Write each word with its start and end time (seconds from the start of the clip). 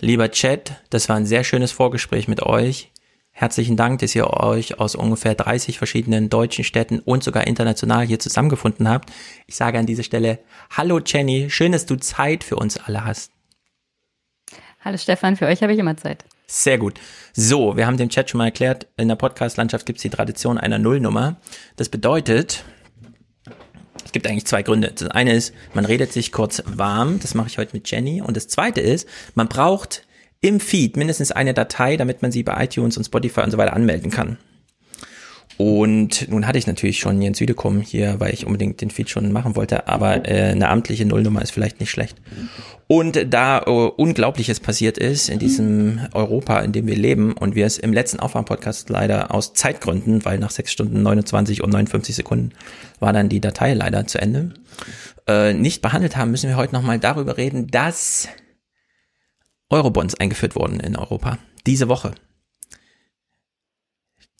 Lieber 0.00 0.30
Chat, 0.30 0.74
das 0.90 1.08
war 1.08 1.16
ein 1.16 1.26
sehr 1.26 1.42
schönes 1.42 1.72
Vorgespräch 1.72 2.28
mit 2.28 2.40
euch. 2.44 2.92
Herzlichen 3.32 3.76
Dank, 3.76 3.98
dass 3.98 4.14
ihr 4.14 4.28
euch 4.28 4.78
aus 4.78 4.94
ungefähr 4.94 5.34
30 5.34 5.76
verschiedenen 5.76 6.30
deutschen 6.30 6.62
Städten 6.62 7.00
und 7.00 7.24
sogar 7.24 7.48
international 7.48 8.06
hier 8.06 8.20
zusammengefunden 8.20 8.88
habt. 8.88 9.10
Ich 9.48 9.56
sage 9.56 9.76
an 9.76 9.86
dieser 9.86 10.04
Stelle, 10.04 10.38
hallo 10.70 11.00
Jenny, 11.04 11.50
schön, 11.50 11.72
dass 11.72 11.84
du 11.84 11.96
Zeit 11.96 12.44
für 12.44 12.54
uns 12.54 12.76
alle 12.76 13.04
hast. 13.04 13.32
Hallo 14.80 14.96
Stefan, 14.98 15.34
für 15.34 15.46
euch 15.46 15.62
habe 15.62 15.72
ich 15.72 15.80
immer 15.80 15.96
Zeit. 15.96 16.24
Sehr 16.46 16.78
gut. 16.78 17.00
So, 17.32 17.76
wir 17.76 17.84
haben 17.88 17.96
dem 17.96 18.08
Chat 18.08 18.30
schon 18.30 18.38
mal 18.38 18.46
erklärt, 18.46 18.86
in 18.96 19.08
der 19.08 19.16
Podcast-Landschaft 19.16 19.84
gibt 19.84 19.98
es 19.98 20.02
die 20.02 20.10
Tradition 20.10 20.58
einer 20.58 20.78
Nullnummer. 20.78 21.40
Das 21.74 21.88
bedeutet, 21.88 22.64
es 24.04 24.12
gibt 24.12 24.26
eigentlich 24.26 24.46
zwei 24.46 24.62
Gründe. 24.62 24.92
Das 24.94 25.08
eine 25.08 25.32
ist, 25.32 25.54
man 25.74 25.84
redet 25.84 26.12
sich 26.12 26.32
kurz 26.32 26.62
warm, 26.66 27.20
das 27.20 27.34
mache 27.34 27.48
ich 27.48 27.58
heute 27.58 27.76
mit 27.76 27.90
Jenny. 27.90 28.22
Und 28.22 28.36
das 28.36 28.48
zweite 28.48 28.80
ist, 28.80 29.08
man 29.34 29.48
braucht 29.48 30.04
im 30.40 30.60
Feed 30.60 30.96
mindestens 30.96 31.32
eine 31.32 31.54
Datei, 31.54 31.96
damit 31.96 32.22
man 32.22 32.32
sie 32.32 32.42
bei 32.42 32.64
iTunes 32.64 32.96
und 32.96 33.04
Spotify 33.04 33.40
und 33.40 33.50
so 33.50 33.58
weiter 33.58 33.74
anmelden 33.74 34.10
kann. 34.10 34.38
Und 35.58 36.30
nun 36.30 36.46
hatte 36.46 36.56
ich 36.56 36.68
natürlich 36.68 37.00
schon 37.00 37.20
Jens 37.20 37.38
Südekum 37.38 37.80
hier, 37.80 38.20
weil 38.20 38.32
ich 38.32 38.46
unbedingt 38.46 38.80
den 38.80 38.90
Feed 38.90 39.10
schon 39.10 39.32
machen 39.32 39.56
wollte, 39.56 39.88
aber 39.88 40.28
äh, 40.28 40.52
eine 40.52 40.68
amtliche 40.68 41.04
Nullnummer 41.04 41.42
ist 41.42 41.50
vielleicht 41.50 41.80
nicht 41.80 41.90
schlecht. 41.90 42.16
Und 42.86 43.26
da 43.28 43.58
äh, 43.66 43.70
Unglaubliches 43.70 44.60
passiert 44.60 44.98
ist 44.98 45.28
in 45.28 45.40
diesem 45.40 46.00
Europa, 46.12 46.60
in 46.60 46.70
dem 46.70 46.86
wir 46.86 46.94
leben 46.94 47.32
und 47.32 47.56
wir 47.56 47.66
es 47.66 47.76
im 47.76 47.92
letzten 47.92 48.20
Aufwärmpodcast 48.20 48.88
leider 48.88 49.34
aus 49.34 49.52
Zeitgründen, 49.52 50.24
weil 50.24 50.38
nach 50.38 50.50
sechs 50.50 50.70
Stunden 50.70 51.02
29 51.02 51.60
und 51.64 51.70
59 51.70 52.14
Sekunden 52.14 52.52
war 53.00 53.12
dann 53.12 53.28
die 53.28 53.40
Datei 53.40 53.74
leider 53.74 54.06
zu 54.06 54.20
Ende, 54.20 54.54
äh, 55.26 55.54
nicht 55.54 55.82
behandelt 55.82 56.16
haben, 56.16 56.30
müssen 56.30 56.48
wir 56.48 56.56
heute 56.56 56.72
nochmal 56.72 57.00
darüber 57.00 57.36
reden, 57.36 57.66
dass 57.66 58.28
Eurobonds 59.70 60.14
eingeführt 60.14 60.54
wurden 60.54 60.78
in 60.78 60.96
Europa. 60.96 61.38
Diese 61.66 61.88
Woche. 61.88 62.12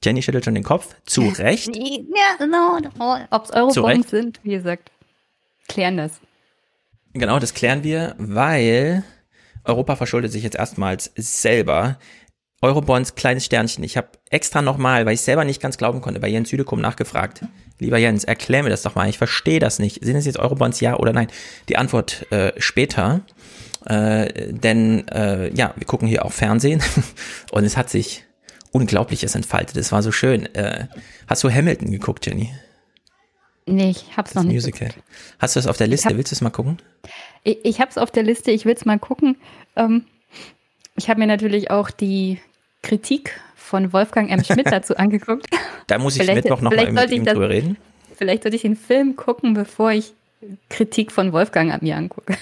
Jenny 0.03 0.23
schüttelt 0.23 0.45
schon 0.45 0.55
den 0.55 0.65
Kopf. 0.65 0.95
Zu 1.07 1.29
Recht. 1.39 1.75
Ja, 1.75 2.47
no. 2.47 2.79
Ob 3.31 3.45
es 3.45 3.51
Eurobonds 3.51 4.11
sind, 4.11 4.41
wie 4.43 4.51
gesagt, 4.51 4.91
klären 5.69 5.97
das. 5.97 6.13
Genau, 7.15 7.39
das 7.39 7.55
klären 7.55 7.83
wir, 7.83 8.15
weil 8.19 9.03
Europa 9.65 9.97
verschuldet 9.97 10.33
sich 10.33 10.43
jetzt 10.43 10.57
erstmals 10.57 11.13
selber. 11.17 11.99
Eurobonds, 12.61 13.15
kleines 13.15 13.45
Sternchen. 13.45 13.85
Ich 13.85 13.97
habe 13.97 14.09
extra 14.31 14.63
nochmal, 14.63 15.07
weil 15.07 15.15
ich 15.15 15.21
selber 15.21 15.45
nicht 15.45 15.61
ganz 15.61 15.79
glauben 15.79 16.01
konnte, 16.01 16.21
bei 16.21 16.29
Jens 16.29 16.49
Südekum 16.49 16.81
nachgefragt. 16.81 17.43
Lieber 17.79 17.99
Jens, 17.99 18.25
erklär 18.25 18.65
mir 18.65 18.71
das 18.71 18.83
doch 18.83 18.97
mal. 18.97 19.09
Ich 19.09 19.19
verstehe 19.19 19.61
das 19.61 19.79
nicht. 19.79 20.05
Sind 20.05 20.17
es 20.17 20.27
jetzt 20.27 20.39
Eurobonds, 20.39 20.81
ja 20.81 20.97
oder 20.97 21.13
nein? 21.13 21.29
Die 21.69 21.77
Antwort 21.77 22.31
äh, 22.33 22.53
später. 22.61 23.21
Äh, 23.85 24.53
denn 24.53 25.07
äh, 25.09 25.55
ja, 25.55 25.73
wir 25.77 25.87
gucken 25.87 26.09
hier 26.09 26.25
auch 26.25 26.33
Fernsehen 26.33 26.83
und 27.53 27.65
es 27.65 27.77
hat 27.77 27.91
sich 27.91 28.25
Unglaubliches 28.73 29.35
entfaltet. 29.35 29.77
Es 29.77 29.93
war 29.93 30.03
so 30.03 30.13
schön. 30.13 30.53
Äh, 30.55 30.87
hast 31.27 31.45
du 31.45 31.51
Hamilton 31.51 31.91
geguckt, 31.91 32.27
Jenny? 32.27 32.53
Nee, 33.67 33.91
ich 33.91 34.17
hab's 34.17 34.33
das 34.33 34.37
noch 34.37 34.45
nicht. 34.45 34.55
Musical. 34.55 34.89
Geguckt. 34.89 35.07
Hast 35.39 35.57
du 35.57 35.61
es 35.61 35.67
auf 35.67 35.77
der 35.77 35.87
Liste? 35.87 36.09
Hab, 36.09 36.17
Willst 36.17 36.33
du 36.33 36.35
es 36.35 36.41
mal 36.41 36.51
gucken? 36.51 36.79
Ich, 37.45 37.59
ich 37.65 37.81
hab's 37.81 37.99
auf 37.99 38.11
der 38.11 38.23
Liste, 38.23 38.51
ich 38.51 38.65
will's 38.65 38.85
mal 38.85 38.99
gucken. 38.99 39.37
Ähm, 39.77 40.05
ich 40.97 41.09
habe 41.09 41.21
mir 41.21 41.27
natürlich 41.27 41.71
auch 41.71 41.91
die 41.91 42.41
Kritik 42.83 43.39
von 43.55 43.93
Wolfgang 43.93 44.31
M. 44.31 44.43
Schmidt 44.43 44.67
dazu 44.71 44.97
angeguckt. 44.97 45.47
Da 45.87 45.99
muss 45.99 46.17
ich 46.17 46.23
vielleicht, 46.23 46.45
Mittwoch 46.45 46.61
nochmal 46.61 46.91
mit 46.91 47.11
ihm 47.11 47.25
das, 47.25 47.35
drüber 47.35 47.51
reden. 47.51 47.77
Vielleicht 48.17 48.43
sollte 48.43 48.57
ich 48.57 48.63
den 48.63 48.77
Film 48.77 49.17
gucken, 49.17 49.55
bevor 49.55 49.93
ich 49.93 50.13
Kritik 50.69 51.13
von 51.13 51.33
Wolfgang 51.33 51.73
an 51.73 51.81
mir 51.83 51.97
angucke. 51.97 52.37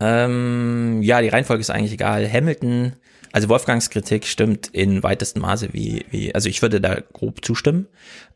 Ähm, 0.00 1.00
ja, 1.02 1.20
die 1.20 1.28
Reihenfolge 1.28 1.60
ist 1.60 1.70
eigentlich 1.70 1.92
egal. 1.92 2.30
Hamilton, 2.30 2.94
also 3.32 3.48
Wolfgangs 3.48 3.90
Kritik 3.90 4.26
stimmt 4.26 4.68
in 4.68 5.02
weitestem 5.02 5.42
Maße, 5.42 5.72
wie, 5.72 6.04
wie 6.10 6.34
also 6.34 6.48
ich 6.48 6.62
würde 6.62 6.80
da 6.80 7.00
grob 7.12 7.44
zustimmen. 7.44 7.86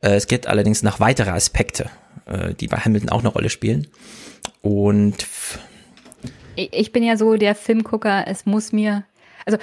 Äh, 0.01 0.15
es 0.15 0.27
gibt 0.27 0.47
allerdings 0.47 0.83
noch 0.83 1.01
weitere 1.01 1.31
Aspekte, 1.31 1.91
äh, 2.27 2.55
die 2.55 2.69
bei 2.69 2.79
Hamilton 2.79 3.11
auch 3.11 3.21
eine 3.21 3.29
Rolle 3.29 3.51
spielen. 3.51 3.89
Und 4.63 5.27
ich 6.57 6.93
bin 6.93 7.03
ja 7.03 7.17
so 7.17 7.37
der 7.37 7.55
Filmgucker, 7.55 8.25
es 8.29 8.47
muss 8.47 8.73
mir, 8.73 9.05
also 9.45 9.59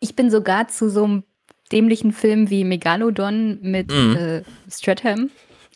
ich 0.00 0.14
bin 0.14 0.30
sogar 0.30 0.68
zu 0.68 0.90
so 0.90 1.04
einem 1.04 1.24
dämlichen 1.72 2.12
Film 2.12 2.50
wie 2.50 2.64
Megalodon 2.64 3.58
mit 3.62 3.90
mhm. 3.90 4.16
äh, 4.16 4.42
Stratham 4.70 5.30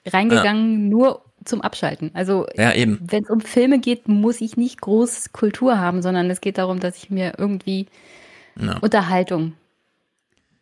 reingegangen, 0.06 0.84
ja. 0.84 0.90
nur 0.90 1.24
zum 1.44 1.62
Abschalten. 1.62 2.10
Also 2.12 2.46
ja, 2.56 2.72
wenn 2.74 3.24
es 3.24 3.30
um 3.30 3.40
Filme 3.40 3.78
geht, 3.78 4.06
muss 4.06 4.40
ich 4.42 4.56
nicht 4.56 4.80
groß 4.80 5.32
Kultur 5.32 5.78
haben, 5.78 6.02
sondern 6.02 6.28
es 6.30 6.42
geht 6.42 6.58
darum, 6.58 6.78
dass 6.78 6.98
ich 6.98 7.08
mir 7.10 7.34
irgendwie 7.38 7.86
ja. 8.60 8.78
Unterhaltung 8.78 9.54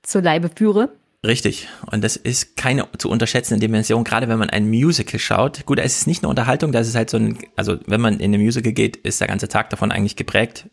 zu 0.02 0.20
Leibe 0.20 0.50
führe. 0.54 0.90
Richtig. 1.26 1.68
Und 1.90 2.04
das 2.04 2.16
ist 2.16 2.56
keine 2.56 2.86
zu 2.98 3.10
unterschätzende 3.10 3.60
Dimension, 3.60 4.04
gerade 4.04 4.28
wenn 4.28 4.38
man 4.38 4.50
ein 4.50 4.68
Musical 4.68 5.18
schaut. 5.18 5.66
Gut, 5.66 5.78
es 5.78 5.98
ist 5.98 6.06
nicht 6.06 6.22
eine 6.22 6.30
Unterhaltung, 6.30 6.70
das 6.72 6.86
ist 6.86 6.94
halt 6.94 7.10
so 7.10 7.16
ein, 7.16 7.38
also 7.56 7.78
wenn 7.86 8.00
man 8.00 8.20
in 8.20 8.32
ein 8.32 8.40
Musical 8.40 8.72
geht, 8.72 8.96
ist 8.96 9.20
der 9.20 9.28
ganze 9.28 9.48
Tag 9.48 9.70
davon 9.70 9.90
eigentlich 9.90 10.16
geprägt. 10.16 10.68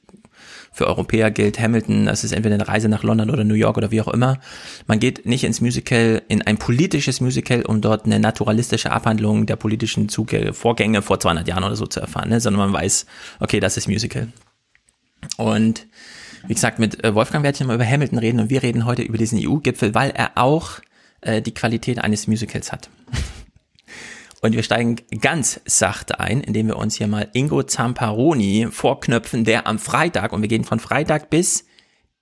Für 0.72 0.88
Europäer 0.88 1.30
gilt 1.32 1.60
Hamilton, 1.60 2.08
das 2.08 2.24
ist 2.24 2.32
entweder 2.32 2.56
eine 2.56 2.68
Reise 2.68 2.90
nach 2.90 3.04
London 3.04 3.30
oder 3.30 3.44
New 3.44 3.54
York 3.54 3.78
oder 3.78 3.92
wie 3.92 4.02
auch 4.02 4.08
immer. 4.08 4.40
Man 4.88 5.00
geht 5.00 5.26
nicht 5.26 5.44
ins 5.44 5.62
Musical, 5.62 6.22
in 6.28 6.42
ein 6.42 6.58
politisches 6.58 7.22
Musical, 7.22 7.64
um 7.64 7.80
dort 7.80 8.06
eine 8.06 8.20
naturalistische 8.20 8.92
Abhandlung 8.92 9.46
der 9.46 9.56
politischen 9.56 10.10
Zuge 10.10 10.54
Vorgänge 10.54 11.02
vor 11.04 11.20
200 11.20 11.48
Jahren 11.48 11.64
oder 11.64 11.76
so 11.76 11.86
zu 11.86 12.00
erfahren, 12.00 12.30
ne? 12.30 12.40
sondern 12.40 12.72
man 12.72 12.74
weiß, 12.74 13.06
okay, 13.40 13.60
das 13.60 13.78
ist 13.78 13.88
Musical. 13.88 14.28
Und 15.38 15.88
wie 16.48 16.54
gesagt, 16.54 16.80
mit 16.80 17.04
äh, 17.04 17.16
Wolfgang 17.16 17.44
werde 17.44 17.58
ich 17.60 17.66
mal 17.66 17.76
über 17.76 17.86
Hamilton 17.86 18.20
reden 18.20 18.40
und 18.40 18.50
wir 18.50 18.64
reden 18.64 18.86
heute 18.86 19.02
über 19.02 19.18
diesen 19.18 19.40
EU-Gipfel, 19.40 19.96
weil 19.96 20.12
er 20.12 20.32
auch 20.36 20.80
äh, 21.22 21.42
die 21.42 21.54
Qualität 21.54 22.00
eines 22.00 22.28
Musicals 22.28 22.72
hat. 22.72 22.90
Und 24.42 24.52
wir 24.52 24.64
steigen 24.64 24.98
ganz 25.22 25.62
sachte 25.64 26.20
ein, 26.20 26.42
indem 26.42 26.68
wir 26.68 26.76
uns 26.76 26.98
hier 26.98 27.08
mal 27.08 27.30
Ingo 27.32 27.64
Zamparoni 27.64 28.68
vorknöpfen, 28.70 29.46
der 29.46 29.68
am 29.68 29.80
Freitag, 29.80 30.34
und 30.34 30.42
wir 30.42 30.50
gehen 30.50 30.66
von 30.66 30.82
Freitag 30.82 31.30
bis 31.30 31.64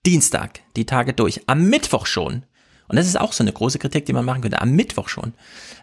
Dienstag, 0.05 0.59
die 0.75 0.85
Tage 0.85 1.13
durch, 1.13 1.41
am 1.47 1.67
Mittwoch 1.67 2.05
schon, 2.05 2.45
und 2.91 2.97
das 2.97 3.07
ist 3.07 3.17
auch 3.17 3.31
so 3.31 3.41
eine 3.41 3.53
große 3.53 3.79
Kritik, 3.79 4.05
die 4.05 4.11
man 4.11 4.25
machen 4.25 4.41
könnte, 4.41 4.61
am 4.61 4.71
Mittwoch 4.71 5.07
schon, 5.07 5.31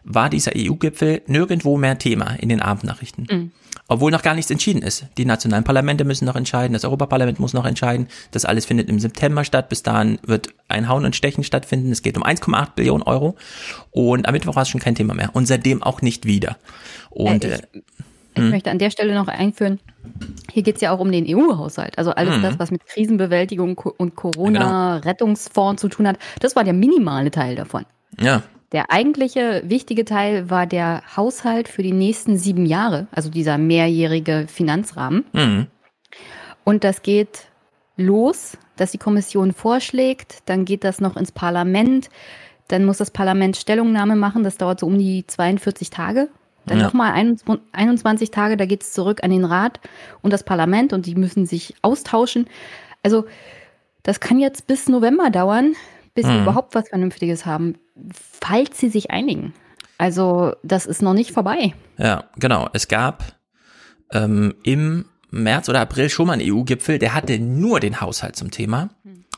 war 0.04 0.28
dieser 0.28 0.52
EU-Gipfel 0.54 1.22
nirgendwo 1.26 1.78
mehr 1.78 1.96
Thema 1.96 2.34
in 2.38 2.50
den 2.50 2.60
Abendnachrichten. 2.60 3.26
Mhm. 3.30 3.52
Obwohl 3.86 4.10
noch 4.10 4.20
gar 4.20 4.34
nichts 4.34 4.50
entschieden 4.50 4.82
ist. 4.82 5.06
Die 5.16 5.24
nationalen 5.24 5.64
Parlamente 5.64 6.04
müssen 6.04 6.26
noch 6.26 6.36
entscheiden, 6.36 6.74
das 6.74 6.84
Europaparlament 6.84 7.40
muss 7.40 7.54
noch 7.54 7.64
entscheiden. 7.64 8.08
Das 8.32 8.44
alles 8.44 8.66
findet 8.66 8.90
im 8.90 9.00
September 9.00 9.42
statt. 9.42 9.70
Bis 9.70 9.82
dahin 9.82 10.18
wird 10.22 10.50
ein 10.68 10.86
Hauen 10.86 11.06
und 11.06 11.16
Stechen 11.16 11.44
stattfinden. 11.44 11.90
Es 11.90 12.02
geht 12.02 12.18
um 12.18 12.22
1,8 12.22 12.74
Billionen 12.76 13.02
Euro. 13.04 13.36
Und 13.90 14.28
am 14.28 14.34
Mittwoch 14.34 14.54
war 14.54 14.64
es 14.64 14.68
schon 14.68 14.82
kein 14.82 14.94
Thema 14.94 15.14
mehr. 15.14 15.30
Und 15.34 15.46
seitdem 15.46 15.82
auch 15.82 16.02
nicht 16.02 16.26
wieder. 16.26 16.58
Und 17.08 17.46
äh, 17.46 17.62
ich, 17.72 17.82
ich 18.38 18.44
hm. 18.44 18.50
möchte 18.50 18.70
an 18.70 18.78
der 18.78 18.90
Stelle 18.90 19.14
noch 19.14 19.28
einführen, 19.28 19.80
hier 20.50 20.62
geht 20.62 20.76
es 20.76 20.80
ja 20.80 20.92
auch 20.92 21.00
um 21.00 21.12
den 21.12 21.26
EU-Haushalt. 21.28 21.98
Also 21.98 22.12
alles 22.12 22.38
mhm. 22.38 22.42
das, 22.42 22.58
was 22.58 22.70
mit 22.70 22.86
Krisenbewältigung 22.86 23.78
und 23.78 24.16
Corona-Rettungsfonds 24.16 25.80
zu 25.80 25.88
tun 25.88 26.08
hat, 26.08 26.18
das 26.40 26.56
war 26.56 26.64
der 26.64 26.72
minimale 26.72 27.30
Teil 27.30 27.54
davon. 27.54 27.84
Ja. 28.18 28.42
Der 28.72 28.90
eigentliche 28.90 29.62
wichtige 29.64 30.04
Teil 30.04 30.50
war 30.50 30.66
der 30.66 31.02
Haushalt 31.16 31.68
für 31.68 31.82
die 31.82 31.92
nächsten 31.92 32.36
sieben 32.36 32.66
Jahre, 32.66 33.06
also 33.12 33.30
dieser 33.30 33.56
mehrjährige 33.56 34.46
Finanzrahmen. 34.48 35.24
Mhm. 35.32 35.66
Und 36.64 36.84
das 36.84 37.02
geht 37.02 37.46
los, 37.96 38.58
dass 38.76 38.90
die 38.92 38.98
Kommission 38.98 39.52
vorschlägt, 39.52 40.42
dann 40.46 40.64
geht 40.64 40.84
das 40.84 41.00
noch 41.00 41.16
ins 41.16 41.32
Parlament, 41.32 42.10
dann 42.68 42.84
muss 42.84 42.98
das 42.98 43.10
Parlament 43.10 43.56
Stellungnahme 43.56 44.16
machen, 44.16 44.44
das 44.44 44.58
dauert 44.58 44.80
so 44.80 44.86
um 44.86 44.98
die 44.98 45.26
42 45.26 45.88
Tage. 45.88 46.28
Dann 46.68 46.78
ja. 46.78 46.84
nochmal 46.84 47.12
21 47.72 48.30
Tage, 48.30 48.56
da 48.56 48.66
geht 48.66 48.82
es 48.82 48.92
zurück 48.92 49.24
an 49.24 49.30
den 49.30 49.44
Rat 49.44 49.80
und 50.22 50.32
das 50.32 50.44
Parlament 50.44 50.92
und 50.92 51.06
die 51.06 51.14
müssen 51.14 51.46
sich 51.46 51.74
austauschen. 51.82 52.46
Also 53.02 53.26
das 54.02 54.20
kann 54.20 54.38
jetzt 54.38 54.66
bis 54.66 54.88
November 54.88 55.30
dauern, 55.30 55.74
bis 56.14 56.26
mhm. 56.26 56.30
sie 56.30 56.38
überhaupt 56.42 56.74
was 56.74 56.88
Vernünftiges 56.88 57.46
haben 57.46 57.76
falls 58.40 58.78
sie 58.78 58.88
sich 58.88 59.10
einigen. 59.10 59.52
Also 59.96 60.54
das 60.62 60.86
ist 60.86 61.02
noch 61.02 61.14
nicht 61.14 61.32
vorbei. 61.32 61.74
Ja, 61.96 62.24
genau. 62.36 62.68
Es 62.72 62.88
gab 62.88 63.36
ähm, 64.12 64.54
im 64.62 65.06
März 65.30 65.68
oder 65.68 65.80
April 65.80 66.08
schon 66.08 66.28
mal 66.28 66.34
einen 66.34 66.50
EU-Gipfel, 66.50 66.98
der 66.98 67.14
hatte 67.14 67.38
nur 67.38 67.80
den 67.80 68.00
Haushalt 68.00 68.36
zum 68.36 68.50
Thema. 68.50 68.90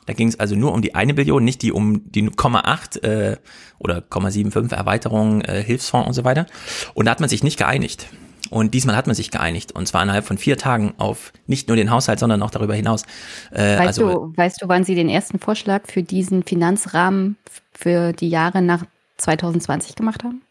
Da 0.07 0.13
ging 0.13 0.29
es 0.29 0.39
also 0.41 0.57
nur 0.57 0.73
um 0.73 0.83
die 0.83 0.95
eine 0.95 1.15
Billion, 1.15 1.45
nicht 1.45 1.63
die 1.63 1.73
um 1.73 2.11
die 2.11 2.29
0,8 2.29 3.03
äh, 3.03 3.37
oder 3.79 3.99
0,75 3.99 4.75
Erweiterung, 4.75 5.43
äh, 5.43 5.63
Hilfsfonds 5.63 6.09
und 6.09 6.15
so 6.15 6.25
weiter. 6.25 6.47
Und 6.95 7.07
da 7.07 7.13
hat 7.13 7.21
man 7.21 7.29
sich 7.29 7.43
nicht 7.43 7.59
geeinigt. 7.59 8.09
Und 8.51 8.75
diesmal 8.75 8.97
hat 8.97 9.07
man 9.07 9.15
sich 9.15 9.31
geeinigt. 9.31 9.73
Und 9.73 9.87
zwar 9.87 10.03
innerhalb 10.03 10.25
von 10.25 10.37
vier 10.37 10.59
Tagen 10.59 10.95
auf 10.99 11.33
nicht 11.47 11.69
nur 11.69 11.77
den 11.77 11.91
Haushalt, 11.91 12.19
sondern 12.19 12.43
auch 12.43 12.51
darüber 12.51 12.75
hinaus. 12.75 13.05
Äh, 13.53 13.79
weißt, 13.79 13.81
also, 13.81 14.09
du, 14.09 14.37
weißt 14.37 14.63
du, 14.63 14.69
wann 14.69 14.85
Sie 14.85 14.95
den 14.95 15.09
ersten 15.09 15.39
Vorschlag 15.39 15.83
für 15.87 16.03
diesen 16.03 16.43
Finanzrahmen 16.43 17.37
für 17.73 18.13
die 18.13 18.29
Jahre 18.29 18.61
nach 18.63 18.85
2020 19.19 19.95
gemacht 19.95 20.25
haben? 20.25 20.43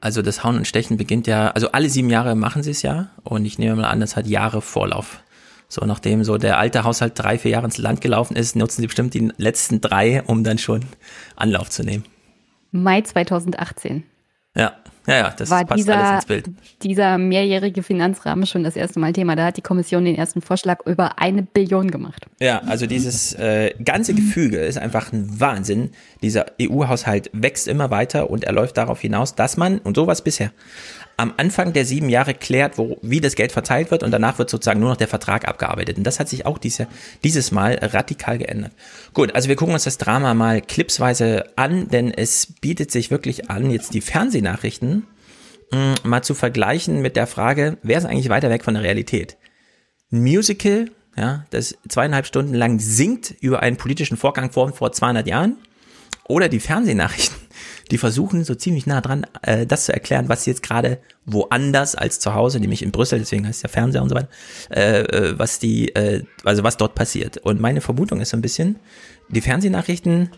Also 0.00 0.22
das 0.22 0.44
Hauen 0.44 0.56
und 0.56 0.68
Stechen 0.68 0.98
beginnt 0.98 1.26
ja, 1.26 1.48
also 1.48 1.72
alle 1.72 1.88
sieben 1.88 2.10
Jahre 2.10 2.36
machen 2.36 2.62
sie 2.62 2.70
es 2.70 2.82
ja. 2.82 3.08
Und 3.24 3.44
ich 3.44 3.58
nehme 3.58 3.76
mal 3.76 3.88
an, 3.88 3.98
das 3.98 4.14
hat 4.14 4.26
Jahre 4.26 4.60
Vorlauf. 4.60 5.20
So, 5.68 5.84
nachdem 5.84 6.22
so 6.24 6.38
der 6.38 6.58
alte 6.58 6.84
Haushalt 6.84 7.12
drei, 7.16 7.38
vier 7.38 7.52
Jahre 7.52 7.66
ins 7.66 7.78
Land 7.78 8.00
gelaufen 8.00 8.36
ist, 8.36 8.56
nutzen 8.56 8.82
sie 8.82 8.86
bestimmt 8.86 9.14
die 9.14 9.32
letzten 9.36 9.80
drei, 9.80 10.22
um 10.22 10.44
dann 10.44 10.58
schon 10.58 10.84
Anlauf 11.34 11.70
zu 11.70 11.82
nehmen. 11.82 12.04
Mai 12.70 13.00
2018. 13.00 14.04
Ja, 14.54 14.72
ja, 15.06 15.16
ja, 15.18 15.34
das 15.36 15.50
war 15.50 15.64
passt 15.64 15.78
dieser, 15.78 15.96
alles 15.96 16.14
ins 16.16 16.26
Bild. 16.26 16.50
Dieser 16.82 17.16
mehrjährige 17.16 17.82
Finanzrahmen 17.82 18.46
schon 18.46 18.64
das 18.64 18.74
erste 18.74 18.98
Mal 18.98 19.12
Thema. 19.12 19.36
Da 19.36 19.46
hat 19.46 19.56
die 19.56 19.62
Kommission 19.62 20.04
den 20.04 20.16
ersten 20.16 20.40
Vorschlag 20.40 20.84
über 20.84 21.18
eine 21.20 21.42
Billion 21.42 21.90
gemacht. 21.90 22.26
Ja, 22.40 22.60
also 22.62 22.86
dieses 22.86 23.32
äh, 23.34 23.72
ganze 23.84 24.14
Gefüge 24.14 24.58
ist 24.58 24.78
einfach 24.78 25.12
ein 25.12 25.40
Wahnsinn. 25.40 25.90
Dieser 26.22 26.46
EU-Haushalt 26.60 27.30
wächst 27.32 27.68
immer 27.68 27.90
weiter 27.90 28.30
und 28.30 28.44
er 28.44 28.52
läuft 28.52 28.76
darauf 28.76 29.00
hinaus, 29.00 29.36
dass 29.36 29.56
man, 29.56 29.78
und 29.78 29.94
sowas 29.94 30.22
bisher, 30.22 30.50
am 31.16 31.32
Anfang 31.38 31.72
der 31.72 31.86
sieben 31.86 32.10
Jahre 32.10 32.34
klärt, 32.34 32.76
wo, 32.76 32.98
wie 33.00 33.20
das 33.20 33.36
Geld 33.36 33.52
verteilt 33.52 33.90
wird 33.90 34.02
und 34.02 34.10
danach 34.10 34.38
wird 34.38 34.50
sozusagen 34.50 34.80
nur 34.80 34.90
noch 34.90 34.96
der 34.96 35.08
Vertrag 35.08 35.48
abgearbeitet. 35.48 35.96
Und 35.96 36.04
das 36.04 36.20
hat 36.20 36.28
sich 36.28 36.44
auch 36.44 36.58
diese, 36.58 36.88
dieses 37.24 37.52
Mal 37.52 37.78
radikal 37.80 38.36
geändert. 38.38 38.72
Gut, 39.14 39.34
also 39.34 39.48
wir 39.48 39.56
gucken 39.56 39.74
uns 39.74 39.84
das 39.84 39.96
Drama 39.96 40.34
mal 40.34 40.60
clipsweise 40.60 41.44
an, 41.56 41.88
denn 41.88 42.12
es 42.12 42.46
bietet 42.60 42.90
sich 42.90 43.10
wirklich 43.10 43.50
an, 43.50 43.70
jetzt 43.70 43.94
die 43.94 44.02
Fernsehnachrichten 44.02 45.06
mh, 45.72 45.78
mm, 45.78 46.08
mal 46.08 46.22
zu 46.22 46.34
vergleichen 46.34 47.00
mit 47.00 47.16
der 47.16 47.26
Frage, 47.26 47.78
wer 47.82 47.98
ist 47.98 48.04
eigentlich 48.04 48.28
weiter 48.28 48.50
weg 48.50 48.62
von 48.62 48.74
der 48.74 48.82
Realität? 48.82 49.38
Ein 50.12 50.22
Musical, 50.22 50.90
ja, 51.16 51.46
das 51.48 51.78
zweieinhalb 51.88 52.26
Stunden 52.26 52.54
lang 52.54 52.78
singt 52.78 53.34
über 53.40 53.60
einen 53.60 53.78
politischen 53.78 54.18
Vorgang 54.18 54.52
vor, 54.52 54.70
vor 54.74 54.92
200 54.92 55.26
Jahren 55.26 55.56
oder 56.28 56.50
die 56.50 56.60
Fernsehnachrichten 56.60 57.45
die 57.90 57.98
versuchen 57.98 58.44
so 58.44 58.54
ziemlich 58.54 58.86
nah 58.86 59.00
dran, 59.00 59.26
äh, 59.42 59.66
das 59.66 59.86
zu 59.86 59.92
erklären, 59.92 60.28
was 60.28 60.46
jetzt 60.46 60.62
gerade 60.62 60.98
woanders 61.24 61.94
als 61.94 62.20
zu 62.20 62.34
Hause, 62.34 62.60
nämlich 62.60 62.82
in 62.82 62.92
Brüssel, 62.92 63.18
deswegen 63.18 63.46
heißt 63.46 63.58
es 63.58 63.62
ja 63.62 63.68
Fernseher 63.68 64.02
und 64.02 64.08
so 64.08 64.14
weiter, 64.14 64.28
äh, 64.70 65.00
äh, 65.00 65.38
was 65.38 65.58
die, 65.58 65.94
äh, 65.94 66.24
also 66.44 66.62
was 66.62 66.76
dort 66.76 66.94
passiert. 66.94 67.38
Und 67.38 67.60
meine 67.60 67.80
Vermutung 67.80 68.20
ist 68.20 68.30
so 68.30 68.36
ein 68.36 68.42
bisschen, 68.42 68.76
die 69.28 69.40
Fernsehnachrichten 69.40 70.30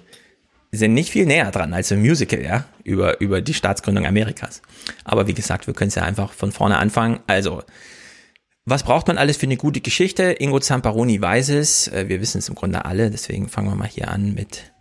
sind 0.70 0.94
nicht 0.94 1.10
viel 1.10 1.26
näher 1.26 1.50
dran 1.50 1.72
als 1.72 1.90
ein 1.92 2.00
Musical, 2.00 2.42
ja, 2.42 2.64
über, 2.84 3.20
über 3.20 3.40
die 3.40 3.54
Staatsgründung 3.54 4.06
Amerikas. 4.06 4.60
Aber 5.04 5.26
wie 5.26 5.34
gesagt, 5.34 5.66
wir 5.66 5.74
können 5.74 5.88
es 5.88 5.94
ja 5.94 6.02
einfach 6.02 6.32
von 6.32 6.52
vorne 6.52 6.78
anfangen. 6.78 7.20
Also, 7.26 7.62
was 8.66 8.82
braucht 8.82 9.08
man 9.08 9.16
alles 9.16 9.38
für 9.38 9.46
eine 9.46 9.56
gute 9.56 9.80
Geschichte? 9.80 10.24
Ingo 10.24 10.60
Zamparoni 10.60 11.20
weiß 11.22 11.48
es. 11.50 11.88
Äh, 11.88 12.08
wir 12.08 12.20
wissen 12.20 12.38
es 12.38 12.50
im 12.50 12.54
Grunde 12.54 12.84
alle. 12.84 13.10
Deswegen 13.10 13.48
fangen 13.48 13.68
wir 13.70 13.76
mal 13.76 13.88
hier 13.88 14.08
an 14.08 14.34
mit 14.34 14.72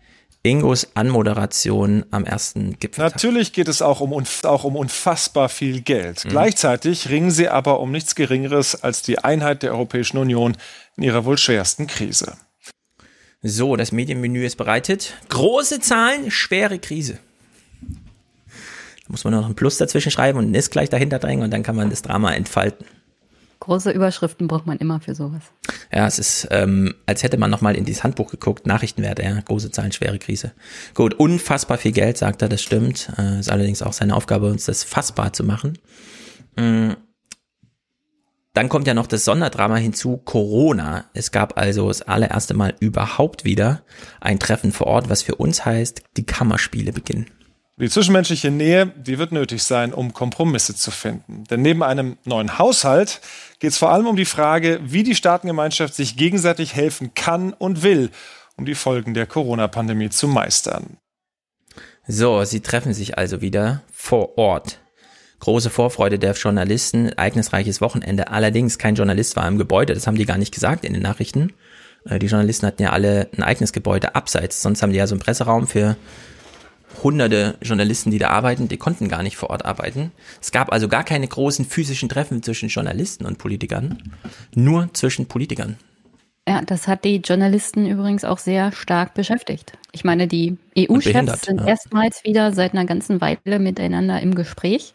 Ingos 0.48 0.88
Anmoderation 0.94 2.06
am 2.12 2.24
ersten 2.24 2.80
Gipfel. 2.80 3.04
Natürlich 3.04 3.52
geht 3.52 3.68
es 3.68 3.82
auch 3.82 4.00
um, 4.00 4.14
auch 4.44 4.64
um 4.64 4.76
unfassbar 4.78 5.50
viel 5.50 5.82
Geld. 5.82 6.24
Mhm. 6.24 6.30
Gleichzeitig 6.30 7.10
ringen 7.10 7.32
sie 7.32 7.50
aber 7.50 7.80
um 7.82 7.92
nichts 7.92 8.16
Geringeres 8.16 8.82
als 8.82 9.02
die 9.02 9.20
Einheit 9.20 9.64
der 9.64 9.72
Europäischen 9.72 10.18
Union 10.18 10.56
in 10.96 11.04
ihrer 11.04 11.26
wohl 11.26 11.38
schwersten 11.38 11.88
Krise. 11.88 12.38
So, 13.42 13.76
das 13.76 13.92
Medienmenü 13.92 14.46
ist 14.46 14.56
bereitet. 14.56 15.16
Große 15.30 15.82
Zahlen, 15.82 16.32
schwere 16.32 16.80
Krise. 16.80 17.20
Da 17.82 19.10
muss 19.10 19.24
man 19.24 19.34
noch 19.34 19.46
ein 19.46 19.56
Plus 19.56 19.78
dazwischen 19.78 20.12
schreiben 20.12 20.40
und 20.40 20.52
ein 20.52 20.56
Ist 20.56 20.72
gleich 20.72 20.90
dahinter 20.90 21.20
drängen 21.20 21.44
und 21.44 21.52
dann 21.52 21.64
kann 21.64 21.76
man 21.76 21.90
das 21.90 22.02
Drama 22.02 22.34
entfalten. 22.34 22.86
Große 23.60 23.92
Überschriften 23.92 24.48
braucht 24.48 24.68
man 24.68 24.78
immer 24.78 25.00
für 25.00 25.16
sowas. 25.16 25.42
Ja, 25.92 26.06
es 26.06 26.20
ist, 26.20 26.48
ähm, 26.52 26.94
als 27.06 27.24
hätte 27.24 27.38
man 27.38 27.50
nochmal 27.50 27.76
in 27.76 27.86
dieses 27.86 28.04
Handbuch 28.04 28.30
geguckt, 28.30 28.68
Nachrichtenwerte, 28.68 29.24
ja, 29.24 29.40
große 29.40 29.72
Zahlen, 29.72 29.92
schwere 29.92 30.20
Krise. 30.20 30.52
Gut, 30.94 31.16
unfassbar 31.16 31.78
viel 31.78 31.92
Geld, 31.92 32.18
sagt 32.18 32.42
er, 32.42 32.50
das 32.50 32.62
stimmt. 32.62 33.12
Äh, 33.18 33.40
ist 33.40 33.50
allerdings 33.50 33.82
auch 33.82 33.94
seine 33.94 34.16
Aufgabe, 34.16 34.50
uns 34.50 34.66
das 34.66 34.84
fassbar 34.84 35.34
zu 35.34 35.44
machen. 35.44 35.78
Mhm. 36.56 36.98
Dann 38.54 38.70
kommt 38.70 38.88
ja 38.88 38.96
noch 38.96 39.06
das 39.06 39.24
Sonderdrama 39.24 39.76
hinzu, 39.76 40.18
Corona. 40.18 41.06
Es 41.14 41.32
gab 41.32 41.60
also 41.60 41.90
das 41.90 42.02
allererste 42.02 42.56
Mal 42.56 42.74
überhaupt 42.80 43.46
wieder 43.46 43.84
ein 44.20 44.40
Treffen 44.40 44.72
vor 44.72 44.88
Ort, 44.88 45.10
was 45.12 45.22
für 45.22 45.36
uns 45.36 45.64
heißt, 45.64 46.02
die 46.18 46.26
Kammerspiele 46.26 46.92
beginnen. 46.92 47.28
Die 47.80 47.90
zwischenmenschliche 47.90 48.50
Nähe, 48.50 48.88
die 48.88 49.20
wird 49.20 49.32
nötig 49.32 49.62
sein, 49.62 49.94
um 49.94 50.12
Kompromisse 50.12 50.76
zu 50.76 50.90
finden. 50.90 51.44
Denn 51.44 51.62
neben 51.62 51.84
einem 51.84 52.18
neuen 52.26 52.58
Haushalt 52.58 53.22
geht 53.60 53.70
es 53.70 53.78
vor 53.78 53.92
allem 53.92 54.08
um 54.08 54.16
die 54.16 54.26
Frage, 54.26 54.80
wie 54.84 55.04
die 55.04 55.14
Staatengemeinschaft 55.14 55.94
sich 55.94 56.18
gegenseitig 56.18 56.74
helfen 56.74 57.14
kann 57.14 57.54
und 57.54 57.84
will, 57.84 58.10
um 58.56 58.66
die 58.66 58.74
Folgen 58.74 59.14
der 59.14 59.28
Corona-Pandemie 59.28 60.10
zu 60.10 60.28
meistern. 60.28 60.98
So, 62.08 62.44
sie 62.46 62.62
treffen 62.62 62.96
sich 62.96 63.20
also 63.20 63.42
wieder 63.42 63.84
vor 63.94 64.40
Ort. 64.40 64.80
Große 65.40 65.70
Vorfreude 65.70 66.18
der 66.18 66.34
Journalisten, 66.34 67.10
ereignisreiches 67.10 67.80
Wochenende. 67.80 68.30
Allerdings 68.30 68.80
kein 68.80 68.96
Journalist 68.96 69.36
war 69.36 69.48
im 69.48 69.60
Gebäude, 69.60 69.94
das 69.94 70.08
haben 70.08 70.18
die 70.18 70.26
gar 70.26 70.40
nicht 70.40 70.54
gesagt 70.54 70.84
in 70.84 70.94
den 70.94 71.04
Nachrichten. 71.04 71.54
Äh, 72.06 72.18
die 72.18 72.26
Journalisten 72.26 72.66
hatten 72.66 72.82
ja 72.82 72.92
alle 72.92 73.30
ein 73.38 73.44
eigenes 73.44 73.72
Gebäude 73.72 74.16
abseits, 74.16 74.64
sonst 74.64 74.82
haben 74.82 74.94
die 74.94 74.98
ja 74.98 75.06
so 75.06 75.14
einen 75.14 75.22
Presseraum 75.22 75.68
für 75.68 75.96
hunderte 77.04 77.58
Journalisten, 77.62 78.12
die 78.12 78.20
da 78.20 78.30
arbeiten, 78.30 78.68
die 78.68 78.78
konnten 78.78 79.08
gar 79.08 79.24
nicht 79.24 79.38
vor 79.38 79.50
Ort 79.50 79.66
arbeiten. 79.66 80.12
Es 80.42 80.52
gab 80.52 80.72
also 80.72 80.88
gar 80.88 81.04
keine 81.04 81.28
großen 81.28 81.66
physischen 81.66 82.10
Treffen 82.10 82.44
zwischen 82.44 82.70
Journalisten 82.70 83.26
und 83.26 83.38
Politikern, 83.38 83.98
nur 84.56 84.94
zwischen 84.94 85.28
Politikern. 85.28 85.78
Ja, 86.48 86.62
das 86.62 86.88
hat 86.88 87.04
die 87.04 87.18
Journalisten 87.18 87.86
übrigens 87.86 88.24
auch 88.24 88.38
sehr 88.38 88.72
stark 88.72 89.14
beschäftigt. 89.14 89.74
Ich 89.92 90.06
meine, 90.06 90.28
die 90.28 90.58
EU-Chefs 90.78 91.42
sind 91.42 91.60
ja. 91.60 91.68
erstmals 91.68 92.24
wieder 92.24 92.54
seit 92.54 92.74
einer 92.74 92.86
ganzen 92.86 93.20
Weile 93.20 93.60
miteinander 93.60 94.22
im 94.22 94.34
Gespräch. 94.34 94.94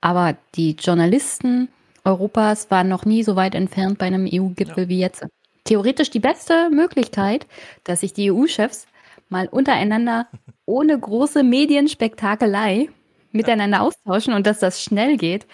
Aber 0.00 0.36
die 0.54 0.76
Journalisten 0.78 1.68
Europas 2.04 2.70
waren 2.70 2.88
noch 2.88 3.04
nie 3.04 3.22
so 3.22 3.34
weit 3.34 3.54
entfernt 3.54 3.98
bei 3.98 4.06
einem 4.06 4.28
EU-Gipfel 4.30 4.84
ja. 4.84 4.88
wie 4.88 4.98
jetzt. 5.00 5.26
Theoretisch 5.64 6.10
die 6.10 6.20
beste 6.20 6.68
Möglichkeit, 6.70 7.46
dass 7.84 8.00
sich 8.00 8.12
die 8.12 8.30
EU-Chefs 8.30 8.86
mal 9.34 9.48
untereinander 9.48 10.28
ohne 10.64 10.98
große 10.98 11.42
Medienspektakelei 11.42 12.88
miteinander 13.32 13.82
austauschen 13.82 14.32
und 14.32 14.46
dass 14.46 14.60
das 14.60 14.82
schnell 14.82 15.16
geht. 15.16 15.46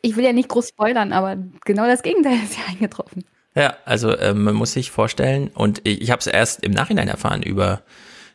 Ich 0.00 0.16
will 0.16 0.24
ja 0.24 0.32
nicht 0.32 0.48
groß 0.48 0.68
spoilern, 0.68 1.12
aber 1.12 1.36
genau 1.64 1.86
das 1.86 2.02
Gegenteil 2.02 2.38
ist 2.44 2.56
ja 2.56 2.64
eingetroffen. 2.68 3.24
Ja, 3.54 3.76
also 3.84 4.10
äh, 4.10 4.34
man 4.34 4.54
muss 4.54 4.72
sich 4.72 4.90
vorstellen, 4.90 5.50
und 5.54 5.86
ich, 5.86 6.00
ich 6.00 6.10
habe 6.10 6.20
es 6.20 6.26
erst 6.26 6.64
im 6.64 6.72
Nachhinein 6.72 7.08
erfahren 7.08 7.42
über 7.42 7.82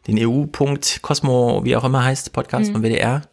den 0.07 0.17
EU-Punkt 0.19 1.01
Cosmo, 1.01 1.61
wie 1.63 1.75
auch 1.75 1.83
immer 1.83 2.03
heißt, 2.03 2.33
Podcast 2.33 2.69
mhm. 2.69 2.73
von 2.73 2.83
WDR, 2.83 3.23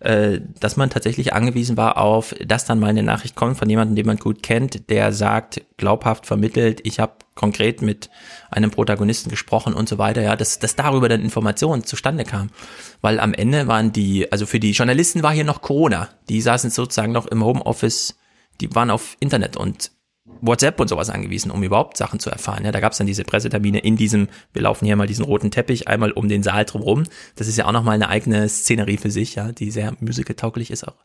äh, 0.00 0.40
dass 0.60 0.76
man 0.76 0.90
tatsächlich 0.90 1.32
angewiesen 1.32 1.76
war 1.76 1.96
auf, 1.96 2.34
dass 2.44 2.64
dann 2.64 2.80
mal 2.80 2.88
eine 2.88 3.02
Nachricht 3.02 3.36
kommt 3.36 3.58
von 3.58 3.68
jemandem, 3.68 3.96
den 3.96 4.06
man 4.06 4.16
gut 4.16 4.42
kennt, 4.42 4.90
der 4.90 5.12
sagt, 5.12 5.62
glaubhaft 5.76 6.26
vermittelt, 6.26 6.80
ich 6.84 7.00
habe 7.00 7.12
konkret 7.34 7.80
mit 7.80 8.10
einem 8.50 8.70
Protagonisten 8.70 9.30
gesprochen 9.30 9.72
und 9.72 9.88
so 9.88 9.96
weiter, 9.98 10.20
ja, 10.20 10.36
dass, 10.36 10.58
dass 10.58 10.76
darüber 10.76 11.08
dann 11.08 11.22
Informationen 11.22 11.84
zustande 11.84 12.24
kam. 12.24 12.50
Weil 13.00 13.18
am 13.18 13.32
Ende 13.32 13.66
waren 13.66 13.92
die, 13.92 14.30
also 14.30 14.44
für 14.46 14.60
die 14.60 14.72
Journalisten 14.72 15.22
war 15.22 15.32
hier 15.32 15.44
noch 15.44 15.62
Corona. 15.62 16.08
Die 16.28 16.40
saßen 16.42 16.70
sozusagen 16.70 17.12
noch 17.12 17.26
im 17.26 17.42
Homeoffice, 17.42 18.16
die 18.60 18.74
waren 18.74 18.90
auf 18.90 19.16
Internet 19.20 19.56
und 19.56 19.90
WhatsApp 20.40 20.80
und 20.80 20.88
sowas 20.88 21.10
angewiesen, 21.10 21.50
um 21.50 21.62
überhaupt 21.62 21.96
Sachen 21.96 22.20
zu 22.20 22.30
erfahren. 22.30 22.64
Ja, 22.64 22.72
da 22.72 22.80
gab 22.80 22.92
es 22.92 22.98
dann 22.98 23.06
diese 23.06 23.24
Pressetermine 23.24 23.78
in 23.78 23.96
diesem, 23.96 24.28
wir 24.52 24.62
laufen 24.62 24.86
hier 24.86 24.96
mal 24.96 25.06
diesen 25.06 25.24
roten 25.24 25.50
Teppich 25.50 25.88
einmal 25.88 26.12
um 26.12 26.28
den 26.28 26.42
Saal 26.42 26.64
drumherum. 26.64 27.04
Das 27.36 27.48
ist 27.48 27.56
ja 27.56 27.66
auch 27.66 27.72
nochmal 27.72 27.94
eine 27.94 28.08
eigene 28.08 28.48
Szenerie 28.48 28.96
für 28.96 29.10
sich, 29.10 29.34
ja, 29.34 29.52
die 29.52 29.70
sehr 29.70 29.94
musical-tauglich 30.00 30.70
ist 30.70 30.86
auch. 30.86 30.96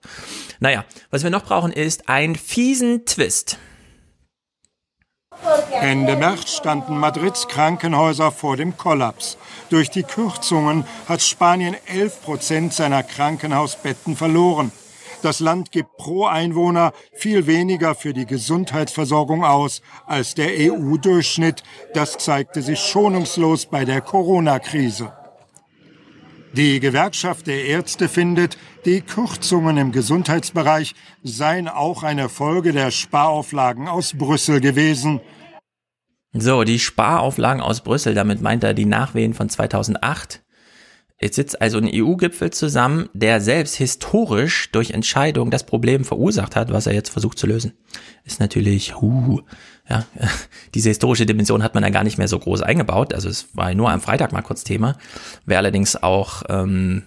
Naja, 0.59 0.85
was 1.09 1.23
wir 1.23 1.29
noch 1.29 1.43
brauchen 1.43 1.71
ist 1.71 2.09
einen 2.09 2.35
fiesen 2.35 3.05
Twist. 3.05 3.57
Ende 5.81 6.15
März 6.15 6.55
standen 6.55 6.97
Madrids 6.97 7.47
Krankenhäuser 7.47 8.31
vor 8.31 8.57
dem 8.57 8.77
Kollaps. 8.77 9.37
Durch 9.69 9.89
die 9.89 10.03
Kürzungen 10.03 10.85
hat 11.07 11.21
Spanien 11.21 11.75
11 11.87 12.21
Prozent 12.21 12.73
seiner 12.73 13.03
Krankenhausbetten 13.03 14.15
verloren. 14.15 14.71
Das 15.25 15.39
Land 15.39 15.71
gibt 15.71 15.97
pro 15.97 16.25
Einwohner 16.25 16.93
viel 17.11 17.47
weniger 17.47 17.95
für 17.95 18.13
die 18.13 18.27
Gesundheitsversorgung 18.27 19.43
aus 19.43 19.81
als 20.05 20.35
der 20.35 20.49
EU-Durchschnitt. 20.71 21.63
Das 21.95 22.19
zeigte 22.19 22.61
sich 22.61 22.79
schonungslos 22.79 23.65
bei 23.65 23.85
der 23.85 24.01
Corona-Krise. 24.01 25.13
Die 26.53 26.79
Gewerkschaft 26.79 27.47
der 27.47 27.65
Ärzte 27.65 28.07
findet, 28.07 28.59
die 28.85 29.01
Kürzungen 29.01 29.77
im 29.77 29.91
Gesundheitsbereich 29.91 30.93
seien 31.23 31.69
auch 31.69 32.03
eine 32.03 32.29
Folge 32.29 32.71
der 32.71 32.91
Sparauflagen 32.91 33.87
aus 33.87 34.13
Brüssel 34.15 34.61
gewesen. 34.61 35.21
So, 36.33 36.63
die 36.63 36.77
Sparauflagen 36.77 37.63
aus 37.63 37.81
Brüssel, 37.81 38.13
damit 38.13 38.41
meint 38.41 38.63
er 38.63 38.75
die 38.75 38.85
Nachwehen 38.85 39.33
von 39.33 39.49
2008. 39.49 40.44
Jetzt 41.25 41.37
sitzt 41.37 41.59
also 41.59 41.79
ein 41.79 41.89
EU-Gipfel 41.91 42.51
zusammen, 42.51 43.09
der 43.15 43.41
selbst 43.41 43.77
historisch 43.77 44.69
durch 44.71 44.91
Entscheidung 44.91 45.49
das 45.49 45.65
Problem 45.65 46.05
verursacht 46.05 46.55
hat, 46.55 46.71
was 46.71 46.85
er 46.85 46.93
jetzt 46.93 47.09
versucht 47.09 47.39
zu 47.39 47.47
lösen. 47.47 47.73
Ist 48.25 48.39
natürlich, 48.39 49.01
huh, 49.01 49.41
ja, 49.89 50.05
diese 50.75 50.89
historische 50.89 51.25
Dimension 51.25 51.63
hat 51.63 51.73
man 51.73 51.83
ja 51.83 51.89
gar 51.89 52.03
nicht 52.03 52.19
mehr 52.19 52.27
so 52.27 52.37
groß 52.37 52.61
eingebaut. 52.61 53.11
Also 53.11 53.27
es 53.27 53.47
war 53.55 53.73
nur 53.73 53.89
am 53.89 54.01
Freitag 54.01 54.33
mal 54.33 54.43
kurz 54.43 54.63
Thema. 54.63 54.99
Wäre 55.47 55.57
allerdings 55.57 55.95
auch 55.95 56.43
ähm, 56.47 57.01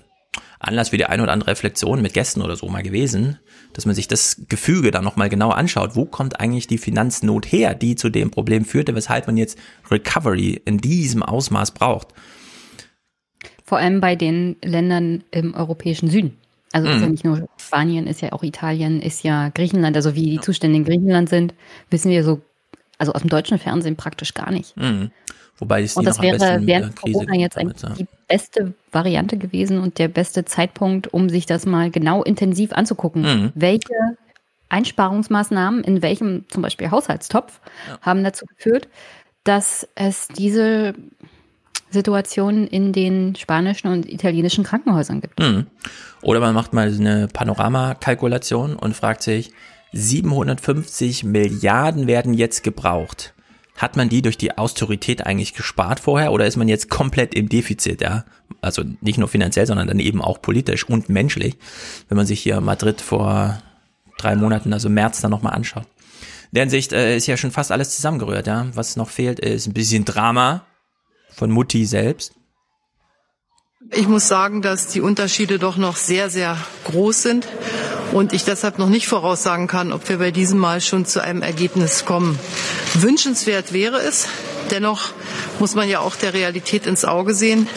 Anlass 0.59 0.89
für 0.89 0.97
die 0.97 1.07
eine 1.07 1.23
oder 1.23 1.31
andere 1.31 1.53
Reflexion 1.53 2.03
mit 2.03 2.13
Gästen 2.13 2.43
oder 2.43 2.57
so 2.57 2.69
mal 2.69 2.83
gewesen, 2.83 3.39
dass 3.73 3.87
man 3.87 3.95
sich 3.95 4.09
das 4.09 4.43
Gefüge 4.49 4.91
dann 4.91 5.05
nochmal 5.05 5.29
genau 5.29 5.51
anschaut. 5.51 5.95
Wo 5.95 6.07
kommt 6.07 6.41
eigentlich 6.41 6.67
die 6.67 6.79
Finanznot 6.79 7.47
her, 7.53 7.77
die 7.77 7.95
zu 7.95 8.09
dem 8.09 8.33
Problem 8.33 8.65
führte, 8.65 8.97
weshalb 8.97 9.29
man 9.29 9.37
jetzt 9.37 9.59
Recovery 9.93 10.61
in 10.65 10.79
diesem 10.79 11.23
Ausmaß 11.23 11.71
braucht? 11.71 12.09
Vor 13.69 13.77
allem 13.77 14.01
bei 14.01 14.17
den 14.17 14.57
Ländern 14.65 15.25
im 15.31 15.53
europäischen 15.53 16.09
Süden. 16.09 16.39
Also 16.73 16.89
ist 16.89 17.01
ja 17.01 17.05
mhm. 17.05 17.13
nicht 17.13 17.25
nur 17.27 17.47
Spanien, 17.59 18.07
ist 18.07 18.23
ja 18.23 18.33
auch 18.33 18.43
Italien, 18.43 19.03
ist 19.03 19.23
ja 19.25 19.51
Griechenland. 19.51 19.95
Also 19.95 20.15
wie 20.15 20.25
die 20.25 20.41
Zustände 20.41 20.79
in 20.79 20.85
Griechenland 20.85 21.29
sind, 21.29 21.53
wissen 21.91 22.11
wir 22.11 22.25
so, 22.25 22.41
also 22.97 23.13
aus 23.13 23.21
dem 23.21 23.29
deutschen 23.29 23.59
Fernsehen 23.59 23.97
praktisch 23.97 24.33
gar 24.33 24.51
nicht. 24.51 24.75
Mhm. 24.79 25.11
Wobei 25.59 25.83
es 25.83 25.99
und 25.99 26.07
das 26.07 26.23
wäre 26.23 26.61
während 26.63 26.97
Corona 26.97 27.35
jetzt 27.35 27.59
eigentlich 27.59 27.83
die 27.99 28.07
beste 28.27 28.73
Variante 28.91 29.37
gewesen 29.37 29.81
und 29.81 29.99
der 29.99 30.09
beste 30.09 30.47
Zeitpunkt, 30.47 31.13
um 31.13 31.29
sich 31.29 31.45
das 31.45 31.67
mal 31.67 31.91
genau 31.91 32.23
intensiv 32.23 32.73
anzugucken. 32.73 33.21
Mhm. 33.21 33.53
Welche 33.55 33.93
Einsparungsmaßnahmen 34.71 35.85
in 35.85 36.01
welchem 36.01 36.47
zum 36.49 36.63
Beispiel 36.63 36.91
Haushaltstopf 36.91 37.61
ja. 37.87 37.99
haben 38.01 38.25
dazu 38.25 38.47
geführt, 38.47 38.89
dass 39.45 39.87
es 39.95 40.29
diese 40.29 40.95
Situation 41.91 42.67
in 42.67 42.93
den 42.93 43.35
spanischen 43.37 43.89
und 43.89 44.09
italienischen 44.09 44.65
Krankenhäusern 44.65 45.21
gibt. 45.21 45.41
Mhm. 45.41 45.67
Oder 46.23 46.41
man 46.41 46.55
macht 46.55 46.73
mal 46.73 46.89
eine 46.89 47.29
Panoramakalkulation 47.29 48.77
und 48.77 48.97
fragt 48.97 49.23
sich, 49.23 49.53
750 49.93 51.25
Milliarden 51.25 52.07
werden 52.07 52.35
jetzt 52.35 52.63
gebraucht. 52.63 53.35
Hat 53.77 53.97
man 53.97 54.09
die 54.09 54.23
durch 54.23 54.37
die 54.37 54.59
Austerität 54.59 55.25
eigentlich 55.25 55.55
gespart 55.55 56.01
vorher 56.01 56.33
oder 56.33 56.47
ist 56.47 56.57
man 56.57 56.69
jetzt 56.69 56.91
komplett 56.91 57.35
im 57.35 57.49
Defizit, 57.49 58.01
ja? 58.01 58.25
Also 58.61 58.83
nicht 59.01 59.19
nur 59.19 59.29
finanziell, 59.29 59.67
sondern 59.67 59.87
dann 59.87 60.01
eben 60.01 60.21
auch 60.21 60.43
politisch 60.43 60.85
und 60.89 61.09
menschlich, 61.09 61.57
wenn 62.09 62.17
man 62.17 62.27
sich 62.27 62.41
hier 62.41 62.61
Madrid 62.61 63.01
vor 63.01 63.63
drei 64.19 64.35
Monaten, 64.35 64.73
also 64.73 64.89
März, 64.89 65.21
dann 65.21 65.31
nochmal 65.31 65.55
anschaut. 65.55 65.85
In 66.51 66.57
der 66.57 66.63
Hinsicht 66.65 66.93
äh, 66.93 67.17
ist 67.17 67.27
ja 67.29 67.37
schon 67.37 67.53
fast 67.53 67.71
alles 67.71 67.95
zusammengerührt, 67.95 68.49
ja. 68.49 68.67
Was 68.75 68.97
noch 68.97 69.11
fehlt, 69.11 69.39
ist 69.39 69.69
ein 69.69 69.75
bisschen 69.75 70.05
Drama 70.05 70.65
von 71.39 71.51
Mutti 71.51 71.87
selbst. 71.87 72.35
Ich 73.93 74.09
muss 74.09 74.27
sagen, 74.27 74.61
dass 74.61 74.89
die 74.89 75.01
Unterschiede 75.01 75.59
doch 75.59 75.77
noch 75.77 75.97
sehr, 75.97 76.29
sehr 76.31 76.59
groß 76.85 77.23
sind 77.23 77.49
und 78.13 78.33
ich 78.33 78.45
deshalb 78.45 78.79
noch 78.79 78.89
nicht 78.89 79.07
voraussagen 79.07 79.69
kann, 79.69 79.93
ob 79.93 80.09
wir 80.09 80.19
bei 80.19 80.33
diesem 80.33 80.59
Mal 80.59 80.81
schon 80.81 81.07
zu 81.07 81.23
einem 81.23 81.43
Ergebnis 81.43 82.05
kommen. 82.05 82.39
Wünschenswert 82.95 83.73
wäre 83.73 83.99
es. 83.99 84.29
Dennoch 84.71 85.13
muss 85.61 85.75
man 85.75 85.89
ja 85.89 86.01
auch 86.01 86.17
der 86.17 86.35
Realität 86.35 86.87
ins 86.87 87.05
Auge 87.05 87.35
sehen 87.35 87.69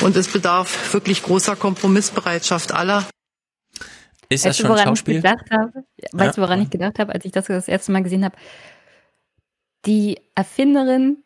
und 0.00 0.16
es 0.16 0.28
bedarf 0.28 0.94
wirklich 0.94 1.22
großer 1.22 1.56
Kompromissbereitschaft 1.56 2.72
aller. 2.72 3.04
Ist 4.28 4.44
das 4.44 4.50
weißt 4.50 4.60
schon 4.60 4.78
ein 4.78 4.86
Schauspiel? 4.86 5.22
Habe, 5.22 5.84
weißt 6.12 6.38
du, 6.38 6.42
woran 6.42 6.62
ich 6.62 6.70
gedacht 6.70 7.00
habe, 7.00 7.12
als 7.12 7.24
ich 7.24 7.32
das 7.32 7.46
das 7.46 7.66
erste 7.66 7.90
Mal 7.90 8.04
gesehen 8.04 8.24
habe? 8.24 8.36
Die 9.84 10.20
Erfinderin 10.36 11.24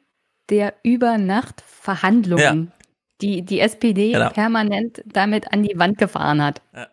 der 0.50 0.74
Übernachtverhandlungen, 0.82 2.66
ja. 2.66 2.86
die 3.20 3.42
die 3.42 3.60
SPD 3.60 4.12
genau. 4.12 4.30
permanent 4.30 5.02
damit 5.06 5.52
an 5.52 5.62
die 5.62 5.78
Wand 5.78 5.98
gefahren 5.98 6.42
hat. 6.42 6.62
Ja 6.74 6.88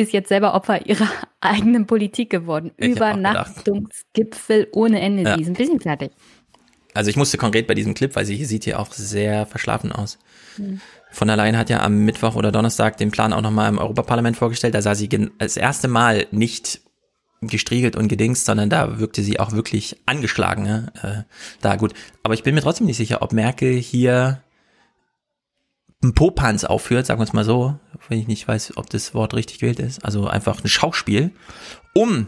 ist 0.00 0.12
jetzt 0.12 0.28
selber 0.28 0.54
Opfer 0.54 0.86
ihrer 0.86 1.08
eigenen 1.40 1.86
Politik 1.86 2.30
geworden. 2.30 2.72
Ich 2.76 2.88
Übernachtungsgipfel 2.88 4.68
ohne 4.72 5.00
Ende. 5.00 5.22
Ja. 5.22 5.36
Die 5.36 5.44
sind 5.44 5.54
ein 5.54 5.58
bisschen 5.58 5.80
fertig. 5.80 6.12
Also 6.92 7.08
ich 7.10 7.16
musste 7.16 7.38
konkret 7.38 7.68
bei 7.68 7.74
diesem 7.74 7.94
Clip, 7.94 8.16
weil 8.16 8.24
sie 8.24 8.44
sieht 8.44 8.64
hier 8.64 8.80
auch 8.80 8.92
sehr 8.92 9.46
verschlafen 9.46 9.92
aus. 9.92 10.18
Hm. 10.56 10.80
Von 11.12 11.28
der 11.28 11.36
Leyen 11.36 11.56
hat 11.56 11.70
ja 11.70 11.80
am 11.82 12.04
Mittwoch 12.04 12.34
oder 12.34 12.50
Donnerstag 12.50 12.96
den 12.96 13.10
Plan 13.10 13.32
auch 13.32 13.42
nochmal 13.42 13.68
im 13.68 13.78
Europaparlament 13.78 14.36
vorgestellt. 14.36 14.74
Da 14.74 14.82
sah 14.82 14.94
sie 14.94 15.08
das 15.38 15.56
erste 15.56 15.86
Mal 15.86 16.26
nicht 16.32 16.80
gestriegelt 17.40 17.96
und 17.96 18.08
gedingst, 18.08 18.44
sondern 18.44 18.68
da 18.68 18.98
wirkte 18.98 19.22
sie 19.22 19.40
auch 19.40 19.52
wirklich 19.52 19.96
angeschlagen. 20.06 20.62
Ne? 20.62 20.92
Äh, 21.02 21.32
da 21.60 21.76
gut. 21.76 21.94
Aber 22.22 22.34
ich 22.34 22.42
bin 22.42 22.54
mir 22.54 22.60
trotzdem 22.60 22.86
nicht 22.86 22.98
sicher, 22.98 23.22
ob 23.22 23.32
Merkel 23.32 23.74
hier 23.74 24.42
einen 26.02 26.14
Popanz 26.14 26.64
aufführt, 26.64 27.06
sagen 27.06 27.20
wir 27.20 27.24
es 27.24 27.32
mal 27.32 27.44
so, 27.44 27.78
wenn 28.08 28.18
ich 28.18 28.26
nicht 28.26 28.46
weiß, 28.46 28.76
ob 28.76 28.88
das 28.90 29.14
Wort 29.14 29.34
richtig 29.34 29.58
gewählt 29.58 29.80
ist, 29.80 30.04
also 30.04 30.26
einfach 30.26 30.62
ein 30.64 30.68
Schauspiel, 30.68 31.32
um 31.94 32.26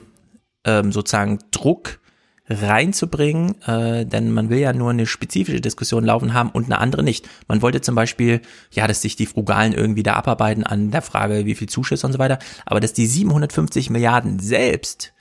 ähm, 0.65 0.93
sozusagen 0.93 1.39
Druck 1.51 1.99
reinzubringen, 2.49 3.61
äh, 3.63 4.05
denn 4.05 4.33
man 4.33 4.51
will 4.51 4.59
ja 4.59 4.73
nur 4.73 4.91
eine 4.91 5.07
spezifische 5.07 5.61
Diskussion 5.61 6.05
laufen 6.05 6.35
haben 6.35 6.51
und 6.51 6.65
eine 6.67 6.79
andere 6.79 7.03
nicht. 7.03 7.29
Man 7.49 7.63
wollte 7.63 7.81
zum 7.81 7.95
Beispiel, 7.95 8.41
ja, 8.73 8.87
dass 8.87 9.03
sich 9.03 9.17
die 9.17 9.27
Frugalen 9.27 9.73
irgendwie 9.73 10.03
da 10.03 10.15
abarbeiten 10.15 10.65
an 10.65 10.91
der 10.91 11.03
Frage, 11.03 11.47
wie 11.47 11.55
viel 11.55 11.69
Zuschüsse 11.69 12.07
und 12.07 12.13
so 12.13 12.19
weiter, 12.19 12.39
aber 12.67 12.81
dass 12.81 12.93
die 12.93 13.07
750 13.07 13.91
Milliarden 13.91 14.39
selbst 14.39 15.13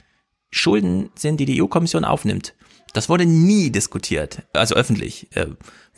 Schulden 0.49 1.09
sind, 1.15 1.39
die 1.39 1.45
die 1.45 1.61
EU-Kommission 1.61 2.05
aufnimmt. 2.05 2.53
Das 2.93 3.07
wurde 3.07 3.25
nie 3.25 3.69
diskutiert, 3.71 4.43
also 4.53 4.75
öffentlich. 4.75 5.27
Äh, 5.35 5.47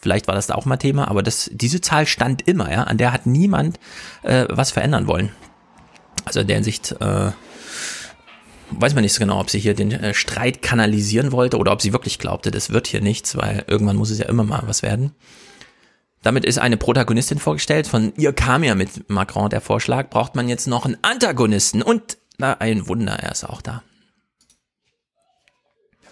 Vielleicht 0.03 0.27
war 0.27 0.35
das 0.35 0.47
da 0.47 0.55
auch 0.55 0.65
mal 0.65 0.75
Thema, 0.75 1.07
aber 1.07 1.23
das, 1.23 1.49
diese 1.53 1.79
Zahl 1.79 2.05
stand 2.05 2.45
immer, 2.45 2.69
ja, 2.69 2.83
an 2.83 2.97
der 2.97 3.13
hat 3.13 3.25
niemand 3.25 3.79
äh, 4.23 4.45
was 4.49 4.69
verändern 4.69 5.07
wollen. 5.07 5.31
Also 6.25 6.41
in 6.41 6.47
der 6.47 6.57
Hinsicht 6.57 6.91
äh, 6.99 7.31
weiß 8.79 8.93
man 8.93 9.03
nicht 9.03 9.13
so 9.13 9.19
genau, 9.19 9.39
ob 9.39 9.49
sie 9.49 9.59
hier 9.59 9.73
den 9.73 9.91
äh, 9.91 10.13
Streit 10.13 10.61
kanalisieren 10.61 11.31
wollte 11.31 11.57
oder 11.57 11.71
ob 11.71 11.81
sie 11.81 11.93
wirklich 11.93 12.19
glaubte, 12.19 12.51
das 12.51 12.71
wird 12.71 12.87
hier 12.87 13.01
nichts, 13.01 13.35
weil 13.37 13.63
irgendwann 13.67 13.95
muss 13.95 14.09
es 14.09 14.19
ja 14.19 14.27
immer 14.27 14.43
mal 14.43 14.63
was 14.65 14.81
werden. 14.81 15.11
Damit 16.21 16.45
ist 16.45 16.57
eine 16.57 16.77
Protagonistin 16.77 17.37
vorgestellt. 17.37 17.85
Von 17.85 18.13
ihr 18.15 18.31
kam 18.31 18.63
ja 18.63 18.75
mit 18.75 19.09
Macron 19.09 19.49
der 19.49 19.59
Vorschlag, 19.59 20.09
braucht 20.09 20.35
man 20.35 20.47
jetzt 20.47 20.67
noch 20.67 20.85
einen 20.85 20.97
Antagonisten. 21.01 21.81
Und 21.81 22.17
na, 22.37 22.53
ein 22.59 22.87
Wunder, 22.87 23.13
er 23.13 23.33
ist 23.33 23.43
auch 23.43 23.61
da. 23.61 23.83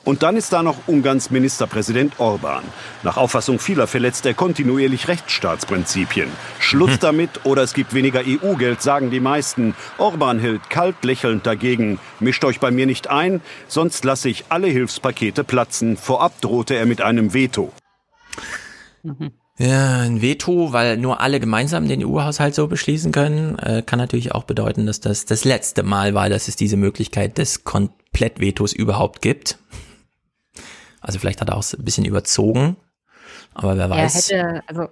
Und 0.03 0.23
dann 0.23 0.35
ist 0.35 0.51
da 0.51 0.63
noch 0.63 0.87
Ungarns 0.87 1.29
Ministerpräsident 1.29 2.19
Orban. 2.19 2.63
Nach 3.03 3.17
Auffassung 3.17 3.59
vieler 3.59 3.85
verletzt 3.85 4.25
er 4.25 4.33
kontinuierlich 4.33 5.07
Rechtsstaatsprinzipien. 5.07 6.29
Schluss 6.59 6.93
hm. 6.93 6.99
damit 6.99 7.45
oder 7.45 7.61
es 7.61 7.73
gibt 7.73 7.93
weniger 7.93 8.21
EU-Geld, 8.25 8.81
sagen 8.81 9.11
die 9.11 9.19
meisten. 9.19 9.75
Orban 9.99 10.39
hält 10.39 10.69
kalt 10.69 11.03
lächelnd 11.03 11.45
dagegen. 11.45 11.99
Mischt 12.19 12.43
euch 12.45 12.59
bei 12.59 12.71
mir 12.71 12.87
nicht 12.87 13.09
ein, 13.09 13.41
sonst 13.67 14.03
lasse 14.03 14.29
ich 14.29 14.45
alle 14.49 14.67
Hilfspakete 14.67 15.43
platzen. 15.43 15.97
Vorab 15.97 16.41
drohte 16.41 16.75
er 16.75 16.87
mit 16.87 17.01
einem 17.01 17.33
Veto. 17.33 17.71
Ja, 19.57 19.99
ein 19.99 20.23
Veto, 20.23 20.73
weil 20.73 20.97
nur 20.97 21.21
alle 21.21 21.39
gemeinsam 21.39 21.87
den 21.87 22.03
EU-Haushalt 22.03 22.55
so 22.55 22.67
beschließen 22.67 23.11
können, 23.11 23.59
äh, 23.59 23.83
kann 23.85 23.99
natürlich 23.99 24.31
auch 24.31 24.45
bedeuten, 24.45 24.87
dass 24.87 24.99
das 24.99 25.25
das 25.25 25.45
letzte 25.45 25.83
Mal 25.83 26.15
war, 26.15 26.29
dass 26.29 26.47
es 26.47 26.55
diese 26.55 26.77
Möglichkeit 26.77 27.37
des 27.37 27.63
Komplettvetos 27.63 28.73
überhaupt 28.73 29.21
gibt. 29.21 29.59
Also 31.01 31.19
vielleicht 31.19 31.41
hat 31.41 31.49
er 31.49 31.57
auch 31.57 31.73
ein 31.73 31.83
bisschen 31.83 32.05
überzogen, 32.05 32.77
aber 33.53 33.77
wer 33.77 33.89
weiß. 33.89 34.29
Er 34.29 34.53
hätte, 34.53 34.63
also 34.67 34.87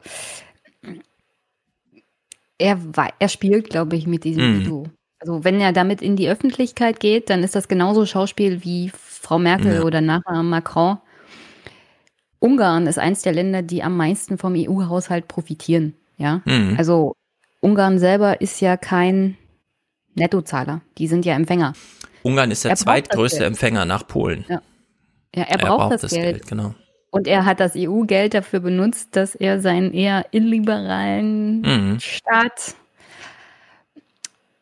er, 2.58 2.78
er 3.20 3.30
spielt, 3.30 3.70
glaube 3.70 3.96
ich, 3.96 4.06
mit 4.06 4.24
diesem 4.24 4.44
mm. 4.44 4.60
Video. 4.60 4.88
Also 5.20 5.44
wenn 5.44 5.60
er 5.60 5.74
damit 5.74 6.02
in 6.02 6.16
die 6.16 6.30
Öffentlichkeit 6.30 7.00
geht, 7.00 7.30
dann 7.30 7.44
ist 7.44 7.56
das 7.56 7.68
genauso 7.68 8.06
Schauspiel 8.06 8.64
wie 8.64 8.92
Frau 8.94 9.38
Merkel 9.38 9.76
ja. 9.76 9.82
oder 9.84 10.02
nachher 10.02 10.44
Macron. 10.44 10.98
Ungarn 12.40 12.88
ist 12.88 12.98
eins 12.98 13.22
der 13.22 13.34
Länder, 13.34 13.62
die 13.62 13.84
am 13.84 13.98
meisten 13.98 14.38
vom 14.38 14.56
EU-Haushalt 14.56 15.28
profitieren. 15.28 15.96
Ja, 16.18 16.42
mm. 16.46 16.76
also 16.78 17.16
Ungarn 17.62 18.00
selber 18.00 18.42
ist 18.42 18.62
ja 18.62 18.78
kein 18.78 19.38
Nettozahler. 20.16 20.82
Die 20.98 21.08
sind 21.08 21.26
ja 21.26 21.36
Empfänger. 21.36 21.74
Ungarn 22.24 22.52
ist 22.52 22.66
der 22.66 22.76
zweitgrößte 22.76 23.46
Empfänger 23.46 23.86
nach 23.86 24.08
Polen. 24.08 24.46
Ja. 24.48 24.62
Ja, 25.36 25.44
er, 25.44 25.52
er 25.52 25.58
braucht, 25.58 25.78
braucht, 25.78 25.94
das, 25.94 26.02
das 26.02 26.12
Geld. 26.12 26.36
Geld. 26.36 26.48
Genau. 26.48 26.76
Und 27.12 27.28
er 27.28 27.46
hat 27.46 27.60
das 27.60 27.74
EU-Geld 27.76 28.34
dafür 28.34 28.60
benutzt, 28.60 29.16
dass 29.16 29.36
er 29.36 29.60
seinen 29.60 29.94
eher 29.94 30.26
illiberalen 30.32 31.62
mhm. 31.62 32.00
Staat 32.00 32.76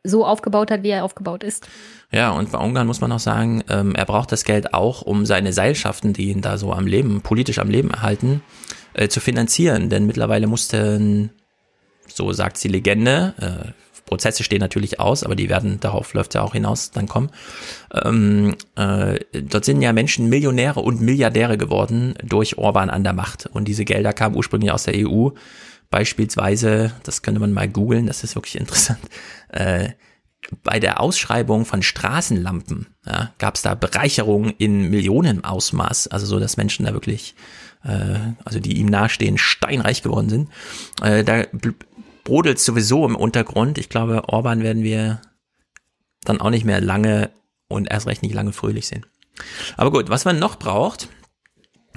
so 0.04 0.26
aufgebaut 0.26 0.72
hat, 0.72 0.84
wie 0.84 0.90
er 0.90 1.04
aufgebaut 1.04 1.44
ist. 1.44 1.68
Ja, 2.12 2.32
und 2.32 2.52
bei 2.52 2.58
Ungarn 2.58 2.88
muss 2.88 3.02
man 3.02 3.12
auch 3.12 3.20
sagen, 3.20 3.64
ähm, 3.70 3.94
er 3.94 4.06
braucht 4.06 4.32
das 4.32 4.46
Geld 4.46 4.74
auch, 4.74 5.02
um 5.02 5.26
seine 5.26 5.52
Seilschaften, 5.52 6.14
die 6.14 6.30
ihn 6.30 6.42
da 6.42 6.58
so 6.58 6.72
am 6.72 6.88
Leben, 6.88 7.22
politisch 7.22 7.60
am 7.60 7.70
Leben 7.70 7.92
erhalten, 7.92 8.42
äh, 8.94 9.10
zu 9.10 9.20
finanzieren. 9.20 9.90
Denn 9.90 10.06
mittlerweile 10.06 10.48
mussten, 10.48 11.32
so 12.08 12.32
sagt 12.32 12.64
die 12.64 12.70
Legende, 12.70 13.34
äh, 13.42 13.87
Prozesse 14.08 14.44
stehen 14.44 14.60
natürlich 14.62 15.00
aus, 15.00 15.24
aber 15.24 15.36
die 15.36 15.50
werden, 15.50 15.80
darauf 15.80 16.14
läuft 16.14 16.34
ja 16.34 16.42
auch 16.42 16.54
hinaus, 16.54 16.90
dann 16.90 17.08
kommen. 17.08 17.30
Ähm, 17.94 18.56
äh, 18.76 19.20
dort 19.34 19.66
sind 19.66 19.82
ja 19.82 19.94
Menschen 19.94 20.30
Millionäre 20.30 20.80
und 20.80 21.02
Milliardäre 21.02 21.58
geworden 21.58 22.16
durch 22.24 22.58
Orban 22.58 22.90
an 22.90 23.04
der 23.04 23.14
Macht. 23.14 23.46
Und 23.46 23.68
diese 23.68 23.86
Gelder 23.86 24.14
kamen 24.14 24.36
ursprünglich 24.36 24.72
aus 24.72 24.84
der 24.84 24.96
EU. 24.96 25.30
Beispielsweise, 25.92 26.94
das 27.04 27.22
könnte 27.22 27.40
man 27.40 27.54
mal 27.54 27.68
googeln, 27.70 28.08
das 28.08 28.24
ist 28.24 28.36
wirklich 28.36 28.56
interessant. 28.60 29.00
Äh, 29.50 29.90
bei 30.64 30.80
der 30.80 31.02
Ausschreibung 31.02 31.66
von 31.66 31.84
Straßenlampen 31.84 32.88
ja, 33.06 33.34
gab 33.38 33.56
es 33.56 33.62
da 33.62 33.76
Bereicherungen 33.76 34.54
in 34.58 34.90
Millionenausmaß, 34.90 36.08
also 36.08 36.26
so, 36.26 36.40
dass 36.40 36.58
Menschen 36.58 36.86
da 36.86 36.94
wirklich, 36.94 37.36
äh, 37.84 38.20
also 38.46 38.60
die 38.60 38.78
ihm 38.78 38.88
nahestehen, 38.88 39.38
steinreich 39.38 40.04
geworden 40.04 40.30
sind. 40.30 40.50
Äh, 41.02 41.26
da 41.26 41.44
brodelt 42.28 42.60
sowieso 42.60 43.06
im 43.06 43.16
Untergrund. 43.16 43.78
Ich 43.78 43.88
glaube, 43.88 44.28
Orban 44.28 44.62
werden 44.62 44.84
wir 44.84 45.22
dann 46.26 46.42
auch 46.42 46.50
nicht 46.50 46.66
mehr 46.66 46.82
lange 46.82 47.30
und 47.70 47.90
erst 47.90 48.06
recht 48.06 48.22
nicht 48.22 48.36
lange 48.36 48.52
fröhlich 48.52 48.86
sehen. 48.86 49.06
Aber 49.78 49.92
gut, 49.92 50.10
was 50.10 50.26
man 50.26 50.38
noch 50.38 50.58
braucht, 50.60 51.08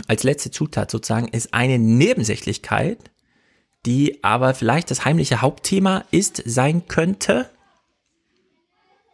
als 0.07 0.23
letzte 0.23 0.53
Zutat 0.53 0.89
sozusagen, 0.89 1.27
ist 1.27 1.53
eine 1.53 1.81
Nebensächlichkeit, 1.81 3.11
die 3.87 4.23
aber 4.23 4.55
vielleicht 4.55 4.93
das 4.93 5.05
heimliche 5.05 5.41
Hauptthema 5.41 6.05
ist, 6.13 6.41
sein 6.47 6.87
könnte. 6.87 7.51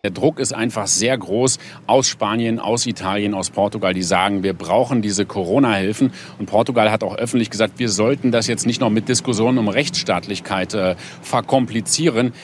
Der 0.06 0.12
Druck 0.12 0.38
ist 0.38 0.54
einfach 0.54 0.86
sehr 0.86 1.18
groß 1.18 1.58
aus 1.88 2.06
Spanien, 2.06 2.60
aus 2.60 2.86
Italien, 2.86 3.34
aus 3.34 3.50
Portugal, 3.50 3.92
die 3.92 4.04
sagen, 4.04 4.44
wir 4.44 4.52
brauchen 4.52 5.02
diese 5.02 5.26
Corona-Hilfen. 5.26 6.12
Und 6.38 6.46
Portugal 6.46 6.92
hat 6.92 7.02
auch 7.02 7.16
öffentlich 7.16 7.50
gesagt, 7.50 7.80
wir 7.80 7.88
sollten 7.88 8.30
das 8.30 8.46
jetzt 8.46 8.66
nicht 8.66 8.80
noch 8.80 8.88
mit 8.88 9.08
Diskussionen 9.08 9.58
um 9.58 9.66
Rechtsstaatlichkeit 9.66 10.75
äh, 10.75 10.94
verkomplizieren. 11.22 12.34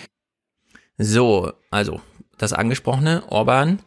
So, 0.98 1.52
also 1.70 2.00
das 2.36 2.52
angesprochene 2.52 3.22
Orban. 3.28 3.78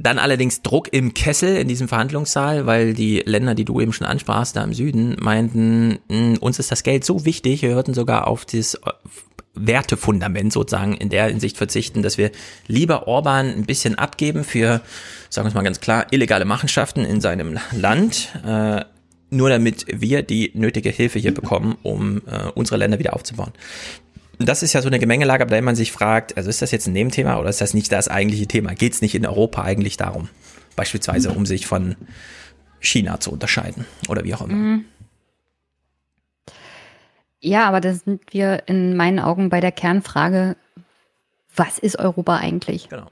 Dann 0.00 0.18
allerdings 0.18 0.62
Druck 0.62 0.92
im 0.92 1.14
Kessel 1.14 1.58
in 1.58 1.68
diesem 1.68 1.86
Verhandlungssaal, 1.86 2.66
weil 2.66 2.92
die 2.92 3.22
Länder, 3.24 3.54
die 3.54 3.64
du 3.64 3.80
eben 3.80 3.92
schon 3.92 4.08
ansprachst, 4.08 4.56
da 4.56 4.64
im 4.64 4.74
Süden, 4.74 5.14
meinten, 5.20 6.00
hm, 6.08 6.38
uns 6.40 6.58
ist 6.58 6.72
das 6.72 6.82
Geld 6.82 7.04
so 7.04 7.24
wichtig, 7.24 7.62
wir 7.62 7.70
hörten 7.70 7.94
sogar 7.94 8.26
auf 8.26 8.44
das 8.44 8.80
Wertefundament 9.66 10.52
sozusagen 10.52 10.94
in 10.94 11.08
der 11.08 11.26
Hinsicht 11.26 11.56
verzichten, 11.56 12.02
dass 12.02 12.18
wir 12.18 12.30
lieber 12.66 13.06
Orban 13.06 13.46
ein 13.46 13.66
bisschen 13.66 13.96
abgeben 13.96 14.44
für, 14.44 14.80
sagen 15.28 15.46
wir 15.46 15.48
es 15.48 15.54
mal 15.54 15.62
ganz 15.62 15.80
klar, 15.80 16.06
illegale 16.10 16.44
Machenschaften 16.44 17.04
in 17.04 17.20
seinem 17.20 17.58
Land, 17.72 18.30
äh, 18.46 18.84
nur 19.30 19.48
damit 19.48 19.86
wir 19.88 20.22
die 20.22 20.50
nötige 20.54 20.90
Hilfe 20.90 21.18
hier 21.18 21.32
bekommen, 21.32 21.76
um 21.82 22.22
äh, 22.26 22.48
unsere 22.54 22.76
Länder 22.76 22.98
wieder 22.98 23.14
aufzubauen. 23.14 23.52
Das 24.38 24.62
ist 24.62 24.72
ja 24.72 24.80
so 24.80 24.88
eine 24.88 24.98
Gemengelage, 24.98 25.44
bei 25.44 25.56
der 25.56 25.62
man 25.62 25.76
sich 25.76 25.92
fragt, 25.92 26.36
also 26.36 26.48
ist 26.48 26.62
das 26.62 26.70
jetzt 26.70 26.86
ein 26.86 26.94
Nebenthema 26.94 27.38
oder 27.38 27.50
ist 27.50 27.60
das 27.60 27.74
nicht 27.74 27.92
das 27.92 28.08
eigentliche 28.08 28.46
Thema? 28.46 28.74
Geht 28.74 28.94
es 28.94 29.02
nicht 29.02 29.14
in 29.14 29.26
Europa 29.26 29.62
eigentlich 29.62 29.98
darum? 29.98 30.28
Beispielsweise, 30.76 31.30
um 31.30 31.44
sich 31.44 31.66
von 31.66 31.96
China 32.80 33.20
zu 33.20 33.30
unterscheiden 33.30 33.84
oder 34.08 34.24
wie 34.24 34.34
auch 34.34 34.40
immer. 34.40 34.54
Mhm. 34.54 34.84
Ja, 37.40 37.66
aber 37.66 37.80
da 37.80 37.94
sind 37.94 38.20
wir 38.32 38.64
in 38.66 38.96
meinen 38.96 39.18
Augen 39.18 39.48
bei 39.48 39.60
der 39.60 39.72
Kernfrage, 39.72 40.56
was 41.56 41.78
ist 41.78 41.98
Europa 41.98 42.36
eigentlich? 42.36 42.88
Genau. 42.88 43.06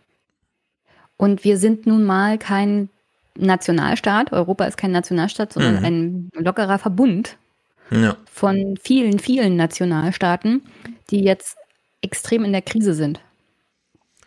Und 1.17 1.45
wir 1.45 1.59
sind 1.59 1.87
nun 1.87 2.05
mal 2.05 2.39
kein 2.39 2.91
Nationalstaat. 3.37 4.33
Europa 4.33 4.65
ist 4.65 4.77
kein 4.77 4.93
Nationalstaat, 4.93 5.53
sondern 5.53 5.79
mhm. 5.79 5.85
ein 5.85 6.31
lockerer 6.35 6.79
Verbund 6.79 7.37
ja. 7.91 8.17
von 8.31 8.79
vielen, 8.83 9.19
vielen 9.19 9.57
Nationalstaaten, 9.57 10.63
die 11.11 11.23
jetzt 11.23 11.57
extrem 12.03 12.45
in 12.45 12.53
der 12.53 12.63
Krise 12.63 12.95
sind. 12.95 13.21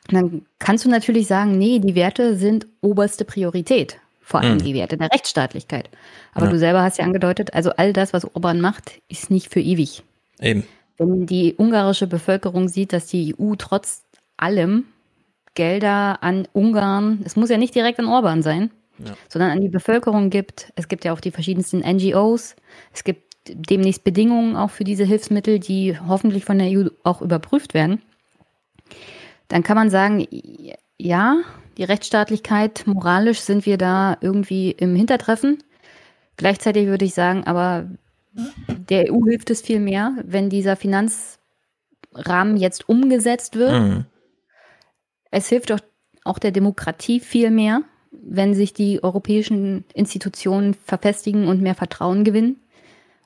Und 0.10 0.15
dann 0.15 0.46
kannst 0.60 0.84
du 0.84 0.89
natürlich 0.89 1.27
sagen, 1.27 1.58
nee, 1.58 1.79
die 1.79 1.96
Werte 1.96 2.36
sind 2.36 2.67
oberste 2.81 3.24
Priorität 3.24 3.98
vor 4.31 4.39
allem 4.39 4.53
mhm. 4.53 4.63
die 4.63 4.73
Werte 4.73 4.97
der 4.97 5.11
Rechtsstaatlichkeit. 5.11 5.89
Aber 6.33 6.45
ja. 6.45 6.51
du 6.51 6.57
selber 6.57 6.81
hast 6.81 6.97
ja 6.97 7.05
angedeutet, 7.05 7.53
also 7.53 7.71
all 7.71 7.93
das, 7.93 8.13
was 8.13 8.25
Orban 8.33 8.61
macht, 8.61 9.01
ist 9.09 9.29
nicht 9.29 9.51
für 9.51 9.59
ewig. 9.59 10.03
Eben. 10.39 10.63
Wenn 10.97 11.25
die 11.25 11.55
ungarische 11.57 12.07
Bevölkerung 12.07 12.69
sieht, 12.69 12.93
dass 12.93 13.07
die 13.07 13.35
EU 13.38 13.55
trotz 13.57 14.03
allem 14.38 14.85
Gelder 15.53 16.23
an 16.23 16.47
Ungarn, 16.53 17.21
es 17.25 17.35
muss 17.35 17.50
ja 17.50 17.57
nicht 17.57 17.75
direkt 17.75 18.00
an 18.00 18.07
Orban 18.07 18.41
sein, 18.41 18.71
ja. 19.00 19.13
sondern 19.27 19.51
an 19.51 19.61
die 19.61 19.69
Bevölkerung 19.69 20.29
gibt. 20.29 20.71
Es 20.75 20.88
gibt 20.88 21.03
ja 21.03 21.11
auch 21.11 21.19
die 21.19 21.31
verschiedensten 21.31 21.79
NGOs. 21.79 22.55
Es 22.93 23.03
gibt 23.03 23.33
demnächst 23.50 24.05
Bedingungen 24.05 24.55
auch 24.55 24.69
für 24.69 24.85
diese 24.85 25.03
Hilfsmittel, 25.03 25.59
die 25.59 26.00
hoffentlich 26.07 26.45
von 26.45 26.57
der 26.57 26.69
EU 26.69 26.88
auch 27.03 27.21
überprüft 27.21 27.73
werden. 27.73 28.01
Dann 29.50 29.63
kann 29.63 29.75
man 29.75 29.89
sagen, 29.89 30.25
ja, 30.97 31.41
die 31.77 31.83
Rechtsstaatlichkeit, 31.83 32.83
moralisch 32.85 33.39
sind 33.39 33.65
wir 33.65 33.77
da 33.77 34.17
irgendwie 34.21 34.71
im 34.71 34.95
Hintertreffen. 34.95 35.63
Gleichzeitig 36.37 36.87
würde 36.87 37.05
ich 37.05 37.13
sagen, 37.13 37.43
aber 37.45 37.87
der 38.67 39.11
EU 39.11 39.25
hilft 39.25 39.49
es 39.49 39.61
viel 39.61 39.79
mehr, 39.79 40.15
wenn 40.24 40.50
dieser 40.50 40.75
Finanzrahmen 40.75 42.57
jetzt 42.57 42.87
umgesetzt 42.89 43.55
wird. 43.55 43.74
Mhm. 43.74 44.05
Es 45.31 45.48
hilft 45.48 45.72
auch, 45.72 45.79
auch 46.24 46.39
der 46.39 46.51
Demokratie 46.51 47.19
viel 47.19 47.51
mehr, 47.51 47.81
wenn 48.11 48.53
sich 48.53 48.74
die 48.74 49.03
europäischen 49.03 49.85
Institutionen 49.93 50.74
verfestigen 50.74 51.48
und 51.48 51.61
mehr 51.61 51.75
Vertrauen 51.75 52.24
gewinnen. 52.24 52.57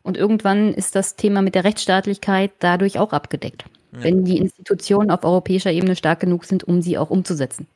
Und 0.03 0.17
irgendwann 0.17 0.73
ist 0.73 0.95
das 0.95 1.15
Thema 1.15 1.41
mit 1.41 1.55
der 1.55 1.63
Rechtsstaatlichkeit 1.63 2.51
dadurch 2.59 2.99
auch 2.99 3.11
abgedeckt, 3.11 3.65
ja. 3.91 4.03
wenn 4.03 4.23
die 4.23 4.37
Institutionen 4.37 5.09
auf 5.09 5.23
europäischer 5.23 5.71
Ebene 5.71 5.95
stark 5.95 6.19
genug 6.19 6.45
sind, 6.45 6.63
um 6.63 6.83
sie 6.83 6.97
auch 6.99 7.09
umzusetzen 7.09 7.67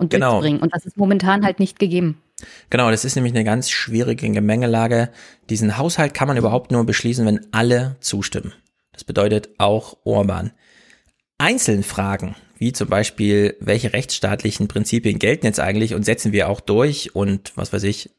und 0.00 0.10
genau. 0.10 0.32
durchzubringen. 0.32 0.60
Und 0.60 0.74
das 0.74 0.86
ist 0.86 0.96
momentan 0.96 1.44
halt 1.44 1.60
nicht 1.60 1.78
gegeben. 1.78 2.20
Genau, 2.70 2.90
das 2.90 3.04
ist 3.04 3.16
nämlich 3.16 3.34
eine 3.34 3.44
ganz 3.44 3.70
schwierige 3.70 4.28
Gemengelage. 4.30 5.10
Diesen 5.50 5.76
Haushalt 5.76 6.14
kann 6.14 6.26
man 6.26 6.38
überhaupt 6.38 6.70
nur 6.70 6.84
beschließen, 6.84 7.26
wenn 7.26 7.46
alle 7.52 7.96
zustimmen. 8.00 8.52
Das 8.92 9.04
bedeutet 9.04 9.50
auch 9.58 9.98
Orban. 10.04 10.52
Einzelne 11.38 11.82
Fragen, 11.82 12.34
wie 12.58 12.72
zum 12.72 12.88
Beispiel, 12.88 13.56
welche 13.60 13.92
rechtsstaatlichen 13.92 14.68
Prinzipien 14.68 15.18
gelten 15.18 15.46
jetzt 15.46 15.60
eigentlich 15.60 15.94
und 15.94 16.04
setzen 16.04 16.32
wir 16.32 16.48
auch 16.48 16.60
durch 16.60 17.14
und 17.14 17.52
was 17.56 17.72
weiß 17.72 17.84
ich, 17.84 18.10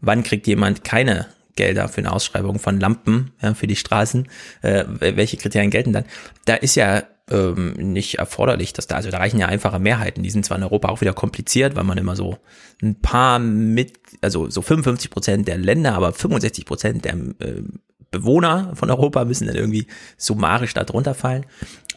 wann 0.00 0.22
kriegt 0.22 0.46
jemand 0.46 0.84
keine 0.84 1.26
Gelder 1.56 1.88
für 1.88 1.98
eine 1.98 2.12
Ausschreibung 2.12 2.58
von 2.58 2.80
Lampen 2.80 3.32
ja, 3.42 3.54
für 3.54 3.66
die 3.66 3.76
Straßen, 3.76 4.28
äh, 4.62 4.84
welche 5.00 5.36
Kriterien 5.36 5.70
gelten 5.70 5.92
dann? 5.92 6.04
Da 6.44 6.54
ist 6.54 6.74
ja 6.74 7.02
ähm, 7.30 7.72
nicht 7.72 8.18
erforderlich, 8.18 8.72
dass 8.72 8.86
da, 8.86 8.96
also 8.96 9.10
da 9.10 9.18
reichen 9.18 9.38
ja 9.38 9.46
einfache 9.46 9.78
Mehrheiten. 9.78 10.22
Die 10.22 10.30
sind 10.30 10.44
zwar 10.44 10.56
in 10.56 10.62
Europa 10.62 10.88
auch 10.88 11.00
wieder 11.00 11.12
kompliziert, 11.12 11.76
weil 11.76 11.84
man 11.84 11.98
immer 11.98 12.16
so 12.16 12.38
ein 12.82 13.00
paar 13.00 13.38
mit, 13.38 13.98
also 14.20 14.50
so 14.50 14.62
55 14.62 15.10
Prozent 15.10 15.48
der 15.48 15.58
Länder, 15.58 15.94
aber 15.94 16.12
65 16.12 16.64
Prozent 16.64 17.04
der 17.04 17.14
äh, 17.14 17.62
Bewohner 18.10 18.72
von 18.74 18.90
Europa 18.90 19.24
müssen 19.24 19.46
dann 19.46 19.56
irgendwie 19.56 19.86
summarisch 20.16 20.74
da 20.74 20.84
drunter 20.84 21.14
fallen. 21.14 21.46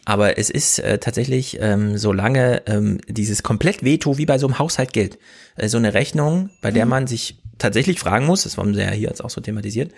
Aber 0.05 0.37
es 0.37 0.49
ist 0.49 0.79
äh, 0.79 0.99
tatsächlich, 0.99 1.57
ähm, 1.61 1.97
solange 1.97 2.63
ähm, 2.67 2.99
dieses 3.07 3.41
komplett 3.41 3.83
Veto 3.83 4.17
wie 4.17 4.25
bei 4.25 4.37
so 4.37 4.47
einem 4.47 4.59
Haushalt 4.59 4.93
gilt, 4.93 5.17
äh, 5.55 5.69
so 5.69 5.77
eine 5.77 5.93
Rechnung, 5.93 6.49
bei 6.61 6.71
der 6.71 6.85
mhm. 6.85 6.89
man 6.89 7.07
sich 7.07 7.39
tatsächlich 7.57 7.99
fragen 7.99 8.25
muss, 8.25 8.43
das 8.43 8.57
haben 8.57 8.73
sie 8.73 8.81
ja 8.81 8.91
hier 8.91 9.07
jetzt 9.07 9.23
auch 9.23 9.29
so 9.29 9.39
thematisiert, 9.39 9.91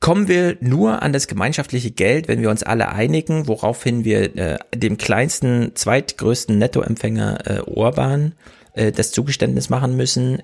kommen 0.00 0.28
wir 0.28 0.56
nur 0.60 1.02
an 1.02 1.12
das 1.12 1.26
gemeinschaftliche 1.26 1.90
Geld, 1.90 2.28
wenn 2.28 2.40
wir 2.40 2.50
uns 2.50 2.62
alle 2.62 2.88
einigen, 2.90 3.48
woraufhin 3.48 4.04
wir 4.04 4.36
äh, 4.36 4.58
dem 4.74 4.96
kleinsten, 4.96 5.72
zweitgrößten 5.74 6.56
Nettoempfänger 6.56 7.38
äh, 7.46 7.60
Orban 7.60 8.34
äh, 8.74 8.92
das 8.92 9.10
Zugeständnis 9.10 9.70
machen 9.70 9.96
müssen, 9.96 10.42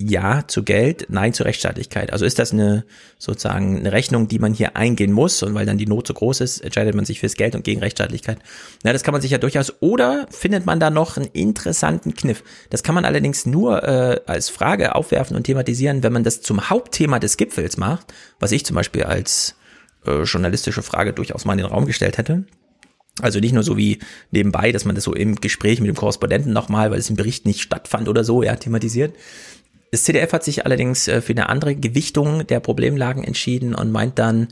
ja 0.00 0.46
zu 0.46 0.62
Geld, 0.62 1.06
nein 1.08 1.32
zur 1.32 1.46
Rechtsstaatlichkeit. 1.46 2.12
Also 2.12 2.24
ist 2.24 2.38
das 2.38 2.52
eine 2.52 2.84
sozusagen 3.18 3.78
eine 3.78 3.90
Rechnung, 3.90 4.28
die 4.28 4.38
man 4.38 4.54
hier 4.54 4.76
eingehen 4.76 5.12
muss 5.12 5.42
und 5.42 5.54
weil 5.54 5.66
dann 5.66 5.76
die 5.76 5.86
Not 5.86 6.06
so 6.06 6.14
groß 6.14 6.40
ist, 6.40 6.60
entscheidet 6.60 6.94
man 6.94 7.04
sich 7.04 7.18
fürs 7.18 7.34
Geld 7.34 7.56
und 7.56 7.64
gegen 7.64 7.80
Rechtsstaatlichkeit. 7.80 8.38
Na, 8.84 8.92
das 8.92 9.02
kann 9.02 9.12
man 9.12 9.20
sich 9.20 9.32
ja 9.32 9.38
durchaus. 9.38 9.74
Oder 9.80 10.28
findet 10.30 10.66
man 10.66 10.78
da 10.78 10.90
noch 10.90 11.16
einen 11.16 11.26
interessanten 11.26 12.14
Kniff? 12.14 12.44
Das 12.70 12.84
kann 12.84 12.94
man 12.94 13.04
allerdings 13.04 13.44
nur 13.44 13.82
äh, 13.82 14.20
als 14.26 14.50
Frage 14.50 14.94
aufwerfen 14.94 15.36
und 15.36 15.44
thematisieren, 15.44 16.04
wenn 16.04 16.12
man 16.12 16.22
das 16.22 16.42
zum 16.42 16.70
Hauptthema 16.70 17.18
des 17.18 17.36
Gipfels 17.36 17.76
macht, 17.76 18.12
was 18.38 18.52
ich 18.52 18.64
zum 18.64 18.76
Beispiel 18.76 19.02
als 19.02 19.56
äh, 20.06 20.22
journalistische 20.22 20.82
Frage 20.82 21.12
durchaus 21.12 21.44
mal 21.44 21.54
in 21.54 21.58
den 21.58 21.66
Raum 21.66 21.86
gestellt 21.86 22.18
hätte. 22.18 22.44
Also 23.20 23.40
nicht 23.40 23.52
nur 23.52 23.64
so 23.64 23.76
wie 23.76 23.98
nebenbei, 24.30 24.70
dass 24.70 24.84
man 24.84 24.94
das 24.94 25.04
so 25.04 25.12
im 25.12 25.36
Gespräch 25.36 25.80
mit 25.80 25.88
dem 25.88 25.96
Korrespondenten 25.96 26.52
nochmal, 26.52 26.90
weil 26.90 27.00
es 27.00 27.10
im 27.10 27.16
Bericht 27.16 27.46
nicht 27.46 27.62
stattfand 27.62 28.08
oder 28.08 28.22
so, 28.22 28.44
ja, 28.44 28.54
thematisiert, 28.54 29.14
das 29.90 30.04
CDF 30.04 30.32
hat 30.32 30.44
sich 30.44 30.64
allerdings 30.64 31.08
äh, 31.08 31.20
für 31.20 31.32
eine 31.32 31.48
andere 31.48 31.74
Gewichtung 31.74 32.46
der 32.46 32.60
Problemlagen 32.60 33.24
entschieden 33.24 33.74
und 33.74 33.90
meint 33.90 34.18
dann, 34.18 34.48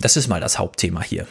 das 0.00 0.16
ist 0.16 0.28
mal 0.28 0.40
das 0.40 0.58
Hauptthema 0.58 1.02
hier. 1.02 1.26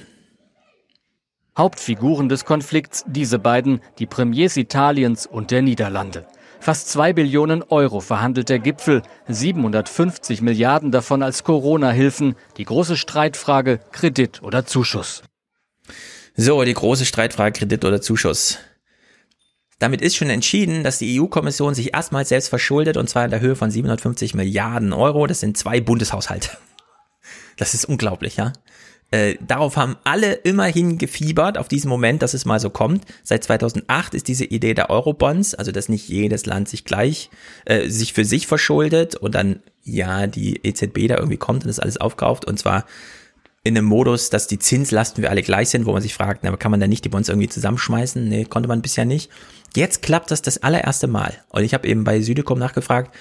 Hauptfiguren 1.58 2.28
des 2.28 2.44
Konflikts 2.44 3.06
diese 3.08 3.40
beiden, 3.40 3.80
die 4.00 4.06
Premiers 4.06 4.58
Italiens 4.58 5.26
und 5.26 5.52
der 5.52 5.62
Niederlande. 5.62 6.26
Fast 6.60 6.90
zwei 6.90 7.14
Billionen 7.14 7.64
Euro 7.64 8.00
verhandelt 8.00 8.50
der 8.50 8.60
Gipfel, 8.60 9.04
750 9.28 10.42
Milliarden 10.42 10.92
davon 10.92 11.22
als 11.22 11.44
Corona-Hilfen. 11.44 12.36
Die 12.58 12.66
große 12.66 12.98
Streitfrage 12.98 13.80
Kredit 13.92 14.42
oder 14.42 14.66
Zuschuss. 14.66 15.22
So, 16.36 16.64
die 16.64 16.74
große 16.74 17.06
Streitfrage 17.06 17.60
Kredit 17.60 17.86
oder 17.86 18.02
Zuschuss. 18.02 18.60
Damit 19.80 20.02
ist 20.02 20.16
schon 20.16 20.30
entschieden, 20.30 20.84
dass 20.84 21.00
die 21.00 21.20
EU-Kommission 21.20 21.76
sich 21.76 21.94
erstmals 21.94 22.30
selbst 22.30 22.48
verschuldet 22.48 22.96
und 22.98 23.10
zwar 23.10 23.26
in 23.26 23.32
der 23.32 23.42
Höhe 23.42 23.56
von 23.56 23.70
750 23.70 24.34
Milliarden 24.34 24.94
Euro. 24.94 25.28
Das 25.28 25.42
sind 25.42 25.58
zwei 25.58 25.82
Bundeshaushalte. 25.82 26.50
Das 27.58 27.74
ist 27.74 27.86
unglaublich, 27.86 28.36
ja. 28.36 28.52
Äh, 29.12 29.36
darauf 29.40 29.78
haben 29.78 29.96
alle 30.04 30.34
immerhin 30.34 30.98
gefiebert, 30.98 31.58
auf 31.58 31.70
diesen 31.70 31.88
Moment, 31.88 32.22
dass 32.22 32.34
es 32.34 32.44
mal 32.44 32.60
so 32.60 32.70
kommt. 32.70 33.06
Seit 33.24 33.46
2008 33.46 34.14
ist 34.14 34.28
diese 34.28 34.44
Idee 34.44 34.74
der 34.74 34.90
Eurobonds, 34.90 35.56
also 35.56 35.72
dass 35.72 35.88
nicht 35.88 36.10
jedes 36.10 36.46
Land 36.46 36.68
sich 36.68 36.84
gleich, 36.84 37.30
äh, 37.64 37.88
sich 37.88 38.12
für 38.12 38.26
sich 38.26 38.46
verschuldet 38.46 39.16
und 39.16 39.34
dann, 39.34 39.62
ja, 39.84 40.28
die 40.28 40.60
EZB 40.66 41.08
da 41.08 41.16
irgendwie 41.16 41.38
kommt 41.38 41.64
und 41.64 41.70
das 41.70 41.80
alles 41.80 41.96
aufkauft 41.96 42.44
und 42.44 42.60
zwar 42.60 42.86
in 43.64 43.78
einem 43.78 43.88
Modus, 43.88 44.30
dass 44.30 44.48
die 44.48 44.60
Zinslasten 44.60 45.24
für 45.24 45.30
alle 45.30 45.44
gleich 45.44 45.70
sind, 45.70 45.86
wo 45.86 45.94
man 45.94 46.02
sich 46.02 46.14
fragt, 46.14 46.44
na, 46.44 46.56
kann 46.56 46.72
man 46.72 46.80
da 46.80 46.88
nicht 46.88 47.06
die 47.06 47.10
Bonds 47.10 47.30
irgendwie 47.30 47.50
zusammenschmeißen? 47.50 48.28
Nee, 48.28 48.46
konnte 48.46 48.68
man 48.68 48.82
bisher 48.82 49.06
nicht. 49.06 49.32
Jetzt 49.76 50.02
klappt 50.02 50.32
das 50.32 50.42
das 50.42 50.64
allererste 50.64 51.08
Mal. 51.08 51.34
Und 51.50 51.64
ich 51.64 51.74
habe 51.74 51.88
eben 51.88 52.06
bei 52.06 52.22
Südecom 52.22 52.58
nachgefragt, 52.58 53.14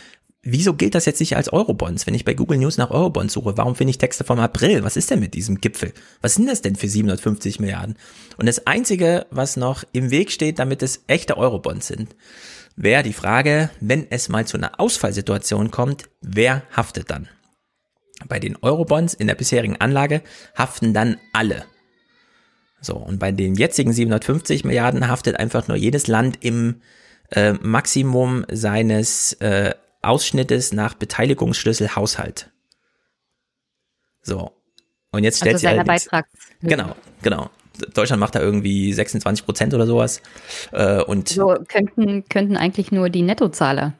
wieso 0.42 0.74
gilt 0.74 0.94
das 0.94 1.04
jetzt 1.04 1.18
nicht 1.18 1.36
als 1.36 1.52
Eurobonds? 1.52 2.06
Wenn 2.06 2.14
ich 2.14 2.24
bei 2.24 2.34
Google 2.34 2.58
News 2.58 2.78
nach 2.78 2.90
Eurobonds 2.90 3.34
suche, 3.34 3.56
warum 3.56 3.74
finde 3.74 3.90
ich 3.90 3.98
Texte 3.98 4.22
vom 4.22 4.38
April? 4.38 4.84
Was 4.84 4.96
ist 4.96 5.10
denn 5.10 5.18
mit 5.18 5.34
diesem 5.34 5.60
Gipfel? 5.60 5.92
Was 6.20 6.34
sind 6.34 6.46
das 6.46 6.62
denn 6.62 6.76
für 6.76 6.88
750 6.88 7.58
Milliarden? 7.58 7.96
Und 8.36 8.46
das 8.46 8.68
Einzige, 8.68 9.26
was 9.30 9.56
noch 9.56 9.82
im 9.92 10.12
Weg 10.12 10.30
steht, 10.30 10.60
damit 10.60 10.82
es 10.82 11.02
echte 11.08 11.36
Eurobonds 11.36 11.88
sind, 11.88 12.14
wäre 12.76 13.02
die 13.02 13.12
Frage, 13.12 13.70
wenn 13.80 14.06
es 14.10 14.28
mal 14.28 14.46
zu 14.46 14.56
einer 14.56 14.78
Ausfallsituation 14.78 15.72
kommt, 15.72 16.04
wer 16.20 16.62
haftet 16.70 17.10
dann? 17.10 17.28
Bei 18.28 18.38
den 18.38 18.56
Eurobonds 18.62 19.14
in 19.14 19.26
der 19.26 19.34
bisherigen 19.34 19.80
Anlage 19.80 20.22
haften 20.56 20.94
dann 20.94 21.16
alle. 21.32 21.64
So, 22.84 22.96
und 22.96 23.18
bei 23.18 23.32
den 23.32 23.54
jetzigen 23.54 23.92
750 23.92 24.64
Milliarden 24.64 25.08
haftet 25.08 25.38
einfach 25.38 25.68
nur 25.68 25.76
jedes 25.76 26.06
Land 26.06 26.38
im 26.44 26.82
äh, 27.30 27.54
Maximum 27.54 28.44
seines 28.50 29.32
äh, 29.34 29.74
Ausschnittes 30.02 30.72
nach 30.72 30.94
Beteiligungsschlüssel 30.94 31.96
Haushalt. 31.96 32.50
So. 34.22 34.52
Und 35.12 35.24
jetzt 35.24 35.38
stellt 35.38 35.54
also 35.54 35.68
sich 35.68 35.86
Beitrag. 35.86 36.26
Genau, 36.60 36.94
genau. 37.22 37.50
Deutschland 37.94 38.20
macht 38.20 38.34
da 38.34 38.40
irgendwie 38.40 38.92
26 38.92 39.44
Prozent 39.44 39.74
oder 39.74 39.86
sowas. 39.86 40.20
Äh, 40.72 41.02
und 41.02 41.28
so 41.28 41.56
könnten, 41.66 42.24
könnten 42.28 42.56
eigentlich 42.56 42.92
nur 42.92 43.08
die 43.08 43.22
Nettozahler 43.22 43.94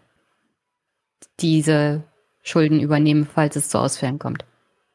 diese 1.40 2.04
Schulden 2.42 2.80
übernehmen, 2.80 3.26
falls 3.32 3.56
es 3.56 3.68
zu 3.68 3.78
Ausfällen 3.78 4.18
kommt. 4.18 4.44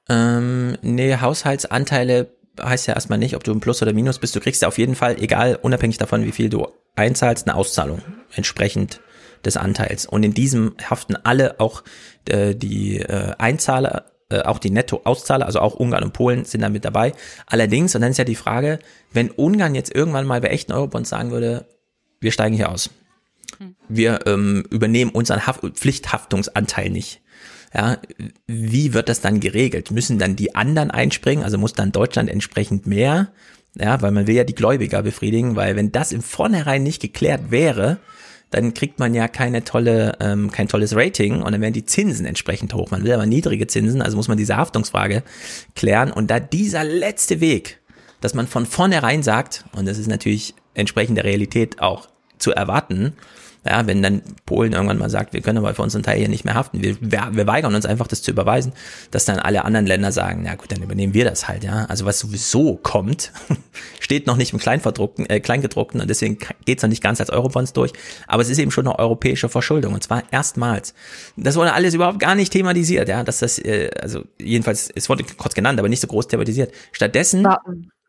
Ähm, 0.07 0.77
nee, 0.81 1.17
Haushaltsanteile 1.17 2.31
heißt 2.63 2.87
ja 2.87 2.93
erstmal 2.93 3.19
nicht, 3.19 3.35
ob 3.35 3.43
du 3.43 3.51
im 3.51 3.59
Plus 3.59 3.81
oder 3.81 3.93
Minus 3.93 4.19
bist. 4.19 4.35
Du 4.35 4.39
kriegst 4.39 4.61
ja 4.61 4.67
auf 4.67 4.77
jeden 4.77 4.95
Fall, 4.95 5.21
egal, 5.21 5.57
unabhängig 5.61 5.97
davon, 5.97 6.25
wie 6.25 6.31
viel 6.31 6.49
du 6.49 6.67
einzahlst, 6.95 7.47
eine 7.47 7.55
Auszahlung 7.55 8.01
entsprechend 8.35 9.01
des 9.45 9.57
Anteils. 9.57 10.05
Und 10.05 10.23
in 10.23 10.33
diesem 10.33 10.75
haften 10.89 11.15
alle, 11.15 11.59
auch 11.59 11.83
äh, 12.27 12.55
die 12.55 12.99
äh, 12.99 13.33
Einzahler, 13.37 14.05
äh, 14.29 14.41
auch 14.41 14.59
die 14.59 14.69
Netto-Auszahler, 14.69 15.45
also 15.45 15.59
auch 15.59 15.75
Ungarn 15.75 16.03
und 16.03 16.13
Polen 16.13 16.45
sind 16.45 16.61
da 16.61 16.69
mit 16.69 16.85
dabei. 16.85 17.13
Allerdings, 17.45 17.95
und 17.95 18.01
dann 18.01 18.11
ist 18.11 18.17
ja 18.17 18.25
die 18.25 18.35
Frage, 18.35 18.79
wenn 19.11 19.31
Ungarn 19.31 19.75
jetzt 19.75 19.93
irgendwann 19.93 20.27
mal 20.27 20.41
bei 20.41 20.49
echten 20.49 20.71
Eurobonds 20.71 21.09
sagen 21.09 21.31
würde, 21.31 21.65
wir 22.19 22.31
steigen 22.31 22.55
hier 22.55 22.69
aus. 22.69 22.89
Hm. 23.57 23.75
Wir 23.87 24.27
ähm, 24.27 24.65
übernehmen 24.69 25.11
unseren 25.11 25.47
Haft 25.47 25.61
Pflichthaftungsanteil 25.61 26.89
nicht. 26.89 27.21
Ja, 27.73 27.97
wie 28.47 28.93
wird 28.93 29.09
das 29.09 29.21
dann 29.21 29.39
geregelt? 29.39 29.91
Müssen 29.91 30.17
dann 30.17 30.35
die 30.35 30.55
anderen 30.55 30.89
einspringen? 30.91 31.43
Also 31.43 31.57
muss 31.57 31.73
dann 31.73 31.91
Deutschland 31.91 32.29
entsprechend 32.29 32.87
mehr? 32.87 33.31
Ja, 33.75 34.01
weil 34.01 34.11
man 34.11 34.25
will 34.25 34.35
ja 34.35 34.43
die 34.43 34.55
Gläubiger 34.55 35.03
befriedigen, 35.03 35.55
weil 35.55 35.75
wenn 35.75 35.91
das 35.91 36.11
im 36.11 36.23
Vornherein 36.23 36.81
nicht 36.81 37.01
geklärt 37.01 37.51
wäre, 37.51 37.99
dann 38.49 38.73
kriegt 38.73 38.97
man 38.97 39.13
ja 39.13 39.27
keine 39.27 39.63
tolle, 39.63 40.17
ähm, 40.19 40.51
kein 40.51 40.67
tolles 40.67 40.95
Rating 40.95 41.41
und 41.43 41.51
dann 41.51 41.61
werden 41.61 41.73
die 41.73 41.85
Zinsen 41.85 42.25
entsprechend 42.25 42.73
hoch. 42.73 42.89
Man 42.89 43.03
will 43.03 43.11
aber 43.11 43.27
niedrige 43.27 43.67
Zinsen, 43.67 44.01
also 44.01 44.17
muss 44.17 44.27
man 44.27 44.37
diese 44.37 44.57
Haftungsfrage 44.57 45.23
klären. 45.75 46.11
Und 46.11 46.31
da 46.31 46.39
dieser 46.39 46.83
letzte 46.83 47.41
Weg, 47.41 47.79
dass 48.21 48.33
man 48.33 48.47
von 48.47 48.65
vornherein 48.65 49.21
sagt, 49.21 49.65
und 49.73 49.87
das 49.87 49.99
ist 49.99 50.07
natürlich 50.07 50.55
entsprechend 50.73 51.17
der 51.17 51.25
Realität 51.25 51.79
auch 51.79 52.09
zu 52.39 52.51
erwarten, 52.51 53.13
ja, 53.65 53.85
wenn 53.87 54.01
dann 54.01 54.21
Polen 54.45 54.73
irgendwann 54.73 54.97
mal 54.97 55.09
sagt, 55.09 55.33
wir 55.33 55.41
können 55.41 55.57
aber 55.57 55.73
für 55.73 55.81
unseren 55.81 56.03
Teil 56.03 56.17
hier 56.17 56.29
nicht 56.29 56.45
mehr 56.45 56.53
haften, 56.53 56.81
wir, 56.81 56.97
wir, 57.01 57.47
weigern 57.47 57.75
uns 57.75 57.85
einfach, 57.85 58.07
das 58.07 58.21
zu 58.21 58.31
überweisen, 58.31 58.71
dass 59.11 59.25
dann 59.25 59.37
alle 59.39 59.65
anderen 59.65 59.85
Länder 59.85 60.11
sagen, 60.11 60.41
na 60.43 60.55
gut, 60.55 60.71
dann 60.71 60.81
übernehmen 60.81 61.13
wir 61.13 61.25
das 61.25 61.47
halt, 61.47 61.63
ja. 61.63 61.85
Also 61.85 62.05
was 62.05 62.19
sowieso 62.19 62.75
kommt, 62.75 63.31
steht 63.99 64.27
noch 64.27 64.37
nicht 64.37 64.53
im 64.53 64.59
Kleinverdruckten, 64.59 65.29
äh, 65.29 65.39
Kleingedruckten 65.39 65.99
und 65.99 66.09
deswegen 66.09 66.37
geht's 66.65 66.83
noch 66.83 66.89
nicht 66.89 67.03
ganz 67.03 67.19
als 67.19 67.29
Eurobonds 67.29 67.73
durch. 67.73 67.91
Aber 68.27 68.41
es 68.41 68.49
ist 68.49 68.59
eben 68.59 68.71
schon 68.71 68.87
eine 68.87 68.97
europäische 68.97 69.49
Verschuldung 69.49 69.93
und 69.93 70.03
zwar 70.03 70.23
erstmals. 70.31 70.93
Das 71.35 71.55
wurde 71.55 71.73
alles 71.73 71.93
überhaupt 71.93 72.19
gar 72.19 72.35
nicht 72.35 72.53
thematisiert, 72.53 73.09
ja, 73.09 73.23
dass 73.23 73.39
das, 73.39 73.59
äh, 73.59 73.89
also 74.01 74.23
jedenfalls, 74.39 74.89
es 74.93 75.09
wurde 75.09 75.25
kurz 75.37 75.53
genannt, 75.53 75.79
aber 75.79 75.89
nicht 75.89 76.01
so 76.01 76.07
groß 76.07 76.27
thematisiert. 76.27 76.71
Stattdessen. 76.91 77.45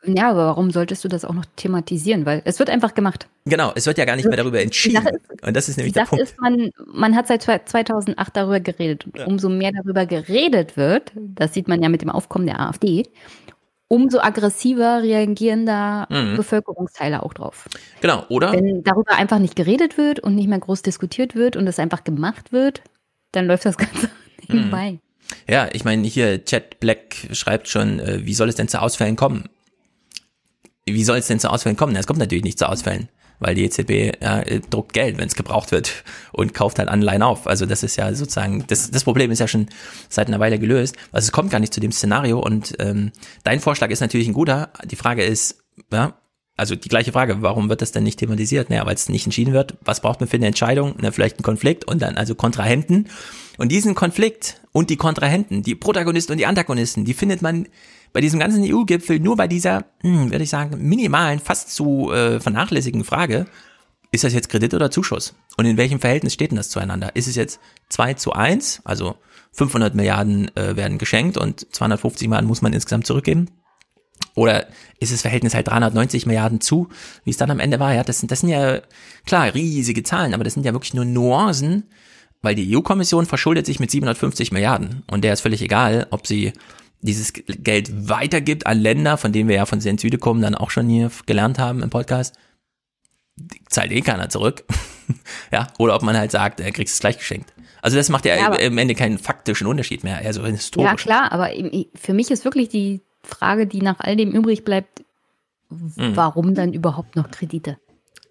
Ja, 0.06 0.30
aber 0.30 0.46
warum 0.46 0.70
solltest 0.70 1.04
du 1.04 1.08
das 1.08 1.26
auch 1.26 1.34
noch 1.34 1.44
thematisieren? 1.56 2.24
Weil 2.24 2.40
es 2.46 2.58
wird 2.58 2.70
einfach 2.70 2.94
gemacht. 2.94 3.28
Genau, 3.44 3.72
es 3.74 3.86
wird 3.86 3.98
ja 3.98 4.06
gar 4.06 4.16
nicht 4.16 4.26
mehr 4.26 4.36
darüber 4.36 4.60
entschieden. 4.60 5.06
Ist, 5.06 5.46
und 5.46 5.54
das 5.54 5.68
ist 5.68 5.76
nämlich 5.76 5.92
der 5.92 6.04
Punkt. 6.04 6.22
Ist, 6.22 6.40
man, 6.40 6.70
man 6.86 7.14
hat 7.14 7.26
seit 7.26 7.42
2008 7.42 8.36
darüber 8.36 8.60
geredet. 8.60 9.04
Und 9.04 9.16
ja. 9.16 9.26
umso 9.26 9.50
mehr 9.50 9.72
darüber 9.72 10.06
geredet 10.06 10.78
wird, 10.78 11.12
das 11.14 11.52
sieht 11.52 11.68
man 11.68 11.82
ja 11.82 11.90
mit 11.90 12.00
dem 12.00 12.08
Aufkommen 12.08 12.46
der 12.46 12.60
AfD, 12.60 13.08
umso 13.88 14.20
aggressiver 14.20 15.02
reagieren 15.02 15.66
da 15.66 16.06
mhm. 16.08 16.36
Bevölkerungsteile 16.36 17.22
auch 17.22 17.34
drauf. 17.34 17.68
Genau, 18.00 18.24
oder? 18.28 18.52
Wenn 18.52 18.82
darüber 18.82 19.12
einfach 19.16 19.38
nicht 19.38 19.56
geredet 19.56 19.98
wird 19.98 20.20
und 20.20 20.34
nicht 20.34 20.48
mehr 20.48 20.60
groß 20.60 20.82
diskutiert 20.82 21.34
wird 21.34 21.56
und 21.56 21.66
es 21.66 21.78
einfach 21.78 22.04
gemacht 22.04 22.52
wird, 22.52 22.82
dann 23.32 23.46
läuft 23.46 23.66
das 23.66 23.76
Ganze 23.78 24.06
mhm. 24.06 24.54
nebenbei. 24.54 25.00
Ja, 25.48 25.68
ich 25.72 25.84
meine, 25.84 26.06
hier 26.06 26.44
Chat 26.44 26.80
Black 26.80 27.28
schreibt 27.32 27.68
schon, 27.68 27.98
äh, 27.98 28.24
wie 28.24 28.34
soll 28.34 28.48
es 28.48 28.54
denn 28.54 28.68
zu 28.68 28.80
Ausfällen 28.80 29.16
kommen? 29.16 29.48
Wie 30.94 31.04
soll 31.04 31.18
es 31.18 31.26
denn 31.26 31.40
zu 31.40 31.50
Ausfällen 31.50 31.76
kommen? 31.76 31.96
Es 31.96 32.06
kommt 32.06 32.18
natürlich 32.18 32.44
nicht 32.44 32.58
zu 32.58 32.68
Ausfällen, 32.68 33.08
weil 33.38 33.54
die 33.54 33.64
EZB 33.64 34.22
ja, 34.22 34.42
druckt 34.70 34.92
Geld, 34.92 35.18
wenn 35.18 35.26
es 35.26 35.34
gebraucht 35.34 35.72
wird 35.72 36.04
und 36.32 36.54
kauft 36.54 36.78
halt 36.78 36.88
Anleihen 36.88 37.22
auf. 37.22 37.46
Also 37.46 37.66
das 37.66 37.82
ist 37.82 37.96
ja 37.96 38.12
sozusagen, 38.14 38.64
das, 38.66 38.90
das 38.90 39.04
Problem 39.04 39.30
ist 39.30 39.38
ja 39.38 39.48
schon 39.48 39.66
seit 40.08 40.28
einer 40.28 40.40
Weile 40.40 40.58
gelöst. 40.58 40.96
Also 41.12 41.26
es 41.26 41.32
kommt 41.32 41.50
gar 41.50 41.60
nicht 41.60 41.74
zu 41.74 41.80
dem 41.80 41.92
Szenario 41.92 42.38
und 42.40 42.74
ähm, 42.78 43.12
dein 43.44 43.60
Vorschlag 43.60 43.90
ist 43.90 44.00
natürlich 44.00 44.28
ein 44.28 44.34
guter. 44.34 44.70
Die 44.84 44.96
Frage 44.96 45.24
ist, 45.24 45.62
ja, 45.92 46.14
also 46.60 46.76
die 46.76 46.90
gleiche 46.90 47.12
Frage, 47.12 47.40
warum 47.40 47.70
wird 47.70 47.80
das 47.80 47.90
denn 47.90 48.04
nicht 48.04 48.18
thematisiert? 48.18 48.68
Naja, 48.68 48.84
weil 48.84 48.94
es 48.94 49.08
nicht 49.08 49.24
entschieden 49.24 49.54
wird. 49.54 49.78
Was 49.82 50.00
braucht 50.00 50.20
man 50.20 50.28
für 50.28 50.36
eine 50.36 50.46
Entscheidung? 50.46 50.94
Na, 51.00 51.10
vielleicht 51.10 51.38
einen 51.38 51.42
Konflikt 51.42 51.86
und 51.86 52.02
dann 52.02 52.18
also 52.18 52.34
Kontrahenten. 52.34 53.08
Und 53.56 53.72
diesen 53.72 53.94
Konflikt 53.94 54.60
und 54.72 54.90
die 54.90 54.96
Kontrahenten, 54.96 55.62
die 55.62 55.74
Protagonisten 55.74 56.32
und 56.32 56.38
die 56.38 56.44
Antagonisten, 56.44 57.06
die 57.06 57.14
findet 57.14 57.40
man 57.40 57.66
bei 58.12 58.20
diesem 58.20 58.40
ganzen 58.40 58.64
EU-Gipfel 58.64 59.20
nur 59.20 59.36
bei 59.36 59.46
dieser, 59.46 59.84
hm, 60.00 60.30
würde 60.30 60.44
ich 60.44 60.50
sagen, 60.50 60.88
minimalen, 60.88 61.38
fast 61.38 61.74
zu 61.74 62.10
äh, 62.12 62.40
vernachlässigen 62.40 63.04
Frage, 63.04 63.46
ist 64.12 64.24
das 64.24 64.32
jetzt 64.32 64.48
Kredit 64.48 64.74
oder 64.74 64.90
Zuschuss? 64.90 65.34
Und 65.56 65.66
in 65.66 65.76
welchem 65.76 66.00
Verhältnis 66.00 66.34
steht 66.34 66.50
denn 66.50 66.56
das 66.56 66.70
zueinander? 66.70 67.14
Ist 67.14 67.28
es 67.28 67.36
jetzt 67.36 67.60
2 67.90 68.14
zu 68.14 68.32
1, 68.32 68.82
also 68.84 69.16
500 69.52 69.94
Milliarden 69.94 70.54
äh, 70.56 70.76
werden 70.76 70.98
geschenkt 70.98 71.36
und 71.36 71.72
250 71.72 72.28
Milliarden 72.28 72.48
muss 72.48 72.62
man 72.62 72.72
insgesamt 72.72 73.06
zurückgeben? 73.06 73.48
Oder 74.34 74.68
ist 74.98 75.12
das 75.12 75.22
Verhältnis 75.22 75.54
halt 75.54 75.68
390 75.68 76.26
Milliarden 76.26 76.60
zu, 76.60 76.88
wie 77.24 77.30
es 77.30 77.36
dann 77.36 77.50
am 77.50 77.60
Ende 77.60 77.80
war? 77.80 77.94
Ja, 77.94 78.04
das 78.04 78.20
sind, 78.20 78.30
das 78.30 78.40
sind 78.40 78.50
ja, 78.50 78.80
klar, 79.26 79.54
riesige 79.54 80.02
Zahlen, 80.02 80.34
aber 80.34 80.44
das 80.44 80.54
sind 80.54 80.64
ja 80.64 80.72
wirklich 80.72 80.94
nur 80.94 81.04
Nuancen, 81.04 81.90
weil 82.42 82.54
die 82.54 82.76
EU-Kommission 82.76 83.26
verschuldet 83.26 83.66
sich 83.66 83.80
mit 83.80 83.90
750 83.90 84.52
Milliarden 84.52 85.02
und 85.10 85.24
der 85.24 85.32
ist 85.32 85.40
völlig 85.40 85.62
egal, 85.62 86.06
ob 86.10 86.26
sie 86.26 86.52
dieses 87.02 87.32
Geld 87.32 88.08
weitergibt 88.08 88.66
an 88.66 88.78
Länder, 88.78 89.16
von 89.16 89.32
denen 89.32 89.48
wir 89.48 89.56
ja 89.56 89.66
von 89.66 89.80
Süde 89.80 90.18
kommen, 90.18 90.42
dann 90.42 90.54
auch 90.54 90.70
schon 90.70 90.88
hier 90.88 91.10
gelernt 91.26 91.58
haben 91.58 91.82
im 91.82 91.90
Podcast, 91.90 92.36
zahlt 93.68 93.92
eh 93.92 94.02
keiner 94.02 94.28
zurück. 94.28 94.64
ja, 95.52 95.68
oder 95.78 95.94
ob 95.94 96.02
man 96.02 96.16
halt 96.16 96.30
sagt, 96.30 96.60
er 96.60 96.72
kriegt 96.72 96.90
es 96.90 96.98
gleich 96.98 97.18
geschenkt. 97.18 97.52
Also 97.82 97.96
das 97.96 98.10
macht 98.10 98.26
ja, 98.26 98.36
ja 98.36 98.54
im 98.54 98.76
Ende 98.76 98.94
keinen 98.94 99.18
faktischen 99.18 99.66
Unterschied 99.66 100.04
mehr, 100.04 100.20
eher 100.20 100.34
so 100.34 100.44
historisch. 100.44 100.90
Ja, 100.90 100.96
klar, 100.96 101.32
aber 101.32 101.50
für 101.94 102.12
mich 102.12 102.30
ist 102.30 102.44
wirklich 102.44 102.68
die 102.68 103.00
Frage, 103.22 103.66
die 103.66 103.80
nach 103.80 104.00
all 104.00 104.16
dem 104.16 104.32
übrig 104.32 104.64
bleibt, 104.64 105.02
mhm. 105.70 106.16
warum 106.16 106.54
dann 106.54 106.74
überhaupt 106.74 107.16
noch 107.16 107.30
Kredite? 107.30 107.78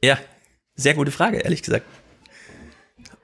Ja, 0.03 0.17
sehr 0.75 0.93
gute 0.93 1.11
Frage, 1.11 1.37
ehrlich 1.37 1.63
gesagt. 1.63 1.85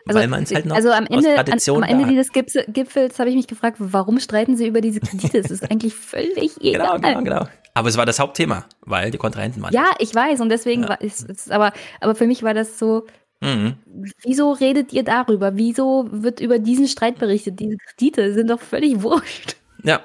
Also, 0.07 0.19
weil 0.19 0.27
man 0.27 0.43
es 0.43 0.53
halt 0.53 0.65
noch 0.67 0.75
also 0.75 0.91
am 0.91 1.07
Ende, 1.07 1.37
an, 1.37 1.59
am 1.67 1.83
Ende 1.83 2.05
dieses 2.05 2.31
Gipfels 2.31 3.17
habe 3.17 3.29
ich 3.29 3.35
mich 3.35 3.47
gefragt, 3.47 3.77
warum 3.79 4.19
streiten 4.19 4.55
sie 4.55 4.67
über 4.67 4.79
diese 4.79 4.99
Kredite? 4.99 5.39
Es 5.39 5.49
ist 5.49 5.63
eigentlich 5.71 5.95
völlig 5.95 6.61
egal. 6.61 6.99
Genau, 6.99 7.21
genau, 7.21 7.23
genau. 7.23 7.47
Aber 7.73 7.89
es 7.89 7.97
war 7.97 8.05
das 8.05 8.19
Hauptthema, 8.19 8.65
weil 8.81 9.09
die 9.09 9.17
Kontrahenten 9.17 9.63
waren. 9.63 9.73
Ja, 9.73 9.91
ich 9.97 10.13
weiß 10.13 10.41
und 10.41 10.49
deswegen 10.49 10.83
ja. 10.83 10.89
war 10.89 11.01
es, 11.01 11.23
es 11.23 11.49
aber, 11.49 11.73
aber 12.01 12.13
für 12.13 12.27
mich 12.27 12.43
war 12.43 12.53
das 12.53 12.77
so, 12.77 13.07
mhm. 13.41 13.77
wieso 14.23 14.51
redet 14.51 14.93
ihr 14.93 15.03
darüber? 15.03 15.57
Wieso 15.57 16.07
wird 16.11 16.39
über 16.39 16.59
diesen 16.59 16.87
Streit 16.87 17.17
berichtet? 17.17 17.59
Diese 17.59 17.75
Kredite 17.77 18.33
sind 18.33 18.49
doch 18.49 18.61
völlig 18.61 19.01
wurscht. 19.01 19.55
Ja, 19.83 20.01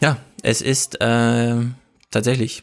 ja, 0.00 0.18
es 0.42 0.62
ist 0.62 1.00
äh, 1.00 1.56
tatsächlich 2.10 2.62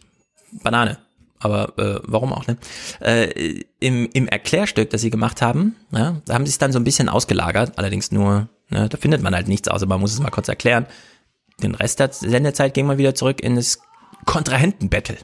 Banane 0.63 0.97
aber 1.39 1.77
äh, 1.77 1.99
warum 2.03 2.33
auch, 2.33 2.45
ne? 2.47 2.57
Äh, 2.99 3.63
im, 3.79 4.09
Im 4.13 4.27
Erklärstück, 4.27 4.89
das 4.89 5.01
sie 5.01 5.09
gemacht 5.09 5.41
haben, 5.41 5.75
ja, 5.91 6.17
da 6.25 6.33
haben 6.33 6.45
sie 6.45 6.51
es 6.51 6.57
dann 6.57 6.71
so 6.71 6.79
ein 6.79 6.83
bisschen 6.83 7.09
ausgelagert, 7.09 7.73
allerdings 7.77 8.11
nur, 8.11 8.49
ne, 8.69 8.89
da 8.89 8.97
findet 8.97 9.21
man 9.21 9.33
halt 9.33 9.47
nichts, 9.47 9.67
außer 9.67 9.85
man 9.85 9.99
muss 9.99 10.13
es 10.13 10.19
mal 10.19 10.31
kurz 10.31 10.49
erklären. 10.49 10.85
Den 11.63 11.75
Rest 11.75 11.99
der 11.99 12.11
Sendezeit 12.11 12.73
ging 12.73 12.85
man 12.85 12.97
wieder 12.97 13.15
zurück 13.15 13.41
in 13.41 13.55
das 13.55 13.79
Kontrahentenbattle. 14.25 15.17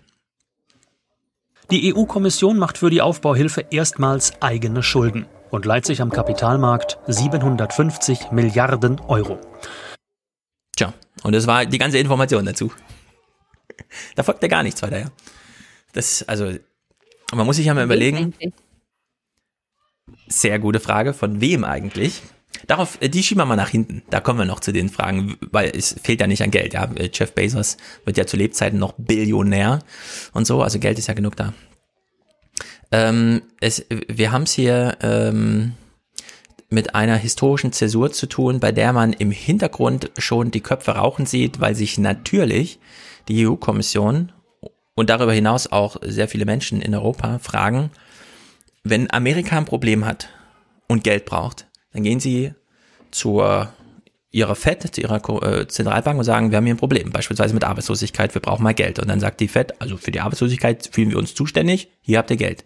Die 1.71 1.93
EU-Kommission 1.93 2.57
macht 2.57 2.77
für 2.77 2.89
die 2.89 3.01
Aufbauhilfe 3.01 3.65
erstmals 3.71 4.41
eigene 4.41 4.83
Schulden 4.83 5.25
und 5.49 5.65
leiht 5.65 5.85
sich 5.85 6.01
am 6.01 6.11
Kapitalmarkt 6.11 6.99
750 7.07 8.31
Milliarden 8.31 8.99
Euro. 8.99 9.39
Tja, 10.75 10.93
und 11.23 11.33
das 11.33 11.47
war 11.47 11.65
die 11.65 11.77
ganze 11.77 11.97
Information 11.97 12.45
dazu. 12.45 12.71
Da 14.15 14.23
folgt 14.23 14.43
ja 14.43 14.47
gar 14.47 14.63
nichts 14.63 14.81
weiter, 14.83 14.99
ja. 14.99 15.07
Das, 15.95 16.23
also, 16.23 16.51
man 17.33 17.45
muss 17.45 17.55
sich 17.55 17.65
ja 17.65 17.73
mal 17.73 17.85
überlegen. 17.85 18.33
Sehr 20.27 20.59
gute 20.59 20.79
Frage. 20.79 21.13
Von 21.13 21.39
wem 21.39 21.63
eigentlich? 21.63 22.21
Darauf, 22.67 23.01
äh, 23.01 23.09
die 23.09 23.23
schieben 23.23 23.41
wir 23.41 23.45
mal 23.45 23.55
nach 23.55 23.69
hinten. 23.69 24.03
Da 24.09 24.19
kommen 24.19 24.39
wir 24.39 24.45
noch 24.45 24.59
zu 24.59 24.73
den 24.73 24.89
Fragen, 24.89 25.37
weil 25.51 25.71
es 25.75 25.95
fehlt 26.01 26.19
ja 26.19 26.27
nicht 26.27 26.43
an 26.43 26.51
Geld. 26.51 26.73
Ja, 26.73 26.89
Jeff 27.13 27.33
Bezos 27.33 27.77
wird 28.03 28.17
ja 28.17 28.27
zu 28.27 28.35
Lebzeiten 28.35 28.77
noch 28.77 28.93
Billionär 28.97 29.79
und 30.33 30.45
so. 30.45 30.61
Also 30.61 30.79
Geld 30.79 30.99
ist 30.99 31.07
ja 31.07 31.13
genug 31.13 31.37
da. 31.37 31.53
Ähm, 32.91 33.41
es, 33.61 33.85
wir 33.89 34.33
haben 34.33 34.43
es 34.43 34.51
hier 34.51 34.97
ähm, 35.01 35.73
mit 36.69 36.93
einer 36.93 37.15
historischen 37.15 37.71
Zäsur 37.71 38.11
zu 38.11 38.27
tun, 38.27 38.59
bei 38.59 38.73
der 38.73 38.91
man 38.91 39.13
im 39.13 39.31
Hintergrund 39.31 40.11
schon 40.17 40.51
die 40.51 40.61
Köpfe 40.61 40.91
rauchen 40.91 41.25
sieht, 41.25 41.61
weil 41.61 41.73
sich 41.73 41.97
natürlich 41.97 42.79
die 43.27 43.47
EU-Kommission 43.47 44.31
und 44.95 45.09
darüber 45.09 45.33
hinaus 45.33 45.71
auch 45.71 45.97
sehr 46.01 46.27
viele 46.27 46.45
Menschen 46.45 46.81
in 46.81 46.95
Europa 46.95 47.39
fragen, 47.39 47.91
wenn 48.83 49.11
Amerika 49.11 49.57
ein 49.57 49.65
Problem 49.65 50.05
hat 50.05 50.29
und 50.87 51.03
Geld 51.03 51.25
braucht, 51.25 51.67
dann 51.93 52.03
gehen 52.03 52.19
sie 52.19 52.53
zur 53.11 53.73
ihrer 54.31 54.55
FED, 54.55 54.93
zu 54.93 55.01
ihrer 55.01 55.43
äh, 55.43 55.67
Zentralbank 55.67 56.19
und 56.19 56.25
sagen, 56.25 56.51
wir 56.51 56.57
haben 56.57 56.65
hier 56.65 56.75
ein 56.75 56.79
Problem, 56.79 57.11
beispielsweise 57.11 57.53
mit 57.53 57.63
Arbeitslosigkeit, 57.63 58.33
wir 58.33 58.41
brauchen 58.41 58.63
mal 58.63 58.73
Geld. 58.73 58.99
Und 58.99 59.07
dann 59.07 59.21
sagt 59.21 59.39
die 59.39 59.47
FED, 59.47 59.81
also 59.81 59.95
für 59.95 60.11
die 60.11 60.19
Arbeitslosigkeit 60.19 60.89
fühlen 60.91 61.09
wir 61.09 61.17
uns 61.17 61.33
zuständig, 61.33 61.89
hier 62.01 62.17
habt 62.17 62.29
ihr 62.31 62.37
Geld. 62.37 62.65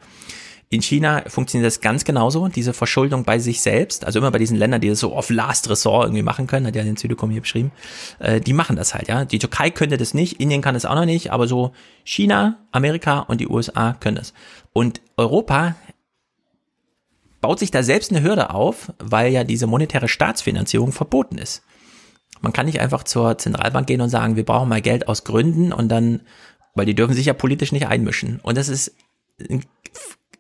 In 0.72 0.84
China 0.84 1.24
funktioniert 1.26 1.66
das 1.66 1.82
ganz 1.82 2.06
genauso, 2.06 2.48
diese 2.48 2.74
Verschuldung 2.74 3.24
bei 3.24 3.40
sich 3.40 3.60
selbst, 3.62 4.06
also 4.06 4.20
immer 4.20 4.30
bei 4.30 4.38
diesen 4.38 4.56
Ländern, 4.56 4.82
die 4.82 4.90
das 4.90 5.00
so 5.00 5.16
auf 5.16 5.32
Last 5.32 5.68
Resort 5.68 6.06
irgendwie 6.06 6.22
machen 6.22 6.46
können, 6.46 6.68
hat 6.68 6.76
ja 6.76 6.84
den 6.84 6.96
Südekom 6.96 7.32
hier 7.32 7.42
beschrieben, 7.42 7.72
äh, 8.20 8.40
die 8.40 8.54
machen 8.54 8.76
das 8.76 8.94
halt, 8.94 9.08
ja. 9.08 9.26
Die 9.26 9.40
Türkei 9.40 9.72
könnte 9.72 9.98
das 9.98 10.14
nicht, 10.14 10.40
Indien 10.40 10.62
kann 10.62 10.76
das 10.76 10.86
auch 10.86 10.94
noch 10.94 11.06
nicht, 11.06 11.32
aber 11.32 11.48
so 11.48 11.72
China, 12.04 12.60
Amerika 12.72 13.22
und 13.22 13.42
die 13.42 13.48
USA 13.48 13.94
können 13.94 14.18
das. 14.18 14.36
Und 14.72 15.02
Europa 15.18 15.76
baut 17.42 17.58
sich 17.58 17.72
da 17.72 17.82
selbst 17.82 18.12
eine 18.12 18.22
Hürde 18.22 18.52
auf, 18.52 18.94
weil 19.00 19.32
ja 19.32 19.44
diese 19.44 19.66
monetäre 19.66 20.08
Staatsfinanzierung 20.08 20.92
verboten 20.92 21.40
ist. 21.40 21.64
Man 22.42 22.54
kann 22.54 22.68
nicht 22.68 22.80
einfach 22.80 23.04
zur 23.04 23.40
Zentralbank 23.40 23.88
gehen 23.88 24.02
und 24.02 24.10
sagen, 24.10 24.36
wir 24.36 24.46
brauchen 24.46 24.70
mal 24.70 24.82
Geld 24.82 25.08
aus 25.08 25.24
Gründen 25.24 25.74
und 25.74 25.90
dann, 25.90 26.22
weil 26.76 26.86
die 26.86 26.96
dürfen 26.96 27.16
sich 27.16 27.26
ja 27.26 27.34
politisch 27.34 27.72
nicht 27.72 27.88
einmischen. 27.88 28.40
Und 28.44 28.56
das 28.56 28.70
ist 28.70 28.94
ein 29.50 29.64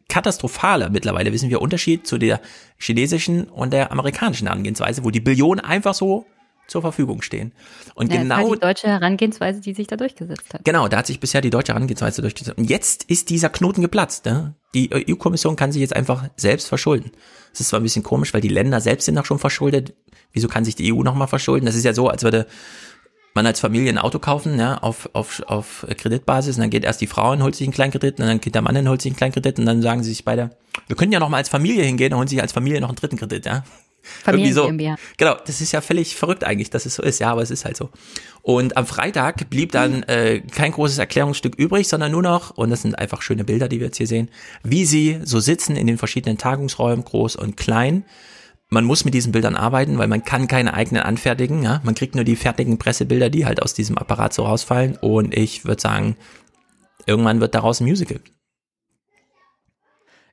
katastrophaler 0.09 0.89
mittlerweile, 0.89 1.31
wissen 1.31 1.49
wir, 1.49 1.61
Unterschied 1.61 2.05
zu 2.05 2.17
der 2.17 2.41
chinesischen 2.77 3.45
und 3.45 3.71
der 3.71 3.91
amerikanischen 3.91 4.47
Herangehensweise, 4.47 5.03
wo 5.03 5.11
die 5.11 5.21
Billionen 5.21 5.63
einfach 5.63 5.93
so 5.93 6.25
zur 6.69 6.81
Verfügung 6.81 7.21
stehen. 7.21 7.51
Und 7.95 8.11
ja, 8.11 8.21
genau 8.21 8.53
die 8.53 8.59
deutsche 8.59 8.87
Herangehensweise, 8.87 9.59
die 9.59 9.73
sich 9.73 9.87
da 9.87 9.95
durchgesetzt 9.95 10.53
hat. 10.53 10.63
Genau, 10.63 10.87
da 10.87 10.97
hat 10.97 11.07
sich 11.07 11.19
bisher 11.19 11.41
die 11.41 11.49
deutsche 11.49 11.73
Herangehensweise 11.73 12.21
durchgesetzt. 12.21 12.57
Und 12.57 12.69
jetzt 12.69 13.03
ist 13.05 13.29
dieser 13.29 13.49
Knoten 13.49 13.81
geplatzt. 13.81 14.25
Ne? 14.25 14.53
Die 14.73 14.89
EU-Kommission 14.93 15.55
kann 15.55 15.71
sich 15.71 15.81
jetzt 15.81 15.95
einfach 15.95 16.29
selbst 16.37 16.67
verschulden. 16.67 17.11
Das 17.51 17.61
ist 17.61 17.69
zwar 17.69 17.79
ein 17.79 17.83
bisschen 17.83 18.03
komisch, 18.03 18.33
weil 18.33 18.41
die 18.41 18.49
Länder 18.49 18.81
selbst 18.81 19.05
sind 19.05 19.17
auch 19.17 19.25
schon 19.25 19.39
verschuldet. 19.39 19.93
Wieso 20.31 20.47
kann 20.47 20.63
sich 20.63 20.75
die 20.75 20.93
EU 20.93 21.01
nochmal 21.01 21.27
verschulden? 21.27 21.65
Das 21.65 21.75
ist 21.75 21.85
ja 21.85 21.93
so, 21.93 22.07
als 22.07 22.23
würde 22.23 22.45
man 23.33 23.45
als 23.45 23.59
Familie 23.59 23.89
ein 23.89 23.97
Auto 23.97 24.19
kaufen, 24.19 24.59
ja, 24.59 24.77
auf, 24.79 25.09
auf, 25.13 25.41
auf 25.47 25.85
Kreditbasis 25.97 26.55
und 26.55 26.61
dann 26.61 26.69
geht 26.69 26.83
erst 26.83 27.01
die 27.01 27.07
Frau 27.07 27.31
und 27.31 27.43
holt 27.43 27.55
sich 27.55 27.65
einen 27.65 27.73
kleinen 27.73 27.91
Kredit 27.91 28.19
und 28.19 28.27
dann 28.27 28.41
geht 28.41 28.55
der 28.55 28.61
Mann 28.61 28.75
und 28.75 28.89
holt 28.89 29.01
sich 29.01 29.11
einen 29.11 29.17
kleinen 29.17 29.33
Kredit 29.33 29.59
und 29.59 29.65
dann 29.65 29.81
sagen 29.81 30.03
sie 30.03 30.09
sich 30.09 30.25
beide, 30.25 30.51
wir 30.87 30.95
können 30.95 31.11
ja 31.11 31.19
noch 31.19 31.29
mal 31.29 31.37
als 31.37 31.49
Familie 31.49 31.83
hingehen 31.83 32.13
und 32.13 32.19
holen 32.19 32.27
sich 32.27 32.41
als 32.41 32.51
Familie 32.51 32.81
noch 32.81 32.89
einen 32.89 32.95
dritten 32.95 33.17
Kredit, 33.17 33.45
ja. 33.45 33.63
Irgendwie 34.25 34.51
so. 34.53 34.67
Genau, 35.17 35.35
das 35.45 35.61
ist 35.61 35.71
ja 35.71 35.81
völlig 35.81 36.15
verrückt 36.15 36.43
eigentlich, 36.43 36.69
dass 36.69 36.85
es 36.85 36.95
so 36.95 37.03
ist, 37.03 37.19
ja, 37.19 37.31
aber 37.31 37.41
es 37.41 37.51
ist 37.51 37.65
halt 37.65 37.77
so. 37.77 37.89
Und 38.41 38.77
am 38.77 38.85
Freitag 38.85 39.49
blieb 39.49 39.71
dann 39.71 40.03
äh, 40.03 40.39
kein 40.39 40.71
großes 40.71 40.97
Erklärungsstück 40.97 41.55
übrig, 41.55 41.87
sondern 41.87 42.11
nur 42.11 42.21
noch, 42.21 42.51
und 42.57 42.69
das 42.69 42.81
sind 42.81 42.97
einfach 42.97 43.21
schöne 43.21 43.43
Bilder, 43.43 43.67
die 43.67 43.79
wir 43.79 43.87
jetzt 43.87 43.97
hier 43.97 44.07
sehen, 44.07 44.29
wie 44.63 44.85
sie 44.85 45.19
so 45.23 45.39
sitzen 45.39 45.75
in 45.75 45.87
den 45.87 45.97
verschiedenen 45.97 46.37
Tagungsräumen, 46.37 47.03
groß 47.03 47.35
und 47.35 47.57
klein. 47.57 48.05
Man 48.69 48.85
muss 48.85 49.03
mit 49.03 49.13
diesen 49.13 49.31
Bildern 49.31 49.55
arbeiten, 49.55 49.97
weil 49.97 50.07
man 50.07 50.23
kann 50.23 50.47
keine 50.47 50.73
eigenen 50.73 51.03
anfertigen. 51.03 51.63
Ja? 51.63 51.81
Man 51.83 51.95
kriegt 51.95 52.15
nur 52.15 52.23
die 52.23 52.35
fertigen 52.35 52.77
Pressebilder, 52.77 53.29
die 53.29 53.45
halt 53.45 53.61
aus 53.61 53.73
diesem 53.73 53.97
Apparat 53.97 54.33
so 54.33 54.43
rausfallen. 54.43 54.95
Und 54.97 55.35
ich 55.35 55.65
würde 55.65 55.81
sagen, 55.81 56.17
irgendwann 57.05 57.41
wird 57.41 57.55
daraus 57.55 57.79
ein 57.79 57.85
Musical. 57.85 58.19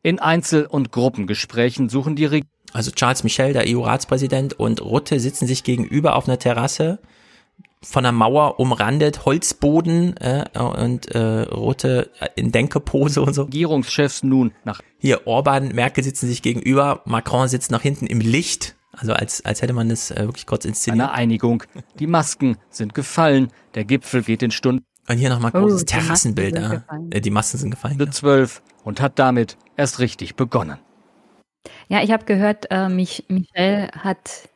In 0.02 0.18
Einzel- 0.18 0.66
und 0.66 0.92
Gruppengesprächen 0.92 1.88
suchen 1.88 2.14
die 2.14 2.26
Regierungen 2.26 2.56
also 2.72 2.90
Charles 2.90 3.24
Michel, 3.24 3.54
der 3.54 3.64
EU-Ratspräsident, 3.66 4.52
und 4.54 4.82
Rutte 4.82 5.18
sitzen 5.18 5.46
sich 5.46 5.64
gegenüber 5.64 6.14
auf 6.14 6.28
einer 6.28 6.38
Terrasse 6.38 6.98
von 7.82 8.04
einer 8.04 8.12
Mauer 8.12 8.58
umrandet, 8.58 9.24
Holzboden 9.24 10.16
äh, 10.16 10.44
und 10.58 11.06
äh, 11.14 11.42
Rutte 11.42 12.10
in 12.34 12.52
Denkepose 12.52 13.22
und 13.22 13.34
so. 13.34 13.42
Regierungschefs 13.42 14.22
nun 14.22 14.52
nach. 14.64 14.80
Hier 14.98 15.26
Orban, 15.26 15.68
Merkel 15.68 16.02
sitzen 16.02 16.26
sich 16.26 16.42
gegenüber, 16.42 17.02
Macron 17.04 17.48
sitzt 17.48 17.70
nach 17.70 17.82
hinten 17.82 18.06
im 18.06 18.20
Licht. 18.20 18.76
Also 18.92 19.12
als, 19.12 19.44
als 19.44 19.60
hätte 19.60 19.74
man 19.74 19.90
das 19.90 20.10
äh, 20.10 20.24
wirklich 20.24 20.46
kurz 20.46 20.64
inszeniert. 20.64 21.08
Eine 21.08 21.12
Einigung. 21.12 21.62
Die 21.98 22.06
Masken 22.06 22.56
sind 22.70 22.94
gefallen. 22.94 23.52
Der 23.74 23.84
Gipfel 23.84 24.22
geht 24.22 24.42
in 24.42 24.50
Stunden. 24.50 24.84
Und 25.08 25.18
hier 25.18 25.28
nochmal 25.28 25.52
großes 25.52 25.82
oh, 25.82 25.84
Terrassenbild. 25.84 26.56
Äh, 27.10 27.20
die 27.20 27.30
Masken 27.30 27.58
sind 27.58 27.70
gefallen. 27.70 27.98
Ja. 27.98 28.10
Zwölf 28.10 28.62
und 28.84 29.00
hat 29.00 29.18
damit 29.18 29.58
erst 29.76 29.98
richtig 29.98 30.34
begonnen. 30.34 30.78
Ja, 31.88 32.02
ich 32.02 32.10
habe 32.10 32.24
gehört, 32.24 32.66
äh, 32.70 32.88
mich, 32.88 33.24
Michel 33.28 33.90
hat 33.92 34.48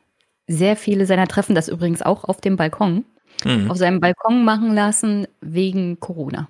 sehr 0.50 0.76
viele 0.76 1.06
seiner 1.06 1.28
Treffen, 1.28 1.54
das 1.54 1.68
übrigens 1.68 2.02
auch 2.02 2.24
auf 2.24 2.40
dem 2.40 2.56
Balkon, 2.56 3.04
mhm. 3.44 3.70
auf 3.70 3.76
seinem 3.76 4.00
Balkon 4.00 4.44
machen 4.44 4.74
lassen 4.74 5.26
wegen 5.40 6.00
Corona. 6.00 6.48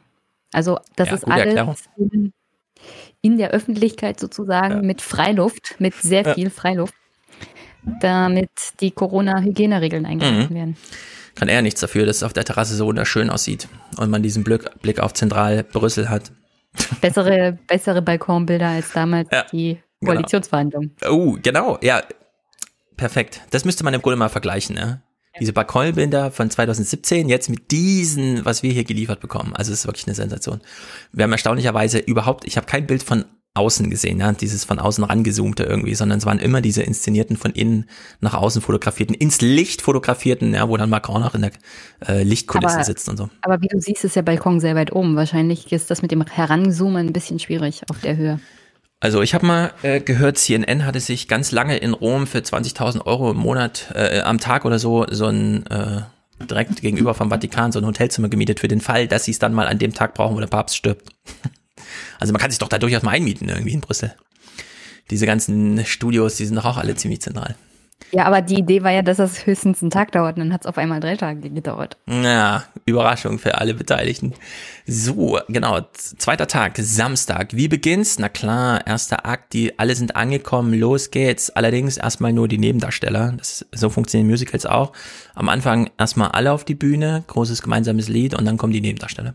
Also 0.52 0.78
das 0.96 1.08
ja, 1.08 1.14
ist 1.14 1.28
alles 1.28 1.88
in, 1.96 2.32
in, 3.20 3.38
der 3.38 3.50
Öffentlichkeit 3.50 4.18
sozusagen 4.18 4.76
ja. 4.76 4.82
mit 4.82 5.02
Freiluft, 5.02 5.76
mit 5.78 5.94
sehr 5.94 6.34
viel 6.34 6.44
ja. 6.44 6.50
Freiluft, 6.50 6.94
damit 8.00 8.50
die 8.80 8.90
Corona-Hygieneregeln 8.90 10.06
eingehalten 10.06 10.52
mhm. 10.52 10.56
werden. 10.56 10.76
Kann 11.36 11.48
er 11.48 11.62
nichts 11.62 11.80
dafür, 11.80 12.06
dass 12.06 12.16
es 12.16 12.22
auf 12.22 12.32
der 12.32 12.44
Terrasse 12.44 12.74
so 12.74 12.86
wunderschön 12.86 13.30
aussieht 13.30 13.68
und 13.98 14.10
man 14.10 14.22
diesen 14.22 14.42
Blick, 14.42 14.80
Blick 14.80 14.98
auf 14.98 15.14
Zentral 15.14 15.62
Brüssel 15.62 16.08
hat. 16.08 16.32
Bessere, 17.00 17.58
bessere 17.66 18.00
Balkonbilder 18.02 18.68
als 18.68 18.92
damals 18.92 19.28
die 19.52 19.78
Genau. 20.00 20.12
Koalitionsverhandlungen. 20.12 20.96
Genau. 20.98 21.12
Oh, 21.12 21.36
genau, 21.42 21.78
ja. 21.82 22.02
Perfekt. 23.00 23.40
Das 23.48 23.64
müsste 23.64 23.82
man 23.82 23.94
im 23.94 24.02
Grunde 24.02 24.16
mal 24.16 24.28
vergleichen, 24.28 24.76
ne? 24.76 25.00
Diese 25.40 25.54
Balkonbilder 25.54 26.30
von 26.30 26.50
2017 26.50 27.30
jetzt 27.30 27.48
mit 27.48 27.70
diesen, 27.70 28.44
was 28.44 28.62
wir 28.62 28.72
hier 28.72 28.84
geliefert 28.84 29.20
bekommen. 29.20 29.54
Also 29.54 29.72
es 29.72 29.80
ist 29.80 29.86
wirklich 29.86 30.06
eine 30.06 30.14
Sensation. 30.14 30.60
Wir 31.10 31.24
haben 31.24 31.32
erstaunlicherweise 31.32 31.98
überhaupt, 31.98 32.44
ich 32.46 32.58
habe 32.58 32.66
kein 32.66 32.86
Bild 32.86 33.02
von 33.02 33.24
außen 33.54 33.88
gesehen, 33.88 34.18
ne? 34.18 34.36
dieses 34.38 34.66
von 34.66 34.78
außen 34.78 35.02
rangezoomte 35.02 35.62
irgendwie, 35.62 35.94
sondern 35.94 36.18
es 36.18 36.26
waren 36.26 36.40
immer 36.40 36.60
diese 36.60 36.82
inszenierten 36.82 37.38
von 37.38 37.52
innen 37.52 37.88
nach 38.20 38.34
außen 38.34 38.60
fotografierten, 38.60 39.14
ins 39.14 39.40
Licht 39.40 39.80
fotografierten, 39.80 40.52
ja, 40.52 40.68
wo 40.68 40.76
dann 40.76 40.90
Macron 40.90 41.22
auch 41.22 41.34
in 41.34 41.40
der 41.40 41.52
äh, 42.06 42.22
Lichtkulisse 42.22 42.74
aber, 42.74 42.84
sitzt 42.84 43.08
und 43.08 43.16
so. 43.16 43.30
Aber 43.40 43.62
wie 43.62 43.68
du 43.68 43.80
siehst, 43.80 44.04
ist 44.04 44.16
der 44.16 44.22
Balkon 44.22 44.60
sehr 44.60 44.74
weit 44.74 44.92
oben. 44.92 45.16
Wahrscheinlich 45.16 45.72
ist 45.72 45.90
das 45.90 46.02
mit 46.02 46.10
dem 46.10 46.26
Heranzoomen 46.26 47.06
ein 47.06 47.12
bisschen 47.14 47.38
schwierig 47.38 47.80
auf 47.88 48.00
der 48.00 48.18
Höhe. 48.18 48.40
Also 49.02 49.22
ich 49.22 49.32
habe 49.32 49.46
mal 49.46 49.72
äh, 49.82 50.00
gehört, 50.00 50.36
CNN 50.36 50.84
hatte 50.84 51.00
sich 51.00 51.26
ganz 51.26 51.52
lange 51.52 51.78
in 51.78 51.94
Rom 51.94 52.26
für 52.26 52.38
20.000 52.38 53.06
Euro 53.06 53.30
im 53.30 53.38
Monat, 53.38 53.90
äh, 53.94 54.20
am 54.20 54.38
Tag 54.38 54.66
oder 54.66 54.78
so, 54.78 55.06
so 55.10 55.26
ein 55.26 55.66
äh, 55.68 56.02
direkt 56.44 56.82
gegenüber 56.82 57.14
vom 57.14 57.30
Vatikan 57.30 57.72
so 57.72 57.78
ein 57.78 57.86
Hotelzimmer 57.86 58.28
gemietet 58.28 58.60
für 58.60 58.68
den 58.68 58.82
Fall, 58.82 59.08
dass 59.08 59.24
sie 59.24 59.30
es 59.30 59.38
dann 59.38 59.54
mal 59.54 59.66
an 59.66 59.78
dem 59.78 59.94
Tag 59.94 60.12
brauchen, 60.12 60.36
wo 60.36 60.40
der 60.40 60.46
Papst 60.46 60.76
stirbt. 60.76 61.10
Also 62.20 62.32
man 62.34 62.40
kann 62.40 62.50
sich 62.50 62.58
doch 62.58 62.68
da 62.68 62.78
durchaus 62.78 63.02
mal 63.02 63.12
einmieten 63.12 63.48
irgendwie 63.48 63.72
in 63.72 63.80
Brüssel. 63.80 64.14
Diese 65.10 65.24
ganzen 65.24 65.84
Studios, 65.86 66.36
die 66.36 66.44
sind 66.44 66.54
doch 66.54 66.66
auch 66.66 66.76
alle 66.76 66.94
ziemlich 66.94 67.22
zentral. 67.22 67.56
Ja, 68.12 68.24
aber 68.24 68.42
die 68.42 68.58
Idee 68.58 68.82
war 68.82 68.90
ja, 68.90 69.02
dass 69.02 69.18
das 69.18 69.46
höchstens 69.46 69.82
einen 69.82 69.90
Tag 69.90 70.12
dauert 70.12 70.36
und 70.36 70.44
dann 70.44 70.52
hat 70.52 70.62
es 70.62 70.66
auf 70.66 70.78
einmal 70.78 71.00
drei 71.00 71.16
Tage 71.16 71.50
gedauert. 71.50 71.96
Ja, 72.08 72.64
Überraschung 72.84 73.38
für 73.38 73.58
alle 73.58 73.74
Beteiligten. 73.74 74.34
So, 74.86 75.38
genau, 75.48 75.80
zweiter 75.92 76.48
Tag, 76.48 76.76
Samstag. 76.78 77.54
Wie 77.54 77.68
beginnt's? 77.68 78.18
Na 78.18 78.28
klar, 78.28 78.84
erster 78.86 79.26
Akt, 79.26 79.52
die 79.52 79.78
alle 79.78 79.94
sind 79.94 80.16
angekommen, 80.16 80.74
los 80.74 81.10
geht's. 81.10 81.50
Allerdings 81.50 81.96
erstmal 81.96 82.32
nur 82.32 82.48
die 82.48 82.58
Nebendarsteller. 82.58 83.34
Das, 83.36 83.64
so 83.72 83.90
funktionieren 83.90 84.28
Musicals 84.28 84.66
auch. 84.66 84.92
Am 85.34 85.48
Anfang 85.48 85.90
erstmal 85.96 86.30
alle 86.30 86.52
auf 86.52 86.64
die 86.64 86.74
Bühne, 86.74 87.22
großes 87.28 87.62
gemeinsames 87.62 88.08
Lied 88.08 88.34
und 88.34 88.44
dann 88.44 88.56
kommen 88.56 88.72
die 88.72 88.80
Nebendarsteller. 88.80 89.34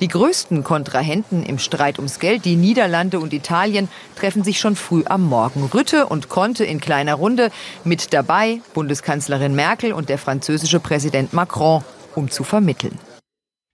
Die 0.00 0.08
größten 0.08 0.62
Kontrahenten 0.62 1.42
im 1.42 1.58
Streit 1.58 1.98
ums 1.98 2.20
Geld, 2.20 2.44
die 2.44 2.54
Niederlande 2.54 3.18
und 3.18 3.32
Italien, 3.32 3.88
treffen 4.14 4.44
sich 4.44 4.60
schon 4.60 4.76
früh 4.76 5.02
am 5.06 5.24
Morgen. 5.24 5.64
Rütte 5.64 6.06
und 6.06 6.28
Conte 6.28 6.64
in 6.64 6.80
kleiner 6.80 7.14
Runde. 7.14 7.50
Mit 7.82 8.12
dabei 8.12 8.60
Bundeskanzlerin 8.74 9.56
Merkel 9.56 9.92
und 9.92 10.08
der 10.08 10.18
französische 10.18 10.78
Präsident 10.78 11.32
Macron, 11.32 11.82
um 12.14 12.30
zu 12.30 12.44
vermitteln. 12.44 12.96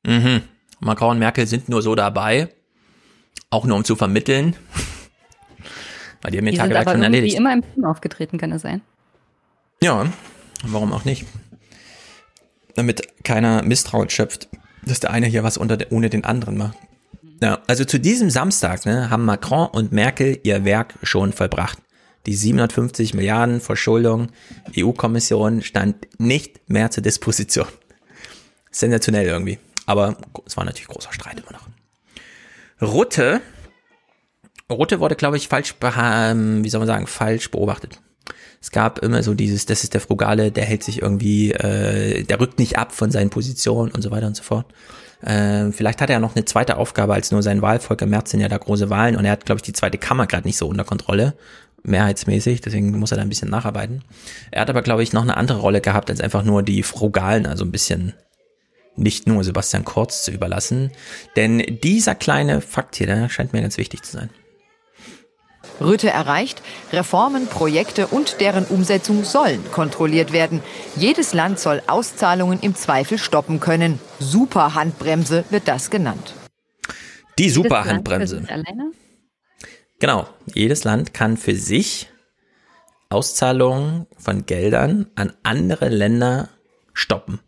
Mhm. 0.06 0.42
Macron 0.80 1.10
und 1.10 1.18
Merkel 1.18 1.46
sind 1.46 1.68
nur 1.68 1.82
so 1.82 1.94
dabei, 1.94 2.48
auch 3.50 3.66
nur 3.66 3.76
um 3.76 3.84
zu 3.84 3.94
vermitteln. 3.94 4.56
Weil 6.22 6.30
die 6.30 6.38
haben 6.38 6.46
den 6.46 6.54
Tag 6.54 6.90
schon 6.90 7.02
erledigt. 7.02 7.37
immer 7.37 7.52
im 7.52 7.62
Team 7.74 7.84
aufgetreten, 7.84 8.38
kann 8.38 8.50
es 8.50 8.62
sein? 8.62 8.80
Ja, 9.82 10.06
warum 10.62 10.94
auch 10.94 11.04
nicht? 11.04 11.26
Damit 12.76 13.22
keiner 13.24 13.62
Misstrauen 13.62 14.08
schöpft 14.08 14.48
dass 14.87 15.01
der 15.01 15.11
eine 15.11 15.27
hier 15.27 15.42
was 15.42 15.57
unter 15.57 15.79
ohne 15.90 16.11
den 16.11 16.25
anderen 16.25 16.57
macht. 16.57 16.77
Ja, 17.42 17.61
also 17.66 17.85
zu 17.85 17.99
diesem 17.99 18.31
Samstag 18.31 18.87
ne, 18.87 19.11
haben 19.11 19.25
Macron 19.25 19.68
und 19.68 19.92
Merkel 19.92 20.38
ihr 20.44 20.64
Werk 20.64 20.94
schon 21.03 21.33
vollbracht. 21.33 21.79
Die 22.27 22.35
750 22.35 23.12
Milliarden 23.14 23.61
Verschuldung 23.61 24.29
EU-Kommission 24.77 25.62
stand 25.62 26.07
nicht 26.18 26.70
mehr 26.70 26.90
zur 26.90 27.03
Disposition. 27.03 27.66
Sensationell 28.70 29.27
irgendwie. 29.27 29.59
Aber 29.87 30.16
es 30.47 30.57
war 30.57 30.64
natürlich 30.64 30.88
großer 30.88 31.12
Streit 31.12 31.38
immer 31.40 31.53
noch. 31.53 31.68
Rutte, 32.81 33.42
Rutte 34.70 35.01
wurde, 35.01 35.16
glaube 35.16 35.37
ich, 35.37 35.49
falsch, 35.49 35.75
wie 35.81 36.68
soll 36.68 36.79
man 36.79 36.87
sagen, 36.87 37.07
falsch 37.07 37.51
beobachtet. 37.51 38.01
Es 38.64 38.70
gab 38.70 39.00
immer 39.00 39.22
so 39.22 39.35
dieses, 39.35 39.66
das 39.66 39.85
ist 39.85 39.92
der 39.92 40.00
Frugale, 40.00 40.50
der 40.50 40.64
hält 40.64 40.83
sich 40.83 41.03
irgendwie, 41.03 41.53
äh, 41.53 42.22
der 42.22 42.40
rückt 42.40 42.59
nicht 42.59 42.79
ab 42.79 42.92
von 42.92 43.11
seinen 43.11 43.29
Positionen 43.29 43.92
und 43.92 44.00
so 44.00 44.11
weiter 44.11 44.27
und 44.27 44.37
so 44.38 44.42
fort. 44.42 44.64
Äh, 45.20 45.70
vielleicht 45.70 46.00
hat 46.00 46.09
er 46.09 46.18
noch 46.18 46.35
eine 46.35 46.46
zweite 46.46 46.79
Aufgabe 46.79 47.12
als 47.12 47.31
nur 47.31 47.42
sein 47.42 47.61
Wahlvolk. 47.61 48.00
Im 48.00 48.09
März 48.09 48.31
sind 48.31 48.40
ja 48.40 48.48
da 48.48 48.57
große 48.57 48.88
Wahlen 48.88 49.16
und 49.16 49.27
er 49.27 49.33
hat, 49.33 49.44
glaube 49.44 49.59
ich, 49.59 49.64
die 49.64 49.74
zweite 49.74 49.98
Kammer 49.98 50.27
gerade 50.27 50.46
nicht 50.46 50.57
so 50.57 50.66
unter 50.66 50.85
Kontrolle, 50.85 51.35
mehrheitsmäßig, 51.83 52.62
deswegen 52.62 52.98
muss 52.98 53.11
er 53.11 53.18
da 53.18 53.22
ein 53.22 53.29
bisschen 53.29 53.50
nacharbeiten. 53.50 54.03
Er 54.50 54.62
hat 54.62 54.70
aber, 54.70 54.81
glaube 54.81 55.03
ich, 55.03 55.12
noch 55.12 55.20
eine 55.20 55.37
andere 55.37 55.59
Rolle 55.59 55.83
gehabt, 55.83 56.09
als 56.09 56.22
einfach 56.22 56.42
nur 56.42 56.62
die 56.62 56.83
Frugalen, 56.83 57.44
also 57.44 57.66
ein 57.66 57.70
bisschen 57.70 58.14
nicht 58.96 59.27
nur 59.27 59.44
Sebastian 59.44 59.85
Kurz 59.85 60.24
zu 60.24 60.31
überlassen. 60.31 60.90
Denn 61.37 61.62
dieser 61.83 62.14
kleine 62.14 62.62
Fakt 62.62 62.96
hier, 62.96 63.09
der 63.09 63.29
scheint 63.29 63.53
mir 63.53 63.61
ganz 63.61 63.77
wichtig 63.77 64.05
zu 64.05 64.12
sein. 64.12 64.31
Rütte 65.85 66.11
erreicht, 66.11 66.62
Reformen, 66.92 67.47
Projekte 67.47 68.07
und 68.07 68.40
deren 68.40 68.64
Umsetzung 68.64 69.25
sollen 69.25 69.62
kontrolliert 69.70 70.33
werden. 70.33 70.62
Jedes 70.97 71.35
Land 71.35 71.59
soll 71.59 71.83
Auszahlungen 71.87 72.61
im 72.61 72.75
Zweifel 72.75 73.18
stoppen 73.18 73.61
können. 73.61 74.01
Superhandbremse 74.18 75.44
wird 75.51 75.68
das 75.68 75.90
genannt. 75.90 76.35
Die 77.38 77.51
Superhandbremse. 77.51 78.47
Genau, 80.01 80.29
jedes 80.55 80.85
Land 80.85 81.14
kann 81.14 81.37
für 81.37 81.55
sich 81.55 82.09
Auszahlungen 83.09 84.07
von 84.18 84.47
Geldern 84.47 85.07
an 85.14 85.33
andere 85.42 85.88
Länder 85.88 86.49
stoppen. 86.92 87.40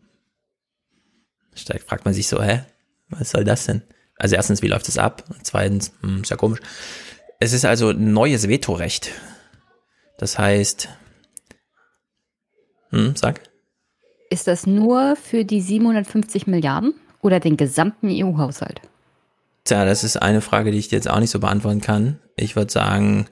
Da 1.66 1.76
fragt 1.84 2.04
man 2.04 2.14
sich 2.14 2.28
so, 2.28 2.42
hä, 2.42 2.62
was 3.08 3.30
soll 3.30 3.44
das 3.44 3.66
denn? 3.66 3.82
Also 4.18 4.36
erstens, 4.36 4.62
wie 4.62 4.68
läuft 4.68 4.88
das 4.88 4.98
ab? 4.98 5.24
Zweitens, 5.42 5.92
hm, 6.00 6.22
ist 6.22 6.30
ja 6.30 6.36
komisch. 6.36 6.60
Es 7.38 7.52
ist 7.52 7.64
also 7.64 7.90
ein 7.90 8.12
neues 8.12 8.48
Vetorecht. 8.48 9.10
Das 10.18 10.38
heißt, 10.38 10.88
hm, 12.90 13.14
sag. 13.16 13.40
Ist 14.30 14.46
das 14.46 14.66
nur 14.66 15.16
für 15.16 15.44
die 15.44 15.60
750 15.60 16.46
Milliarden 16.46 16.94
oder 17.20 17.40
den 17.40 17.56
gesamten 17.56 18.08
EU-Haushalt? 18.10 18.80
Tja, 19.64 19.84
das 19.84 20.04
ist 20.04 20.16
eine 20.16 20.40
Frage, 20.40 20.70
die 20.70 20.78
ich 20.78 20.90
jetzt 20.90 21.08
auch 21.08 21.20
nicht 21.20 21.30
so 21.30 21.40
beantworten 21.40 21.80
kann. 21.80 22.20
Ich 22.36 22.56
würde 22.56 22.72
sagen, 22.72 23.26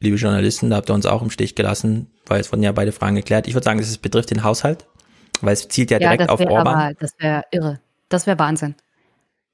liebe 0.00 0.16
Journalisten, 0.16 0.70
da 0.70 0.76
habt 0.76 0.90
ihr 0.90 0.94
uns 0.94 1.06
auch 1.06 1.22
im 1.22 1.30
Stich 1.30 1.54
gelassen, 1.54 2.10
weil 2.26 2.40
es 2.40 2.52
wurden 2.52 2.62
ja 2.62 2.72
beide 2.72 2.92
Fragen 2.92 3.16
geklärt. 3.16 3.48
Ich 3.48 3.54
würde 3.54 3.64
sagen, 3.64 3.80
es 3.80 3.98
betrifft 3.98 4.30
den 4.30 4.44
Haushalt, 4.44 4.86
weil 5.40 5.54
es 5.54 5.68
zielt 5.68 5.90
ja 5.90 5.98
direkt 5.98 6.22
ja, 6.22 6.28
auf 6.28 6.40
Orban. 6.40 6.74
Aber, 6.74 6.94
das 6.94 7.12
wäre 7.18 7.42
irre. 7.50 7.80
Das 8.08 8.26
wäre 8.26 8.38
Wahnsinn. 8.38 8.74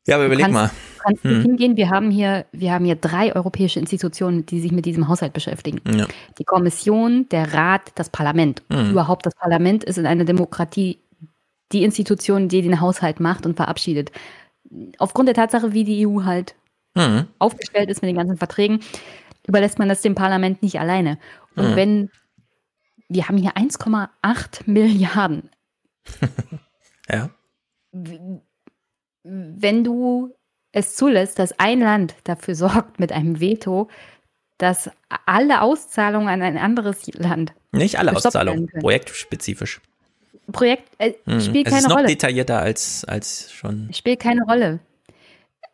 Ja, 0.06 0.16
aber 0.16 0.26
überleg 0.26 0.46
kannst, 0.46 0.54
mal. 0.54 0.70
Kannst 1.02 1.24
hm. 1.24 1.42
hingehen. 1.42 1.76
Wir 1.76 1.90
haben 1.90 2.10
hier, 2.10 2.46
wir 2.52 2.72
haben 2.72 2.84
hier 2.84 2.96
drei 2.96 3.34
europäische 3.34 3.80
Institutionen, 3.80 4.46
die 4.46 4.60
sich 4.60 4.72
mit 4.72 4.86
diesem 4.86 5.08
Haushalt 5.08 5.32
beschäftigen. 5.32 5.80
Ja. 5.92 6.06
Die 6.38 6.44
Kommission, 6.44 7.28
der 7.30 7.52
Rat, 7.54 7.92
das 7.94 8.10
Parlament. 8.10 8.62
Hm. 8.70 8.90
Überhaupt 8.90 9.26
das 9.26 9.34
Parlament 9.34 9.84
ist 9.84 9.98
in 9.98 10.06
einer 10.06 10.24
Demokratie 10.24 10.98
die 11.72 11.84
Institution, 11.84 12.48
die 12.48 12.62
den 12.62 12.80
Haushalt 12.80 13.20
macht 13.20 13.46
und 13.46 13.56
verabschiedet. 13.56 14.10
Aufgrund 14.98 15.28
der 15.28 15.34
Tatsache, 15.34 15.72
wie 15.72 15.84
die 15.84 16.06
EU 16.06 16.24
halt 16.24 16.54
hm. 16.96 17.26
aufgestellt 17.38 17.90
ist 17.90 18.02
mit 18.02 18.08
den 18.08 18.16
ganzen 18.16 18.36
Verträgen, 18.36 18.80
überlässt 19.46 19.78
man 19.78 19.88
das 19.88 20.02
dem 20.02 20.14
Parlament 20.14 20.62
nicht 20.62 20.80
alleine. 20.80 21.18
Und 21.56 21.70
hm. 21.70 21.76
wenn 21.76 22.10
wir 23.08 23.28
haben 23.28 23.36
hier 23.36 23.54
1,8 23.54 24.62
Milliarden. 24.66 25.50
ja 27.10 27.30
wenn 29.22 29.84
du 29.84 30.34
es 30.72 30.96
zulässt, 30.96 31.38
dass 31.38 31.58
ein 31.58 31.80
Land 31.80 32.14
dafür 32.24 32.54
sorgt 32.54 33.00
mit 33.00 33.12
einem 33.12 33.40
Veto, 33.40 33.88
dass 34.58 34.90
alle 35.26 35.62
Auszahlungen 35.62 36.28
an 36.28 36.42
ein 36.42 36.58
anderes 36.58 37.06
Land. 37.14 37.54
Nicht 37.72 37.98
alle 37.98 38.14
Auszahlungen, 38.14 38.68
projektspezifisch. 38.80 39.80
Projekt 40.52 40.90
äh, 40.98 41.12
hm. 41.24 41.40
spielt 41.40 41.66
keine 41.66 41.68
Rolle. 41.68 41.78
Es 41.78 41.82
ist 41.84 41.88
noch 41.88 41.96
Rolle. 41.96 42.08
detaillierter 42.08 42.58
als, 42.58 43.04
als 43.04 43.52
schon. 43.52 43.88
Spielt 43.92 44.20
keine 44.20 44.42
Rolle. 44.42 44.80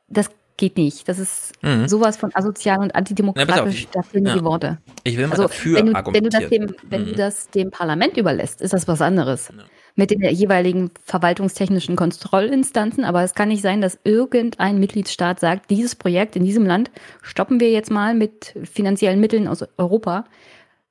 Das 0.09 0.31
geht 0.57 0.77
nicht. 0.77 1.09
Das 1.09 1.19
ist 1.19 1.53
mhm. 1.63 1.89
sowas 1.89 2.17
von 2.17 2.35
asozial 2.35 2.79
und 2.81 2.95
antidemokratisch. 2.95 3.89
Da 3.91 4.03
fehlen 4.03 4.27
ja. 4.27 4.35
die 4.35 4.45
Worte. 4.45 4.79
Ich 5.05 5.17
will 5.17 5.27
mal 5.27 5.33
also, 5.33 5.45
dafür 5.45 5.79
wenn 5.79 5.87
du, 5.87 5.95
argumentieren. 5.95 6.51
Wenn 6.51 6.67
du, 6.67 6.67
das 6.67 6.79
dem, 6.79 6.91
wenn 6.91 7.01
mhm. 7.03 7.07
du 7.07 7.15
das 7.15 7.51
dem 7.51 7.71
Parlament 7.71 8.17
überlässt, 8.17 8.61
ist 8.61 8.73
das 8.73 8.87
was 8.87 9.01
anderes. 9.01 9.51
Ja 9.57 9.65
mit 9.97 10.11
den 10.11 10.23
jeweiligen 10.23 10.91
verwaltungstechnischen 11.03 11.97
Kontrollinstanzen. 11.97 13.05
Aber 13.05 13.23
es 13.23 13.35
kann 13.35 13.49
nicht 13.49 13.63
sein, 13.63 13.81
dass 13.81 13.99
irgendein 14.05 14.79
Mitgliedstaat 14.79 15.41
sagt, 15.41 15.71
dieses 15.71 15.95
Projekt 15.97 16.37
in 16.37 16.45
diesem 16.45 16.67
Land 16.67 16.91
stoppen 17.23 17.61
wir 17.61 17.71
jetzt 17.71 17.91
mal 17.91 18.15
mit 18.15 18.55
finanziellen 18.65 19.19
Mitteln 19.19 19.49
aus 19.49 19.65
Europa, 19.79 20.27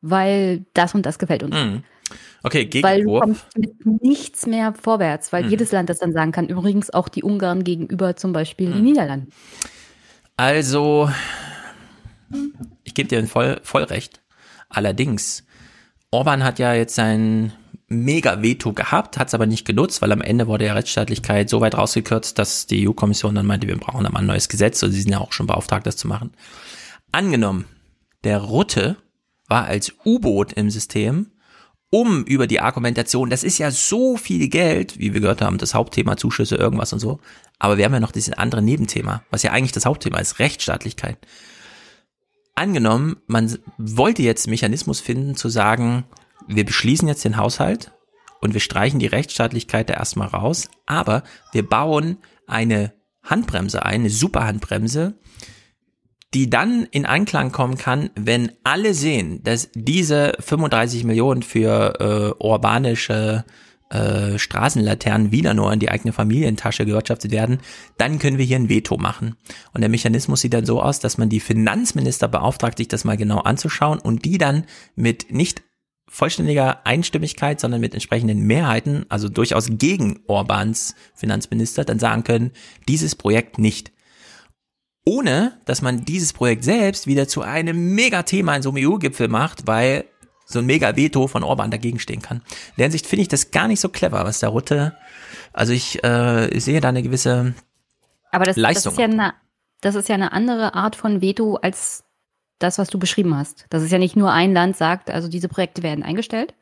weil 0.01 0.65
das 0.73 0.95
und 0.95 1.05
das 1.05 1.19
gefällt 1.19 1.43
uns. 1.43 1.55
Mhm. 1.55 1.83
Okay, 2.43 2.65
Gegenwurf. 2.65 3.23
Weil 3.23 3.35
mit 3.55 4.03
nichts 4.03 4.45
mehr 4.45 4.73
vorwärts, 4.73 5.31
weil 5.31 5.43
mhm. 5.43 5.49
jedes 5.51 5.71
Land 5.71 5.89
das 5.89 5.99
dann 5.99 6.11
sagen 6.11 6.31
kann. 6.31 6.47
Übrigens 6.47 6.91
auch 6.91 7.07
die 7.07 7.23
Ungarn 7.23 7.63
gegenüber 7.63 8.15
zum 8.15 8.33
Beispiel 8.33 8.69
mhm. 8.69 8.73
den 8.73 8.83
Niederlanden. 8.83 9.29
Also, 10.37 11.09
ich 12.83 12.93
gebe 12.93 13.07
dir 13.07 13.25
voll, 13.27 13.59
voll 13.63 13.83
recht. 13.83 14.21
Allerdings, 14.69 15.45
Orban 16.11 16.43
hat 16.43 16.59
ja 16.59 16.73
jetzt 16.73 16.95
sein 16.95 17.53
mega 17.87 18.41
Veto 18.41 18.73
gehabt, 18.73 19.17
hat 19.17 19.27
es 19.27 19.33
aber 19.33 19.45
nicht 19.45 19.65
genutzt, 19.65 20.01
weil 20.01 20.11
am 20.11 20.21
Ende 20.21 20.47
wurde 20.47 20.65
ja 20.65 20.73
Rechtsstaatlichkeit 20.73 21.49
so 21.49 21.61
weit 21.61 21.75
rausgekürzt, 21.75 22.39
dass 22.39 22.65
die 22.65 22.87
EU-Kommission 22.87 23.35
dann 23.35 23.45
meinte, 23.45 23.67
wir 23.67 23.77
brauchen 23.77 24.03
mal 24.03 24.19
ein 24.19 24.25
neues 24.25 24.49
Gesetz 24.49 24.81
und 24.83 24.91
sie 24.91 25.01
sind 25.01 25.11
ja 25.11 25.19
auch 25.19 25.33
schon 25.33 25.47
beauftragt, 25.47 25.85
das 25.85 25.97
zu 25.97 26.07
machen. 26.07 26.31
Angenommen, 27.11 27.65
der 28.23 28.39
Rutte 28.39 28.97
war 29.47 29.65
als 29.65 29.93
U-Boot 30.03 30.53
im 30.53 30.71
System, 30.71 31.31
um 31.91 32.23
über 32.25 32.47
die 32.47 32.59
Argumentation, 32.59 33.29
das 33.29 33.43
ist 33.43 33.59
ja 33.59 33.69
so 33.69 34.17
viel 34.17 34.49
Geld, 34.49 34.97
wie 34.97 35.13
wir 35.13 35.21
gehört 35.21 35.41
haben, 35.41 35.59
das 35.59 35.75
Hauptthema 35.75 36.17
Zuschüsse, 36.17 36.55
irgendwas 36.55 36.91
und 36.91 36.99
so, 36.99 37.19
aber 37.59 37.77
wir 37.77 37.85
haben 37.85 37.93
ja 37.93 37.99
noch 37.99 38.11
dieses 38.11 38.33
andere 38.33 38.63
Nebenthema, 38.63 39.23
was 39.29 39.43
ja 39.43 39.51
eigentlich 39.51 39.71
das 39.71 39.85
Hauptthema 39.85 40.17
ist, 40.17 40.39
Rechtsstaatlichkeit. 40.39 41.19
Angenommen, 42.55 43.17
man 43.27 43.57
wollte 43.77 44.23
jetzt 44.23 44.47
Mechanismus 44.47 44.99
finden, 44.99 45.35
zu 45.35 45.49
sagen, 45.49 46.05
wir 46.47 46.65
beschließen 46.65 47.08
jetzt 47.08 47.25
den 47.25 47.38
Haushalt 47.38 47.91
und 48.41 48.53
wir 48.53 48.62
streichen 48.62 48.99
die 48.99 49.08
Rechtsstaatlichkeit 49.08 49.89
da 49.89 49.95
erstmal 49.95 50.27
raus, 50.27 50.69
aber 50.86 51.23
wir 51.51 51.67
bauen 51.67 52.17
eine 52.47 52.93
Handbremse 53.23 53.84
ein, 53.84 54.01
eine 54.01 54.10
Superhandbremse, 54.10 55.15
die 56.34 56.49
dann 56.49 56.88
in 56.91 57.05
Einklang 57.05 57.51
kommen 57.51 57.77
kann, 57.77 58.10
wenn 58.15 58.51
alle 58.63 58.93
sehen, 58.93 59.41
dass 59.43 59.69
diese 59.73 60.34
35 60.39 61.05
Millionen 61.05 61.43
für 61.43 62.36
äh, 62.39 62.43
urbanische 62.43 63.45
äh, 63.89 64.38
Straßenlaternen 64.38 65.31
wieder 65.31 65.53
nur 65.53 65.71
in 65.71 65.79
die 65.79 65.89
eigene 65.89 66.12
Familientasche 66.12 66.86
gewirtschaftet 66.86 67.31
werden, 67.31 67.60
dann 67.97 68.19
können 68.19 68.38
wir 68.38 68.45
hier 68.45 68.58
ein 68.58 68.67
Veto 68.67 68.97
machen. 68.97 69.36
Und 69.73 69.81
der 69.81 69.89
Mechanismus 69.89 70.41
sieht 70.41 70.53
dann 70.53 70.65
so 70.65 70.81
aus, 70.81 70.99
dass 70.99 71.17
man 71.17 71.29
die 71.29 71.39
Finanzminister 71.39 72.27
beauftragt, 72.27 72.79
sich 72.79 72.89
das 72.89 73.05
mal 73.05 73.15
genau 73.15 73.39
anzuschauen 73.39 73.99
und 73.99 74.25
die 74.25 74.38
dann 74.38 74.65
mit 74.95 75.31
nicht 75.31 75.63
vollständiger 76.07 76.85
Einstimmigkeit, 76.85 77.59
sondern 77.59 77.81
mit 77.81 77.93
entsprechenden 77.93 78.41
Mehrheiten, 78.41 79.05
also 79.09 79.27
durchaus 79.29 79.67
gegen 79.69 80.21
Orbans 80.27 80.95
Finanzminister, 81.13 81.83
dann 81.83 81.99
sagen 81.99 82.23
können, 82.23 82.51
dieses 82.87 83.15
Projekt 83.15 83.57
nicht. 83.57 83.91
Ohne, 85.05 85.59
dass 85.65 85.82
man 85.82 86.05
dieses 86.05 86.34
Projekt 86.34 86.63
selbst 86.63 87.05
wieder 87.05 87.27
zu 87.27 87.41
einem 87.41 87.93
Megathema 87.93 88.55
in 88.55 88.63
so 88.63 88.69
einem 88.69 88.88
EU-Gipfel 88.88 89.27
macht, 89.27 89.67
weil 89.67 90.05
so 90.45 90.59
ein 90.59 90.65
Mega-Veto 90.65 91.27
von 91.27 91.43
Orban 91.43 91.71
dagegen 91.71 91.99
stehen 91.99 92.21
kann. 92.21 92.38
In 92.38 92.73
der 92.77 92.86
Hinsicht 92.86 93.07
finde 93.07 93.23
ich 93.23 93.27
das 93.27 93.51
gar 93.51 93.67
nicht 93.67 93.80
so 93.80 93.89
clever, 93.89 94.23
was 94.25 94.39
der 94.39 94.49
Rutte, 94.49 94.95
also 95.53 95.73
ich, 95.73 96.03
äh, 96.03 96.47
ich 96.49 96.63
sehe 96.63 96.82
da 96.82 96.89
eine 96.89 97.03
gewisse 97.03 97.53
Aber 98.32 98.45
das, 98.45 98.57
Leistung. 98.57 98.91
Das 98.91 98.93
ist, 98.93 98.99
ja 98.99 99.05
eine, 99.05 99.34
das 99.82 99.95
ist 99.95 100.09
ja 100.09 100.15
eine 100.15 100.32
andere 100.32 100.73
Art 100.73 100.95
von 100.95 101.21
Veto 101.21 101.55
als 101.55 102.05
das, 102.60 102.78
was 102.78 102.89
du 102.89 102.99
beschrieben 102.99 103.36
hast. 103.36 103.66
Dass 103.70 103.84
es 103.84 103.91
ja 103.91 103.97
nicht 103.97 104.16
nur 104.16 104.32
ein 104.32 104.53
Land 104.53 104.78
sagt, 104.78 105.10
also 105.12 105.28
diese 105.28 105.47
Projekte 105.47 105.84
werden 105.84 106.03
eingestellt, 106.03 106.53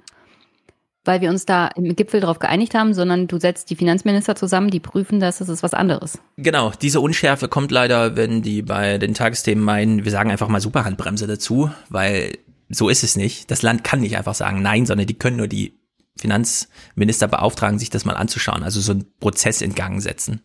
weil 1.05 1.21
wir 1.21 1.29
uns 1.29 1.45
da 1.45 1.67
im 1.67 1.95
Gipfel 1.95 2.21
darauf 2.21 2.39
geeinigt 2.39 2.73
haben, 2.73 2.93
sondern 2.93 3.27
du 3.27 3.39
setzt 3.39 3.69
die 3.69 3.75
Finanzminister 3.75 4.35
zusammen, 4.35 4.69
die 4.69 4.79
prüfen 4.79 5.19
das, 5.19 5.39
das 5.39 5.49
ist 5.49 5.63
was 5.63 5.73
anderes. 5.73 6.19
Genau, 6.37 6.71
diese 6.81 7.01
Unschärfe 7.01 7.47
kommt 7.47 7.71
leider, 7.71 8.15
wenn 8.15 8.41
die 8.41 8.61
bei 8.61 8.97
den 8.97 9.13
Tagesthemen 9.13 9.63
meinen, 9.63 10.05
wir 10.05 10.11
sagen 10.11 10.31
einfach 10.31 10.47
mal 10.47 10.61
Superhandbremse 10.61 11.27
dazu, 11.27 11.69
weil 11.89 12.37
so 12.69 12.89
ist 12.89 13.03
es 13.03 13.15
nicht. 13.15 13.51
Das 13.51 13.61
Land 13.61 13.83
kann 13.83 13.99
nicht 13.99 14.17
einfach 14.17 14.35
sagen 14.35 14.61
nein, 14.61 14.85
sondern 14.85 15.07
die 15.07 15.17
können 15.17 15.37
nur 15.37 15.47
die 15.47 15.79
Finanzminister 16.17 17.27
beauftragen, 17.27 17.79
sich 17.79 17.89
das 17.89 18.05
mal 18.05 18.15
anzuschauen, 18.15 18.63
also 18.63 18.79
so 18.79 18.93
einen 18.93 19.05
Prozess 19.19 19.61
in 19.61 19.75
Gang 19.75 20.01
setzen. 20.01 20.41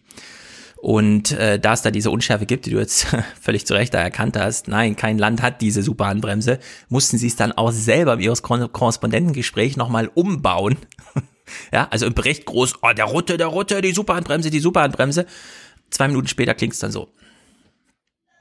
Und 0.80 1.32
äh, 1.32 1.58
da 1.58 1.72
es 1.72 1.82
da 1.82 1.90
diese 1.90 2.10
Unschärfe 2.10 2.46
gibt, 2.46 2.66
die 2.66 2.70
du 2.70 2.78
jetzt 2.78 3.08
völlig 3.40 3.66
zu 3.66 3.74
Recht 3.74 3.94
da 3.94 3.98
erkannt 3.98 4.36
hast, 4.36 4.68
nein, 4.68 4.94
kein 4.94 5.18
Land 5.18 5.42
hat 5.42 5.60
diese 5.60 5.82
Superhandbremse, 5.82 6.60
mussten 6.88 7.18
sie 7.18 7.26
es 7.26 7.36
dann 7.36 7.52
auch 7.52 7.72
selber 7.72 8.14
im 8.14 8.20
ihres 8.20 8.42
Korrespondentengespräch 8.42 9.76
nochmal 9.76 10.08
umbauen. 10.14 10.76
ja, 11.72 11.88
also 11.90 12.06
im 12.06 12.14
Bericht 12.14 12.44
groß, 12.44 12.74
oh, 12.82 12.92
der 12.96 13.06
Rutte, 13.06 13.36
der 13.36 13.48
Rutte, 13.48 13.80
die 13.80 13.92
Superhandbremse, 13.92 14.50
die 14.50 14.60
Superhandbremse. 14.60 15.26
Zwei 15.90 16.06
Minuten 16.06 16.28
später 16.28 16.54
klingt 16.54 16.74
es 16.74 16.78
dann 16.78 16.92
so 16.92 17.08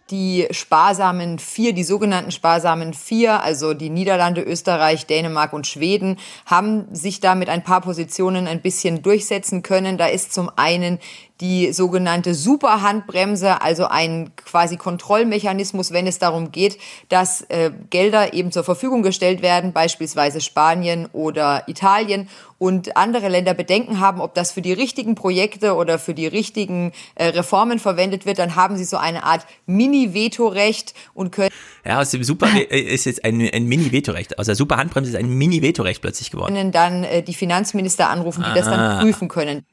die 0.09 0.47
sparsamen 0.51 1.39
vier, 1.39 1.73
die 1.73 1.83
sogenannten 1.83 2.31
sparsamen 2.31 2.93
vier, 2.93 3.43
also 3.43 3.73
die 3.73 3.89
Niederlande, 3.89 4.41
Österreich, 4.41 5.05
Dänemark 5.05 5.53
und 5.53 5.67
Schweden, 5.67 6.17
haben 6.45 6.87
sich 6.95 7.19
da 7.19 7.35
mit 7.35 7.49
ein 7.49 7.63
paar 7.63 7.81
Positionen 7.81 8.47
ein 8.47 8.61
bisschen 8.61 9.01
durchsetzen 9.01 9.63
können. 9.63 9.97
Da 9.97 10.07
ist 10.07 10.33
zum 10.33 10.49
einen 10.55 10.99
die 11.41 11.71
sogenannte 11.71 12.33
Superhandbremse, 12.33 13.61
also 13.61 13.85
ein 13.85 14.31
quasi 14.35 14.77
Kontrollmechanismus, 14.77 15.91
wenn 15.91 16.07
es 16.07 16.19
darum 16.19 16.51
geht, 16.51 16.77
dass 17.09 17.41
äh, 17.49 17.71
Gelder 17.89 18.33
eben 18.33 18.51
zur 18.51 18.63
Verfügung 18.63 19.03
gestellt 19.03 19.41
werden, 19.41 19.71
beispielsweise 19.73 20.41
Spanien 20.41 21.07
oder 21.13 21.63
Italien 21.67 22.27
und 22.59 22.97
andere 22.97 23.29
Länder 23.29 23.53
Bedenken 23.53 23.99
haben, 23.99 24.19
ob 24.19 24.33
das 24.33 24.51
für 24.51 24.61
die 24.61 24.73
richtigen 24.73 25.15
Projekte 25.15 25.75
oder 25.75 25.99
für 25.99 26.13
die 26.13 26.25
richtigen 26.25 26.91
äh, 27.15 27.27
Reformen 27.27 27.77
verwendet 27.77 28.25
wird, 28.25 28.39
dann 28.39 28.55
haben 28.55 28.77
sie 28.77 28.85
so 28.85 28.97
eine 28.97 29.23
Art 29.23 29.45
Mini-Vetorecht 29.67 30.93
und 31.13 31.31
können. 31.31 31.51
Ja, 31.85 31.99
aus 31.99 32.11
dem 32.11 32.23
Super 32.23 32.47
äh, 32.55 32.79
ist 32.79 33.05
jetzt 33.05 33.23
ein, 33.23 33.41
ein 33.41 33.65
Mini-Vetorecht. 33.65 34.39
Aus 34.39 34.47
der 34.47 34.55
Superhandbremse 34.55 35.11
ist 35.11 35.17
ein 35.17 35.29
Mini-Vetorecht 35.29 36.01
plötzlich 36.01 36.31
geworden. 36.31 36.55
Können 36.55 36.71
dann 36.71 37.03
äh, 37.03 37.21
die 37.21 37.35
Finanzminister 37.35 38.09
anrufen, 38.09 38.43
die 38.43 38.51
ah. 38.51 38.55
das 38.55 38.65
dann 38.65 38.79
ah. 38.79 39.01
prüfen 39.01 39.27
können. 39.27 39.65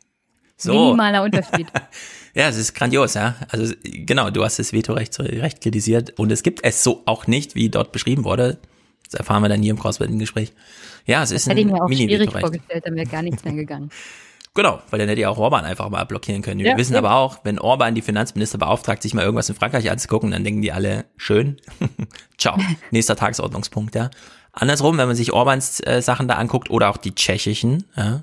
So. 0.57 0.72
Minimaler 0.72 1.22
Unterschied. 1.22 1.66
ja, 2.34 2.48
es 2.48 2.57
ist 2.57 2.74
grandios, 2.74 3.14
ja. 3.14 3.36
Also 3.48 3.74
genau, 3.82 4.30
du 4.30 4.44
hast 4.44 4.59
das 4.59 4.72
Vetorecht 4.72 5.12
so 5.14 5.22
recht 5.22 5.61
kritisiert 5.61 6.18
und 6.18 6.30
es 6.32 6.42
gibt 6.42 6.64
es 6.64 6.84
so 6.84 7.02
auch 7.07 7.26
nicht, 7.26 7.55
wie 7.55 7.68
dort 7.68 7.92
beschrieben 7.92 8.24
wurde. 8.24 8.59
Das 9.05 9.14
erfahren 9.14 9.42
wir 9.42 9.48
dann 9.48 9.62
hier 9.62 9.72
im 9.72 9.78
Crossword-Gespräch. 9.78 10.52
Ja, 11.07 11.22
es 11.22 11.30
ist 11.30 11.46
das 11.46 11.50
hätte 11.50 11.61
ich 11.61 11.66
mir 11.66 11.82
auch 11.82 11.88
schwierig 11.88 12.30
vorgestellt, 12.30 12.84
dann 12.86 12.94
wäre 12.94 13.07
gar 13.07 13.22
nichts 13.22 13.44
mehr 13.44 13.55
gegangen. 13.55 13.90
Genau, 14.57 14.80
weil 14.90 15.00
dann 15.00 15.09
hätte 15.09 15.20
ja 15.20 15.30
auch 15.30 15.38
Orban 15.38 15.64
einfach 15.64 15.90
mal 15.90 16.05
blockieren 16.05 16.40
können. 16.40 16.61
Wir 16.61 16.70
ja, 16.70 16.76
wissen 16.76 16.92
ja. 16.92 17.00
aber 17.00 17.16
auch, 17.16 17.38
wenn 17.42 17.59
Orban 17.59 17.96
die 17.96 18.02
Finanzminister 18.02 18.57
beauftragt, 18.57 19.02
sich 19.02 19.12
mal 19.12 19.24
irgendwas 19.24 19.48
in 19.48 19.57
Frankreich 19.57 19.90
anzugucken, 19.90 20.30
dann 20.30 20.44
denken 20.44 20.62
die 20.62 20.70
alle, 20.70 21.07
schön, 21.16 21.57
ciao, 22.38 22.57
nächster 22.92 23.16
Tagesordnungspunkt, 23.16 23.96
ja. 23.96 24.11
Andersrum, 24.52 24.96
wenn 24.96 25.09
man 25.09 25.16
sich 25.16 25.32
Orbans 25.32 25.80
äh, 25.80 26.00
Sachen 26.00 26.28
da 26.28 26.34
anguckt 26.34 26.70
oder 26.70 26.90
auch 26.90 26.98
die 26.98 27.16
tschechischen, 27.16 27.82
ja, 27.96 28.22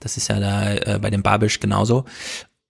das 0.00 0.16
ist 0.16 0.28
ja 0.28 0.40
da 0.40 0.74
äh, 0.74 0.98
bei 1.00 1.10
dem 1.10 1.22
Babisch 1.22 1.60
genauso. 1.60 2.04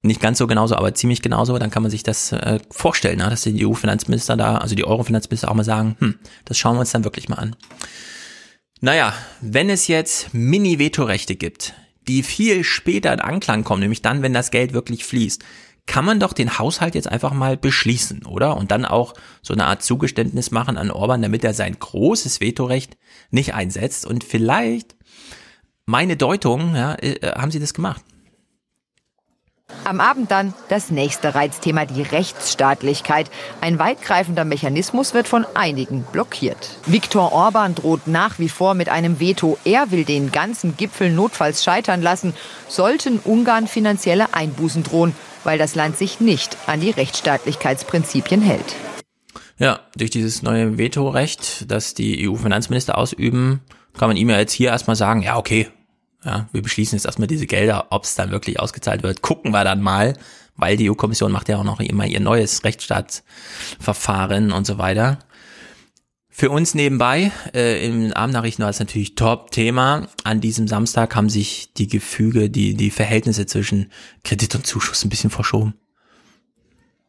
Nicht 0.02 0.20
ganz 0.20 0.38
so 0.38 0.46
genauso, 0.46 0.76
aber 0.76 0.94
ziemlich 0.94 1.22
genauso. 1.22 1.58
Dann 1.58 1.70
kann 1.70 1.82
man 1.82 1.90
sich 1.90 2.02
das 2.02 2.32
äh, 2.32 2.60
vorstellen, 2.70 3.18
ne? 3.18 3.28
dass 3.28 3.42
die 3.42 3.66
EU-Finanzminister 3.66 4.36
da, 4.36 4.58
also 4.58 4.74
die 4.74 4.84
Euro-Finanzminister 4.84 5.50
auch 5.50 5.54
mal 5.54 5.64
sagen, 5.64 5.96
hm, 5.98 6.18
das 6.44 6.56
schauen 6.56 6.76
wir 6.76 6.80
uns 6.80 6.92
dann 6.92 7.04
wirklich 7.04 7.28
mal 7.28 7.36
an. 7.36 7.56
Naja, 8.80 9.12
wenn 9.40 9.70
es 9.70 9.88
jetzt 9.88 10.32
Mini-Vetorechte 10.32 11.34
gibt, 11.34 11.74
die 12.06 12.22
viel 12.22 12.62
später 12.62 13.12
in 13.12 13.20
Anklang 13.20 13.64
kommen, 13.64 13.80
nämlich 13.80 14.02
dann, 14.02 14.22
wenn 14.22 14.32
das 14.32 14.52
Geld 14.52 14.72
wirklich 14.72 15.04
fließt, 15.04 15.42
kann 15.86 16.04
man 16.04 16.20
doch 16.20 16.32
den 16.32 16.58
Haushalt 16.58 16.94
jetzt 16.94 17.08
einfach 17.08 17.32
mal 17.32 17.56
beschließen, 17.56 18.24
oder? 18.26 18.56
Und 18.56 18.70
dann 18.70 18.84
auch 18.84 19.14
so 19.42 19.54
eine 19.54 19.66
Art 19.66 19.82
Zugeständnis 19.82 20.50
machen 20.50 20.76
an 20.76 20.90
Orban, 20.90 21.22
damit 21.22 21.42
er 21.42 21.54
sein 21.54 21.76
großes 21.78 22.40
Vetorecht 22.40 22.96
nicht 23.30 23.54
einsetzt 23.54 24.06
und 24.06 24.22
vielleicht 24.22 24.94
meine 25.88 26.18
Deutung, 26.18 26.76
ja, 26.76 26.94
äh, 26.96 27.32
haben 27.34 27.50
sie 27.50 27.60
das 27.60 27.72
gemacht. 27.72 28.02
Am 29.84 30.00
Abend 30.00 30.30
dann 30.30 30.52
das 30.68 30.90
nächste 30.90 31.34
Reizthema, 31.34 31.86
die 31.86 32.02
Rechtsstaatlichkeit. 32.02 33.30
Ein 33.62 33.78
weitgreifender 33.78 34.44
Mechanismus 34.44 35.14
wird 35.14 35.28
von 35.28 35.46
einigen 35.54 36.02
blockiert. 36.12 36.76
Viktor 36.84 37.32
Orban 37.32 37.74
droht 37.74 38.06
nach 38.06 38.38
wie 38.38 38.50
vor 38.50 38.74
mit 38.74 38.90
einem 38.90 39.18
Veto. 39.18 39.56
Er 39.64 39.90
will 39.90 40.04
den 40.04 40.30
ganzen 40.30 40.76
Gipfel 40.76 41.10
notfalls 41.10 41.64
scheitern 41.64 42.02
lassen, 42.02 42.34
sollten 42.68 43.18
Ungarn 43.18 43.66
finanzielle 43.66 44.34
Einbußen 44.34 44.82
drohen, 44.82 45.14
weil 45.44 45.58
das 45.58 45.74
Land 45.74 45.96
sich 45.96 46.20
nicht 46.20 46.56
an 46.66 46.80
die 46.80 46.90
Rechtsstaatlichkeitsprinzipien 46.90 48.42
hält. 48.42 48.74
Ja, 49.58 49.80
durch 49.96 50.10
dieses 50.10 50.42
neue 50.42 50.76
Vetorecht, 50.76 51.70
das 51.70 51.94
die 51.94 52.28
EU-Finanzminister 52.28 52.98
ausüben, 52.98 53.60
kann 53.96 54.08
man 54.08 54.16
ihm 54.18 54.28
ja 54.28 54.38
jetzt 54.38 54.52
hier 54.52 54.68
erstmal 54.68 54.96
sagen, 54.96 55.22
ja, 55.22 55.36
okay, 55.36 55.68
ja, 56.28 56.48
wir 56.52 56.62
beschließen 56.62 56.96
jetzt 56.96 57.06
erstmal 57.06 57.26
diese 57.26 57.46
Gelder, 57.46 57.86
ob 57.90 58.04
es 58.04 58.14
dann 58.14 58.30
wirklich 58.30 58.60
ausgezahlt 58.60 59.02
wird, 59.02 59.22
gucken 59.22 59.50
wir 59.50 59.64
dann 59.64 59.80
mal, 59.80 60.14
weil 60.56 60.76
die 60.76 60.90
EU-Kommission 60.90 61.32
macht 61.32 61.48
ja 61.48 61.56
auch 61.56 61.64
noch 61.64 61.80
immer 61.80 62.06
ihr 62.06 62.20
neues 62.20 62.64
Rechtsstaatsverfahren 62.64 64.52
und 64.52 64.66
so 64.66 64.76
weiter. 64.76 65.18
Für 66.28 66.50
uns 66.50 66.74
nebenbei, 66.74 67.32
äh, 67.54 67.84
im 67.84 68.12
Abendnachrichten 68.12 68.62
war 68.62 68.70
es 68.70 68.78
natürlich 68.78 69.14
Top-Thema. 69.14 70.06
An 70.22 70.40
diesem 70.40 70.68
Samstag 70.68 71.16
haben 71.16 71.30
sich 71.30 71.72
die 71.72 71.88
Gefüge, 71.88 72.50
die, 72.50 72.74
die 72.74 72.90
Verhältnisse 72.90 73.46
zwischen 73.46 73.90
Kredit 74.22 74.54
und 74.54 74.66
Zuschuss 74.66 75.04
ein 75.04 75.08
bisschen 75.08 75.30
verschoben. 75.30 75.74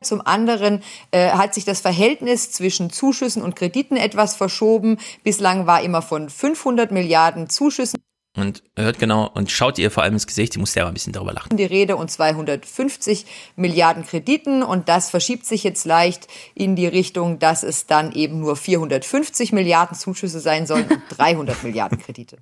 Zum 0.02 0.26
anderen 0.26 0.82
äh, 1.12 1.32
hat 1.32 1.54
sich 1.54 1.66
das 1.66 1.82
Verhältnis 1.82 2.52
zwischen 2.52 2.90
Zuschüssen 2.90 3.42
und 3.42 3.58
Krediten 3.58 3.98
etwas 3.98 4.36
verschoben. 4.36 4.98
Bislang 5.24 5.68
war 5.68 5.82
immer 5.84 6.02
von 6.02 6.30
500 6.30 6.92
Milliarden 6.92 7.50
Zuschüssen 7.50 8.00
und 8.36 8.64
hört 8.78 9.00
genau 9.00 9.30
und 9.34 9.52
schaut 9.52 9.80
ihr 9.80 9.92
vor 9.92 10.04
allem 10.04 10.14
ins 10.14 10.28
Gesicht, 10.28 10.54
sie 10.54 10.60
muss 10.60 10.76
ja 10.76 10.88
ein 10.88 10.94
bisschen 10.94 11.14
darüber 11.14 11.34
lachen. 11.34 11.56
Die 11.56 11.66
Rede 11.66 11.96
und 11.96 12.10
250 12.10 13.26
Milliarden 13.56 14.06
Krediten 14.06 14.64
und 14.64 14.88
das 14.88 15.10
verschiebt 15.10 15.46
sich 15.46 15.64
jetzt 15.64 15.86
leicht 15.86 16.28
in 16.54 16.76
die 16.76 16.88
Richtung, 16.88 17.40
dass 17.40 17.64
es 17.64 17.88
dann 17.88 18.12
eben 18.12 18.40
nur 18.40 18.56
450 18.56 19.52
Milliarden 19.52 19.98
Zuschüsse 19.98 20.40
sein 20.40 20.66
sollen 20.66 20.88
und 20.90 21.02
300 21.18 21.64
Milliarden 21.64 22.00
Kredite. 22.00 22.38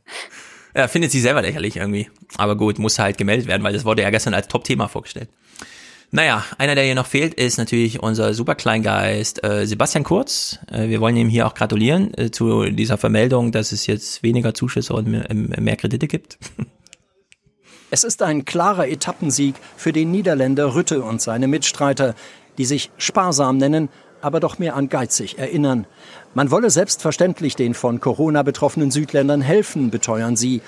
Ja, 0.76 0.88
findet 0.88 1.12
sie 1.12 1.22
selber 1.22 1.42
lächerlich 1.42 1.78
irgendwie. 1.78 2.10
Aber 2.36 2.56
gut, 2.56 2.78
muss 2.78 3.00
halt 3.00 3.18
gemeldet 3.18 3.48
werden, 3.48 3.64
weil 3.64 3.74
das 3.74 3.86
wurde 3.86 4.04
ja 4.04 4.10
gestern 4.10 4.34
als 4.34 4.48
Top-Thema 4.48 4.88
vorgestellt. 4.88 5.30
Naja, 6.12 6.44
einer, 6.58 6.76
der 6.76 6.86
hier 6.86 6.96
noch 6.96 7.06
fehlt, 7.06 7.34
ist 7.34 7.58
natürlich 7.58 8.02
unser 8.02 8.34
Superkleingeist 8.34 9.44
äh, 9.44 9.66
Sebastian 9.66 10.06
Kurz. 10.06 10.58
Äh, 10.72 10.88
wir 10.88 11.02
wollen 11.02 11.18
ihm 11.18 11.28
hier 11.28 11.46
auch 11.46 11.54
gratulieren 11.54 12.14
äh, 12.18 12.32
zu 12.32 12.66
dieser 12.70 12.98
Vermeldung, 12.98 13.52
dass 13.52 13.74
es 13.74 13.88
jetzt 13.88 14.24
weniger 14.24 14.54
Zuschüsse 14.54 14.94
und 14.94 15.08
mehr, 15.08 15.28
mehr 15.34 15.76
Kredite 15.76 16.08
gibt. 16.08 16.38
Es 17.90 18.04
ist 18.04 18.22
ein 18.22 18.44
klarer 18.44 18.90
Etappensieg 18.90 19.56
für 19.78 19.94
den 19.94 20.12
Niederländer 20.12 20.76
Rütte 20.76 21.02
und 21.02 21.22
seine 21.22 21.48
Mitstreiter, 21.48 22.16
die 22.58 22.66
sich 22.66 22.92
sparsam 22.98 23.56
nennen, 23.56 23.88
aber 24.20 24.42
doch 24.42 24.60
mehr 24.60 24.76
an 24.76 24.90
geizig 24.90 25.38
erinnern. 25.38 25.88
Man 26.34 26.52
wolle 26.52 26.70
selbstverständlich 26.70 27.56
den 27.56 27.74
von 27.74 28.02
Corona 28.02 28.44
betroffenen 28.44 28.92
Südländern 28.92 29.40
helfen, 29.40 29.90
beteuern 29.90 30.36
sie. 30.36 30.62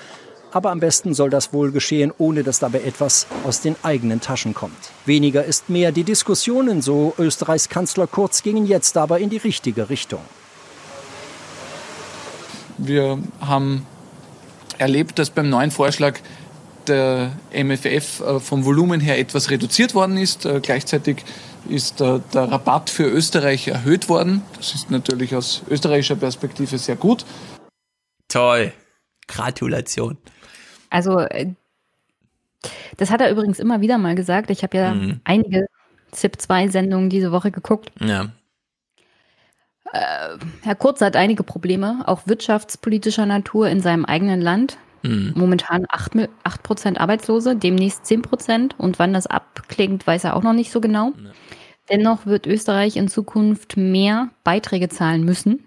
Aber 0.52 0.70
am 0.70 0.80
besten 0.80 1.14
soll 1.14 1.30
das 1.30 1.52
wohl 1.52 1.70
geschehen, 1.70 2.12
ohne 2.18 2.42
dass 2.42 2.58
dabei 2.58 2.80
etwas 2.80 3.26
aus 3.44 3.60
den 3.60 3.76
eigenen 3.82 4.20
Taschen 4.20 4.54
kommt. 4.54 4.90
Weniger 5.06 5.44
ist 5.44 5.70
mehr. 5.70 5.92
Die 5.92 6.04
Diskussionen, 6.04 6.82
so 6.82 7.14
Österreichs 7.18 7.68
Kanzler 7.68 8.06
Kurz, 8.06 8.42
gingen 8.42 8.66
jetzt 8.66 8.96
aber 8.96 9.20
in 9.20 9.30
die 9.30 9.36
richtige 9.36 9.90
Richtung. 9.90 10.20
Wir 12.78 13.18
haben 13.40 13.86
erlebt, 14.78 15.18
dass 15.18 15.30
beim 15.30 15.50
neuen 15.50 15.70
Vorschlag 15.70 16.18
der 16.86 17.32
MFF 17.52 18.20
äh, 18.20 18.40
vom 18.40 18.64
Volumen 18.64 19.00
her 19.00 19.18
etwas 19.18 19.50
reduziert 19.50 19.94
worden 19.94 20.16
ist. 20.16 20.46
Äh, 20.46 20.60
gleichzeitig 20.60 21.24
ist 21.68 22.00
äh, 22.00 22.20
der 22.32 22.50
Rabatt 22.50 22.90
für 22.90 23.04
Österreich 23.04 23.68
erhöht 23.68 24.08
worden. 24.08 24.42
Das 24.56 24.74
ist 24.74 24.90
natürlich 24.90 25.34
aus 25.34 25.62
österreichischer 25.68 26.16
Perspektive 26.16 26.78
sehr 26.78 26.96
gut. 26.96 27.24
Toll. 28.28 28.72
Gratulation. 29.28 30.16
Also, 30.90 31.20
äh, 31.20 31.52
das 32.96 33.10
hat 33.10 33.20
er 33.20 33.30
übrigens 33.30 33.58
immer 33.58 33.80
wieder 33.80 33.98
mal 33.98 34.14
gesagt. 34.14 34.50
Ich 34.50 34.62
habe 34.62 34.76
ja 34.76 34.94
mhm. 34.94 35.20
einige 35.24 35.66
ZIP-2-Sendungen 36.12 37.08
diese 37.08 37.32
Woche 37.32 37.50
geguckt. 37.50 37.90
Ja. 38.00 38.26
Äh, 39.92 40.36
Herr 40.62 40.74
Kurz 40.74 41.00
hat 41.00 41.16
einige 41.16 41.42
Probleme, 41.42 42.02
auch 42.06 42.26
wirtschaftspolitischer 42.26 43.26
Natur 43.26 43.68
in 43.68 43.80
seinem 43.80 44.04
eigenen 44.04 44.40
Land. 44.40 44.78
Mhm. 45.02 45.32
Momentan 45.34 45.86
8%, 45.86 46.28
8 46.44 47.00
Arbeitslose, 47.00 47.56
demnächst 47.56 48.04
10%. 48.04 48.74
Und 48.76 48.98
wann 48.98 49.12
das 49.12 49.26
abklingt, 49.26 50.06
weiß 50.06 50.24
er 50.24 50.36
auch 50.36 50.42
noch 50.42 50.52
nicht 50.52 50.70
so 50.70 50.80
genau. 50.80 51.12
Ja. 51.16 51.30
Dennoch 51.90 52.26
wird 52.26 52.46
Österreich 52.46 52.96
in 52.96 53.08
Zukunft 53.08 53.76
mehr 53.76 54.28
Beiträge 54.44 54.88
zahlen 54.88 55.24
müssen, 55.24 55.64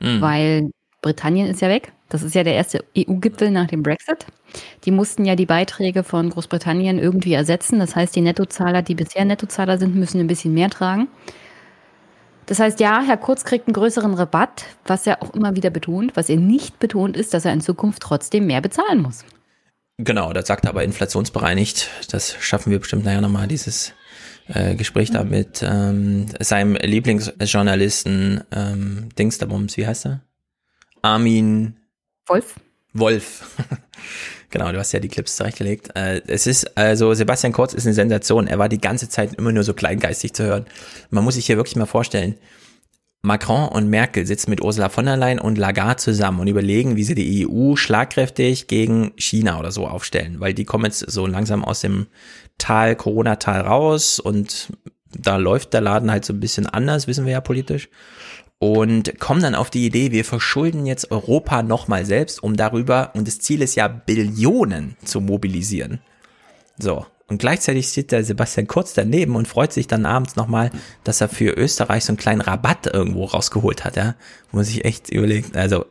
mhm. 0.00 0.20
weil 0.20 0.70
Britannien 1.02 1.48
ist 1.48 1.60
ja 1.60 1.68
weg. 1.68 1.92
Das 2.08 2.22
ist 2.22 2.34
ja 2.34 2.44
der 2.44 2.54
erste 2.54 2.84
EU-Gipfel 2.96 3.50
nach 3.50 3.66
dem 3.66 3.82
Brexit. 3.82 4.26
Die 4.84 4.92
mussten 4.92 5.24
ja 5.24 5.34
die 5.34 5.46
Beiträge 5.46 6.04
von 6.04 6.30
Großbritannien 6.30 6.98
irgendwie 6.98 7.32
ersetzen. 7.32 7.78
Das 7.80 7.96
heißt, 7.96 8.14
die 8.14 8.20
Nettozahler, 8.20 8.82
die 8.82 8.94
bisher 8.94 9.24
Nettozahler 9.24 9.78
sind, 9.78 9.96
müssen 9.96 10.20
ein 10.20 10.28
bisschen 10.28 10.54
mehr 10.54 10.70
tragen. 10.70 11.08
Das 12.46 12.60
heißt, 12.60 12.78
ja, 12.78 13.02
Herr 13.04 13.16
Kurz 13.16 13.44
kriegt 13.44 13.66
einen 13.66 13.74
größeren 13.74 14.14
Rabatt, 14.14 14.66
was 14.84 15.06
er 15.06 15.20
auch 15.22 15.34
immer 15.34 15.56
wieder 15.56 15.70
betont. 15.70 16.16
Was 16.16 16.28
er 16.28 16.36
nicht 16.36 16.78
betont, 16.78 17.16
ist, 17.16 17.34
dass 17.34 17.44
er 17.44 17.52
in 17.52 17.60
Zukunft 17.60 18.02
trotzdem 18.02 18.46
mehr 18.46 18.60
bezahlen 18.60 19.02
muss. 19.02 19.24
Genau, 19.98 20.32
das 20.32 20.46
sagt 20.46 20.64
er 20.64 20.70
aber 20.70 20.84
inflationsbereinigt. 20.84 21.88
Das 22.10 22.36
schaffen 22.38 22.70
wir 22.70 22.78
bestimmt 22.78 23.04
nachher 23.04 23.20
nochmal, 23.20 23.48
dieses 23.48 23.94
äh, 24.46 24.76
Gespräch 24.76 25.10
da 25.10 25.24
mit 25.24 25.64
ähm, 25.66 26.26
seinem 26.38 26.76
Lieblingsjournalisten 26.76 28.44
ähm, 28.52 29.08
Dingsterbums, 29.18 29.76
wie 29.76 29.86
heißt 29.86 30.06
er? 30.06 30.20
Armin 31.02 31.76
Wolf. 32.26 32.56
Wolf. 32.92 33.44
genau, 34.50 34.72
du 34.72 34.78
hast 34.78 34.92
ja 34.92 35.00
die 35.00 35.08
Clips 35.08 35.36
zurechtgelegt. 35.36 35.90
Äh, 35.94 36.22
es 36.26 36.46
ist, 36.46 36.76
also 36.76 37.14
Sebastian 37.14 37.52
Kurz 37.52 37.74
ist 37.74 37.86
eine 37.86 37.94
Sensation. 37.94 38.46
Er 38.46 38.58
war 38.58 38.68
die 38.68 38.80
ganze 38.80 39.08
Zeit 39.08 39.34
immer 39.34 39.52
nur 39.52 39.64
so 39.64 39.74
kleingeistig 39.74 40.32
zu 40.32 40.44
hören. 40.44 40.66
Man 41.10 41.24
muss 41.24 41.34
sich 41.34 41.46
hier 41.46 41.56
wirklich 41.56 41.76
mal 41.76 41.86
vorstellen, 41.86 42.36
Macron 43.22 43.68
und 43.68 43.88
Merkel 43.88 44.24
sitzen 44.24 44.50
mit 44.50 44.62
Ursula 44.62 44.88
von 44.88 45.04
der 45.04 45.16
Leyen 45.16 45.40
und 45.40 45.58
Lagarde 45.58 45.96
zusammen 45.96 46.38
und 46.38 46.46
überlegen, 46.46 46.96
wie 46.96 47.02
sie 47.02 47.16
die 47.16 47.46
EU 47.46 47.74
schlagkräftig 47.74 48.68
gegen 48.68 49.12
China 49.16 49.58
oder 49.58 49.72
so 49.72 49.86
aufstellen, 49.88 50.38
weil 50.38 50.54
die 50.54 50.64
kommen 50.64 50.84
jetzt 50.84 51.00
so 51.10 51.26
langsam 51.26 51.64
aus 51.64 51.80
dem 51.80 52.06
Tal, 52.56 52.94
Corona-Tal 52.94 53.62
raus 53.62 54.20
und 54.20 54.72
da 55.18 55.36
läuft 55.36 55.72
der 55.72 55.80
Laden 55.80 56.10
halt 56.10 56.24
so 56.24 56.32
ein 56.32 56.40
bisschen 56.40 56.66
anders, 56.66 57.06
wissen 57.08 57.24
wir 57.24 57.32
ja 57.32 57.40
politisch. 57.40 57.88
Und 58.58 59.20
kommen 59.20 59.42
dann 59.42 59.54
auf 59.54 59.68
die 59.68 59.84
Idee, 59.84 60.12
wir 60.12 60.24
verschulden 60.24 60.86
jetzt 60.86 61.10
Europa 61.10 61.62
nochmal 61.62 62.06
selbst, 62.06 62.42
um 62.42 62.56
darüber, 62.56 63.10
und 63.14 63.28
das 63.28 63.38
Ziel 63.38 63.60
ist 63.60 63.74
ja 63.74 63.86
Billionen 63.86 64.96
zu 65.04 65.20
mobilisieren. 65.20 66.00
So. 66.78 67.04
Und 67.28 67.38
gleichzeitig 67.38 67.88
steht 67.88 68.12
der 68.12 68.24
Sebastian 68.24 68.68
Kurz 68.68 68.94
daneben 68.94 69.34
und 69.34 69.48
freut 69.48 69.72
sich 69.72 69.88
dann 69.88 70.06
abends 70.06 70.36
nochmal, 70.36 70.70
dass 71.02 71.20
er 71.20 71.28
für 71.28 71.50
Österreich 71.50 72.04
so 72.04 72.12
einen 72.12 72.18
kleinen 72.18 72.40
Rabatt 72.40 72.86
irgendwo 72.86 73.24
rausgeholt 73.24 73.84
hat, 73.84 73.96
ja. 73.96 74.14
Wo 74.50 74.58
man 74.58 74.64
sich 74.64 74.84
echt 74.84 75.10
überlegt, 75.10 75.56
also, 75.56 75.86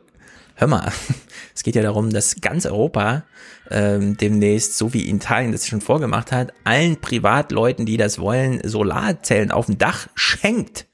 hör 0.54 0.66
mal, 0.66 0.90
es 1.54 1.62
geht 1.62 1.76
ja 1.76 1.82
darum, 1.82 2.10
dass 2.10 2.40
ganz 2.40 2.64
Europa 2.66 3.24
ähm, 3.70 4.16
demnächst, 4.16 4.78
so 4.78 4.92
wie 4.94 5.08
Italien 5.08 5.52
das 5.52 5.68
schon 5.68 5.82
vorgemacht 5.82 6.32
hat, 6.32 6.52
allen 6.64 7.00
Privatleuten, 7.00 7.86
die 7.86 7.98
das 7.98 8.18
wollen, 8.18 8.66
Solarzellen 8.66 9.52
auf 9.52 9.66
dem 9.66 9.78
Dach 9.78 10.08
schenkt 10.14 10.86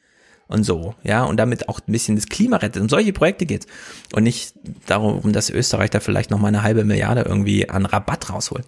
und 0.52 0.64
so, 0.64 0.94
ja, 1.02 1.24
und 1.24 1.38
damit 1.38 1.68
auch 1.68 1.80
ein 1.80 1.92
bisschen 1.92 2.16
das 2.16 2.26
Klima 2.26 2.58
rettet. 2.58 2.82
Um 2.82 2.88
solche 2.88 3.12
Projekte 3.12 3.46
geht's. 3.46 3.66
Und 4.14 4.24
nicht 4.24 4.54
darum, 4.86 5.32
dass 5.32 5.50
Österreich 5.50 5.90
da 5.90 6.00
vielleicht 6.00 6.30
noch 6.30 6.38
mal 6.38 6.48
eine 6.48 6.62
halbe 6.62 6.84
Milliarde 6.84 7.22
irgendwie 7.22 7.68
an 7.68 7.86
Rabatt 7.86 8.30
rausholt. 8.30 8.66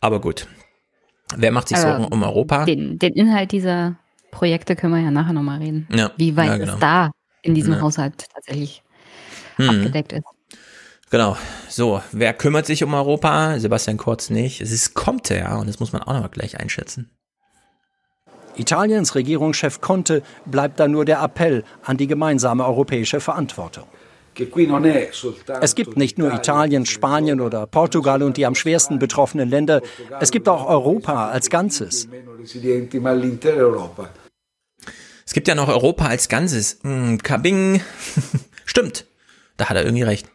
Aber 0.00 0.20
gut, 0.20 0.46
Wer 1.36 1.52
macht 1.52 1.68
sich 1.68 1.78
Sorgen 1.78 2.04
um 2.06 2.22
Europa? 2.22 2.64
Den, 2.64 2.98
den, 2.98 3.12
Inhalt 3.12 3.52
dieser 3.52 3.96
Projekte 4.30 4.76
können 4.76 4.94
wir 4.94 5.00
ja 5.00 5.10
nachher 5.10 5.32
nochmal 5.32 5.58
reden. 5.58 5.88
Ja, 5.92 6.10
Wie 6.16 6.36
weit 6.36 6.48
ja, 6.48 6.56
genau. 6.56 6.74
es 6.74 6.80
da 6.80 7.10
in 7.42 7.54
diesem 7.54 7.74
ja. 7.74 7.80
Haushalt 7.80 8.26
tatsächlich 8.32 8.82
hm. 9.56 9.68
abgedeckt 9.68 10.12
ist. 10.12 10.24
Genau. 11.10 11.36
So, 11.68 12.02
wer 12.12 12.32
kümmert 12.34 12.66
sich 12.66 12.84
um 12.84 12.94
Europa? 12.94 13.58
Sebastian 13.58 13.96
Kurz 13.96 14.30
nicht. 14.30 14.60
Es 14.60 14.70
ist 14.70 14.94
Conte, 14.94 15.36
ja, 15.36 15.56
und 15.56 15.68
das 15.68 15.80
muss 15.80 15.92
man 15.92 16.02
auch 16.02 16.12
nochmal 16.12 16.30
gleich 16.30 16.58
einschätzen. 16.60 17.10
Italiens 18.60 19.14
Regierungschef 19.14 19.80
Conte 19.80 20.22
bleibt 20.44 20.78
da 20.78 20.86
nur 20.86 21.04
der 21.04 21.22
Appell 21.22 21.64
an 21.82 21.96
die 21.96 22.06
gemeinsame 22.06 22.66
europäische 22.66 23.20
Verantwortung. 23.20 23.84
Es 25.60 25.74
gibt 25.74 25.96
nicht 25.96 26.18
nur 26.18 26.32
Italien, 26.32 26.86
Spanien 26.86 27.40
oder 27.40 27.66
Portugal 27.66 28.22
und 28.22 28.36
die 28.36 28.46
am 28.46 28.54
schwersten 28.54 28.98
betroffenen 28.98 29.50
Länder, 29.50 29.82
es 30.20 30.30
gibt 30.30 30.48
auch 30.48 30.68
Europa 30.68 31.30
als 31.30 31.50
Ganzes. 31.50 32.08
Es 35.26 35.34
gibt 35.34 35.48
ja 35.48 35.54
noch 35.54 35.68
Europa 35.68 36.06
als 36.06 36.28
Ganzes. 36.28 36.78
Hm, 36.82 37.18
Kabing. 37.22 37.82
Stimmt. 38.64 39.06
Da 39.56 39.68
hat 39.68 39.76
er 39.76 39.84
irgendwie 39.84 40.04
recht. 40.04 40.28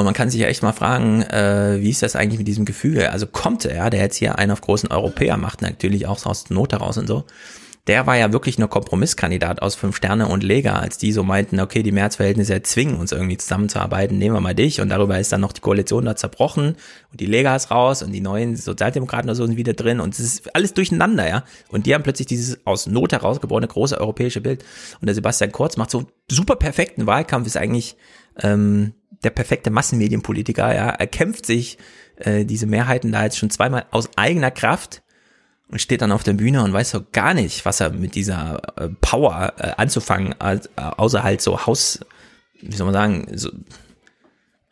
Und 0.00 0.06
man 0.06 0.14
kann 0.14 0.30
sich 0.30 0.40
ja 0.40 0.48
echt 0.48 0.62
mal 0.62 0.72
fragen, 0.72 1.22
äh, 1.22 1.76
wie 1.80 1.90
ist 1.90 2.02
das 2.02 2.16
eigentlich 2.16 2.38
mit 2.38 2.48
diesem 2.48 2.64
Gefühl? 2.64 3.04
Also 3.08 3.26
kommt 3.26 3.66
er, 3.66 3.90
der 3.90 4.00
jetzt 4.00 4.16
hier 4.16 4.38
einen 4.38 4.50
auf 4.50 4.62
großen 4.62 4.90
Europäer 4.90 5.36
macht, 5.36 5.60
natürlich 5.60 6.06
auch 6.06 6.24
aus 6.24 6.48
Not 6.48 6.72
heraus 6.72 6.96
und 6.96 7.06
so. 7.06 7.24
Der 7.86 8.06
war 8.06 8.16
ja 8.16 8.32
wirklich 8.32 8.58
nur 8.58 8.68
Kompromisskandidat 8.68 9.60
aus 9.60 9.74
fünf 9.74 9.96
Sterne 9.96 10.28
und 10.28 10.42
Lega, 10.42 10.78
als 10.78 10.96
die 10.96 11.12
so 11.12 11.22
meinten, 11.22 11.60
okay, 11.60 11.82
die 11.82 11.92
Mehrheitsverhältnisse 11.92 12.54
erzwingen 12.54 12.96
uns 12.96 13.12
irgendwie 13.12 13.36
zusammenzuarbeiten, 13.36 14.16
nehmen 14.16 14.34
wir 14.34 14.40
mal 14.40 14.54
dich. 14.54 14.80
Und 14.80 14.88
darüber 14.88 15.18
ist 15.18 15.32
dann 15.32 15.42
noch 15.42 15.52
die 15.52 15.60
Koalition 15.60 16.06
da 16.06 16.16
zerbrochen. 16.16 16.76
Und 17.10 17.20
die 17.20 17.26
Lega 17.26 17.54
ist 17.54 17.70
raus 17.70 18.02
und 18.02 18.12
die 18.12 18.20
neuen 18.22 18.56
Sozialdemokraten 18.56 19.28
oder 19.28 19.34
so 19.34 19.44
sind 19.44 19.58
wieder 19.58 19.74
drin. 19.74 20.00
Und 20.00 20.14
es 20.14 20.20
ist 20.20 20.54
alles 20.54 20.72
durcheinander, 20.72 21.28
ja. 21.28 21.44
Und 21.68 21.84
die 21.84 21.94
haben 21.94 22.04
plötzlich 22.04 22.26
dieses 22.26 22.66
aus 22.66 22.86
Not 22.86 23.12
herausgeborene 23.12 23.68
große 23.68 24.00
europäische 24.00 24.40
Bild. 24.40 24.64
Und 25.02 25.06
der 25.06 25.14
Sebastian 25.14 25.52
Kurz 25.52 25.76
macht 25.76 25.90
so 25.90 26.06
super 26.30 26.56
perfekten 26.56 27.06
Wahlkampf, 27.06 27.46
ist 27.46 27.58
eigentlich 27.58 27.96
ähm, 28.42 28.94
der 29.22 29.30
perfekte 29.30 29.70
Massenmedienpolitiker, 29.70 30.74
ja. 30.74 30.88
Er 30.90 31.06
kämpft 31.06 31.46
sich 31.46 31.78
äh, 32.16 32.44
diese 32.44 32.66
Mehrheiten 32.66 33.12
da 33.12 33.24
jetzt 33.24 33.38
schon 33.38 33.50
zweimal 33.50 33.86
aus 33.90 34.08
eigener 34.16 34.50
Kraft 34.50 35.02
und 35.68 35.80
steht 35.80 36.02
dann 36.02 36.12
auf 36.12 36.22
der 36.22 36.32
Bühne 36.32 36.62
und 36.62 36.72
weiß 36.72 36.90
so 36.90 37.02
gar 37.12 37.34
nicht, 37.34 37.64
was 37.64 37.80
er 37.80 37.90
mit 37.90 38.14
dieser 38.14 38.60
äh, 38.76 38.88
Power 39.00 39.52
äh, 39.58 39.72
anzufangen, 39.76 40.34
äh, 40.40 40.58
außer 40.76 41.22
halt 41.22 41.40
so 41.40 41.66
Haus, 41.66 42.00
wie 42.60 42.74
soll 42.74 42.86
man 42.86 42.94
sagen, 42.94 43.26
so 43.34 43.50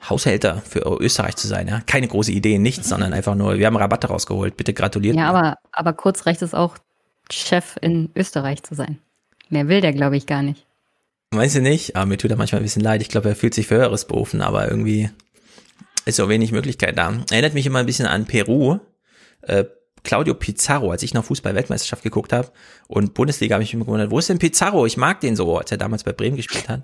Haushälter 0.09 0.62
für 0.62 0.80
Österreich 1.01 1.36
zu 1.36 1.49
sein, 1.49 1.68
ja. 1.68 1.80
Keine 1.86 2.09
große 2.09 2.32
Idee, 2.32 2.59
nichts, 2.59 2.88
sondern 2.88 3.12
einfach 3.12 3.34
nur, 3.34 3.59
wir 3.59 3.66
haben 3.66 3.76
Rabatte 3.76 4.09
rausgeholt, 4.09 4.57
bitte 4.57 4.72
gratuliert. 4.72 5.16
Ja, 5.16 5.28
aber, 5.28 5.57
aber 5.72 5.92
kurz 5.92 6.26
reicht 6.26 6.42
es 6.42 6.55
auch, 6.55 6.76
Chef 7.30 7.76
in 7.80 8.11
Österreich 8.14 8.62
zu 8.62 8.74
sein. 8.74 8.99
Mehr 9.51 9.68
will 9.68 9.80
der, 9.80 9.92
glaube 9.92 10.16
ich, 10.16 10.26
gar 10.26 10.42
nicht. 10.42 10.68
Weiß 11.31 11.57
ich 11.57 11.62
nicht, 11.62 11.95
aber 11.95 12.07
mir 12.07 12.16
tut 12.16 12.31
er 12.31 12.37
manchmal 12.37 12.61
ein 12.61 12.64
bisschen 12.64 12.83
leid. 12.83 13.03
Ich 13.03 13.09
glaube, 13.09 13.29
er 13.29 13.37
fühlt 13.37 13.55
sich 13.55 13.66
für 13.66 13.76
Höheres 13.76 14.07
berufen, 14.07 14.41
aber 14.41 14.68
irgendwie 14.68 15.11
ist 16.07 16.16
so 16.16 16.29
wenig 16.29 16.53
Möglichkeit 16.53 16.97
da. 16.97 17.22
Erinnert 17.31 17.55
mich 17.55 17.66
immer 17.66 17.81
ein 17.81 17.87
bisschen 17.87 18.07
an 18.07 18.24
Peru. 18.24 18.79
Äh, 19.43 19.64
Claudio 20.05 20.35
Pizarro, 20.35 20.91
als 20.91 21.03
ich 21.03 21.12
noch 21.12 21.24
Fußball-Weltmeisterschaft 21.24 22.03
geguckt 22.03 22.33
habe 22.33 22.51
und 22.87 23.12
Bundesliga, 23.14 23.55
habe 23.55 23.62
ich 23.62 23.70
mich 23.70 23.74
immer 23.74 23.85
gewundert, 23.85 24.11
wo 24.11 24.18
ist 24.18 24.29
denn 24.29 24.39
Pizarro? 24.39 24.87
Ich 24.87 24.97
mag 24.97 25.20
den 25.20 25.37
so, 25.37 25.59
als 25.59 25.70
er 25.70 25.76
damals 25.76 26.05
bei 26.05 26.12
Bremen 26.12 26.37
gespielt 26.37 26.68
hat. 26.68 26.83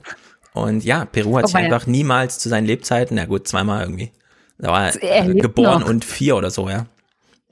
Und 0.53 0.85
ja, 0.85 1.05
Peru 1.05 1.37
hat 1.37 1.45
oh, 1.45 1.47
sich 1.47 1.57
einfach 1.57 1.87
niemals 1.87 2.39
zu 2.39 2.49
seinen 2.49 2.67
Lebzeiten, 2.67 3.17
na 3.17 3.25
gut, 3.25 3.49
zweimal 3.49 3.83
irgendwie. 3.83 4.13
Da 4.59 4.69
war 4.69 4.95
er 4.95 5.35
geboren 5.35 5.81
noch. 5.81 5.89
und 5.89 6.05
vier 6.05 6.37
oder 6.37 6.51
so, 6.51 6.69
ja. 6.69 6.87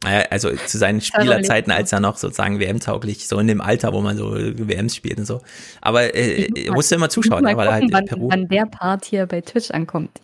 Also 0.05 0.51
zu 0.67 0.79
seinen 0.79 1.01
Spielerzeiten, 1.03 1.73
als 1.73 1.93
er 1.93 2.01
noch 2.01 2.17
sozusagen 2.17 2.59
WM-tauglich, 2.59 3.29
so 3.29 3.39
in 3.39 3.47
dem 3.47 3.61
Alter, 3.61 3.93
wo 3.93 4.01
man 4.01 4.17
so 4.17 4.35
WMs 4.35 4.97
spielt 4.97 5.19
und 5.19 5.27
so. 5.27 5.41
Aber 5.81 6.15
äh, 6.15 6.49
er 6.55 6.73
musste 6.73 6.97
immer 6.97 7.09
zuschauen, 7.09 7.45
weil 7.45 7.59
er 7.59 7.73
halt 7.73 7.93
wann, 7.93 8.07
Peru. 8.07 8.29
Wann 8.31 8.49
der 8.49 8.67
Part 8.67 9.05
hier 9.05 9.27
bei 9.27 9.41
Twitch 9.41 9.71
ankommt. 9.71 10.21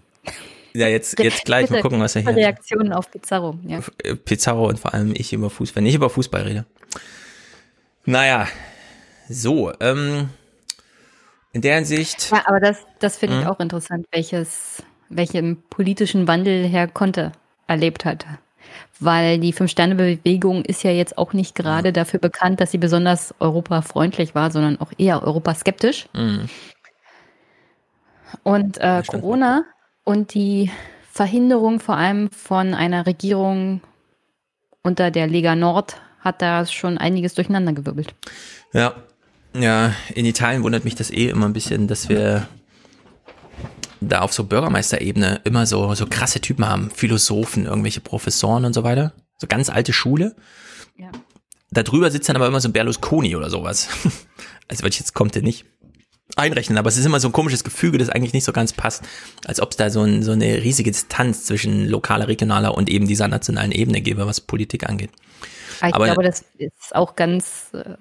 Ja, 0.75 0.87
jetzt, 0.89 1.19
jetzt 1.19 1.45
gleich 1.45 1.63
Bitte, 1.63 1.75
mal 1.75 1.83
gucken, 1.83 2.01
was 2.01 2.15
er 2.17 2.23
hier 2.23 2.37
Reaktionen 2.37 2.93
auf 2.93 3.11
Pizarro, 3.11 3.59
ja. 3.67 3.81
Äh, 4.03 4.15
Pizarro 4.15 4.69
und 4.69 4.79
vor 4.79 4.95
allem 4.95 5.13
ich 5.17 5.33
über 5.33 5.51
Fußball, 5.51 5.83
wenn 5.83 5.87
ich 5.87 5.95
über 5.95 6.11
Fußball 6.11 6.43
rede. 6.43 6.67
Naja, 8.05 8.49
so, 9.29 9.73
ähm, 9.81 10.29
in 11.53 11.63
der 11.63 11.77
Hinsicht. 11.77 12.31
Ja, 12.31 12.43
aber 12.47 12.61
das, 12.61 12.79
das 12.99 13.17
finde 13.17 13.39
ich 13.39 13.45
hm? 13.45 13.51
auch 13.51 13.61
interessant, 13.61 14.07
welches, 14.13 14.83
welchen 15.09 15.63
politischen 15.69 16.29
Wandel 16.29 16.67
Herr 16.69 16.89
Conte 16.89 17.33
erlebt 17.67 18.05
hat. 18.05 18.27
Weil 19.01 19.39
die 19.39 19.53
Fünf-Sterne-Bewegung 19.53 20.65
ist 20.65 20.83
ja 20.83 20.91
jetzt 20.91 21.19
auch 21.19 21.33
nicht 21.33 21.55
gerade 21.55 21.93
dafür 21.93 22.21
bekannt, 22.21 22.61
dass 22.61 22.71
sie 22.73 22.79
besonders 22.79 23.35
europafreundlich 23.39 24.35
war, 24.35 24.51
sondern 24.51 24.81
auch 24.81 24.93
eher 24.99 25.23
europaskeptisch. 25.23 26.09
Mhm. 26.15 26.49
Und 28.43 28.79
äh, 28.79 29.03
Corona 29.07 29.65
und 30.05 30.35
die 30.35 30.71
Verhinderung 31.11 31.81
vor 31.81 31.97
allem 31.97 32.31
von 32.31 32.75
einer 32.75 33.07
Regierung 33.07 33.81
unter 34.83 35.11
der 35.11 35.27
Lega 35.27 35.55
Nord 35.55 36.01
hat 36.21 36.43
da 36.43 36.67
schon 36.67 36.99
einiges 36.99 37.35
durcheinandergewirbelt. 37.35 38.15
Ja, 38.73 38.95
ja, 39.55 39.93
in 40.15 40.27
Italien 40.27 40.63
wundert 40.63 40.85
mich 40.85 40.95
das 40.95 41.11
eh 41.11 41.29
immer 41.29 41.47
ein 41.47 41.53
bisschen, 41.53 41.89
dass 41.89 42.09
wir 42.09 42.47
da 44.01 44.21
auf 44.21 44.33
so 44.33 44.45
Bürgermeisterebene 44.45 45.41
immer 45.45 45.67
so, 45.67 45.95
so 45.95 46.07
krasse 46.07 46.41
Typen 46.41 46.69
haben, 46.69 46.91
Philosophen, 46.91 47.67
irgendwelche 47.67 48.01
Professoren 48.01 48.65
und 48.65 48.73
so 48.73 48.85
weiter. 48.85 49.13
So 49.39 49.47
ganz 49.47 49.71
alte 49.71 49.93
Schule. 49.93 50.35
Ja. 50.97 51.11
Da 51.71 51.83
drüber 51.83 52.11
sitzt 52.11 52.29
dann 52.29 52.37
aber 52.37 52.47
immer 52.47 52.61
so 52.61 52.69
ein 52.69 52.73
Berlusconi 52.73 53.37
oder 53.37 53.51
sowas. 53.51 53.89
Also, 54.71 54.83
weil 54.83 54.91
ich 54.91 54.99
jetzt 54.99 55.15
kommt 55.15 55.35
der 55.35 55.41
nicht 55.41 55.65
einrechnen, 56.37 56.77
aber 56.77 56.89
es 56.89 56.99
ist 56.99 57.07
immer 57.07 57.21
so 57.21 57.29
ein 57.29 57.33
komisches 57.33 57.65
Gefüge, 57.65 57.97
das 57.97 58.11
eigentlich 58.11 58.35
nicht 58.35 58.45
so 58.45 58.53
ganz 58.53 58.75
passt, 58.75 59.03
als 59.47 59.61
ob 59.61 59.71
es 59.71 59.79
da 59.79 59.89
so, 59.89 60.03
ein, 60.03 60.23
so 60.23 60.33
eine 60.33 60.63
riesige 60.63 60.91
Distanz 60.91 61.45
zwischen 61.45 61.89
lokaler, 61.89 62.29
regionaler 62.29 62.77
und 62.77 62.91
eben 62.91 63.09
dieser 63.09 63.29
nationalen 63.29 63.73
Ebene 63.73 64.03
gäbe, 64.03 64.27
was 64.27 64.43
Politik 64.43 64.87
angeht. 64.89 65.11
Ich 65.77 65.95
aber, 65.95 66.05
glaube, 66.05 66.23
das 66.23 66.45
ist 66.59 66.95
auch 66.95 67.17
ganz 67.17 67.71
äh, 67.73 67.95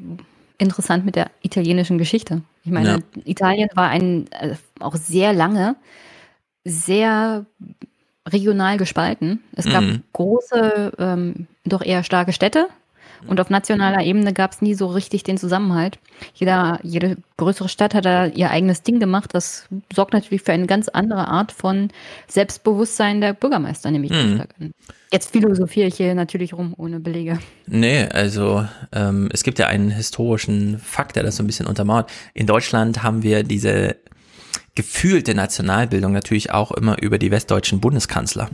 interessant 0.57 1.05
mit 1.05 1.15
der 1.15 1.29
italienischen 1.41 1.97
Geschichte. 1.97 2.41
Ich 2.63 2.71
meine, 2.71 2.89
ja. 2.89 3.21
Italien 3.25 3.69
war 3.75 3.89
ein 3.89 4.27
äh, 4.31 4.55
auch 4.79 4.95
sehr 4.95 5.33
lange 5.33 5.75
sehr 6.63 7.45
regional 8.27 8.77
gespalten. 8.77 9.41
Es 9.55 9.65
gab 9.65 9.83
mhm. 9.83 10.03
große, 10.11 10.93
ähm, 10.99 11.47
doch 11.63 11.81
eher 11.81 12.03
starke 12.03 12.33
Städte 12.33 12.67
Und 13.25 13.39
auf 13.39 13.49
nationaler 13.49 14.03
Ebene 14.03 14.33
gab 14.33 14.51
es 14.51 14.61
nie 14.61 14.73
so 14.73 14.87
richtig 14.87 15.23
den 15.23 15.37
Zusammenhalt. 15.37 15.99
Jeder, 16.35 16.79
jede 16.83 17.17
größere 17.37 17.69
Stadt 17.69 17.93
hat 17.93 18.05
da 18.05 18.25
ihr 18.25 18.51
eigenes 18.51 18.83
Ding 18.83 18.99
gemacht. 18.99 19.31
Das 19.33 19.67
sorgt 19.93 20.13
natürlich 20.13 20.41
für 20.43 20.51
eine 20.51 20.67
ganz 20.67 20.87
andere 20.87 21.27
Art 21.27 21.51
von 21.51 21.89
Selbstbewusstsein 22.27 23.21
der 23.21 23.33
Bürgermeister, 23.33 23.91
nämlich 23.91 24.11
mhm. 24.11 24.43
Jetzt 25.11 25.31
philosophiere 25.31 25.87
ich 25.87 25.95
hier 25.95 26.13
natürlich 26.15 26.53
rum, 26.53 26.73
ohne 26.77 26.99
Belege. 26.99 27.39
Nee, 27.65 28.03
also 28.03 28.67
ähm, 28.91 29.29
es 29.31 29.43
gibt 29.43 29.57
ja 29.57 29.67
einen 29.67 29.89
historischen 29.89 30.79
Fakt, 30.79 31.15
der 31.15 31.23
das 31.23 31.37
so 31.37 31.43
ein 31.43 31.47
bisschen 31.47 31.65
untermauert. 31.65 32.11
In 32.33 32.45
Deutschland 32.45 33.03
haben 33.03 33.23
wir 33.23 33.43
diese 33.43 33.95
gefühlte 34.75 35.33
Nationalbildung 35.33 36.11
natürlich 36.11 36.51
auch 36.51 36.71
immer 36.71 37.01
über 37.01 37.17
die 37.17 37.31
westdeutschen 37.31 37.79
Bundeskanzler. 37.79 38.49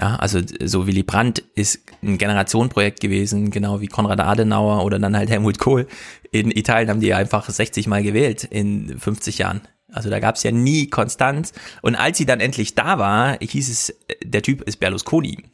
Ja, 0.00 0.16
also 0.16 0.40
so 0.64 0.86
Willy 0.86 1.02
Brandt 1.02 1.42
ist 1.54 1.80
ein 2.02 2.18
Generationenprojekt 2.18 3.00
gewesen, 3.00 3.50
genau 3.50 3.80
wie 3.80 3.86
Konrad 3.86 4.20
Adenauer 4.20 4.84
oder 4.84 4.98
dann 4.98 5.16
halt 5.16 5.30
Helmut 5.30 5.58
Kohl. 5.58 5.86
In 6.30 6.50
Italien 6.50 6.88
haben 6.88 7.00
die 7.00 7.14
einfach 7.14 7.48
60 7.48 7.86
Mal 7.86 8.02
gewählt 8.02 8.44
in 8.44 8.98
50 8.98 9.38
Jahren. 9.38 9.62
Also 9.92 10.08
da 10.08 10.20
gab 10.20 10.36
es 10.36 10.42
ja 10.42 10.50
nie 10.50 10.88
Konstanz. 10.88 11.52
Und 11.82 11.94
als 11.94 12.18
sie 12.18 12.26
dann 12.26 12.40
endlich 12.40 12.74
da 12.74 12.98
war, 12.98 13.38
hieß 13.40 13.68
es, 13.68 13.94
der 14.24 14.42
Typ 14.42 14.62
ist 14.62 14.80
Berlusconi. 14.80 15.44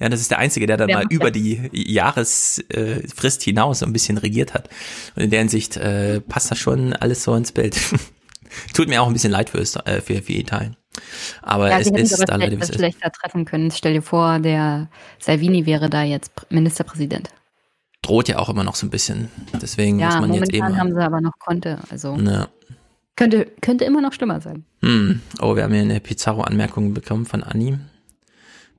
Ja, 0.00 0.08
das 0.08 0.20
ist 0.20 0.30
der 0.30 0.38
Einzige, 0.38 0.66
der 0.66 0.76
dann 0.76 0.88
Wer 0.88 0.96
mal 0.96 1.06
über 1.10 1.30
die 1.30 1.70
Jahresfrist 1.72 3.42
hinaus 3.42 3.80
so 3.80 3.86
ein 3.86 3.92
bisschen 3.92 4.18
regiert 4.18 4.54
hat. 4.54 4.68
Und 5.14 5.22
in 5.22 5.30
der 5.30 5.40
Hinsicht 5.40 5.76
äh, 5.76 6.20
passt 6.20 6.50
das 6.50 6.58
schon 6.58 6.92
alles 6.94 7.22
so 7.22 7.34
ins 7.34 7.52
Bild. 7.52 7.78
Tut 8.74 8.88
mir 8.88 9.02
auch 9.02 9.06
ein 9.06 9.12
bisschen 9.12 9.30
leid 9.30 9.50
für, 9.50 9.60
äh, 9.60 10.00
für, 10.00 10.22
für 10.22 10.32
Italien. 10.32 10.76
Aber 11.42 11.70
ja, 11.70 11.78
es 11.78 11.88
ist 11.88 12.28
aber 12.28 12.38
leider, 12.38 12.56
das 12.56 12.74
schlechter 12.74 13.10
treffen 13.10 13.44
können. 13.44 13.70
Stell 13.70 13.94
dir 13.94 14.02
vor, 14.02 14.38
der 14.38 14.88
Salvini 15.18 15.66
wäre 15.66 15.88
da 15.88 16.02
jetzt 16.02 16.32
Ministerpräsident. 16.50 17.28
Droht 18.02 18.28
ja 18.28 18.38
auch 18.38 18.48
immer 18.48 18.64
noch 18.64 18.74
so 18.74 18.86
ein 18.86 18.90
bisschen. 18.90 19.28
Deswegen 19.60 19.98
ja, 19.98 20.06
muss 20.06 20.20
man 20.20 20.34
jetzt 20.34 20.52
eben. 20.52 20.76
haben 20.76 20.92
sie 20.92 21.02
aber 21.02 21.20
noch 21.20 21.38
Konte. 21.38 21.78
Also 21.90 22.16
ja. 22.16 22.48
könnte, 23.16 23.46
könnte 23.60 23.84
immer 23.84 24.00
noch 24.00 24.12
schlimmer 24.12 24.40
sein. 24.40 24.64
Hm. 24.82 25.20
Oh, 25.40 25.54
wir 25.54 25.62
haben 25.62 25.72
hier 25.72 25.82
eine 25.82 26.00
Pizarro-Anmerkung 26.00 26.94
bekommen 26.94 27.26
von 27.26 27.42
Anni. 27.42 27.78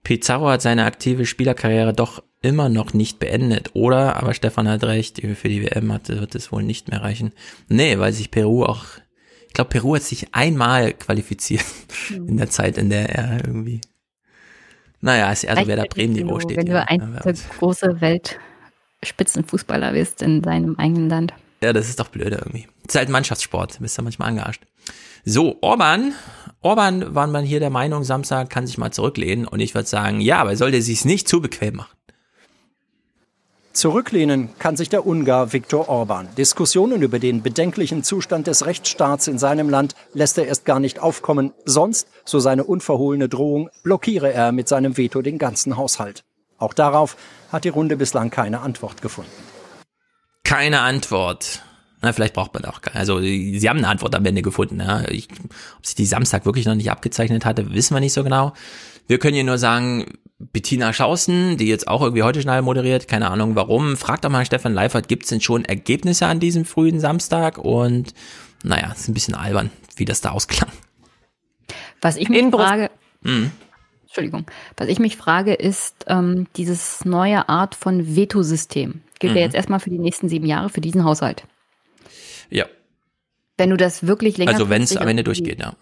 Pizarro 0.04 0.50
hat 0.50 0.62
seine 0.62 0.84
aktive 0.84 1.26
Spielerkarriere 1.26 1.94
doch 1.94 2.22
immer 2.42 2.68
noch 2.68 2.94
nicht 2.94 3.20
beendet, 3.20 3.72
oder? 3.74 4.18
Aber 4.18 4.34
Stefan 4.34 4.68
hat 4.68 4.84
recht, 4.84 5.22
für 5.22 5.50
die 5.50 5.64
WM 5.64 5.94
hat, 5.94 6.10
wird 6.10 6.36
es 6.36 6.52
wohl 6.52 6.62
nicht 6.62 6.90
mehr 6.90 7.02
reichen. 7.02 7.32
Nee, 7.70 7.98
weil 8.00 8.12
sich 8.12 8.30
Peru 8.30 8.66
auch 8.66 8.86
ich 9.54 9.56
glaube, 9.56 9.70
Peru 9.70 9.96
hat 9.96 10.02
sich 10.02 10.34
einmal 10.34 10.94
qualifiziert 10.94 11.64
mhm. 12.10 12.28
in 12.28 12.38
der 12.38 12.50
Zeit, 12.50 12.76
in 12.76 12.90
der 12.90 13.08
er 13.08 13.46
irgendwie. 13.46 13.82
Naja, 15.00 15.32
ist 15.32 15.44
eher 15.44 15.56
so, 15.58 15.68
wer 15.68 15.76
da 15.76 15.84
Bremen-Niveau 15.84 16.40
steht. 16.40 16.58
Wenn 16.58 16.66
ja, 16.66 16.86
du 16.86 16.90
ein 16.90 17.20
ja, 17.24 17.34
große 17.60 18.02
Weltspitzenfußballer 18.02 19.92
bist 19.92 20.24
in 20.24 20.42
deinem 20.42 20.76
eigenen 20.80 21.08
Land. 21.08 21.36
Ja, 21.62 21.72
das 21.72 21.88
ist 21.88 22.00
doch 22.00 22.08
blöd 22.08 22.32
irgendwie. 22.32 22.68
Das 22.86 22.96
ist 22.96 22.98
halt 22.98 23.10
Mannschaftssport, 23.10 23.78
bist 23.80 23.96
du 23.96 24.02
manchmal 24.02 24.30
angearscht. 24.30 24.64
So, 25.24 25.60
Orban. 25.62 26.16
Orban 26.62 27.14
war 27.14 27.28
man 27.28 27.46
hier 27.46 27.60
der 27.60 27.70
Meinung, 27.70 28.04
Samstag 28.04 28.50
kann 28.50 28.66
sich 28.66 28.80
mal 28.80 28.90
zurücklehnen 28.90 29.48
und 29.48 29.60
ich 29.60 29.76
würde 29.76 29.88
sagen, 29.88 30.20
ja, 30.20 30.40
aber 30.40 30.56
sollte 30.56 30.82
sich 30.82 31.06
nicht 31.06 31.28
zu 31.28 31.42
bequem 31.42 31.76
machen. 31.76 31.96
Zurücklehnen 33.74 34.50
kann 34.60 34.78
sich 34.78 34.90
der 34.90 35.08
Ungar 35.08 35.52
Viktor 35.52 35.90
Orban. 35.90 36.28
Diskussionen 36.38 37.02
über 37.02 37.18
den 37.18 37.42
bedenklichen 37.42 38.04
Zustand 38.04 38.46
des 38.46 38.68
Rechtsstaats 38.68 39.28
in 39.28 39.40
seinem 39.40 39.68
Land 39.68 39.96
lässt 40.14 40.38
er 40.38 40.46
erst 40.46 40.66
gar 40.66 40.80
nicht 40.80 41.00
aufkommen. 41.00 41.54
Sonst, 41.66 42.08
so 42.24 42.40
seine 42.40 42.66
unverhohlene 42.66 43.30
Drohung, 43.30 43.72
blockiere 43.82 44.32
er 44.32 44.52
mit 44.52 44.68
seinem 44.68 44.96
Veto 44.96 45.24
den 45.24 45.40
ganzen 45.40 45.76
Haushalt. 45.76 46.24
Auch 46.60 46.76
darauf 46.76 47.18
hat 47.52 47.64
die 47.64 47.70
Runde 47.70 47.98
bislang 47.98 48.30
keine 48.30 48.62
Antwort 48.62 49.02
gefunden. 49.02 49.32
Keine 50.44 50.82
Antwort. 50.82 51.64
Na, 52.00 52.14
vielleicht 52.14 52.36
braucht 52.36 52.54
man 52.54 52.66
auch 52.66 52.82
keine. 52.82 52.98
Also, 52.98 53.20
sie 53.22 53.68
haben 53.68 53.80
eine 53.80 53.88
Antwort 53.88 54.14
am 54.14 54.26
Ende 54.26 54.44
gefunden. 54.44 54.82
Ja. 54.82 55.10
Ich, 55.10 55.30
ob 55.78 55.86
sich 55.86 55.96
die 55.96 56.06
Samstag 56.06 56.46
wirklich 56.46 56.68
noch 56.68 56.76
nicht 56.76 56.92
abgezeichnet 56.92 57.44
hatte, 57.44 57.74
wissen 57.74 57.96
wir 57.96 58.02
nicht 58.02 58.14
so 58.14 58.24
genau. 58.24 58.54
Wir 59.08 59.18
können 59.18 59.34
hier 59.34 59.44
nur 59.44 59.58
sagen, 59.58 60.20
Bettina 60.52 60.94
Schausen, 60.94 61.58
die 61.58 61.68
jetzt 61.68 61.88
auch 61.88 62.02
irgendwie 62.02 62.24
heute 62.24 62.42
schnell 62.42 62.62
moderiert, 62.62 63.08
keine 63.08 63.30
Ahnung 63.30 63.56
warum, 63.56 63.98
fragt 63.98 64.26
doch 64.26 64.30
mal 64.30 64.46
Stefan 64.46 64.74
Leifert, 64.74 65.08
gibt 65.08 65.24
es 65.24 65.30
denn 65.30 65.42
schon 65.42 65.66
Ergebnisse 65.66 66.28
an 66.28 66.40
diesem 66.40 66.66
frühen 66.66 67.00
Samstag? 67.00 67.58
Und 67.58 68.14
naja, 68.64 68.92
ist 68.92 69.08
ein 69.08 69.14
bisschen 69.14 69.36
albern, 69.36 69.70
wie 69.96 70.06
das 70.06 70.22
da 70.22 70.32
ausklang. 70.32 70.70
Was 72.02 72.18
ich 72.18 72.30
mich 72.30 72.40
In 72.40 72.52
frage, 72.52 72.92
mhm. 73.22 73.52
Entschuldigung, 74.04 74.46
was 74.78 74.90
ich 74.90 75.00
mich 75.00 75.18
frage, 75.18 75.54
ist 75.54 76.06
ähm, 76.08 76.48
dieses 76.56 77.06
neue 77.06 77.50
Art 77.50 77.76
von 77.76 78.16
Vetosystem. 78.16 79.02
Gilt 79.20 79.34
mhm. 79.34 79.38
ja 79.38 79.44
jetzt 79.44 79.56
erstmal 79.56 79.80
für 79.80 79.90
die 79.90 80.00
nächsten 80.00 80.30
sieben 80.30 80.46
Jahre, 80.46 80.70
für 80.70 80.82
diesen 80.82 81.04
Haushalt. 81.04 81.46
Ja. 82.50 82.66
Wenn 83.58 83.70
du 83.70 83.78
das 83.78 84.06
wirklich 84.06 84.38
länger. 84.38 84.52
Also 84.52 84.70
wenn 84.70 84.84
es 84.84 84.98
am 84.98 85.08
Ende 85.08 85.24
durchgeht, 85.24 85.60
ja. 85.60 85.74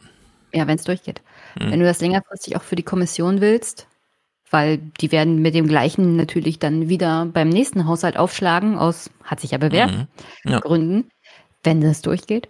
Ja, 0.53 0.67
wenn 0.67 0.75
es 0.75 0.83
durchgeht. 0.83 1.21
Mhm. 1.59 1.71
Wenn 1.71 1.79
du 1.79 1.85
das 1.85 2.01
längerfristig 2.01 2.55
auch 2.55 2.63
für 2.63 2.75
die 2.75 2.83
Kommission 2.83 3.41
willst, 3.41 3.87
weil 4.51 4.77
die 4.77 5.11
werden 5.11 5.41
mit 5.41 5.55
dem 5.55 5.67
gleichen 5.67 6.15
natürlich 6.17 6.59
dann 6.59 6.89
wieder 6.89 7.25
beim 7.25 7.49
nächsten 7.49 7.87
Haushalt 7.87 8.17
aufschlagen, 8.17 8.77
aus, 8.77 9.09
hat 9.23 9.39
sich 9.39 9.51
ja 9.51 9.57
bewährt, 9.57 9.91
mhm. 9.91 10.51
ja. 10.51 10.59
Gründen, 10.59 11.09
wenn 11.63 11.81
das 11.81 12.01
durchgeht. 12.01 12.49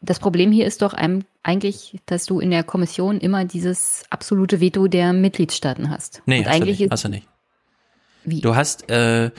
Das 0.00 0.20
Problem 0.20 0.52
hier 0.52 0.66
ist 0.66 0.82
doch 0.82 0.94
eigentlich, 1.42 1.98
dass 2.06 2.26
du 2.26 2.38
in 2.38 2.50
der 2.50 2.62
Kommission 2.62 3.18
immer 3.18 3.44
dieses 3.44 4.04
absolute 4.08 4.60
Veto 4.60 4.86
der 4.86 5.12
Mitgliedstaaten 5.12 5.90
hast. 5.90 6.22
Nee, 6.26 6.38
Und 6.38 6.46
hast, 6.46 6.54
eigentlich 6.54 6.78
du 6.78 6.84
nicht, 6.84 6.92
hast 6.92 7.04
du 7.04 7.08
nicht. 7.08 7.28
Wie? 8.24 8.40
Du 8.40 8.54
hast, 8.54 8.88
äh, 8.88 9.30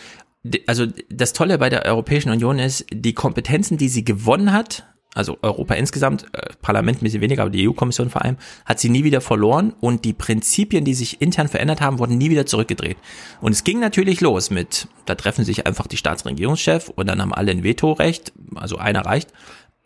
also 0.66 0.86
das 1.10 1.34
Tolle 1.34 1.58
bei 1.58 1.70
der 1.70 1.86
Europäischen 1.86 2.32
Union 2.32 2.60
ist, 2.60 2.86
die 2.92 3.14
Kompetenzen, 3.14 3.78
die 3.78 3.88
sie 3.88 4.04
gewonnen 4.04 4.52
hat, 4.52 4.86
also 5.18 5.38
Europa 5.42 5.74
insgesamt, 5.74 6.26
äh, 6.34 6.50
Parlament 6.62 7.02
ein 7.02 7.04
bisschen 7.04 7.22
weniger, 7.22 7.42
aber 7.42 7.50
die 7.50 7.68
EU-Kommission 7.68 8.10
vor 8.10 8.24
allem, 8.24 8.38
hat 8.66 8.80
sie 8.80 8.90
nie 8.90 9.04
wieder 9.04 9.20
verloren 9.20 9.74
und 9.82 10.06
die 10.06 10.14
Prinzipien, 10.14 10.86
die 10.86 10.94
sich 10.94 11.22
intern 11.22 11.48
verändert 11.48 11.82
haben, 11.82 11.98
wurden 11.98 12.18
nie 12.18 12.30
wieder 12.30 12.46
zurückgedreht. 12.46 12.98
Und 13.42 13.52
es 13.52 13.64
ging 13.64 13.80
natürlich 13.80 14.22
los 14.22 14.52
mit, 14.52 14.88
da 15.06 15.16
treffen 15.16 15.44
sich 15.44 15.66
einfach 15.66 15.88
die 15.88 15.98
Staatsregierungschef 15.98 16.90
und 16.90 17.08
dann 17.08 17.20
haben 17.20 17.34
alle 17.34 17.52
ein 17.52 17.64
Vetorecht, 17.64 18.32
also 18.56 18.78
einer 18.78 19.06
reicht. 19.06 19.34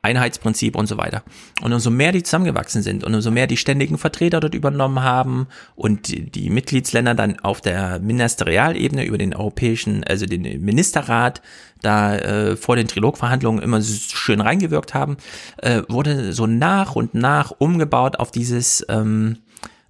Einheitsprinzip 0.04 0.76
und 0.76 0.88
so 0.88 0.98
weiter. 0.98 1.24
Und 1.62 1.74
umso 1.74 1.92
mehr 1.92 2.12
die 2.12 2.24
zusammengewachsen 2.24 2.82
sind 2.82 3.04
und 3.04 3.14
umso 3.14 3.30
mehr 3.30 3.46
die 3.46 3.58
ständigen 3.58 3.98
Vertreter 3.98 4.40
dort 4.40 4.56
übernommen 4.56 5.04
haben 5.04 5.48
und 5.76 6.08
die, 6.08 6.30
die 6.30 6.50
Mitgliedsländer 6.50 7.14
dann 7.14 7.40
auf 7.40 7.62
der 7.62 8.00
Ministerialebene 8.00 9.06
über 9.06 9.20
den 9.20 9.36
europäischen, 9.36 10.04
also 10.04 10.26
den 10.26 10.42
Ministerrat 10.64 11.42
da 11.82 12.16
äh, 12.16 12.58
vor 12.58 12.76
den 12.76 12.88
Trilogverhandlungen 12.88 13.62
immer 13.62 13.82
schön 13.82 14.42
reingewirkt 14.42 14.94
haben, 14.94 15.18
äh, 15.58 15.84
wurde 15.88 16.34
so 16.34 16.48
nach 16.48 16.96
und 16.96 17.14
nach 17.14 17.52
umgebaut 17.58 18.18
auf 18.18 18.32
dieses 18.32 18.84
ähm, 18.90 19.38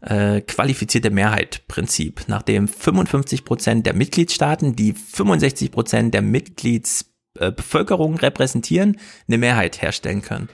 äh, 0.02 0.42
qualifizierte 0.42 1.10
Mehrheit-Prinzip, 1.12 2.24
nachdem 2.28 2.68
55 2.68 3.46
Prozent 3.46 3.86
der 3.86 3.94
Mitgliedstaaten 3.94 4.76
die 4.76 4.94
65 4.94 5.72
Prozent 5.72 6.14
der 6.14 6.22
Mitglieds 6.22 7.11
äh, 7.40 7.52
Bevölkerung 7.52 8.16
repräsentieren, 8.18 9.00
eine 9.28 9.38
Mehrheit 9.38 9.82
herstellen 9.82 10.22
können. 10.22 10.50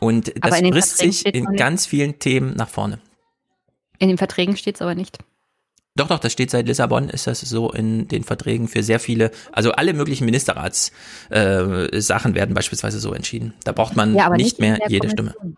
Und 0.00 0.32
das 0.40 0.58
frisst 0.58 0.98
sich 0.98 1.26
in 1.26 1.56
ganz 1.56 1.86
vielen 1.86 2.18
Themen 2.18 2.54
nach 2.54 2.68
vorne. 2.68 3.00
In 3.98 4.08
den 4.08 4.18
Verträgen 4.18 4.56
steht 4.56 4.74
es 4.76 4.82
aber 4.82 4.94
nicht. 4.94 5.18
Doch, 5.94 6.08
doch, 6.08 6.18
das 6.18 6.32
steht 6.32 6.50
seit 6.50 6.66
Lissabon, 6.66 7.08
ist 7.08 7.26
das 7.26 7.40
so 7.40 7.72
in 7.72 8.06
den 8.06 8.22
Verträgen 8.22 8.68
für 8.68 8.82
sehr 8.82 9.00
viele, 9.00 9.30
also 9.52 9.72
alle 9.72 9.94
möglichen 9.94 10.26
Ministerratssachen 10.26 10.92
äh, 11.30 12.34
werden 12.34 12.54
beispielsweise 12.54 13.00
so 13.00 13.14
entschieden. 13.14 13.54
Da 13.64 13.72
braucht 13.72 13.96
man 13.96 14.14
ja, 14.14 14.28
nicht, 14.28 14.44
nicht 14.44 14.60
mehr 14.60 14.78
jede 14.88 15.08
Kommission. 15.08 15.30
Stimme. 15.30 15.56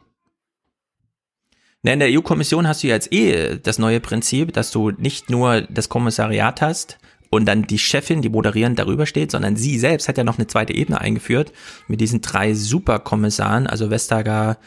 Na, 1.83 1.93
in 1.93 1.99
der 1.99 2.09
EU-Kommission 2.11 2.69
hast 2.69 2.85
du 2.85 2.87
jetzt 2.87 3.13
eh 3.13 3.59
das 3.59 3.79
neue 3.81 3.99
Prinzip, 4.01 4.53
dass 4.53 4.71
du 4.71 4.91
nicht 4.93 5.29
nur 5.29 5.63
das 5.63 5.89
Kommissariat 5.89 6.61
hast, 6.61 6.99
und 7.31 7.47
dann 7.47 7.67
die 7.67 7.79
Chefin, 7.79 8.23
die 8.23 8.29
moderierend 8.29 8.79
darüber 8.79 9.07
steht, 9.07 9.31
sondern 9.31 9.57
sie 9.57 9.79
selbst 9.79 10.09
hat 10.09 10.19
ja 10.19 10.25
noch 10.25 10.39
eine 10.39 10.47
zweite 10.47 10.75
Ebene 10.75 11.01
eingeführt 11.01 11.53
mit 11.87 12.01
diesen 12.01 12.21
drei 12.21 12.55
Superkommissaren, 12.55 13.67
also 13.67 13.91
Vestager, 13.91 14.59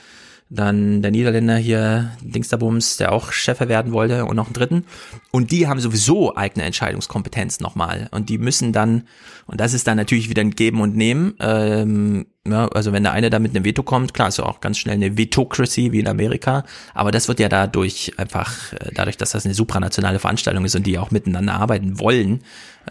dann 0.54 1.02
der 1.02 1.12
Niederländer 1.12 1.56
hier, 1.56 2.12
Dingsterbums, 2.22 2.98
der 2.98 3.14
auch 3.14 3.32
Chef 3.32 3.62
werden 3.62 3.94
wollte 3.94 4.26
und 4.26 4.36
noch 4.36 4.48
einen 4.48 4.54
dritten. 4.54 4.86
Und 5.32 5.52
die 5.52 5.68
haben 5.68 5.80
sowieso 5.80 6.36
eigene 6.36 6.66
Entscheidungskompetenz 6.66 7.62
nochmal. 7.62 8.10
Und 8.12 8.28
die 8.28 8.38
müssen 8.38 8.74
dann, 8.74 9.04
und 9.46 9.62
das 9.62 9.74
ist 9.74 9.88
dann 9.88 9.96
natürlich 9.96 10.30
wieder 10.30 10.42
ein 10.42 10.52
Geben 10.52 10.82
und 10.82 10.98
Nehmen, 10.98 11.36
ähm, 11.40 12.26
ja, 12.46 12.68
also 12.68 12.92
wenn 12.92 13.04
der 13.04 13.14
eine 13.14 13.30
da 13.30 13.40
mit 13.40 13.56
einem 13.56 13.64
Veto 13.64 13.82
kommt, 13.82 14.14
klar 14.14 14.28
ist 14.28 14.40
ja 14.40 14.46
auch 14.46 14.60
ganz 14.60 14.78
schnell 14.78 14.96
eine 14.96 15.18
Vetocracy 15.18 15.94
wie 15.94 16.00
in 16.00 16.08
Amerika, 16.08 16.66
aber 16.94 17.12
das 17.12 17.28
wird 17.28 17.40
ja 17.40 17.48
dadurch 17.48 18.14
einfach, 18.18 18.74
äh, 18.74 18.92
dadurch, 18.94 19.16
dass 19.16 19.32
das 19.32 19.46
eine 19.46 19.54
supranationale 19.54 20.20
Veranstaltung 20.20 20.66
ist 20.66 20.76
und 20.76 20.86
die 20.86 20.98
auch 20.98 21.12
miteinander 21.12 21.54
arbeiten 21.54 22.00
wollen, 22.00 22.42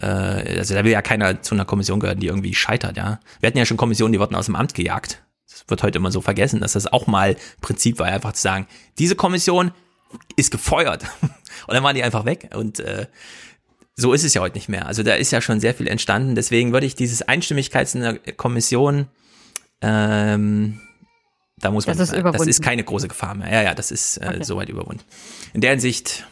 äh, 0.01 0.05
also 0.05 0.73
da 0.73 0.83
will 0.83 0.91
ja 0.91 1.01
keiner 1.01 1.41
zu 1.43 1.53
einer 1.53 1.65
Kommission 1.65 1.99
gehören, 1.99 2.19
die 2.19 2.27
irgendwie 2.27 2.55
scheitert, 2.55 2.97
ja. 2.97 3.19
Wir 3.39 3.47
hatten 3.47 3.57
ja 3.57 3.65
schon 3.65 3.77
Kommissionen, 3.77 4.13
die 4.13 4.19
wurden 4.19 4.35
aus 4.35 4.45
dem 4.45 4.55
Amt 4.55 4.73
gejagt 4.73 5.21
wird 5.67 5.83
heute 5.83 5.97
immer 5.97 6.11
so 6.11 6.21
vergessen, 6.21 6.59
dass 6.59 6.73
das 6.73 6.87
auch 6.87 7.07
mal 7.07 7.35
Prinzip 7.61 7.99
war, 7.99 8.07
einfach 8.07 8.33
zu 8.33 8.41
sagen, 8.41 8.67
diese 8.97 9.15
Kommission 9.15 9.71
ist 10.35 10.51
gefeuert. 10.51 11.03
Und 11.21 11.73
dann 11.73 11.83
waren 11.83 11.95
die 11.95 12.03
einfach 12.03 12.25
weg. 12.25 12.49
Und 12.55 12.79
äh, 12.79 13.07
so 13.95 14.13
ist 14.13 14.23
es 14.23 14.33
ja 14.33 14.41
heute 14.41 14.55
nicht 14.55 14.69
mehr. 14.69 14.87
Also 14.87 15.03
da 15.03 15.13
ist 15.13 15.31
ja 15.31 15.41
schon 15.41 15.59
sehr 15.59 15.73
viel 15.73 15.87
entstanden. 15.87 16.35
Deswegen 16.35 16.73
würde 16.73 16.85
ich 16.85 16.95
dieses 16.95 17.21
Einstimmigkeits 17.21 17.95
in 17.95 18.01
der 18.01 18.17
Kommission, 18.33 19.07
ähm, 19.81 20.81
da 21.57 21.71
muss 21.71 21.85
man 21.85 21.97
das 21.97 22.09
ist, 22.09 22.15
sagen, 22.15 22.31
das 22.31 22.47
ist 22.47 22.61
keine 22.61 22.83
große 22.83 23.07
Gefahr 23.07 23.35
mehr. 23.35 23.51
Ja, 23.51 23.61
ja, 23.61 23.73
das 23.75 23.91
ist 23.91 24.17
äh, 24.17 24.25
okay. 24.27 24.43
soweit 24.43 24.69
überwunden. 24.69 25.03
In 25.53 25.61
der 25.61 25.71
Hinsicht 25.71 26.25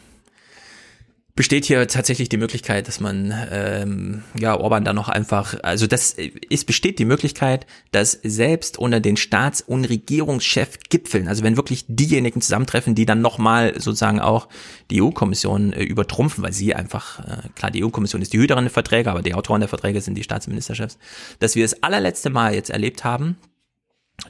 besteht 1.40 1.64
hier 1.64 1.88
tatsächlich 1.88 2.28
die 2.28 2.36
Möglichkeit, 2.36 2.86
dass 2.86 3.00
man 3.00 3.32
ähm, 3.50 4.24
ja 4.38 4.60
Orban 4.60 4.84
da 4.84 4.92
noch 4.92 5.08
einfach, 5.08 5.54
also 5.62 5.86
das 5.86 6.14
es 6.50 6.66
besteht 6.66 6.98
die 6.98 7.06
Möglichkeit, 7.06 7.64
dass 7.92 8.12
selbst 8.22 8.76
unter 8.76 9.00
den 9.00 9.16
Staats- 9.16 9.62
und 9.62 9.86
Regierungschef-Gipfeln, 9.86 11.28
also 11.28 11.42
wenn 11.42 11.56
wirklich 11.56 11.86
diejenigen 11.88 12.42
zusammentreffen, 12.42 12.94
die 12.94 13.06
dann 13.06 13.22
nochmal 13.22 13.72
sozusagen 13.80 14.20
auch 14.20 14.48
die 14.90 15.00
EU-Kommission 15.00 15.72
äh, 15.72 15.82
übertrumpfen, 15.82 16.44
weil 16.44 16.52
sie 16.52 16.74
einfach, 16.74 17.20
äh, 17.20 17.48
klar, 17.54 17.70
die 17.70 17.82
EU-Kommission 17.86 18.20
ist 18.20 18.34
die 18.34 18.38
Hüterin 18.38 18.64
der 18.64 18.70
Verträge, 18.70 19.10
aber 19.10 19.22
die 19.22 19.32
Autoren 19.32 19.60
der 19.60 19.68
Verträge 19.70 20.02
sind 20.02 20.16
die 20.16 20.24
Staatsministerchefs, 20.24 20.98
dass 21.38 21.54
wir 21.54 21.64
das 21.64 21.82
allerletzte 21.82 22.28
Mal 22.28 22.52
jetzt 22.54 22.68
erlebt 22.68 23.02
haben, 23.02 23.38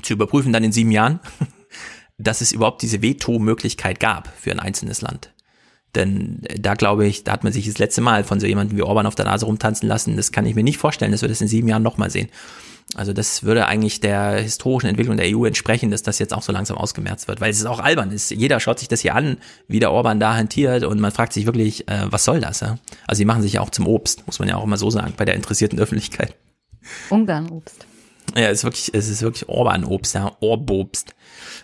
zu 0.03 0.13
überprüfen 0.13 0.53
dann 0.53 0.63
in 0.63 0.71
sieben 0.71 0.93
Jahren, 0.93 1.19
dass 2.19 2.41
es 2.41 2.53
überhaupt 2.53 2.83
diese 2.83 3.03
Veto-Möglichkeit 3.03 3.99
gab 3.99 4.33
für 4.39 4.53
ein 4.53 4.61
einzelnes 4.61 5.01
Land. 5.01 5.33
Denn 5.95 6.41
da 6.59 6.75
glaube 6.75 7.07
ich, 7.07 7.25
da 7.25 7.33
hat 7.33 7.45
man 7.45 7.53
sich 7.53 7.67
das 7.67 7.79
letzte 7.79 8.01
Mal 8.01 8.25
von 8.25 8.39
so 8.39 8.47
jemandem 8.47 8.79
wie 8.79 8.83
Orban 8.83 9.07
auf 9.07 9.15
der 9.15 9.25
Nase 9.25 9.47
rumtanzen 9.47 9.89
lassen. 9.89 10.17
Das 10.17 10.31
kann 10.31 10.47
ich 10.47 10.55
mir 10.55 10.63
nicht 10.63 10.79
vorstellen, 10.79 11.13
dass 11.13 11.23
wir 11.23 11.29
das 11.29 11.41
in 11.41 11.49
sieben 11.49 11.69
Jahren 11.69 11.83
nochmal 11.83 12.11
sehen. 12.11 12.29
Also 12.95 13.13
das 13.13 13.45
würde 13.45 13.67
eigentlich 13.67 14.01
der 14.01 14.41
historischen 14.41 14.89
Entwicklung 14.89 15.17
der 15.17 15.27
EU 15.29 15.45
entsprechen, 15.45 15.91
dass 15.91 16.03
das 16.03 16.19
jetzt 16.19 16.35
auch 16.35 16.43
so 16.43 16.53
langsam 16.53 16.77
ausgemerzt 16.77 17.29
wird, 17.29 17.41
weil 17.41 17.51
es 17.51 17.59
ist 17.59 17.67
auch 17.67 17.79
albern 17.79 18.11
ist. 18.11 18.31
Jeder 18.31 18.59
schaut 18.59 18.81
sich 18.81 18.89
das 18.89 19.01
hier 19.01 19.15
an, 19.15 19.37
wie 19.69 19.79
der 19.79 19.93
Orban 19.93 20.19
da 20.19 20.35
hantiert 20.35 20.83
und 20.83 20.99
man 20.99 21.13
fragt 21.13 21.33
sich 21.33 21.47
wirklich, 21.47 21.89
äh, 21.89 22.07
was 22.07 22.25
soll 22.25 22.41
das? 22.41 22.61
Ja? 22.61 22.79
Also 23.07 23.19
sie 23.19 23.25
machen 23.25 23.43
sich 23.43 23.55
ja 23.55 23.61
auch 23.61 23.71
zum 23.71 23.87
Obst, 23.87 24.27
muss 24.27 24.41
man 24.41 24.49
ja 24.49 24.57
auch 24.57 24.65
immer 24.65 24.77
so 24.77 24.91
sagen, 24.91 25.15
bei 25.17 25.25
der 25.25 25.37
interessierten 25.37 25.79
Öffentlichkeit. 25.79 26.35
Ungarn-Obst. 27.11 27.87
Ja, 28.37 28.49
es 28.49 28.59
ist 28.59 28.65
wirklich, 28.65 28.91
es 28.95 29.09
ist 29.09 29.23
wirklich 29.23 29.49
Orban-Obst, 29.49 30.15
ja, 30.15 30.33
Orbobst. 30.41 31.15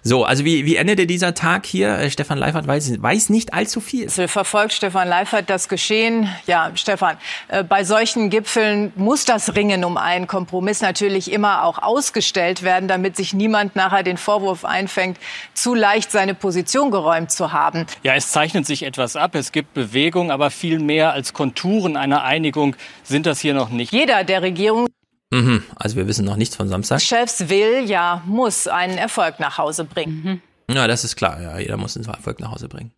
So, 0.03 0.25
also 0.25 0.45
wie, 0.45 0.65
wie 0.67 0.77
endete 0.77 1.07
dieser 1.07 1.35
Tag 1.35 1.67
hier? 1.67 1.99
Äh, 1.99 2.11
Stefan 2.11 2.39
Leifert 2.39 2.67
weiß, 2.67 3.03
weiß 3.03 3.29
nicht 3.31 3.55
allzu 3.55 3.81
viel. 3.81 4.09
Verfolgt 4.09 4.73
Stefan 4.73 5.09
Leifert 5.09 5.51
das 5.51 5.69
Geschehen? 5.69 6.29
Ja, 6.47 6.71
Stefan, 6.75 7.17
äh, 7.49 7.65
bei 7.65 7.85
solchen 7.85 8.31
Gipfeln 8.31 8.93
muss 8.97 9.25
das 9.25 9.55
Ringen 9.55 9.85
um 9.85 9.97
einen 9.97 10.27
Kompromiss 10.27 10.81
natürlich 10.81 11.33
immer 11.33 11.65
auch 11.65 11.79
ausgestellt 11.79 12.63
werden, 12.63 12.89
damit 12.89 13.17
sich 13.17 13.35
niemand 13.35 13.77
nachher 13.77 14.03
den 14.03 14.17
Vorwurf 14.17 14.65
einfängt, 14.65 15.19
zu 15.55 15.75
leicht 15.75 16.13
seine 16.13 16.35
Position 16.35 16.91
geräumt 16.91 17.31
zu 17.31 17.53
haben. 17.53 17.87
Ja, 18.03 18.15
es 18.15 18.31
zeichnet 18.31 18.67
sich 18.67 18.85
etwas 18.85 19.17
ab. 19.17 19.35
Es 19.35 19.53
gibt 19.53 19.75
Bewegung, 19.75 20.31
aber 20.31 20.51
viel 20.51 20.79
mehr 20.79 21.13
als 21.13 21.33
Konturen 21.33 21.97
einer 21.97 22.23
Einigung 22.23 22.77
sind 23.03 23.27
das 23.27 23.41
hier 23.41 23.55
noch 23.55 23.71
nicht. 23.71 23.93
Jeder 23.93 24.25
der 24.25 24.43
Regierung 24.43 24.87
Mhm, 25.31 25.65
also 25.75 25.97
wir 25.97 26.07
wissen 26.07 26.25
noch 26.25 26.37
nichts 26.37 26.57
von 26.57 26.69
Samstag. 26.69 27.01
Chefs 27.01 27.49
will, 27.49 27.85
ja, 27.89 28.23
muss 28.27 28.69
einen 28.69 28.97
Erfolg 28.97 29.41
nach 29.41 29.59
Hause 29.59 29.85
bringen. 29.85 30.43
Mhm. 30.69 30.75
Ja, 30.75 30.87
das 30.87 31.05
ist 31.05 31.17
klar. 31.17 31.41
Ja, 31.41 31.59
jeder 31.59 31.77
muss 31.77 31.97
einen 31.97 32.07
Erfolg 32.07 32.41
nach 32.41 32.53
Hause 32.53 32.69
bringen. 32.69 32.93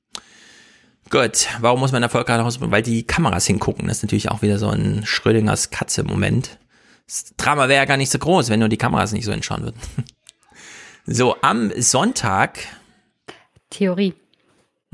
Gut, 1.10 1.48
warum 1.60 1.80
muss 1.80 1.92
man 1.92 2.02
Erfolg 2.02 2.28
nach 2.28 2.44
Hause 2.44 2.58
bringen? 2.58 2.72
Weil 2.72 2.82
die 2.82 3.06
Kameras 3.06 3.46
hingucken. 3.46 3.88
Das 3.88 3.98
ist 3.98 4.02
natürlich 4.02 4.30
auch 4.30 4.42
wieder 4.42 4.58
so 4.58 4.68
ein 4.68 5.06
Schrödingers 5.06 5.70
Katze-Moment. 5.70 6.58
Das 7.06 7.32
Drama 7.38 7.68
wäre 7.68 7.80
ja 7.80 7.84
gar 7.86 7.96
nicht 7.96 8.12
so 8.12 8.18
groß, 8.18 8.50
wenn 8.50 8.60
nur 8.60 8.68
die 8.68 8.76
Kameras 8.76 9.12
nicht 9.12 9.24
so 9.24 9.32
hinschauen 9.32 9.62
würden. 9.62 9.80
So, 11.10 11.36
am 11.40 11.72
Sonntag. 11.80 12.58
Theorie. 13.70 14.12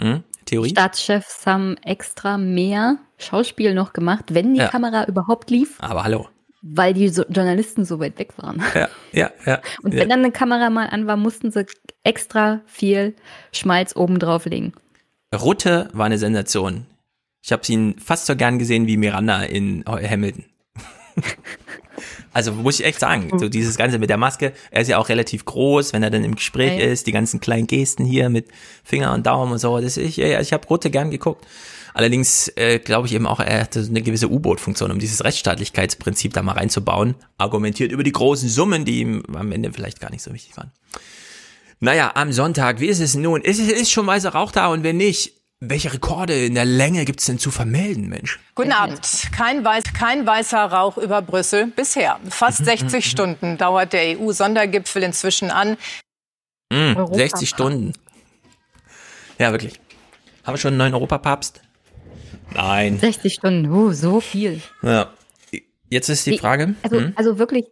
Hm? 0.00 0.22
Theorie? 0.44 0.68
Staatschefs 0.68 1.44
haben 1.44 1.76
extra 1.78 2.38
mehr 2.38 2.98
Schauspiel 3.18 3.74
noch 3.74 3.92
gemacht, 3.92 4.26
wenn 4.28 4.54
die 4.54 4.60
ja. 4.60 4.68
Kamera 4.68 5.06
überhaupt 5.06 5.50
lief. 5.50 5.74
Aber 5.80 6.04
hallo 6.04 6.28
weil 6.66 6.94
die 6.94 7.10
so 7.10 7.24
Journalisten 7.28 7.84
so 7.84 8.00
weit 8.00 8.18
weg 8.18 8.32
waren. 8.38 8.62
Ja, 8.74 8.88
ja, 9.12 9.30
ja. 9.44 9.60
Und 9.82 9.92
wenn 9.92 9.98
ja. 9.98 10.06
dann 10.06 10.20
eine 10.20 10.32
Kamera 10.32 10.70
mal 10.70 10.86
an 10.86 11.06
war, 11.06 11.16
mussten 11.16 11.50
sie 11.50 11.66
extra 12.02 12.62
viel 12.66 13.14
Schmalz 13.52 13.94
oben 13.94 14.18
drauf 14.18 14.46
legen. 14.46 14.72
Rutte 15.34 15.88
war 15.92 16.06
eine 16.06 16.16
Sensation. 16.16 16.86
Ich 17.42 17.52
habe 17.52 17.62
ihn 17.68 17.96
fast 17.98 18.24
so 18.24 18.34
gern 18.34 18.58
gesehen 18.58 18.86
wie 18.86 18.96
Miranda 18.96 19.42
in 19.42 19.84
Hamilton. 19.86 20.46
also 22.32 22.52
muss 22.52 22.80
ich 22.80 22.86
echt 22.86 22.98
sagen, 22.98 23.38
so 23.38 23.50
dieses 23.50 23.76
Ganze 23.76 23.98
mit 23.98 24.08
der 24.08 24.16
Maske, 24.16 24.54
er 24.70 24.80
ist 24.80 24.88
ja 24.88 24.96
auch 24.96 25.10
relativ 25.10 25.44
groß, 25.44 25.92
wenn 25.92 26.02
er 26.02 26.10
dann 26.10 26.24
im 26.24 26.34
Gespräch 26.34 26.80
ja. 26.80 26.86
ist, 26.86 27.06
die 27.06 27.12
ganzen 27.12 27.40
kleinen 27.40 27.66
Gesten 27.66 28.06
hier 28.06 28.30
mit 28.30 28.48
Finger 28.82 29.12
und 29.12 29.26
Daumen 29.26 29.52
und 29.52 29.58
so, 29.58 29.78
das 29.80 29.98
ich, 29.98 30.18
ich 30.18 30.52
habe 30.54 30.66
Rutte 30.66 30.90
gern 30.90 31.10
geguckt. 31.10 31.46
Allerdings 31.94 32.48
äh, 32.56 32.80
glaube 32.80 33.06
ich 33.06 33.14
eben 33.14 33.26
auch, 33.26 33.38
er 33.38 33.60
hatte 33.60 33.78
eine 33.78 34.02
gewisse 34.02 34.28
U-Boot-Funktion, 34.28 34.90
um 34.90 34.98
dieses 34.98 35.22
Rechtsstaatlichkeitsprinzip 35.22 36.32
da 36.32 36.42
mal 36.42 36.52
reinzubauen. 36.52 37.14
Argumentiert 37.38 37.92
über 37.92 38.02
die 38.02 38.12
großen 38.12 38.48
Summen, 38.48 38.84
die 38.84 39.00
ihm 39.00 39.22
am 39.32 39.52
Ende 39.52 39.72
vielleicht 39.72 40.00
gar 40.00 40.10
nicht 40.10 40.22
so 40.22 40.32
wichtig 40.34 40.56
waren. 40.56 40.72
Naja, 41.78 42.10
am 42.14 42.32
Sonntag, 42.32 42.80
wie 42.80 42.88
ist 42.88 43.00
es 43.00 43.14
nun? 43.14 43.42
Ist, 43.42 43.60
ist 43.60 43.92
schon 43.92 44.06
weißer 44.06 44.30
Rauch 44.30 44.50
da 44.50 44.66
und 44.68 44.82
wenn 44.82 44.96
nicht, 44.96 45.34
welche 45.60 45.92
Rekorde 45.92 46.46
in 46.46 46.54
der 46.54 46.64
Länge 46.64 47.04
gibt 47.04 47.20
es 47.20 47.26
denn 47.26 47.38
zu 47.38 47.52
vermelden, 47.52 48.08
Mensch? 48.08 48.40
Guten 48.56 48.72
Abend. 48.72 49.00
Kein, 49.32 49.64
weiß, 49.64 49.84
kein 49.96 50.26
weißer 50.26 50.64
Rauch 50.64 50.98
über 50.98 51.22
Brüssel 51.22 51.68
bisher. 51.68 52.18
Fast 52.28 52.64
60 52.64 53.08
Stunden 53.08 53.56
dauert 53.56 53.92
der 53.92 54.18
EU-Sondergipfel 54.18 55.02
inzwischen 55.04 55.50
an. 55.50 55.76
Mm, 56.72 56.94
60 57.12 57.48
Stunden. 57.48 57.92
Ja, 59.38 59.52
wirklich. 59.52 59.80
Haben 60.44 60.54
wir 60.54 60.58
schon 60.58 60.70
einen 60.70 60.78
neuen 60.78 60.94
Europapapst? 60.94 61.63
Nein. 62.54 62.98
60 62.98 63.34
Stunden, 63.34 63.70
uh, 63.70 63.92
so 63.92 64.20
viel. 64.20 64.60
Ja. 64.82 65.10
Jetzt 65.90 66.08
ist 66.08 66.26
die 66.26 66.38
Frage. 66.38 66.74
Also, 66.82 66.96
hm? 66.98 67.12
also 67.14 67.38
wirklich, 67.38 67.66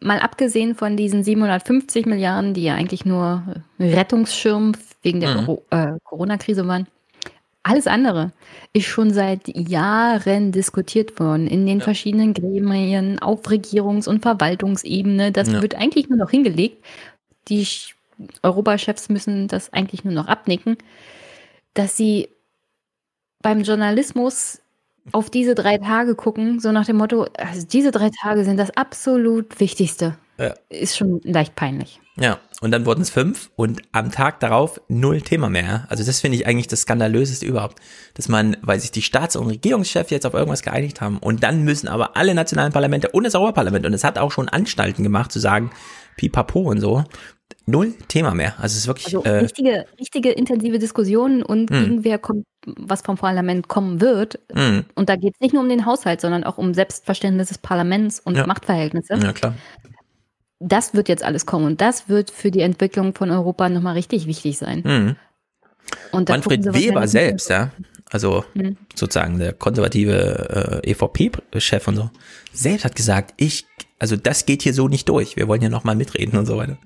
mal 0.00 0.20
abgesehen 0.20 0.74
von 0.74 0.96
diesen 0.96 1.24
750 1.24 2.06
Milliarden, 2.06 2.54
die 2.54 2.62
ja 2.62 2.74
eigentlich 2.74 3.04
nur 3.04 3.42
Rettungsschirm 3.80 4.72
wegen 5.02 5.20
der 5.20 5.42
mhm. 5.42 5.58
äh, 5.70 5.98
Corona-Krise 6.04 6.66
waren, 6.66 6.86
alles 7.62 7.86
andere 7.86 8.32
ist 8.72 8.86
schon 8.86 9.12
seit 9.12 9.48
Jahren 9.48 10.52
diskutiert 10.52 11.18
worden 11.20 11.46
in 11.46 11.66
den 11.66 11.78
ja. 11.78 11.84
verschiedenen 11.84 12.32
Gremien, 12.32 13.18
auf 13.18 13.46
Regierungs- 13.46 14.08
und 14.08 14.22
Verwaltungsebene. 14.22 15.32
Das 15.32 15.52
ja. 15.52 15.60
wird 15.60 15.74
eigentlich 15.74 16.08
nur 16.08 16.18
noch 16.18 16.30
hingelegt. 16.30 16.84
Die 17.48 17.66
Europachefs 18.42 19.08
müssen 19.08 19.48
das 19.48 19.72
eigentlich 19.72 20.04
nur 20.04 20.14
noch 20.14 20.28
abnicken, 20.28 20.78
dass 21.74 21.96
sie 21.96 22.28
beim 23.42 23.62
Journalismus 23.62 24.60
auf 25.12 25.30
diese 25.30 25.54
drei 25.54 25.78
Tage 25.78 26.14
gucken, 26.14 26.60
so 26.60 26.72
nach 26.72 26.86
dem 26.86 26.96
Motto, 26.96 27.26
also 27.36 27.66
diese 27.66 27.90
drei 27.90 28.10
Tage 28.10 28.44
sind 28.44 28.58
das 28.58 28.76
absolut 28.76 29.58
Wichtigste. 29.60 30.16
Ja. 30.38 30.54
Ist 30.68 30.96
schon 30.96 31.20
leicht 31.24 31.56
peinlich. 31.56 32.00
Ja, 32.20 32.38
und 32.60 32.70
dann 32.70 32.86
wurden 32.86 33.02
es 33.02 33.10
fünf 33.10 33.50
und 33.56 33.82
am 33.92 34.10
Tag 34.10 34.40
darauf 34.40 34.80
null 34.88 35.20
Thema 35.20 35.48
mehr. 35.48 35.86
Also 35.88 36.04
das 36.04 36.20
finde 36.20 36.36
ich 36.36 36.46
eigentlich 36.46 36.66
das 36.66 36.82
Skandalöseste 36.82 37.46
überhaupt, 37.46 37.80
dass 38.14 38.28
man, 38.28 38.56
weil 38.62 38.78
sich 38.80 38.90
die 38.90 39.02
Staats- 39.02 39.36
und 39.36 39.48
Regierungschefs 39.48 40.10
jetzt 40.10 40.26
auf 40.26 40.34
irgendwas 40.34 40.62
geeinigt 40.62 41.00
haben 41.00 41.18
und 41.18 41.42
dann 41.42 41.64
müssen 41.64 41.88
aber 41.88 42.16
alle 42.16 42.34
nationalen 42.34 42.72
Parlamente 42.72 43.08
und 43.10 43.24
das 43.24 43.34
Europaparlament 43.34 43.86
und 43.86 43.94
es 43.94 44.04
hat 44.04 44.18
auch 44.18 44.32
schon 44.32 44.48
Anstalten 44.48 45.02
gemacht 45.02 45.32
zu 45.32 45.38
sagen, 45.38 45.70
pipapo 46.16 46.60
und 46.60 46.80
so, 46.80 47.04
null 47.66 47.94
Thema 48.08 48.34
mehr. 48.34 48.54
Also 48.58 48.74
es 48.74 48.78
ist 48.78 48.86
wirklich 48.86 49.06
also 49.06 49.22
äh, 49.22 49.38
richtige, 49.38 49.86
richtige 49.98 50.30
intensive 50.30 50.78
Diskussionen 50.78 51.42
und 51.42 51.70
mh. 51.70 51.80
irgendwer 51.80 52.18
kommt, 52.18 52.44
was 52.76 53.02
vom 53.02 53.16
Parlament 53.16 53.68
kommen 53.68 54.00
wird. 54.00 54.38
Mh. 54.52 54.84
Und 54.94 55.08
da 55.08 55.16
geht 55.16 55.34
es 55.34 55.40
nicht 55.40 55.52
nur 55.52 55.62
um 55.62 55.68
den 55.68 55.86
Haushalt, 55.86 56.20
sondern 56.20 56.44
auch 56.44 56.58
um 56.58 56.74
Selbstverständnis 56.74 57.48
des 57.48 57.58
Parlaments 57.58 58.20
und 58.20 58.36
ja. 58.36 58.46
Machtverhältnisse. 58.46 59.14
Ja, 59.14 59.32
klar. 59.32 59.54
Das 60.60 60.94
wird 60.94 61.08
jetzt 61.08 61.22
alles 61.22 61.46
kommen 61.46 61.66
und 61.66 61.80
das 61.80 62.08
wird 62.08 62.30
für 62.30 62.50
die 62.50 62.60
Entwicklung 62.60 63.14
von 63.14 63.30
Europa 63.30 63.68
nochmal 63.68 63.94
richtig 63.94 64.26
wichtig 64.26 64.58
sein. 64.58 64.82
Mhm. 64.84 65.16
Und 66.10 66.28
Manfred 66.28 66.74
Weber 66.74 67.06
selbst, 67.06 67.48
ja, 67.48 67.70
also 68.10 68.44
mhm. 68.54 68.76
sozusagen 68.94 69.38
der 69.38 69.52
konservative 69.52 70.82
äh, 70.84 70.90
EVP-Chef 70.90 71.86
und 71.88 71.96
so, 71.96 72.10
selbst 72.52 72.84
hat 72.84 72.96
gesagt, 72.96 73.34
ich, 73.36 73.66
also 73.98 74.16
das 74.16 74.46
geht 74.46 74.62
hier 74.62 74.74
so 74.74 74.88
nicht 74.88 75.08
durch. 75.08 75.36
Wir 75.36 75.48
wollen 75.48 75.62
ja 75.62 75.68
nochmal 75.68 75.96
mitreden 75.96 76.38
und 76.38 76.46
so 76.46 76.56
weiter. 76.56 76.78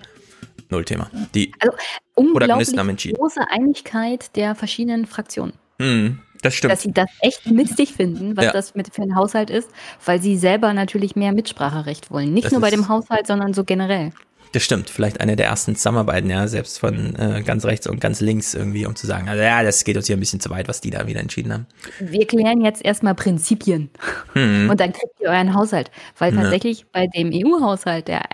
Null 0.68 0.85
Thema. 0.85 1.11
Die 1.35 1.53
also 1.61 1.76
unglaublich 2.14 2.74
große 3.14 3.41
Einigkeit 3.51 4.35
der 4.37 4.55
verschiedenen 4.55 5.07
Fraktionen. 5.07 5.53
Hm, 5.83 6.18
das 6.43 6.55
stimmt. 6.55 6.72
Dass 6.72 6.83
sie 6.83 6.93
das 6.93 7.09
echt 7.20 7.51
mistig 7.51 7.93
finden, 7.93 8.37
was 8.37 8.47
ja. 8.47 8.53
das 8.53 8.74
mit 8.74 8.95
für 8.95 9.03
ein 9.03 9.16
Haushalt 9.16 9.51
ist, 9.51 9.70
weil 10.05 10.20
sie 10.20 10.37
selber 10.37 10.72
natürlich 10.74 11.16
mehr 11.16 11.33
Mitspracherecht 11.33 12.11
wollen. 12.11 12.33
Nicht 12.35 12.47
das 12.47 12.53
nur 12.53 12.61
bei 12.61 12.70
dem 12.70 12.89
Haushalt, 12.89 13.26
sondern 13.26 13.55
so 13.55 13.64
generell. 13.64 14.12
Das 14.53 14.62
stimmt, 14.62 14.91
vielleicht 14.91 15.20
eine 15.20 15.35
der 15.35 15.47
ersten 15.47 15.74
Zusammenarbeiten, 15.74 16.28
ja, 16.28 16.47
selbst 16.47 16.78
von 16.78 17.16
äh, 17.16 17.43
ganz 17.43 17.64
rechts 17.64 17.87
und 17.87 18.01
ganz 18.01 18.20
links 18.20 18.53
irgendwie, 18.53 18.85
um 18.85 18.95
zu 18.95 19.07
sagen, 19.07 19.28
also 19.28 19.43
ja, 19.43 19.62
das 19.62 19.83
geht 19.83 19.97
uns 19.97 20.07
hier 20.07 20.16
ein 20.16 20.20
bisschen 20.20 20.41
zu 20.41 20.51
weit, 20.51 20.68
was 20.68 20.83
die 20.83 20.91
da 20.91 21.07
wieder 21.07 21.20
entschieden 21.20 21.53
haben. 21.53 21.66
Wir 22.01 22.26
klären 22.26 22.61
jetzt 22.61 22.85
erstmal 22.85 23.14
Prinzipien 23.14 23.89
hm. 24.35 24.68
und 24.68 24.78
dann 24.78 24.93
kriegt 24.93 25.20
ihr 25.20 25.30
euren 25.30 25.55
Haushalt. 25.55 25.91
Weil 26.18 26.35
tatsächlich 26.35 26.80
ja. 26.80 26.87
bei 26.93 27.07
dem 27.07 27.30
EU-Haushalt, 27.33 28.09
der 28.09 28.24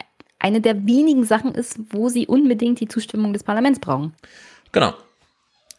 eine 0.41 0.61
der 0.61 0.87
wenigen 0.87 1.25
Sachen 1.25 1.55
ist, 1.55 1.79
wo 1.91 2.09
sie 2.09 2.27
unbedingt 2.27 2.81
die 2.81 2.89
Zustimmung 2.89 3.33
des 3.33 3.45
Parlaments 3.45 3.79
brauchen. 3.79 4.15
Genau. 4.73 4.95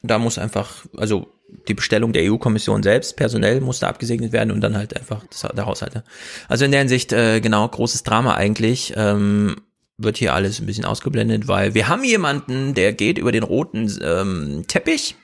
Da 0.04 0.20
muss 0.20 0.38
einfach, 0.38 0.86
also 0.96 1.28
die 1.68 1.74
Bestellung 1.74 2.14
der 2.14 2.32
EU-Kommission 2.32 2.84
selbst, 2.84 3.16
personell 3.16 3.62
musste 3.62 3.88
abgesegnet 3.88 4.32
werden 4.32 4.52
und 4.52 4.62
dann 4.62 4.76
halt 4.78 4.96
einfach 4.96 5.24
das, 5.30 5.48
der 5.56 5.66
Haushalt. 5.66 6.04
Also 6.48 6.66
in 6.66 6.72
der 6.72 6.82
Hinsicht, 6.82 7.14
äh, 7.14 7.40
genau, 7.42 7.68
großes 7.68 8.04
Drama 8.04 8.36
eigentlich. 8.36 8.94
Ähm, 8.96 9.56
wird 10.02 10.18
hier 10.18 10.34
alles 10.34 10.60
ein 10.60 10.66
bisschen 10.66 10.86
ausgeblendet, 10.86 11.48
weil 11.48 11.74
wir 11.74 11.90
haben 11.90 12.04
jemanden, 12.04 12.74
der 12.74 12.94
geht 12.94 13.18
über 13.18 13.34
den 13.34 13.44
roten 13.44 13.94
ähm, 14.02 14.64
Teppich 14.68 15.16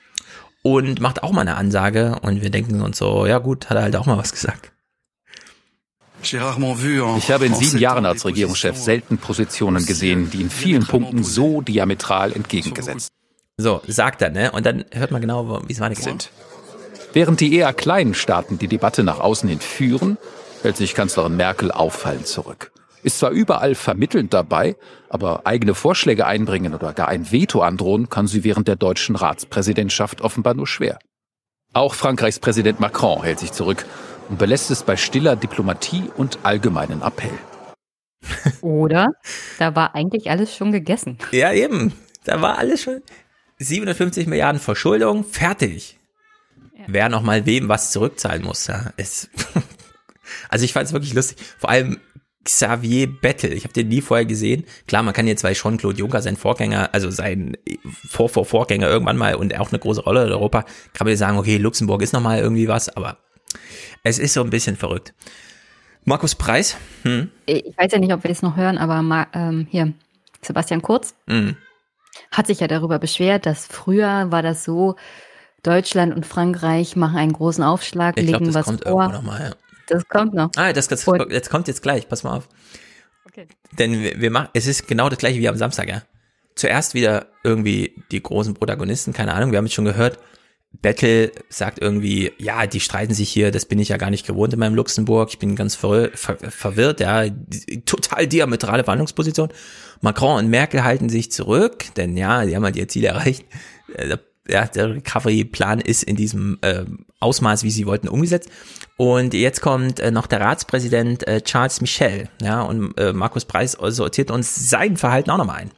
und 0.63 0.99
macht 0.99 1.23
auch 1.23 1.31
mal 1.31 1.41
eine 1.41 1.55
Ansage 1.55 2.19
und 2.21 2.41
wir 2.41 2.49
denken 2.49 2.81
uns 2.81 2.97
so, 2.97 3.25
ja 3.25 3.37
gut, 3.37 3.69
hat 3.69 3.77
er 3.77 3.83
halt 3.83 3.95
auch 3.95 4.05
mal 4.05 4.17
was 4.17 4.33
gesagt. 4.33 4.73
Ich 7.17 7.31
habe 7.31 7.45
in 7.45 7.53
sieben 7.53 7.77
Jahren 7.77 8.05
als 8.05 8.25
Regierungschef 8.25 8.75
selten 8.75 9.17
Positionen 9.17 9.85
gesehen, 9.85 10.29
die 10.29 10.41
in 10.41 10.49
vielen 10.49 10.85
Punkten 10.85 11.23
so 11.23 11.61
diametral 11.61 12.33
entgegengesetzt 12.33 13.11
So, 13.57 13.81
sagt 13.87 14.21
er, 14.21 14.31
ne? 14.31 14.51
Und 14.51 14.65
dann 14.65 14.83
hört 14.91 15.11
man 15.11 15.21
genau, 15.21 15.61
wie 15.67 15.71
es 15.71 15.79
weitergeht. 15.79 16.03
Sind. 16.03 16.29
Während 17.13 17.39
die 17.39 17.55
eher 17.55 17.71
kleinen 17.71 18.13
Staaten 18.13 18.57
die 18.57 18.67
Debatte 18.67 19.03
nach 19.03 19.21
außen 19.21 19.47
hin 19.47 19.61
führen, 19.61 20.17
hält 20.61 20.75
sich 20.75 20.93
Kanzlerin 20.93 21.37
Merkel 21.37 21.71
auffallend 21.71 22.27
zurück. 22.27 22.73
Ist 23.03 23.19
zwar 23.19 23.29
überall 23.29 23.75
vermittelnd 23.75 24.33
dabei, 24.33 24.75
aber 25.09 25.45
eigene 25.45 25.73
Vorschläge 25.73 26.25
einbringen 26.25 26.73
oder 26.73 26.91
gar 26.91 27.07
ein 27.07 27.31
Veto 27.31 27.61
androhen 27.61 28.09
kann 28.09 28.27
sie 28.27 28.43
während 28.43 28.67
der 28.67 28.75
deutschen 28.75 29.15
Ratspräsidentschaft 29.15 30.21
offenbar 30.21 30.55
nur 30.55 30.67
schwer. 30.67 30.99
Auch 31.71 31.93
Frankreichs 31.93 32.39
Präsident 32.39 32.79
Macron 32.81 33.23
hält 33.23 33.39
sich 33.39 33.53
zurück 33.53 33.85
und 34.27 34.37
belässt 34.37 34.71
es 34.71 34.83
bei 34.83 34.97
stiller 34.97 35.35
Diplomatie 35.35 36.09
und 36.17 36.39
allgemeinen 36.43 37.01
Appell. 37.01 37.37
Oder 38.61 39.07
da 39.59 39.75
war 39.75 39.95
eigentlich 39.95 40.29
alles 40.29 40.53
schon 40.53 40.71
gegessen. 40.71 41.19
Ja, 41.31 41.53
eben. 41.53 41.93
Da 42.25 42.41
war 42.41 42.57
alles 42.57 42.81
schon. 42.81 43.01
750 43.59 44.27
Milliarden 44.27 44.59
Verschuldung, 44.59 45.23
fertig. 45.23 45.97
Ja. 46.77 46.83
Wer 46.87 47.09
noch 47.09 47.21
mal 47.21 47.45
wem 47.45 47.69
was 47.69 47.91
zurückzahlen 47.91 48.43
muss, 48.43 48.67
ja, 48.67 48.91
ist. 48.97 49.29
also 50.49 50.65
ich 50.65 50.73
fand 50.73 50.87
es 50.87 50.93
wirklich 50.93 51.13
lustig. 51.13 51.37
Vor 51.57 51.69
allem 51.69 51.99
Xavier 52.45 53.07
Bettel. 53.07 53.53
Ich 53.53 53.63
habe 53.63 53.73
den 53.73 53.87
nie 53.87 54.01
vorher 54.01 54.25
gesehen. 54.25 54.65
Klar, 54.87 55.03
man 55.03 55.13
kann 55.13 55.27
jetzt 55.27 55.41
bei 55.41 55.53
Jean-Claude 55.53 55.97
Juncker, 55.97 56.21
sein 56.21 56.37
Vorgänger, 56.37 56.89
also 56.93 57.09
sein 57.09 57.57
Vor-Vor-Vorgänger 58.07 58.87
irgendwann 58.87 59.17
mal 59.17 59.35
und 59.35 59.57
auch 59.59 59.71
eine 59.71 59.79
große 59.79 60.03
Rolle 60.03 60.25
in 60.25 60.31
Europa, 60.31 60.61
kann 60.93 61.05
man 61.05 61.09
jetzt 61.09 61.19
sagen, 61.19 61.37
okay, 61.37 61.57
Luxemburg 61.57 62.01
ist 62.01 62.13
noch 62.13 62.21
mal 62.21 62.39
irgendwie 62.39 62.67
was, 62.67 62.95
aber 62.95 63.17
es 64.03 64.19
ist 64.19 64.33
so 64.33 64.43
ein 64.43 64.51
bisschen 64.51 64.75
verrückt. 64.75 65.13
Markus 66.03 66.35
Preis? 66.35 66.77
Hm? 67.01 67.31
Ich 67.47 67.75
weiß 67.75 67.91
ja 67.91 67.97
nicht, 67.97 68.13
ob 68.13 68.23
wir 68.23 68.29
es 68.29 68.43
noch 68.43 68.55
hören, 68.55 68.77
aber 68.77 69.27
ähm, 69.33 69.67
hier, 69.71 69.93
Sebastian 70.41 70.83
Kurz 70.83 71.15
hm. 71.27 71.57
Hat 72.31 72.47
sich 72.47 72.59
ja 72.59 72.67
darüber 72.67 72.99
beschwert, 72.99 73.45
dass 73.45 73.65
früher 73.65 74.31
war 74.31 74.41
das 74.41 74.63
so, 74.63 74.95
Deutschland 75.65 76.15
und 76.15 76.25
Frankreich 76.25 76.95
machen 76.95 77.17
einen 77.17 77.33
großen 77.33 77.63
Aufschlag, 77.63 78.17
ich 78.17 78.25
legen 78.25 78.51
glaub, 78.51 78.67
was 78.67 78.81
vor. 78.81 79.07
Noch 79.09 79.23
mal, 79.23 79.41
ja. 79.41 79.51
Das 79.87 80.07
kommt 80.07 80.33
noch. 80.33 80.51
Ah, 80.55 80.73
das, 80.73 80.87
das, 80.87 81.05
das 81.05 81.49
kommt 81.49 81.67
jetzt 81.67 81.81
gleich, 81.81 82.07
pass 82.07 82.23
mal 82.23 82.37
auf. 82.37 82.47
Okay. 83.27 83.47
Denn 83.77 84.01
wir, 84.01 84.21
wir 84.21 84.31
machen, 84.31 84.49
es 84.53 84.67
ist 84.67 84.87
genau 84.87 85.09
das 85.09 85.19
gleiche 85.19 85.39
wie 85.39 85.49
am 85.49 85.57
Samstag, 85.57 85.89
ja. 85.89 86.03
Zuerst 86.55 86.93
wieder 86.93 87.27
irgendwie 87.43 87.95
die 88.11 88.21
großen 88.21 88.53
Protagonisten, 88.53 89.11
keine 89.11 89.33
Ahnung, 89.33 89.51
wir 89.51 89.57
haben 89.57 89.65
jetzt 89.65 89.73
schon 89.73 89.85
gehört, 89.85 90.19
Bettel 90.81 91.31
sagt 91.49 91.79
irgendwie, 91.81 92.31
ja, 92.37 92.67
die 92.67 92.79
streiten 92.79 93.13
sich 93.13 93.29
hier, 93.29 93.51
das 93.51 93.65
bin 93.65 93.79
ich 93.79 93.89
ja 93.89 93.97
gar 93.97 94.09
nicht 94.09 94.25
gewohnt 94.25 94.53
in 94.53 94.59
meinem 94.59 94.75
Luxemburg, 94.75 95.29
ich 95.29 95.39
bin 95.39 95.55
ganz 95.55 95.75
ver 95.75 96.09
ver 96.13 96.37
verwirrt, 96.37 96.99
ja, 96.99 97.25
total 97.85 98.27
diametrale 98.27 98.83
Verhandlungsposition. 98.83 99.49
Macron 100.01 100.39
und 100.39 100.49
Merkel 100.49 100.83
halten 100.83 101.09
sich 101.09 101.31
zurück, 101.31 101.85
denn 101.97 102.17
ja, 102.17 102.45
die 102.45 102.55
haben 102.55 102.63
halt 102.63 102.75
ihr 102.75 102.87
Ziel 102.87 103.05
erreicht. 103.05 103.45
Äh, 103.93 104.17
ja, 104.47 104.65
der 104.67 104.95
Recovery-Plan 104.95 105.79
ist 105.79 106.03
in 106.03 106.15
diesem 106.15 106.59
äh, 106.61 106.85
Ausmaß, 107.19 107.63
wie 107.63 107.71
sie 107.71 107.87
wollten, 107.87 108.07
umgesetzt. 108.07 108.49
Und 108.97 109.33
jetzt 109.33 109.61
kommt 109.61 109.99
äh, 109.99 110.11
noch 110.11 110.27
der 110.27 110.41
Ratspräsident 110.41 111.27
äh, 111.27 111.41
Charles 111.41 111.81
Michel, 111.81 112.29
ja, 112.41 112.61
und 112.61 112.97
äh, 112.99 113.13
Markus 113.13 113.45
Preis 113.45 113.71
sortiert 113.71 114.31
uns 114.31 114.69
sein 114.69 114.97
Verhalten 114.97 115.31
auch 115.31 115.37
nochmal 115.37 115.61
ein. 115.61 115.71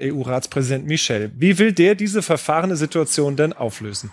EU-Ratspräsident 0.00 0.86
Michel. 0.86 1.30
Wie 1.36 1.58
will 1.58 1.72
der 1.72 1.94
diese 1.94 2.22
verfahrene 2.22 2.76
Situation 2.76 3.36
denn 3.36 3.52
auflösen? 3.52 4.10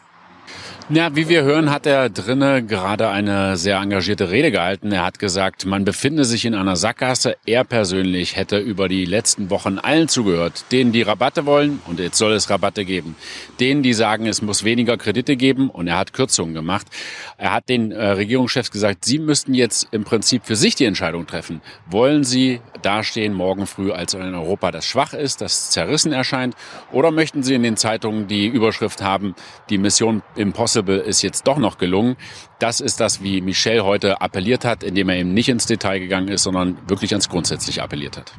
Ja, 0.90 1.16
wie 1.16 1.28
wir 1.30 1.42
hören, 1.42 1.72
hat 1.72 1.88
er 1.88 2.12
drinnen 2.12 2.68
gerade 2.68 3.10
eine 3.10 3.58
sehr 3.58 3.78
engagierte 3.78 4.30
Rede 4.30 4.52
gehalten. 4.52 4.92
Er 4.92 5.04
hat 5.04 5.18
gesagt, 5.18 5.66
man 5.66 5.84
befinde 5.84 6.26
sich 6.26 6.46
in 6.46 6.54
einer 6.54 6.76
Sackgasse. 6.76 7.38
Er 7.48 7.64
persönlich 7.64 8.36
hätte 8.36 8.60
über 8.60 8.88
die 8.88 9.06
letzten 9.06 9.50
Wochen 9.50 9.80
allen 9.80 10.08
zugehört, 10.08 10.66
denen 10.72 10.92
die 10.92 11.02
Rabatte 11.02 11.48
wollen 11.48 11.82
und 11.88 12.00
jetzt 12.00 12.20
soll 12.20 12.34
es 12.34 12.52
Rabatte 12.52 12.86
geben. 12.86 13.16
Denen, 13.60 13.82
die 13.82 13.94
sagen, 13.94 14.28
es 14.28 14.44
muss 14.44 14.64
weniger 14.64 14.96
Kredite 14.96 15.36
geben 15.38 15.72
und 15.72 15.88
er 15.88 15.98
hat 15.98 16.14
Kürzungen 16.14 16.54
gemacht. 16.54 16.86
Er 17.40 17.52
hat 17.52 17.68
den 17.68 17.92
äh, 17.92 18.10
Regierungschefs 18.10 18.70
gesagt, 18.70 19.06
sie 19.06 19.18
müssten 19.18 19.56
jetzt 19.56 19.88
im 19.92 20.04
Prinzip 20.04 20.46
für 20.46 20.56
sich 20.56 20.76
die 20.76 20.86
Entscheidung 20.86 21.26
treffen. 21.26 21.62
Wollen 21.90 22.24
sie 22.24 22.62
dastehen 22.84 23.34
morgen 23.34 23.66
früh 23.66 23.92
als 23.92 24.14
ein 24.14 24.36
Europa, 24.36 24.70
das 24.70 24.86
schwach 24.86 25.16
ist, 25.16 25.42
das 25.42 25.72
zerrissen 25.72 26.14
erscheint? 26.14 26.54
Oder 26.92 27.10
möchten 27.10 27.42
sie 27.42 27.56
in 27.56 27.64
den 27.64 27.76
Zeitungen 27.76 28.28
die 28.28 28.46
Überschrift 28.46 29.02
haben, 29.02 29.34
die 29.72 29.80
Mission 29.80 30.22
Impossible 30.36 30.75
Impossible 30.76 30.98
ist 30.98 31.22
jetzt 31.22 31.48
doch 31.48 31.58
noch 31.58 31.78
gelungen. 31.78 32.18
Das 32.60 32.80
ist 32.80 33.00
das, 33.00 33.24
wie 33.24 33.42
Michel 33.42 33.84
heute 33.84 34.22
appelliert 34.22 34.66
hat, 34.66 34.84
indem 34.84 35.10
er 35.10 35.18
eben 35.18 35.34
nicht 35.34 35.50
ins 35.50 35.66
Detail 35.66 36.00
gegangen 36.00 36.28
ist, 36.28 36.44
sondern 36.44 36.78
wirklich 36.88 37.12
ans 37.12 37.30
Grundsätzliche 37.30 37.82
appelliert 37.82 38.18
hat. 38.18 38.34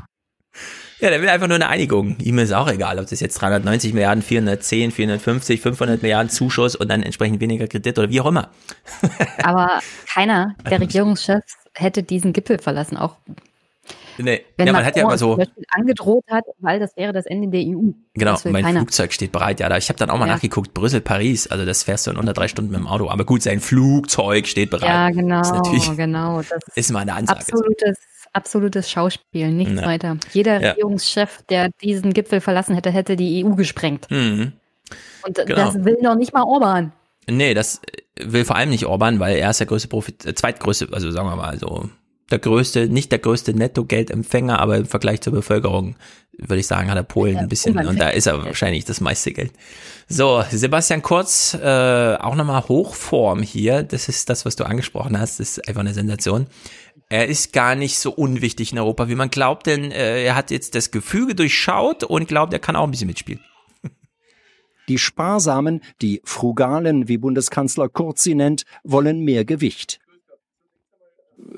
Ja, 0.98 1.10
der 1.10 1.20
will 1.20 1.28
einfach 1.28 1.46
nur 1.46 1.56
eine 1.56 1.68
Einigung. 1.68 2.16
Ihm 2.20 2.38
ist 2.38 2.52
auch 2.52 2.68
egal, 2.68 2.98
ob 2.98 3.06
das 3.08 3.20
jetzt 3.20 3.40
390 3.40 3.92
Milliarden, 3.92 4.22
410, 4.22 4.92
450, 4.92 5.60
500 5.60 6.02
Milliarden 6.02 6.30
Zuschuss 6.30 6.74
und 6.74 6.88
dann 6.88 7.02
entsprechend 7.02 7.40
weniger 7.40 7.68
Kredit 7.68 7.98
oder 7.98 8.10
wie 8.10 8.20
auch 8.20 8.26
immer. 8.26 8.50
Aber 9.42 9.80
keiner 10.12 10.54
der 10.70 10.80
Regierungschefs 10.80 11.56
hätte 11.74 12.02
diesen 12.02 12.32
Gipfel 12.32 12.58
verlassen, 12.58 12.96
auch 12.96 13.16
Nee, 14.18 14.44
Wenn 14.56 14.66
ja, 14.66 14.72
man 14.72 14.84
hat 14.84 14.96
ja 14.96 15.02
immer 15.02 15.18
so 15.18 15.38
angedroht 15.68 16.24
hat, 16.30 16.44
weil 16.58 16.80
das 16.80 16.96
wäre 16.96 17.12
das 17.12 17.26
Ende 17.26 17.48
der 17.48 17.60
EU. 17.60 17.90
Genau, 18.14 18.36
mein 18.44 18.64
keiner. 18.64 18.80
Flugzeug 18.80 19.12
steht 19.12 19.32
bereit. 19.32 19.60
Ja, 19.60 19.68
da, 19.68 19.76
ich 19.76 19.88
habe 19.88 19.98
dann 19.98 20.10
auch 20.10 20.18
mal 20.18 20.26
ja. 20.26 20.34
nachgeguckt, 20.34 20.74
Brüssel, 20.74 21.00
Paris, 21.00 21.46
also 21.46 21.64
das 21.64 21.82
fährst 21.82 22.06
du 22.06 22.10
in 22.10 22.16
unter 22.16 22.32
drei 22.32 22.48
Stunden 22.48 22.70
mit 22.70 22.80
dem 22.80 22.86
Auto. 22.86 23.08
Aber 23.08 23.24
gut, 23.24 23.42
sein 23.42 23.60
Flugzeug 23.60 24.46
steht 24.46 24.70
bereit. 24.70 24.88
Ja, 24.88 25.10
genau, 25.10 25.40
das 25.40 25.96
genau. 25.96 26.42
Das 26.42 26.62
ist 26.74 26.92
mal 26.92 27.00
eine 27.00 27.14
Ansage. 27.14 27.40
Absolutes, 27.40 27.98
absolutes 28.32 28.90
Schauspiel, 28.90 29.50
nichts 29.50 29.80
ja. 29.80 29.86
weiter. 29.86 30.16
Jeder 30.32 30.60
ja. 30.60 30.70
Regierungschef, 30.70 31.42
der 31.48 31.70
diesen 31.82 32.12
Gipfel 32.12 32.40
verlassen 32.40 32.74
hätte, 32.74 32.90
hätte 32.90 33.16
die 33.16 33.44
EU 33.44 33.54
gesprengt. 33.54 34.10
Mhm. 34.10 34.52
Und 35.26 35.36
genau. 35.36 35.54
das 35.56 35.84
will 35.84 35.98
noch 36.00 36.14
nicht 36.14 36.32
mal 36.32 36.42
Orban. 36.42 36.92
Nee, 37.28 37.54
das 37.54 37.80
will 38.18 38.44
vor 38.44 38.56
allem 38.56 38.70
nicht 38.70 38.86
Orban, 38.86 39.18
weil 39.18 39.36
er 39.36 39.50
ist 39.50 39.60
der 39.60 39.66
größte 39.66 39.88
Profit, 39.88 40.24
äh, 40.24 40.34
zweitgrößte, 40.34 40.88
also 40.92 41.10
sagen 41.10 41.28
wir 41.28 41.36
mal 41.36 41.58
so 41.58 41.90
der 42.30 42.38
größte, 42.38 42.88
nicht 42.88 43.12
der 43.12 43.20
größte 43.20 43.54
Nettogeldempfänger, 43.54 44.58
aber 44.58 44.76
im 44.76 44.86
Vergleich 44.86 45.20
zur 45.20 45.32
Bevölkerung, 45.32 45.96
würde 46.38 46.58
ich 46.58 46.66
sagen, 46.66 46.90
hat 46.90 46.96
er 46.96 47.04
Polen 47.04 47.36
ein 47.36 47.48
bisschen 47.48 47.78
und 47.86 47.98
da 47.98 48.08
ist 48.08 48.26
er 48.26 48.44
wahrscheinlich 48.44 48.84
das 48.84 49.00
meiste 49.00 49.32
Geld. 49.32 49.52
So, 50.08 50.42
Sebastian 50.50 51.02
Kurz, 51.02 51.54
äh, 51.54 52.16
auch 52.16 52.34
nochmal 52.34 52.68
Hochform 52.68 53.42
hier. 53.42 53.82
Das 53.82 54.08
ist 54.08 54.28
das, 54.28 54.44
was 54.44 54.56
du 54.56 54.64
angesprochen 54.64 55.18
hast. 55.18 55.40
Das 55.40 55.50
ist 55.50 55.68
einfach 55.68 55.80
eine 55.80 55.94
Sensation. 55.94 56.46
Er 57.08 57.28
ist 57.28 57.52
gar 57.52 57.76
nicht 57.76 57.98
so 57.98 58.10
unwichtig 58.10 58.72
in 58.72 58.78
Europa, 58.78 59.08
wie 59.08 59.14
man 59.14 59.30
glaubt, 59.30 59.66
denn 59.66 59.92
äh, 59.92 60.24
er 60.24 60.34
hat 60.34 60.50
jetzt 60.50 60.74
das 60.74 60.90
Gefüge 60.90 61.36
durchschaut 61.36 62.02
und 62.02 62.26
glaubt, 62.26 62.52
er 62.52 62.58
kann 62.58 62.74
auch 62.74 62.84
ein 62.84 62.90
bisschen 62.90 63.06
mitspielen. 63.06 63.40
Die 64.88 64.98
Sparsamen, 64.98 65.82
die 66.00 66.20
Frugalen, 66.24 67.08
wie 67.08 67.18
Bundeskanzler 67.18 67.88
Kurz 67.88 68.22
sie 68.22 68.34
nennt, 68.34 68.64
wollen 68.84 69.20
mehr 69.20 69.44
Gewicht. 69.44 70.00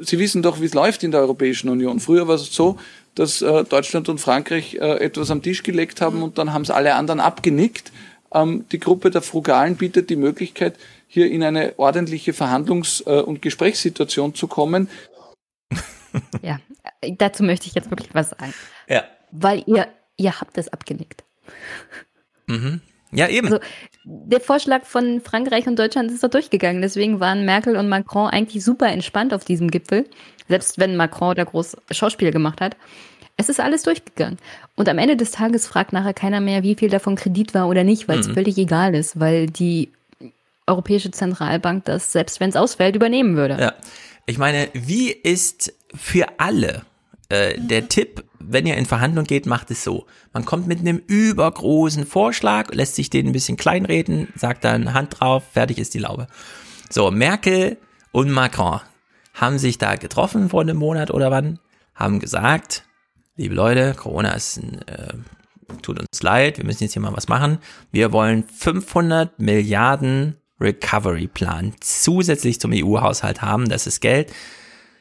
Sie 0.01 0.19
wissen 0.19 0.43
doch, 0.43 0.61
wie 0.61 0.67
es 0.67 0.75
läuft 0.75 1.03
in 1.03 1.11
der 1.11 1.21
Europäischen 1.21 1.69
Union. 1.69 2.01
Früher 2.01 2.29
war 2.29 2.35
es 2.35 2.55
so, 2.55 2.79
dass 3.15 3.43
äh, 3.43 3.65
Deutschland 3.65 4.09
und 4.09 4.21
Frankreich 4.21 4.75
äh, 4.75 5.01
etwas 5.01 5.31
am 5.31 5.43
Tisch 5.43 5.63
gelegt 5.63 6.01
haben 6.01 6.23
und 6.23 6.39
dann 6.39 6.53
haben 6.53 6.63
es 6.63 6.71
alle 6.71 6.95
anderen 6.95 7.21
abgenickt. 7.21 7.93
Ähm, 8.33 8.65
die 8.71 8.79
Gruppe 8.79 9.11
der 9.11 9.23
Frugalen 9.23 9.77
bietet 9.77 10.11
die 10.11 10.17
Möglichkeit, 10.17 10.77
hier 11.07 11.31
in 11.31 11.43
eine 11.43 11.75
ordentliche 11.79 12.33
Verhandlungs- 12.33 13.07
äh, 13.07 13.23
und 13.23 13.43
Gesprächssituation 13.43 14.35
zu 14.35 14.47
kommen. 14.47 14.89
Ja, 16.43 16.59
dazu 17.03 17.43
möchte 17.43 17.67
ich 17.67 17.75
jetzt 17.75 17.91
wirklich 17.91 18.15
was 18.15 18.31
sagen. 18.31 18.55
Ja. 18.89 19.05
Weil 19.31 19.63
ihr, 19.67 19.89
ihr 20.17 20.41
habt 20.41 20.57
es 20.57 20.73
abgenickt. 20.73 21.23
Mhm. 22.47 22.81
Ja, 23.13 23.29
eben. 23.29 23.47
Also, 23.47 23.61
der 24.05 24.41
Vorschlag 24.41 24.85
von 24.85 25.21
Frankreich 25.21 25.67
und 25.67 25.79
Deutschland 25.79 26.11
ist 26.11 26.23
da 26.23 26.29
durchgegangen. 26.29 26.83
Deswegen 26.83 27.21
waren 27.21 27.45
Merkel 27.45 27.77
und 27.77 27.89
Macron 27.89 28.29
eigentlich 28.29 28.65
super 28.65 28.89
entspannt 28.89 29.33
auf 29.33 29.45
diesem 29.45 29.71
Gipfel. 29.71 30.05
Selbst 30.49 30.79
wenn 30.79 30.97
Macron 30.97 31.35
da 31.35 31.45
groß 31.45 31.77
Schauspiel 31.91 32.31
gemacht 32.31 32.61
hat. 32.61 32.77
Es 33.37 33.49
ist 33.49 33.61
alles 33.61 33.85
durchgegangen. 33.85 34.39
Und 34.75 34.89
am 34.89 34.99
Ende 34.99 35.17
des 35.17 35.31
Tages 35.31 35.67
fragt 35.67 35.93
nachher 35.93 36.15
keiner 36.15 36.41
mehr, 36.41 36.65
wie 36.65 36.75
viel 36.75 36.91
davon 36.91 37.15
Kredit 37.15 37.55
war 37.55 37.69
oder 37.69 37.85
nicht, 37.85 38.09
weil 38.09 38.19
es 38.19 38.29
mhm. 38.29 38.35
völlig 38.35 38.59
egal 38.59 38.95
ist, 38.95 39.21
weil 39.21 39.47
die 39.47 39.91
Europäische 40.67 41.11
Zentralbank 41.11 41.85
das, 41.85 42.13
selbst 42.13 42.41
wenn 42.41 42.51
es 42.51 42.57
ausfällt, 42.57 42.97
übernehmen 42.97 43.37
würde. 43.37 43.57
Ja. 43.61 43.75
Ich 44.27 44.39
meine, 44.39 44.69
wie 44.75 45.11
ist 45.11 45.73
für 45.95 46.27
alle 46.39 46.83
äh, 47.31 47.59
der 47.59 47.89
Tipp, 47.89 48.25
wenn 48.41 48.67
ihr 48.67 48.77
in 48.77 48.87
Verhandlung 48.87 49.25
geht, 49.25 49.47
macht 49.47 49.71
es 49.71 49.85
so. 49.85 50.07
Man 50.33 50.45
kommt 50.45 50.67
mit 50.67 50.81
einem 50.81 50.99
übergroßen 51.07 52.07
Vorschlag, 52.07 52.73
lässt 52.73 52.95
sich 52.95 53.11
den 53.11 53.27
ein 53.27 53.33
bisschen 53.33 53.57
kleinreden, 53.57 54.29
sagt 54.37 54.65
dann 54.65 54.95
Hand 54.95 55.21
drauf, 55.21 55.45
fertig 55.53 55.79
ist 55.79 55.95
die 55.95 55.99
Laube. 55.99 56.27
So, 56.91 57.11
Merkel 57.11 57.79
und 58.13 58.31
Macron 58.31 58.81
haben 59.35 59.59
sich 59.59 59.79
da 59.79 59.97
getroffen 59.97 60.51
vor 60.51 60.63
einem 60.63 60.77
Monat 60.77 61.11
oder 61.11 61.31
wann, 61.31 61.59
haben 61.95 62.21
gesagt, 62.21 62.85
liebe 63.37 63.55
Leute, 63.55 63.95
Corona 63.95 64.33
ist 64.33 64.59
ein, 64.59 64.83
äh, 64.89 65.15
tut 65.83 65.99
uns 65.99 66.23
leid, 66.23 66.59
wir 66.59 66.65
müssen 66.65 66.85
jetzt 66.85 66.95
hier 66.95 67.03
mal 67.03 67.17
was 67.17 67.29
machen. 67.29 67.59
Wir 67.91 68.13
wollen 68.13 68.45
500 68.45 69.39
Milliarden 69.39 70.37
Recovery 70.61 71.29
Plan 71.29 71.75
zusätzlich 71.81 72.61
zum 72.61 72.73
EU-Haushalt 72.75 73.43
haben. 73.43 73.69
Das 73.69 73.87
ist 73.87 74.01
Geld, 74.01 74.33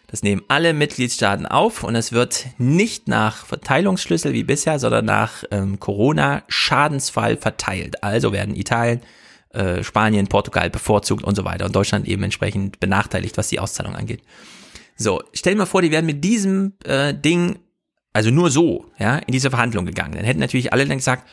das 0.08 0.24
nehmen 0.24 0.42
alle 0.48 0.74
Mitgliedstaaten 0.74 1.46
auf 1.46 1.84
und 1.84 1.96
es 1.96 2.14
wird 2.14 2.48
nicht 2.58 3.10
nach 3.10 3.46
Verteilungsschlüssel 3.46 4.34
wie 4.34 4.46
bisher, 4.46 4.80
sondern 4.80 5.06
nach 5.06 5.44
ähm, 5.52 5.80
Corona-Schadensfall 5.80 7.36
verteilt. 7.36 8.04
Also 8.04 8.32
werden 8.32 8.56
Italien, 8.56 9.02
äh, 9.50 9.84
Spanien, 9.84 10.28
Portugal 10.28 10.70
bevorzugt 10.70 11.26
und 11.26 11.36
so 11.36 11.44
weiter 11.44 11.66
und 11.66 11.76
Deutschland 11.76 12.08
eben 12.08 12.24
entsprechend 12.24 12.80
benachteiligt, 12.80 13.38
was 13.38 13.50
die 13.50 13.60
Auszahlung 13.60 13.96
angeht. 13.96 14.22
So, 14.96 15.22
stell 15.34 15.54
dir 15.54 15.60
mal 15.60 15.66
vor, 15.66 15.82
die 15.82 15.92
wären 15.92 16.06
mit 16.06 16.24
diesem 16.24 16.74
äh, 16.86 17.14
Ding, 17.14 17.60
also 18.14 18.32
nur 18.32 18.50
so, 18.50 18.86
ja, 18.98 19.18
in 19.18 19.34
diese 19.34 19.50
Verhandlung 19.50 19.86
gegangen. 19.86 20.16
Dann 20.16 20.26
hätten 20.26 20.40
natürlich 20.40 20.72
alle 20.72 20.86
dann 20.86 20.98
gesagt, 20.98 21.28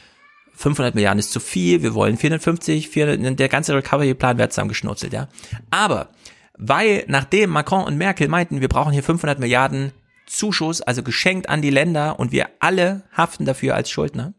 500 0.56 0.94
Milliarden 0.94 1.18
ist 1.18 1.32
zu 1.32 1.40
viel, 1.40 1.82
wir 1.82 1.94
wollen 1.94 2.16
450, 2.16 2.88
400, 2.88 3.38
der 3.38 3.48
ganze 3.48 3.74
Recovery-Plan 3.74 4.38
wird 4.38 4.52
zusammengeschnurzelt, 4.52 5.12
ja. 5.12 5.28
Aber 5.70 6.10
weil 6.56 7.04
nachdem 7.08 7.50
Macron 7.50 7.84
und 7.84 7.96
Merkel 7.96 8.28
meinten, 8.28 8.60
wir 8.60 8.68
brauchen 8.68 8.92
hier 8.92 9.02
500 9.02 9.38
Milliarden 9.38 9.92
Zuschuss, 10.26 10.80
also 10.80 11.02
geschenkt 11.02 11.48
an 11.48 11.62
die 11.62 11.70
Länder 11.70 12.18
und 12.18 12.32
wir 12.32 12.48
alle 12.60 13.02
haften 13.12 13.44
dafür 13.44 13.74
als 13.74 13.90
Schuldner, 13.90 14.32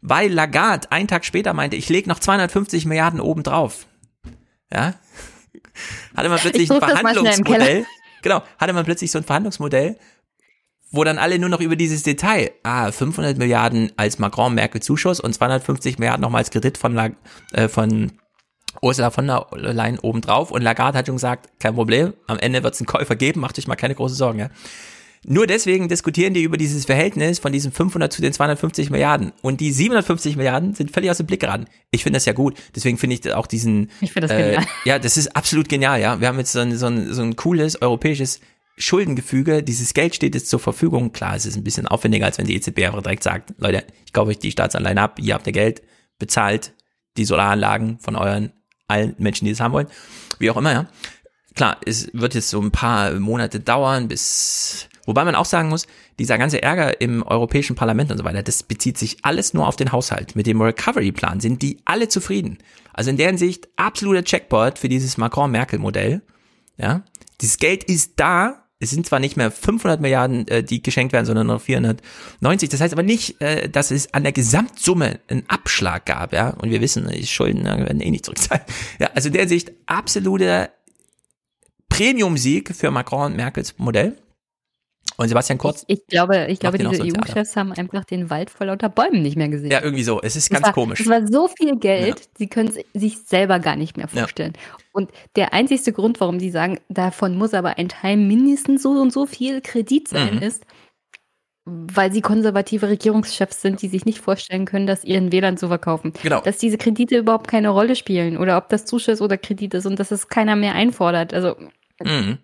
weil 0.00 0.32
Lagarde 0.32 0.90
einen 0.90 1.08
Tag 1.08 1.24
später 1.24 1.52
meinte, 1.54 1.76
ich 1.76 1.88
lege 1.88 2.08
noch 2.08 2.18
250 2.18 2.86
Milliarden 2.86 3.20
obendrauf. 3.20 3.86
Ja? 4.72 4.94
Hatte 6.16 6.28
man 6.28 6.38
plötzlich 6.38 6.70
ein 6.70 6.80
Verhandlungsmodell. 6.80 7.86
Genau, 8.22 8.42
hatte 8.58 8.72
man 8.72 8.84
plötzlich 8.84 9.10
so 9.10 9.18
ein 9.18 9.24
Verhandlungsmodell, 9.24 9.98
wo 10.90 11.04
dann 11.04 11.18
alle 11.18 11.38
nur 11.38 11.48
noch 11.48 11.60
über 11.60 11.76
dieses 11.76 12.02
Detail, 12.02 12.52
ah, 12.62 12.90
500 12.90 13.36
Milliarden 13.36 13.92
als 13.96 14.18
Macron-Merkel-Zuschuss 14.18 15.20
und 15.20 15.34
250 15.34 15.98
Milliarden 15.98 16.22
nochmal 16.22 16.40
als 16.40 16.50
Kredit 16.50 16.78
von, 16.78 17.16
äh, 17.52 17.68
von 17.68 18.12
Ursula 18.82 19.10
von 19.10 19.26
der 19.26 19.46
Leyen 19.52 19.98
obendrauf 19.98 20.50
und 20.50 20.62
Lagarde 20.62 20.98
hat 20.98 21.06
schon 21.06 21.16
gesagt, 21.16 21.48
kein 21.58 21.74
Problem, 21.74 22.14
am 22.26 22.38
Ende 22.38 22.62
wird 22.62 22.74
es 22.74 22.80
einen 22.80 22.86
Käufer 22.86 23.16
geben, 23.16 23.40
macht 23.40 23.58
euch 23.58 23.66
mal 23.66 23.76
keine 23.76 23.94
große 23.94 24.14
Sorgen. 24.14 24.38
Ja. 24.38 24.50
Nur 25.26 25.46
deswegen 25.46 25.88
diskutieren 25.88 26.34
die 26.34 26.42
über 26.42 26.58
dieses 26.58 26.84
Verhältnis 26.84 27.38
von 27.38 27.50
diesen 27.50 27.72
500 27.72 28.12
zu 28.12 28.20
den 28.20 28.32
250 28.32 28.90
Milliarden. 28.90 29.32
Und 29.40 29.60
die 29.60 29.72
750 29.72 30.36
Milliarden 30.36 30.74
sind 30.74 30.90
völlig 30.90 31.10
aus 31.10 31.16
dem 31.16 31.26
Blick 31.26 31.40
geraten. 31.40 31.66
Ich 31.90 32.02
finde 32.02 32.18
das 32.18 32.26
ja 32.26 32.34
gut. 32.34 32.58
Deswegen 32.76 32.98
finde 32.98 33.16
ich 33.16 33.32
auch 33.32 33.46
diesen. 33.46 33.90
Ich 34.02 34.12
finde 34.12 34.28
das 34.28 34.36
äh, 34.36 34.42
genial. 34.42 34.66
Ja, 34.84 34.98
das 34.98 35.16
ist 35.16 35.34
absolut 35.34 35.68
genial, 35.68 36.00
ja. 36.00 36.20
Wir 36.20 36.28
haben 36.28 36.38
jetzt 36.38 36.52
so 36.52 36.60
ein, 36.60 36.76
so 36.76 36.86
ein, 36.86 37.12
so 37.14 37.22
ein 37.22 37.36
cooles 37.36 37.80
europäisches 37.80 38.40
Schuldengefüge. 38.76 39.62
Dieses 39.62 39.94
Geld 39.94 40.14
steht 40.14 40.34
jetzt 40.34 40.50
zur 40.50 40.60
Verfügung. 40.60 41.12
Klar, 41.12 41.36
es 41.36 41.46
ist 41.46 41.56
ein 41.56 41.64
bisschen 41.64 41.88
aufwendiger, 41.88 42.26
als 42.26 42.36
wenn 42.36 42.46
die 42.46 42.56
EZB 42.56 42.80
einfach 42.84 43.02
direkt 43.02 43.22
sagt, 43.22 43.54
Leute, 43.56 43.84
ich 44.04 44.12
kaufe 44.12 44.30
euch 44.30 44.38
die 44.38 44.50
Staatsanleihen 44.50 44.98
ab, 44.98 45.18
ihr 45.20 45.34
habt 45.34 45.46
ihr 45.46 45.52
Geld, 45.52 45.82
bezahlt 46.18 46.74
die 47.16 47.24
Solaranlagen 47.24 47.98
von 47.98 48.16
euren 48.16 48.52
allen 48.88 49.14
Menschen, 49.18 49.44
die 49.44 49.50
es 49.50 49.60
haben 49.60 49.72
wollen. 49.72 49.88
Wie 50.38 50.50
auch 50.50 50.56
immer, 50.56 50.72
ja. 50.72 50.86
Klar, 51.54 51.76
es 51.86 52.10
wird 52.12 52.34
jetzt 52.34 52.50
so 52.50 52.60
ein 52.60 52.72
paar 52.72 53.12
Monate 53.12 53.60
dauern, 53.60 54.08
bis, 54.08 54.88
wobei 55.06 55.24
man 55.24 55.36
auch 55.36 55.44
sagen 55.44 55.68
muss, 55.68 55.86
dieser 56.18 56.36
ganze 56.36 56.62
Ärger 56.62 57.00
im 57.00 57.22
Europäischen 57.22 57.76
Parlament 57.76 58.10
und 58.10 58.18
so 58.18 58.24
weiter, 58.24 58.42
das 58.42 58.64
bezieht 58.64 58.98
sich 58.98 59.18
alles 59.22 59.54
nur 59.54 59.68
auf 59.68 59.76
den 59.76 59.92
Haushalt. 59.92 60.34
Mit 60.34 60.46
dem 60.46 60.60
Recovery-Plan 60.60 61.38
sind 61.40 61.62
die 61.62 61.78
alle 61.84 62.08
zufrieden. 62.08 62.58
Also 62.92 63.10
in 63.10 63.16
deren 63.16 63.38
Sicht 63.38 63.68
absoluter 63.76 64.24
Checkpoint 64.24 64.78
für 64.78 64.88
dieses 64.88 65.16
Macron-Merkel-Modell. 65.16 66.22
Ja. 66.76 67.02
Dieses 67.40 67.58
Geld 67.58 67.84
ist 67.84 68.14
da, 68.16 68.63
es 68.84 68.90
sind 68.90 69.06
zwar 69.06 69.20
nicht 69.20 69.36
mehr 69.36 69.50
500 69.50 70.00
Milliarden, 70.00 70.46
äh, 70.48 70.62
die 70.62 70.82
geschenkt 70.82 71.12
werden, 71.12 71.26
sondern 71.26 71.46
nur 71.46 71.60
490. 71.60 72.68
Das 72.68 72.80
heißt 72.80 72.92
aber 72.92 73.02
nicht, 73.02 73.40
äh, 73.40 73.68
dass 73.68 73.90
es 73.90 74.14
an 74.14 74.22
der 74.22 74.32
Gesamtsumme 74.32 75.20
einen 75.28 75.44
Abschlag 75.48 76.06
gab, 76.06 76.32
ja. 76.32 76.50
Und 76.50 76.70
wir 76.70 76.80
wissen, 76.80 77.08
die 77.08 77.26
Schulden 77.26 77.64
werden 77.64 78.00
eh 78.00 78.10
nicht 78.10 78.24
zurückzahlen. 78.24 78.64
Ja, 78.98 79.10
also 79.14 79.28
in 79.28 79.34
der 79.34 79.48
Sicht 79.48 79.72
absoluter 79.86 80.70
Premium-Sieg 81.88 82.74
für 82.74 82.90
Macron 82.90 83.32
und 83.32 83.36
Merkels 83.36 83.74
Modell. 83.78 84.16
Und 85.16 85.28
Sebastian 85.28 85.58
Kurz. 85.58 85.84
Ich, 85.86 85.98
ich 85.98 86.06
glaube, 86.06 86.46
ich 86.48 86.58
glaube, 86.58 86.78
diese 86.78 87.02
EU-Chefs 87.02 87.56
haben 87.56 87.72
einfach 87.72 88.04
den 88.04 88.30
Wald 88.30 88.50
vor 88.50 88.66
lauter 88.66 88.88
Bäumen 88.88 89.22
nicht 89.22 89.36
mehr 89.36 89.48
gesehen. 89.48 89.70
Ja, 89.70 89.82
irgendwie 89.82 90.02
so. 90.02 90.20
Es 90.20 90.34
ist 90.34 90.50
ganz 90.50 90.66
war, 90.66 90.72
komisch. 90.72 91.00
Es 91.00 91.08
war 91.08 91.26
so 91.26 91.48
viel 91.48 91.76
Geld, 91.76 92.18
ja. 92.18 92.26
sie 92.36 92.48
können 92.48 92.68
es 92.68 93.00
sich 93.00 93.18
selber 93.18 93.60
gar 93.60 93.76
nicht 93.76 93.96
mehr 93.96 94.08
vorstellen. 94.08 94.54
Ja. 94.54 94.76
Und 94.92 95.10
der 95.36 95.52
einzigste 95.52 95.92
Grund, 95.92 96.20
warum 96.20 96.40
sie 96.40 96.50
sagen, 96.50 96.80
davon 96.88 97.36
muss 97.36 97.54
aber 97.54 97.78
ein 97.78 97.88
Teil 97.88 98.16
mindestens 98.16 98.82
so 98.82 98.90
und 98.90 99.12
so 99.12 99.26
viel 99.26 99.60
Kredit 99.60 100.08
sein, 100.08 100.36
mhm. 100.36 100.42
ist, 100.42 100.64
weil 101.64 102.12
sie 102.12 102.20
konservative 102.20 102.88
Regierungschefs 102.88 103.62
sind, 103.62 103.80
die 103.80 103.88
sich 103.88 104.04
nicht 104.04 104.20
vorstellen 104.20 104.66
können, 104.66 104.86
das 104.86 105.04
ihren 105.04 105.32
Wählern 105.32 105.56
zu 105.56 105.68
verkaufen. 105.68 106.12
Genau. 106.22 106.40
Dass 106.40 106.58
diese 106.58 106.76
Kredite 106.76 107.18
überhaupt 107.18 107.48
keine 107.48 107.70
Rolle 107.70 107.96
spielen 107.96 108.36
oder 108.36 108.58
ob 108.58 108.68
das 108.68 108.84
Zuschuss 108.84 109.22
oder 109.22 109.38
Kredit 109.38 109.74
ist 109.74 109.86
und 109.86 109.98
dass 109.98 110.10
es 110.10 110.28
keiner 110.28 110.56
mehr 110.56 110.74
einfordert. 110.74 111.32
Also 111.32 111.56
mhm. 112.02 112.38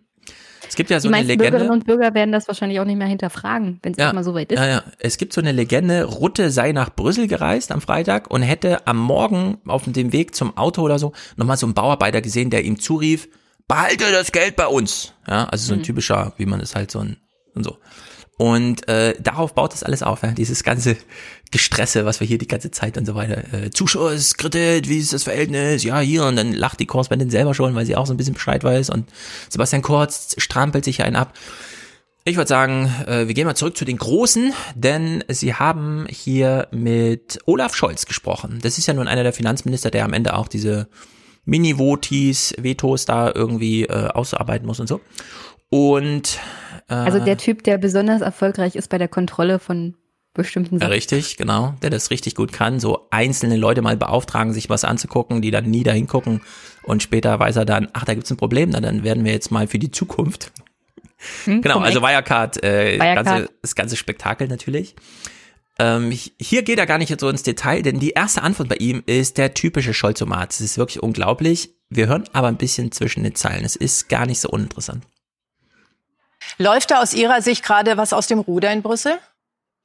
Es 0.70 0.76
gibt 0.76 0.88
ja 0.88 1.00
so 1.00 1.08
die 1.08 1.14
eine 1.14 1.26
Legende. 1.26 1.50
Bürgerinnen 1.50 1.72
und 1.72 1.84
Bürger 1.84 2.14
werden 2.14 2.30
das 2.30 2.46
wahrscheinlich 2.46 2.78
auch 2.78 2.84
nicht 2.84 2.96
mehr 2.96 3.08
hinterfragen, 3.08 3.80
wenn 3.82 3.90
es 3.90 3.98
ja, 3.98 4.12
mal 4.12 4.22
so 4.22 4.34
weit 4.34 4.52
ist. 4.52 4.58
Ja, 4.60 4.66
ja. 4.68 4.82
Es 5.00 5.18
gibt 5.18 5.32
so 5.32 5.40
eine 5.40 5.50
Legende, 5.50 6.04
Rutte 6.04 6.52
sei 6.52 6.70
nach 6.70 6.94
Brüssel 6.94 7.26
gereist 7.26 7.72
am 7.72 7.80
Freitag 7.80 8.30
und 8.30 8.42
hätte 8.42 8.86
am 8.86 8.96
Morgen 8.96 9.58
auf 9.66 9.82
dem 9.84 10.12
Weg 10.12 10.36
zum 10.36 10.56
Auto 10.56 10.82
oder 10.82 11.00
so 11.00 11.12
nochmal 11.36 11.56
so 11.56 11.66
einen 11.66 11.74
Bauarbeiter 11.74 12.20
gesehen, 12.20 12.50
der 12.50 12.64
ihm 12.64 12.78
zurief, 12.78 13.28
behalte 13.66 14.12
das 14.12 14.30
Geld 14.30 14.54
bei 14.54 14.68
uns. 14.68 15.12
Ja, 15.26 15.46
also 15.46 15.66
so 15.66 15.72
ein 15.72 15.80
mhm. 15.80 15.84
typischer, 15.84 16.34
wie 16.36 16.46
man 16.46 16.60
es 16.60 16.76
halt 16.76 16.92
so 16.92 17.00
ein, 17.00 17.16
und 17.56 17.64
so. 17.64 17.76
Und 18.40 18.88
äh, 18.88 19.12
darauf 19.20 19.52
baut 19.52 19.74
das 19.74 19.82
alles 19.82 20.02
auf, 20.02 20.22
ja? 20.22 20.30
dieses 20.30 20.64
ganze 20.64 20.96
Gestresse, 21.50 22.06
was 22.06 22.20
wir 22.20 22.26
hier 22.26 22.38
die 22.38 22.46
ganze 22.46 22.70
Zeit 22.70 22.96
und 22.96 23.04
so 23.04 23.14
weiter. 23.14 23.44
Äh, 23.52 23.68
Zuschuss, 23.68 24.38
Kredit, 24.38 24.88
wie 24.88 24.96
ist 24.96 25.12
das 25.12 25.24
Verhältnis? 25.24 25.84
Ja, 25.84 26.00
hier. 26.00 26.24
Und 26.24 26.36
dann 26.36 26.54
lacht 26.54 26.80
die 26.80 26.86
Korrespondentin 26.86 27.30
selber 27.30 27.52
schon, 27.52 27.74
weil 27.74 27.84
sie 27.84 27.96
auch 27.96 28.06
so 28.06 28.14
ein 28.14 28.16
bisschen 28.16 28.32
Bescheid 28.32 28.64
weiß. 28.64 28.88
Und 28.88 29.10
Sebastian 29.50 29.82
Kurz 29.82 30.36
strampelt 30.38 30.86
sich 30.86 31.02
einen 31.02 31.16
ab. 31.16 31.34
Ich 32.24 32.36
würde 32.36 32.48
sagen, 32.48 32.90
äh, 33.06 33.28
wir 33.28 33.34
gehen 33.34 33.44
mal 33.44 33.56
zurück 33.56 33.76
zu 33.76 33.84
den 33.84 33.98
Großen, 33.98 34.54
denn 34.74 35.22
sie 35.28 35.52
haben 35.52 36.06
hier 36.08 36.68
mit 36.70 37.40
Olaf 37.44 37.74
Scholz 37.74 38.06
gesprochen. 38.06 38.60
Das 38.62 38.78
ist 38.78 38.86
ja 38.86 38.94
nun 38.94 39.06
einer 39.06 39.22
der 39.22 39.34
Finanzminister, 39.34 39.90
der 39.90 40.06
am 40.06 40.14
Ende 40.14 40.34
auch 40.34 40.48
diese 40.48 40.88
Mini-Votis, 41.44 42.54
Vetos 42.58 43.04
da 43.04 43.32
irgendwie 43.34 43.84
äh, 43.84 44.08
ausarbeiten 44.08 44.66
muss 44.66 44.80
und 44.80 44.86
so. 44.86 45.02
Und 45.70 46.38
also 46.88 47.20
der 47.20 47.38
Typ, 47.38 47.62
der 47.62 47.78
besonders 47.78 48.20
erfolgreich 48.20 48.74
ist 48.74 48.88
bei 48.88 48.98
der 48.98 49.08
Kontrolle 49.08 49.58
von 49.58 49.94
bestimmten 50.34 50.78
Sachen. 50.78 50.92
Richtig, 50.92 51.36
genau, 51.36 51.74
der 51.82 51.90
das 51.90 52.10
richtig 52.10 52.34
gut 52.34 52.52
kann. 52.52 52.80
So 52.80 53.08
einzelne 53.10 53.56
Leute 53.56 53.82
mal 53.82 53.96
beauftragen, 53.96 54.52
sich 54.52 54.68
was 54.68 54.84
anzugucken, 54.84 55.42
die 55.42 55.50
dann 55.50 55.70
nie 55.70 55.82
dahin 55.82 56.06
gucken 56.06 56.40
und 56.82 57.02
später 57.02 57.38
weiß 57.38 57.56
er 57.56 57.64
dann, 57.64 57.88
ach, 57.92 58.04
da 58.04 58.14
gibt's 58.14 58.30
ein 58.30 58.36
Problem, 58.36 58.70
na, 58.70 58.80
dann 58.80 59.04
werden 59.04 59.24
wir 59.24 59.32
jetzt 59.32 59.50
mal 59.50 59.66
für 59.66 59.78
die 59.78 59.90
Zukunft. 59.90 60.52
Hm, 61.44 61.62
genau, 61.62 61.80
also 61.80 62.00
Wirecard, 62.00 62.62
äh, 62.62 62.98
Wirecard. 62.98 63.26
Ganze, 63.26 63.48
das 63.62 63.74
ganze 63.74 63.96
Spektakel 63.96 64.48
natürlich. 64.48 64.96
Ähm, 65.78 66.10
hier 66.10 66.62
geht 66.62 66.78
er 66.78 66.86
gar 66.86 66.98
nicht 66.98 67.18
so 67.20 67.28
ins 67.28 67.42
Detail, 67.42 67.82
denn 67.82 68.00
die 68.00 68.10
erste 68.10 68.42
Antwort 68.42 68.68
bei 68.68 68.76
ihm 68.76 69.02
ist 69.06 69.38
der 69.38 69.54
typische 69.54 69.94
Scholzomat. 69.94 70.52
Es 70.52 70.60
ist 70.60 70.78
wirklich 70.78 71.02
unglaublich. 71.02 71.74
Wir 71.88 72.06
hören 72.06 72.24
aber 72.32 72.48
ein 72.48 72.56
bisschen 72.56 72.92
zwischen 72.92 73.24
den 73.24 73.34
Zeilen. 73.34 73.64
Es 73.64 73.76
ist 73.76 74.08
gar 74.08 74.26
nicht 74.26 74.40
so 74.40 74.48
uninteressant. 74.48 75.04
Läuft 76.60 76.90
da 76.90 77.00
aus 77.00 77.14
Ihrer 77.14 77.40
Sicht 77.40 77.64
gerade 77.64 77.96
was 77.96 78.12
aus 78.12 78.26
dem 78.26 78.38
Ruder 78.38 78.70
in 78.70 78.82
Brüssel? 78.82 79.18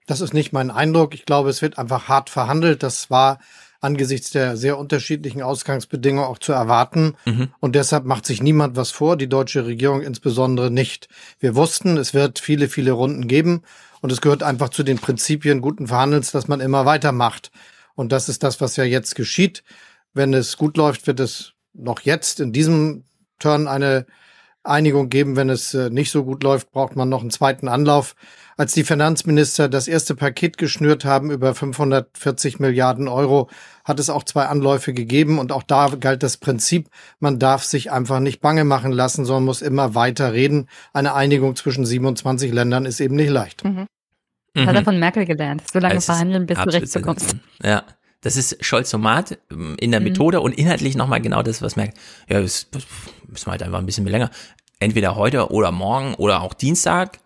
Das 0.07 0.19
ist 0.19 0.33
nicht 0.33 0.51
mein 0.51 0.71
Eindruck. 0.71 1.13
Ich 1.13 1.25
glaube, 1.25 1.49
es 1.49 1.61
wird 1.61 1.77
einfach 1.77 2.09
hart 2.09 2.29
verhandelt. 2.29 2.83
Das 2.83 3.09
war 3.09 3.39
angesichts 3.79 4.31
der 4.31 4.57
sehr 4.57 4.77
unterschiedlichen 4.77 5.41
Ausgangsbedingungen 5.41 6.27
auch 6.27 6.37
zu 6.37 6.51
erwarten. 6.51 7.15
Mhm. 7.23 7.47
Und 7.61 7.75
deshalb 7.75 8.03
macht 8.03 8.25
sich 8.25 8.43
niemand 8.43 8.75
was 8.75 8.91
vor, 8.91 9.15
die 9.15 9.29
deutsche 9.29 9.65
Regierung 9.65 10.01
insbesondere 10.01 10.69
nicht. 10.69 11.07
Wir 11.39 11.55
wussten, 11.55 11.95
es 11.95 12.13
wird 12.13 12.39
viele, 12.39 12.67
viele 12.67 12.91
Runden 12.91 13.29
geben. 13.29 13.61
Und 14.01 14.11
es 14.11 14.19
gehört 14.19 14.43
einfach 14.43 14.67
zu 14.67 14.83
den 14.83 14.99
Prinzipien 14.99 15.61
guten 15.61 15.87
Verhandelns, 15.87 16.31
dass 16.31 16.49
man 16.49 16.59
immer 16.59 16.85
weitermacht. 16.85 17.51
Und 17.93 18.11
das 18.11 18.27
ist 18.27 18.43
das, 18.43 18.59
was 18.59 18.75
ja 18.75 18.83
jetzt 18.83 19.15
geschieht. 19.15 19.63
Wenn 20.13 20.33
es 20.33 20.57
gut 20.57 20.75
läuft, 20.75 21.07
wird 21.07 21.21
es 21.21 21.53
noch 21.71 22.01
jetzt 22.01 22.41
in 22.41 22.51
diesem 22.51 23.05
Turn 23.39 23.69
eine 23.69 24.05
Einigung 24.67 25.09
geben. 25.09 25.35
Wenn 25.35 25.49
es 25.49 25.73
äh, 25.73 25.89
nicht 25.89 26.11
so 26.11 26.23
gut 26.23 26.43
läuft, 26.43 26.71
braucht 26.71 26.95
man 26.95 27.09
noch 27.09 27.21
einen 27.21 27.31
zweiten 27.31 27.67
Anlauf. 27.67 28.15
Als 28.57 28.73
die 28.73 28.85
Finanzminister 28.85 29.67
das 29.67 29.87
erste 29.87 30.15
Paket 30.15 30.57
geschnürt 30.57 31.03
haben 31.03 31.29
über 31.29 31.53
540 31.53 32.59
Milliarden 32.59 33.07
Euro, 33.09 33.49
hat 33.83 33.99
es 33.99 34.09
auch 34.09 34.23
zwei 34.23 34.45
Anläufe 34.45 34.93
gegeben 34.93 35.39
und 35.39 35.51
auch 35.51 35.63
da 35.63 35.89
galt 35.99 36.23
das 36.23 36.37
Prinzip, 36.37 36.89
man 37.19 37.37
darf 37.37 37.63
sich 37.63 37.91
einfach 37.91 38.21
nicht 38.21 38.39
bange 38.39 38.63
machen 38.63 38.93
lassen, 38.93 39.25
sondern 39.25 39.43
muss 39.43 39.61
immer 39.61 39.93
weiter 39.93 40.31
reden. 40.31 40.69
Eine 40.93 41.15
Einigung 41.15 41.55
zwischen 41.57 41.85
27 41.85 42.53
Ländern 42.53 42.85
ist 42.85 43.01
eben 43.01 43.15
nicht 43.15 43.29
leicht. 43.29 43.65
Mhm. 43.65 43.87
Mhm. 44.55 44.65
Hat 44.67 44.75
er 44.75 44.83
von 44.83 44.99
Merkel 44.99 45.25
gelernt. 45.25 45.63
So 45.71 45.79
lange 45.79 45.99
verhandeln, 45.99 46.45
bis 46.45 46.57
du 46.57 46.69
rechts 46.69 46.93
bekommst. 46.93 47.35
Ja. 47.61 47.83
Das 48.25 48.37
ist 48.37 48.57
Scholz-Somat 48.65 49.37
ähm, 49.51 49.75
in 49.79 49.91
der 49.91 49.99
mhm. 49.99 50.07
Methode 50.07 50.41
und 50.41 50.53
inhaltlich 50.53 50.95
nochmal 50.95 51.21
genau 51.21 51.43
das, 51.43 51.61
was 51.61 51.75
Merkel, 51.75 51.93
ja, 52.27 52.41
das, 52.41 52.71
das 52.71 52.83
müssen 53.27 53.45
wir 53.45 53.51
halt 53.51 53.61
einfach 53.61 53.77
ein 53.77 53.85
bisschen 53.85 54.07
länger. 54.07 54.31
Entweder 54.79 55.15
heute 55.15 55.51
oder 55.51 55.71
morgen 55.71 56.15
oder 56.15 56.41
auch 56.41 56.53
Dienstag 56.53 57.19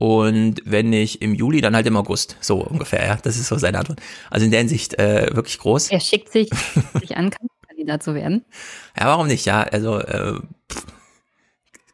und 0.00 0.62
wenn 0.64 0.88
nicht 0.88 1.20
im 1.20 1.34
Juli, 1.34 1.60
dann 1.60 1.76
halt 1.76 1.86
im 1.86 1.94
August. 1.94 2.36
So 2.40 2.56
ungefähr, 2.56 3.06
ja. 3.06 3.16
Das 3.16 3.36
ist 3.36 3.48
so 3.48 3.58
seine 3.58 3.80
Antwort. 3.80 4.00
Also 4.30 4.46
in 4.46 4.50
der 4.50 4.60
Hinsicht 4.60 4.98
äh, 4.98 5.28
wirklich 5.34 5.58
groß. 5.58 5.90
Er 5.90 6.00
schickt 6.00 6.32
sich, 6.32 6.48
sich 7.00 7.18
an, 7.18 7.30
Kandidat 7.68 8.02
zu 8.02 8.14
werden. 8.14 8.46
Ja, 8.98 9.06
warum 9.06 9.26
nicht? 9.26 9.44
Ja, 9.44 9.62
also 9.62 9.98
äh, 9.98 10.40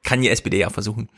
kann 0.04 0.22
die 0.22 0.30
SPD 0.30 0.58
ja 0.58 0.70
versuchen. 0.70 1.08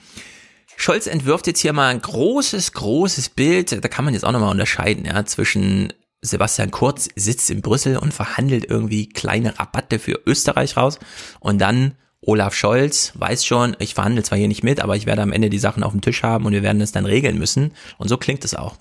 Scholz 0.77 1.07
entwirft 1.07 1.47
jetzt 1.47 1.61
hier 1.61 1.75
mal 1.75 1.89
ein 1.89 2.01
großes, 2.01 2.73
großes 2.73 3.31
Bild. 3.31 3.85
Da 3.85 3.89
kann 3.89 4.07
man 4.07 4.15
jetzt 4.15 4.25
auch 4.25 4.33
nochmal 4.33 4.51
unterscheiden, 4.51 5.05
ja, 5.05 5.27
zwischen 5.27 5.93
Sebastian 6.23 6.71
Kurz 6.71 7.11
sitzt 7.17 7.51
in 7.51 7.61
Brüssel 7.61 7.99
und 7.99 8.15
verhandelt 8.15 8.65
irgendwie 8.65 9.11
kleine 9.11 9.59
Rabatte 9.59 9.99
für 9.99 10.21
Österreich 10.25 10.79
raus 10.79 10.99
und 11.41 11.59
dann 11.59 11.97
Olaf 12.21 12.55
Scholz 12.55 13.13
weiß 13.15 13.45
schon, 13.45 13.77
ich 13.79 13.95
verhandle 13.95 14.23
zwar 14.23 14.39
hier 14.39 14.49
nicht 14.49 14.65
mit, 14.65 14.81
aber 14.81 14.97
ich 14.97 15.07
werde 15.07 15.23
am 15.23 15.33
Ende 15.33 15.51
die 15.51 15.59
Sachen 15.59 15.83
auf 15.83 15.93
dem 15.93 16.01
Tisch 16.01 16.23
haben 16.23 16.47
und 16.47 16.53
wir 16.53 16.63
werden 16.63 16.81
es 16.81 16.93
dann 16.93 17.07
regeln 17.07 17.39
müssen. 17.39 17.73
Und 17.97 18.09
so 18.09 18.17
klingt 18.17 18.45
es 18.45 18.55
auch. 18.55 18.77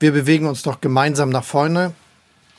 Wir 0.00 0.12
bewegen 0.12 0.46
uns 0.46 0.62
doch 0.62 0.80
gemeinsam 0.80 1.30
nach 1.30 1.44
vorne. 1.44 1.94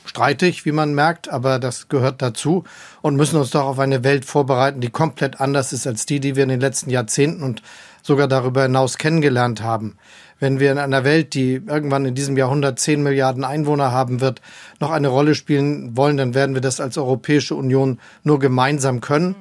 Streitig, 0.06 0.64
wie 0.64 0.72
man 0.72 0.94
merkt, 0.94 1.28
aber 1.28 1.58
das 1.58 1.88
gehört 1.88 2.22
dazu 2.22 2.64
und 3.02 3.16
müssen 3.16 3.38
uns 3.38 3.50
doch 3.50 3.64
auf 3.64 3.78
eine 3.80 4.04
Welt 4.04 4.24
vorbereiten, 4.24 4.80
die 4.80 4.90
komplett 4.90 5.40
anders 5.40 5.72
ist 5.72 5.86
als 5.86 6.06
die, 6.06 6.20
die 6.20 6.36
wir 6.36 6.44
in 6.44 6.48
den 6.48 6.60
letzten 6.60 6.90
Jahrzehnten 6.90 7.42
und 7.42 7.60
sogar 8.02 8.28
darüber 8.28 8.62
hinaus 8.62 8.98
kennengelernt 8.98 9.62
haben 9.62 9.98
wenn 10.38 10.60
wir 10.60 10.72
in 10.72 10.78
einer 10.78 11.04
Welt, 11.04 11.34
die 11.34 11.54
irgendwann 11.54 12.04
in 12.04 12.14
diesem 12.14 12.36
Jahrhundert 12.36 12.78
10 12.78 13.02
Milliarden 13.02 13.44
Einwohner 13.44 13.92
haben 13.92 14.20
wird, 14.20 14.42
noch 14.80 14.90
eine 14.90 15.08
Rolle 15.08 15.34
spielen 15.34 15.96
wollen, 15.96 16.16
dann 16.16 16.34
werden 16.34 16.54
wir 16.54 16.60
das 16.60 16.80
als 16.80 16.98
Europäische 16.98 17.54
Union 17.54 18.00
nur 18.22 18.38
gemeinsam 18.38 19.00
können. 19.00 19.36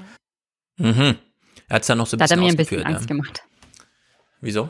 Mhm. 0.77 1.15
Er 1.67 1.75
hat 1.75 1.81
es 1.81 1.87
ja 1.87 1.95
noch 1.95 2.07
so 2.07 2.15
ein 2.15 2.19
da 2.19 2.25
bisschen 2.25 2.37
hat 2.37 2.43
er 2.43 2.45
mir 2.45 2.51
ein 2.51 2.57
bisschen 2.57 2.83
Angst 2.83 3.01
ja. 3.01 3.07
gemacht. 3.07 3.43
Wieso? 4.41 4.69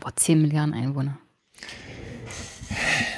Boah, 0.00 0.14
10 0.14 0.42
Milliarden 0.42 0.74
Einwohner. 0.74 1.18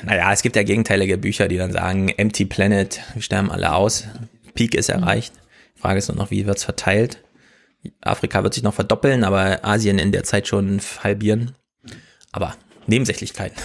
Naja, 0.02 0.32
es 0.32 0.42
gibt 0.42 0.56
ja 0.56 0.62
gegenteilige 0.62 1.18
Bücher, 1.18 1.48
die 1.48 1.56
dann 1.56 1.72
sagen, 1.72 2.08
Empty 2.08 2.44
Planet, 2.44 3.00
wir 3.14 3.22
sterben 3.22 3.50
alle 3.50 3.74
aus, 3.74 4.06
Peak 4.54 4.74
ist 4.74 4.88
erreicht. 4.88 5.34
Die 5.76 5.80
Frage 5.80 5.98
ist 5.98 6.08
nur 6.08 6.16
noch, 6.16 6.30
wie 6.30 6.46
wird 6.46 6.58
es 6.58 6.64
verteilt? 6.64 7.22
Afrika 8.00 8.42
wird 8.42 8.54
sich 8.54 8.62
noch 8.62 8.74
verdoppeln, 8.74 9.24
aber 9.24 9.64
Asien 9.64 9.98
in 9.98 10.12
der 10.12 10.24
Zeit 10.24 10.48
schon 10.48 10.80
halbieren. 11.02 11.54
Aber 12.38 12.54
Nebensächlichkeiten. 12.86 13.60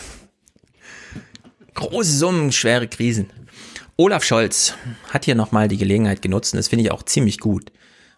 Große 1.76 2.17
Summen, 2.17 2.51
schwere 2.51 2.88
Krisen. 2.88 3.30
Olaf 3.97 4.24
Scholz 4.24 4.74
hat 5.09 5.26
hier 5.26 5.36
nochmal 5.36 5.67
die 5.67 5.78
Gelegenheit 5.78 6.24
genutzt, 6.24 6.53
und 6.53 6.57
das 6.57 6.69
finde 6.69 6.86
ich 6.86 6.89
auch 6.91 7.03
ziemlich 7.03 7.38
gut, 7.38 7.71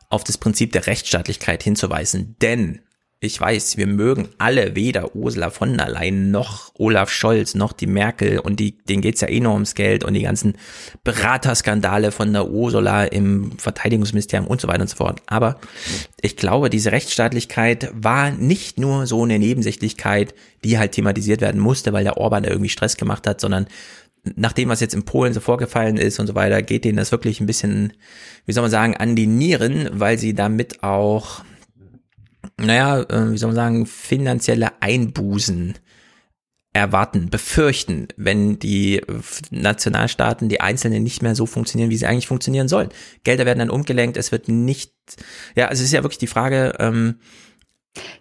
auf 0.07 0.23
das 0.23 0.37
Prinzip 0.37 0.71
der 0.71 0.87
Rechtsstaatlichkeit 0.87 1.61
hinzuweisen. 1.61 2.37
Denn 2.41 2.79
ich 3.25 3.39
weiß, 3.39 3.77
wir 3.77 3.87
mögen 3.87 4.29
alle 4.37 4.75
weder 4.75 5.15
Ursula 5.15 5.49
von 5.49 5.77
der 5.77 5.89
Leyen 5.89 6.31
noch 6.31 6.71
Olaf 6.77 7.09
Scholz 7.09 7.55
noch 7.55 7.73
die 7.73 7.87
Merkel 7.87 8.39
und 8.39 8.59
die, 8.59 8.77
denen 8.77 9.01
geht's 9.01 9.21
ja 9.21 9.27
eh 9.27 9.39
nur 9.39 9.53
ums 9.53 9.75
Geld 9.75 10.03
und 10.03 10.13
die 10.13 10.21
ganzen 10.21 10.53
Beraterskandale 11.03 12.11
von 12.11 12.31
der 12.31 12.49
Ursula 12.49 13.05
im 13.05 13.57
Verteidigungsministerium 13.57 14.47
und 14.47 14.61
so 14.61 14.67
weiter 14.67 14.81
und 14.81 14.89
so 14.89 14.97
fort. 14.97 15.21
Aber 15.25 15.59
ich 16.21 16.37
glaube, 16.37 16.69
diese 16.69 16.91
Rechtsstaatlichkeit 16.91 17.91
war 17.93 18.31
nicht 18.31 18.79
nur 18.79 19.07
so 19.07 19.23
eine 19.23 19.39
Nebensächlichkeit, 19.39 20.33
die 20.63 20.77
halt 20.77 20.93
thematisiert 20.93 21.41
werden 21.41 21.61
musste, 21.61 21.93
weil 21.93 22.03
der 22.03 22.17
Orban 22.17 22.43
da 22.43 22.49
irgendwie 22.49 22.69
Stress 22.69 22.97
gemacht 22.97 23.27
hat, 23.27 23.41
sondern 23.41 23.67
nach 24.35 24.53
dem, 24.53 24.69
was 24.69 24.79
jetzt 24.79 24.95
in 24.95 25.03
Polen 25.03 25.33
so 25.33 25.39
vorgefallen 25.39 25.97
ist 25.97 26.19
und 26.19 26.27
so 26.27 26.35
weiter, 26.35 26.61
geht 26.61 26.83
denen 26.83 26.97
das 26.97 27.11
wirklich 27.11 27.39
ein 27.39 27.45
bisschen, 27.45 27.93
wie 28.45 28.53
soll 28.53 28.63
man 28.63 28.71
sagen, 28.71 28.97
an 28.97 29.15
die 29.15 29.27
Nieren, 29.27 29.89
weil 29.93 30.17
sie 30.17 30.33
damit 30.33 30.83
auch 30.83 31.43
naja, 32.57 33.01
äh, 33.01 33.31
wie 33.31 33.37
soll 33.37 33.49
man 33.49 33.55
sagen, 33.55 33.85
finanzielle 33.85 34.81
Einbußen 34.81 35.75
erwarten, 36.73 37.29
befürchten, 37.29 38.09
wenn 38.17 38.59
die 38.59 39.01
Nationalstaaten, 39.49 40.49
die 40.49 40.59
Einzelnen 40.59 41.03
nicht 41.03 41.21
mehr 41.21 41.33
so 41.33 41.45
funktionieren, 41.45 41.89
wie 41.89 41.95
sie 41.95 42.05
eigentlich 42.05 42.27
funktionieren 42.27 42.67
sollen. 42.67 42.89
Gelder 43.23 43.45
werden 43.45 43.59
dann 43.59 43.69
umgelenkt, 43.69 44.17
es 44.17 44.33
wird 44.33 44.49
nicht, 44.49 44.91
ja, 45.55 45.67
also 45.67 45.81
es 45.81 45.87
ist 45.87 45.93
ja 45.93 46.03
wirklich 46.03 46.17
die 46.17 46.27
Frage, 46.27 46.73
ähm, 46.79 47.19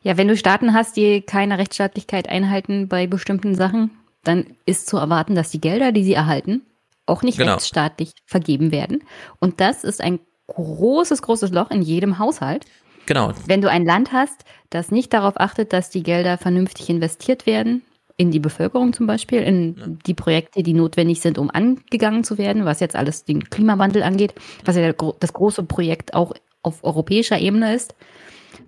ja, 0.02 0.16
wenn 0.16 0.28
du 0.28 0.36
Staaten 0.36 0.72
hast, 0.72 0.96
die 0.96 1.22
keine 1.22 1.58
Rechtsstaatlichkeit 1.58 2.28
einhalten 2.28 2.86
bei 2.86 3.08
bestimmten 3.08 3.56
Sachen, 3.56 3.90
dann 4.22 4.46
ist 4.66 4.86
zu 4.86 4.98
erwarten, 4.98 5.34
dass 5.34 5.50
die 5.50 5.60
Gelder, 5.60 5.90
die 5.90 6.04
sie 6.04 6.14
erhalten, 6.14 6.62
auch 7.06 7.22
nicht 7.22 7.38
genau. 7.38 7.54
rechtsstaatlich 7.54 8.12
vergeben 8.24 8.70
werden. 8.70 9.02
Und 9.40 9.60
das 9.60 9.82
ist 9.82 10.00
ein 10.00 10.20
großes, 10.46 11.22
großes 11.22 11.50
Loch 11.50 11.70
in 11.70 11.82
jedem 11.82 12.18
Haushalt. 12.18 12.66
Genau. 13.06 13.32
Wenn 13.46 13.60
du 13.60 13.68
ein 13.68 13.84
Land 13.84 14.12
hast, 14.12 14.44
das 14.70 14.90
nicht 14.90 15.12
darauf 15.12 15.38
achtet, 15.38 15.72
dass 15.72 15.90
die 15.90 16.02
Gelder 16.02 16.38
vernünftig 16.38 16.88
investiert 16.88 17.46
werden, 17.46 17.82
in 18.16 18.30
die 18.30 18.40
Bevölkerung 18.40 18.92
zum 18.92 19.06
Beispiel, 19.06 19.40
in 19.42 19.76
ja. 19.76 19.86
die 20.06 20.14
Projekte, 20.14 20.62
die 20.62 20.72
notwendig 20.72 21.20
sind, 21.20 21.36
um 21.36 21.50
angegangen 21.50 22.22
zu 22.22 22.38
werden, 22.38 22.64
was 22.64 22.80
jetzt 22.80 22.94
alles 22.94 23.24
den 23.24 23.50
Klimawandel 23.50 24.02
angeht, 24.02 24.34
was 24.64 24.76
ja 24.76 24.92
das 24.92 25.32
große 25.32 25.64
Projekt 25.64 26.14
auch 26.14 26.32
auf 26.62 26.84
europäischer 26.84 27.38
Ebene 27.38 27.74
ist. 27.74 27.94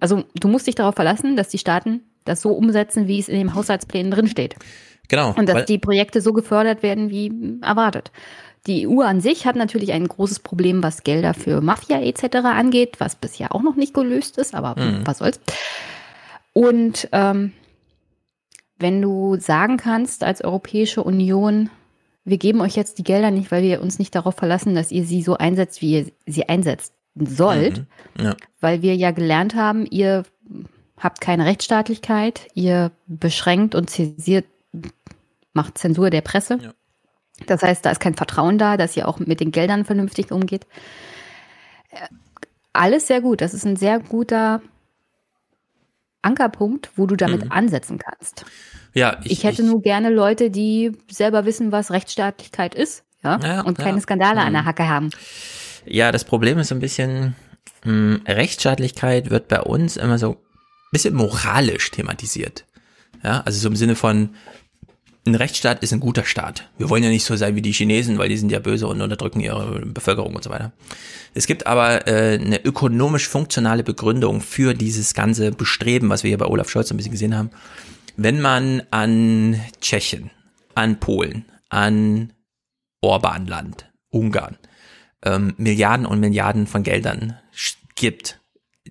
Also 0.01 0.25
du 0.35 0.49
musst 0.49 0.67
dich 0.67 0.75
darauf 0.75 0.97
verlassen, 0.97 1.37
dass 1.37 1.49
die 1.49 1.59
Staaten 1.59 2.03
das 2.25 2.43
so 2.43 2.51
umsetzen, 2.51 3.07
wie 3.07 3.21
es 3.21 3.29
in 3.29 3.39
den 3.39 3.55
Haushaltsplänen 3.55 4.11
drinsteht. 4.11 4.57
Genau. 5.09 5.33
Und 5.37 5.49
dass 5.49 5.65
die 5.67 5.79
Projekte 5.79 6.21
so 6.21 6.33
gefördert 6.33 6.83
werden, 6.83 7.11
wie 7.11 7.33
erwartet. 7.63 8.11
Die 8.67 8.89
EU 8.89 9.01
an 9.01 9.21
sich 9.21 9.47
hat 9.47 9.57
natürlich 9.57 9.93
ein 9.93 10.09
großes 10.09 10.41
Problem, 10.41 10.83
was 10.83 11.05
Gelder 11.05 11.35
für 11.35 11.61
Mafia 11.61 12.01
etc. 12.01 12.37
angeht, 12.45 12.97
was 12.99 13.15
bisher 13.15 13.55
auch 13.55 13.63
noch 13.63 13.77
nicht 13.77 13.95
gelöst 13.95 14.39
ist, 14.39 14.55
aber 14.55 14.81
mhm. 14.81 15.07
was 15.07 15.19
soll's. 15.19 15.41
Und 16.53 17.09
ähm, 17.13 17.53
wenn 18.79 19.01
du 19.01 19.37
sagen 19.39 19.77
kannst 19.77 20.25
als 20.25 20.43
Europäische 20.43 21.03
Union, 21.03 21.71
wir 22.25 22.39
geben 22.39 22.61
euch 22.61 22.77
jetzt 22.77 22.99
die 22.99 23.05
Gelder 23.05 23.31
nicht, 23.31 23.51
weil 23.53 23.63
wir 23.63 23.81
uns 23.81 23.99
nicht 23.99 24.15
darauf 24.15 24.35
verlassen, 24.35 24.75
dass 24.75 24.91
ihr 24.91 25.05
sie 25.05 25.23
so 25.23 25.37
einsetzt, 25.37 25.81
wie 25.81 25.93
ihr 25.93 26.07
sie 26.27 26.49
einsetzen 26.49 26.93
sollt, 27.15 27.85
mhm. 28.19 28.25
ja. 28.25 28.37
weil 28.61 28.83
wir 28.83 28.97
ja 28.97 29.13
gelernt 29.13 29.55
haben, 29.55 29.87
ihr 29.87 30.25
habt 30.99 31.21
keine 31.21 31.45
Rechtsstaatlichkeit, 31.45 32.49
ihr 32.55 32.91
beschränkt 33.07 33.75
und 33.75 33.89
zensiert, 33.91 34.47
macht 35.53 35.79
Zensur 35.79 36.11
der 36.11 36.21
Presse. 36.21 36.59
Ja. 36.61 36.73
Das 37.47 37.63
heißt, 37.63 37.85
da 37.85 37.91
ist 37.91 38.01
kein 38.01 38.15
Vertrauen 38.15 38.59
da, 38.59 38.77
dass 38.77 38.97
ihr 38.97 39.07
auch 39.09 39.19
mit 39.19 39.41
den 39.41 39.51
Geldern 39.51 39.85
vernünftig 39.85 40.33
umgeht. 40.33 40.67
Äh, 41.91 42.07
alles 42.73 43.07
sehr 43.07 43.21
gut. 43.21 43.41
Das 43.41 43.53
ist 43.53 43.67
ein 43.67 43.77
sehr 43.77 43.99
guter 44.01 44.63
Ankerpunkt, 46.23 46.91
wo 46.97 47.07
du 47.07 47.17
damit 47.17 47.45
mhm. 47.45 47.53
ansetzen 47.53 47.99
kannst. 47.99 48.45
Ja, 48.95 49.21
ich, 49.25 49.33
ich 49.33 49.45
hätte 49.45 49.63
ich, 49.63 49.69
nur 49.69 49.81
gerne 49.81 50.11
Leute, 50.11 50.51
die 50.51 50.93
selber 51.11 51.45
wissen, 51.45 51.73
was 51.73 51.91
Rechtsstaatlichkeit 51.91 52.75
ist, 52.75 53.05
ja, 53.23 53.39
ja 53.43 53.61
und 53.61 53.79
keine 53.79 53.99
ja. 53.99 54.03
Skandale 54.03 54.41
mhm. 54.41 54.47
an 54.47 54.53
der 54.53 54.63
mhm. 54.63 54.67
Hacke 54.67 54.89
haben. 54.89 55.11
Ja, 55.85 56.11
das 56.13 56.25
Problem 56.25 56.59
ist 56.59 56.73
ein 56.73 56.81
bisschen, 56.81 57.37
mh, 57.85 57.93
hm, 57.93 58.23
Rechtsstaatlichkeit 58.27 59.31
wird 59.31 59.49
bei 59.49 59.61
uns 59.61 59.97
immer 59.97 60.19
so 60.19 60.33
ein 60.33 60.37
bisschen 60.91 61.15
moralisch 61.15 61.91
thematisiert. 61.91 62.65
Ja, 63.23 63.43
also 63.45 63.59
so 63.59 63.69
im 63.69 63.77
Sinne 63.77 63.95
von, 63.95 64.31
ein 65.27 65.35
Rechtsstaat 65.35 65.83
ist 65.83 65.93
ein 65.93 66.01
guter 66.01 66.25
Staat. 66.25 66.69
Wir 66.79 66.89
wollen 66.89 67.03
ja 67.03 67.11
nicht 67.11 67.25
so 67.25 67.37
sein 67.37 67.57
wie 67.57 67.63
die 67.63 67.73
Chinesen, 67.73 68.19
weil 68.19 68.29
die 68.29 68.37
sind 68.37 68.53
ja 68.53 68.59
böse 68.59 68.87
und 68.87 69.01
unterdrücken 69.01 69.41
ihre 69.41 69.85
Bevölkerung 69.85 70.35
und 70.35 70.45
so 70.45 70.51
weiter. 70.51 70.73
Es 71.35 71.47
gibt 71.47 71.67
aber 71.67 72.07
äh, 72.07 72.39
eine 72.39 72.65
ökonomisch 72.65 73.29
funktionale 73.29 73.83
Begründung 73.83 74.41
für 74.41 74.75
dieses 74.75 75.15
ganze 75.15 75.51
Bestreben, 75.51 76.09
was 76.09 76.23
wir 76.23 76.29
hier 76.29 76.39
bei 76.39 76.47
Olaf 76.47 76.69
Scholz 76.69 76.91
ein 76.91 76.97
bisschen 76.97 77.13
gesehen 77.13 77.37
haben. 77.37 77.51
Wenn 78.17 78.41
man 78.41 78.83
an 78.91 79.61
Tschechien, 79.81 80.31
an 80.75 81.01
Polen, 81.01 81.45
an 81.69 82.33
Orbanland, 83.01 83.91
Ungarn 84.11 84.57
ähm, 85.25 85.55
Milliarden 85.59 86.07
und 86.07 86.21
Milliarden 86.21 86.67
von 86.67 86.83
Geldern 86.83 87.37
gibt, 87.95 88.41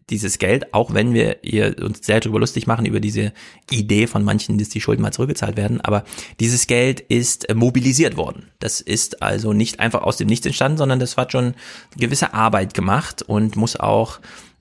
dieses 0.09 0.39
Geld, 0.39 0.73
auch 0.73 0.93
wenn 0.93 1.13
wir 1.13 1.43
ihr 1.43 1.75
uns 1.81 2.05
sehr 2.05 2.19
darüber 2.19 2.39
lustig 2.39 2.67
machen, 2.67 2.85
über 2.85 2.99
diese 2.99 3.33
Idee 3.69 4.07
von 4.07 4.23
manchen, 4.23 4.57
dass 4.57 4.69
die 4.69 4.81
Schulden 4.81 5.01
mal 5.01 5.11
zurückgezahlt 5.11 5.57
werden, 5.57 5.81
aber 5.81 6.03
dieses 6.39 6.67
Geld 6.67 6.99
ist 6.99 7.49
äh, 7.49 7.55
mobilisiert 7.55 8.17
worden. 8.17 8.51
Das 8.59 8.81
ist 8.81 9.21
also 9.21 9.53
nicht 9.53 9.79
einfach 9.79 10.03
aus 10.03 10.17
dem 10.17 10.27
Nichts 10.27 10.45
entstanden, 10.45 10.77
sondern 10.77 10.99
das 10.99 11.17
hat 11.17 11.31
schon 11.31 11.55
gewisse 11.97 12.33
Arbeit 12.33 12.73
gemacht 12.73 13.21
und 13.21 13.55
muss 13.55 13.75
auch 13.75 14.19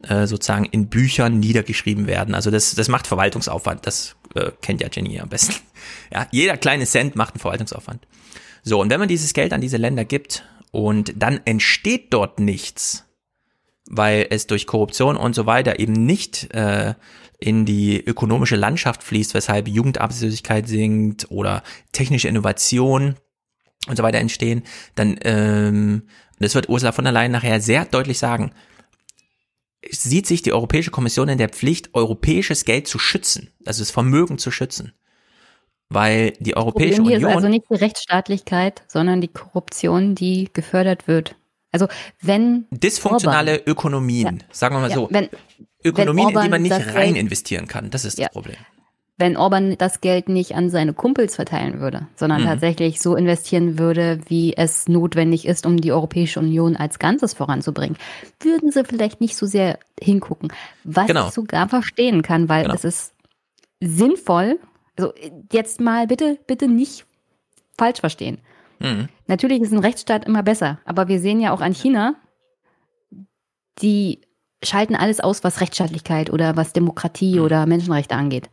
äh, 0.09 0.27
sozusagen 0.27 0.67
in 0.67 0.89
Büchern 0.89 1.41
niedergeschrieben 1.41 2.07
werden. 2.07 2.35
Also 2.35 2.51
das, 2.51 2.75
das 2.75 2.89
macht 2.89 3.07
Verwaltungsaufwand. 3.07 3.87
Das 3.87 4.17
äh, 4.35 4.51
kennt 4.61 4.81
ja 4.81 4.89
Jenny 4.93 5.21
am 5.21 5.29
besten. 5.29 5.55
Ja, 6.11 6.27
jeder 6.31 6.57
kleine 6.57 6.87
Cent 6.87 7.15
macht 7.15 7.35
einen 7.35 7.41
Verwaltungsaufwand. 7.41 8.07
So, 8.63 8.81
und 8.81 8.89
wenn 8.89 9.01
man 9.01 9.09
dieses 9.09 9.35
Geld 9.35 9.53
an 9.53 9.61
diese 9.61 9.77
Länder 9.77 10.07
gibt 10.07 10.45
und 10.71 11.13
dann 11.17 11.41
entsteht 11.45 12.13
dort 12.15 12.41
nichts, 12.41 13.05
weil 13.87 14.27
es 14.31 14.47
durch 14.47 14.67
Korruption 14.67 15.17
und 15.17 15.35
so 15.35 15.47
weiter 15.47 15.79
eben 15.79 15.93
nicht 15.93 16.53
äh, 16.55 16.95
in 17.39 17.67
die 17.67 18.03
ökonomische 18.03 18.57
Landschaft 18.57 19.03
fließt, 19.03 19.35
weshalb 19.35 19.69
Jugendarbeitslosigkeit 19.69 20.69
sinkt 20.69 21.31
oder 21.31 21.63
technische 21.93 22.29
Innovation 22.29 23.17
und 23.87 23.97
so 23.97 24.03
weiter 24.03 24.19
entstehen, 24.19 24.63
dann, 24.95 25.19
ähm, 25.23 26.05
das 26.39 26.55
wird 26.55 26.69
Ursula 26.69 26.93
von 26.93 27.05
der 27.05 27.13
Leyen 27.13 27.33
nachher 27.33 27.61
sehr 27.61 27.85
deutlich 27.85 28.19
sagen, 28.19 28.53
sieht 29.91 30.27
sich 30.27 30.43
die 30.43 30.53
Europäische 30.53 30.91
Kommission 30.91 31.29
in 31.29 31.39
der 31.39 31.51
Pflicht, 31.51 31.95
europäisches 31.95 32.65
Geld 32.65 32.89
zu 32.89 32.99
schützen, 32.99 33.51
also 33.67 33.83
das 33.83 33.91
Vermögen 33.91 34.39
zu 34.39 34.51
schützen. 34.51 34.93
Weil 35.91 36.33
die 36.41 36.57
Europäische 36.57 36.97
Problem 36.97 37.09
hier 37.09 37.17
Union. 37.19 37.31
ist 37.31 37.37
also 37.37 37.49
nicht 37.49 37.67
die 37.71 37.75
Rechtsstaatlichkeit, 37.75 38.83
sondern 38.89 39.21
die 39.21 39.29
Korruption, 39.29 40.15
die 40.15 40.49
gefördert 40.53 41.07
wird. 41.07 41.37
Also 41.75 41.89
wenn 42.23 42.67
Dysfunktionale 42.71 43.53
Orban, 43.59 43.67
Ökonomien, 43.73 44.37
Ja. 44.41 44.45
sagen 44.53 44.77
wir 44.77 44.81
mal 44.81 44.89
Ja, 44.91 44.95
so. 44.95 45.09
wenn- 45.11 45.29
Ökonomien, 45.85 46.29
wenn 46.29 46.37
in 46.37 46.43
die 46.45 46.49
man 46.51 46.63
nicht 46.63 46.95
rein 46.95 47.13
Geld- 47.13 47.17
investieren 47.17 47.67
kann, 47.67 47.91
das 47.91 48.05
ist 48.05 48.19
Ja. 48.19 48.27
das 48.27 48.33
Problem. 48.33 48.57
wenn 49.17 49.37
Orban 49.37 49.77
das 49.79 50.01
Geld 50.01 50.29
nicht 50.29 50.57
an 50.57 50.71
seine 50.71 50.93
Kumpels 50.93 51.37
verteilen 51.37 51.79
würde, 51.81 52.09
sondern 52.17 52.41
Mhm. 52.43 52.47
tatsächlich 52.47 53.01
so 53.01 53.15
investieren 53.15 53.79
würde, 53.79 54.19
wie 54.27 54.57
es 54.57 54.89
notwendig 54.89 55.47
ist, 55.47 55.67
um 55.67 55.77
die 55.81 55.93
Europäische 55.93 56.41
Union 56.41 56.75
als 56.75 56.99
Ganzes 56.99 57.33
voranzubringen, 57.33 57.97
würden 58.41 58.73
sie 58.73 58.83
vielleicht 58.83 59.21
nicht 59.21 59.37
so 59.37 59.47
sehr 59.47 59.79
hingucken. 60.03 60.53
Was 60.83 61.07
Genau. 61.07 61.29
ich 61.29 61.33
sogar 61.35 61.69
verstehen 61.69 62.23
kann, 62.23 62.49
weil 62.49 62.63
Genau. 62.65 62.75
es 62.75 62.83
ist 62.85 63.13
sinnvoll, 63.81 64.59
also 64.99 65.13
jetzt 65.53 65.81
mal 65.81 66.07
bitte, 66.09 66.39
bitte 66.49 66.67
nicht 66.67 67.05
falsch 67.79 68.01
verstehen. 68.01 68.39
Mhm. 68.79 69.09
Natürlich 69.27 69.61
ist 69.61 69.73
ein 69.73 69.79
Rechtsstaat 69.79 70.27
immer 70.27 70.43
besser, 70.43 70.79
aber 70.85 71.09
wir 71.09 71.21
sehen 71.21 71.41
ja 71.41 71.53
auch 71.53 71.61
an 71.61 71.73
China, 71.73 72.15
die 73.81 74.21
schalten 74.63 74.95
alles 74.97 75.21
aus, 75.21 75.45
was 75.45 75.61
Rechtsstaatlichkeit 75.61 76.31
oder 76.31 76.57
was 76.57 76.73
Demokratie 76.73 77.41
oder 77.41 77.67
Menschenrechte 77.67 78.15
angeht 78.15 78.49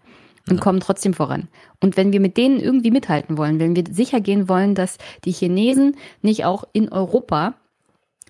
und 0.50 0.60
kommen 0.60 0.80
trotzdem 0.80 1.14
voran. 1.14 1.48
Und 1.80 1.98
wenn 1.98 2.12
wir 2.12 2.20
mit 2.20 2.36
denen 2.38 2.60
irgendwie 2.60 2.92
mithalten 2.92 3.38
wollen, 3.38 3.60
wenn 3.60 3.76
wir 3.76 3.84
sicher 3.92 4.20
gehen 4.20 4.50
wollen, 4.50 4.76
dass 4.76 4.98
die 5.24 5.32
Chinesen 5.32 5.96
nicht 6.22 6.46
auch 6.46 6.64
in 6.74 6.92
Europa 6.92 7.54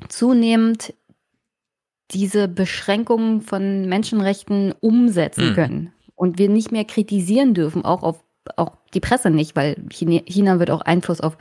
zunehmend 0.09 0.93
diese 2.11 2.47
Beschränkungen 2.47 3.41
von 3.41 3.87
Menschenrechten 3.87 4.73
umsetzen 4.81 5.51
Mhm. 5.51 5.53
können 5.53 5.93
und 6.15 6.37
wir 6.37 6.49
nicht 6.49 6.71
mehr 6.71 6.85
kritisieren 6.85 7.53
dürfen, 7.53 7.85
auch 7.85 8.03
auf 8.03 8.23
auch 8.55 8.77
die 8.93 8.99
Presse 8.99 9.29
nicht, 9.29 9.55
weil 9.55 9.75
China 9.89 10.59
wird 10.59 10.71
auch 10.71 10.81
Einfluss 10.81 11.21
auf 11.21 11.37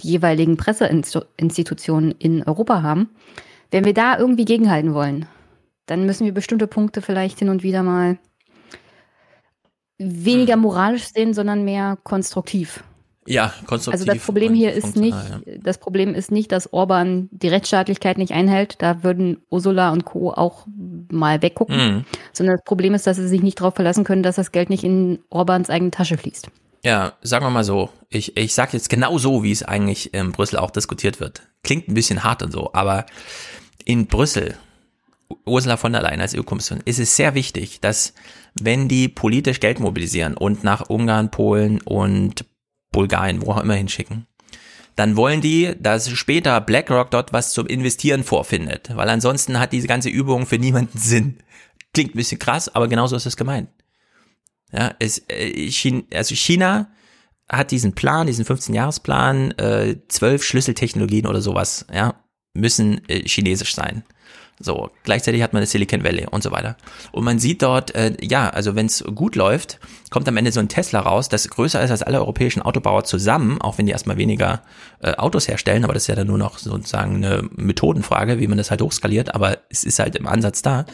die 0.00 0.08
jeweiligen 0.08 0.56
Presseinstitutionen 0.56 2.12
in 2.12 2.42
Europa 2.42 2.82
haben. 2.82 3.10
Wenn 3.70 3.84
wir 3.84 3.94
da 3.94 4.18
irgendwie 4.18 4.44
gegenhalten 4.44 4.94
wollen, 4.94 5.26
dann 5.86 6.06
müssen 6.06 6.24
wir 6.24 6.34
bestimmte 6.34 6.66
Punkte 6.66 7.02
vielleicht 7.02 7.38
hin 7.38 7.48
und 7.48 7.62
wieder 7.62 7.82
mal 7.82 8.18
weniger 9.98 10.56
moralisch 10.56 11.04
sehen, 11.12 11.32
sondern 11.32 11.64
mehr 11.64 11.96
konstruktiv. 12.02 12.84
Ja, 13.26 13.52
konstruktiv. 13.66 14.00
Also 14.00 14.04
das 14.04 14.24
Problem 14.24 14.52
hier 14.52 14.72
ist 14.72 14.96
nicht, 14.96 15.14
funktional, 15.14 15.60
das 15.62 15.78
Problem 15.78 16.14
ist 16.14 16.32
nicht, 16.32 16.50
dass 16.50 16.72
Orban 16.72 17.28
die 17.30 17.48
Rechtsstaatlichkeit 17.48 18.18
nicht 18.18 18.32
einhält. 18.32 18.76
Da 18.82 19.04
würden 19.04 19.38
Ursula 19.48 19.92
und 19.92 20.04
Co. 20.04 20.32
auch 20.32 20.66
mal 21.10 21.40
weggucken. 21.40 21.76
Mhm. 21.76 22.04
Sondern 22.32 22.56
das 22.56 22.64
Problem 22.64 22.94
ist, 22.94 23.06
dass 23.06 23.16
sie 23.16 23.28
sich 23.28 23.42
nicht 23.42 23.60
darauf 23.60 23.74
verlassen 23.74 24.04
können, 24.04 24.22
dass 24.22 24.36
das 24.36 24.50
Geld 24.50 24.70
nicht 24.70 24.82
in 24.82 25.20
Orbans 25.30 25.70
eigene 25.70 25.92
Tasche 25.92 26.18
fließt. 26.18 26.48
Ja, 26.84 27.12
sagen 27.22 27.46
wir 27.46 27.50
mal 27.50 27.64
so. 27.64 27.90
Ich, 28.08 28.36
ich 28.36 28.54
sage 28.54 28.70
jetzt 28.72 28.88
genau 28.88 29.16
so, 29.18 29.44
wie 29.44 29.52
es 29.52 29.62
eigentlich 29.62 30.12
in 30.14 30.32
Brüssel 30.32 30.58
auch 30.58 30.72
diskutiert 30.72 31.20
wird. 31.20 31.42
Klingt 31.62 31.88
ein 31.88 31.94
bisschen 31.94 32.24
hart 32.24 32.42
und 32.42 32.50
so, 32.50 32.70
aber 32.72 33.06
in 33.84 34.06
Brüssel, 34.06 34.56
Ursula 35.46 35.76
von 35.76 35.92
der 35.92 36.02
Leyen 36.02 36.20
als 36.20 36.36
EU-Kommission, 36.36 36.80
ist 36.84 36.98
es 36.98 37.14
sehr 37.14 37.34
wichtig, 37.34 37.80
dass 37.80 38.14
wenn 38.60 38.88
die 38.88 39.08
politisch 39.08 39.60
Geld 39.60 39.78
mobilisieren 39.78 40.36
und 40.36 40.64
nach 40.64 40.90
Ungarn, 40.90 41.30
Polen 41.30 41.80
und 41.82 42.44
Bulgarien, 42.92 43.42
wo 43.42 43.52
auch 43.52 43.62
immer 43.62 43.74
hinschicken, 43.74 44.26
dann 44.96 45.16
wollen 45.16 45.40
die, 45.40 45.74
dass 45.80 46.10
später 46.10 46.60
BlackRock 46.60 47.10
dort 47.10 47.32
was 47.32 47.52
zum 47.52 47.66
Investieren 47.66 48.24
vorfindet, 48.24 48.94
weil 48.94 49.08
ansonsten 49.08 49.58
hat 49.58 49.72
diese 49.72 49.88
ganze 49.88 50.10
Übung 50.10 50.46
für 50.46 50.58
niemanden 50.58 50.98
Sinn. 50.98 51.38
Klingt 51.94 52.14
ein 52.14 52.18
bisschen 52.18 52.38
krass, 52.38 52.74
aber 52.74 52.88
genauso 52.88 53.16
ist 53.16 53.26
es 53.26 53.36
gemeint. 53.36 53.68
Ja, 54.72 54.94
es, 54.98 55.22
äh, 55.28 55.70
China, 55.70 56.02
also 56.14 56.34
China 56.34 56.90
hat 57.48 57.70
diesen 57.70 57.94
Plan, 57.94 58.26
diesen 58.26 58.46
15-Jahres-Plan, 58.46 59.50
äh, 59.52 59.96
zwölf 60.08 60.42
Schlüsseltechnologien 60.42 61.26
oder 61.26 61.42
sowas, 61.42 61.84
ja, 61.92 62.14
müssen 62.54 63.06
äh, 63.08 63.28
chinesisch 63.28 63.74
sein. 63.74 64.04
So, 64.64 64.90
gleichzeitig 65.02 65.42
hat 65.42 65.52
man 65.52 65.60
das 65.60 65.72
Silicon 65.72 66.04
Valley 66.04 66.26
und 66.30 66.42
so 66.42 66.52
weiter. 66.52 66.76
Und 67.10 67.24
man 67.24 67.40
sieht 67.40 67.62
dort, 67.62 67.94
äh, 67.96 68.16
ja, 68.20 68.48
also 68.48 68.76
wenn 68.76 68.86
es 68.86 69.04
gut 69.14 69.34
läuft, 69.34 69.80
kommt 70.10 70.28
am 70.28 70.36
Ende 70.36 70.52
so 70.52 70.60
ein 70.60 70.68
Tesla 70.68 71.00
raus, 71.00 71.28
das 71.28 71.48
größer 71.48 71.82
ist 71.82 71.90
als 71.90 72.02
alle 72.02 72.20
europäischen 72.20 72.62
Autobauer 72.62 73.02
zusammen, 73.02 73.60
auch 73.60 73.78
wenn 73.78 73.86
die 73.86 73.92
erstmal 73.92 74.18
weniger 74.18 74.62
äh, 75.00 75.14
Autos 75.14 75.48
herstellen, 75.48 75.84
aber 75.84 75.94
das 75.94 76.04
ist 76.04 76.06
ja 76.08 76.14
dann 76.14 76.28
nur 76.28 76.38
noch 76.38 76.58
sozusagen 76.58 77.16
eine 77.16 77.42
Methodenfrage, 77.56 78.38
wie 78.38 78.46
man 78.46 78.56
das 78.56 78.70
halt 78.70 78.82
hochskaliert, 78.82 79.34
aber 79.34 79.58
es 79.68 79.82
ist 79.82 79.98
halt 79.98 80.14
im 80.14 80.28
Ansatz 80.28 80.62
da. 80.62 80.86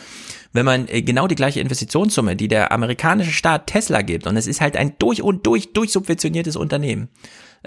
Wenn 0.52 0.64
man 0.64 0.88
äh, 0.88 1.02
genau 1.02 1.26
die 1.26 1.34
gleiche 1.34 1.60
Investitionssumme, 1.60 2.36
die 2.36 2.48
der 2.48 2.72
amerikanische 2.72 3.32
Staat 3.32 3.66
Tesla 3.66 4.00
gibt, 4.00 4.26
und 4.26 4.36
es 4.36 4.46
ist 4.46 4.62
halt 4.62 4.76
ein 4.76 4.94
durch 4.98 5.22
und 5.22 5.46
durch 5.46 5.74
durchsubventioniertes 5.74 6.56
Unternehmen, 6.56 7.08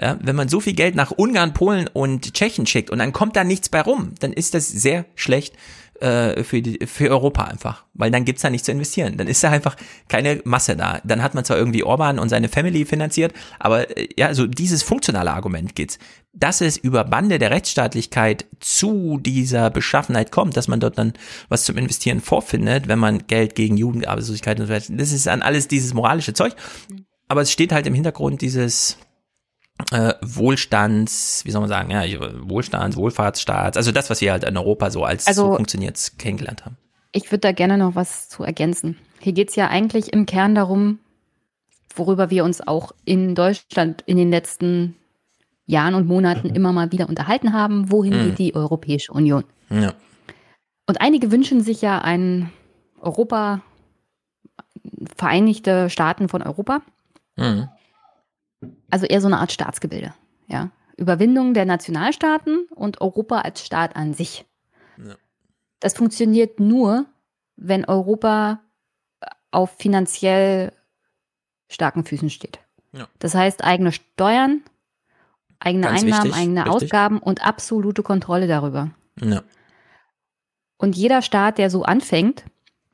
ja, 0.00 0.18
wenn 0.22 0.36
man 0.36 0.48
so 0.48 0.60
viel 0.60 0.72
Geld 0.72 0.94
nach 0.94 1.10
Ungarn, 1.10 1.52
Polen 1.52 1.88
und 1.92 2.34
Tschechien 2.34 2.66
schickt 2.66 2.90
und 2.90 2.98
dann 2.98 3.12
kommt 3.12 3.36
da 3.36 3.44
nichts 3.44 3.68
bei 3.68 3.82
rum, 3.82 4.14
dann 4.20 4.32
ist 4.32 4.54
das 4.54 4.68
sehr 4.68 5.04
schlecht 5.14 5.54
äh, 6.02 6.42
für, 6.42 6.60
die, 6.60 6.84
für 6.86 7.10
Europa 7.10 7.44
einfach, 7.44 7.84
weil 7.94 8.10
dann 8.10 8.24
gibt's 8.24 8.42
da 8.42 8.50
nichts 8.50 8.66
zu 8.66 8.72
investieren. 8.72 9.16
Dann 9.16 9.28
ist 9.28 9.44
da 9.44 9.50
einfach 9.50 9.76
keine 10.08 10.40
Masse 10.44 10.76
da. 10.76 11.00
Dann 11.04 11.22
hat 11.22 11.34
man 11.34 11.44
zwar 11.44 11.56
irgendwie 11.56 11.84
Orban 11.84 12.18
und 12.18 12.28
seine 12.28 12.48
Family 12.48 12.84
finanziert, 12.84 13.32
aber 13.58 13.96
äh, 13.96 14.08
ja, 14.16 14.34
so 14.34 14.46
dieses 14.46 14.82
funktionale 14.82 15.32
Argument 15.32 15.76
geht's. 15.76 15.98
Dass 16.32 16.60
es 16.60 16.76
über 16.76 17.04
Bande 17.04 17.38
der 17.38 17.50
Rechtsstaatlichkeit 17.50 18.46
zu 18.58 19.18
dieser 19.20 19.70
Beschaffenheit 19.70 20.32
kommt, 20.32 20.56
dass 20.56 20.66
man 20.66 20.80
dort 20.80 20.98
dann 20.98 21.12
was 21.48 21.64
zum 21.64 21.76
Investieren 21.76 22.20
vorfindet, 22.20 22.88
wenn 22.88 22.98
man 22.98 23.26
Geld 23.26 23.54
gegen 23.54 23.76
Jugendarbeitslosigkeit 23.76 24.58
und 24.58 24.66
so 24.66 24.72
weiter, 24.72 24.92
das 24.96 25.12
ist 25.12 25.28
an 25.28 25.42
alles 25.42 25.68
dieses 25.68 25.94
moralische 25.94 26.34
Zeug. 26.34 26.54
Aber 27.28 27.42
es 27.42 27.52
steht 27.52 27.72
halt 27.72 27.86
im 27.86 27.94
Hintergrund 27.94 28.40
dieses, 28.40 28.96
äh, 29.90 30.14
Wohlstands, 30.22 31.44
wie 31.44 31.50
soll 31.50 31.60
man 31.60 31.68
sagen, 31.68 31.90
ja, 31.90 32.02
Wohlstands, 32.48 32.96
Wohlfahrtsstaats, 32.96 33.76
also 33.76 33.92
das, 33.92 34.10
was 34.10 34.20
wir 34.20 34.32
halt 34.32 34.44
in 34.44 34.56
Europa 34.56 34.90
so 34.90 35.04
als 35.04 35.26
Also- 35.26 35.48
so 35.50 35.56
funktioniert 35.56 36.12
kennengelernt 36.18 36.64
haben. 36.64 36.76
Ich 37.12 37.30
würde 37.30 37.40
da 37.40 37.52
gerne 37.52 37.76
noch 37.76 37.94
was 37.94 38.28
zu 38.28 38.42
ergänzen. 38.42 38.96
Hier 39.20 39.32
geht's 39.34 39.54
ja 39.56 39.68
eigentlich 39.68 40.12
im 40.12 40.24
Kern 40.26 40.54
darum, 40.54 40.98
worüber 41.94 42.30
wir 42.30 42.44
uns 42.44 42.66
auch 42.66 42.92
in 43.04 43.34
Deutschland 43.34 44.02
in 44.06 44.16
den 44.16 44.30
letzten 44.30 44.96
Jahren 45.66 45.94
und 45.94 46.06
Monaten 46.06 46.48
immer 46.54 46.72
mal 46.72 46.90
wieder 46.92 47.08
unterhalten 47.08 47.52
haben. 47.52 47.90
Wohin 47.92 48.14
Mhm. 48.18 48.24
geht 48.24 48.38
die 48.38 48.54
Europäische 48.54 49.12
Union? 49.12 49.44
Ja. 49.70 49.92
Und 50.86 51.00
einige 51.00 51.30
wünschen 51.30 51.60
sich 51.60 51.82
ja 51.82 51.98
ein 51.98 52.50
Europa, 53.00 53.60
Vereinigte 55.16 55.90
Staaten 55.90 56.28
von 56.28 56.42
Europa. 56.42 56.82
Mhm. 57.36 57.68
Also 58.92 59.06
eher 59.06 59.22
so 59.22 59.26
eine 59.26 59.38
Art 59.38 59.50
Staatsgebilde. 59.50 60.12
Ja. 60.48 60.70
Überwindung 60.98 61.54
der 61.54 61.64
Nationalstaaten 61.64 62.66
und 62.74 63.00
Europa 63.00 63.38
als 63.38 63.64
Staat 63.64 63.96
an 63.96 64.12
sich. 64.12 64.44
Ja. 64.98 65.14
Das 65.80 65.94
funktioniert 65.94 66.60
nur, 66.60 67.06
wenn 67.56 67.86
Europa 67.86 68.60
auf 69.50 69.74
finanziell 69.78 70.72
starken 71.70 72.04
Füßen 72.04 72.28
steht. 72.28 72.58
Ja. 72.92 73.08
Das 73.18 73.34
heißt, 73.34 73.64
eigene 73.64 73.92
Steuern, 73.92 74.60
eigene 75.58 75.86
Ganz 75.86 76.02
Einnahmen, 76.02 76.24
wichtig, 76.24 76.38
eigene 76.38 76.66
richtig. 76.66 76.82
Ausgaben 76.82 77.18
und 77.18 77.46
absolute 77.46 78.02
Kontrolle 78.02 78.46
darüber. 78.46 78.90
Ja. 79.22 79.42
Und 80.76 80.96
jeder 80.96 81.22
Staat, 81.22 81.56
der 81.56 81.70
so 81.70 81.84
anfängt, 81.84 82.44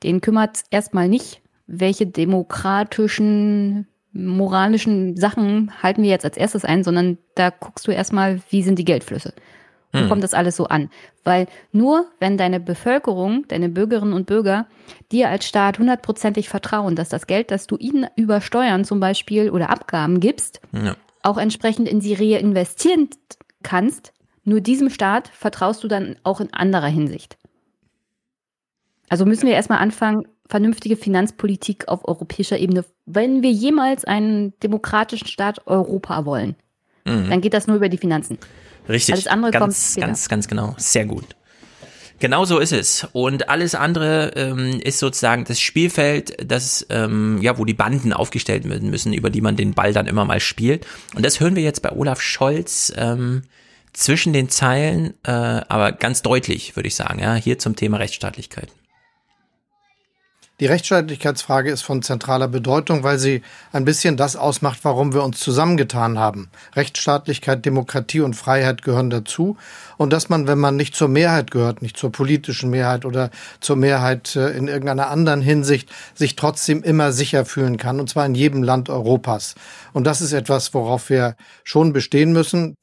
den 0.04 0.20
kümmert 0.20 0.62
erstmal 0.70 1.08
nicht, 1.08 1.42
welche 1.66 2.06
demokratischen, 2.06 3.87
moralischen 4.12 5.16
Sachen 5.16 5.70
halten 5.82 6.02
wir 6.02 6.10
jetzt 6.10 6.24
als 6.24 6.36
erstes 6.36 6.64
ein, 6.64 6.82
sondern 6.84 7.18
da 7.34 7.50
guckst 7.50 7.86
du 7.86 7.92
erstmal, 7.92 8.40
wie 8.50 8.62
sind 8.62 8.78
die 8.78 8.84
Geldflüsse. 8.84 9.34
Wo 9.92 10.00
Hm. 10.00 10.08
kommt 10.08 10.22
das 10.24 10.34
alles 10.34 10.56
so 10.56 10.66
an? 10.66 10.90
Weil 11.24 11.46
nur 11.72 12.06
wenn 12.20 12.36
deine 12.36 12.60
Bevölkerung, 12.60 13.46
deine 13.48 13.68
Bürgerinnen 13.68 14.12
und 14.12 14.26
Bürger 14.26 14.66
dir 15.12 15.30
als 15.30 15.46
Staat 15.46 15.78
hundertprozentig 15.78 16.48
vertrauen, 16.48 16.94
dass 16.94 17.08
das 17.08 17.26
Geld, 17.26 17.50
das 17.50 17.66
du 17.66 17.76
ihnen 17.76 18.06
über 18.16 18.40
Steuern 18.40 18.84
zum 18.84 19.00
Beispiel 19.00 19.50
oder 19.50 19.70
Abgaben 19.70 20.20
gibst, 20.20 20.60
Ja. 20.72 20.94
auch 21.22 21.38
entsprechend 21.38 21.88
in 21.88 22.00
sie 22.02 22.14
reinvestieren 22.14 23.08
kannst, 23.62 24.12
nur 24.44 24.60
diesem 24.60 24.90
Staat 24.90 25.28
vertraust 25.28 25.82
du 25.84 25.88
dann 25.88 26.16
auch 26.22 26.40
in 26.40 26.52
anderer 26.52 26.86
Hinsicht. 26.88 27.38
Also 29.08 29.24
müssen 29.24 29.46
wir 29.46 29.54
erstmal 29.54 29.78
anfangen, 29.78 30.26
vernünftige 30.48 30.96
Finanzpolitik 30.96 31.88
auf 31.88 32.06
europäischer 32.06 32.58
Ebene. 32.58 32.84
Wenn 33.06 33.42
wir 33.42 33.50
jemals 33.50 34.04
einen 34.04 34.58
demokratischen 34.60 35.28
Staat 35.28 35.66
Europa 35.66 36.24
wollen, 36.24 36.56
mhm. 37.04 37.28
dann 37.28 37.40
geht 37.40 37.54
das 37.54 37.66
nur 37.66 37.76
über 37.76 37.88
die 37.88 37.98
Finanzen. 37.98 38.38
Richtig. 38.88 39.14
Alles 39.14 39.26
andere 39.26 39.52
ganz, 39.52 39.62
kommt 39.62 39.76
später. 39.76 40.06
ganz, 40.06 40.28
ganz 40.28 40.48
genau. 40.48 40.74
Sehr 40.78 41.04
gut. 41.04 41.36
Genau 42.20 42.44
so 42.44 42.58
ist 42.58 42.72
es. 42.72 43.06
Und 43.12 43.48
alles 43.48 43.76
andere 43.76 44.32
ähm, 44.34 44.80
ist 44.80 44.98
sozusagen 44.98 45.44
das 45.44 45.60
Spielfeld, 45.60 46.36
das, 46.44 46.84
ähm, 46.90 47.38
ja, 47.40 47.58
wo 47.58 47.64
die 47.64 47.74
Banden 47.74 48.12
aufgestellt 48.12 48.68
werden 48.68 48.90
müssen, 48.90 49.12
über 49.12 49.30
die 49.30 49.40
man 49.40 49.54
den 49.54 49.74
Ball 49.74 49.92
dann 49.92 50.08
immer 50.08 50.24
mal 50.24 50.40
spielt. 50.40 50.84
Und 51.14 51.24
das 51.24 51.38
hören 51.38 51.54
wir 51.54 51.62
jetzt 51.62 51.80
bei 51.82 51.92
Olaf 51.92 52.20
Scholz 52.20 52.92
ähm, 52.96 53.42
zwischen 53.92 54.32
den 54.32 54.48
Zeilen, 54.48 55.14
äh, 55.24 55.30
aber 55.30 55.92
ganz 55.92 56.22
deutlich, 56.22 56.74
würde 56.74 56.88
ich 56.88 56.96
sagen, 56.96 57.20
ja, 57.20 57.34
hier 57.34 57.58
zum 57.60 57.76
Thema 57.76 57.98
Rechtsstaatlichkeit. 57.98 58.68
Die 60.60 60.66
Rechtsstaatlichkeitsfrage 60.66 61.70
ist 61.70 61.82
von 61.82 62.02
zentraler 62.02 62.48
Bedeutung, 62.48 63.04
weil 63.04 63.20
sie 63.20 63.42
ein 63.70 63.84
bisschen 63.84 64.16
das 64.16 64.34
ausmacht, 64.34 64.80
warum 64.82 65.14
wir 65.14 65.22
uns 65.22 65.38
zusammengetan 65.38 66.18
haben. 66.18 66.50
Rechtsstaatlichkeit, 66.74 67.64
Demokratie 67.64 68.22
und 68.22 68.34
Freiheit 68.34 68.82
gehören 68.82 69.08
dazu. 69.08 69.56
Und 69.98 70.12
dass 70.12 70.28
man, 70.28 70.48
wenn 70.48 70.58
man 70.58 70.74
nicht 70.74 70.96
zur 70.96 71.06
Mehrheit 71.06 71.52
gehört, 71.52 71.80
nicht 71.80 71.96
zur 71.96 72.10
politischen 72.10 72.70
Mehrheit 72.70 73.04
oder 73.04 73.30
zur 73.60 73.76
Mehrheit 73.76 74.34
äh, 74.34 74.50
in 74.50 74.66
irgendeiner 74.66 75.10
anderen 75.10 75.42
Hinsicht, 75.42 75.90
sich 76.16 76.34
trotzdem 76.34 76.82
immer 76.82 77.12
sicher 77.12 77.44
fühlen 77.44 77.76
kann, 77.76 78.00
und 78.00 78.10
zwar 78.10 78.26
in 78.26 78.34
jedem 78.34 78.64
Land 78.64 78.90
Europas. 78.90 79.54
Und 79.92 80.08
das 80.08 80.20
ist 80.20 80.32
etwas, 80.32 80.74
worauf 80.74 81.08
wir 81.08 81.36
schon 81.62 81.92
bestehen 81.92 82.32
müssen. 82.32 82.74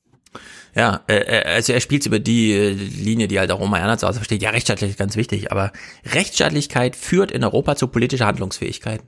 Ja, 0.75 1.01
äh, 1.07 1.41
also 1.45 1.71
er 1.71 1.79
spielt 1.79 2.05
über 2.05 2.19
die 2.19 2.51
äh, 2.51 2.71
Linie, 2.71 3.27
die 3.27 3.39
halt 3.39 3.51
auch 3.51 3.61
Oma 3.61 3.79
Erna 3.79 3.97
zu 3.97 4.07
Hause 4.07 4.19
versteht. 4.19 4.41
Ja, 4.41 4.49
Rechtsstaatlichkeit 4.49 4.91
ist 4.91 4.99
ganz 4.99 5.15
wichtig, 5.15 5.51
aber 5.51 5.71
Rechtsstaatlichkeit 6.05 6.95
führt 6.97 7.31
in 7.31 7.43
Europa 7.43 7.77
zu 7.77 7.87
politischer 7.87 8.25
Handlungsfähigkeit. 8.25 9.01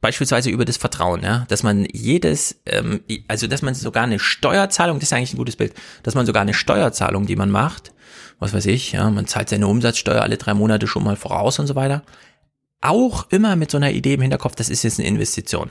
Beispielsweise 0.00 0.50
über 0.50 0.64
das 0.64 0.76
Vertrauen, 0.76 1.22
ja, 1.22 1.46
dass 1.48 1.62
man 1.62 1.86
jedes, 1.92 2.60
ähm, 2.66 3.00
also 3.28 3.46
dass 3.46 3.62
man 3.62 3.74
sogar 3.74 4.02
eine 4.02 4.18
Steuerzahlung, 4.18 4.98
das 4.98 5.08
ist 5.08 5.12
eigentlich 5.12 5.34
ein 5.34 5.38
gutes 5.38 5.56
Bild, 5.56 5.72
dass 6.02 6.14
man 6.14 6.26
sogar 6.26 6.42
eine 6.42 6.52
Steuerzahlung, 6.52 7.26
die 7.26 7.36
man 7.36 7.50
macht, 7.50 7.92
was 8.38 8.52
weiß 8.52 8.66
ich, 8.66 8.92
ja, 8.92 9.08
man 9.10 9.26
zahlt 9.26 9.48
seine 9.48 9.68
Umsatzsteuer 9.68 10.20
alle 10.20 10.36
drei 10.36 10.52
Monate 10.52 10.88
schon 10.88 11.04
mal 11.04 11.16
voraus 11.16 11.58
und 11.58 11.68
so 11.68 11.76
weiter, 11.76 12.02
auch 12.80 13.30
immer 13.30 13.56
mit 13.56 13.70
so 13.70 13.78
einer 13.78 13.92
Idee 13.92 14.14
im 14.14 14.20
Hinterkopf, 14.20 14.56
das 14.56 14.68
ist 14.68 14.82
jetzt 14.82 14.98
eine 14.98 15.08
Investition 15.08 15.70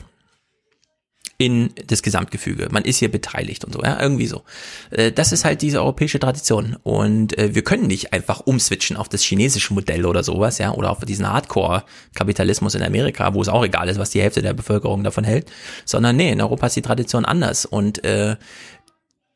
in 1.43 1.71
das 1.87 2.01
Gesamtgefüge. 2.03 2.69
Man 2.71 2.85
ist 2.85 2.99
hier 2.99 3.11
beteiligt 3.11 3.65
und 3.65 3.73
so, 3.73 3.83
ja, 3.83 4.01
irgendwie 4.01 4.27
so. 4.27 4.43
Äh, 4.91 5.11
das 5.11 5.33
ist 5.33 5.43
halt 5.43 5.61
diese 5.61 5.81
europäische 5.81 6.17
Tradition. 6.17 6.77
Und 6.83 7.37
äh, 7.37 7.53
wir 7.53 7.65
können 7.65 7.87
nicht 7.87 8.13
einfach 8.13 8.39
umswitchen 8.39 8.95
auf 8.95 9.09
das 9.09 9.23
chinesische 9.23 9.73
Modell 9.73 10.05
oder 10.05 10.23
sowas, 10.23 10.57
ja, 10.57 10.71
oder 10.71 10.89
auf 10.89 11.03
diesen 11.03 11.27
Hardcore-Kapitalismus 11.27 12.75
in 12.75 12.81
Amerika, 12.81 13.33
wo 13.33 13.41
es 13.41 13.49
auch 13.49 13.65
egal 13.65 13.89
ist, 13.89 13.99
was 13.99 14.11
die 14.11 14.21
Hälfte 14.21 14.41
der 14.41 14.53
Bevölkerung 14.53 15.03
davon 15.03 15.25
hält, 15.25 15.51
sondern 15.83 16.15
nee, 16.15 16.31
in 16.31 16.39
Europa 16.39 16.67
ist 16.67 16.77
die 16.77 16.81
Tradition 16.81 17.25
anders. 17.25 17.65
Und 17.65 18.05
äh, 18.05 18.37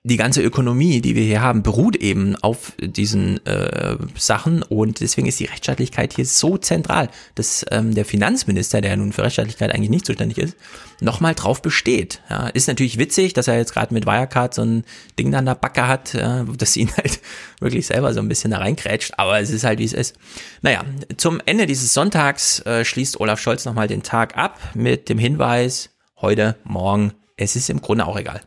die 0.08 0.18
ganze 0.18 0.42
Ökonomie, 0.42 1.02
die 1.02 1.16
wir 1.16 1.24
hier 1.24 1.42
haben, 1.42 1.64
beruht 1.64 1.98
eben 1.98 2.38
auf 2.38 2.72
diesen 2.80 3.46
äh, 3.46 3.98
Sachen 4.18 4.64
und 4.64 5.02
deswegen 5.02 5.28
ist 5.28 5.40
die 5.40 5.46
Rechtsstaatlichkeit 5.46 6.14
hier 6.14 6.26
so 6.26 6.58
zentral, 6.58 7.10
dass 7.36 7.66
ähm, 7.72 7.94
der 7.94 8.06
Finanzminister, 8.06 8.80
der 8.80 8.96
nun 8.96 9.12
für 9.12 9.24
Rechtsstaatlichkeit 9.24 9.74
eigentlich 9.74 9.90
nicht 9.90 10.06
zuständig 10.06 10.38
ist, 10.38 10.56
nochmal 11.02 11.36
drauf 11.36 11.62
besteht. 11.62 12.22
Ja, 12.30 12.48
ist 12.48 12.70
natürlich 12.70 12.98
witzig, 12.98 13.34
dass 13.34 13.50
er 13.50 13.58
jetzt 13.58 13.74
gerade 13.74 13.94
mit 13.94 14.06
Wirecard 14.06 14.54
so 14.54 14.62
ein 14.62 14.86
Ding 15.20 15.36
an 15.36 15.46
der 15.46 15.56
Backe 15.56 15.88
hat, 15.88 16.16
äh, 16.16 16.46
dass 16.58 16.78
ihn 16.78 16.90
halt 16.96 17.20
wirklich 17.60 17.88
selber 17.88 18.14
so 18.14 18.22
ein 18.22 18.30
bisschen 18.30 18.52
da 18.52 18.60
reinkrätscht, 18.60 19.14
aber 19.18 19.42
es 19.42 19.50
ist 19.50 19.66
halt 19.66 19.80
wie 19.80 19.86
es 19.86 19.94
ist. 19.94 20.16
Naja, 20.62 20.86
zum 21.18 21.42
Ende 21.46 21.66
dieses 21.66 21.94
Sonntags 21.94 22.62
äh, 22.62 22.86
schließt 22.86 23.20
Olaf 23.20 23.42
Scholz 23.42 23.66
nochmal 23.66 23.90
den 23.90 24.04
Tag 24.04 24.38
ab 24.38 24.58
mit 24.74 25.10
dem 25.10 25.20
Hinweis, 25.20 25.90
heute, 26.22 26.56
morgen, 26.64 27.12
es 27.36 27.58
ist 27.58 27.70
im 27.70 27.82
Grunde 27.82 28.08
auch 28.08 28.18
egal 28.18 28.42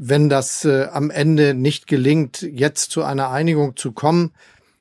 wenn 0.00 0.28
das 0.28 0.64
äh, 0.64 0.86
am 0.92 1.10
Ende 1.10 1.54
nicht 1.54 1.88
gelingt, 1.88 2.42
jetzt 2.42 2.92
zu 2.92 3.02
einer 3.02 3.30
Einigung 3.30 3.76
zu 3.76 3.90
kommen, 3.90 4.30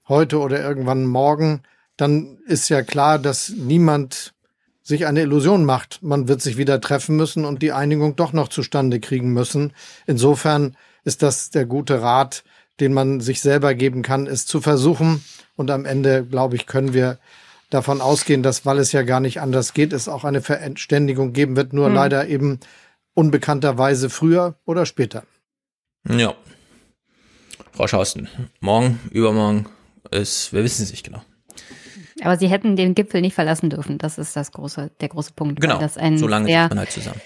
heute 0.07 0.39
oder 0.39 0.61
irgendwann 0.61 1.05
morgen, 1.05 1.63
dann 1.97 2.37
ist 2.45 2.69
ja 2.69 2.83
klar, 2.83 3.17
dass 3.17 3.49
niemand 3.49 4.35
sich 4.83 5.07
eine 5.07 5.21
Illusion 5.21 5.65
macht. 5.65 6.03
Man 6.03 6.27
wird 6.27 6.41
sich 6.41 6.57
wieder 6.57 6.79
treffen 6.79 7.15
müssen 7.17 7.45
und 7.45 7.63
die 7.63 7.71
Einigung 7.71 8.15
doch 8.15 8.31
noch 8.31 8.47
zustande 8.47 8.99
kriegen 8.99 9.33
müssen. 9.33 9.73
Insofern 10.05 10.77
ist 11.03 11.23
das 11.23 11.49
der 11.49 11.65
gute 11.65 12.01
Rat, 12.01 12.43
den 12.79 12.93
man 12.93 13.19
sich 13.19 13.41
selber 13.41 13.73
geben 13.73 14.03
kann, 14.03 14.27
es 14.27 14.45
zu 14.45 14.61
versuchen. 14.61 15.23
Und 15.55 15.71
am 15.71 15.85
Ende, 15.85 16.23
glaube 16.23 16.55
ich, 16.55 16.67
können 16.67 16.93
wir 16.93 17.17
davon 17.71 18.01
ausgehen, 18.01 18.43
dass, 18.43 18.67
weil 18.67 18.77
es 18.77 18.91
ja 18.91 19.01
gar 19.01 19.19
nicht 19.19 19.41
anders 19.41 19.73
geht, 19.73 19.93
es 19.93 20.07
auch 20.07 20.23
eine 20.23 20.41
Verständigung 20.41 21.33
geben 21.33 21.55
wird, 21.55 21.73
nur 21.73 21.87
hm. 21.87 21.95
leider 21.95 22.27
eben 22.27 22.59
unbekannterweise 23.17 24.11
früher 24.11 24.59
oder 24.65 24.85
später. 24.85 25.23
Ja. 26.07 26.35
Frau 27.71 27.87
Schausten, 27.87 28.29
morgen, 28.59 28.99
übermorgen 29.11 29.65
ist, 30.11 30.53
wir 30.53 30.63
wissen 30.63 30.83
es 30.83 30.91
nicht 30.91 31.03
genau. 31.03 31.21
Aber 32.21 32.37
sie 32.37 32.47
hätten 32.47 32.75
den 32.75 32.93
Gipfel 32.93 33.21
nicht 33.21 33.33
verlassen 33.33 33.71
dürfen. 33.71 33.97
Das 33.97 34.19
ist 34.19 34.35
das 34.35 34.51
große, 34.51 34.91
der 35.01 35.09
große 35.09 35.33
Punkt. 35.33 35.59
Genau. 35.59 35.79
Das 35.79 35.97
ein 35.97 36.19
so 36.19 36.27
lange 36.27 36.45
sehr, 36.45 36.65
ist 36.65 36.69
man 36.69 36.79
halt 36.79 36.91
zusammen. 36.91 37.21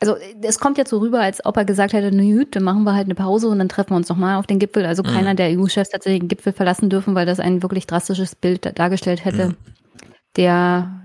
Also 0.00 0.16
es 0.42 0.58
kommt 0.58 0.76
jetzt 0.76 0.90
so 0.90 0.98
rüber, 0.98 1.20
als 1.20 1.44
ob 1.44 1.56
er 1.56 1.64
gesagt 1.64 1.94
hätte, 1.94 2.14
na 2.14 2.22
gut, 2.22 2.54
dann 2.54 2.62
machen 2.62 2.84
wir 2.84 2.94
halt 2.94 3.06
eine 3.06 3.14
Pause 3.14 3.48
und 3.48 3.58
dann 3.58 3.68
treffen 3.70 3.90
wir 3.90 3.96
uns 3.96 4.08
nochmal 4.08 4.36
auf 4.36 4.46
den 4.46 4.58
Gipfel. 4.58 4.84
Also 4.84 5.02
mhm. 5.02 5.08
keiner 5.08 5.34
der 5.34 5.58
EU-Chefs 5.58 5.94
hat 5.94 6.04
den 6.04 6.28
Gipfel 6.28 6.52
verlassen 6.52 6.90
dürfen, 6.90 7.14
weil 7.14 7.26
das 7.26 7.40
ein 7.40 7.62
wirklich 7.62 7.86
drastisches 7.86 8.34
Bild 8.34 8.78
dargestellt 8.78 9.24
hätte, 9.24 9.48
mhm. 9.48 9.56
der 10.36 11.02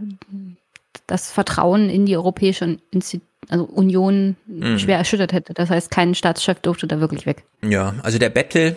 das 1.07 1.31
Vertrauen 1.31 1.89
in 1.89 2.05
die 2.05 2.17
europäische 2.17 2.77
also 3.49 3.65
Union 3.65 4.35
mhm. 4.47 4.79
schwer 4.79 4.97
erschüttert 4.97 5.33
hätte. 5.33 5.53
Das 5.53 5.69
heißt, 5.69 5.91
kein 5.91 6.15
Staatschef 6.15 6.59
durfte 6.59 6.87
da 6.87 6.99
wirklich 6.99 7.25
weg. 7.25 7.43
Ja, 7.63 7.95
also 8.01 8.17
der 8.17 8.29
Bettel, 8.29 8.75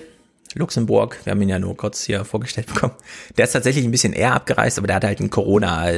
Luxemburg, 0.55 1.21
wir 1.25 1.31
haben 1.31 1.43
ihn 1.43 1.49
ja 1.49 1.59
nur 1.59 1.77
kurz 1.77 2.05
hier 2.05 2.25
vorgestellt 2.25 2.67
bekommen, 2.73 2.95
der 3.37 3.45
ist 3.45 3.53
tatsächlich 3.53 3.85
ein 3.85 3.91
bisschen 3.91 4.13
eher 4.13 4.35
abgereist, 4.35 4.79
aber 4.79 4.87
der 4.87 4.97
hat 4.97 5.05
halt 5.05 5.21
einen 5.21 5.31
Corona- 5.31 5.91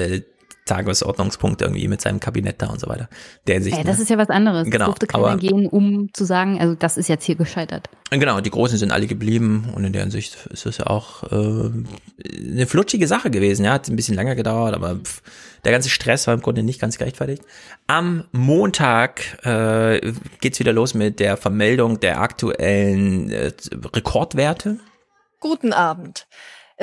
Tagesordnungspunkt 0.70 1.62
irgendwie 1.62 1.88
mit 1.88 2.00
seinem 2.00 2.20
Kabinett 2.20 2.62
da 2.62 2.68
und 2.68 2.80
so 2.80 2.88
weiter. 2.88 3.08
Der 3.46 3.60
sich, 3.60 3.74
ja, 3.74 3.82
das 3.82 3.96
ne? 3.96 4.02
ist 4.04 4.08
ja 4.08 4.18
was 4.18 4.30
anderes. 4.30 4.64
Genau, 4.66 4.78
das 4.78 4.86
durfte 4.86 5.06
keiner 5.06 5.26
aber, 5.26 5.36
gehen, 5.36 5.66
um 5.66 6.10
zu 6.12 6.24
sagen, 6.24 6.60
also 6.60 6.74
das 6.74 6.96
ist 6.96 7.08
jetzt 7.08 7.24
hier 7.24 7.34
gescheitert. 7.34 7.88
Genau, 8.10 8.40
die 8.40 8.50
Großen 8.50 8.78
sind 8.78 8.92
alle 8.92 9.06
geblieben 9.06 9.72
und 9.74 9.84
in 9.84 9.92
deren 9.92 10.10
Sicht 10.10 10.46
ist 10.46 10.66
es 10.66 10.78
ja 10.78 10.86
auch 10.86 11.24
äh, 11.24 11.70
eine 12.50 12.66
flutschige 12.66 13.06
Sache 13.08 13.30
gewesen. 13.30 13.64
Ja, 13.64 13.72
hat 13.72 13.88
ein 13.88 13.96
bisschen 13.96 14.14
länger 14.14 14.36
gedauert, 14.36 14.74
aber 14.74 14.96
pff, 14.96 15.22
der 15.64 15.72
ganze 15.72 15.90
Stress 15.90 16.26
war 16.26 16.34
im 16.34 16.40
Grunde 16.40 16.62
nicht 16.62 16.80
ganz 16.80 16.98
gerechtfertigt. 16.98 17.42
Am 17.88 18.24
Montag 18.30 19.44
äh, 19.44 20.12
geht's 20.40 20.60
wieder 20.60 20.72
los 20.72 20.94
mit 20.94 21.18
der 21.18 21.36
Vermeldung 21.36 21.98
der 21.98 22.20
aktuellen 22.20 23.30
äh, 23.30 23.52
Rekordwerte. 23.94 24.78
Guten 25.40 25.72
Abend. 25.72 26.26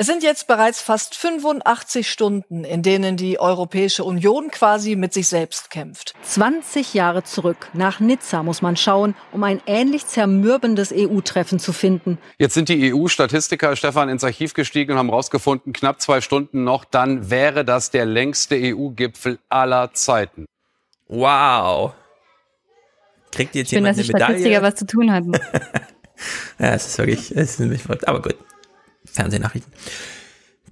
Es 0.00 0.06
sind 0.06 0.22
jetzt 0.22 0.46
bereits 0.46 0.80
fast 0.80 1.16
85 1.16 2.08
Stunden, 2.08 2.62
in 2.62 2.84
denen 2.84 3.16
die 3.16 3.40
Europäische 3.40 4.04
Union 4.04 4.52
quasi 4.52 4.94
mit 4.94 5.12
sich 5.12 5.26
selbst 5.26 5.70
kämpft. 5.70 6.14
20 6.22 6.94
Jahre 6.94 7.24
zurück, 7.24 7.68
nach 7.72 7.98
Nizza 7.98 8.44
muss 8.44 8.62
man 8.62 8.76
schauen, 8.76 9.16
um 9.32 9.42
ein 9.42 9.60
ähnlich 9.66 10.06
zermürbendes 10.06 10.92
EU-Treffen 10.94 11.58
zu 11.58 11.72
finden. 11.72 12.18
Jetzt 12.38 12.54
sind 12.54 12.68
die 12.68 12.94
EU-Statistiker, 12.94 13.74
Stefan, 13.74 14.08
ins 14.08 14.22
Archiv 14.22 14.54
gestiegen 14.54 14.92
und 14.92 14.98
haben 14.98 15.08
herausgefunden, 15.08 15.72
knapp 15.72 16.00
zwei 16.00 16.20
Stunden 16.20 16.62
noch, 16.62 16.84
dann 16.84 17.28
wäre 17.28 17.64
das 17.64 17.90
der 17.90 18.06
längste 18.06 18.54
EU-Gipfel 18.54 19.40
aller 19.48 19.92
Zeiten. 19.94 20.44
Wow. 21.08 21.92
Kriegt 23.32 23.56
jetzt 23.56 23.70
Schön, 23.70 23.78
jemand 23.78 23.98
dass 23.98 24.06
die 24.06 24.14
eine 24.14 24.22
Medaille? 24.22 24.38
Statistiker 24.38 24.62
was 24.62 24.74
zu 24.76 24.86
tun 24.86 25.12
hatten. 25.12 25.32
ja, 26.60 26.74
es 26.74 26.86
ist 26.86 26.98
wirklich, 26.98 27.32
es 27.32 27.50
ist 27.50 27.58
nämlich 27.58 27.82
verrückt, 27.82 28.06
aber 28.06 28.22
gut. 28.22 28.36
Fernsehnachrichten. 29.18 29.72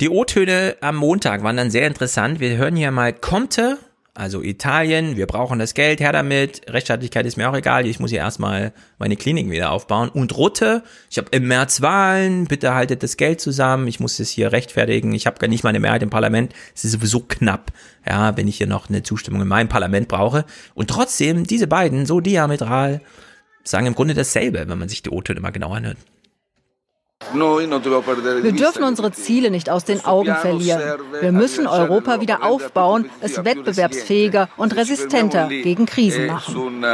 Die 0.00 0.08
O-Töne 0.08 0.76
am 0.80 0.96
Montag 0.96 1.42
waren 1.42 1.56
dann 1.56 1.70
sehr 1.70 1.86
interessant. 1.86 2.38
Wir 2.38 2.56
hören 2.56 2.76
hier 2.76 2.90
mal 2.90 3.12
Conte, 3.12 3.78
also 4.14 4.42
Italien, 4.42 5.16
wir 5.16 5.26
brauchen 5.26 5.58
das 5.58 5.74
Geld, 5.74 6.00
her 6.00 6.12
damit. 6.12 6.62
Rechtsstaatlichkeit 6.70 7.26
ist 7.26 7.36
mir 7.36 7.50
auch 7.50 7.56
egal, 7.56 7.86
ich 7.86 7.98
muss 7.98 8.10
hier 8.10 8.20
erstmal 8.20 8.72
meine 8.98 9.16
Kliniken 9.16 9.50
wieder 9.50 9.72
aufbauen. 9.72 10.08
Und 10.08 10.36
Rutte, 10.36 10.84
ich 11.10 11.18
habe 11.18 11.28
im 11.32 11.48
März 11.48 11.82
Wahlen, 11.82 12.46
bitte 12.46 12.74
haltet 12.74 13.02
das 13.02 13.16
Geld 13.16 13.40
zusammen, 13.40 13.88
ich 13.88 13.98
muss 13.98 14.20
es 14.20 14.30
hier 14.30 14.52
rechtfertigen, 14.52 15.12
ich 15.12 15.26
habe 15.26 15.38
gar 15.38 15.48
nicht 15.48 15.64
mal 15.64 15.70
eine 15.70 15.80
Mehrheit 15.80 16.02
im 16.02 16.10
Parlament, 16.10 16.54
es 16.74 16.84
ist 16.84 16.92
sowieso 16.92 17.20
knapp, 17.20 17.72
ja, 18.06 18.36
wenn 18.36 18.48
ich 18.48 18.58
hier 18.58 18.68
noch 18.68 18.88
eine 18.88 19.02
Zustimmung 19.02 19.42
in 19.42 19.48
meinem 19.48 19.68
Parlament 19.68 20.08
brauche. 20.08 20.44
Und 20.74 20.88
trotzdem, 20.88 21.44
diese 21.44 21.66
beiden, 21.66 22.06
so 22.06 22.20
diametral, 22.20 23.00
sagen 23.64 23.86
im 23.86 23.94
Grunde 23.94 24.14
dasselbe, 24.14 24.68
wenn 24.68 24.78
man 24.78 24.88
sich 24.88 25.02
die 25.02 25.10
O-Töne 25.10 25.40
mal 25.40 25.50
genau 25.50 25.72
anhört. 25.72 25.98
Wir 27.32 28.52
dürfen 28.52 28.84
unsere 28.84 29.10
Ziele 29.12 29.50
nicht 29.50 29.70
aus 29.70 29.84
den 29.84 30.04
Augen 30.04 30.34
verlieren. 30.36 30.82
Wir 31.20 31.32
müssen 31.32 31.66
Europa 31.66 32.20
wieder 32.20 32.44
aufbauen, 32.44 33.10
es 33.20 33.44
wettbewerbsfähiger 33.44 34.48
und 34.56 34.76
resistenter 34.76 35.48
gegen 35.48 35.86
Krisen 35.86 36.26
machen. 36.26 36.84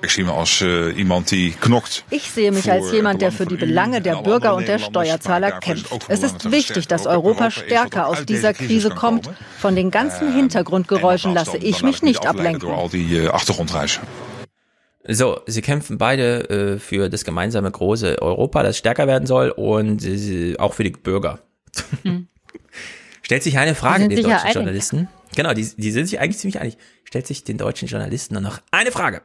Uh, 0.00 0.90
iemand 0.96 1.30
die 1.32 1.50
knokt. 1.60 2.04
Ich 2.10 2.30
sehe 2.30 2.52
mich 2.52 2.70
als 2.70 2.92
jemand, 2.92 3.20
der 3.20 3.32
für 3.32 3.46
die 3.46 3.56
Belange 3.56 4.00
der 4.00 4.22
Bürger 4.22 4.54
und 4.54 4.68
der 4.68 4.78
Steuerzahler 4.78 5.58
kämpft. 5.58 6.06
Es 6.06 6.22
ist 6.22 6.52
wichtig, 6.52 6.86
dass 6.86 7.06
Europa 7.06 7.50
stärker 7.50 8.06
aus 8.06 8.24
dieser 8.24 8.54
Krise 8.54 8.90
kommt. 8.90 9.28
Von 9.58 9.74
den 9.74 9.90
ganzen 9.90 10.32
Hintergrundgeräuschen 10.32 11.34
lasse 11.34 11.56
ich 11.56 11.82
mich 11.82 12.02
nicht 12.02 12.26
ablenken. 12.26 12.70
So, 15.10 15.40
sie 15.46 15.62
kämpfen 15.62 15.96
beide 15.96 16.50
äh, 16.50 16.78
für 16.78 17.08
das 17.08 17.24
gemeinsame 17.24 17.70
große 17.70 18.20
Europa, 18.20 18.62
das 18.62 18.76
stärker 18.76 19.06
werden 19.06 19.26
soll 19.26 19.48
und 19.48 20.04
äh, 20.04 20.58
auch 20.58 20.74
für 20.74 20.84
die 20.84 20.90
Bürger. 20.90 21.38
Hm. 22.02 22.28
Stellt 23.22 23.42
sich 23.42 23.58
eine 23.58 23.74
Frage 23.74 24.08
den 24.08 24.22
deutschen 24.22 24.52
Journalisten. 24.52 25.08
Genau, 25.34 25.54
die, 25.54 25.66
die 25.76 25.90
sind 25.92 26.06
sich 26.06 26.20
eigentlich 26.20 26.38
ziemlich 26.38 26.60
einig. 26.60 26.76
Stellt 27.04 27.26
sich 27.26 27.42
den 27.42 27.56
deutschen 27.56 27.88
Journalisten 27.88 28.34
nur 28.34 28.42
noch 28.42 28.60
eine 28.70 28.92
Frage. 28.92 29.22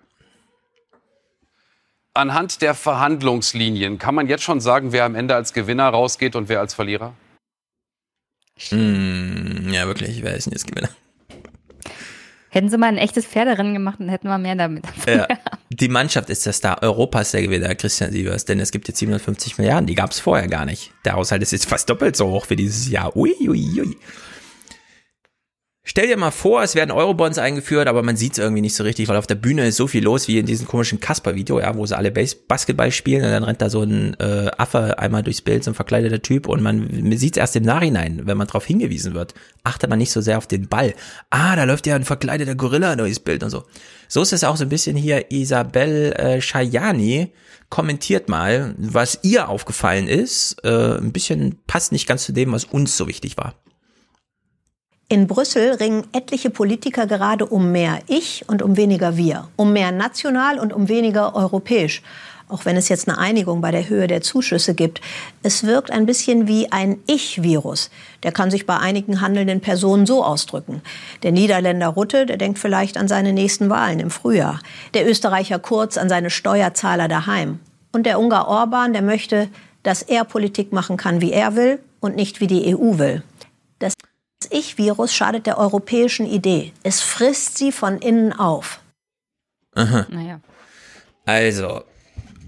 Anhand 2.14 2.62
der 2.62 2.76
Verhandlungslinien 2.76 3.98
kann 3.98 4.16
man 4.16 4.28
jetzt 4.28 4.44
schon 4.44 4.62
sagen, 4.62 4.94
wer 4.94 5.04
am 5.04 5.16
Ende 5.16 5.36
als 5.36 5.52
Gewinner 5.52 5.90
rausgeht 5.90 6.38
und 6.38 6.48
wer 6.48 6.62
als 6.62 6.74
Verlierer? 6.74 7.14
Hm, 8.70 9.70
ja, 9.72 9.86
wirklich, 9.88 10.24
wer 10.24 10.36
ist 10.36 10.46
denn 10.46 10.54
jetzt 10.54 10.68
Gewinner? 10.68 10.90
Hätten 12.54 12.70
sie 12.70 12.78
mal 12.78 12.86
ein 12.86 13.00
echtes 13.00 13.26
Pferderennen 13.26 13.74
gemacht, 13.74 13.96
dann 13.98 14.10
hätten 14.10 14.28
wir 14.28 14.38
mehr 14.38 14.56
damit. 14.56 14.86
Ja. 15.08 15.28
Die 15.70 15.90
Mannschaft 15.90 16.30
ist 16.30 16.46
der 16.46 16.54
Star. 16.54 16.84
Europa 16.84 17.22
ist 17.22 17.34
der 17.34 17.42
Gewinner, 17.42 17.74
Christian 17.74 18.12
Sievers, 18.12 18.46
denn 18.46 18.60
es 18.60 18.72
gibt 18.72 18.88
jetzt 18.88 19.00
750 19.00 19.58
Milliarden, 19.58 19.88
die 19.88 19.96
gab 19.96 20.12
es 20.12 20.20
vorher 20.20 20.48
gar 20.48 20.66
nicht. 20.66 20.92
Der 21.04 21.14
Haushalt 21.14 21.42
ist 21.42 21.52
jetzt 21.52 21.68
fast 21.68 21.90
doppelt 21.90 22.16
so 22.16 22.30
hoch 22.30 22.50
wie 22.50 22.56
dieses 22.56 22.90
Jahr. 22.90 23.16
Ui, 23.16 23.34
ui, 23.42 23.82
ui. 23.82 23.98
Stell 25.86 26.08
dir 26.08 26.16
mal 26.16 26.32
vor, 26.32 26.64
es 26.64 26.76
werden 26.76 26.92
Eurobonds 26.92 27.38
eingeführt, 27.38 27.90
aber 27.90 28.04
man 28.04 28.16
sieht 28.16 28.34
es 28.34 28.38
irgendwie 28.40 28.62
nicht 28.62 28.74
so 28.74 28.86
richtig, 28.86 29.10
weil 29.10 29.18
auf 29.18 29.28
der 29.28 29.36
Bühne 29.36 29.68
ist 29.68 29.76
so 29.76 29.86
viel 29.86 30.02
los 30.02 30.30
wie 30.30 30.40
in 30.40 30.46
diesem 30.46 30.66
komischen 30.66 31.02
Kasper-Video, 31.02 31.60
ja, 31.60 31.76
wo 31.76 31.86
sie 31.86 31.98
alle 31.98 32.10
Base 32.10 32.38
Basketball 32.48 32.90
spielen 32.90 33.26
und 33.26 33.32
dann 33.32 33.44
rennt 33.44 33.62
da 33.62 33.70
so 33.70 33.82
ein 33.82 34.14
äh, 34.18 34.50
Affe 34.58 34.98
einmal 34.98 35.24
durchs 35.24 35.42
Bild, 35.42 35.66
so 35.66 35.72
ein 35.72 35.76
verkleideter 35.76 36.22
Typ 36.22 36.48
und 36.48 36.64
man, 36.64 36.88
man 36.90 37.18
sieht 37.18 37.36
es 37.36 37.42
erst 37.42 37.58
im 37.58 37.64
Nachhinein, 37.64 38.22
wenn 38.24 38.38
man 38.38 38.48
darauf 38.48 38.66
hingewiesen 38.66 39.14
wird. 39.14 39.34
Achtet 39.66 39.90
man 39.90 40.00
nicht 40.00 40.14
so 40.14 40.22
sehr 40.22 40.38
auf 40.38 40.48
den 40.48 40.70
Ball. 40.70 40.94
Ah, 41.30 41.58
da 41.58 41.66
läuft 41.66 41.86
ja 41.86 41.98
ein 41.98 42.06
verkleideter 42.06 42.56
Gorilla 42.56 42.96
durchs 42.96 43.20
Bild 43.20 43.44
und 43.44 43.50
so. 43.50 43.64
So 44.08 44.22
ist 44.22 44.32
es 44.32 44.46
auch 44.46 44.56
so 44.56 44.64
ein 44.64 44.70
bisschen 44.70 44.96
hier. 44.96 45.32
Isabel 45.34 46.14
äh, 46.14 46.40
Shayani 46.40 47.34
kommentiert 47.70 48.30
mal, 48.30 48.74
was 48.78 49.20
ihr 49.24 49.50
aufgefallen 49.50 50.08
ist. 50.08 50.64
Äh, 50.64 50.98
ein 50.98 51.12
bisschen 51.12 51.60
passt 51.68 51.92
nicht 51.92 52.08
ganz 52.08 52.24
zu 52.24 52.32
dem, 52.32 52.54
was 52.54 52.64
uns 52.64 52.96
so 52.96 53.08
wichtig 53.10 53.36
war. 53.36 53.56
In 55.14 55.28
Brüssel 55.28 55.74
ringen 55.76 56.08
etliche 56.12 56.50
Politiker 56.50 57.06
gerade 57.06 57.46
um 57.46 57.72
mehr 57.72 58.00
Ich 58.08 58.46
und 58.48 58.64
um 58.64 58.78
weniger 58.78 59.16
Wir, 59.16 59.48
um 59.58 59.72
mehr 59.72 59.92
national 59.92 60.58
und 60.58 60.74
um 60.74 60.90
weniger 60.90 61.36
europäisch. 61.36 62.02
Auch 62.50 62.66
wenn 62.66 62.78
es 62.78 62.90
jetzt 62.90 63.08
eine 63.08 63.20
Einigung 63.20 63.62
bei 63.62 63.70
der 63.70 63.88
Höhe 63.88 64.08
der 64.08 64.22
Zuschüsse 64.22 64.74
gibt. 64.74 65.02
Es 65.44 65.66
wirkt 65.66 65.92
ein 65.92 66.08
bisschen 66.08 66.48
wie 66.48 66.72
ein 66.72 66.98
Ich-Virus. 67.06 67.92
Der 68.24 68.32
kann 68.32 68.50
sich 68.50 68.66
bei 68.66 68.76
einigen 68.80 69.22
handelnden 69.22 69.62
Personen 69.62 70.08
so 70.08 70.24
ausdrücken. 70.24 70.82
Der 71.22 71.32
Niederländer 71.32 71.90
Rutte, 71.90 72.26
der 72.26 72.38
denkt 72.38 72.58
vielleicht 72.58 72.98
an 72.98 73.08
seine 73.08 73.34
nächsten 73.34 73.70
Wahlen 73.70 74.00
im 74.00 74.10
Frühjahr. 74.10 74.62
Der 74.96 75.08
Österreicher 75.08 75.60
Kurz 75.60 76.00
an 76.00 76.10
seine 76.10 76.32
Steuerzahler 76.32 77.08
daheim. 77.08 77.60
Und 77.92 78.08
der 78.08 78.20
Ungar 78.20 78.48
Orban, 78.48 78.94
der 78.94 79.04
möchte, 79.04 79.48
dass 79.84 80.02
er 80.02 80.24
Politik 80.24 80.74
machen 80.74 80.98
kann, 80.98 81.22
wie 81.22 81.34
er 81.34 81.56
will 81.56 81.78
und 82.00 82.16
nicht 82.16 82.40
wie 82.40 82.48
die 82.48 82.76
EU 82.76 82.98
will. 82.98 83.22
Das 83.78 83.94
das 84.44 84.52
Ich-Virus 84.52 85.14
schadet 85.14 85.46
der 85.46 85.58
europäischen 85.58 86.26
Idee. 86.26 86.74
Es 86.84 87.02
frisst 87.02 87.58
sie 87.58 87.72
von 87.72 88.00
innen 88.00 88.34
auf. 88.34 88.82
Aha. 89.76 90.06
Naja. 90.10 90.42
Also, 91.26 91.84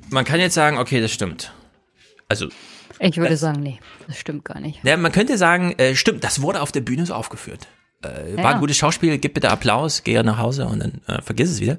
man 0.09 0.25
kann 0.25 0.39
jetzt 0.39 0.53
sagen, 0.53 0.77
okay, 0.77 1.01
das 1.01 1.11
stimmt. 1.11 1.53
Also. 2.27 2.49
Ich 2.99 3.17
würde 3.17 3.31
das, 3.31 3.39
sagen, 3.39 3.61
nee, 3.61 3.79
das 4.07 4.17
stimmt 4.17 4.45
gar 4.45 4.59
nicht. 4.59 4.83
Ja, 4.83 4.95
man 4.97 5.11
könnte 5.11 5.37
sagen, 5.37 5.73
äh, 5.77 5.95
stimmt, 5.95 6.23
das 6.23 6.41
wurde 6.41 6.61
auf 6.61 6.71
der 6.71 6.81
Bühne 6.81 7.05
so 7.05 7.13
aufgeführt. 7.13 7.67
Äh, 8.05 8.37
war 8.37 8.53
ein 8.53 8.59
gutes 8.59 8.77
Schauspiel, 8.77 9.17
gib 9.17 9.33
bitte 9.33 9.49
Applaus, 9.49 10.03
gehe 10.03 10.23
nach 10.23 10.37
Hause 10.37 10.65
und 10.65 10.79
dann 10.79 11.01
äh, 11.07 11.21
vergiss 11.21 11.49
es 11.49 11.59
wieder. 11.61 11.77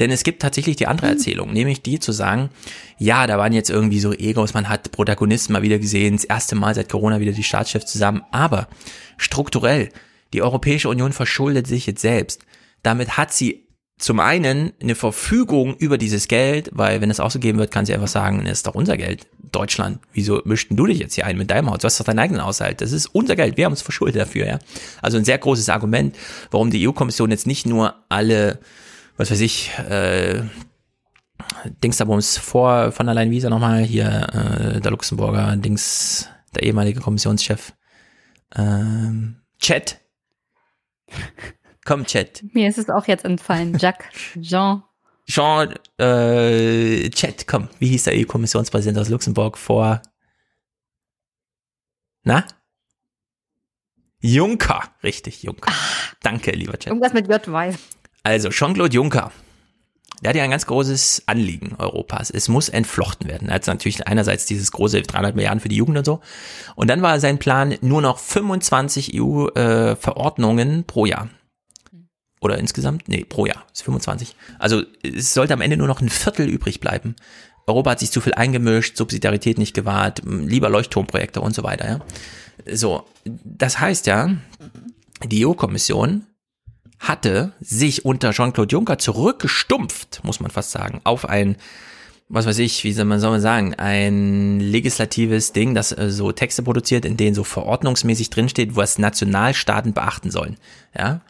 Denn 0.00 0.10
es 0.10 0.22
gibt 0.22 0.42
tatsächlich 0.42 0.76
die 0.76 0.86
andere 0.86 1.08
Erzählung, 1.08 1.52
nämlich 1.52 1.82
die 1.82 1.98
zu 1.98 2.12
sagen, 2.12 2.50
ja, 2.98 3.26
da 3.26 3.38
waren 3.38 3.52
jetzt 3.52 3.70
irgendwie 3.70 4.00
so 4.00 4.12
Egos, 4.12 4.54
man 4.54 4.68
hat 4.68 4.92
Protagonisten 4.92 5.52
mal 5.52 5.62
wieder 5.62 5.78
gesehen, 5.78 6.16
das 6.16 6.24
erste 6.24 6.54
Mal 6.54 6.74
seit 6.74 6.88
Corona 6.88 7.20
wieder 7.20 7.32
die 7.32 7.42
Staatschefs 7.42 7.90
zusammen, 7.90 8.22
aber 8.30 8.68
strukturell, 9.16 9.90
die 10.32 10.42
Europäische 10.42 10.88
Union 10.88 11.12
verschuldet 11.12 11.66
sich 11.66 11.86
jetzt 11.86 12.00
selbst. 12.00 12.46
Damit 12.82 13.16
hat 13.16 13.32
sie 13.32 13.65
zum 13.98 14.20
einen 14.20 14.72
eine 14.80 14.94
Verfügung 14.94 15.74
über 15.76 15.96
dieses 15.96 16.28
Geld, 16.28 16.68
weil 16.72 17.00
wenn 17.00 17.10
es 17.10 17.18
auch 17.18 17.30
so 17.30 17.38
geben 17.38 17.58
wird, 17.58 17.70
kann 17.70 17.86
sie 17.86 17.94
einfach 17.94 18.08
sagen, 18.08 18.42
das 18.44 18.58
ist 18.58 18.66
doch 18.66 18.74
unser 18.74 18.96
Geld. 18.96 19.26
Deutschland, 19.52 20.00
wieso 20.12 20.42
mischten 20.44 20.76
du 20.76 20.86
dich 20.86 20.98
jetzt 20.98 21.14
hier 21.14 21.24
ein 21.24 21.38
mit 21.38 21.50
deinem 21.50 21.70
Haus? 21.70 21.78
Du 21.78 21.86
hast 21.86 21.98
doch 21.98 22.04
deinen 22.04 22.18
eigenen 22.18 22.44
Haushalt. 22.44 22.82
Das 22.82 22.92
ist 22.92 23.06
unser 23.06 23.36
Geld. 23.36 23.56
Wir 23.56 23.64
haben 23.64 23.72
uns 23.72 23.80
verschuldet 23.80 24.20
dafür, 24.20 24.46
ja. 24.46 24.58
Also 25.00 25.16
ein 25.16 25.24
sehr 25.24 25.38
großes 25.38 25.70
Argument, 25.70 26.14
warum 26.50 26.70
die 26.70 26.86
EU-Kommission 26.86 27.30
jetzt 27.30 27.46
nicht 27.46 27.64
nur 27.64 27.94
alle, 28.10 28.60
was 29.16 29.30
weiß 29.30 29.40
ich, 29.40 29.70
äh, 29.88 30.42
Dingsabums 31.82 32.36
vor 32.36 32.92
von 32.92 33.08
allein 33.08 33.30
Visa 33.30 33.48
nochmal 33.48 33.82
hier, 33.82 34.74
äh, 34.76 34.80
der 34.80 34.90
Luxemburger 34.90 35.56
Dings, 35.56 36.28
der 36.54 36.64
ehemalige 36.64 37.00
Kommissionschef, 37.00 37.72
ähm, 38.54 39.36
Chat. 39.58 40.00
Komm, 41.86 42.04
Chat. 42.04 42.42
Mir 42.52 42.68
ist 42.68 42.78
es 42.78 42.90
auch 42.90 43.06
jetzt 43.06 43.24
entfallen. 43.24 43.78
Jacques, 43.80 44.08
Jean. 44.40 44.82
Jean, 45.24 45.74
äh, 45.98 47.08
Chat, 47.10 47.46
komm. 47.46 47.68
Wie 47.78 47.88
hieß 47.88 48.04
der 48.04 48.14
EU-Kommissionspräsident 48.14 48.98
aus 48.98 49.08
Luxemburg 49.08 49.56
vor? 49.56 50.02
Na? 52.24 52.44
Juncker. 54.20 54.82
Richtig, 55.04 55.44
Juncker. 55.44 55.70
Ach, 55.72 56.14
Danke, 56.22 56.50
lieber 56.50 56.72
Chat. 56.72 56.88
Irgendwas 56.88 57.12
mit 57.12 57.28
J 57.28 57.46
weiß. 57.50 57.76
Also, 58.24 58.50
Jean-Claude 58.50 58.94
Juncker. 58.94 59.30
Der 60.22 60.30
hat 60.30 60.36
ja 60.36 60.42
ein 60.42 60.50
ganz 60.50 60.66
großes 60.66 61.24
Anliegen 61.26 61.76
Europas. 61.78 62.30
Es 62.30 62.48
muss 62.48 62.68
entflochten 62.68 63.28
werden. 63.28 63.48
Er 63.48 63.56
hat 63.56 63.66
natürlich 63.66 64.06
einerseits 64.08 64.46
dieses 64.46 64.72
große 64.72 65.02
300 65.02 65.36
Milliarden 65.36 65.60
für 65.60 65.68
die 65.68 65.76
Jugend 65.76 65.98
und 65.98 66.04
so. 66.04 66.20
Und 66.74 66.88
dann 66.88 67.02
war 67.02 67.20
sein 67.20 67.38
Plan 67.38 67.76
nur 67.80 68.02
noch 68.02 68.18
25 68.18 69.20
EU-Verordnungen 69.20 70.80
äh, 70.80 70.82
pro 70.82 71.06
Jahr 71.06 71.28
oder 72.40 72.58
insgesamt? 72.58 73.08
Nee, 73.08 73.24
pro 73.24 73.46
Jahr. 73.46 73.64
Ist 73.72 73.82
25. 73.82 74.36
Also 74.58 74.82
es 75.02 75.34
sollte 75.34 75.54
am 75.54 75.60
Ende 75.60 75.76
nur 75.76 75.88
noch 75.88 76.00
ein 76.00 76.08
Viertel 76.08 76.48
übrig 76.48 76.80
bleiben. 76.80 77.16
Europa 77.66 77.90
hat 77.90 78.00
sich 78.00 78.12
zu 78.12 78.20
viel 78.20 78.34
eingemischt, 78.34 78.96
Subsidiarität 78.96 79.58
nicht 79.58 79.74
gewahrt, 79.74 80.22
lieber 80.24 80.70
Leuchtturmprojekte 80.70 81.40
und 81.40 81.54
so 81.54 81.64
weiter. 81.64 81.88
Ja. 81.88 82.74
So, 82.74 83.04
das 83.24 83.80
heißt 83.80 84.06
ja, 84.06 84.36
die 85.24 85.46
EU-Kommission 85.46 86.26
hatte 86.98 87.52
sich 87.60 88.04
unter 88.04 88.32
Jean-Claude 88.32 88.72
Juncker 88.72 88.98
zurückgestumpft, 88.98 90.20
muss 90.22 90.40
man 90.40 90.50
fast 90.50 90.70
sagen, 90.70 91.00
auf 91.04 91.28
ein, 91.28 91.56
was 92.28 92.46
weiß 92.46 92.58
ich, 92.58 92.84
wie 92.84 92.92
soll 92.92 93.04
man, 93.04 93.20
soll 93.20 93.32
man 93.32 93.40
sagen, 93.40 93.74
ein 93.74 94.60
legislatives 94.60 95.52
Ding, 95.52 95.74
das 95.74 95.92
äh, 95.92 96.10
so 96.10 96.32
Texte 96.32 96.62
produziert, 96.62 97.04
in 97.04 97.16
denen 97.16 97.34
so 97.34 97.44
verordnungsmäßig 97.44 98.30
drinsteht, 98.30 98.76
was 98.76 98.98
Nationalstaaten 98.98 99.92
beachten 99.92 100.30
sollen. 100.30 100.56
Ja, 100.96 101.20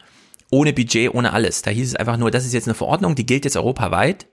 ohne 0.49 0.73
Budget, 0.73 1.13
ohne 1.13 1.33
alles. 1.33 1.61
Da 1.61 1.71
hieß 1.71 1.89
es 1.89 1.95
einfach 1.95 2.17
nur, 2.17 2.31
das 2.31 2.45
ist 2.45 2.53
jetzt 2.53 2.67
eine 2.67 2.75
Verordnung, 2.75 3.15
die 3.15 3.25
gilt 3.25 3.45
jetzt 3.45 3.57
europaweit. 3.57 4.27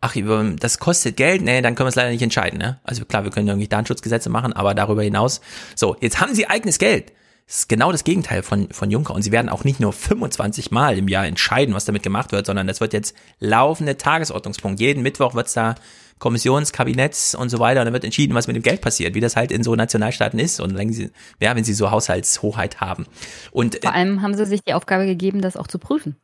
Ach, 0.00 0.14
das 0.60 0.78
kostet 0.78 1.16
Geld? 1.16 1.42
Nee, 1.42 1.60
dann 1.60 1.74
können 1.74 1.86
wir 1.86 1.90
es 1.90 1.96
leider 1.96 2.10
nicht 2.10 2.22
entscheiden. 2.22 2.58
Ne? 2.58 2.78
Also 2.84 3.04
klar, 3.04 3.24
wir 3.24 3.32
können 3.32 3.48
irgendwie 3.48 3.66
Datenschutzgesetze 3.66 4.30
machen, 4.30 4.52
aber 4.52 4.74
darüber 4.74 5.02
hinaus. 5.02 5.40
So, 5.74 5.96
jetzt 6.00 6.20
haben 6.20 6.34
sie 6.34 6.46
eigenes 6.46 6.78
Geld. 6.78 7.12
Das 7.48 7.60
ist 7.60 7.68
genau 7.68 7.90
das 7.90 8.04
Gegenteil 8.04 8.42
von, 8.42 8.70
von 8.70 8.90
Juncker. 8.90 9.14
Und 9.14 9.22
sie 9.22 9.32
werden 9.32 9.48
auch 9.48 9.64
nicht 9.64 9.80
nur 9.80 9.92
25 9.92 10.70
Mal 10.70 10.98
im 10.98 11.08
Jahr 11.08 11.26
entscheiden, 11.26 11.74
was 11.74 11.86
damit 11.86 12.02
gemacht 12.02 12.30
wird, 12.30 12.46
sondern 12.46 12.66
das 12.66 12.80
wird 12.80 12.92
jetzt 12.92 13.16
laufende 13.40 13.96
Tagesordnungspunkt. 13.96 14.78
Jeden 14.78 15.02
Mittwoch 15.02 15.34
wird's 15.34 15.54
da 15.54 15.74
Kommissionskabinetts 16.18 17.34
und 17.34 17.48
so 17.48 17.58
weiter 17.58 17.80
und 17.80 17.86
dann 17.86 17.92
wird 17.94 18.04
entschieden, 18.04 18.34
was 18.34 18.46
mit 18.46 18.56
dem 18.56 18.62
Geld 18.62 18.80
passiert, 18.80 19.14
wie 19.14 19.20
das 19.20 19.36
halt 19.36 19.52
in 19.52 19.62
so 19.62 19.74
Nationalstaaten 19.74 20.38
ist 20.38 20.60
und 20.60 20.76
wenn 20.76 20.92
sie, 20.92 21.10
ja, 21.40 21.54
wenn 21.54 21.64
sie 21.64 21.74
so 21.74 21.90
Haushaltshoheit 21.90 22.80
haben. 22.80 23.06
Und 23.50 23.78
vor 23.82 23.94
allem 23.94 24.22
haben 24.22 24.34
sie 24.34 24.46
sich 24.46 24.62
die 24.62 24.74
Aufgabe 24.74 25.06
gegeben, 25.06 25.40
das 25.40 25.56
auch 25.56 25.66
zu 25.66 25.78
prüfen. 25.78 26.16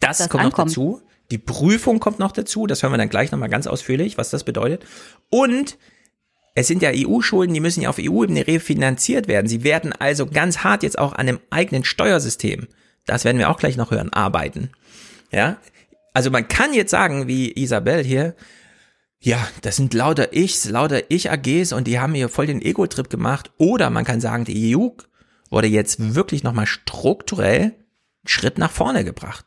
Das, 0.00 0.18
das 0.18 0.28
kommt 0.28 0.44
ankommt. 0.44 0.68
noch 0.68 0.74
dazu. 0.74 1.02
Die 1.30 1.38
Prüfung 1.38 2.00
kommt 2.00 2.18
noch 2.18 2.32
dazu. 2.32 2.66
Das 2.66 2.82
hören 2.82 2.92
wir 2.92 2.98
dann 2.98 3.10
gleich 3.10 3.30
nochmal 3.32 3.50
ganz 3.50 3.66
ausführlich, 3.66 4.16
was 4.16 4.30
das 4.30 4.44
bedeutet. 4.44 4.84
Und 5.30 5.76
es 6.54 6.66
sind 6.66 6.82
ja 6.82 6.90
EU-Schulden, 6.92 7.54
die 7.54 7.60
müssen 7.60 7.82
ja 7.82 7.88
auf 7.88 7.98
EU-Ebene 8.00 8.46
refinanziert 8.46 9.28
werden. 9.28 9.46
Sie 9.46 9.62
werden 9.62 9.92
also 9.92 10.26
ganz 10.26 10.58
hart 10.58 10.82
jetzt 10.82 10.98
auch 10.98 11.12
an 11.12 11.26
dem 11.26 11.38
eigenen 11.50 11.84
Steuersystem, 11.84 12.66
das 13.06 13.24
werden 13.24 13.38
wir 13.38 13.48
auch 13.48 13.58
gleich 13.58 13.76
noch 13.76 13.90
hören, 13.90 14.12
arbeiten. 14.12 14.70
Ja, 15.30 15.58
also 16.14 16.30
man 16.30 16.48
kann 16.48 16.74
jetzt 16.74 16.90
sagen, 16.90 17.28
wie 17.28 17.52
Isabel 17.52 18.02
hier, 18.02 18.34
ja, 19.20 19.48
das 19.62 19.76
sind 19.76 19.94
lauter 19.94 20.32
Ichs, 20.32 20.68
lauter 20.68 21.10
Ich-AGs 21.10 21.72
und 21.72 21.86
die 21.86 21.98
haben 21.98 22.14
hier 22.14 22.28
voll 22.28 22.46
den 22.46 22.62
Ego-Trip 22.62 23.10
gemacht. 23.10 23.50
Oder 23.58 23.90
man 23.90 24.04
kann 24.04 24.20
sagen, 24.20 24.44
die 24.44 24.76
EU 24.76 24.88
wurde 25.50 25.66
jetzt 25.66 26.14
wirklich 26.14 26.44
nochmal 26.44 26.66
strukturell 26.66 27.62
einen 27.62 27.74
Schritt 28.26 28.58
nach 28.58 28.70
vorne 28.70 29.04
gebracht. 29.04 29.44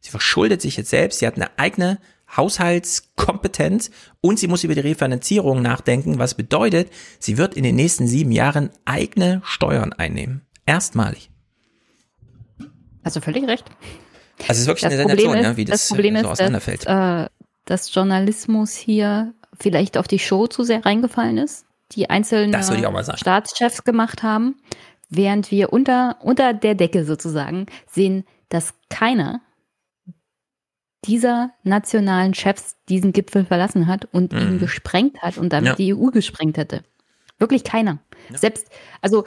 Sie 0.00 0.10
verschuldet 0.10 0.62
sich 0.62 0.76
jetzt 0.76 0.90
selbst, 0.90 1.18
sie 1.18 1.26
hat 1.26 1.36
eine 1.36 1.58
eigene 1.58 1.98
Haushaltskompetenz 2.36 3.90
und 4.20 4.38
sie 4.38 4.48
muss 4.48 4.64
über 4.64 4.74
die 4.74 4.80
Refinanzierung 4.80 5.62
nachdenken, 5.62 6.18
was 6.18 6.34
bedeutet, 6.34 6.90
sie 7.18 7.38
wird 7.38 7.54
in 7.54 7.62
den 7.62 7.74
nächsten 7.74 8.06
sieben 8.06 8.32
Jahren 8.32 8.70
eigene 8.84 9.40
Steuern 9.44 9.92
einnehmen. 9.92 10.42
Erstmalig. 10.66 11.30
Hast 13.04 13.16
du 13.16 13.20
völlig 13.20 13.46
recht. 13.46 13.64
Also 14.40 14.52
es 14.52 14.58
ist 14.60 14.66
wirklich 14.66 14.82
Das 14.82 14.92
eine 14.92 15.02
Problem 15.02 15.18
Sensation, 15.18 15.38
ist, 15.38 15.44
ja, 15.44 15.56
wie 15.56 15.64
das, 15.64 15.80
das 15.80 15.88
Problem 15.88 16.14
so 16.14 16.20
ist, 16.20 16.26
auseinanderfällt. 16.26 16.86
dass, 16.86 17.26
äh, 17.26 17.30
dass 17.68 17.92
Journalismus 17.94 18.74
hier 18.74 19.34
vielleicht 19.58 19.98
auf 19.98 20.08
die 20.08 20.18
Show 20.18 20.46
zu 20.46 20.62
sehr 20.62 20.84
reingefallen 20.84 21.38
ist, 21.38 21.66
die 21.92 22.08
einzelnen. 22.10 22.52
Staatschefs 23.18 23.84
gemacht 23.84 24.22
haben, 24.22 24.56
während 25.10 25.50
wir 25.50 25.72
unter, 25.72 26.16
unter 26.20 26.54
der 26.54 26.74
Decke 26.74 27.04
sozusagen 27.04 27.66
sehen, 27.86 28.24
dass 28.48 28.74
keiner 28.90 29.40
dieser 31.04 31.50
nationalen 31.62 32.34
Chefs 32.34 32.76
diesen 32.88 33.12
Gipfel 33.12 33.44
verlassen 33.44 33.86
hat 33.86 34.06
und 34.12 34.32
ihn 34.32 34.54
Mhm. 34.54 34.58
gesprengt 34.58 35.22
hat 35.22 35.38
und 35.38 35.52
damit 35.52 35.68
Ja. 35.70 35.74
die 35.76 35.94
EU 35.94 36.06
gesprengt 36.10 36.56
hätte. 36.58 36.82
Wirklich 37.38 37.62
keiner. 37.62 37.98
Selbst, 38.34 38.66
also 39.00 39.24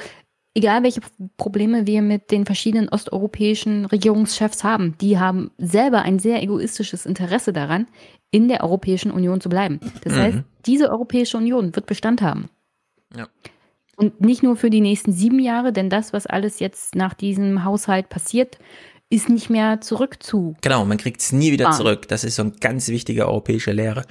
egal 0.54 0.84
welche 0.84 1.02
Probleme 1.38 1.88
wir 1.88 2.02
mit 2.02 2.32
den 2.32 2.46
verschiedenen 2.46 2.90
osteuropäischen 2.90 3.86
Regierungschefs 3.86 4.64
haben, 4.64 4.96
die 5.00 5.20
haben 5.20 5.52
selber 5.58 6.02
ein 6.02 6.20
sehr 6.20 6.42
egoistisches 6.44 7.06
Interesse 7.06 7.54
daran, 7.54 7.88
in 8.32 8.48
der 8.48 8.64
Europäischen 8.64 9.12
Union 9.12 9.42
zu 9.42 9.50
bleiben. 9.50 9.80
Das 10.04 10.14
Mhm. 10.14 10.20
heißt, 10.20 10.38
diese 10.66 10.90
Europäische 10.90 11.38
Union 11.38 11.76
wird 11.76 11.86
Bestand 11.86 12.22
haben. 12.22 12.50
Ja. 13.16 13.28
Und 13.98 14.22
nicht 14.22 14.42
nur 14.42 14.56
für 14.56 14.70
die 14.70 14.82
nächsten 14.82 15.12
sieben 15.12 15.40
Jahre, 15.40 15.74
denn 15.74 15.90
das, 15.90 16.14
was 16.14 16.26
alles 16.26 16.60
jetzt 16.60 16.96
nach 16.96 17.14
diesem 17.14 17.66
Haushalt 17.66 18.10
passiert, 18.10 18.58
ist 19.10 19.28
nicht 19.30 19.50
mehr 19.50 19.82
zurückzu. 19.82 20.56
Genau, 20.62 20.86
man 20.86 20.98
kriegt 20.98 21.20
es 21.22 21.34
nie 21.34 21.52
wieder 21.52 21.70
Ah. 21.70 21.72
zurück. 21.74 22.08
Das 22.08 22.24
ist 22.24 22.36
so 22.38 22.44
eine 22.44 22.52
ganz 22.52 22.88
wichtige 22.88 23.28
europäische 23.28 23.74
Lehre. 23.74 24.06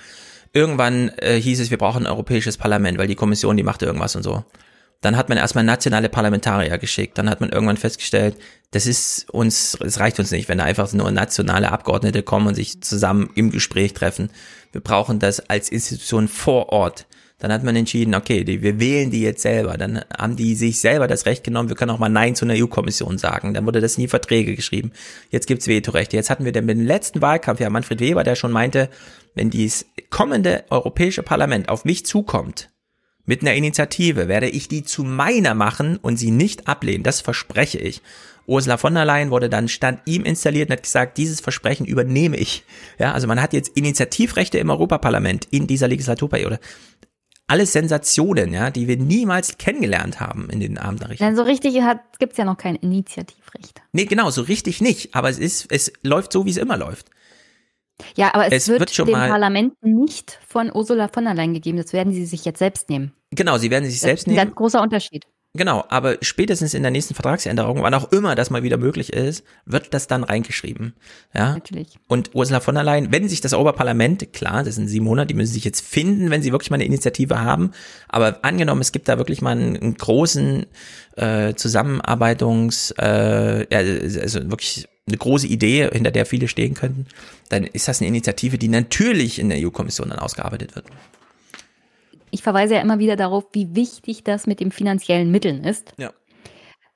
Irgendwann 0.53 1.09
äh, 1.19 1.41
hieß 1.41 1.61
es, 1.61 1.71
wir 1.71 1.79
brauchen 1.79 2.05
ein 2.07 2.13
europäisches 2.13 2.59
Parlament, 2.59 2.99
weil 2.99 3.07
die 3.09 3.15
Kommission, 3.15 3.57
die 3.57 3.63
macht 3.63 3.83
irgendwas 3.83 4.15
und 4.17 4.23
so. 4.23 4.45
Dann 5.01 5.17
hat 5.17 5.29
man 5.29 5.39
erstmal 5.39 5.65
nationale 5.65 6.09
Parlamentarier 6.11 6.77
geschickt. 6.77 7.17
Dann 7.17 7.31
hat 7.31 7.41
man 7.41 7.51
irgendwann 7.51 7.79
festgestellt, 7.79 8.37
das 8.71 8.87
ist 8.87 9.31
uns, 9.31 9.77
es 9.81 9.99
reicht 9.99 10.19
uns 10.19 10.31
nicht, 10.31 10.49
wenn 10.49 10.59
da 10.59 10.65
einfach 10.65 10.93
nur 10.93 11.11
nationale 11.11 11.73
Abgeordnete 11.73 12.23
kommen 12.23 12.49
und 12.49 12.55
sich 12.55 12.83
zusammen 12.83 13.31
im 13.35 13.51
Gespräch 13.51 13.95
treffen. 13.95 14.31
Wir 14.73 14.81
brauchen 14.81 15.19
das 15.19 15.41
als 15.49 15.71
Institution 15.71 16.29
vor 16.29 16.69
Ort. 16.69 17.07
Dann 17.39 17.53
hat 17.53 17.65
man 17.65 17.75
entschieden, 17.75 18.15
okay, 18.15 18.45
die, 18.45 18.61
wir 18.61 18.79
wählen 18.79 19.11
die 19.11 19.23
jetzt 19.23 19.41
selber. 19.41 19.79
Dann 19.79 20.05
haben 20.17 20.37
die 20.37 20.55
sich 20.55 20.79
selber 20.81 21.09
das 21.09 21.25
Recht 21.25 21.43
genommen, 21.43 21.71
wir 21.71 21.77
können 21.77 21.91
auch 21.91 21.99
mal 21.99 22.11
Nein 22.11 22.35
zu 22.35 22.45
einer 22.45 22.55
EU-Kommission 22.55 23.17
sagen. 23.17 23.55
Dann 23.55 23.65
wurde 23.65 23.81
das 23.81 23.97
in 23.97 24.03
die 24.03 24.09
Verträge 24.09 24.55
geschrieben. 24.55 24.93
Jetzt 25.31 25.47
gibt's 25.47 25.67
Vetorechte. 25.67 26.17
Jetzt 26.17 26.29
hatten 26.29 26.45
wir 26.45 26.53
mit 26.53 26.77
dem 26.77 26.85
letzten 26.85 27.23
Wahlkampf 27.23 27.61
ja 27.61 27.71
Manfred 27.71 28.01
Weber, 28.01 28.25
der 28.25 28.35
schon 28.35 28.53
meinte, 28.53 28.91
wenn 29.35 29.49
dieses 29.49 29.87
kommende 30.11 30.65
Europäische 30.69 31.23
Parlament 31.23 31.71
auf 31.71 31.87
mich 31.87 32.05
zukommt, 32.05 32.69
mit 33.27 33.43
einer 33.43 33.55
Initiative 33.55 34.29
werde 34.29 34.49
ich 34.49 34.69
die 34.69 34.83
zu 34.83 35.05
meiner 35.05 35.55
machen 35.55 35.97
und 35.97 36.17
sie 36.17 36.31
nicht 36.31 36.69
ablehnen. 36.69 37.03
Das 37.03 37.21
verspreche 37.21 37.79
ich. 37.79 38.03
Ursula 38.47 38.77
von 38.77 38.95
der 38.95 39.05
Leyen 39.05 39.31
wurde 39.31 39.49
dann 39.49 39.69
stand 39.69 40.01
ihm 40.07 40.25
installiert 40.25 40.69
und 40.69 40.73
hat 40.73 40.83
gesagt, 40.83 41.19
dieses 41.19 41.41
Versprechen 41.41 41.87
übernehme 41.87 42.37
ich. 42.37 42.65
Ja, 42.99 43.13
also 43.13 43.29
man 43.29 43.41
hat 43.41 43.53
jetzt 43.53 43.77
Initiativrechte 43.77 44.59
im 44.59 44.71
Europaparlament 44.71 45.47
in 45.51 45.67
dieser 45.67 45.87
Legislaturperiode. 45.87 46.59
Alles 47.47 47.73
Sensationen, 47.73 48.53
ja, 48.53 48.71
die 48.71 48.89
wir 48.89 48.97
niemals 48.97 49.59
kennengelernt 49.59 50.21
haben 50.21 50.51
in 50.51 50.61
den 50.61 50.79
Abendnachrichten. 50.79 51.27
Denn 51.27 51.37
so 51.37 51.43
richtig 51.43 51.75
gibt 52.19 52.33
es 52.33 52.39
ja 52.39 52.45
noch 52.45 52.57
kein 52.57 52.77
Initiativrecht. 52.77 53.83
Nee, 53.93 54.05
genau, 54.05 54.31
so 54.31 54.43
richtig 54.43 54.81
nicht. 54.81 55.15
Aber 55.15 55.29
es 55.31 55.39
ist, 55.39 55.67
es 55.71 55.93
läuft 56.03 56.33
so, 56.33 56.45
wie 56.45 56.51
es 56.51 56.57
immer 56.57 56.77
läuft. 56.77 57.11
Ja, 58.17 58.35
aber 58.35 58.47
es, 58.47 58.53
Es 58.65 58.69
wird, 58.69 58.81
wird 58.81 58.91
schon 58.95 59.07
dem 59.07 59.13
mal- 59.13 59.29
Parlament 59.29 59.75
nicht 59.83 60.39
von 60.49 60.71
Ursula 60.75 61.09
von 61.09 61.25
der 61.25 61.35
Leyen 61.35 61.55
gegeben. 61.55 61.79
Das 61.79 61.93
werden 61.93 62.13
sie 62.13 62.27
sich 62.27 62.45
jetzt 62.45 62.59
selbst 62.59 62.89
nehmen. 62.91 63.13
Genau, 63.33 63.59
sie 63.59 63.71
werden 63.71 63.85
sich 63.85 63.95
Das 63.95 64.01
selbst 64.03 64.23
ist 64.23 64.27
ein 64.29 64.35
nehmen. 64.35 64.47
ganz 64.47 64.57
großer 64.57 64.83
Unterschied. 64.83 65.25
Genau, 65.53 65.85
aber 65.89 66.17
spätestens 66.23 66.75
in 66.75 66.83
der 66.83 66.93
nächsten 66.93 67.15
Vertragsänderung, 67.15 67.83
wann 67.83 67.93
auch 67.95 68.13
immer 68.13 68.37
das 68.37 68.51
mal 68.51 68.63
wieder 68.63 68.77
möglich 68.77 69.13
ist, 69.13 69.43
wird 69.67 69.93
das 69.93 70.07
dann 70.07 70.23
reingeschrieben. 70.23 70.95
Ja. 71.35 71.55
Natürlich. 71.55 71.99
Und 72.07 72.31
Ursula 72.37 72.61
von 72.61 72.77
der 72.77 72.85
Leyen, 72.85 73.11
wenn 73.11 73.29
sich 73.29 73.41
das 73.41 73.53
Europaparlament, 73.53 74.33
klar, 74.33 74.63
das 74.63 74.77
sind 74.77 74.87
sieben 74.87 75.07
Monate, 75.07 75.27
die 75.27 75.35
müssen 75.35 75.53
sich 75.53 75.65
jetzt 75.65 75.81
finden, 75.85 76.31
wenn 76.31 76.41
sie 76.41 76.53
wirklich 76.53 76.71
mal 76.71 76.77
eine 76.77 76.85
Initiative 76.85 77.41
haben. 77.41 77.73
Aber 78.09 78.39
angenommen, 78.43 78.81
es 78.81 78.93
gibt 78.93 79.09
da 79.09 79.19
wirklich 79.19 79.43
mal 79.43 79.51
einen, 79.51 79.77
einen 79.77 79.95
großen 79.97 80.67
äh, 81.17 81.55
Zusammenarbeitungs, 81.55 82.93
äh, 82.99 83.67
ja, 83.73 83.79
also 84.21 84.49
wirklich 84.53 84.87
eine 85.09 85.17
große 85.17 85.47
Idee, 85.47 85.89
hinter 85.93 86.11
der 86.11 86.27
viele 86.27 86.47
stehen 86.49 86.75
könnten, 86.75 87.07
dann 87.49 87.65
ist 87.65 87.89
das 87.89 88.01
eine 88.01 88.09
Initiative, 88.09 88.59
die 88.59 88.69
natürlich 88.69 89.39
in 89.39 89.49
der 89.49 89.59
EU-Kommission 89.59 90.11
dann 90.11 90.19
ausgearbeitet 90.19 90.75
wird. 90.77 90.87
Ich 92.31 92.43
verweise 92.43 92.75
ja 92.75 92.81
immer 92.81 93.01
wieder 93.01 93.17
darauf, 93.17 93.45
wie 93.53 93.75
wichtig 93.75 94.23
das 94.23 94.47
mit 94.47 94.61
den 94.61 94.71
finanziellen 94.71 95.31
Mitteln 95.31 95.65
ist. 95.65 95.93
Ja. 95.97 96.13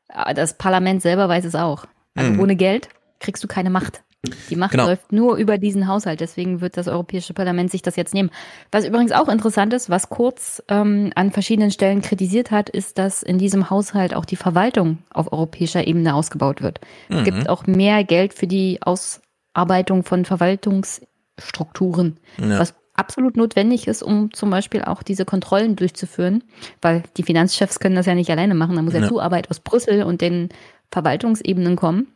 Aber 0.09 0.33
Das 0.35 0.57
Parlament 0.57 1.03
selber 1.03 1.29
weiß 1.29 1.45
es 1.45 1.57
auch. 1.57 1.87
Also 2.15 2.31
Mhm. 2.31 2.41
ohne 2.41 2.55
Geld 2.57 2.89
kriegst 3.19 3.43
du 3.43 3.49
keine 3.49 3.71
Macht. 3.71 4.04
Die 4.51 4.57
Macht 4.57 4.73
Genau. 4.73 4.87
läuft 4.87 5.13
nur 5.13 5.37
über 5.37 5.59
diesen 5.59 5.87
Haushalt. 5.89 6.21
Deswegen 6.21 6.61
wird 6.61 6.77
das 6.77 6.89
Europäische 6.89 7.35
Parlament 7.35 7.71
sich 7.71 7.83
das 7.83 7.97
jetzt 7.97 8.15
nehmen. 8.15 8.31
Was 8.73 8.85
übrigens 8.85 9.13
auch 9.13 9.29
interessant 9.29 9.73
ist, 9.73 9.91
was 9.91 10.09
Kurz 10.09 10.63
ähm, 10.69 11.11
an 11.15 11.31
verschiedenen 11.31 11.71
Stellen 11.71 12.03
kritisiert 12.03 12.51
hat, 12.51 12.69
ist, 12.69 12.99
dass 12.99 13.23
in 13.23 13.39
diesem 13.39 13.71
Haushalt 13.71 14.15
auch 14.15 14.25
die 14.25 14.37
Verwaltung 14.37 14.99
auf 15.11 15.33
europäischer 15.33 15.87
Ebene 15.87 16.15
ausgebaut 16.15 16.63
wird. 16.63 16.81
Mhm. 17.09 17.17
Es 17.19 17.25
gibt 17.25 17.49
auch 17.49 17.67
mehr 17.67 18.05
Geld 18.05 18.35
für 18.35 18.47
die 18.47 18.81
Ausarbeitung 18.83 20.05
von 20.05 20.25
Verwaltungsstrukturen, 20.25 22.19
Ja. 22.39 22.59
was 22.59 22.75
absolut 22.95 23.37
notwendig 23.37 23.89
ist, 23.89 24.03
um 24.03 24.33
zum 24.33 24.51
Beispiel 24.51 24.83
auch 24.83 25.03
diese 25.03 25.25
Kontrollen 25.25 25.75
durchzuführen, 25.77 26.45
weil 26.81 27.03
die 27.17 27.25
Finanzchefs 27.25 27.81
können 27.81 27.97
das 27.97 28.07
ja 28.07 28.15
nicht 28.15 28.31
alleine 28.31 28.55
machen. 28.55 28.77
Da 28.77 28.83
muss 28.83 28.95
ja, 28.95 29.01
Ja. 29.01 29.09
Zuarbeit 29.09 29.51
aus 29.51 29.59
Brüssel 29.61 30.05
und 30.05 30.21
den 30.21 30.49
Verwaltungsebenen 30.93 31.75
kommen, 31.75 32.07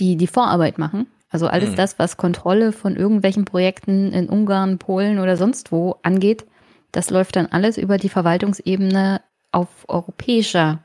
die 0.00 0.16
die 0.16 0.26
Vorarbeit 0.26 0.78
machen. 0.78 1.06
Also 1.28 1.46
alles 1.46 1.70
Mhm. 1.70 1.76
das, 1.76 1.98
was 1.98 2.16
Kontrolle 2.16 2.72
von 2.72 2.96
irgendwelchen 2.96 3.44
Projekten 3.44 4.12
in 4.12 4.28
Ungarn, 4.28 4.78
Polen 4.78 5.20
oder 5.20 5.36
sonst 5.36 5.70
wo 5.70 5.96
angeht, 6.02 6.44
das 6.90 7.10
läuft 7.10 7.36
dann 7.36 7.46
alles 7.46 7.78
über 7.78 7.98
die 7.98 8.08
Verwaltungsebene 8.08 9.20
auf 9.52 9.68
europäischer. 9.86 10.82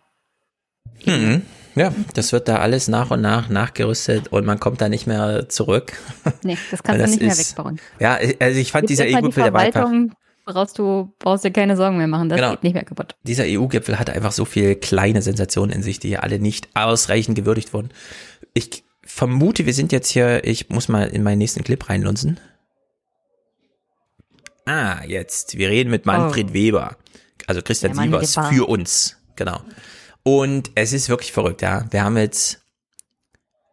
Mhm. 1.06 1.42
Ja, 1.76 1.94
das 2.14 2.32
wird 2.32 2.48
da 2.48 2.60
alles 2.60 2.88
nach 2.88 3.12
und 3.12 3.22
nach 3.22 3.50
nachgerüstet 3.50 4.30
und 4.30 4.46
man 4.46 4.60
kommt 4.60 4.80
da 4.80 4.88
nicht 4.88 5.08
mehr 5.08 5.50
zurück. 5.50 5.94
Nee, 6.44 6.58
das 6.72 6.84
kannst 6.84 7.02
Das 7.02 7.12
du 7.12 7.18
nicht 7.18 7.22
mehr 7.24 7.32
ist- 7.34 7.58
wegbauen. 7.58 7.80
Ja, 8.00 8.14
also 8.40 8.60
ich 8.60 8.72
fand 8.72 8.84
Jetzt 8.84 8.90
dieser 8.92 9.04
erstmal 9.06 9.22
die 9.24 9.26
EU-Gipfel 9.28 9.44
der 9.44 9.54
Wahlkampf. 9.54 10.14
Brauchst 10.46 10.78
du 10.78 11.12
brauchst 11.20 11.44
dir 11.44 11.52
keine 11.52 11.76
Sorgen 11.76 11.98
mehr 11.98 12.06
machen, 12.08 12.30
das 12.30 12.38
Genau. 12.40 12.52
geht 12.52 12.64
nicht 12.64 12.76
mehr 12.76 12.86
kaputt. 12.86 13.16
Dieser 13.24 13.44
EU-Gipfel 13.46 13.98
hatte 14.00 14.14
einfach 14.14 14.32
so 14.32 14.46
viele 14.46 14.76
kleine 14.76 15.22
Sensationen 15.24 15.72
in 15.72 15.82
sich, 15.82 16.00
die 16.00 16.18
alle 16.18 16.40
nicht 16.40 16.70
ausreichend 16.76 17.36
gewürdigt 17.36 17.74
wurden. 17.74 17.90
Ich 18.54 18.85
vermute, 19.16 19.66
wir 19.66 19.74
sind 19.74 19.94
jetzt 19.94 20.10
hier, 20.10 20.44
ich 20.44 20.70
muss 20.70 20.90
mal 20.90 21.08
in 21.08 21.24
meinen 21.24 21.38
nächsten 21.38 21.64
Clip 21.64 21.90
reinlunzen. 21.90 22.38
Ah, 24.66 25.04
jetzt. 25.06 25.58
Wir 25.58 25.70
reden 25.70 25.90
mit 25.90 26.06
Manfred 26.06 26.48
Oh. 26.50 26.54
Weber. 26.54 26.98
Also 27.48 27.62
Christian 27.62 27.94
Der 27.94 28.04
Sievers 28.04 28.36
für 28.50 28.68
uns. 28.68 29.16
Genau. 29.38 29.62
Und 30.24 30.72
es 30.76 30.92
ist 30.92 31.08
wirklich 31.08 31.32
verrückt, 31.32 31.62
ja. 31.62 31.86
Wir 31.92 32.04
haben 32.04 32.18
jetzt, 32.18 32.62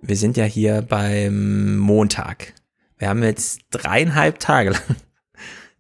wir 0.01 0.17
sind 0.17 0.37
ja 0.37 0.45
hier 0.45 0.81
beim 0.83 1.77
Montag. 1.77 2.55
Wir 2.99 3.09
haben 3.09 3.23
jetzt 3.25 3.63
dreieinhalb 3.71 4.39
Tage 4.39 4.71
lang 4.71 4.97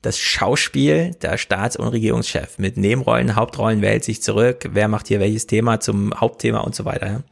das 0.01 0.19
Schauspiel 0.19 1.15
der 1.23 1.39
Staats- 1.39 1.77
und 1.77 1.87
Regierungschef 1.87 2.59
mit 2.59 2.77
Nebenrollen, 2.77 3.37
Hauptrollen 3.37 3.81
wählt 3.81 4.03
sich 4.03 4.23
zurück, 4.23 4.71
wer 4.73 4.89
macht 4.89 5.07
hier 5.07 5.21
welches 5.21 5.47
Thema 5.47 5.79
zum 5.79 6.13
Hauptthema 6.19 6.59
und 6.59 6.75
so 6.75 6.85
weiter. 6.85 7.07
Ja. 7.07 7.23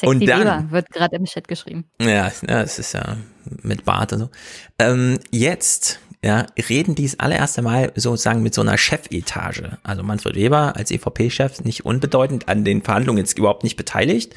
Sexy 0.00 0.06
Und 0.06 0.26
dann- 0.26 0.40
Weber 0.40 0.64
wird 0.70 0.90
gerade 0.90 1.16
im 1.16 1.24
Chat 1.24 1.48
geschrieben. 1.48 1.84
Ja, 2.00 2.30
ja, 2.48 2.62
es 2.62 2.78
ist 2.78 2.92
ja 2.94 3.16
mit 3.62 3.84
Bart 3.84 4.12
und 4.12 4.18
so. 4.20 4.30
Ähm, 4.78 5.18
jetzt, 5.30 5.98
ja, 6.24 6.46
reden 6.68 6.94
die 6.94 7.04
das 7.04 7.18
allererste 7.18 7.62
Mal 7.62 7.92
sozusagen 7.96 8.42
mit 8.42 8.54
so 8.54 8.60
einer 8.60 8.76
Chefetage. 8.78 9.78
Also 9.82 10.02
Manfred 10.02 10.36
Weber 10.36 10.76
als 10.76 10.90
EVP-Chef 10.90 11.64
nicht 11.64 11.84
unbedeutend 11.84 12.48
an 12.48 12.64
den 12.64 12.82
Verhandlungen 12.82 13.18
jetzt 13.18 13.38
überhaupt 13.38 13.64
nicht 13.64 13.76
beteiligt, 13.76 14.34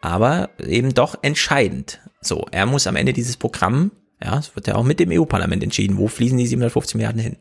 aber 0.00 0.50
eben 0.58 0.92
doch 0.94 1.16
entscheidend. 1.22 2.00
So, 2.20 2.46
er 2.50 2.66
muss 2.66 2.86
am 2.86 2.96
Ende 2.96 3.12
dieses 3.12 3.36
Programm, 3.36 3.92
ja, 4.22 4.38
es 4.38 4.54
wird 4.56 4.66
ja 4.66 4.74
auch 4.74 4.84
mit 4.84 4.98
dem 4.98 5.10
EU-Parlament 5.12 5.62
entschieden, 5.62 5.96
wo 5.96 6.08
fließen 6.08 6.36
die 6.36 6.46
750 6.46 6.96
Milliarden 6.96 7.20
hin. 7.20 7.36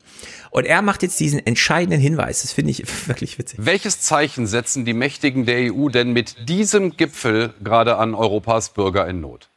Und 0.52 0.66
er 0.66 0.82
macht 0.84 1.02
jetzt 1.02 1.20
diesen 1.20 1.44
entscheidenden 1.46 2.00
Hinweis, 2.00 2.44
das 2.44 2.52
finde 2.52 2.72
ich 2.72 2.84
wirklich 3.08 3.40
witzig. 3.40 3.60
Welches 3.62 4.02
Zeichen 4.02 4.46
setzen 4.46 4.86
die 4.86 4.94
Mächtigen 4.94 5.46
der 5.46 5.74
EU 5.74 5.90
denn 5.90 6.14
mit 6.14 6.48
diesem 6.48 6.96
Gipfel 6.96 7.54
gerade 7.64 7.98
an 7.98 8.14
Europas 8.14 8.70
Bürger 8.74 9.08
in 9.08 9.22
Not? 9.22 9.50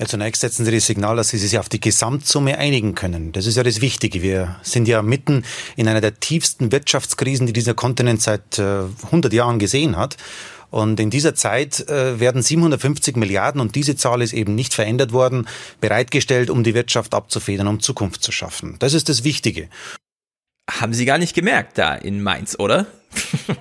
Ja, 0.00 0.06
zunächst 0.06 0.40
setzen 0.40 0.64
Sie 0.64 0.72
das 0.72 0.86
Signal, 0.86 1.14
dass 1.14 1.28
Sie 1.28 1.38
sich 1.38 1.56
auf 1.56 1.68
die 1.68 1.80
Gesamtsumme 1.80 2.58
einigen 2.58 2.96
können. 2.96 3.30
Das 3.30 3.46
ist 3.46 3.56
ja 3.56 3.62
das 3.62 3.80
Wichtige. 3.80 4.22
Wir 4.22 4.56
sind 4.62 4.88
ja 4.88 5.02
mitten 5.02 5.44
in 5.76 5.86
einer 5.86 6.00
der 6.00 6.18
tiefsten 6.18 6.72
Wirtschaftskrisen, 6.72 7.46
die 7.46 7.52
dieser 7.52 7.74
Kontinent 7.74 8.20
seit 8.20 8.58
äh, 8.58 8.80
100 9.04 9.32
Jahren 9.32 9.60
gesehen 9.60 9.96
hat. 9.96 10.16
Und 10.74 10.98
in 10.98 11.08
dieser 11.08 11.36
Zeit 11.36 11.88
äh, 11.88 12.18
werden 12.18 12.42
750 12.42 13.14
Milliarden, 13.14 13.60
und 13.60 13.76
diese 13.76 13.94
Zahl 13.94 14.22
ist 14.22 14.32
eben 14.32 14.56
nicht 14.56 14.74
verändert 14.74 15.12
worden, 15.12 15.46
bereitgestellt, 15.80 16.50
um 16.50 16.64
die 16.64 16.74
Wirtschaft 16.74 17.14
abzufedern, 17.14 17.68
um 17.68 17.78
Zukunft 17.78 18.24
zu 18.24 18.32
schaffen. 18.32 18.74
Das 18.80 18.92
ist 18.92 19.08
das 19.08 19.22
Wichtige. 19.22 19.68
Haben 20.68 20.92
Sie 20.92 21.04
gar 21.04 21.18
nicht 21.18 21.32
gemerkt 21.32 21.78
da 21.78 21.94
in 21.94 22.20
Mainz, 22.24 22.58
oder? 22.58 22.86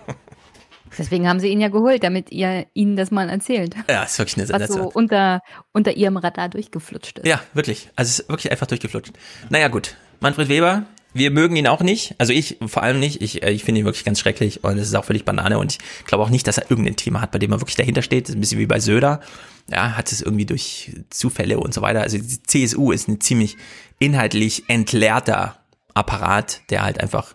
Deswegen 0.98 1.28
haben 1.28 1.40
sie 1.40 1.50
ihn 1.50 1.62
ja 1.62 1.68
geholt, 1.68 2.04
damit 2.04 2.32
ihr 2.32 2.66
ihnen 2.74 2.96
das 2.96 3.12
mal 3.12 3.30
erzählt. 3.30 3.76
Ja, 3.88 4.04
ist 4.04 4.18
wirklich 4.18 4.38
eine 4.38 4.48
Sensation. 4.48 4.86
Was 4.86 4.94
so 4.94 5.00
unter, 5.00 5.42
unter 5.72 5.96
ihrem 5.96 6.18
Radar 6.18 6.50
durchgeflutscht 6.50 7.20
ist. 7.20 7.28
Ja, 7.28 7.42
wirklich. 7.54 7.90
Also 7.96 8.10
es 8.10 8.20
ist 8.22 8.30
wirklich 8.30 8.52
einfach 8.52 8.68
durchgeflutscht. 8.68 9.14
Naja, 9.50 9.68
gut. 9.68 9.98
Manfred 10.20 10.50
Weber, 10.50 10.86
wir 11.14 11.32
mögen 11.32 11.56
ihn 11.56 11.68
auch 11.68 11.82
nicht. 11.82 12.16
Also 12.18 12.34
ich 12.34 12.58
vor 12.66 12.84
allem 12.84 13.00
nicht. 13.00 13.22
Ich, 13.22 13.44
äh, 13.44 13.52
ich 13.52 13.64
finde 13.64 13.80
ihn 13.80 13.86
wirklich 13.86 14.04
ganz 14.04 14.20
schrecklich 14.20 14.64
und 14.64 14.78
es 14.78 14.88
ist 14.88 14.96
auch 14.96 15.06
völlig 15.06 15.26
Banane 15.26 15.60
und 15.60 15.74
ich 15.74 16.06
glaube 16.06 16.24
auch 16.24 16.30
nicht, 16.30 16.48
dass 16.48 16.58
er 16.58 16.70
irgendein 16.70 16.96
Thema 16.96 17.22
hat, 17.22 17.32
bei 17.32 17.40
dem 17.40 17.52
er 17.52 17.62
wirklich 17.62 17.76
dahinter 17.76 18.02
steht. 18.02 18.26
Das 18.26 18.30
ist 18.32 18.38
ein 18.38 18.42
bisschen 18.42 18.60
wie 18.60 18.66
bei 18.66 18.80
Söder. 18.80 19.22
Ja, 19.70 19.96
hat 19.96 20.12
es 20.12 20.22
irgendwie 20.22 20.46
durch 20.46 20.92
Zufälle 21.10 21.60
und 21.60 21.74
so 21.74 21.82
weiter. 21.82 22.02
Also 22.02 22.18
die 22.18 22.44
CSU 22.44 22.92
ist 22.92 23.08
ein 23.08 23.22
ziemlich 23.22 23.56
inhaltlich 24.00 24.64
entleerter 24.68 25.58
Apparat, 25.94 26.62
der 26.70 26.84
halt 26.84 27.00
einfach 27.00 27.34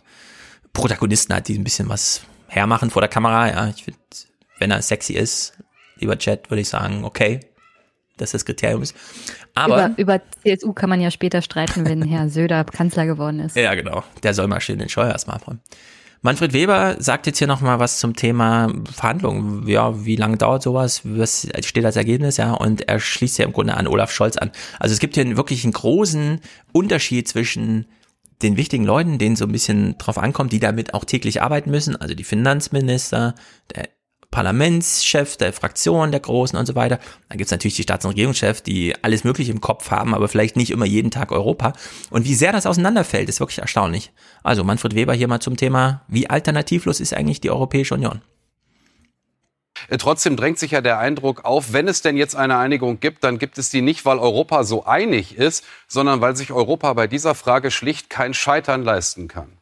Protagonisten 0.72 1.34
hat, 1.34 1.48
die 1.48 1.58
ein 1.58 1.64
bisschen 1.64 1.88
was 1.88 2.22
hermachen 2.48 2.90
vor 2.90 3.02
der 3.02 3.08
Kamera. 3.08 3.48
Ja, 3.48 3.68
ich 3.68 3.84
finde, 3.84 3.98
wenn 4.58 4.70
er 4.70 4.82
sexy 4.82 5.14
ist, 5.14 5.54
lieber 5.96 6.18
Chat, 6.18 6.50
würde 6.50 6.60
ich 6.60 6.68
sagen, 6.68 7.04
okay, 7.04 7.40
dass 8.20 8.32
das 8.32 8.44
Kriterium 8.44 8.82
ist. 8.82 8.94
Aber 9.54 9.90
über, 9.96 10.18
über 10.18 10.20
CSU 10.44 10.72
kann 10.72 10.90
man 10.90 11.00
ja 11.00 11.10
später 11.10 11.42
streiten, 11.42 11.86
wenn 11.86 12.02
Herr 12.02 12.28
Söder 12.30 12.64
Kanzler 12.64 13.06
geworden 13.06 13.40
ist. 13.40 13.56
Ja, 13.56 13.74
genau. 13.74 14.04
Der 14.22 14.34
soll 14.34 14.48
mal 14.48 14.60
schön 14.60 14.78
den 14.78 14.88
Scheuer 14.88 15.10
erstmal 15.10 15.36
abräumen. 15.36 15.60
Manfred 16.20 16.52
Weber 16.52 16.96
sagt 16.98 17.26
jetzt 17.26 17.38
hier 17.38 17.46
nochmal 17.46 17.78
was 17.78 18.00
zum 18.00 18.16
Thema 18.16 18.72
Verhandlungen. 18.92 19.68
Ja, 19.68 20.04
wie 20.04 20.16
lange 20.16 20.36
dauert 20.36 20.62
sowas? 20.62 21.02
Was 21.04 21.46
steht 21.64 21.84
als 21.84 21.94
Ergebnis? 21.94 22.38
Ja, 22.38 22.54
und 22.54 22.88
er 22.88 22.98
schließt 22.98 23.38
ja 23.38 23.44
im 23.44 23.52
Grunde 23.52 23.76
an 23.76 23.86
Olaf 23.86 24.10
Scholz 24.10 24.36
an. 24.36 24.50
Also 24.80 24.92
es 24.92 24.98
gibt 24.98 25.14
hier 25.14 25.36
wirklich 25.36 25.62
einen 25.62 25.74
großen 25.74 26.40
Unterschied 26.72 27.28
zwischen 27.28 27.86
den 28.42 28.56
wichtigen 28.56 28.84
Leuten, 28.84 29.18
denen 29.18 29.36
so 29.36 29.44
ein 29.44 29.52
bisschen 29.52 29.96
drauf 29.98 30.18
ankommt, 30.18 30.52
die 30.52 30.60
damit 30.60 30.94
auch 30.94 31.04
täglich 31.04 31.42
arbeiten 31.42 31.70
müssen, 31.70 31.96
also 31.96 32.14
die 32.14 32.24
Finanzminister, 32.24 33.34
der 33.74 33.88
Parlamentschef 34.30 35.36
der 35.36 35.52
Fraktion, 35.52 36.10
der 36.10 36.20
Großen 36.20 36.58
und 36.58 36.66
so 36.66 36.74
weiter. 36.74 36.98
Dann 37.28 37.38
gibt's 37.38 37.50
natürlich 37.50 37.76
die 37.76 37.82
Staats- 37.82 38.04
und 38.04 38.10
Regierungschefs, 38.10 38.62
die 38.62 38.94
alles 39.02 39.24
Mögliche 39.24 39.52
im 39.52 39.60
Kopf 39.60 39.90
haben, 39.90 40.14
aber 40.14 40.28
vielleicht 40.28 40.56
nicht 40.56 40.70
immer 40.70 40.84
jeden 40.84 41.10
Tag 41.10 41.32
Europa. 41.32 41.72
Und 42.10 42.26
wie 42.26 42.34
sehr 42.34 42.52
das 42.52 42.66
auseinanderfällt, 42.66 43.28
ist 43.28 43.40
wirklich 43.40 43.58
erstaunlich. 43.58 44.12
Also 44.42 44.64
Manfred 44.64 44.94
Weber 44.94 45.14
hier 45.14 45.28
mal 45.28 45.40
zum 45.40 45.56
Thema, 45.56 46.02
wie 46.08 46.28
alternativlos 46.28 47.00
ist 47.00 47.14
eigentlich 47.14 47.40
die 47.40 47.50
Europäische 47.50 47.94
Union? 47.94 48.20
Äh, 49.88 49.96
trotzdem 49.98 50.36
drängt 50.36 50.58
sich 50.58 50.72
ja 50.72 50.80
der 50.80 50.98
Eindruck 50.98 51.44
auf, 51.44 51.72
wenn 51.72 51.88
es 51.88 52.02
denn 52.02 52.16
jetzt 52.16 52.36
eine 52.36 52.58
Einigung 52.58 53.00
gibt, 53.00 53.24
dann 53.24 53.38
gibt 53.38 53.58
es 53.58 53.70
die 53.70 53.82
nicht, 53.82 54.04
weil 54.04 54.18
Europa 54.18 54.64
so 54.64 54.84
einig 54.84 55.36
ist, 55.36 55.64
sondern 55.86 56.20
weil 56.20 56.36
sich 56.36 56.52
Europa 56.52 56.92
bei 56.92 57.06
dieser 57.06 57.34
Frage 57.34 57.70
schlicht 57.70 58.10
kein 58.10 58.34
Scheitern 58.34 58.82
leisten 58.82 59.28
kann. 59.28 59.57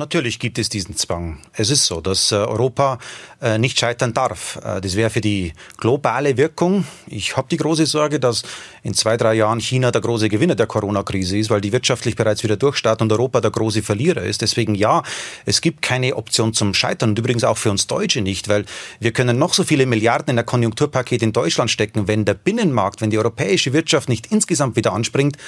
Natürlich 0.00 0.38
gibt 0.38 0.60
es 0.60 0.68
diesen 0.68 0.94
Zwang. 0.96 1.40
Es 1.54 1.70
ist 1.70 1.86
so, 1.86 2.00
dass 2.00 2.30
äh, 2.30 2.36
Europa 2.36 3.00
äh, 3.42 3.58
nicht 3.58 3.80
scheitern 3.80 4.14
darf. 4.14 4.56
Äh, 4.64 4.80
das 4.80 4.94
wäre 4.94 5.10
für 5.10 5.20
die 5.20 5.52
globale 5.76 6.36
Wirkung. 6.36 6.86
Ich 7.08 7.36
habe 7.36 7.48
die 7.50 7.56
große 7.56 7.84
Sorge, 7.84 8.20
dass 8.20 8.44
in 8.84 8.94
zwei, 8.94 9.16
drei 9.16 9.34
Jahren 9.34 9.58
China 9.58 9.90
der 9.90 10.00
große 10.00 10.28
Gewinner 10.28 10.54
der 10.54 10.68
Corona-Krise 10.68 11.36
ist, 11.36 11.50
weil 11.50 11.60
die 11.60 11.72
wirtschaftlich 11.72 12.14
bereits 12.14 12.44
wieder 12.44 12.56
durchstarten 12.56 13.06
und 13.06 13.12
Europa 13.12 13.40
der 13.40 13.50
große 13.50 13.82
Verlierer 13.82 14.22
ist. 14.22 14.40
Deswegen 14.40 14.76
ja, 14.76 15.02
es 15.46 15.60
gibt 15.60 15.82
keine 15.82 16.14
Option 16.14 16.54
zum 16.54 16.74
Scheitern 16.74 17.10
und 17.10 17.18
übrigens 17.18 17.42
auch 17.42 17.58
für 17.58 17.72
uns 17.72 17.88
Deutsche 17.88 18.20
nicht, 18.20 18.48
weil 18.48 18.66
wir 19.00 19.10
können 19.10 19.36
noch 19.36 19.52
so 19.52 19.64
viele 19.64 19.84
Milliarden 19.84 20.30
in 20.30 20.38
ein 20.38 20.46
Konjunkturpaket 20.46 21.24
in 21.24 21.32
Deutschland 21.32 21.72
stecken. 21.72 22.06
Wenn 22.06 22.24
der 22.24 22.34
Binnenmarkt, 22.34 23.00
wenn 23.00 23.10
die 23.10 23.18
europäische 23.18 23.72
Wirtschaft 23.72 24.08
nicht 24.08 24.28
insgesamt 24.30 24.76
wieder 24.76 24.92
anspringt, 24.92 25.38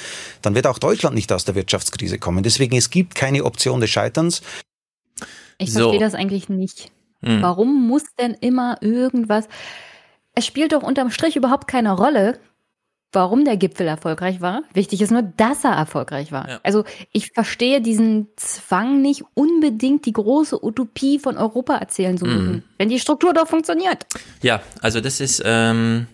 dann 0.43 0.56
wird 0.56 0.66
auch 0.66 0.81
Deutschland 0.81 1.14
nicht 1.14 1.32
aus 1.32 1.44
der 1.44 1.55
Wirtschaftskrise 1.55 2.18
kommen. 2.18 2.43
Deswegen 2.43 2.77
es 2.77 2.90
gibt 2.90 3.14
keine 3.14 3.44
Option 3.44 3.81
des 3.81 3.90
Scheiterns. 3.90 4.40
Ich 5.59 5.73
so. 5.73 5.81
verstehe 5.81 6.01
das 6.01 6.15
eigentlich 6.15 6.49
nicht. 6.49 6.91
Hm. 7.23 7.43
Warum 7.43 7.87
muss 7.87 8.05
denn 8.19 8.35
immer 8.35 8.79
irgendwas? 8.81 9.49
Es 10.35 10.47
spielt 10.47 10.73
doch 10.73 10.83
unterm 10.83 11.11
Strich 11.11 11.37
überhaupt 11.37 11.69
keine 11.69 11.93
Rolle, 11.93 12.39
warum 13.12 13.45
der 13.45 13.57
Gipfel 13.57 13.87
erfolgreich 13.87 14.41
war. 14.41 14.62
Wichtig 14.73 15.03
ist 15.03 15.11
nur, 15.11 15.23
dass 15.23 15.65
er 15.65 15.73
erfolgreich 15.73 16.31
war. 16.33 16.49
Ja. 16.49 16.61
Also 16.62 16.85
ich 17.12 17.33
verstehe 17.33 17.81
diesen 17.81 18.29
Zwang 18.37 19.03
nicht 19.03 19.25
unbedingt 19.35 20.07
die 20.07 20.12
große 20.12 20.65
Utopie 20.65 21.19
von 21.19 21.37
Europa 21.37 21.77
erzählen 21.77 22.17
zu 22.17 22.25
müssen, 22.25 22.53
mhm. 22.53 22.62
wenn 22.79 22.89
die 22.89 23.01
Struktur 23.01 23.35
doch 23.35 23.49
funktioniert. 23.49 24.07
Ja, 24.43 24.62
also 24.81 25.01
das 25.01 25.21
ist 25.21 25.43
ähm, 25.45 26.07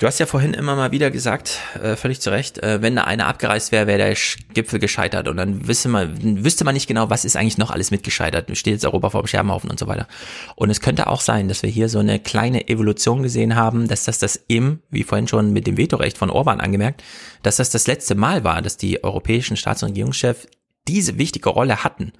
Du 0.00 0.06
hast 0.06 0.20
ja 0.20 0.26
vorhin 0.26 0.54
immer 0.54 0.76
mal 0.76 0.92
wieder 0.92 1.10
gesagt, 1.10 1.58
äh, 1.82 1.96
völlig 1.96 2.20
zu 2.20 2.30
Recht, 2.30 2.58
äh, 2.58 2.80
wenn 2.82 2.94
da 2.94 3.04
einer 3.04 3.26
abgereist 3.26 3.72
wäre, 3.72 3.88
wäre 3.88 3.98
der 3.98 4.16
Gipfel 4.54 4.78
gescheitert. 4.78 5.26
Und 5.26 5.36
dann 5.38 5.66
wüsste 5.66 5.88
man, 5.88 6.44
wüsste 6.44 6.64
man 6.64 6.74
nicht 6.74 6.86
genau, 6.86 7.10
was 7.10 7.24
ist 7.24 7.36
eigentlich 7.36 7.58
noch 7.58 7.72
alles 7.72 7.90
mitgescheitert. 7.90 8.56
Steht 8.56 8.74
jetzt 8.74 8.84
Europa 8.84 9.10
vor 9.10 9.22
dem 9.22 9.26
Scherbenhaufen 9.26 9.68
und 9.70 9.78
so 9.78 9.88
weiter. 9.88 10.06
Und 10.54 10.70
es 10.70 10.80
könnte 10.80 11.08
auch 11.08 11.20
sein, 11.20 11.48
dass 11.48 11.62
wir 11.62 11.70
hier 11.70 11.88
so 11.88 11.98
eine 11.98 12.20
kleine 12.20 12.68
Evolution 12.68 13.24
gesehen 13.24 13.56
haben, 13.56 13.88
dass 13.88 14.04
das 14.04 14.20
das 14.20 14.44
eben, 14.48 14.82
wie 14.90 15.02
vorhin 15.02 15.26
schon 15.26 15.52
mit 15.52 15.66
dem 15.66 15.76
Vetorecht 15.76 16.16
von 16.16 16.30
Orban 16.30 16.60
angemerkt, 16.60 17.02
dass 17.42 17.56
das 17.56 17.70
das 17.70 17.88
letzte 17.88 18.14
Mal 18.14 18.44
war, 18.44 18.62
dass 18.62 18.76
die 18.76 19.02
europäischen 19.02 19.56
Staats- 19.56 19.82
und 19.82 19.90
Regierungschefs 19.90 20.46
diese 20.86 21.18
wichtige 21.18 21.48
Rolle 21.48 21.82
hatten. 21.82 22.12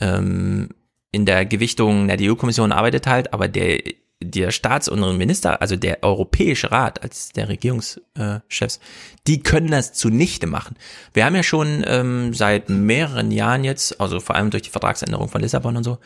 Ähm, 0.00 0.70
in 1.12 1.26
der 1.26 1.44
Gewichtung, 1.44 2.06
na, 2.06 2.16
die 2.16 2.30
EU-Kommission 2.30 2.72
arbeitet 2.72 3.06
halt, 3.06 3.32
aber 3.32 3.46
der 3.46 3.78
der 4.22 4.50
Staats- 4.50 4.88
und 4.88 5.00
Minister, 5.18 5.60
also 5.60 5.76
der 5.76 6.02
Europäische 6.02 6.70
Rat 6.70 7.02
als 7.02 7.30
der 7.30 7.48
Regierungschefs, 7.48 8.80
die 9.26 9.42
können 9.42 9.70
das 9.70 9.92
zunichte 9.92 10.46
machen. 10.46 10.76
Wir 11.12 11.24
haben 11.24 11.34
ja 11.34 11.42
schon 11.42 11.84
ähm, 11.86 12.32
seit 12.32 12.68
mehreren 12.68 13.30
Jahren 13.30 13.64
jetzt, 13.64 14.00
also 14.00 14.20
vor 14.20 14.36
allem 14.36 14.50
durch 14.50 14.62
die 14.62 14.70
Vertragsänderung 14.70 15.28
von 15.28 15.40
Lissabon 15.40 15.76
und 15.76 15.84
so, 15.84 15.98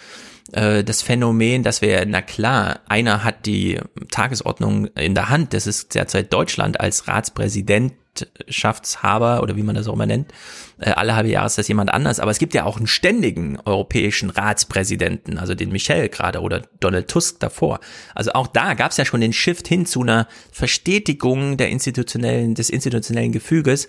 äh, 0.53 0.83
das 0.83 1.03
Phänomen, 1.03 1.63
dass 1.63 1.83
wir, 1.83 2.05
na 2.07 2.23
klar, 2.23 2.81
einer 2.89 3.25
hat 3.25 3.47
die 3.47 3.81
Tagesordnung 4.11 4.87
in 4.89 5.15
der 5.15 5.29
Hand, 5.29 5.55
das 5.55 5.67
ist 5.67 5.95
derzeit 5.95 6.33
Deutschland 6.33 6.81
als 6.81 7.09
Ratspräsident 7.09 7.93
Präsidentschaftshaber 8.19 9.43
oder 9.43 9.57
wie 9.57 9.63
man 9.63 9.75
das 9.75 9.89
auch 9.89 9.95
immer 9.95 10.07
nennt. 10.07 10.33
Äh, 10.79 10.91
alle 10.91 11.15
halbe 11.15 11.29
Jahre 11.29 11.47
ist 11.47 11.59
das 11.59 11.69
jemand 11.69 11.93
anders. 11.93 12.21
Aber 12.21 12.31
es 12.31 12.39
gibt 12.39 12.55
ja 12.55 12.65
auch 12.65 12.77
einen 12.77 12.87
ständigen 12.87 13.59
europäischen 13.65 14.31
Ratspräsidenten, 14.31 15.39
also 15.39 15.55
den 15.55 15.71
Michel 15.71 16.09
gerade 16.09 16.41
oder 16.41 16.63
Donald 16.81 17.09
Tusk 17.09 17.41
davor. 17.41 17.81
Also 18.15 18.33
auch 18.33 18.47
da 18.47 18.75
gab 18.75 18.91
es 18.91 18.97
ja 18.97 19.05
schon 19.05 19.21
den 19.21 19.33
Shift 19.33 19.69
hin 19.69 19.87
zu 19.87 20.03
einer 20.03 20.29
Verstetigung 20.53 21.57
der 21.57 21.69
institutionellen, 21.69 22.55
des 22.55 22.71
institutionellen 22.71 23.33
Gefüges 23.33 23.89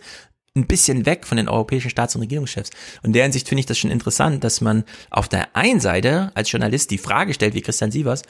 ein 0.55 0.65
bisschen 0.65 1.05
weg 1.05 1.27
von 1.27 1.37
den 1.37 1.47
europäischen 1.47 1.91
Staats- 1.91 2.15
und 2.15 2.21
Regierungschefs. 2.21 2.71
Und 3.01 3.09
in 3.09 3.13
der 3.13 3.23
Hinsicht 3.23 3.47
finde 3.47 3.59
ich 3.59 3.65
das 3.65 3.77
schon 3.77 3.91
interessant, 3.91 4.43
dass 4.43 4.61
man 4.61 4.83
auf 5.11 5.29
der 5.29 5.55
einen 5.55 5.79
Seite 5.79 6.31
als 6.33 6.51
Journalist 6.51 6.89
die 6.91 6.97
Frage 6.97 7.33
stellt, 7.33 7.53
wie 7.53 7.61
Christian 7.61 7.91
Sievers, 7.91 8.23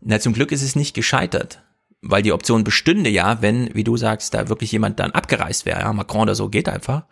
na 0.00 0.18
zum 0.18 0.32
Glück 0.32 0.52
ist 0.52 0.62
es 0.62 0.74
nicht 0.74 0.94
gescheitert 0.94 1.60
weil 2.02 2.22
die 2.22 2.32
Option 2.32 2.64
bestünde 2.64 3.10
ja, 3.10 3.42
wenn, 3.42 3.74
wie 3.74 3.84
du 3.84 3.96
sagst, 3.96 4.34
da 4.34 4.48
wirklich 4.48 4.72
jemand 4.72 5.00
dann 5.00 5.12
abgereist 5.12 5.66
wäre, 5.66 5.80
ja, 5.80 5.92
Macron 5.92 6.22
oder 6.22 6.34
so 6.34 6.48
geht 6.48 6.68
einfach. 6.68 7.04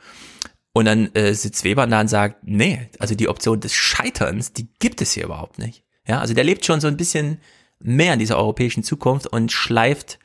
Und 0.72 0.86
dann 0.86 1.14
äh, 1.14 1.34
sitzt 1.34 1.64
Weber 1.64 1.86
da 1.86 2.00
und 2.00 2.08
sagt, 2.08 2.38
nee, 2.42 2.88
also 2.98 3.14
die 3.14 3.28
Option 3.28 3.60
des 3.60 3.74
Scheiterns, 3.74 4.52
die 4.52 4.68
gibt 4.80 5.00
es 5.00 5.12
hier 5.12 5.24
überhaupt 5.24 5.58
nicht. 5.58 5.84
Ja, 6.06 6.20
also 6.20 6.34
der 6.34 6.44
lebt 6.44 6.64
schon 6.64 6.80
so 6.80 6.88
ein 6.88 6.96
bisschen 6.96 7.38
mehr 7.78 8.14
in 8.14 8.18
dieser 8.18 8.38
europäischen 8.38 8.82
Zukunft 8.82 9.26
und 9.26 9.52
schleift, 9.52 10.18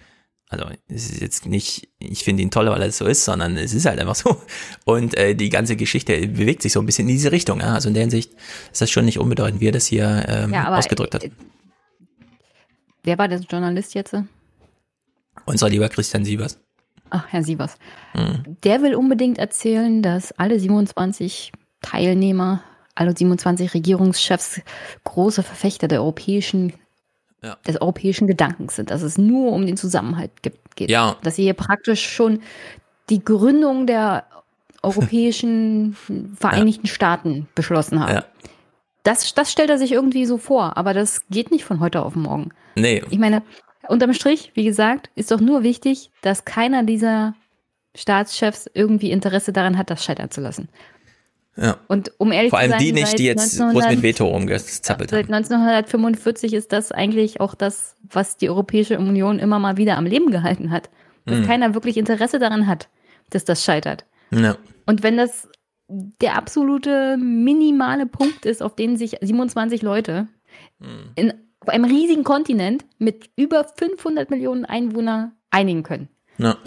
also 0.49 0.65
es 0.87 1.11
ist 1.11 1.21
jetzt 1.21 1.45
nicht, 1.45 1.89
ich 1.99 2.23
finde 2.23 2.41
ihn 2.41 2.49
toll, 2.49 2.65
weil 2.65 2.81
er 2.81 2.91
so 2.91 3.05
ist, 3.05 3.23
sondern 3.25 3.57
es 3.57 3.73
ist 3.75 3.85
halt 3.85 3.99
einfach 3.99 4.15
so. 4.15 4.41
Und 4.85 5.15
äh, 5.15 5.35
die 5.35 5.49
ganze 5.49 5.75
Geschichte 5.75 6.27
bewegt 6.27 6.63
sich 6.63 6.73
so 6.73 6.79
ein 6.79 6.85
bisschen 6.87 7.07
in 7.07 7.13
diese 7.13 7.31
Richtung. 7.31 7.59
Ja? 7.59 7.75
Also 7.75 7.89
in 7.89 7.93
der 7.93 8.01
Hinsicht 8.01 8.33
ist 8.71 8.81
das 8.81 8.89
schon 8.89 9.05
nicht 9.05 9.19
unbedeutend, 9.19 9.61
wie 9.61 9.67
er 9.67 9.71
das 9.71 9.85
hier 9.85 10.25
ähm, 10.27 10.51
ja, 10.51 10.75
ausgedrückt 10.75 11.13
hat. 11.13 11.25
Äh, 11.25 11.31
wer 13.03 13.19
war 13.19 13.27
der 13.27 13.39
Journalist 13.39 13.93
jetzt? 13.93 14.15
Unser 15.45 15.69
lieber 15.69 15.89
Christian 15.89 16.25
Sievers. 16.25 16.59
Ach, 17.09 17.25
Herr 17.27 17.43
Sievers. 17.43 17.75
Mhm. 18.13 18.57
Der 18.63 18.81
will 18.81 18.95
unbedingt 18.95 19.37
erzählen, 19.37 20.01
dass 20.01 20.31
alle 20.33 20.59
27 20.59 21.51
Teilnehmer, 21.81 22.61
alle 22.95 23.15
27 23.15 23.73
Regierungschefs 23.73 24.61
große 25.03 25.43
Verfechter 25.43 25.87
der 25.87 26.01
europäischen, 26.01 26.73
ja. 27.43 27.57
des 27.67 27.81
europäischen 27.81 28.27
Gedankens 28.27 28.75
sind, 28.75 28.91
dass 28.91 29.01
es 29.01 29.17
nur 29.17 29.51
um 29.51 29.65
den 29.65 29.77
Zusammenhalt 29.77 30.31
geht. 30.41 30.89
Ja. 30.89 31.17
Dass 31.23 31.35
sie 31.35 31.43
hier 31.43 31.53
praktisch 31.53 32.07
schon 32.07 32.41
die 33.09 33.23
Gründung 33.23 33.87
der 33.87 34.25
europäischen 34.83 35.95
Vereinigten 36.39 36.87
ja. 36.87 36.93
Staaten 36.93 37.47
beschlossen 37.55 37.99
haben. 37.99 38.13
Ja. 38.13 38.25
Das, 39.03 39.33
das 39.33 39.51
stellt 39.51 39.69
er 39.69 39.77
sich 39.77 39.93
irgendwie 39.93 40.25
so 40.25 40.37
vor, 40.37 40.77
aber 40.77 40.93
das 40.93 41.21
geht 41.29 41.51
nicht 41.51 41.63
von 41.63 41.79
heute 41.79 42.03
auf 42.03 42.15
morgen. 42.15 42.51
Nee. 42.75 43.01
Ich 43.09 43.17
meine, 43.17 43.41
Unterm 43.89 44.13
Strich, 44.13 44.51
wie 44.53 44.63
gesagt, 44.63 45.09
ist 45.15 45.31
doch 45.31 45.39
nur 45.39 45.63
wichtig, 45.63 46.11
dass 46.21 46.45
keiner 46.45 46.83
dieser 46.83 47.33
Staatschefs 47.95 48.69
irgendwie 48.73 49.11
Interesse 49.11 49.51
daran 49.51 49.77
hat, 49.77 49.89
das 49.89 50.03
scheitern 50.03 50.29
zu 50.31 50.41
lassen. 50.41 50.69
Ja. 51.55 51.77
Und 51.87 52.11
um 52.17 52.31
ehrlich 52.31 52.51
Vor 52.51 52.59
allem 52.59 52.71
zu 52.71 52.77
sein, 52.77 52.85
die 52.85 52.91
nicht, 52.93 53.19
die 53.19 53.25
jetzt, 53.25 53.59
wo 53.59 53.79
es 53.79 53.87
mit 53.89 54.01
Veto 54.01 54.25
rumgezappelt 54.25 55.09
Seit 55.09 55.25
haben. 55.25 55.33
1945 55.33 56.53
ist 56.53 56.71
das 56.71 56.91
eigentlich 56.91 57.41
auch 57.41 57.55
das, 57.55 57.95
was 58.09 58.37
die 58.37 58.49
Europäische 58.49 58.97
Union 58.97 59.39
immer 59.39 59.59
mal 59.59 59.75
wieder 59.77 59.97
am 59.97 60.05
Leben 60.05 60.31
gehalten 60.31 60.71
hat. 60.71 60.89
Dass 61.25 61.39
Hm. 61.39 61.45
keiner 61.45 61.73
wirklich 61.73 61.97
Interesse 61.97 62.39
daran 62.39 62.67
hat, 62.67 62.87
dass 63.29 63.43
das 63.43 63.63
scheitert. 63.63 64.05
Ja. 64.31 64.57
Und 64.85 65.03
wenn 65.03 65.17
das 65.17 65.49
der 65.89 66.35
absolute 66.35 67.17
minimale 67.17 68.05
Punkt 68.05 68.45
ist, 68.45 68.61
auf 68.61 68.75
den 68.75 68.95
sich 68.95 69.17
27 69.21 69.81
Leute 69.81 70.27
Hm. 70.79 71.11
in, 71.15 71.33
auf 71.69 71.73
einem 71.75 71.85
riesigen 71.85 72.23
Kontinent 72.23 72.83
mit 72.97 73.29
über 73.35 73.63
500 73.77 74.31
Millionen 74.31 74.65
Einwohnern 74.65 75.33
einigen 75.51 75.83
können. 75.83 76.09
Ja. 76.39 76.57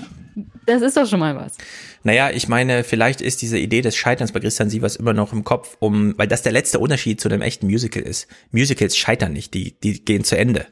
Das 0.64 0.80
ist 0.80 0.96
doch 0.96 1.06
schon 1.06 1.18
mal 1.18 1.34
was. 1.34 1.56
Naja, 2.04 2.30
ich 2.30 2.48
meine, 2.48 2.84
vielleicht 2.84 3.20
ist 3.20 3.42
diese 3.42 3.58
Idee 3.58 3.80
des 3.80 3.96
Scheiterns 3.96 4.32
bei 4.32 4.38
Christian 4.40 4.70
Sievers 4.70 4.96
immer 4.96 5.12
noch 5.12 5.32
im 5.32 5.42
Kopf, 5.42 5.76
um, 5.80 6.16
weil 6.16 6.28
das 6.28 6.42
der 6.42 6.52
letzte 6.52 6.78
Unterschied 6.78 7.20
zu 7.20 7.28
einem 7.28 7.42
echten 7.42 7.66
Musical 7.66 8.02
ist. 8.02 8.28
Musicals 8.52 8.96
scheitern 8.96 9.32
nicht, 9.32 9.54
die, 9.54 9.78
die 9.80 10.04
gehen 10.04 10.24
zu 10.24 10.38
Ende. 10.38 10.66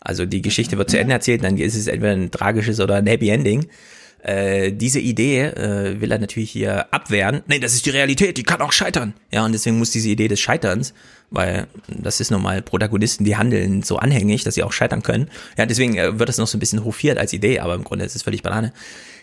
Also 0.00 0.26
die 0.26 0.42
Geschichte 0.42 0.76
wird 0.76 0.90
zu 0.90 0.98
Ende 0.98 1.14
erzählt, 1.14 1.44
dann 1.44 1.56
ist 1.56 1.76
es 1.76 1.86
entweder 1.86 2.12
ein 2.12 2.30
tragisches 2.30 2.80
oder 2.80 2.96
ein 2.96 3.06
Happy 3.06 3.28
Ending. 3.28 3.68
Äh, 4.22 4.72
diese 4.72 4.98
Idee 4.98 5.42
äh, 5.42 6.00
will 6.00 6.10
er 6.10 6.18
natürlich 6.18 6.50
hier 6.50 6.92
abwehren. 6.92 7.42
Nee, 7.46 7.60
das 7.60 7.74
ist 7.74 7.86
die 7.86 7.90
Realität, 7.90 8.36
die 8.36 8.42
kann 8.42 8.60
auch 8.60 8.72
scheitern. 8.72 9.14
Ja, 9.30 9.44
und 9.44 9.52
deswegen 9.52 9.78
muss 9.78 9.90
diese 9.90 10.08
Idee 10.08 10.26
des 10.26 10.40
Scheiterns, 10.40 10.92
weil 11.30 11.68
das 11.86 12.20
ist 12.20 12.30
nun 12.30 12.42
mal 12.42 12.60
Protagonisten, 12.60 13.24
die 13.24 13.36
handeln 13.36 13.82
so 13.82 13.96
anhängig, 13.96 14.42
dass 14.42 14.54
sie 14.54 14.64
auch 14.64 14.72
scheitern 14.72 15.02
können. 15.02 15.30
Ja, 15.56 15.66
deswegen 15.66 15.96
äh, 15.96 16.18
wird 16.18 16.28
es 16.28 16.38
noch 16.38 16.48
so 16.48 16.56
ein 16.56 16.60
bisschen 16.60 16.84
hofiert 16.84 17.16
als 17.16 17.32
Idee, 17.32 17.60
aber 17.60 17.74
im 17.74 17.84
Grunde 17.84 18.04
ist 18.04 18.16
es 18.16 18.22
völlig 18.22 18.42
Banane. 18.42 18.72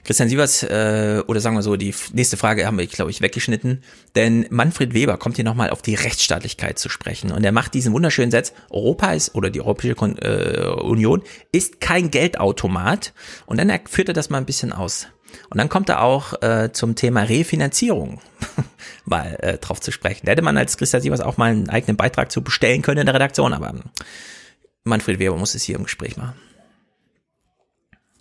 Christian 0.06 0.30
Sievers, 0.30 0.62
äh, 0.62 1.24
oder 1.26 1.40
sagen 1.40 1.56
wir 1.56 1.64
so, 1.64 1.76
die 1.76 1.94
nächste 2.14 2.38
Frage 2.38 2.68
haben 2.68 2.78
wir, 2.78 2.86
glaube 2.86 3.10
ich, 3.10 3.22
weggeschnitten. 3.22 3.84
Denn 4.16 4.46
Manfred 4.52 4.94
Weber 4.94 5.18
kommt 5.18 5.36
hier 5.36 5.46
nochmal 5.46 5.72
auf 5.72 5.82
die 5.82 5.96
Rechtsstaatlichkeit 5.96 6.78
zu 6.78 6.90
sprechen. 6.90 7.32
Und 7.32 7.44
er 7.44 7.52
macht 7.52 7.74
diesen 7.74 7.92
wunderschönen 7.92 8.32
Satz, 8.32 8.54
Europa 8.70 9.14
ist, 9.14 9.34
oder 9.34 9.50
die 9.50 9.62
Europäische 9.62 9.96
Kon 9.96 10.18
äh, 10.20 10.68
Union 10.80 11.24
ist 11.52 11.82
kein 11.82 12.12
Geldautomat. 12.12 13.14
Und 13.48 13.58
dann 13.58 13.72
führt 13.90 14.08
er 14.08 14.14
das 14.14 14.30
mal 14.30 14.38
ein 14.38 14.46
bisschen 14.46 14.72
aus. 14.72 15.08
Und 15.50 15.58
dann 15.58 15.70
kommt 15.70 15.90
er 15.90 16.02
auch 16.02 16.40
äh, 16.44 16.72
zum 16.72 16.96
Thema 16.96 17.24
Refinanzierung 17.24 18.22
mal 19.06 19.38
äh, 19.42 19.58
drauf 19.58 19.82
zu 19.82 19.92
sprechen. 19.92 20.28
Da 20.28 20.34
hätte 20.34 20.44
man 20.44 20.56
als 20.56 20.78
Christian 20.78 21.02
Sievers 21.02 21.20
auch 21.20 21.38
mal 21.38 21.52
einen 21.52 21.70
eigenen 21.70 21.98
Beitrag 21.98 22.32
zu 22.32 22.44
bestellen 22.44 22.84
können 22.84 23.00
in 23.00 23.06
der 23.08 23.16
Redaktion, 23.16 23.54
aber 23.54 23.72
ähm, 23.72 23.84
Manfred 24.84 25.18
Weber 25.18 25.36
muss 25.36 25.56
es 25.56 25.64
hier 25.64 25.76
im 25.76 25.84
Gespräch 25.84 26.16
machen. 26.16 26.36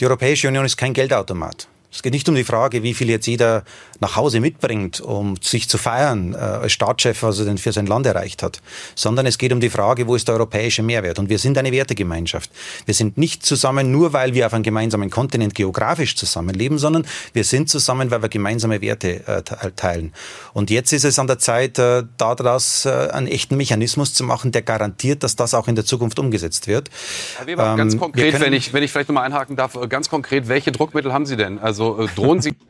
Die 0.01 0.07
Europäische 0.07 0.49
Union 0.49 0.65
ist 0.65 0.77
kein 0.77 0.95
Geldautomat. 0.95 1.69
Es 1.95 2.03
geht 2.03 2.13
nicht 2.13 2.29
um 2.29 2.35
die 2.35 2.43
Frage, 2.43 2.83
wie 2.83 2.93
viel 2.93 3.09
jetzt 3.09 3.27
jeder 3.27 3.63
nach 4.01 4.17
Hause 4.17 4.41
mitbringt, 4.41 5.01
um 5.01 5.37
sich 5.41 5.69
zu 5.69 5.79
feiern 5.79 6.35
äh, 6.35 6.39
als 6.39 6.73
Staatschef, 6.73 7.23
was 7.23 7.39
er 7.39 7.45
denn 7.45 7.57
für 7.57 7.73
sein 7.73 7.87
Land 7.87 8.05
erreicht 8.05 8.43
hat, 8.43 8.61
sondern 8.97 9.27
es 9.27 9.39
geht 9.39 9.53
um 9.53 9.61
die 9.61 9.71
Frage, 9.71 10.09
wo 10.09 10.17
ist 10.17 10.27
der 10.27 10.35
europäische 10.35 10.83
Mehrwert? 10.83 11.21
Und 11.21 11.29
wir 11.29 11.39
sind 11.39 11.57
eine 11.57 11.71
Wertegemeinschaft. 11.71 12.51
Wir 12.85 12.95
sind 12.95 13.17
nicht 13.17 13.47
zusammen 13.47 13.93
nur, 13.93 14.13
weil 14.13 14.35
wir 14.35 14.47
auf 14.47 14.53
einem 14.55 14.65
gemeinsamen 14.65 15.09
Kontinent 15.09 15.55
geografisch 15.55 16.17
zusammenleben, 16.17 16.79
sondern 16.79 17.07
wir 17.33 17.45
sind 17.45 17.71
zusammen, 17.71 18.11
weil 18.11 18.23
wir 18.23 18.29
gemeinsame 18.29 18.81
Werte 18.81 19.27
äh, 19.29 19.43
te- 19.43 19.73
teilen. 19.77 20.13
Und 20.53 20.71
jetzt 20.71 20.93
ist 20.93 21.05
es 21.05 21.21
an 21.21 21.29
der 21.29 21.39
Zeit, 21.39 21.79
äh, 21.79 22.03
daraus 22.19 22.87
äh, 22.87 22.91
einen 23.13 23.29
echten 23.29 23.57
Mechanismus 23.57 24.15
zu 24.15 24.25
machen, 24.25 24.51
der 24.51 24.63
garantiert, 24.63 25.23
dass 25.23 25.37
das 25.37 25.55
auch 25.55 25.69
in 25.69 25.77
der 25.77 25.85
Zukunft 25.85 26.19
umgesetzt 26.19 26.67
wird. 26.67 26.91
Herr 27.39 27.47
Weber, 27.47 27.77
ganz 27.77 27.95
Ähm, 27.95 28.01
wir 28.01 28.05
konkret, 28.07 28.41
wenn 28.41 28.53
ich, 28.53 28.73
wenn 28.73 28.83
ich 28.83 28.91
vielleicht 28.91 29.09
nochmal 29.09 29.25
einhaken 29.27 29.55
darf, 29.55 29.77
äh, 29.77 29.87
ganz 29.87 30.11
konkret, 30.11 30.49
welche 30.49 30.73
Druckmittel 30.73 31.13
haben 31.13 31.25
Sie 31.25 31.37
denn? 31.37 31.61
Also 31.61 31.84
äh, 31.93 32.09
drohen 32.15 32.41
Sie 32.41 32.55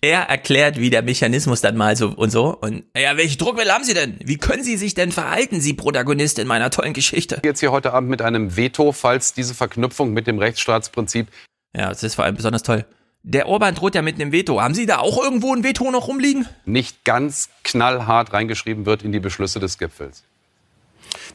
Er 0.00 0.22
erklärt, 0.28 0.78
wie 0.78 0.90
der 0.90 1.02
Mechanismus 1.02 1.60
dann 1.60 1.76
mal 1.76 1.96
so 1.96 2.10
und 2.10 2.30
so. 2.30 2.56
Und 2.56 2.84
ja, 2.96 3.16
welche 3.16 3.36
Druckmittel 3.36 3.72
haben 3.72 3.82
Sie 3.82 3.94
denn? 3.94 4.16
Wie 4.22 4.36
können 4.36 4.62
Sie 4.62 4.76
sich 4.76 4.94
denn 4.94 5.10
verhalten, 5.10 5.60
Sie 5.60 5.72
Protagonist 5.74 6.38
in 6.38 6.46
meiner 6.46 6.70
tollen 6.70 6.92
Geschichte? 6.92 7.40
jetzt 7.44 7.58
hier 7.58 7.72
heute 7.72 7.92
Abend 7.92 8.08
mit 8.08 8.22
einem 8.22 8.56
Veto, 8.56 8.92
falls 8.92 9.32
diese 9.32 9.54
Verknüpfung 9.54 10.12
mit 10.12 10.28
dem 10.28 10.38
Rechtsstaatsprinzip 10.38 11.26
Ja, 11.74 11.88
das 11.88 12.04
ist 12.04 12.14
vor 12.14 12.24
allem 12.24 12.36
besonders 12.36 12.62
toll. 12.62 12.84
Der 13.24 13.48
Orban 13.48 13.74
droht 13.74 13.96
ja 13.96 14.02
mit 14.02 14.14
einem 14.14 14.30
Veto. 14.30 14.60
Haben 14.62 14.74
Sie 14.74 14.86
da 14.86 14.98
auch 14.98 15.20
irgendwo 15.20 15.52
ein 15.52 15.64
Veto 15.64 15.90
noch 15.90 16.06
rumliegen? 16.06 16.46
nicht 16.64 17.04
ganz 17.04 17.48
knallhart 17.64 18.32
reingeschrieben 18.32 18.86
wird 18.86 19.02
in 19.02 19.10
die 19.10 19.18
Beschlüsse 19.18 19.58
des 19.58 19.78
Gipfels. 19.78 20.22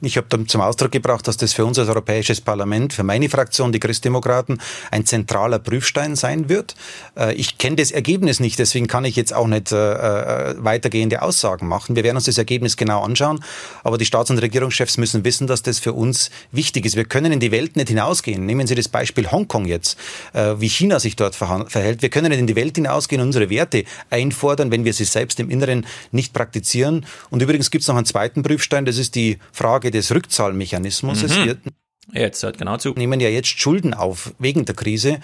Ich 0.02 0.18
habe 0.18 0.28
dann 0.30 0.48
zum 0.48 0.62
Ausdruck 0.62 0.92
gebracht, 0.92 1.28
dass 1.28 1.38
das 1.38 1.54
für 1.54 1.66
uns 1.66 1.80
als 1.80 1.90
Europäisches 1.90 2.42
Parlament, 2.42 2.94
für 2.94 3.04
meine 3.04 3.30
Fraktion, 3.30 3.72
die 3.72 3.80
Christdemokraten, 3.80 4.60
ein 4.92 5.06
zentraler 5.06 5.60
Prüfstein 5.60 6.16
sein 6.16 6.50
wird. 6.50 6.76
Äh, 7.18 7.34
Ich 7.36 7.58
kenne 7.58 7.76
das 7.76 7.92
Ergebnis 7.92 8.40
nicht, 8.40 8.60
deswegen 8.60 8.88
kann 8.88 9.06
ich 9.06 9.16
jetzt 9.16 9.34
auch 9.34 9.48
nicht 9.48 9.72
äh, 9.72 9.76
äh, 9.76 10.56
weitergehende 10.58 11.22
Aussagen 11.22 11.68
machen. 11.68 11.96
Wir 11.96 12.04
werden 12.04 12.18
uns 12.18 12.26
das 12.26 12.38
Ergebnis 12.38 12.78
genau 12.78 13.04
anschauen, 13.04 13.44
aber 13.84 13.98
die 13.98 14.06
Staats- 14.06 14.30
und 14.30 14.38
Regierungschefs 14.40 14.98
müssen 14.98 15.24
wissen, 15.26 15.48
dass 15.48 15.64
das 15.64 15.80
für 15.80 15.94
uns 15.94 16.32
wichtig 16.52 16.86
ist. 16.86 16.96
Wir 16.96 17.06
können 17.06 17.32
in 17.32 17.40
die 17.40 17.52
Welt 17.52 17.76
nicht 17.76 17.90
hinausgehen. 17.90 18.46
Nehmen 18.46 18.68
Sie 18.68 18.76
das 18.76 18.88
Beispiel 18.88 19.32
Hongkong 19.32 19.66
jetzt, 19.66 19.98
wie 20.34 20.70
China 20.70 21.00
sich 21.00 21.16
dort 21.16 21.36
verhält. 21.36 22.02
Wir 22.02 22.10
können 22.10 22.30
nicht 22.30 22.40
in 22.40 22.48
die 22.48 22.56
Welt 22.56 22.76
hinausgehen 22.76 23.22
und 23.22 23.28
unsere 23.28 23.50
Werte 23.50 23.84
einfordern, 24.10 24.72
wenn 24.72 24.86
wir 24.86 24.94
sie 24.94 25.06
selbst 25.06 25.40
im 25.40 25.50
Inneren 25.50 25.86
nicht 26.12 26.34
praktizieren. 26.34 27.06
Und 27.30 27.42
übrigens 27.42 27.72
gibt 27.72 27.84
es 27.84 27.88
noch 27.88 27.96
einen 27.96 28.06
zweiten 28.06 28.44
Prüfstein, 28.44 28.86
das 28.86 28.98
ist 28.98 29.16
die 29.16 29.38
Frage 29.52 29.83
des 29.92 30.14
Rückzahlmechanismus. 30.14 31.24
Mhm. 31.24 31.46
wird 31.46 31.60
Jetzt 32.12 32.44
hört 32.44 32.58
genau 32.58 32.78
zu. 32.78 32.94
nehmen 32.94 33.20
ja 33.20 33.30
jetzt 33.30 33.60
Schulden 33.60 33.94
auf 33.94 34.34
wegen 34.40 34.66
der 34.66 34.76
Krise. 34.76 35.20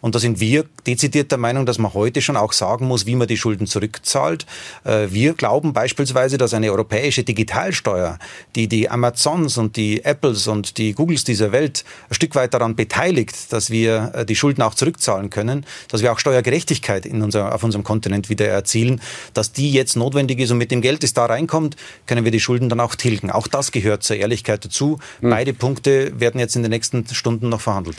Und 0.00 0.14
da 0.14 0.18
sind 0.18 0.40
wir 0.40 0.64
dezidiert 0.86 1.30
der 1.30 1.38
Meinung, 1.38 1.66
dass 1.66 1.78
man 1.78 1.94
heute 1.94 2.22
schon 2.22 2.36
auch 2.36 2.52
sagen 2.52 2.86
muss, 2.86 3.06
wie 3.06 3.14
man 3.14 3.26
die 3.26 3.36
Schulden 3.36 3.66
zurückzahlt. 3.66 4.46
Äh, 4.84 5.08
Wir 5.10 5.34
glauben 5.34 5.72
beispielsweise, 5.72 6.38
dass 6.38 6.54
eine 6.54 6.70
europäische 6.70 7.24
Digitalsteuer, 7.24 8.18
die 8.54 8.68
die 8.68 8.90
Amazons 8.90 9.58
und 9.58 9.76
die 9.76 10.04
Apples 10.04 10.46
und 10.46 10.78
die 10.78 10.92
Googles 10.92 11.24
dieser 11.24 11.52
Welt 11.52 11.84
ein 12.08 12.14
Stück 12.14 12.34
weit 12.34 12.54
daran 12.54 12.76
beteiligt, 12.76 13.52
dass 13.52 13.70
wir 13.70 14.12
äh, 14.14 14.26
die 14.26 14.36
Schulden 14.36 14.62
auch 14.62 14.74
zurückzahlen 14.74 15.30
können, 15.30 15.66
dass 15.88 16.02
wir 16.02 16.12
auch 16.12 16.18
Steuergerechtigkeit 16.18 17.06
in 17.06 17.22
unser, 17.22 17.54
auf 17.54 17.64
unserem 17.64 17.84
Kontinent 17.84 18.28
wieder 18.28 18.46
erzielen, 18.46 19.00
dass 19.34 19.52
die 19.52 19.72
jetzt 19.72 19.96
notwendig 19.96 20.38
ist 20.40 20.50
und 20.50 20.58
mit 20.58 20.70
dem 20.70 20.80
Geld, 20.80 21.02
das 21.02 21.12
da 21.12 21.26
reinkommt, 21.26 21.76
können 22.06 22.24
wir 22.24 22.32
die 22.32 22.40
Schulden 22.40 22.68
dann 22.68 22.80
auch 22.80 22.94
tilgen. 22.94 23.30
Auch 23.30 23.48
das 23.48 23.72
gehört 23.72 24.02
zur 24.02 24.16
Ehrlichkeit 24.16 24.64
dazu. 24.64 24.98
Beide 25.20 25.52
Punkte 25.52 26.18
werden 26.20 26.40
jetzt 26.40 26.56
in 26.56 26.62
den 26.62 26.70
nächsten 26.70 27.06
Stunden 27.06 27.48
noch 27.48 27.60
verhandelt. 27.60 27.96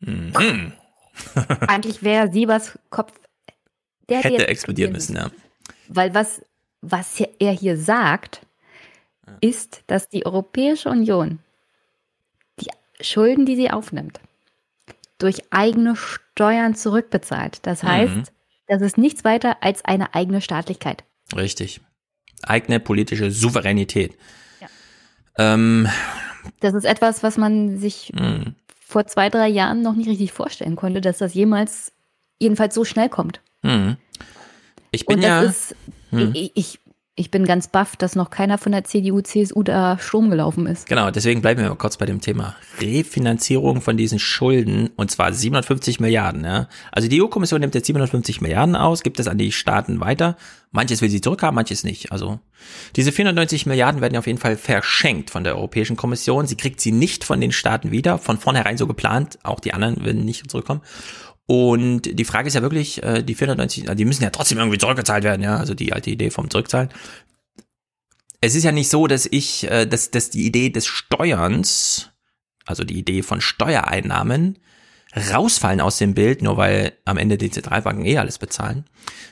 Mhm. 0.00 0.72
Eigentlich 1.66 2.02
wäre 2.02 2.30
Siebers 2.30 2.78
Kopf, 2.90 3.12
der 4.08 4.18
hätte 4.18 4.34
Hätte 4.34 4.48
explodieren 4.48 4.92
müssen, 4.92 5.16
ja. 5.16 5.30
Weil 5.88 6.14
was, 6.14 6.42
was 6.80 7.20
er 7.38 7.52
hier 7.52 7.76
sagt, 7.76 8.40
ist, 9.40 9.82
dass 9.88 10.08
die 10.08 10.24
Europäische 10.26 10.88
Union 10.88 11.40
die 12.60 12.68
Schulden, 13.00 13.44
die 13.46 13.56
sie 13.56 13.70
aufnimmt, 13.70 14.20
durch 15.18 15.42
eigene 15.50 15.96
Steuern 15.96 16.74
zurückbezahlt. 16.74 17.58
Das 17.66 17.82
heißt, 17.82 18.14
Mhm. 18.14 18.24
das 18.68 18.82
ist 18.82 18.98
nichts 18.98 19.24
weiter 19.24 19.56
als 19.62 19.84
eine 19.84 20.14
eigene 20.14 20.40
Staatlichkeit. 20.40 21.02
Richtig. 21.34 21.80
Eigene 22.42 22.78
politische 22.80 23.30
Souveränität. 23.30 24.16
Ähm, 25.38 25.88
Das 26.60 26.74
ist 26.74 26.84
etwas, 26.84 27.22
was 27.22 27.36
man 27.36 27.78
sich 27.78 28.12
mh. 28.14 28.52
Vor 28.88 29.04
zwei, 29.08 29.30
drei 29.30 29.48
Jahren 29.48 29.82
noch 29.82 29.96
nicht 29.96 30.08
richtig 30.08 30.30
vorstellen 30.32 30.76
konnte, 30.76 31.00
dass 31.00 31.18
das 31.18 31.34
jemals, 31.34 31.92
jedenfalls 32.38 32.72
so 32.72 32.84
schnell 32.84 33.08
kommt. 33.08 33.40
Hm. 33.64 33.96
Ich 34.92 35.06
bin 35.06 35.20
ja. 35.20 35.42
ist, 35.42 35.74
Hm. 36.10 36.30
ich, 36.34 36.52
ich, 36.54 36.78
ich 37.18 37.30
bin 37.30 37.46
ganz 37.46 37.66
baff, 37.66 37.96
dass 37.96 38.14
noch 38.14 38.28
keiner 38.28 38.58
von 38.58 38.72
der 38.72 38.84
CDU, 38.84 39.22
CSU 39.22 39.62
da 39.62 39.98
Strom 39.98 40.28
gelaufen 40.28 40.66
ist. 40.66 40.86
Genau, 40.86 41.10
deswegen 41.10 41.40
bleiben 41.40 41.62
wir 41.62 41.70
mal 41.70 41.74
kurz 41.74 41.96
bei 41.96 42.04
dem 42.04 42.20
Thema 42.20 42.54
Refinanzierung 42.78 43.80
von 43.80 43.96
diesen 43.96 44.18
Schulden 44.18 44.90
und 44.96 45.10
zwar 45.10 45.32
750 45.32 45.98
Milliarden. 45.98 46.44
Ja? 46.44 46.68
Also 46.92 47.08
die 47.08 47.22
EU-Kommission 47.22 47.60
nimmt 47.60 47.74
jetzt 47.74 47.86
750 47.86 48.42
Milliarden 48.42 48.76
aus, 48.76 49.02
gibt 49.02 49.18
es 49.18 49.28
an 49.28 49.38
die 49.38 49.50
Staaten 49.50 50.00
weiter. 50.00 50.36
Manches 50.72 51.00
will 51.00 51.08
sie 51.08 51.22
zurückhaben, 51.22 51.54
manches 51.54 51.84
nicht. 51.84 52.12
Also 52.12 52.38
diese 52.96 53.12
490 53.12 53.64
Milliarden 53.64 54.02
werden 54.02 54.18
auf 54.18 54.26
jeden 54.26 54.38
Fall 54.38 54.58
verschenkt 54.58 55.30
von 55.30 55.42
der 55.42 55.56
Europäischen 55.56 55.96
Kommission. 55.96 56.46
Sie 56.46 56.56
kriegt 56.56 56.82
sie 56.82 56.92
nicht 56.92 57.24
von 57.24 57.40
den 57.40 57.50
Staaten 57.52 57.92
wieder, 57.92 58.18
von 58.18 58.36
vornherein 58.36 58.76
so 58.76 58.86
geplant. 58.86 59.38
Auch 59.42 59.60
die 59.60 59.72
anderen 59.72 60.04
werden 60.04 60.26
nicht 60.26 60.50
zurückkommen. 60.50 60.82
Und 61.46 62.02
die 62.02 62.24
Frage 62.24 62.48
ist 62.48 62.54
ja 62.54 62.62
wirklich, 62.62 63.02
äh, 63.02 63.22
die 63.22 63.34
490, 63.34 63.84
die 63.94 64.04
müssen 64.04 64.24
ja 64.24 64.30
trotzdem 64.30 64.58
irgendwie 64.58 64.78
zurückgezahlt 64.78 65.22
werden, 65.22 65.42
ja, 65.42 65.56
also 65.56 65.74
die 65.74 65.92
alte 65.92 66.10
Idee 66.10 66.30
vom 66.30 66.50
Zurückzahlen. 66.50 66.90
Es 68.40 68.54
ist 68.54 68.64
ja 68.64 68.72
nicht 68.72 68.90
so, 68.90 69.06
dass 69.06 69.26
ich, 69.26 69.70
äh, 69.70 69.86
dass, 69.86 70.10
dass 70.10 70.30
die 70.30 70.44
Idee 70.44 70.70
des 70.70 70.86
Steuerns, 70.86 72.10
also 72.64 72.82
die 72.82 72.98
Idee 72.98 73.22
von 73.22 73.40
Steuereinnahmen, 73.40 74.58
rausfallen 75.16 75.80
aus 75.80 75.98
dem 75.98 76.14
Bild, 76.14 76.42
nur 76.42 76.56
weil 76.56 76.92
am 77.04 77.16
Ende 77.16 77.38
die 77.38 77.50
Zentralbanken 77.50 78.04
eh 78.04 78.18
alles 78.18 78.38
bezahlen, 78.38 78.84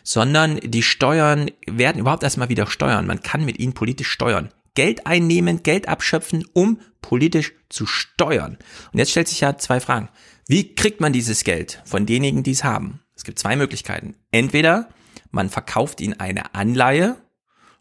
sondern 0.02 0.58
die 0.62 0.82
Steuern 0.82 1.50
werden 1.66 1.98
überhaupt 1.98 2.22
erstmal 2.22 2.48
wieder 2.48 2.66
steuern. 2.66 3.06
Man 3.06 3.22
kann 3.22 3.44
mit 3.44 3.58
ihnen 3.58 3.74
politisch 3.74 4.10
steuern. 4.10 4.50
Geld 4.74 5.06
einnehmen, 5.06 5.62
Geld 5.62 5.88
abschöpfen, 5.88 6.44
um 6.52 6.80
politisch 7.00 7.52
zu 7.68 7.86
steuern. 7.86 8.56
Und 8.92 8.98
jetzt 8.98 9.10
stellt 9.10 9.28
sich 9.28 9.40
ja 9.40 9.56
zwei 9.58 9.78
Fragen. 9.80 10.08
Wie 10.46 10.74
kriegt 10.74 11.00
man 11.00 11.12
dieses 11.12 11.44
Geld 11.44 11.80
von 11.84 12.06
denjenigen, 12.06 12.42
die 12.42 12.52
es 12.52 12.64
haben? 12.64 13.00
Es 13.16 13.24
gibt 13.24 13.38
zwei 13.38 13.56
Möglichkeiten. 13.56 14.14
Entweder 14.30 14.88
man 15.30 15.48
verkauft 15.48 16.00
ihnen 16.00 16.20
eine 16.20 16.54
Anleihe 16.54 17.16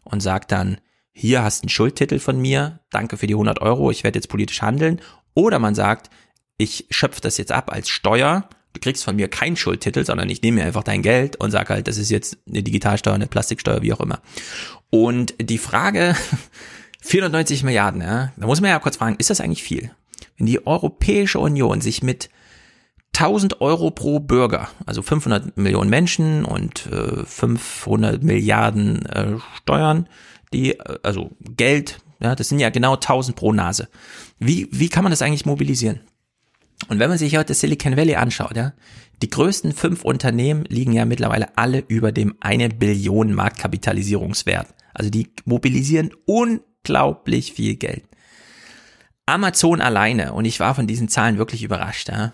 und 0.02 0.20
sagt 0.20 0.52
dann, 0.52 0.78
hier 1.12 1.42
hast 1.42 1.60
du 1.60 1.64
einen 1.64 1.70
Schuldtitel 1.70 2.18
von 2.18 2.40
mir, 2.40 2.80
danke 2.90 3.16
für 3.16 3.26
die 3.26 3.34
100 3.34 3.60
Euro, 3.60 3.90
ich 3.90 4.02
werde 4.02 4.18
jetzt 4.18 4.28
politisch 4.28 4.62
handeln. 4.62 5.00
Oder 5.34 5.58
man 5.58 5.74
sagt, 5.74 6.10
ich 6.56 6.86
schöpfe 6.90 7.20
das 7.20 7.36
jetzt 7.36 7.52
ab 7.52 7.72
als 7.72 7.88
Steuer, 7.88 8.48
du 8.72 8.80
kriegst 8.80 9.04
von 9.04 9.16
mir 9.16 9.28
keinen 9.28 9.56
Schuldtitel, 9.56 10.04
sondern 10.04 10.28
ich 10.28 10.42
nehme 10.42 10.60
mir 10.60 10.66
einfach 10.66 10.82
dein 10.82 11.02
Geld 11.02 11.36
und 11.36 11.50
sage 11.50 11.74
halt, 11.74 11.88
das 11.88 11.98
ist 11.98 12.10
jetzt 12.10 12.38
eine 12.48 12.62
Digitalsteuer, 12.62 13.14
eine 13.14 13.26
Plastiksteuer, 13.26 13.82
wie 13.82 13.92
auch 13.92 14.00
immer. 14.00 14.20
Und 14.90 15.34
die 15.40 15.58
Frage, 15.58 16.16
490 17.00 17.62
Milliarden, 17.62 18.00
ja, 18.00 18.32
da 18.36 18.46
muss 18.46 18.60
man 18.60 18.70
ja 18.70 18.78
kurz 18.78 18.96
fragen, 18.96 19.16
ist 19.18 19.30
das 19.30 19.40
eigentlich 19.40 19.62
viel? 19.62 19.90
Wenn 20.36 20.46
die 20.46 20.66
Europäische 20.66 21.38
Union 21.38 21.80
sich 21.80 22.02
mit 22.02 22.30
1000 23.14 23.60
Euro 23.60 23.90
pro 23.90 24.20
Bürger, 24.20 24.68
also 24.86 25.02
500 25.02 25.56
Millionen 25.56 25.90
Menschen 25.90 26.44
und 26.44 26.86
äh, 26.86 27.24
500 27.24 28.22
Milliarden 28.22 29.06
äh, 29.06 29.36
Steuern, 29.56 30.08
die, 30.52 30.78
äh, 30.78 30.98
also 31.02 31.30
Geld, 31.40 31.98
ja, 32.20 32.34
das 32.34 32.48
sind 32.48 32.58
ja 32.58 32.70
genau 32.70 32.94
1000 32.94 33.36
pro 33.36 33.52
Nase. 33.52 33.88
Wie, 34.38 34.68
wie 34.70 34.88
kann 34.88 35.04
man 35.04 35.10
das 35.10 35.22
eigentlich 35.22 35.46
mobilisieren? 35.46 36.00
Und 36.88 36.98
wenn 36.98 37.08
man 37.08 37.18
sich 37.18 37.36
heute 37.36 37.54
Silicon 37.54 37.96
Valley 37.96 38.16
anschaut, 38.16 38.56
ja, 38.56 38.72
die 39.22 39.30
größten 39.30 39.72
fünf 39.72 40.04
Unternehmen 40.04 40.64
liegen 40.64 40.92
ja 40.92 41.04
mittlerweile 41.04 41.56
alle 41.56 41.84
über 41.86 42.12
dem 42.12 42.34
eine 42.40 42.68
Billion 42.68 43.32
Marktkapitalisierungswert. 43.32 44.68
Also 44.92 45.10
die 45.10 45.30
mobilisieren 45.44 46.10
unglaublich 46.26 47.52
viel 47.52 47.76
Geld. 47.76 48.04
Amazon 49.26 49.80
alleine, 49.80 50.32
und 50.34 50.44
ich 50.44 50.60
war 50.60 50.74
von 50.74 50.86
diesen 50.86 51.08
Zahlen 51.08 51.38
wirklich 51.38 51.62
überrascht, 51.62 52.08
ja, 52.08 52.32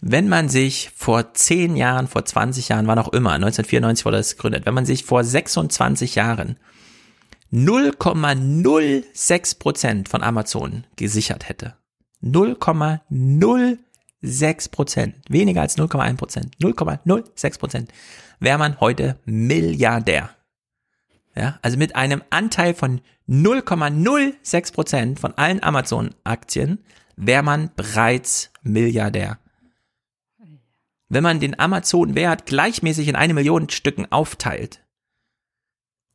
wenn 0.00 0.28
man 0.28 0.48
sich 0.48 0.90
vor 0.94 1.32
10 1.32 1.76
Jahren, 1.76 2.06
vor 2.06 2.24
20 2.24 2.68
Jahren, 2.68 2.86
wann 2.86 2.98
auch 2.98 3.12
immer, 3.12 3.32
1994 3.32 4.04
wurde 4.04 4.18
das 4.18 4.36
gegründet, 4.36 4.66
wenn 4.66 4.74
man 4.74 4.86
sich 4.86 5.04
vor 5.04 5.24
26 5.24 6.14
Jahren 6.16 6.58
0,06 7.52 9.58
Prozent 9.58 10.08
von 10.08 10.22
Amazon 10.22 10.84
gesichert 10.96 11.48
hätte, 11.48 11.74
0,06 12.22 14.70
Prozent, 14.70 15.16
weniger 15.28 15.62
als 15.62 15.78
0,1 15.78 16.16
Prozent, 16.16 16.56
0,06 16.58 17.58
Prozent, 17.58 17.92
wäre 18.40 18.58
man 18.58 18.80
heute 18.80 19.18
Milliardär. 19.24 20.30
Ja, 21.34 21.58
also 21.62 21.76
mit 21.76 21.96
einem 21.96 22.22
Anteil 22.30 22.74
von 22.74 23.00
0,06 23.28 24.72
Prozent 24.72 25.20
von 25.20 25.34
allen 25.34 25.62
Amazon-Aktien 25.62 26.78
wäre 27.16 27.42
man 27.42 27.70
bereits 27.76 28.50
Milliardär. 28.62 29.38
Wenn 31.08 31.22
man 31.22 31.40
den 31.40 31.58
Amazon-Wert 31.58 32.46
gleichmäßig 32.46 33.08
in 33.08 33.16
eine 33.16 33.34
Million 33.34 33.68
Stücken 33.68 34.10
aufteilt 34.10 34.84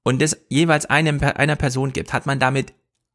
und 0.04 0.22
es 0.22 0.46
jeweils 0.50 0.86
einem, 0.86 1.22
einer 1.22 1.56
Person 1.56 1.94
gibt, 1.94 2.14
hat 2.14 2.26
man 2.26 2.40
damit 2.40 2.74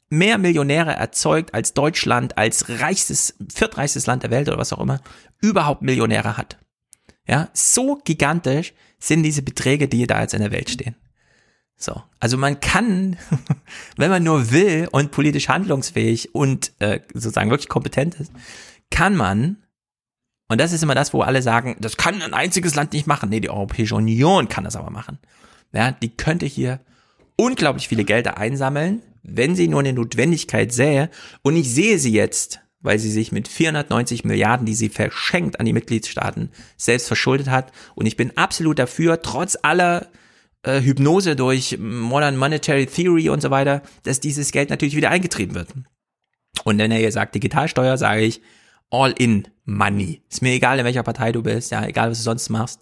mehr 0.09 0.39
Millionäre 0.39 0.93
erzeugt, 0.95 1.53
als 1.53 1.75
Deutschland 1.75 2.39
als 2.39 2.69
reichstes, 2.69 3.35
viertreichstes 3.53 4.07
Land 4.07 4.23
der 4.23 4.31
Welt 4.31 4.49
oder 4.49 4.59
was 4.59 4.73
auch 4.73 4.81
immer, 4.81 5.01
überhaupt 5.41 5.83
Millionäre 5.83 6.37
hat. 6.37 6.59
Ja, 7.27 7.49
so 7.53 8.01
gigantisch 8.05 8.73
sind 8.99 9.23
diese 9.25 9.43
Beträge, 9.43 9.89
die 9.89 10.07
da 10.07 10.21
jetzt 10.23 10.35
in 10.35 10.41
der 10.41 10.53
Welt 10.53 10.71
stehen. 10.71 10.95
So, 11.77 12.03
also 12.21 12.39
man 12.39 12.61
kann, 12.61 13.17
wenn 13.97 14.11
man 14.11 14.23
nur 14.23 14.51
will 14.51 14.89
und 14.93 15.11
politisch 15.11 15.49
handlungsfähig 15.49 16.35
und 16.35 16.73
äh, 16.79 17.01
sozusagen 17.13 17.51
wirklich 17.51 17.69
kompetent 17.69 18.15
ist, 18.15 18.33
kann 18.91 19.15
man, 19.17 19.63
und 20.49 20.61
das 20.61 20.73
ist 20.73 20.83
immer 20.83 20.95
das, 20.95 21.13
wo 21.13 21.23
alle 21.23 21.43
sagen, 21.43 21.77
das 21.81 21.97
kann 21.97 22.23
ein 22.23 22.35
einziges 22.35 22.75
Land 22.75 22.93
nicht 22.93 23.07
machen. 23.07 23.31
Nee, 23.31 23.41
die 23.41 23.51
Europäische 23.51 23.97
Union 23.97 24.49
kann 24.49 24.65
das 24.65 24.77
aber 24.77 24.91
machen. 24.91 25.19
Ja, 25.73 25.91
die 25.91 26.11
könnte 26.11 26.47
hier 26.47 26.81
unglaublich 27.37 27.89
viele 27.89 28.05
Gelder 28.05 28.39
einsammeln, 28.39 29.03
wenn 29.23 29.57
sie 29.57 29.67
nur 29.67 29.81
eine 29.81 29.93
Notwendigkeit 29.93 30.73
sähe. 30.73 31.11
Und 31.43 31.57
ich 31.57 31.73
sehe 31.73 31.99
sie 31.99 32.13
jetzt, 32.13 32.61
weil 32.81 33.01
sie 33.01 33.11
sich 33.11 33.33
mit 33.33 33.49
490 33.49 34.25
Milliarden, 34.25 34.67
die 34.67 34.75
sie 34.75 34.89
verschenkt 34.89 35.59
an 35.59 35.67
die 35.67 35.73
Mitgliedstaaten, 35.73 36.51
selbst 36.77 37.09
verschuldet 37.09 37.51
hat. 37.51 37.73
Und 37.97 38.07
ich 38.07 38.17
bin 38.17 38.37
absolut 38.37 38.79
dafür, 38.79 39.23
trotz 39.23 39.59
aller 39.61 40.07
äh, 40.63 40.81
Hypnose 40.81 41.35
durch 41.35 41.77
Modern 41.79 42.37
Monetary 42.37 42.87
Theory 42.87 43.31
und 43.31 43.43
so 43.43 43.51
weiter, 43.51 43.83
dass 44.05 44.21
dieses 44.21 44.53
Geld 44.53 44.71
natürlich 44.71 44.95
wieder 44.95 45.11
eingetrieben 45.11 45.57
wird. 45.57 45.69
Und 46.63 46.79
wenn 46.79 46.93
er 46.93 46.99
hier 46.99 47.13
sagt 47.13 47.35
Digitalsteuer, 47.35 47.99
sage 47.99 48.23
ich 48.23 48.41
all 48.91 49.15
in 49.19 49.49
money. 49.65 50.23
Ist 50.31 50.43
mir 50.43 50.53
egal, 50.53 50.79
in 50.79 50.85
welcher 50.85 51.03
Partei 51.03 51.33
du 51.33 51.43
bist, 51.43 51.73
ja, 51.73 51.85
egal, 51.85 52.11
was 52.11 52.19
du 52.19 52.25
sonst 52.25 52.49
machst. 52.49 52.81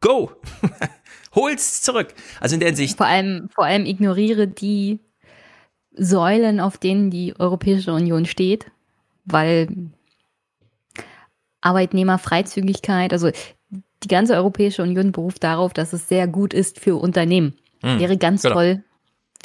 Go! 0.00 0.32
Hol's 1.34 1.82
zurück. 1.82 2.14
Also 2.40 2.54
in 2.54 2.60
der 2.60 2.68
Hinsicht. 2.68 2.96
Vor 2.96 3.06
allem, 3.06 3.48
vor 3.54 3.64
allem 3.64 3.86
ignoriere 3.86 4.46
die 4.46 5.00
Säulen, 5.92 6.60
auf 6.60 6.78
denen 6.78 7.10
die 7.10 7.38
Europäische 7.38 7.92
Union 7.92 8.26
steht, 8.26 8.66
weil 9.24 9.68
Arbeitnehmerfreizügigkeit, 11.62 13.12
also 13.12 13.30
die 14.02 14.08
ganze 14.08 14.34
Europäische 14.34 14.82
Union 14.82 15.12
beruft 15.12 15.42
darauf, 15.42 15.72
dass 15.72 15.92
es 15.92 16.08
sehr 16.08 16.26
gut 16.28 16.54
ist 16.54 16.78
für 16.78 16.96
Unternehmen. 16.96 17.54
Hm, 17.82 17.98
Wäre 17.98 18.16
ganz 18.16 18.42
genau. 18.42 18.54
toll, 18.54 18.84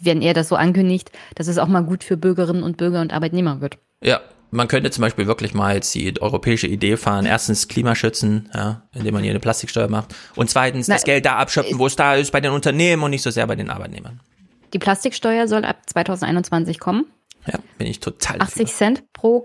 wenn 0.03 0.21
er 0.21 0.33
das 0.33 0.49
so 0.49 0.55
ankündigt, 0.55 1.11
dass 1.35 1.47
es 1.47 1.57
auch 1.57 1.67
mal 1.67 1.83
gut 1.83 2.03
für 2.03 2.17
Bürgerinnen 2.17 2.63
und 2.63 2.77
Bürger 2.77 3.01
und 3.01 3.13
Arbeitnehmer 3.13 3.61
wird. 3.61 3.77
Ja, 4.03 4.21
man 4.51 4.67
könnte 4.67 4.91
zum 4.91 5.01
Beispiel 5.01 5.27
wirklich 5.27 5.53
mal 5.53 5.75
jetzt 5.75 5.95
die 5.95 6.21
europäische 6.21 6.67
Idee 6.67 6.97
fahren. 6.97 7.25
Erstens 7.25 7.67
Klimaschützen, 7.67 8.49
ja, 8.53 8.83
indem 8.93 9.13
man 9.13 9.23
hier 9.23 9.31
eine 9.31 9.39
Plastiksteuer 9.39 9.87
macht. 9.87 10.13
Und 10.35 10.49
zweitens 10.49 10.87
Na, 10.87 10.95
das 10.95 11.05
Geld 11.05 11.25
da 11.25 11.37
abschöpfen, 11.37 11.79
wo 11.79 11.87
es 11.87 11.95
da 11.95 12.15
ist, 12.15 12.31
bei 12.31 12.41
den 12.41 12.51
Unternehmen 12.51 13.01
und 13.01 13.11
nicht 13.11 13.23
so 13.23 13.31
sehr 13.31 13.47
bei 13.47 13.55
den 13.55 13.69
Arbeitnehmern. 13.69 14.19
Die 14.73 14.79
Plastiksteuer 14.79 15.47
soll 15.47 15.65
ab 15.65 15.77
2021 15.87 16.79
kommen. 16.79 17.05
Ja, 17.47 17.59
bin 17.77 17.87
ich 17.87 17.99
total. 17.99 18.41
80 18.41 18.65
dafür. 18.65 18.77
Cent 18.77 19.13
pro, 19.13 19.43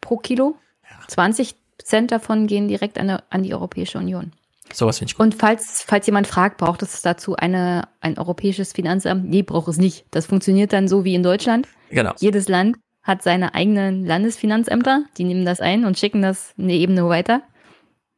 pro 0.00 0.16
Kilo. 0.18 0.56
Ja. 0.82 1.08
20 1.08 1.54
Cent 1.82 2.10
davon 2.10 2.46
gehen 2.46 2.68
direkt 2.68 2.98
an, 2.98 3.18
an 3.30 3.42
die 3.42 3.54
Europäische 3.54 3.98
Union. 3.98 4.32
Sowas 4.72 4.98
finde 4.98 5.10
ich 5.10 5.16
gut. 5.16 5.24
Und 5.24 5.34
falls, 5.34 5.84
falls 5.86 6.06
jemand 6.06 6.26
fragt, 6.26 6.58
braucht 6.58 6.82
es 6.82 7.02
dazu 7.02 7.36
eine, 7.36 7.88
ein 8.00 8.18
europäisches 8.18 8.72
Finanzamt? 8.72 9.28
Nee, 9.28 9.42
braucht 9.42 9.68
es 9.68 9.76
nicht. 9.76 10.06
Das 10.10 10.26
funktioniert 10.26 10.72
dann 10.72 10.88
so 10.88 11.04
wie 11.04 11.14
in 11.14 11.22
Deutschland. 11.22 11.68
Genau. 11.90 12.12
Jedes 12.18 12.48
Land 12.48 12.76
hat 13.04 13.22
seine 13.22 13.54
eigenen 13.54 14.04
Landesfinanzämter, 14.04 15.04
die 15.16 15.24
nehmen 15.24 15.44
das 15.44 15.60
ein 15.60 15.84
und 15.84 15.98
schicken 15.98 16.22
das 16.22 16.54
eine 16.58 16.72
Ebene 16.72 17.08
weiter 17.08 17.42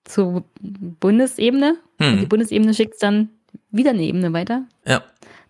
zur 0.04 0.44
Bundesebene. 0.60 1.76
Hm. 1.98 2.12
Und 2.12 2.20
die 2.20 2.26
Bundesebene 2.26 2.72
schickt 2.72 2.94
es 2.94 3.00
dann 3.00 3.28
wieder 3.70 3.90
eine 3.90 4.02
Ebene 4.02 4.32
weiter. 4.32 4.64
Ja. 4.86 5.02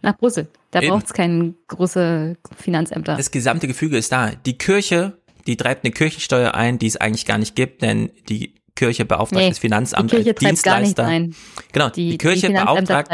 Nach 0.03 0.17
Brüssel. 0.17 0.49
Da 0.71 0.81
braucht 0.81 1.07
es 1.07 1.13
keine 1.13 1.55
große 1.69 2.37
Finanzämter. 2.57 3.17
Das 3.17 3.31
gesamte 3.31 3.67
Gefüge 3.67 3.97
ist 3.97 4.13
da. 4.13 4.33
Die 4.45 4.59
Kirche 4.59 5.17
die 5.47 5.57
treibt 5.57 5.85
eine 5.85 5.93
Kirchensteuer 5.93 6.55
ein, 6.55 6.79
die 6.79 6.87
es 6.87 6.97
eigentlich 6.97 7.25
gar 7.25 7.39
nicht 7.39 7.55
gibt, 7.55 7.83
denn 7.83 8.11
die 8.29 8.55
Kirche 8.77 9.05
beauftragt 9.05 9.43
nee, 9.43 9.49
das 9.49 9.59
Finanzamt 9.59 10.13
die 10.13 10.17
Kirche 10.17 10.31
als 10.31 10.39
Dienstleister. 10.39 11.03
Gar 11.03 11.11
ein. 11.11 11.35
Genau, 11.73 11.89
die, 11.89 12.11
die 12.11 12.19
Kirche 12.19 12.47
die 12.47 12.53
beauftragt. 12.53 13.11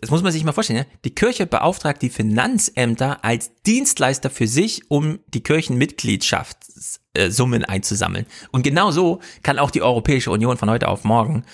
Das 0.00 0.10
muss 0.10 0.22
man 0.22 0.32
sich 0.32 0.44
mal 0.44 0.52
vorstellen. 0.52 0.80
Ja? 0.80 0.84
Die 1.04 1.14
Kirche 1.14 1.46
beauftragt 1.46 2.02
die 2.02 2.10
Finanzämter 2.10 3.24
als 3.24 3.52
Dienstleister 3.62 4.28
für 4.28 4.46
sich, 4.46 4.90
um 4.90 5.20
die 5.28 5.42
Kirchenmitgliedschaftssummen 5.42 7.64
einzusammeln. 7.64 8.26
Und 8.52 8.60
genau 8.62 8.90
so 8.90 9.20
kann 9.42 9.58
auch 9.58 9.70
die 9.70 9.80
Europäische 9.80 10.30
Union 10.30 10.58
von 10.58 10.68
heute 10.68 10.88
auf 10.88 11.04
morgen 11.04 11.46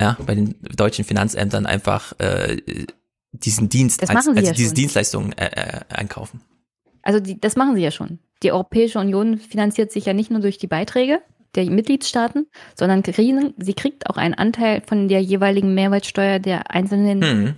ja, 0.00 0.16
bei 0.24 0.34
den 0.34 0.56
deutschen 0.76 1.04
Finanzämtern 1.04 1.66
einfach 1.66 2.18
äh, 2.18 2.58
diesen 3.32 3.68
Dienst, 3.68 4.02
als, 4.02 4.10
also 4.10 4.32
ja 4.32 4.52
diese 4.52 4.66
schon. 4.66 4.74
Dienstleistungen 4.74 5.32
äh, 5.32 5.46
äh, 5.46 5.80
einkaufen. 5.88 6.40
Also 7.02 7.20
die, 7.20 7.40
das 7.40 7.56
machen 7.56 7.76
sie 7.76 7.82
ja 7.82 7.90
schon. 7.90 8.18
Die 8.42 8.52
Europäische 8.52 8.98
Union 8.98 9.38
finanziert 9.38 9.92
sich 9.92 10.06
ja 10.06 10.12
nicht 10.12 10.30
nur 10.30 10.40
durch 10.40 10.58
die 10.58 10.66
Beiträge 10.66 11.20
der 11.54 11.70
Mitgliedstaaten, 11.70 12.46
sondern 12.74 13.02
kriegen, 13.02 13.54
sie 13.58 13.74
kriegt 13.74 14.08
auch 14.08 14.16
einen 14.16 14.34
Anteil 14.34 14.82
von 14.86 15.08
der 15.08 15.20
jeweiligen 15.20 15.74
Mehrwertsteuer 15.74 16.38
der 16.38 16.70
einzelnen 16.70 17.22
hm. 17.22 17.54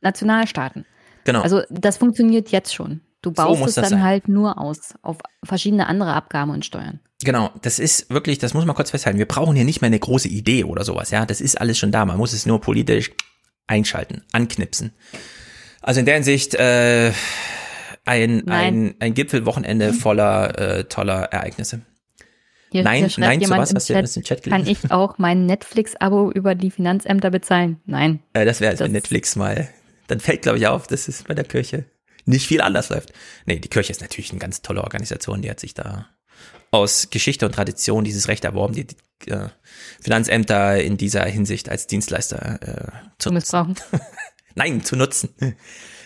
Nationalstaaten. 0.00 0.84
Genau. 1.24 1.40
Also 1.40 1.62
das 1.70 1.96
funktioniert 1.96 2.50
jetzt 2.50 2.74
schon. 2.74 3.00
Du 3.22 3.32
baust 3.32 3.60
so 3.60 3.66
es 3.66 3.74
dann 3.74 3.84
sein. 3.86 4.02
halt 4.02 4.28
nur 4.28 4.58
aus 4.58 4.94
auf 5.00 5.16
verschiedene 5.42 5.86
andere 5.86 6.12
Abgaben 6.12 6.50
und 6.50 6.64
Steuern. 6.64 7.00
Genau, 7.24 7.50
das 7.62 7.78
ist 7.78 8.10
wirklich, 8.10 8.38
das 8.38 8.52
muss 8.52 8.66
man 8.66 8.76
kurz 8.76 8.90
festhalten. 8.90 9.18
Wir 9.18 9.26
brauchen 9.26 9.56
hier 9.56 9.64
nicht 9.64 9.80
mehr 9.80 9.86
eine 9.86 9.98
große 9.98 10.28
Idee 10.28 10.64
oder 10.64 10.84
sowas, 10.84 11.10
ja. 11.10 11.24
Das 11.24 11.40
ist 11.40 11.58
alles 11.58 11.78
schon 11.78 11.90
da. 11.90 12.04
Man 12.04 12.18
muss 12.18 12.34
es 12.34 12.44
nur 12.44 12.60
politisch 12.60 13.12
einschalten, 13.66 14.22
anknipsen. 14.32 14.92
Also 15.80 16.00
in 16.00 16.06
der 16.06 16.16
Hinsicht, 16.16 16.54
äh, 16.54 17.12
ein, 18.04 18.48
ein, 18.48 18.94
ein 19.00 19.14
Gipfelwochenende 19.14 19.92
mhm. 19.92 19.94
voller 19.98 20.58
äh, 20.58 20.84
toller 20.84 21.24
Ereignisse. 21.24 21.80
Hier, 22.74 22.82
nein, 22.82 23.06
hier 23.06 23.20
nein, 23.24 23.40
zu 23.40 23.50
was 23.50 23.72
hast 23.72 23.88
du 23.88 23.94
das 23.94 24.16
im 24.16 24.24
Chat 24.24 24.42
gelesen? 24.42 24.64
Kann 24.64 24.68
ich 24.68 24.90
auch 24.90 25.16
mein 25.16 25.46
Netflix-Abo 25.46 26.32
über 26.32 26.56
die 26.56 26.72
Finanzämter 26.72 27.30
bezahlen? 27.30 27.80
Nein. 27.86 28.18
Äh, 28.32 28.44
das 28.44 28.60
wäre 28.60 28.72
also 28.72 28.88
Netflix 28.88 29.36
mal. 29.36 29.68
Dann 30.08 30.18
fällt, 30.18 30.42
glaube 30.42 30.58
ich, 30.58 30.66
auf, 30.66 30.88
dass 30.88 31.06
es 31.06 31.22
bei 31.22 31.34
der 31.34 31.44
Kirche 31.44 31.84
nicht 32.24 32.48
viel 32.48 32.60
anders 32.60 32.88
läuft. 32.88 33.12
Nee, 33.46 33.60
die 33.60 33.68
Kirche 33.68 33.92
ist 33.92 34.00
natürlich 34.00 34.32
eine 34.32 34.40
ganz 34.40 34.60
tolle 34.60 34.82
Organisation, 34.82 35.40
die 35.40 35.50
hat 35.50 35.60
sich 35.60 35.74
da 35.74 36.08
aus 36.72 37.10
Geschichte 37.10 37.46
und 37.46 37.52
Tradition 37.52 38.02
dieses 38.02 38.26
Recht 38.26 38.44
erworben, 38.44 38.74
die, 38.74 38.88
die 38.88 39.30
äh, 39.30 39.50
Finanzämter 40.00 40.82
in 40.82 40.96
dieser 40.96 41.24
Hinsicht 41.26 41.68
als 41.68 41.86
Dienstleister 41.86 42.58
äh, 42.60 42.90
zu, 43.18 43.28
zu 43.28 43.34
missbrauchen. 43.34 43.76
Nein, 44.56 44.82
zu 44.82 44.96
nutzen. 44.96 45.28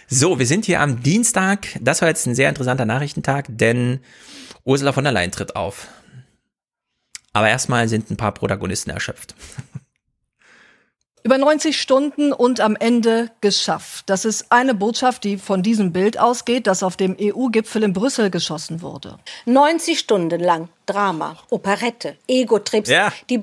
So, 0.07 0.39
wir 0.39 0.47
sind 0.47 0.67
hier 0.67 0.83
am 0.83 1.03
Dienstag. 1.03 1.69
Das 1.81 2.03
war 2.03 2.09
jetzt 2.09 2.27
ein 2.27 2.35
sehr 2.35 2.51
interessanter 2.51 2.85
Nachrichtentag, 2.85 3.47
denn 3.49 4.01
Ursula 4.65 4.93
von 4.93 5.05
der 5.05 5.15
Leyen 5.15 5.33
tritt 5.33 5.57
auf. 5.57 5.89
Aber 7.39 7.49
erstmal 7.49 7.87
sind 7.87 8.11
ein 8.11 8.17
paar 8.17 8.33
Protagonisten 8.33 8.91
erschöpft. 8.91 9.37
Über 11.23 11.39
90 11.39 11.81
Stunden 11.81 12.33
und 12.33 12.59
am 12.59 12.75
Ende 12.75 13.31
geschafft. 13.41 14.11
Das 14.11 14.25
ist 14.25 14.51
eine 14.51 14.75
Botschaft, 14.75 15.23
die 15.23 15.39
von 15.39 15.63
diesem 15.63 15.93
Bild 15.93 16.19
ausgeht, 16.19 16.67
das 16.67 16.83
auf 16.83 16.97
dem 16.97 17.17
EU-Gipfel 17.21 17.85
in 17.85 17.93
Brüssel 17.93 18.31
geschossen 18.31 18.83
wurde. 18.83 19.19
90 19.47 20.01
Stunden 20.01 20.41
lang 20.41 20.69
Drama, 20.87 21.37
Operette, 21.51 22.17
Ego-Trips, 22.27 22.91
Ja. 22.91 23.13
die 23.31 23.41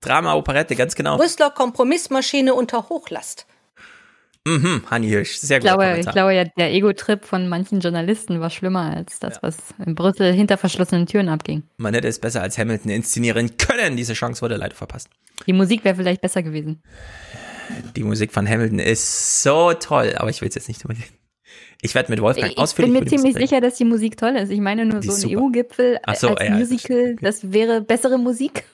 Drama, 0.00 0.32
Operette, 0.36 0.74
ganz 0.74 0.94
genau. 0.94 1.18
Brüsseler 1.18 1.50
Kompromissmaschine 1.50 2.54
unter 2.54 2.88
Hochlast. 2.88 3.44
Mhm, 4.46 4.82
Hanni 4.90 5.08
Hirsch, 5.08 5.36
sehr 5.36 5.58
Ich 5.58 5.64
glaube, 5.64 5.96
ich 5.98 6.06
glaube 6.06 6.34
ja, 6.34 6.44
der 6.44 6.70
Ego-Trip 6.72 7.24
von 7.24 7.48
manchen 7.48 7.80
Journalisten 7.80 8.40
war 8.40 8.50
schlimmer 8.50 8.94
als 8.94 9.18
das, 9.18 9.42
was 9.42 9.56
in 9.84 9.94
Brüssel 9.94 10.34
hinter 10.34 10.58
verschlossenen 10.58 11.06
Türen 11.06 11.30
abging. 11.30 11.62
Man 11.78 11.94
hätte 11.94 12.08
es 12.08 12.18
besser 12.18 12.42
als 12.42 12.58
Hamilton 12.58 12.90
inszenieren 12.90 13.56
können. 13.56 13.96
Diese 13.96 14.12
Chance 14.12 14.42
wurde 14.42 14.56
leider 14.56 14.74
verpasst. 14.74 15.08
Die 15.46 15.54
Musik 15.54 15.82
wäre 15.84 15.96
vielleicht 15.96 16.20
besser 16.20 16.42
gewesen. 16.42 16.82
Die 17.96 18.02
Musik 18.02 18.32
von 18.32 18.46
Hamilton 18.46 18.80
ist 18.80 19.42
so 19.42 19.72
toll, 19.72 20.12
aber 20.16 20.28
ich 20.28 20.42
will 20.42 20.48
es 20.48 20.54
jetzt 20.54 20.68
nicht 20.68 20.84
unbedingt. 20.84 21.10
Ich 21.80 21.94
werde 21.94 22.10
mit 22.10 22.20
Wolfgang 22.20 22.52
Ich 22.52 22.58
ausführlich 22.58 22.92
bin 22.94 23.04
mir 23.04 23.08
ziemlich 23.08 23.34
sicher, 23.34 23.60
dass 23.60 23.76
die 23.76 23.84
Musik 23.84 24.16
toll 24.18 24.36
ist. 24.36 24.50
Ich 24.50 24.60
meine 24.60 24.84
nur 24.84 25.00
Die 25.00 25.10
so 25.10 25.28
ein. 25.28 25.38
EU-Gipfel 25.38 25.98
Ach 26.04 26.14
so, 26.14 26.28
als 26.28 26.48
ja, 26.48 26.54
Musical, 26.54 27.16
das 27.16 27.52
wäre 27.52 27.80
bessere 27.80 28.18
Musik. 28.18 28.64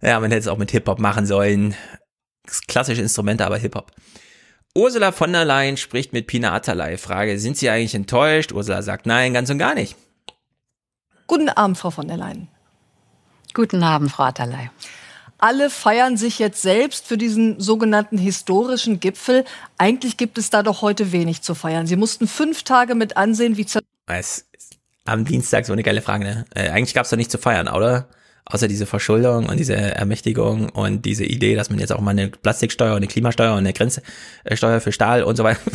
Ja, 0.00 0.20
man 0.20 0.30
hätte 0.30 0.40
es 0.40 0.48
auch 0.48 0.58
mit 0.58 0.70
Hip-Hop 0.70 1.00
machen 1.00 1.26
sollen. 1.26 1.74
Klassische 2.68 3.02
Instrumente, 3.02 3.44
aber 3.44 3.58
Hip-Hop. 3.58 3.90
Ursula 4.78 5.10
von 5.10 5.32
der 5.32 5.44
Leyen 5.44 5.76
spricht 5.76 6.12
mit 6.12 6.28
Pina 6.28 6.52
Atalay. 6.52 6.98
Frage, 6.98 7.40
sind 7.40 7.56
Sie 7.56 7.68
eigentlich 7.68 7.96
enttäuscht? 7.96 8.52
Ursula 8.52 8.80
sagt 8.82 9.06
nein, 9.06 9.34
ganz 9.34 9.50
und 9.50 9.58
gar 9.58 9.74
nicht. 9.74 9.96
Guten 11.26 11.48
Abend, 11.48 11.76
Frau 11.76 11.90
von 11.90 12.06
der 12.06 12.16
Leyen. 12.16 12.46
Guten 13.54 13.82
Abend, 13.82 14.12
Frau 14.12 14.22
Atterlei. 14.22 14.70
Alle 15.36 15.68
feiern 15.68 16.16
sich 16.16 16.38
jetzt 16.38 16.62
selbst 16.62 17.08
für 17.08 17.18
diesen 17.18 17.58
sogenannten 17.58 18.18
historischen 18.18 19.00
Gipfel. 19.00 19.44
Eigentlich 19.78 20.16
gibt 20.16 20.38
es 20.38 20.48
da 20.48 20.62
doch 20.62 20.80
heute 20.80 21.10
wenig 21.10 21.42
zu 21.42 21.56
feiern. 21.56 21.88
Sie 21.88 21.96
mussten 21.96 22.28
fünf 22.28 22.62
Tage 22.62 22.94
mit 22.94 23.16
ansehen, 23.16 23.56
wie 23.56 23.66
zer 23.66 23.80
Es 24.06 24.46
am 25.04 25.24
Dienstag 25.24 25.66
so 25.66 25.72
eine 25.72 25.82
geile 25.82 26.02
Frage, 26.02 26.22
ne? 26.22 26.44
Äh, 26.54 26.70
eigentlich 26.70 26.94
gab 26.94 27.04
es 27.04 27.10
doch 27.10 27.16
nichts 27.16 27.32
zu 27.32 27.38
feiern, 27.38 27.66
oder? 27.66 28.08
Außer 28.50 28.66
diese 28.66 28.86
Verschuldung 28.86 29.48
und 29.48 29.58
diese 29.58 29.76
Ermächtigung 29.76 30.70
und 30.70 31.04
diese 31.04 31.24
Idee, 31.24 31.54
dass 31.54 31.68
man 31.68 31.78
jetzt 31.78 31.92
auch 31.92 32.00
mal 32.00 32.12
eine 32.12 32.28
Plastiksteuer 32.28 32.92
und 32.92 32.98
eine 32.98 33.06
Klimasteuer 33.06 33.52
und 33.52 33.58
eine 33.58 33.72
Grenzsteuer 33.74 34.80
für 34.80 34.92
Stahl 34.92 35.22
und 35.22 35.36
so 35.36 35.44
weiter. 35.44 35.60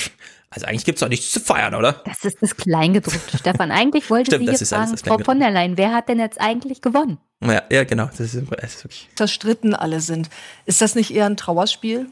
Also 0.56 0.68
eigentlich 0.68 0.86
gibt's 0.86 1.00
doch 1.00 1.10
nichts 1.10 1.32
zu 1.32 1.40
feiern, 1.40 1.74
oder? 1.74 2.04
Das 2.06 2.24
ist 2.24 2.38
das 2.40 2.56
Kleingedruckte, 2.56 3.40
Stefan. 3.40 3.72
Eigentlich 3.72 4.12
wollte 4.12 4.26
Stimmt, 4.30 4.42
sie 4.42 4.46
das 4.52 4.60
jetzt 4.60 4.62
ist 4.62 4.74
alles 4.74 5.02
fragen, 5.02 5.18
Frau 5.18 5.26
von 5.26 5.40
der 5.40 5.50
Leyen, 5.50 5.80
wer 5.80 5.94
hat 5.94 6.10
denn 6.10 6.20
jetzt 6.20 6.40
eigentlich 6.40 6.84
gewonnen? 6.84 7.18
Ja, 7.44 7.64
ja 7.72 7.86
genau. 7.86 8.06
Das 8.06 8.20
ist, 8.20 8.36
das 8.36 8.76
ist 8.76 8.84
wirklich. 8.84 9.10
zerstritten 9.16 9.74
alle 9.74 10.00
sind. 10.00 10.30
Ist 10.68 10.80
das 10.80 10.94
nicht 10.94 11.10
eher 11.10 11.26
ein 11.26 11.38
Trauerspiel? 11.38 12.06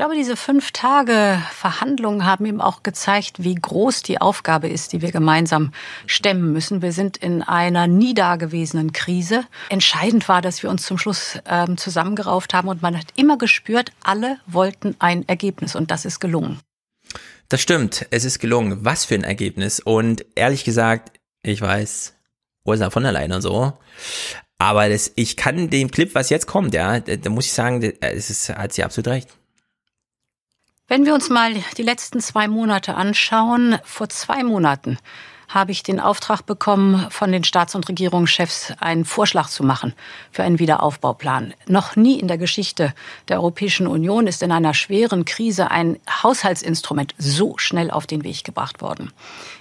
Ich 0.00 0.02
glaube, 0.02 0.16
diese 0.16 0.34
fünf 0.34 0.72
Tage 0.72 1.42
Verhandlungen 1.52 2.24
haben 2.24 2.46
ihm 2.46 2.62
auch 2.62 2.82
gezeigt, 2.82 3.44
wie 3.44 3.54
groß 3.54 4.02
die 4.02 4.18
Aufgabe 4.18 4.66
ist, 4.66 4.94
die 4.94 5.02
wir 5.02 5.12
gemeinsam 5.12 5.74
stemmen 6.06 6.54
müssen. 6.54 6.80
Wir 6.80 6.92
sind 6.92 7.18
in 7.18 7.42
einer 7.42 7.86
nie 7.86 8.14
dagewesenen 8.14 8.94
Krise. 8.94 9.44
Entscheidend 9.68 10.26
war, 10.26 10.40
dass 10.40 10.62
wir 10.62 10.70
uns 10.70 10.86
zum 10.86 10.96
Schluss 10.96 11.38
ähm, 11.44 11.76
zusammengerauft 11.76 12.54
haben 12.54 12.68
und 12.68 12.80
man 12.80 12.96
hat 12.96 13.08
immer 13.16 13.36
gespürt, 13.36 13.92
alle 14.02 14.38
wollten 14.46 14.96
ein 15.00 15.28
Ergebnis 15.28 15.76
und 15.76 15.90
das 15.90 16.06
ist 16.06 16.18
gelungen. 16.18 16.60
Das 17.50 17.60
stimmt. 17.60 18.06
Es 18.10 18.24
ist 18.24 18.38
gelungen. 18.38 18.78
Was 18.82 19.04
für 19.04 19.16
ein 19.16 19.24
Ergebnis. 19.24 19.80
Und 19.80 20.24
ehrlich 20.34 20.64
gesagt, 20.64 21.12
ich 21.42 21.60
weiß, 21.60 22.14
Ursula 22.64 22.88
von 22.88 23.02
der 23.02 23.12
Leyen 23.12 23.32
und 23.32 23.42
so. 23.42 23.74
Aber 24.56 24.88
das, 24.88 25.12
ich 25.16 25.36
kann 25.36 25.68
dem 25.68 25.90
Clip, 25.90 26.14
was 26.14 26.30
jetzt 26.30 26.46
kommt, 26.46 26.72
ja, 26.72 27.00
da, 27.00 27.16
da 27.16 27.28
muss 27.28 27.44
ich 27.44 27.52
sagen, 27.52 27.82
es 28.00 28.48
hat 28.48 28.72
sie 28.72 28.82
absolut 28.82 29.08
recht. 29.08 29.28
Wenn 30.90 31.06
wir 31.06 31.14
uns 31.14 31.30
mal 31.30 31.54
die 31.76 31.84
letzten 31.84 32.18
zwei 32.18 32.48
Monate 32.48 32.96
anschauen, 32.96 33.78
vor 33.84 34.08
zwei 34.08 34.42
Monaten 34.42 34.98
habe 35.48 35.70
ich 35.70 35.84
den 35.84 36.00
Auftrag 36.00 36.46
bekommen, 36.46 37.06
von 37.10 37.30
den 37.30 37.44
Staats- 37.44 37.76
und 37.76 37.88
Regierungschefs 37.88 38.72
einen 38.80 39.04
Vorschlag 39.04 39.46
zu 39.46 39.62
machen 39.62 39.94
für 40.32 40.42
einen 40.42 40.58
Wiederaufbauplan. 40.58 41.54
Noch 41.68 41.94
nie 41.94 42.18
in 42.18 42.26
der 42.26 42.38
Geschichte 42.38 42.92
der 43.28 43.36
Europäischen 43.36 43.86
Union 43.86 44.26
ist 44.26 44.42
in 44.42 44.50
einer 44.50 44.74
schweren 44.74 45.24
Krise 45.24 45.70
ein 45.70 46.00
Haushaltsinstrument 46.24 47.14
so 47.18 47.56
schnell 47.56 47.92
auf 47.92 48.08
den 48.08 48.24
Weg 48.24 48.42
gebracht 48.42 48.82
worden. 48.82 49.12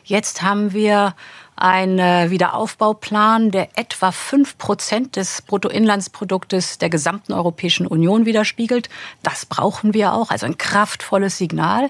Jetzt 0.04 0.42
haben 0.42 0.74
wir 0.74 1.14
einen 1.60 2.32
Wiederaufbauplan, 2.32 3.52
der 3.52 3.70
etwa 3.76 4.12
fünf 4.12 4.58
Prozent 4.58 5.16
des 5.16 5.42
Bruttoinlandsproduktes 5.42 6.78
der 6.78 6.90
gesamten 6.90 7.34
Europäischen 7.34 7.86
Union 7.86 8.26
widerspiegelt. 8.26 8.90
Das 9.24 9.46
brauchen 9.46 9.94
wir 9.94 10.14
auch, 10.14 10.32
also 10.32 10.46
ein 10.46 10.58
kraftvolles 10.58 11.38
Signal. 11.38 11.90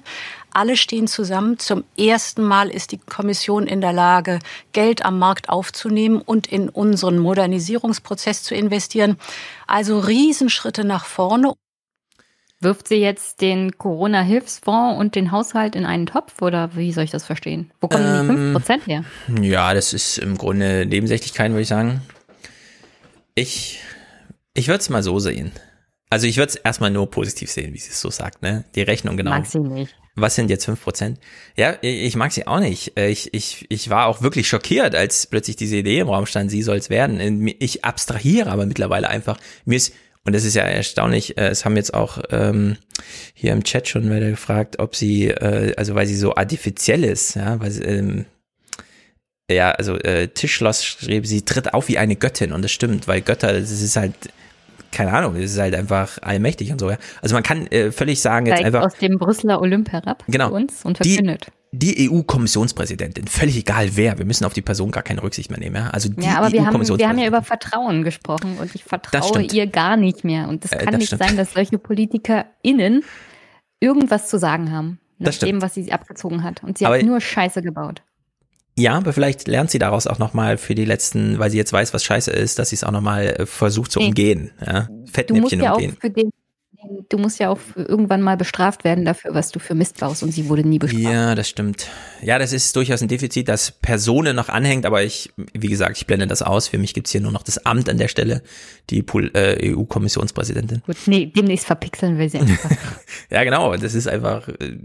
Alle 0.52 0.76
stehen 0.78 1.08
zusammen. 1.08 1.60
Zum 1.60 1.84
ersten 1.98 2.44
Mal 2.44 2.70
ist 2.70 2.92
die 2.92 2.98
Kommission 2.98 3.68
in 3.68 3.82
der 3.82 3.94
Lage, 3.94 4.40
Geld 4.74 5.06
am 5.06 5.20
Markt 5.20 5.50
aufzunehmen 5.50 6.22
und 6.22 6.48
in 6.48 6.70
unseren 6.70 7.20
Modernisierungsprozess 7.20 8.44
zu 8.44 8.56
investieren. 8.56 9.18
Also 9.68 10.00
Riesenschritte 10.00 10.84
nach 10.84 11.06
vorne. 11.06 11.54
Wirft 12.62 12.90
sie 12.90 12.96
jetzt 12.96 13.40
den 13.42 13.78
Corona-Hilfsfonds 13.78 15.00
und 15.00 15.16
den 15.16 15.32
Haushalt 15.32 15.76
in 15.78 15.86
einen 15.86 16.06
Topf 16.06 16.42
oder 16.42 16.76
wie 16.76 16.92
soll 16.92 17.06
ich 17.06 17.12
das 17.12 17.26
verstehen? 17.26 17.72
Wo 17.80 17.88
kommen 17.88 18.30
Ähm, 18.30 18.54
die 18.54 18.60
5% 18.60 18.86
her? 18.86 19.04
Ja, 19.42 19.74
das 19.74 19.94
ist 19.94 20.18
im 20.18 20.38
Grunde 20.38 20.86
Nebensächlichkeit, 20.86 21.52
würde 21.52 21.62
ich 21.62 21.70
sagen. 21.70 22.02
Ich, 23.36 23.80
ich 24.54 24.68
würde 24.68 24.82
es 24.82 24.90
mal 24.90 25.04
so 25.04 25.20
sehen. 25.20 25.54
Also 26.10 26.28
ich 26.28 26.38
würde 26.38 26.50
es 26.50 26.56
erstmal 26.56 26.90
nur 26.90 27.10
positiv 27.10 27.50
sehen, 27.52 27.74
wie 27.74 27.78
sie 27.78 27.92
es 27.92 28.02
so 28.02 28.10
sagt, 28.10 28.42
ne? 28.42 28.66
Die 28.76 28.82
Rechnung 28.82 29.16
genau. 29.16 29.32
Mag 29.32 29.46
sie 29.46 29.60
nicht. 29.60 29.96
Was 30.16 30.36
sind 30.36 30.50
jetzt 30.50 30.68
5%? 30.68 31.16
Ja, 31.56 31.76
ich 31.82 32.16
mag 32.18 32.34
sie 32.34 32.46
auch 32.46 32.60
nicht. 32.60 32.98
Ich, 33.00 33.34
ich, 33.34 33.68
ich 33.70 33.90
war 33.90 34.08
auch 34.08 34.22
wirklich 34.22 34.50
schockiert, 34.50 34.96
als 34.96 35.28
plötzlich 35.28 35.56
diese 35.56 35.78
Idee 35.78 36.00
im 36.00 36.10
Raum 36.10 36.26
stand, 36.26 36.52
sie 36.52 36.64
soll 36.64 36.78
es 36.78 36.90
werden. 36.90 37.48
Ich 37.60 37.86
abstrahiere 37.86 38.50
aber 38.52 38.66
mittlerweile 38.66 39.08
einfach. 39.08 39.38
Mir 39.64 39.78
ist, 39.78 39.94
und 40.30 40.34
das 40.36 40.46
ist 40.46 40.54
ja 40.54 40.62
erstaunlich, 40.62 41.40
äh, 41.40 41.48
es 41.48 41.66
haben 41.66 41.76
jetzt 41.76 41.96
auch 41.96 42.20
ähm, 42.30 42.78
hier 43.34 43.52
im 43.52 43.64
Chat 43.64 43.88
schon 43.88 44.04
wieder 44.06 44.30
gefragt, 44.30 44.78
ob 44.78 44.96
sie, 44.96 45.30
äh, 45.30 45.74
also 45.76 45.96
weil 45.96 46.06
sie 46.06 46.16
so 46.16 46.36
artifiziell 46.36 47.04
ist, 47.04 47.36
ja, 47.36 47.60
weil 47.60 47.72
sie, 47.72 47.84
ähm, 47.84 48.26
ja, 49.50 49.72
also 49.72 49.96
äh, 49.96 50.28
Tischschloss 50.28 50.86
schrieb, 50.86 51.26
sie 51.26 51.42
tritt 51.42 51.74
auf 51.74 51.88
wie 51.88 51.98
eine 51.98 52.16
Göttin 52.16 52.52
und 52.52 52.62
das 52.62 52.70
stimmt, 52.72 53.08
weil 53.08 53.22
Götter, 53.22 53.54
das 53.60 53.72
ist 53.72 53.96
halt, 53.96 54.14
keine 54.92 55.12
Ahnung, 55.14 55.34
das 55.34 55.46
ist 55.50 55.58
halt 55.58 55.74
einfach 55.74 56.20
allmächtig 56.22 56.72
und 56.72 56.78
so, 56.80 56.92
ja. 56.92 56.98
Also 57.24 57.34
man 57.34 57.42
kann 57.42 57.66
äh, 57.72 57.92
völlig 57.92 58.22
sagen, 58.22 58.46
jetzt 58.46 58.60
Steigt 58.60 58.68
einfach. 58.76 58.86
aus 58.86 59.00
dem 59.00 59.18
Brüsseler 59.18 59.60
Olymp 59.62 59.92
herab 59.92 60.24
Genau. 60.28 60.50
zu 60.50 60.54
uns 60.54 60.86
und 60.86 60.98
verkündet. 60.98 61.48
die 61.48 61.59
EU-Kommissionspräsidentin, 61.74 63.28
völlig 63.28 63.58
egal 63.58 63.90
wer, 63.96 64.18
wir 64.18 64.26
müssen 64.26 64.46
auf 64.46 64.54
die 64.54 64.62
Person 64.62 64.92
gar 64.92 65.04
keine 65.04 65.22
Rücksicht 65.24 65.50
mehr 65.50 65.60
nehmen. 65.60 65.76
Ja? 65.76 65.90
Also 65.90 66.10
die 66.10 66.22
Ja, 66.26 66.38
aber 66.40 66.52
wir 66.52 66.66
haben, 66.66 66.74
wir 66.74 67.08
haben 67.08 67.18
ja 67.20 67.26
EU-Kommissionspräsidentin. 67.26 67.28
über 67.28 67.42
Vertrauen 67.44 68.04
gesprochen 68.04 68.58
und 68.60 68.74
ich 68.76 68.84
vertraue 68.84 69.44
ihr 69.44 69.68
gar 69.68 69.98
nicht 69.98 70.24
mehr. 70.24 70.48
Und 70.50 70.66
es 70.66 70.72
Äh, 70.72 70.78
kann 70.78 70.88
das 70.88 70.98
nicht 71.00 71.08
stimmt. 71.08 71.24
sein, 71.24 71.38
dass 71.38 71.54
solche 71.54 71.78
PolitikerInnen 71.78 73.04
irgendwas 73.80 74.28
zu 74.30 74.38
sagen 74.40 74.72
haben. 74.72 75.00
Nach 75.20 75.34
dem, 75.36 75.62
was 75.62 75.74
sie 75.74 75.92
abgezogen 75.92 76.44
hat. 76.44 76.64
Und 76.64 76.78
sie 76.78 76.86
Aber- 76.86 76.98
hat 76.98 77.04
nur 77.06 77.20
Scheiße 77.20 77.62
gebaut. 77.62 78.02
Ja, 78.78 78.94
aber 78.94 79.12
vielleicht 79.12 79.50
lernt 79.50 79.70
sie 79.70 79.80
daraus 79.80 80.08
auch 80.08 80.20
nochmal 80.20 80.58
für 80.58 80.74
die 80.74 80.86
letzten, 80.86 81.38
weil 81.38 81.50
sie 81.52 81.58
jetzt 81.58 81.74
weiß, 81.74 81.94
was 81.94 82.02
scheiße 82.06 82.32
ist, 82.32 82.60
dass 82.60 82.70
sie 82.70 82.78
es 82.78 82.86
auch 82.86 82.92
nochmal 82.92 83.26
äh, 83.28 83.46
versucht 83.46 83.92
zu 83.92 84.00
umgehen. 84.00 84.52
Ja? 84.66 84.84
Du 84.84 84.94
musst 85.02 85.14
Fettnäpfchen 85.16 85.62
ja 85.62 85.72
auch 85.74 85.76
umgehen. 85.76 85.98
für 86.00 86.10
den, 86.10 86.30
du 87.10 87.18
musst 87.18 87.40
ja 87.40 87.50
auch 87.50 87.60
irgendwann 87.76 88.22
mal 88.22 88.38
bestraft 88.38 88.84
werden 88.84 89.06
dafür, 89.06 89.34
was 89.34 89.52
du 89.52 89.60
für 89.60 89.76
Mist 89.76 90.00
baust. 90.00 90.24
Und 90.24 90.32
sie 90.32 90.50
wurde 90.50 90.68
nie 90.68 90.80
bestraft. 90.80 91.04
Ja, 91.04 91.36
das 91.36 91.48
stimmt. 91.50 91.88
Ja, 92.22 92.40
das 92.40 92.54
ist 92.54 92.76
durchaus 92.76 93.02
ein 93.02 93.08
Defizit, 93.08 93.48
das 93.48 93.72
Personen 93.72 94.36
noch 94.36 94.50
anhängt, 94.50 94.86
aber 94.86 95.04
ich, 95.04 95.32
wie 95.54 95.68
gesagt, 95.68 95.98
ich 95.98 96.08
blende 96.08 96.28
das 96.28 96.42
aus. 96.42 96.68
Für 96.68 96.78
mich 96.78 96.94
gibt's 96.94 97.12
hier 97.12 97.22
nur 97.22 97.32
noch 97.32 97.44
das 97.44 97.66
Amt 97.66 97.90
an 97.90 97.98
der 97.98 98.08
Stelle, 98.08 98.42
die 98.90 99.00
äh, 99.00 99.74
EU-Kommissionspräsidentin. 99.74 100.82
Gut, 100.86 100.98
nee, 101.06 101.26
demnächst 101.28 101.66
verpixeln 101.68 102.18
wir 102.18 102.30
sie 102.30 102.40
einfach. 102.40 102.72
Ja, 103.30 103.44
genau. 103.44 103.76
Das 103.78 103.94
ist 103.94 104.08
einfach. 104.08 104.48
äh, 104.48 104.78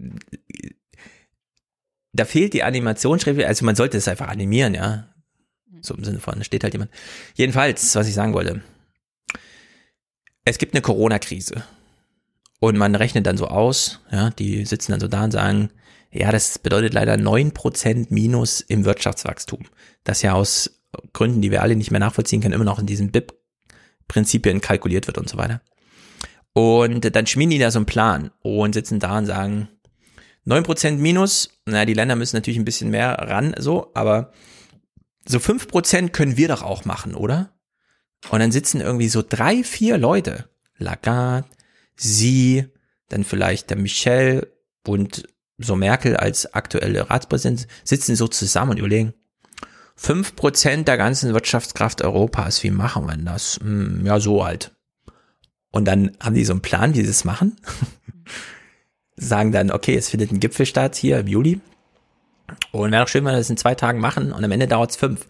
Da 2.13 2.25
fehlt 2.25 2.53
die 2.53 2.63
Animationsschrift. 2.63 3.43
Also 3.43 3.65
man 3.65 3.75
sollte 3.77 3.97
es 3.99 4.09
einfach 4.09 4.29
animieren, 4.29 4.75
ja. 4.75 5.09
So 5.81 5.95
im 5.95 6.05
Sinne 6.05 6.21
von, 6.21 6.39
da 6.39 6.45
steht 6.45 6.63
halt 6.65 6.73
jemand. 6.75 6.91
Jedenfalls, 7.35 7.95
was 7.95 8.09
ich 8.09 8.15
sagen 8.15 8.33
wollte. 8.35 8.63
Es 10.45 10.59
gibt 10.59 10.75
eine 10.75 10.83
Corona-Krise. 10.83 11.65
Und 12.65 12.79
man 12.79 12.95
rechnet 12.95 13.27
dann 13.27 13.37
so 13.37 13.49
aus, 13.49 14.01
ja, 14.11 14.31
die 14.31 14.65
sitzen 14.65 14.93
dann 14.93 15.01
so 15.01 15.07
da 15.07 15.25
und 15.25 15.33
sagen, 15.33 15.69
ja, 16.11 16.33
das 16.33 16.59
bedeutet 16.59 16.95
leider 16.95 17.13
9% 17.13 18.07
Minus 18.09 18.63
im 18.63 18.87
Wirtschaftswachstum. 18.87 19.67
Das 20.03 20.23
ja 20.23 20.33
aus 20.33 20.81
Gründen, 21.13 21.43
die 21.43 21.51
wir 21.51 21.61
alle 21.61 21.77
nicht 21.77 21.91
mehr 21.91 22.01
nachvollziehen 22.01 22.41
können, 22.41 22.55
immer 22.55 22.65
noch 22.65 22.79
in 22.79 22.87
diesen 22.87 23.13
BIP-Prinzipien 23.13 24.63
kalkuliert 24.63 25.07
wird 25.07 25.19
und 25.19 25.29
so 25.29 25.37
weiter. 25.37 25.61
Und 26.55 27.15
dann 27.15 27.27
schmieden 27.27 27.51
die 27.51 27.59
da 27.59 27.71
so 27.71 27.81
einen 27.81 27.85
Plan 27.85 28.31
und 28.41 28.73
sitzen 28.73 28.99
da 28.99 29.19
und 29.19 29.27
sagen, 29.27 29.69
9% 30.47 30.93
Minus, 30.93 31.51
naja, 31.67 31.85
die 31.85 31.93
Länder 31.93 32.17
müssen 32.17 32.37
natürlich 32.37 32.59
ein 32.59 32.65
bisschen 32.65 32.89
mehr 32.89 33.11
ran, 33.11 33.55
so, 33.59 33.91
aber 33.93 34.33
so 35.27 35.37
5% 35.37 36.13
können 36.13 36.39
wir 36.39 36.49
doch 36.49 36.63
auch 36.63 36.87
machen, 36.87 37.15
oder? 37.15 37.53
Und 38.31 38.39
dann 38.39 38.53
sitzen 38.53 38.81
irgendwie 38.81 39.09
so 39.09 39.23
drei, 39.23 39.63
vier 39.63 39.99
Leute. 39.99 40.49
Lagarde, 40.79 41.47
sie, 41.97 42.67
dann 43.09 43.25
vielleicht 43.25 43.71
der 43.71 43.77
Michel 43.77 44.53
und 44.87 45.29
so 45.59 45.77
Merkel 45.77 46.17
als 46.17 46.53
aktuelle 46.55 47.11
Ratspräsident 47.11 47.67
sitzen 47.85 48.17
so 48.17 48.29
zusammen 48.29 48.73
und 48.73 48.79
überlegen, 48.79 49.15
5% 49.99 50.85
der 50.85 50.97
ganzen 50.97 51.33
Wirtschaftskraft 51.33 52.03
Europas, 52.03 52.63
wie 52.65 52.71
machen 52.71 53.07
wir 53.07 53.17
das? 53.17 53.61
Hm, 53.63 54.05
ja, 54.05 54.19
so 54.19 54.45
halt. 54.45 54.73
Und 55.71 55.85
dann 55.87 56.17
haben 56.21 56.35
die 56.35 56.45
so 56.45 56.53
einen 56.53 56.63
Plan, 56.63 56.95
wie 56.95 57.03
sie 57.03 57.11
es 57.11 57.25
machen. 57.25 57.57
Sagen 59.17 59.53
dann, 59.53 59.71
okay, 59.71 59.97
es 59.97 60.09
findet 60.09 60.33
ein 60.33 60.41
Gipfel 60.41 60.67
statt 60.67 60.97
hier 60.97 61.21
im 61.21 61.29
Juli. 61.29 61.61
Und 62.73 62.91
wäre 62.91 63.05
doch 63.05 63.09
schön, 63.09 63.25
wenn 63.25 63.33
wir 63.33 63.39
das 63.39 63.51
in 63.51 63.57
zwei 63.57 63.75
Tagen 63.75 64.01
machen 64.01 64.33
und 64.33 64.45
am 64.45 64.51
Ende 64.51 64.67
dauert 64.67 64.91
es 64.91 64.97
fünf. 64.97 65.27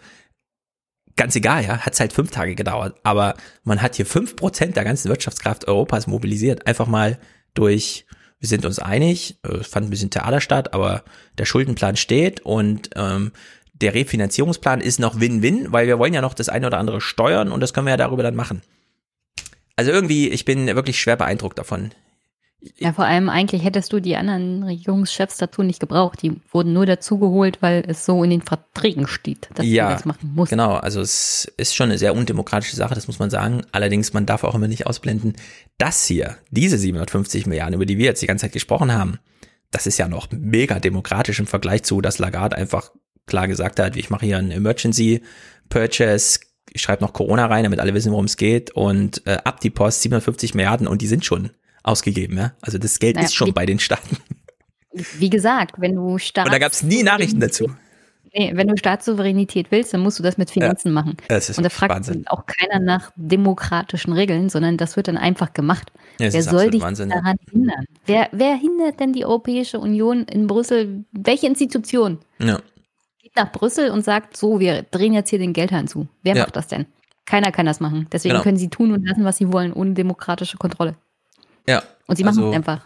Ganz 1.16 1.36
egal, 1.36 1.64
ja, 1.64 1.78
hat 1.78 1.92
es 1.92 2.00
halt 2.00 2.12
fünf 2.12 2.30
Tage 2.30 2.54
gedauert. 2.54 2.98
Aber 3.04 3.34
man 3.62 3.80
hat 3.80 3.94
hier 3.94 4.06
fünf 4.06 4.34
Prozent 4.36 4.76
der 4.76 4.84
ganzen 4.84 5.08
Wirtschaftskraft 5.08 5.68
Europas 5.68 6.06
mobilisiert. 6.06 6.66
Einfach 6.66 6.86
mal 6.86 7.18
durch, 7.54 8.06
wir 8.40 8.48
sind 8.48 8.64
uns 8.64 8.78
einig, 8.80 9.38
äh, 9.44 9.56
es 9.56 9.68
fand 9.68 9.86
ein 9.86 9.90
bisschen 9.90 10.10
Theater 10.10 10.40
statt, 10.40 10.74
aber 10.74 11.04
der 11.38 11.44
Schuldenplan 11.44 11.96
steht 11.96 12.40
und 12.40 12.90
ähm, 12.96 13.32
der 13.74 13.94
Refinanzierungsplan 13.94 14.80
ist 14.80 14.98
noch 14.98 15.20
Win-Win, 15.20 15.72
weil 15.72 15.86
wir 15.86 15.98
wollen 15.98 16.14
ja 16.14 16.20
noch 16.20 16.34
das 16.34 16.48
eine 16.48 16.66
oder 16.66 16.78
andere 16.78 17.00
steuern 17.00 17.50
und 17.50 17.60
das 17.60 17.72
können 17.74 17.86
wir 17.86 17.92
ja 17.92 17.96
darüber 17.96 18.22
dann 18.22 18.36
machen. 18.36 18.62
Also 19.76 19.90
irgendwie, 19.90 20.28
ich 20.28 20.44
bin 20.44 20.66
wirklich 20.66 21.00
schwer 21.00 21.16
beeindruckt 21.16 21.58
davon. 21.58 21.90
Ja, 22.78 22.92
vor 22.92 23.04
allem 23.04 23.28
eigentlich 23.28 23.62
hättest 23.62 23.92
du 23.92 24.00
die 24.00 24.16
anderen 24.16 24.62
Regierungschefs 24.62 25.36
dazu 25.36 25.62
nicht 25.62 25.80
gebraucht. 25.80 26.22
Die 26.22 26.40
wurden 26.50 26.72
nur 26.72 26.86
dazugeholt, 26.86 27.60
weil 27.60 27.84
es 27.86 28.06
so 28.06 28.24
in 28.24 28.30
den 28.30 28.42
Verträgen 28.42 29.06
steht, 29.06 29.48
dass 29.54 29.66
ja, 29.66 29.88
du 29.88 29.94
das 29.94 30.04
machen 30.04 30.32
musst. 30.34 30.50
Genau, 30.50 30.74
also 30.74 31.00
es 31.00 31.52
ist 31.56 31.74
schon 31.74 31.90
eine 31.90 31.98
sehr 31.98 32.14
undemokratische 32.14 32.76
Sache, 32.76 32.94
das 32.94 33.06
muss 33.06 33.18
man 33.18 33.30
sagen. 33.30 33.62
Allerdings, 33.72 34.12
man 34.12 34.26
darf 34.26 34.44
auch 34.44 34.54
immer 34.54 34.68
nicht 34.68 34.86
ausblenden, 34.86 35.34
das 35.78 36.06
hier, 36.06 36.36
diese 36.50 36.78
750 36.78 37.46
Milliarden, 37.46 37.74
über 37.74 37.86
die 37.86 37.98
wir 37.98 38.06
jetzt 38.06 38.22
die 38.22 38.26
ganze 38.26 38.46
Zeit 38.46 38.52
gesprochen 38.52 38.92
haben, 38.92 39.18
das 39.70 39.86
ist 39.86 39.98
ja 39.98 40.08
noch 40.08 40.28
mega 40.30 40.78
demokratisch 40.78 41.40
im 41.40 41.46
Vergleich 41.46 41.82
zu, 41.82 42.00
dass 42.00 42.18
Lagarde 42.18 42.56
einfach 42.56 42.92
klar 43.26 43.48
gesagt 43.48 43.80
hat, 43.80 43.96
ich 43.96 44.10
mache 44.10 44.26
hier 44.26 44.38
einen 44.38 44.50
Emergency 44.50 45.22
Purchase, 45.68 46.40
ich 46.72 46.82
schreibe 46.82 47.02
noch 47.02 47.12
Corona 47.12 47.46
rein, 47.46 47.64
damit 47.64 47.80
alle 47.80 47.94
wissen, 47.94 48.12
worum 48.12 48.26
es 48.26 48.36
geht 48.36 48.70
und 48.70 49.26
äh, 49.26 49.38
ab 49.44 49.60
die 49.60 49.70
Post 49.70 50.02
750 50.02 50.54
Milliarden 50.54 50.86
und 50.86 51.02
die 51.02 51.06
sind 51.06 51.24
schon 51.24 51.50
ausgegeben, 51.84 52.36
ja. 52.36 52.52
Also 52.60 52.78
das 52.78 52.98
Geld 52.98 53.14
naja, 53.14 53.26
ist 53.26 53.34
schon 53.34 53.52
bei 53.52 53.66
den 53.66 53.78
Staaten. 53.78 54.16
Wie 54.92 55.30
gesagt, 55.30 55.76
wenn 55.78 55.94
du 55.94 56.18
Staats 56.18 56.46
Und 56.48 56.52
da 56.52 56.58
gab 56.58 56.72
es 56.72 56.82
nie 56.82 57.02
Nachrichten 57.02 57.38
dazu. 57.38 57.70
Nee, 58.36 58.50
wenn 58.56 58.66
du 58.66 58.76
Staatssouveränität 58.76 59.70
willst, 59.70 59.94
dann 59.94 60.00
musst 60.00 60.18
du 60.18 60.24
das 60.24 60.36
mit 60.38 60.50
Finanzen 60.50 60.88
ja, 60.88 60.94
machen. 60.94 61.16
Und 61.30 61.64
da 61.64 61.68
fragt 61.68 61.94
Wahnsinn. 61.94 62.26
auch 62.26 62.46
keiner 62.46 62.80
nach 62.80 63.12
demokratischen 63.14 64.12
Regeln, 64.12 64.48
sondern 64.48 64.76
das 64.76 64.96
wird 64.96 65.06
dann 65.06 65.16
einfach 65.16 65.52
gemacht. 65.52 65.92
Ja, 66.18 66.32
wer 66.32 66.42
soll 66.42 66.70
dich 66.70 66.82
Wahnsinn, 66.82 67.10
daran 67.10 67.36
ja. 67.46 67.52
hindern? 67.52 67.84
Wer, 68.06 68.28
wer 68.32 68.56
hindert 68.56 68.98
denn 68.98 69.12
die 69.12 69.24
Europäische 69.24 69.78
Union 69.78 70.24
in 70.24 70.48
Brüssel? 70.48 71.04
Welche 71.12 71.46
Institution? 71.46 72.18
Ja. 72.40 72.58
Geht 73.22 73.36
nach 73.36 73.52
Brüssel 73.52 73.90
und 73.90 74.04
sagt, 74.04 74.36
so, 74.36 74.58
wir 74.58 74.82
drehen 74.82 75.12
jetzt 75.12 75.30
hier 75.30 75.38
den 75.38 75.52
Geldhahn 75.52 75.86
zu. 75.86 76.08
Wer 76.24 76.34
macht 76.34 76.56
das 76.56 76.66
denn? 76.66 76.86
Keiner 77.26 77.52
kann 77.52 77.66
das 77.66 77.78
machen. 77.78 78.08
Deswegen 78.10 78.32
genau. 78.32 78.42
können 78.42 78.56
sie 78.56 78.68
tun 78.68 78.90
und 78.90 79.06
lassen, 79.06 79.24
was 79.24 79.36
sie 79.36 79.52
wollen, 79.52 79.72
ohne 79.72 79.94
demokratische 79.94 80.56
Kontrolle. 80.56 80.96
Ja. 81.66 81.82
Und 82.06 82.16
sie 82.16 82.24
machen 82.24 82.38
also, 82.38 82.50
es 82.50 82.56
einfach. 82.56 82.84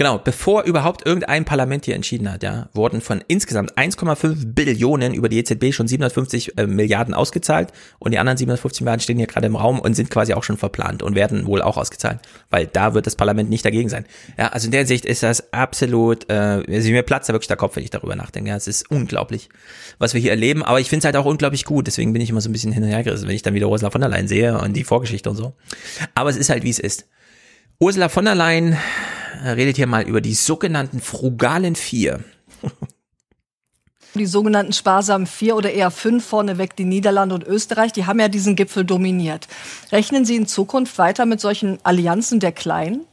Genau, 0.00 0.16
bevor 0.16 0.62
überhaupt 0.62 1.04
irgendein 1.04 1.44
Parlament 1.44 1.84
hier 1.84 1.94
entschieden 1.94 2.32
hat, 2.32 2.42
ja, 2.42 2.70
wurden 2.72 3.02
von 3.02 3.22
insgesamt 3.28 3.76
1,5 3.76 4.54
Billionen 4.54 5.12
über 5.12 5.28
die 5.28 5.38
EZB 5.38 5.74
schon 5.74 5.88
750 5.88 6.56
äh, 6.56 6.66
Milliarden 6.66 7.12
ausgezahlt 7.12 7.70
und 7.98 8.12
die 8.12 8.18
anderen 8.18 8.38
750 8.38 8.80
Milliarden 8.80 9.02
stehen 9.02 9.18
hier 9.18 9.26
gerade 9.26 9.46
im 9.46 9.56
Raum 9.56 9.78
und 9.78 9.94
sind 9.94 10.08
quasi 10.08 10.32
auch 10.32 10.42
schon 10.42 10.56
verplant 10.56 11.02
und 11.02 11.16
werden 11.16 11.44
wohl 11.44 11.60
auch 11.60 11.76
ausgezahlt, 11.76 12.20
weil 12.48 12.66
da 12.66 12.94
wird 12.94 13.06
das 13.06 13.14
Parlament 13.14 13.50
nicht 13.50 13.62
dagegen 13.62 13.90
sein. 13.90 14.06
Ja, 14.38 14.48
also 14.48 14.68
in 14.68 14.72
der 14.72 14.86
Sicht 14.86 15.04
ist 15.04 15.22
das 15.22 15.52
absolut, 15.52 16.30
äh, 16.30 16.62
also 16.66 16.90
mir 16.90 17.02
platzt 17.02 17.28
da 17.28 17.34
wirklich 17.34 17.48
der 17.48 17.58
Kopf, 17.58 17.76
wenn 17.76 17.84
ich 17.84 17.90
darüber 17.90 18.16
nachdenke. 18.16 18.48
Ja, 18.48 18.56
es 18.56 18.68
ist 18.68 18.90
unglaublich, 18.90 19.50
was 19.98 20.14
wir 20.14 20.20
hier 20.22 20.30
erleben, 20.30 20.62
aber 20.62 20.80
ich 20.80 20.88
finde 20.88 21.00
es 21.00 21.04
halt 21.04 21.16
auch 21.16 21.26
unglaublich 21.26 21.66
gut, 21.66 21.86
deswegen 21.86 22.14
bin 22.14 22.22
ich 22.22 22.30
immer 22.30 22.40
so 22.40 22.48
ein 22.48 22.52
bisschen 22.52 22.72
hinterhergerissen, 22.72 23.28
wenn 23.28 23.36
ich 23.36 23.42
dann 23.42 23.52
wieder 23.52 23.68
Ursula 23.68 23.90
von 23.90 24.00
der 24.00 24.08
Leyen 24.08 24.28
sehe 24.28 24.58
und 24.58 24.72
die 24.74 24.84
Vorgeschichte 24.84 25.28
und 25.28 25.36
so. 25.36 25.52
Aber 26.14 26.30
es 26.30 26.38
ist 26.38 26.48
halt, 26.48 26.62
wie 26.62 26.70
es 26.70 26.78
ist. 26.78 27.06
Ursula 27.82 28.10
von 28.10 28.26
der 28.26 28.34
Leyen 28.34 28.76
redet 29.42 29.76
hier 29.76 29.86
mal 29.86 30.02
über 30.02 30.20
die 30.20 30.34
sogenannten 30.34 31.00
frugalen 31.00 31.76
Vier. 31.76 32.22
Die 34.14 34.26
sogenannten 34.26 34.74
sparsamen 34.74 35.26
vier 35.26 35.56
oder 35.56 35.72
eher 35.72 35.90
fünf 35.90 36.26
vorneweg, 36.26 36.76
die 36.76 36.84
Niederlande 36.84 37.34
und 37.34 37.46
Österreich, 37.46 37.92
die 37.92 38.04
haben 38.04 38.20
ja 38.20 38.28
diesen 38.28 38.54
Gipfel 38.54 38.84
dominiert. 38.84 39.48
Rechnen 39.92 40.26
Sie 40.26 40.36
in 40.36 40.46
Zukunft 40.46 40.98
weiter 40.98 41.24
mit 41.24 41.40
solchen 41.40 41.78
Allianzen 41.82 42.38
der 42.38 42.52
Kleinen? 42.52 43.06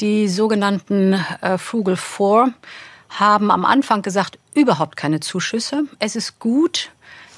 Die 0.00 0.28
sogenannten 0.28 1.12
äh, 1.42 1.58
Frugal 1.58 1.96
Four 1.96 2.54
haben 3.10 3.50
am 3.50 3.66
Anfang 3.66 4.00
gesagt, 4.00 4.38
überhaupt 4.54 4.96
keine 4.96 5.20
Zuschüsse. 5.20 5.84
Es 5.98 6.16
ist 6.16 6.38
gut, 6.38 6.90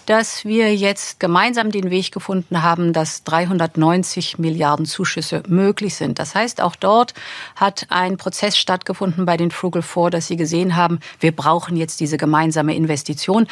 dass 0.07 0.45
wir 0.45 0.75
jetzt 0.75 1.21
gemeinsam 1.21 1.71
den 1.71 1.91
Weg 1.91 2.13
gefunden 2.13 2.63
haben, 2.63 2.93
dass 2.93 3.25
390 3.25 4.39
Milliarden 4.39 4.87
Zuschüsse 4.87 5.43
möglich 5.49 5.95
sind. 5.95 6.19
Das 6.19 6.35
heißt, 6.35 6.61
auch 6.61 6.77
dort 6.77 7.15
hat 7.57 7.87
ein 7.91 8.17
Prozess 8.17 8.57
stattgefunden 8.57 9.25
bei 9.25 9.37
den 9.37 9.51
Frugal 9.51 9.83
Four, 9.83 10.11
dass 10.11 10.27
sie 10.27 10.37
gesehen 10.37 10.77
haben, 10.77 11.01
wir 11.21 11.33
brauchen 11.33 11.77
jetzt 11.77 12.01
diese 12.01 12.17
gemeinsame 12.17 12.75
Investition. 12.75 13.47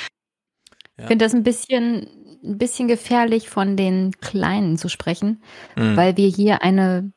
Ich 0.99 1.07
finde 1.07 1.25
das 1.25 1.35
ein 1.35 1.43
bisschen, 1.43 2.07
ein 2.45 2.59
bisschen 2.59 2.89
gefährlich, 2.89 3.49
von 3.49 3.77
den 3.77 4.13
Kleinen 4.21 4.77
zu 4.77 4.89
sprechen, 4.89 5.43
mhm. 5.77 5.97
weil 5.97 6.17
wir 6.17 6.29
hier 6.29 6.63
eine 6.63 7.13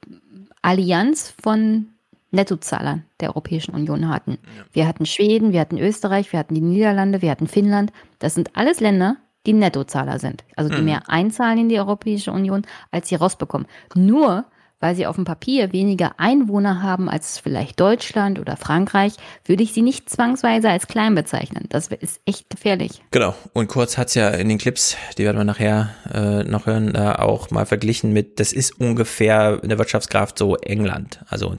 Allianz 0.62 1.34
von 1.42 1.93
Nettozahlern 2.34 3.04
der 3.20 3.30
Europäischen 3.30 3.74
Union 3.74 4.10
hatten. 4.10 4.38
Wir 4.72 4.88
hatten 4.88 5.06
Schweden, 5.06 5.54
wir 5.54 5.60
hatten 5.60 5.78
Österreich, 5.78 6.32
wir 6.32 6.40
hatten 6.40 6.56
die 6.56 6.62
Niederlande, 6.62 7.22
wir 7.22 7.32
hatten 7.32 7.48
Finnland. 7.48 7.92
Das 8.20 8.34
sind 8.34 8.56
alles 8.56 8.80
Länder, 8.80 9.18
die 9.46 9.54
Nettozahler 9.54 10.20
sind. 10.20 10.44
Also 10.56 10.70
die 10.70 10.80
mhm. 10.80 10.86
mehr 10.86 11.10
einzahlen 11.10 11.60
in 11.60 11.70
die 11.70 11.80
Europäische 11.80 12.32
Union, 12.32 12.64
als 12.92 13.10
sie 13.10 13.16
rausbekommen. 13.16 13.68
Nur 13.96 14.46
weil 14.84 14.98
sie 14.98 15.08
auf 15.08 15.16
dem 15.16 15.24
Papier 15.24 15.72
weniger 15.72 16.16
Einwohner 16.18 16.84
haben 16.84 17.10
als 17.10 17.40
vielleicht 17.40 17.80
Deutschland 17.80 18.38
oder 18.38 18.58
Frankreich, 18.58 19.14
würde 19.46 19.64
ich 19.64 19.72
sie 19.72 19.82
nicht 19.82 20.10
zwangsweise 20.10 20.70
als 20.70 20.88
klein 20.88 21.16
bezeichnen. 21.16 21.68
Das 21.70 21.88
ist 21.88 22.20
echt 22.26 22.50
gefährlich. 22.50 23.02
Genau. 23.12 23.34
Und 23.54 23.70
Kurz 23.70 23.98
hat 23.98 24.10
es 24.10 24.16
ja 24.16 24.28
in 24.28 24.50
den 24.50 24.58
Clips, 24.58 24.98
die 25.18 25.24
werden 25.24 25.38
wir 25.38 25.46
nachher 25.46 25.92
äh, 26.14 26.44
noch 26.44 26.66
hören, 26.66 26.96
äh, 26.96 27.16
auch 27.18 27.50
mal 27.50 27.66
verglichen 27.66 28.12
mit, 28.12 28.42
das 28.42 28.52
ist 28.52 28.78
ungefähr 28.78 29.62
eine 29.64 29.78
Wirtschaftskraft 29.78 30.38
so 30.38 30.58
England. 30.58 31.22
Also 31.30 31.58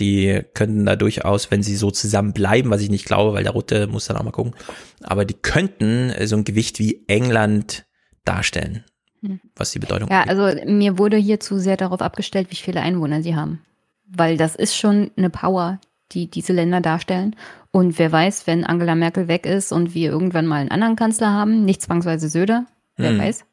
die 0.00 0.42
könnten 0.54 0.86
da 0.86 0.96
durchaus, 0.96 1.50
wenn 1.50 1.62
sie 1.62 1.76
so 1.76 1.90
zusammen 1.90 2.32
bleiben, 2.32 2.70
was 2.70 2.80
ich 2.80 2.90
nicht 2.90 3.04
glaube, 3.04 3.34
weil 3.34 3.44
der 3.44 3.52
Rutte 3.52 3.86
muss 3.86 4.06
dann 4.06 4.16
auch 4.16 4.22
mal 4.22 4.30
gucken, 4.30 4.54
aber 5.02 5.24
die 5.24 5.34
könnten 5.34 6.10
äh, 6.10 6.26
so 6.26 6.36
ein 6.36 6.44
Gewicht 6.44 6.78
wie 6.78 7.04
England 7.08 7.84
darstellen, 8.24 8.84
hm. 9.20 9.40
was 9.54 9.72
die 9.72 9.78
Bedeutung 9.78 10.08
Ja, 10.10 10.24
also 10.24 10.50
mir 10.66 10.98
wurde 10.98 11.16
hier 11.16 11.40
zu 11.40 11.58
sehr 11.58 11.76
darauf 11.76 12.00
abgestellt, 12.00 12.50
wie 12.50 12.56
viele 12.56 12.80
Einwohner 12.80 13.22
sie 13.22 13.36
haben. 13.36 13.62
Weil 14.06 14.36
das 14.36 14.56
ist 14.56 14.76
schon 14.76 15.10
eine 15.16 15.30
Power, 15.30 15.80
die 16.12 16.30
diese 16.30 16.52
Länder 16.52 16.80
darstellen. 16.80 17.36
Und 17.70 17.98
wer 17.98 18.12
weiß, 18.12 18.46
wenn 18.46 18.64
Angela 18.64 18.94
Merkel 18.94 19.28
weg 19.28 19.46
ist 19.46 19.72
und 19.72 19.94
wir 19.94 20.10
irgendwann 20.10 20.46
mal 20.46 20.60
einen 20.60 20.70
anderen 20.70 20.96
Kanzler 20.96 21.30
haben, 21.30 21.64
nicht 21.64 21.80
zwangsweise 21.80 22.28
Söder, 22.28 22.66
wer 22.96 23.10
hm. 23.10 23.18
weiß. 23.18 23.44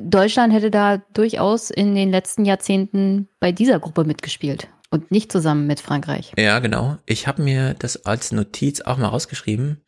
Deutschland 0.00 0.52
hätte 0.52 0.70
da 0.70 0.98
durchaus 1.12 1.70
in 1.70 1.94
den 1.94 2.10
letzten 2.10 2.44
Jahrzehnten 2.44 3.28
bei 3.40 3.52
dieser 3.52 3.80
Gruppe 3.80 4.04
mitgespielt. 4.04 4.68
Und 4.94 5.10
nicht 5.10 5.32
zusammen 5.32 5.66
mit 5.66 5.80
Frankreich. 5.80 6.30
Ja, 6.38 6.60
genau. 6.60 6.98
Ich 7.04 7.26
habe 7.26 7.42
mir 7.42 7.74
das 7.74 8.06
als 8.06 8.30
Notiz 8.30 8.80
auch 8.80 8.96
mal 8.96 9.08
rausgeschrieben. 9.08 9.80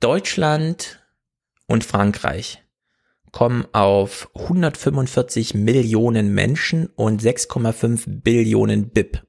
Deutschland 0.00 0.98
und 1.68 1.84
Frankreich 1.84 2.64
kommen 3.30 3.66
auf 3.70 4.28
145 4.34 5.54
Millionen 5.54 6.34
Menschen 6.34 6.88
und 6.96 7.22
6,5 7.22 8.20
Billionen 8.22 8.88
BIP. 8.88 9.22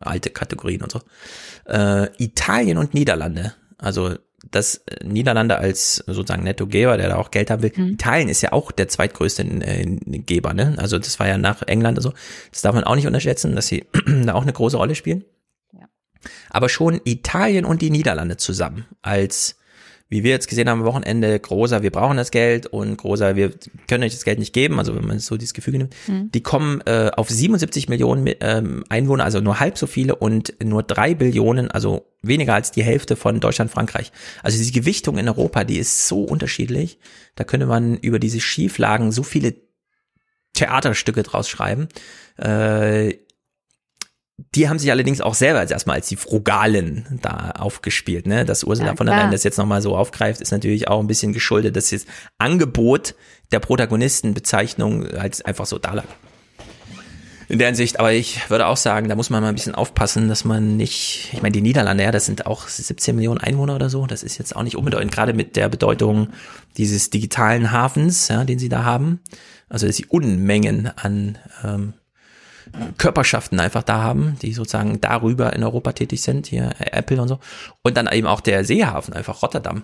Alte 0.00 0.30
Kategorien 0.30 0.82
und 0.82 0.90
so. 0.90 1.00
Äh, 1.66 2.08
Italien 2.20 2.78
und 2.78 2.92
Niederlande, 2.92 3.54
also 3.78 4.16
dass 4.50 4.76
äh, 4.86 5.04
Niederlande 5.04 5.58
als 5.58 5.96
sozusagen 6.06 6.44
Nettogeber, 6.44 6.96
der 6.96 7.08
da 7.08 7.16
auch 7.16 7.30
Geld 7.30 7.50
haben 7.50 7.62
will, 7.62 7.72
mhm. 7.74 7.92
Italien 7.92 8.28
ist 8.28 8.42
ja 8.42 8.52
auch 8.52 8.72
der 8.72 8.88
zweitgrößte 8.88 9.42
äh, 9.42 9.84
Geber, 10.18 10.54
ne? 10.54 10.74
Also 10.78 10.98
das 10.98 11.18
war 11.18 11.28
ja 11.28 11.38
nach 11.38 11.62
England 11.62 11.98
und 11.98 12.02
so. 12.02 12.12
Das 12.52 12.62
darf 12.62 12.74
man 12.74 12.84
auch 12.84 12.94
nicht 12.94 13.06
unterschätzen, 13.06 13.54
dass 13.54 13.66
sie 13.66 13.86
da 14.24 14.34
auch 14.34 14.42
eine 14.42 14.52
große 14.52 14.76
Rolle 14.76 14.94
spielen. 14.94 15.24
Ja. 15.72 15.88
Aber 16.50 16.68
schon 16.68 17.00
Italien 17.04 17.64
und 17.64 17.82
die 17.82 17.90
Niederlande 17.90 18.36
zusammen 18.36 18.86
als 19.02 19.56
wie 20.08 20.22
wir 20.22 20.30
jetzt 20.30 20.48
gesehen 20.48 20.68
haben 20.68 20.80
am 20.80 20.86
Wochenende, 20.86 21.38
großer, 21.38 21.82
wir 21.82 21.90
brauchen 21.90 22.16
das 22.16 22.30
Geld 22.30 22.66
und 22.66 22.96
großer, 22.96 23.34
wir 23.34 23.52
können 23.88 24.04
euch 24.04 24.12
das 24.12 24.24
Geld 24.24 24.38
nicht 24.38 24.52
geben, 24.52 24.78
also 24.78 24.94
wenn 24.94 25.04
man 25.06 25.18
so 25.18 25.36
dieses 25.36 25.52
Gefühl 25.52 25.78
nimmt, 25.78 25.94
mhm. 26.06 26.30
die 26.30 26.42
kommen 26.42 26.80
äh, 26.86 27.10
auf 27.16 27.28
77 27.28 27.88
Millionen 27.88 28.32
ähm, 28.40 28.84
Einwohner, 28.88 29.24
also 29.24 29.40
nur 29.40 29.58
halb 29.58 29.76
so 29.78 29.86
viele 29.86 30.14
und 30.14 30.54
nur 30.62 30.84
drei 30.84 31.14
Billionen, 31.14 31.70
also 31.70 32.06
weniger 32.22 32.54
als 32.54 32.70
die 32.70 32.84
Hälfte 32.84 33.16
von 33.16 33.40
Deutschland, 33.40 33.70
Frankreich. 33.70 34.12
Also 34.42 34.58
diese 34.58 34.72
Gewichtung 34.72 35.18
in 35.18 35.28
Europa, 35.28 35.64
die 35.64 35.78
ist 35.78 36.06
so 36.06 36.22
unterschiedlich, 36.22 36.98
da 37.34 37.42
könnte 37.42 37.66
man 37.66 37.96
über 37.96 38.20
diese 38.20 38.40
Schieflagen 38.40 39.10
so 39.10 39.24
viele 39.24 39.54
Theaterstücke 40.54 41.22
draus 41.22 41.48
schreiben. 41.48 41.88
Äh, 42.38 43.14
die 44.38 44.68
haben 44.68 44.78
sich 44.78 44.90
allerdings 44.90 45.20
auch 45.20 45.34
selber 45.34 45.60
als 45.60 45.70
erstmal 45.70 45.96
als 45.96 46.08
die 46.08 46.16
Frugalen 46.16 47.18
da 47.22 47.52
aufgespielt, 47.52 48.26
ne? 48.26 48.44
Dass 48.44 48.64
Ursula 48.64 48.90
ja, 48.90 48.96
von 48.96 49.06
der 49.06 49.16
Leyen 49.16 49.30
das 49.30 49.44
jetzt 49.44 49.56
nochmal 49.56 49.80
so 49.80 49.96
aufgreift, 49.96 50.42
ist 50.42 50.50
natürlich 50.50 50.88
auch 50.88 51.00
ein 51.00 51.06
bisschen 51.06 51.32
geschuldet, 51.32 51.74
dass 51.74 51.90
das 51.90 52.04
Angebot 52.36 53.14
der 53.50 53.60
Protagonistenbezeichnung 53.60 55.06
als 55.06 55.42
einfach 55.42 55.64
so 55.64 55.78
da 55.78 55.94
lag. 55.94 56.04
In 57.48 57.58
der 57.58 57.68
Hinsicht, 57.68 58.00
aber 58.00 58.12
ich 58.12 58.50
würde 58.50 58.66
auch 58.66 58.76
sagen, 58.76 59.08
da 59.08 59.14
muss 59.14 59.30
man 59.30 59.40
mal 59.40 59.50
ein 59.50 59.54
bisschen 59.54 59.76
aufpassen, 59.76 60.28
dass 60.28 60.44
man 60.44 60.76
nicht, 60.76 61.30
ich 61.32 61.42
meine, 61.42 61.52
die 61.52 61.62
Niederlande, 61.62 62.02
ja, 62.02 62.10
das 62.10 62.26
sind 62.26 62.44
auch 62.44 62.66
17 62.66 63.14
Millionen 63.14 63.40
Einwohner 63.40 63.76
oder 63.76 63.88
so, 63.88 64.04
das 64.06 64.24
ist 64.24 64.36
jetzt 64.36 64.56
auch 64.56 64.64
nicht 64.64 64.76
unbedeutend, 64.76 65.12
gerade 65.12 65.32
mit 65.32 65.54
der 65.54 65.68
Bedeutung 65.68 66.30
dieses 66.76 67.08
digitalen 67.08 67.70
Hafens, 67.70 68.28
ja, 68.28 68.42
den 68.44 68.58
sie 68.58 68.68
da 68.68 68.82
haben. 68.82 69.20
Also, 69.68 69.86
dass 69.86 69.96
sie 69.96 70.06
Unmengen 70.06 70.90
an 70.96 71.38
ähm, 71.64 71.94
Körperschaften 72.98 73.60
einfach 73.60 73.82
da 73.82 74.02
haben, 74.02 74.36
die 74.42 74.52
sozusagen 74.52 75.00
darüber 75.00 75.52
in 75.52 75.64
Europa 75.64 75.92
tätig 75.92 76.22
sind, 76.22 76.46
hier 76.46 76.70
Apple 76.78 77.20
und 77.20 77.28
so. 77.28 77.38
Und 77.82 77.96
dann 77.96 78.10
eben 78.12 78.26
auch 78.26 78.40
der 78.40 78.64
Seehafen, 78.64 79.14
einfach 79.14 79.42
Rotterdam. 79.42 79.82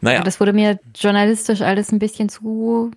Naja. 0.00 0.22
Das 0.22 0.40
wurde 0.40 0.52
mir 0.52 0.78
journalistisch 0.94 1.60
alles 1.60 1.92
ein 1.92 1.98
bisschen 1.98 2.28
zu 2.28 2.90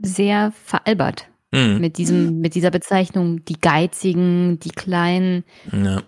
sehr 0.00 0.52
veralbert. 0.64 1.26
Mhm. 1.52 1.78
Mit 1.80 1.98
diesem, 1.98 2.40
mit 2.40 2.54
dieser 2.54 2.70
Bezeichnung, 2.70 3.44
die 3.44 3.60
Geizigen, 3.60 4.58
die 4.58 4.70
Kleinen. 4.70 5.44
Ja. 5.70 6.02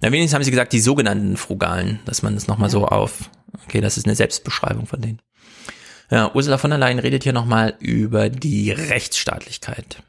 Na, 0.00 0.12
wenigstens 0.12 0.34
haben 0.34 0.44
sie 0.44 0.50
gesagt, 0.50 0.72
die 0.72 0.80
sogenannten 0.80 1.36
Frugalen, 1.36 2.00
dass 2.04 2.22
man 2.22 2.34
das 2.34 2.46
nochmal 2.46 2.68
ja. 2.68 2.72
so 2.72 2.86
auf, 2.86 3.30
okay, 3.66 3.80
das 3.80 3.98
ist 3.98 4.06
eine 4.06 4.14
Selbstbeschreibung 4.14 4.86
von 4.86 5.00
denen. 5.00 5.20
Ja, 6.10 6.34
Ursula 6.34 6.56
von 6.56 6.70
der 6.70 6.78
Leyen 6.78 6.98
redet 6.98 7.24
hier 7.24 7.34
nochmal 7.34 7.74
über 7.80 8.30
die 8.30 8.70
Rechtsstaatlichkeit. 8.70 10.02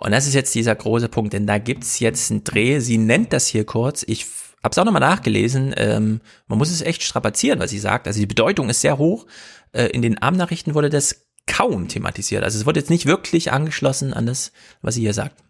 Und 0.00 0.12
das 0.12 0.28
ist 0.28 0.34
jetzt 0.34 0.54
dieser 0.54 0.76
große 0.76 1.08
Punkt, 1.08 1.32
denn 1.32 1.46
da 1.46 1.58
gibt's 1.58 1.98
jetzt 1.98 2.30
einen 2.30 2.44
Dreh. 2.44 2.78
Sie 2.78 2.98
nennt 2.98 3.32
das 3.32 3.48
hier 3.48 3.66
kurz. 3.66 4.04
Ich 4.06 4.26
habe 4.62 4.70
es 4.70 4.78
auch 4.78 4.84
nochmal 4.84 5.00
nachgelesen. 5.00 5.74
Ähm, 5.76 6.20
man 6.46 6.56
muss 6.56 6.70
es 6.70 6.82
echt 6.82 7.02
strapazieren, 7.02 7.58
was 7.58 7.70
sie 7.70 7.80
sagt. 7.80 8.06
Also 8.06 8.20
die 8.20 8.26
Bedeutung 8.26 8.70
ist 8.70 8.80
sehr 8.80 8.96
hoch. 8.96 9.26
Äh, 9.72 9.86
in 9.86 10.00
den 10.00 10.16
Abendnachrichten 10.22 10.74
wurde 10.74 10.88
das 10.88 11.26
kaum 11.48 11.88
thematisiert. 11.88 12.44
Also 12.44 12.60
es 12.60 12.64
wurde 12.64 12.78
jetzt 12.78 12.90
nicht 12.90 13.06
wirklich 13.06 13.50
angeschlossen 13.50 14.14
an 14.14 14.26
das, 14.26 14.52
was 14.82 14.94
sie 14.94 15.00
hier 15.00 15.14
sagt. 15.14 15.42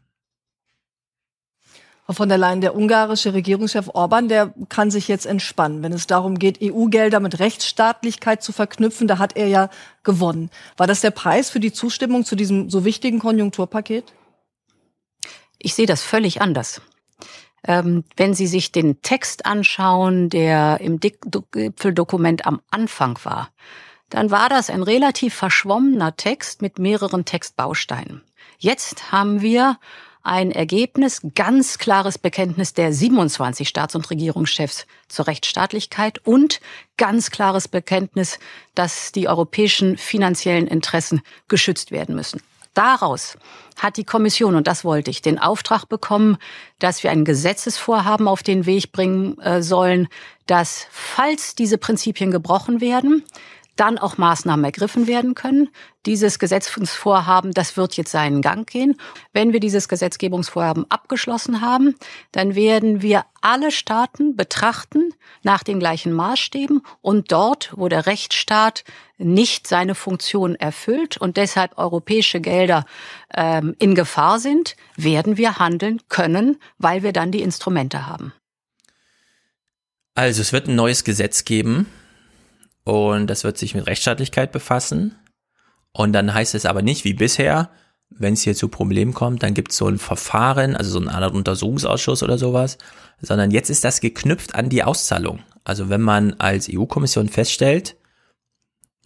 Von 2.10 2.30
der 2.30 2.38
Leyen, 2.38 2.62
der 2.62 2.74
ungarische 2.74 3.34
Regierungschef 3.34 3.90
Orban, 3.92 4.28
der 4.28 4.54
kann 4.70 4.90
sich 4.90 5.08
jetzt 5.08 5.26
entspannen. 5.26 5.82
Wenn 5.82 5.92
es 5.92 6.06
darum 6.06 6.38
geht, 6.38 6.58
EU-Gelder 6.62 7.20
mit 7.20 7.38
Rechtsstaatlichkeit 7.38 8.42
zu 8.42 8.52
verknüpfen, 8.52 9.08
da 9.08 9.18
hat 9.18 9.36
er 9.36 9.48
ja 9.48 9.68
gewonnen. 10.04 10.48
War 10.78 10.86
das 10.86 11.02
der 11.02 11.10
Preis 11.10 11.50
für 11.50 11.60
die 11.60 11.72
Zustimmung 11.72 12.24
zu 12.24 12.34
diesem 12.34 12.70
so 12.70 12.86
wichtigen 12.86 13.18
Konjunkturpaket? 13.18 14.04
Ich 15.58 15.74
sehe 15.74 15.86
das 15.86 16.02
völlig 16.02 16.40
anders. 16.40 16.80
Ähm, 17.66 18.04
wenn 18.16 18.34
Sie 18.34 18.46
sich 18.46 18.72
den 18.72 19.02
Text 19.02 19.46
anschauen, 19.46 20.30
der 20.30 20.80
im 20.80 21.00
Gipfeldokument 21.00 22.46
am 22.46 22.60
Anfang 22.70 23.18
war, 23.24 23.50
dann 24.10 24.30
war 24.30 24.48
das 24.48 24.70
ein 24.70 24.82
relativ 24.82 25.34
verschwommener 25.34 26.16
Text 26.16 26.62
mit 26.62 26.78
mehreren 26.78 27.24
Textbausteinen. 27.24 28.22
Jetzt 28.58 29.12
haben 29.12 29.42
wir 29.42 29.78
ein 30.22 30.50
Ergebnis, 30.50 31.22
ganz 31.34 31.78
klares 31.78 32.18
Bekenntnis 32.18 32.74
der 32.74 32.92
27 32.92 33.68
Staats- 33.68 33.94
und 33.94 34.10
Regierungschefs 34.10 34.86
zur 35.08 35.26
Rechtsstaatlichkeit 35.26 36.18
und 36.26 36.60
ganz 36.96 37.30
klares 37.30 37.68
Bekenntnis, 37.68 38.38
dass 38.74 39.12
die 39.12 39.28
europäischen 39.28 39.96
finanziellen 39.96 40.66
Interessen 40.66 41.22
geschützt 41.48 41.92
werden 41.92 42.14
müssen. 42.14 42.42
Daraus 42.78 43.36
hat 43.76 43.96
die 43.96 44.04
Kommission, 44.04 44.54
und 44.54 44.68
das 44.68 44.84
wollte 44.84 45.10
ich, 45.10 45.20
den 45.20 45.40
Auftrag 45.40 45.86
bekommen, 45.86 46.36
dass 46.78 47.02
wir 47.02 47.10
ein 47.10 47.24
Gesetzesvorhaben 47.24 48.28
auf 48.28 48.44
den 48.44 48.66
Weg 48.66 48.92
bringen 48.92 49.36
äh, 49.40 49.64
sollen, 49.64 50.06
dass, 50.46 50.86
falls 50.92 51.56
diese 51.56 51.76
Prinzipien 51.76 52.30
gebrochen 52.30 52.80
werden, 52.80 53.24
dann 53.80 53.98
auch 53.98 54.18
Maßnahmen 54.18 54.64
ergriffen 54.64 55.06
werden 55.06 55.34
können. 55.34 55.68
Dieses 56.06 56.38
Gesetzesvorhaben, 56.38 57.52
das 57.52 57.76
wird 57.76 57.96
jetzt 57.96 58.10
seinen 58.10 58.42
Gang 58.42 58.68
gehen. 58.68 58.96
Wenn 59.32 59.52
wir 59.52 59.60
dieses 59.60 59.88
Gesetzgebungsvorhaben 59.88 60.90
abgeschlossen 60.90 61.60
haben, 61.60 61.94
dann 62.32 62.54
werden 62.54 63.02
wir 63.02 63.24
alle 63.40 63.70
Staaten 63.70 64.36
betrachten 64.36 65.14
nach 65.42 65.62
den 65.62 65.78
gleichen 65.78 66.12
Maßstäben 66.12 66.82
und 67.00 67.30
dort, 67.30 67.72
wo 67.76 67.88
der 67.88 68.06
Rechtsstaat 68.06 68.84
nicht 69.18 69.66
seine 69.66 69.94
Funktion 69.94 70.54
erfüllt 70.54 71.16
und 71.16 71.36
deshalb 71.36 71.76
europäische 71.78 72.40
Gelder 72.40 72.84
ähm, 73.34 73.74
in 73.78 73.94
Gefahr 73.94 74.38
sind, 74.38 74.76
werden 74.96 75.36
wir 75.36 75.58
handeln 75.58 76.00
können, 76.08 76.58
weil 76.78 77.02
wir 77.02 77.12
dann 77.12 77.32
die 77.32 77.42
Instrumente 77.42 78.06
haben. 78.06 78.32
Also 80.14 80.40
es 80.40 80.52
wird 80.52 80.66
ein 80.66 80.74
neues 80.74 81.04
Gesetz 81.04 81.44
geben, 81.44 81.86
und 82.88 83.26
das 83.26 83.44
wird 83.44 83.58
sich 83.58 83.74
mit 83.74 83.86
Rechtsstaatlichkeit 83.86 84.50
befassen. 84.50 85.14
Und 85.92 86.14
dann 86.14 86.32
heißt 86.32 86.54
es 86.54 86.64
aber 86.64 86.80
nicht 86.80 87.04
wie 87.04 87.12
bisher, 87.12 87.70
wenn 88.08 88.32
es 88.32 88.40
hier 88.40 88.54
zu 88.54 88.68
Problemen 88.68 89.12
kommt, 89.12 89.42
dann 89.42 89.52
gibt 89.52 89.72
es 89.72 89.76
so 89.76 89.86
ein 89.88 89.98
Verfahren, 89.98 90.74
also 90.74 90.92
so 90.92 90.98
eine 90.98 91.12
Art 91.12 91.34
Untersuchungsausschuss 91.34 92.22
oder 92.22 92.38
sowas, 92.38 92.78
sondern 93.20 93.50
jetzt 93.50 93.68
ist 93.68 93.84
das 93.84 94.00
geknüpft 94.00 94.54
an 94.54 94.70
die 94.70 94.84
Auszahlung. 94.84 95.40
Also 95.64 95.90
wenn 95.90 96.00
man 96.00 96.32
als 96.34 96.70
EU-Kommission 96.72 97.28
feststellt, 97.28 97.96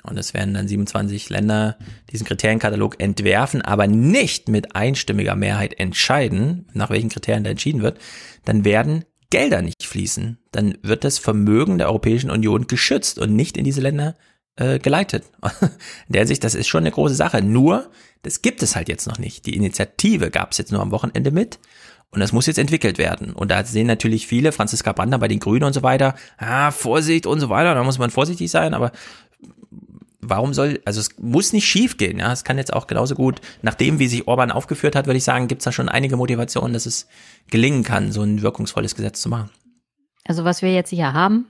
und 0.04 0.16
es 0.16 0.32
werden 0.32 0.54
dann 0.54 0.68
27 0.68 1.30
Länder 1.30 1.76
diesen 2.12 2.26
Kriterienkatalog 2.26 3.00
entwerfen, 3.00 3.62
aber 3.62 3.88
nicht 3.88 4.48
mit 4.48 4.76
einstimmiger 4.76 5.34
Mehrheit 5.34 5.80
entscheiden, 5.80 6.68
nach 6.72 6.90
welchen 6.90 7.09
Kriterien 7.09 7.42
da 7.42 7.50
entschieden 7.50 7.82
wird, 7.82 7.98
dann 8.44 8.64
werden 8.64 9.04
Gelder 9.32 9.62
nicht 9.62 9.84
fließen, 9.84 10.36
dann 10.50 10.76
wird 10.82 11.04
das 11.04 11.18
Vermögen 11.18 11.78
der 11.78 11.88
Europäischen 11.88 12.30
Union 12.30 12.66
geschützt 12.66 13.18
und 13.18 13.34
nicht 13.34 13.56
in 13.56 13.64
diese 13.64 13.80
Länder 13.80 14.14
äh, 14.56 14.78
geleitet. 14.78 15.24
In 16.06 16.12
der 16.12 16.26
Sicht, 16.26 16.44
das 16.44 16.54
ist 16.54 16.68
schon 16.68 16.82
eine 16.82 16.90
große 16.90 17.14
Sache. 17.14 17.40
Nur, 17.40 17.90
das 18.22 18.42
gibt 18.42 18.62
es 18.62 18.76
halt 18.76 18.90
jetzt 18.90 19.06
noch 19.06 19.16
nicht. 19.16 19.46
Die 19.46 19.56
Initiative 19.56 20.30
gab 20.30 20.52
es 20.52 20.59
jetzt 20.59 20.70
nur 20.70 20.82
am 20.82 20.90
Wochenende 20.90 21.30
mit. 21.30 21.59
Und 22.10 22.20
das 22.20 22.32
muss 22.32 22.44
jetzt 22.44 22.59
entwickelt 22.59 22.98
werden. 22.98 23.32
Und 23.32 23.50
da 23.50 23.64
sehen 23.64 23.86
natürlich 23.86 24.26
viele, 24.26 24.52
Franziska 24.52 24.92
Brander 24.92 25.18
bei 25.18 25.28
den 25.28 25.40
Grünen 25.40 25.64
und 25.64 25.72
so 25.72 25.82
weiter, 25.82 26.14
ah, 26.36 26.70
Vorsicht 26.70 27.24
und 27.24 27.40
so 27.40 27.48
weiter, 27.48 27.74
da 27.74 27.82
muss 27.84 27.98
man 27.98 28.10
vorsichtig 28.10 28.50
sein, 28.50 28.74
aber 28.74 28.92
warum 30.23 30.55
soll, 30.55 30.81
also 30.85 31.01
es 31.01 31.19
muss 31.19 31.53
nicht 31.53 31.66
schief 31.66 31.97
gehen, 31.99 32.19
ja, 32.20 32.32
es 32.32 32.44
kann 32.44 32.57
jetzt 32.57 32.73
auch 32.73 32.86
genauso 32.86 33.15
gut, 33.15 33.40
nachdem 33.61 33.99
wie 33.99 34.07
sich 34.07 34.28
Orban 34.28 34.53
aufgeführt 34.53 34.97
hat, 34.97 35.07
würde 35.07 35.19
ich 35.19 35.24
sagen, 35.24 35.49
gibt 35.49 35.61
es 35.61 35.65
da 35.65 35.73
schon 35.73 35.89
einige 35.89 36.16
Motivationen, 36.16 36.73
dass 36.73 36.86
es 36.86 37.09
gelingen 37.51 37.82
kann, 37.82 38.12
so 38.12 38.23
ein 38.23 38.40
wirkungsvolles 38.40 38.94
Gesetz 38.94 39.20
zu 39.20 39.28
machen. 39.28 39.51
Also 40.24 40.44
was 40.44 40.62
wir 40.62 40.73
jetzt 40.73 40.90
hier 40.90 41.12
haben, 41.12 41.47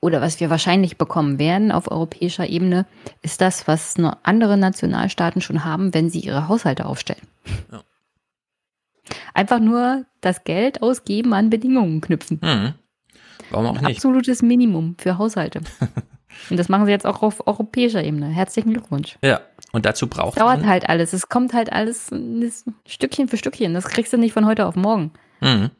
oder 0.00 0.20
was 0.20 0.38
wir 0.38 0.50
wahrscheinlich 0.50 0.96
bekommen 0.96 1.38
werden 1.38 1.72
auf 1.72 1.90
europäischer 1.90 2.48
Ebene, 2.48 2.86
ist 3.22 3.40
das, 3.40 3.66
was 3.66 3.96
andere 4.22 4.56
Nationalstaaten 4.56 5.40
schon 5.40 5.64
haben, 5.64 5.92
wenn 5.92 6.10
sie 6.10 6.20
ihre 6.20 6.48
Haushalte 6.48 6.86
aufstellen. 6.86 7.26
Ja. 7.72 7.82
Einfach 9.34 9.58
nur 9.58 10.04
das 10.20 10.44
Geld 10.44 10.82
ausgeben 10.82 11.32
an 11.32 11.50
Bedingungen 11.50 12.00
knüpfen. 12.00 12.38
Mhm. 12.42 12.74
Warum 13.50 13.66
auch 13.66 13.80
nicht? 13.80 13.96
Absolutes 13.96 14.42
Minimum 14.42 14.96
für 14.98 15.18
Haushalte. 15.18 15.62
Und 16.50 16.56
das 16.58 16.68
machen 16.68 16.86
sie 16.86 16.92
jetzt 16.92 17.06
auch 17.06 17.22
auf 17.22 17.46
europäischer 17.46 18.02
Ebene. 18.02 18.28
Herzlichen 18.28 18.72
Glückwunsch. 18.72 19.18
Ja, 19.22 19.40
und 19.72 19.86
dazu 19.86 20.06
braucht 20.06 20.36
es. 20.36 20.42
Dauert 20.42 20.64
halt 20.64 20.88
alles. 20.88 21.12
Es 21.12 21.28
kommt 21.28 21.52
halt 21.52 21.72
alles 21.72 22.10
Stückchen 22.86 23.28
für 23.28 23.36
Stückchen. 23.36 23.74
Das 23.74 23.86
kriegst 23.88 24.12
du 24.12 24.16
nicht 24.16 24.32
von 24.32 24.46
heute 24.46 24.66
auf 24.66 24.76
morgen. 24.76 25.12
Mhm. 25.40 25.70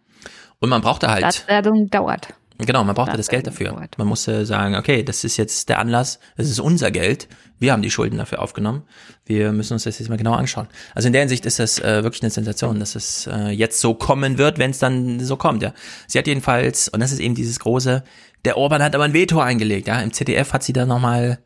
Und 0.61 0.69
man 0.69 0.83
braucht 0.83 1.03
da 1.03 1.11
halt. 1.11 1.21
Staatswerdung 1.21 1.89
dauert. 1.89 2.29
Genau, 2.59 2.83
man 2.83 2.95
braucht 2.97 3.09
ja 3.09 3.17
das 3.17 3.29
Geld 3.29 3.47
dafür. 3.47 3.89
Man 3.99 4.09
muss 4.09 4.25
sagen, 4.25 4.75
okay, 4.75 5.05
das 5.05 5.23
ist 5.23 5.37
jetzt 5.37 5.69
der 5.69 5.79
Anlass, 5.79 6.19
das 6.37 6.49
ist 6.49 6.59
unser 6.59 6.91
Geld. 6.91 7.29
Wir 7.61 7.73
haben 7.73 7.83
die 7.83 7.91
Schulden 7.91 8.19
dafür 8.19 8.43
aufgenommen. 8.43 8.83
Wir 9.25 9.53
müssen 9.53 9.75
uns 9.75 9.85
das 9.85 9.99
jetzt 9.99 10.09
mal 10.09 10.17
genau 10.17 10.33
anschauen. 10.33 10.67
Also 10.95 11.07
in 11.07 11.13
der 11.13 11.23
Hinsicht 11.23 11.47
ist 11.47 11.61
das 11.61 11.79
äh, 11.79 12.03
wirklich 12.03 12.23
eine 12.23 12.31
Sensation, 12.31 12.81
dass 12.81 12.97
es 12.97 13.29
äh, 13.29 13.51
jetzt 13.51 13.81
so 13.81 13.95
kommen 13.95 14.39
wird, 14.39 14.59
wenn 14.59 14.73
es 14.73 14.79
dann 14.79 15.21
so 15.21 15.37
kommt. 15.37 15.63
Ja, 15.63 15.73
sie 16.09 16.19
hat 16.19 16.27
jedenfalls 16.27 16.89
und 16.89 17.01
das 17.01 17.13
ist 17.13 17.21
eben 17.21 17.35
dieses 17.35 17.61
große. 17.61 18.03
Der 18.45 18.57
Orban 18.57 18.83
hat 18.83 18.95
aber 18.95 19.05
ein 19.05 19.13
Veto 19.13 19.41
eingelegt. 19.41 19.89
Ja, 19.89 20.01
im 20.01 20.13
ZDF 20.13 20.53
hat 20.53 20.63
sie 20.63 20.73
da 20.73 20.87
nochmal 20.87 21.39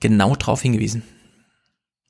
genau 0.00 0.34
drauf 0.36 0.62
hingewiesen. 0.62 1.02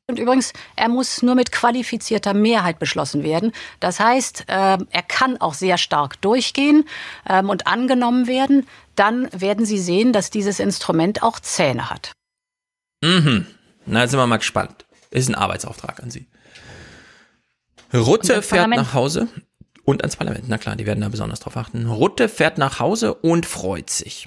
Und 0.09 0.18
übrigens, 0.18 0.52
er 0.76 0.88
muss 0.88 1.22
nur 1.22 1.34
mit 1.34 1.52
qualifizierter 1.52 2.34
Mehrheit 2.34 2.78
beschlossen 2.78 3.22
werden. 3.22 3.52
Das 3.80 4.00
heißt, 4.00 4.44
äh, 4.48 4.78
er 4.78 5.02
kann 5.06 5.40
auch 5.40 5.54
sehr 5.54 5.78
stark 5.78 6.20
durchgehen 6.20 6.84
ähm, 7.28 7.48
und 7.48 7.66
angenommen 7.66 8.26
werden. 8.26 8.66
Dann 8.96 9.28
werden 9.32 9.64
Sie 9.64 9.78
sehen, 9.78 10.12
dass 10.12 10.30
dieses 10.30 10.60
Instrument 10.60 11.22
auch 11.22 11.40
Zähne 11.40 11.88
hat. 11.88 12.12
Mhm. 13.02 13.46
Na, 13.86 14.02
jetzt 14.02 14.10
sind 14.10 14.20
wir 14.20 14.26
mal 14.26 14.36
gespannt. 14.36 14.84
Ist 15.10 15.28
ein 15.28 15.34
Arbeitsauftrag 15.34 16.02
an 16.02 16.10
Sie. 16.10 16.26
Rutte 17.94 18.42
fährt 18.42 18.68
nach 18.68 18.94
Hause 18.94 19.28
und 19.84 20.02
ans 20.02 20.16
Parlament. 20.16 20.44
Na 20.48 20.59
klar, 20.59 20.76
die 20.76 20.86
werden 20.86 21.00
da 21.00 21.09
besonders 21.09 21.40
drauf 21.40 21.56
achten. 21.56 21.86
Rutte 21.86 22.28
fährt 22.28 22.59
nach 22.59 22.78
Hause 22.80 23.14
und 23.14 23.46
freut 23.46 23.90
sich. 23.90 24.26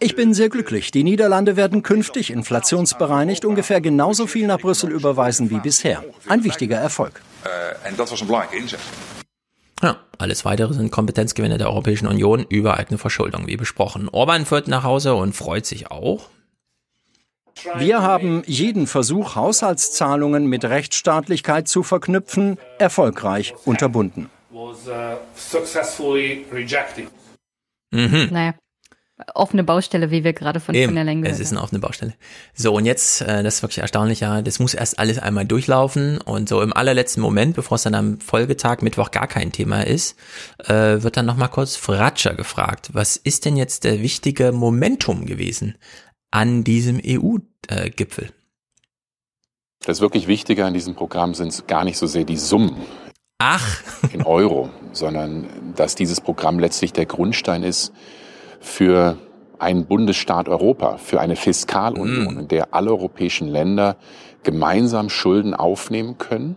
Ich 0.00 0.16
bin 0.16 0.32
sehr 0.32 0.48
glücklich. 0.48 0.90
Die 0.90 1.04
Niederlande 1.04 1.56
werden 1.56 1.82
künftig 1.82 2.30
inflationsbereinigt 2.30 3.44
ungefähr 3.44 3.82
genauso 3.82 4.26
viel 4.26 4.46
nach 4.46 4.58
Brüssel 4.58 4.90
überweisen 4.90 5.50
wie 5.50 5.58
bisher. 5.58 6.02
Ein 6.28 6.44
wichtiger 6.44 6.78
Erfolg. 6.78 7.20
Äh, 7.44 7.48
ja, 9.82 9.96
alles 10.16 10.46
weitere 10.46 10.72
sind 10.72 10.90
Kompetenzgewinne 10.90 11.58
der 11.58 11.68
Europäischen 11.68 12.06
Union 12.06 12.46
über 12.48 12.78
eigene 12.78 12.96
Verschuldung, 12.96 13.46
wie 13.46 13.58
besprochen. 13.58 14.08
Orban 14.08 14.46
fährt 14.46 14.66
nach 14.66 14.82
Hause 14.82 15.14
und 15.14 15.34
freut 15.34 15.66
sich 15.66 15.90
auch. 15.90 16.30
Wir 17.76 18.02
haben 18.02 18.42
jeden 18.46 18.86
Versuch, 18.86 19.36
Haushaltszahlungen 19.36 20.46
mit 20.46 20.64
Rechtsstaatlichkeit 20.64 21.68
zu 21.68 21.82
verknüpfen, 21.82 22.58
erfolgreich 22.78 23.54
unterbunden. 23.64 24.30
Mhm. 27.90 28.28
Naja. 28.30 28.54
Offene 29.34 29.62
Baustelle, 29.62 30.10
wie 30.10 30.24
wir 30.24 30.32
gerade 30.32 30.58
von, 30.58 30.74
Eben, 30.74 30.86
von 30.86 30.94
der 30.96 31.04
Länge 31.04 31.28
Es 31.28 31.38
ist 31.38 31.52
eine 31.52 31.62
offene 31.62 31.78
Baustelle. 31.78 32.14
So, 32.52 32.74
und 32.74 32.84
jetzt, 32.84 33.20
äh, 33.20 33.44
das 33.44 33.56
ist 33.56 33.62
wirklich 33.62 33.78
erstaunlich, 33.78 34.20
ja, 34.20 34.42
das 34.42 34.58
muss 34.58 34.74
erst 34.74 34.98
alles 34.98 35.20
einmal 35.20 35.44
durchlaufen 35.44 36.20
und 36.20 36.48
so 36.48 36.60
im 36.60 36.72
allerletzten 36.72 37.22
Moment, 37.22 37.54
bevor 37.54 37.76
es 37.76 37.84
dann 37.84 37.94
am 37.94 38.18
Folgetag, 38.18 38.82
Mittwoch 38.82 39.12
gar 39.12 39.28
kein 39.28 39.52
Thema 39.52 39.86
ist, 39.86 40.16
äh, 40.64 41.00
wird 41.02 41.16
dann 41.16 41.26
nochmal 41.26 41.48
kurz 41.48 41.76
Fratscher 41.76 42.34
gefragt. 42.34 42.90
Was 42.92 43.16
ist 43.16 43.44
denn 43.44 43.56
jetzt 43.56 43.84
der 43.84 44.00
wichtige 44.02 44.50
Momentum 44.50 45.26
gewesen 45.26 45.76
an 46.34 46.64
diesem 46.64 47.00
EU-Gipfel? 47.04 48.30
Das 49.86 50.00
wirklich 50.00 50.26
Wichtige 50.26 50.64
an 50.64 50.74
diesem 50.74 50.96
Programm 50.96 51.32
sind 51.34 51.68
gar 51.68 51.84
nicht 51.84 51.96
so 51.96 52.08
sehr 52.08 52.24
die 52.24 52.36
Summen, 52.36 52.76
Ach. 53.38 53.80
in 54.12 54.22
Euro, 54.22 54.68
sondern 54.92 55.46
dass 55.76 55.94
dieses 55.94 56.20
Programm 56.20 56.58
letztlich 56.58 56.92
der 56.92 57.06
Grundstein 57.06 57.62
ist 57.62 57.92
für 58.60 59.16
einen 59.60 59.86
Bundesstaat 59.86 60.48
Europa, 60.48 60.96
für 60.96 61.20
eine 61.20 61.36
Fiskalunion, 61.36 62.34
mm. 62.34 62.38
in 62.40 62.48
der 62.48 62.74
alle 62.74 62.90
europäischen 62.90 63.46
Länder 63.46 63.96
gemeinsam 64.42 65.10
Schulden 65.10 65.54
aufnehmen 65.54 66.18
können, 66.18 66.56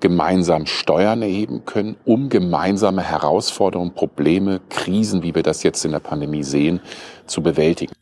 gemeinsam 0.00 0.66
Steuern 0.66 1.22
erheben 1.22 1.64
können, 1.64 1.96
um 2.04 2.28
gemeinsame 2.28 3.02
Herausforderungen, 3.02 3.94
Probleme, 3.94 4.60
Krisen, 4.68 5.22
wie 5.22 5.34
wir 5.34 5.42
das 5.42 5.62
jetzt 5.62 5.84
in 5.86 5.92
der 5.92 6.00
Pandemie 6.00 6.42
sehen, 6.42 6.80
zu 7.26 7.42
bewältigen. 7.42 7.94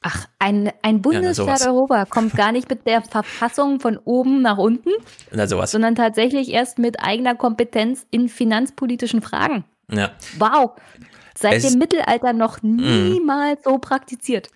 Ach, 0.00 0.26
ein, 0.38 0.70
ein 0.82 1.02
Bundesstaat 1.02 1.60
ja, 1.60 1.66
Europa 1.66 2.04
kommt 2.04 2.34
gar 2.34 2.52
nicht 2.52 2.70
mit 2.70 2.86
der 2.86 3.02
Verfassung 3.02 3.80
von 3.80 3.98
oben 3.98 4.42
nach 4.42 4.56
unten, 4.56 4.90
na, 5.32 5.48
sowas. 5.48 5.72
sondern 5.72 5.96
tatsächlich 5.96 6.50
erst 6.50 6.78
mit 6.78 7.00
eigener 7.00 7.34
Kompetenz 7.34 8.06
in 8.10 8.28
finanzpolitischen 8.28 9.22
Fragen. 9.22 9.64
Ja. 9.90 10.12
Wow. 10.38 10.72
Seit 11.36 11.54
es, 11.54 11.68
dem 11.68 11.78
Mittelalter 11.78 12.32
noch 12.32 12.62
mm. 12.62 13.10
niemals 13.10 13.64
mh. 13.64 13.70
so 13.70 13.78
praktiziert. 13.78 14.50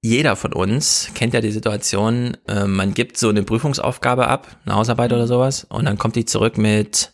Jeder 0.00 0.36
von 0.36 0.52
uns 0.52 1.10
kennt 1.14 1.34
ja 1.34 1.40
die 1.40 1.50
Situation, 1.50 2.36
äh, 2.46 2.66
man 2.66 2.94
gibt 2.94 3.16
so 3.16 3.28
eine 3.28 3.42
Prüfungsaufgabe 3.42 4.28
ab, 4.28 4.48
eine 4.66 4.74
Hausarbeit 4.74 5.12
oder 5.12 5.26
sowas, 5.26 5.64
und 5.70 5.86
dann 5.86 5.98
kommt 5.98 6.16
die 6.16 6.24
zurück 6.24 6.58
mit 6.58 7.12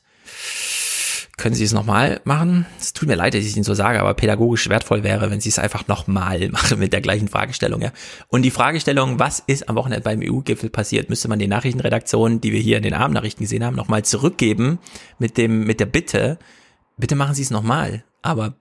können 1.41 1.55
Sie 1.55 1.65
es 1.65 1.73
nochmal 1.73 2.21
machen? 2.25 2.67
Es 2.79 2.93
tut 2.93 3.09
mir 3.09 3.15
leid, 3.15 3.35
dass 3.35 3.45
ich 3.45 3.57
Ihnen 3.57 3.65
so 3.65 3.73
sage, 3.73 3.99
aber 3.99 4.13
pädagogisch 4.13 4.69
wertvoll 4.69 5.03
wäre, 5.03 5.31
wenn 5.31 5.41
Sie 5.41 5.49
es 5.49 5.59
einfach 5.59 5.89
nochmal 5.89 6.49
machen 6.51 6.79
mit 6.79 6.93
der 6.93 7.01
gleichen 7.01 7.29
Fragestellung. 7.29 7.81
Ja. 7.81 7.93
Und 8.29 8.43
die 8.43 8.51
Fragestellung, 8.51 9.19
was 9.19 9.43
ist 9.47 9.69
am 9.69 9.77
Wochenende 9.77 10.05
beim 10.05 10.21
EU-Gipfel 10.23 10.69
passiert, 10.69 11.09
müsste 11.09 11.29
man 11.29 11.39
den 11.39 11.51
Nachrichtenredaktionen, 11.51 12.43
die 12.43 12.53
wir 12.53 12.61
hier 12.61 12.77
in 12.77 12.83
den 12.83 12.95
Abendnachrichten 12.95 13.43
gesehen 13.43 13.65
haben, 13.65 13.75
nochmal 13.75 14.05
zurückgeben 14.05 14.79
mit 15.19 15.39
dem, 15.39 15.65
mit 15.65 15.81
der 15.81 15.87
Bitte, 15.87 16.39
bitte 16.99 17.17
machen 17.17 17.35
Sie 17.35 17.43
es 17.43 17.51
nochmal, 17.51 18.05
aber 18.23 18.55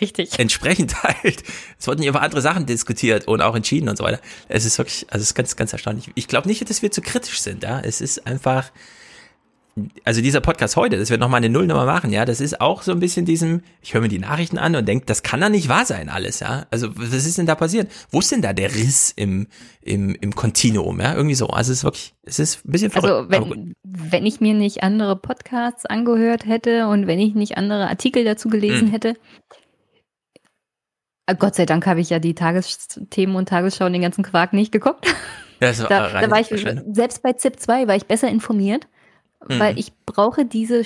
Richtig. 0.00 0.38
Entsprechend 0.38 1.02
halt. 1.02 1.42
Es 1.78 1.86
wurden 1.86 2.02
über 2.02 2.22
andere 2.22 2.40
Sachen 2.40 2.64
diskutiert 2.64 3.28
und 3.28 3.42
auch 3.42 3.54
entschieden 3.54 3.88
und 3.90 3.98
so 3.98 4.04
weiter. 4.04 4.20
Es 4.48 4.64
ist 4.64 4.78
wirklich, 4.78 5.06
also 5.10 5.22
es 5.22 5.30
ist 5.30 5.34
ganz, 5.34 5.56
ganz 5.56 5.72
erstaunlich. 5.74 6.10
Ich 6.14 6.26
glaube 6.26 6.48
nicht, 6.48 6.68
dass 6.68 6.80
wir 6.80 6.90
zu 6.90 7.02
kritisch 7.02 7.40
sind, 7.40 7.62
ja. 7.64 7.80
Es 7.80 8.00
ist 8.00 8.26
einfach, 8.26 8.72
also 10.04 10.20
dieser 10.20 10.40
Podcast 10.40 10.76
heute, 10.76 10.98
das 10.98 11.10
wird 11.10 11.20
nochmal 11.20 11.38
eine 11.38 11.48
Nullnummer 11.48 11.86
machen, 11.86 12.10
ja, 12.10 12.24
das 12.24 12.40
ist 12.40 12.60
auch 12.60 12.82
so 12.82 12.92
ein 12.92 13.00
bisschen 13.00 13.24
diesem, 13.24 13.62
ich 13.80 13.94
höre 13.94 14.00
mir 14.00 14.08
die 14.08 14.18
Nachrichten 14.18 14.58
an 14.58 14.74
und 14.74 14.86
denke, 14.86 15.06
das 15.06 15.22
kann 15.22 15.40
doch 15.40 15.48
nicht 15.48 15.68
wahr 15.68 15.86
sein 15.86 16.08
alles, 16.08 16.40
ja. 16.40 16.66
Also 16.70 16.88
was 16.96 17.26
ist 17.26 17.38
denn 17.38 17.46
da 17.46 17.54
passiert? 17.54 17.90
Wo 18.10 18.20
ist 18.20 18.30
denn 18.32 18.42
da 18.42 18.52
der 18.52 18.74
Riss 18.74 19.12
im, 19.14 19.46
im, 19.82 20.14
im 20.20 20.34
Kontinuum, 20.34 21.00
ja? 21.00 21.14
Irgendwie 21.14 21.34
so. 21.34 21.48
Also 21.48 21.72
es 21.72 21.78
ist 21.78 21.84
wirklich, 21.84 22.14
es 22.22 22.38
ist 22.38 22.64
ein 22.64 22.72
bisschen 22.72 22.90
verrückt. 22.90 23.32
Also 23.32 23.50
wenn, 23.52 23.74
wenn 23.82 24.26
ich 24.26 24.40
mir 24.40 24.54
nicht 24.54 24.82
andere 24.82 25.16
Podcasts 25.16 25.86
angehört 25.86 26.46
hätte 26.46 26.88
und 26.88 27.06
wenn 27.06 27.18
ich 27.18 27.34
nicht 27.34 27.56
andere 27.56 27.88
Artikel 27.88 28.24
dazu 28.24 28.48
gelesen 28.48 28.88
hm. 28.88 28.90
hätte, 28.90 29.14
äh, 31.26 31.36
Gott 31.38 31.54
sei 31.54 31.66
Dank 31.66 31.86
habe 31.86 32.00
ich 32.00 32.10
ja 32.10 32.18
die 32.18 32.34
Tagesthemen 32.34 33.36
und 33.36 33.48
Tagesschau 33.48 33.86
und 33.86 33.92
den 33.92 34.02
ganzen 34.02 34.24
Quark 34.24 34.52
nicht 34.52 34.72
geguckt. 34.72 35.06
Ja, 35.60 35.72
da, 35.72 36.08
da 36.08 36.30
war 36.30 36.40
ich, 36.40 36.46
selbst 36.46 37.22
bei 37.22 37.34
ZIP 37.34 37.60
2 37.60 37.86
war 37.86 37.94
ich 37.94 38.06
besser 38.06 38.28
informiert 38.28 38.86
weil 39.40 39.72
mhm. 39.72 39.78
ich 39.78 39.92
brauche 40.06 40.44
diese 40.44 40.84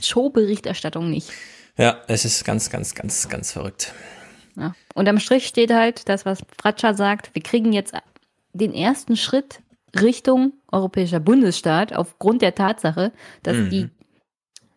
Showberichterstattung 0.00 1.10
nicht. 1.10 1.30
Ja, 1.76 2.00
es 2.06 2.24
ist 2.24 2.44
ganz, 2.44 2.70
ganz, 2.70 2.94
ganz, 2.94 3.28
ganz 3.28 3.52
verrückt. 3.52 3.92
Ja. 4.56 4.74
Und 4.94 5.08
am 5.08 5.18
Strich 5.18 5.46
steht 5.46 5.72
halt 5.72 6.08
das, 6.08 6.24
was 6.24 6.42
Fratscher 6.60 6.94
sagt, 6.94 7.34
wir 7.34 7.42
kriegen 7.42 7.72
jetzt 7.72 7.94
den 8.52 8.72
ersten 8.72 9.16
Schritt 9.16 9.60
Richtung 10.00 10.52
europäischer 10.70 11.20
Bundesstaat 11.20 11.94
aufgrund 11.94 12.42
der 12.42 12.54
Tatsache, 12.54 13.12
dass 13.42 13.56
mhm. 13.56 13.70
die 13.70 13.90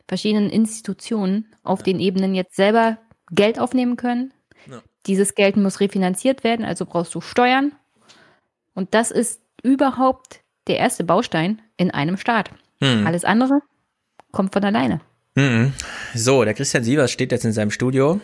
verschiedenen 0.07 0.49
Institutionen 0.49 1.53
auf 1.63 1.83
den 1.83 1.99
Ebenen 1.99 2.33
jetzt 2.33 2.55
selber 2.55 2.97
Geld 3.31 3.59
aufnehmen 3.59 3.97
können. 3.97 4.33
Ja. 4.69 4.81
Dieses 5.05 5.35
Geld 5.35 5.57
muss 5.57 5.79
refinanziert 5.79 6.43
werden, 6.43 6.65
also 6.65 6.85
brauchst 6.85 7.13
du 7.13 7.21
Steuern. 7.21 7.73
Und 8.73 8.93
das 8.93 9.11
ist 9.11 9.41
überhaupt 9.63 10.41
der 10.67 10.77
erste 10.77 11.03
Baustein 11.03 11.61
in 11.77 11.91
einem 11.91 12.17
Staat. 12.17 12.51
Hm. 12.81 13.07
Alles 13.07 13.23
andere 13.23 13.61
kommt 14.31 14.53
von 14.53 14.63
alleine. 14.63 15.01
Hm. 15.37 15.73
So, 16.13 16.43
der 16.43 16.53
Christian 16.53 16.83
Sievers 16.83 17.11
steht 17.11 17.31
jetzt 17.31 17.45
in 17.45 17.53
seinem 17.53 17.71
Studio, 17.71 18.19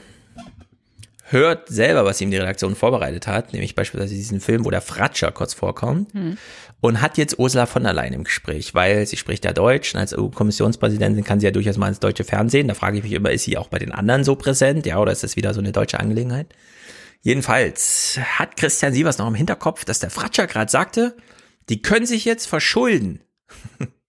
hört 1.25 1.67
selber, 1.67 2.05
was 2.05 2.21
ihm 2.21 2.31
die 2.31 2.37
Redaktion 2.37 2.75
vorbereitet 2.75 3.27
hat, 3.27 3.53
nämlich 3.53 3.75
beispielsweise 3.75 4.13
diesen 4.13 4.39
Film, 4.39 4.65
wo 4.65 4.69
der 4.69 4.81
Fratscher 4.81 5.31
kurz 5.31 5.53
vorkommt, 5.53 6.13
hm. 6.13 6.37
und 6.81 7.01
hat 7.01 7.17
jetzt 7.17 7.39
Ursula 7.39 7.65
von 7.65 7.83
der 7.83 7.93
Leyen 7.93 8.13
im 8.13 8.23
Gespräch, 8.23 8.73
weil 8.73 9.05
sie 9.05 9.17
spricht 9.17 9.45
ja 9.45 9.53
Deutsch 9.53 9.93
und 9.93 9.99
als 9.99 10.17
EU-Kommissionspräsidentin 10.17 11.23
kann 11.23 11.39
sie 11.39 11.45
ja 11.45 11.51
durchaus 11.51 11.77
mal 11.77 11.87
ins 11.87 11.99
deutsche 11.99 12.23
Fernsehen. 12.23 12.67
Da 12.67 12.73
frage 12.73 12.97
ich 12.97 13.03
mich 13.03 13.13
immer, 13.13 13.31
ist 13.31 13.43
sie 13.43 13.57
auch 13.57 13.67
bei 13.67 13.79
den 13.79 13.91
anderen 13.91 14.23
so 14.23 14.35
präsent, 14.35 14.85
ja, 14.85 14.99
oder 14.99 15.11
ist 15.11 15.23
das 15.23 15.35
wieder 15.35 15.53
so 15.53 15.59
eine 15.59 15.71
deutsche 15.71 15.99
Angelegenheit? 15.99 16.47
Jedenfalls 17.21 18.19
hat 18.21 18.57
Christian 18.57 18.93
Sievers 18.93 19.17
noch 19.17 19.27
im 19.27 19.35
Hinterkopf, 19.35 19.85
dass 19.85 19.99
der 19.99 20.09
Fratscher 20.09 20.45
gerade 20.45 20.69
sagte, 20.69 21.15
die 21.69 21.81
können 21.81 22.05
sich 22.05 22.25
jetzt 22.25 22.47
verschulden. 22.47 23.21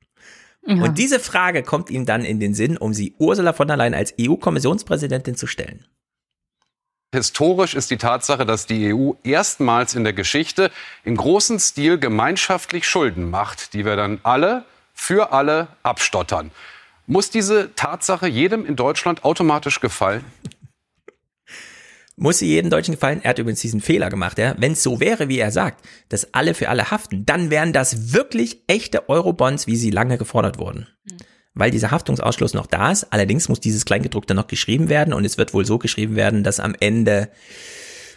Ja. 0.66 0.82
Und 0.82 0.98
diese 0.98 1.20
Frage 1.20 1.62
kommt 1.62 1.90
ihm 1.90 2.06
dann 2.06 2.24
in 2.24 2.40
den 2.40 2.54
Sinn, 2.54 2.76
um 2.76 2.94
sie 2.94 3.14
Ursula 3.18 3.52
von 3.52 3.68
der 3.68 3.76
Leyen 3.76 3.94
als 3.94 4.14
EU-Kommissionspräsidentin 4.20 5.36
zu 5.36 5.46
stellen. 5.46 5.84
Historisch 7.14 7.74
ist 7.74 7.90
die 7.90 7.96
Tatsache, 7.96 8.44
dass 8.44 8.66
die 8.66 8.92
EU 8.92 9.12
erstmals 9.22 9.94
in 9.94 10.02
der 10.02 10.14
Geschichte 10.14 10.72
im 11.04 11.16
großen 11.16 11.60
Stil 11.60 11.98
gemeinschaftlich 11.98 12.88
Schulden 12.88 13.30
macht, 13.30 13.72
die 13.72 13.84
wir 13.84 13.94
dann 13.94 14.18
alle 14.24 14.64
für 14.94 15.32
alle 15.32 15.68
abstottern. 15.82 16.50
Muss 17.06 17.30
diese 17.30 17.74
Tatsache 17.74 18.26
jedem 18.26 18.64
in 18.64 18.76
Deutschland 18.76 19.24
automatisch 19.24 19.80
gefallen? 19.80 20.24
Muss 22.16 22.38
sie 22.38 22.46
jedem 22.46 22.70
Deutschen 22.70 22.94
gefallen. 22.94 23.20
Er 23.22 23.30
hat 23.30 23.38
übrigens 23.38 23.60
diesen 23.60 23.80
Fehler 23.80 24.10
gemacht. 24.10 24.38
Ja? 24.38 24.54
Wenn 24.58 24.72
es 24.72 24.82
so 24.82 25.00
wäre, 25.00 25.28
wie 25.28 25.38
er 25.38 25.50
sagt, 25.50 25.84
dass 26.08 26.32
alle 26.32 26.54
für 26.54 26.68
alle 26.68 26.90
haften, 26.90 27.26
dann 27.26 27.50
wären 27.50 27.72
das 27.72 28.12
wirklich 28.12 28.62
echte 28.66 29.08
Eurobonds, 29.08 29.66
wie 29.66 29.76
sie 29.76 29.90
lange 29.90 30.18
gefordert 30.18 30.58
wurden. 30.58 30.88
Mhm. 31.04 31.16
Weil 31.54 31.70
dieser 31.70 31.92
Haftungsausschluss 31.92 32.54
noch 32.54 32.66
da 32.66 32.90
ist. 32.90 33.12
Allerdings 33.12 33.48
muss 33.48 33.60
dieses 33.60 33.84
Kleingedruckte 33.84 34.34
noch 34.34 34.48
geschrieben 34.48 34.88
werden 34.88 35.14
und 35.14 35.24
es 35.24 35.38
wird 35.38 35.54
wohl 35.54 35.64
so 35.64 35.78
geschrieben 35.78 36.16
werden, 36.16 36.42
dass 36.42 36.58
am 36.58 36.74
Ende 36.78 37.30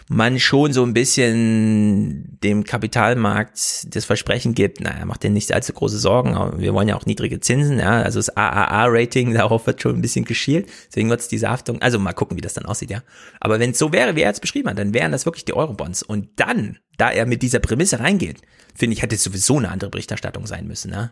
man 0.10 0.40
schon 0.40 0.72
so 0.72 0.84
ein 0.84 0.94
bisschen 0.94 2.38
dem 2.42 2.64
Kapitalmarkt 2.64 3.94
das 3.94 4.06
Versprechen 4.06 4.54
gibt, 4.54 4.80
naja, 4.80 5.06
macht 5.06 5.24
dir 5.24 5.30
nicht 5.30 5.52
allzu 5.52 5.74
große 5.74 6.00
Sorgen, 6.00 6.36
wir 6.60 6.74
wollen 6.74 6.88
ja 6.88 6.96
auch 6.96 7.06
niedrige 7.06 7.42
Zinsen, 7.42 7.80
ja, 7.80 8.02
also 8.02 8.20
das 8.20 8.36
AAA-Rating, 8.36 9.34
darauf 9.34 9.68
wird 9.68 9.82
schon 9.82 9.96
ein 9.96 10.02
bisschen 10.02 10.24
geschielt, 10.24 10.70
deswegen 10.88 11.10
wird 11.10 11.20
es 11.20 11.28
diese 11.28 11.50
Haftung, 11.50 11.82
also 11.82 12.00
mal 12.00 12.14
gucken, 12.14 12.38
wie 12.38 12.42
das 12.42 12.54
dann 12.54 12.66
aussieht, 12.66 12.90
ja. 12.90 13.04
Aber 13.42 13.60
wenn 13.60 13.72
es 13.72 13.80
so 13.80 13.92
wäre, 13.92 14.16
wie 14.16 14.22
er 14.22 14.30
jetzt 14.30 14.42
beschrieben 14.42 14.70
hat, 14.70 14.80
dann 14.80 14.94
wären 14.94 15.12
das 15.12 15.26
wirklich 15.26 15.46
die 15.46 15.54
Eurobonds 15.54 16.04
und 16.04 16.30
dann, 16.38 16.80
da 16.98 17.12
er 17.12 17.26
mit 17.26 17.42
dieser 17.42 17.60
Prämisse 17.60 18.00
reingeht, 18.00 18.42
finde 18.74 18.94
ich, 18.96 19.02
hätte 19.02 19.16
es 19.16 19.24
sowieso 19.24 19.58
eine 19.58 19.70
andere 19.70 19.90
Berichterstattung 19.90 20.48
sein 20.48 20.68
müssen, 20.68 20.92
ne? 20.92 21.12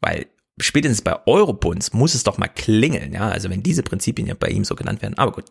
Weil 0.00 0.26
spätestens 0.60 1.02
bei 1.02 1.16
Eurobonds 1.26 1.92
muss 1.92 2.14
es 2.14 2.24
doch 2.24 2.38
mal 2.38 2.48
klingeln, 2.48 3.12
ja, 3.12 3.28
also 3.28 3.50
wenn 3.50 3.62
diese 3.62 3.84
Prinzipien 3.84 4.26
ja 4.26 4.34
bei 4.34 4.48
ihm 4.48 4.64
so 4.64 4.74
genannt 4.74 5.00
werden, 5.00 5.16
aber 5.16 5.30
gut. 5.30 5.44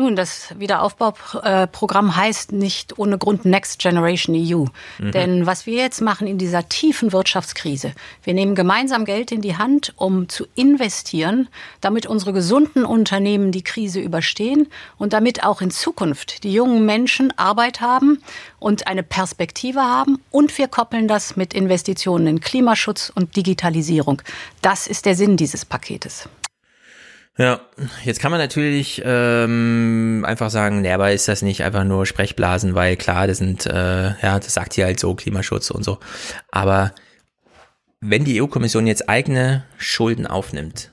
Nun, 0.00 0.16
das 0.16 0.54
Wiederaufbauprogramm 0.58 2.16
heißt 2.16 2.52
nicht 2.52 2.98
ohne 2.98 3.18
Grund 3.18 3.44
Next 3.44 3.80
Generation 3.80 4.34
EU. 4.34 4.64
Mhm. 4.98 5.12
Denn 5.12 5.46
was 5.46 5.66
wir 5.66 5.74
jetzt 5.74 6.00
machen 6.00 6.26
in 6.26 6.38
dieser 6.38 6.70
tiefen 6.70 7.12
Wirtschaftskrise, 7.12 7.92
wir 8.22 8.32
nehmen 8.32 8.54
gemeinsam 8.54 9.04
Geld 9.04 9.30
in 9.30 9.42
die 9.42 9.58
Hand, 9.58 9.92
um 9.96 10.30
zu 10.30 10.46
investieren, 10.54 11.50
damit 11.82 12.06
unsere 12.06 12.32
gesunden 12.32 12.86
Unternehmen 12.86 13.52
die 13.52 13.62
Krise 13.62 14.00
überstehen 14.00 14.68
und 14.96 15.12
damit 15.12 15.44
auch 15.44 15.60
in 15.60 15.70
Zukunft 15.70 16.44
die 16.44 16.54
jungen 16.54 16.86
Menschen 16.86 17.36
Arbeit 17.36 17.82
haben 17.82 18.22
und 18.58 18.86
eine 18.86 19.02
Perspektive 19.02 19.80
haben. 19.80 20.18
Und 20.30 20.56
wir 20.56 20.68
koppeln 20.68 21.08
das 21.08 21.36
mit 21.36 21.52
Investitionen 21.52 22.26
in 22.26 22.40
Klimaschutz 22.40 23.12
und 23.14 23.36
Digitalisierung. 23.36 24.22
Das 24.62 24.86
ist 24.86 25.04
der 25.04 25.14
Sinn 25.14 25.36
dieses 25.36 25.66
Paketes. 25.66 26.26
Ja, 27.38 27.60
jetzt 28.04 28.20
kann 28.20 28.30
man 28.30 28.40
natürlich 28.40 29.00
ähm, 29.04 30.24
einfach 30.26 30.50
sagen, 30.50 30.82
nee, 30.82 30.92
aber 30.92 31.12
ist 31.12 31.28
das 31.28 31.42
nicht 31.42 31.62
einfach 31.62 31.84
nur 31.84 32.04
Sprechblasen, 32.04 32.74
weil 32.74 32.96
klar, 32.96 33.26
das 33.26 33.38
sind, 33.38 33.66
äh, 33.66 34.20
ja, 34.20 34.38
das 34.38 34.52
sagt 34.52 34.74
sie 34.74 34.84
halt 34.84 35.00
so, 35.00 35.14
Klimaschutz 35.14 35.70
und 35.70 35.82
so. 35.82 35.98
Aber 36.50 36.92
wenn 38.00 38.24
die 38.24 38.42
EU-Kommission 38.42 38.86
jetzt 38.86 39.08
eigene 39.08 39.64
Schulden 39.78 40.26
aufnimmt, 40.26 40.90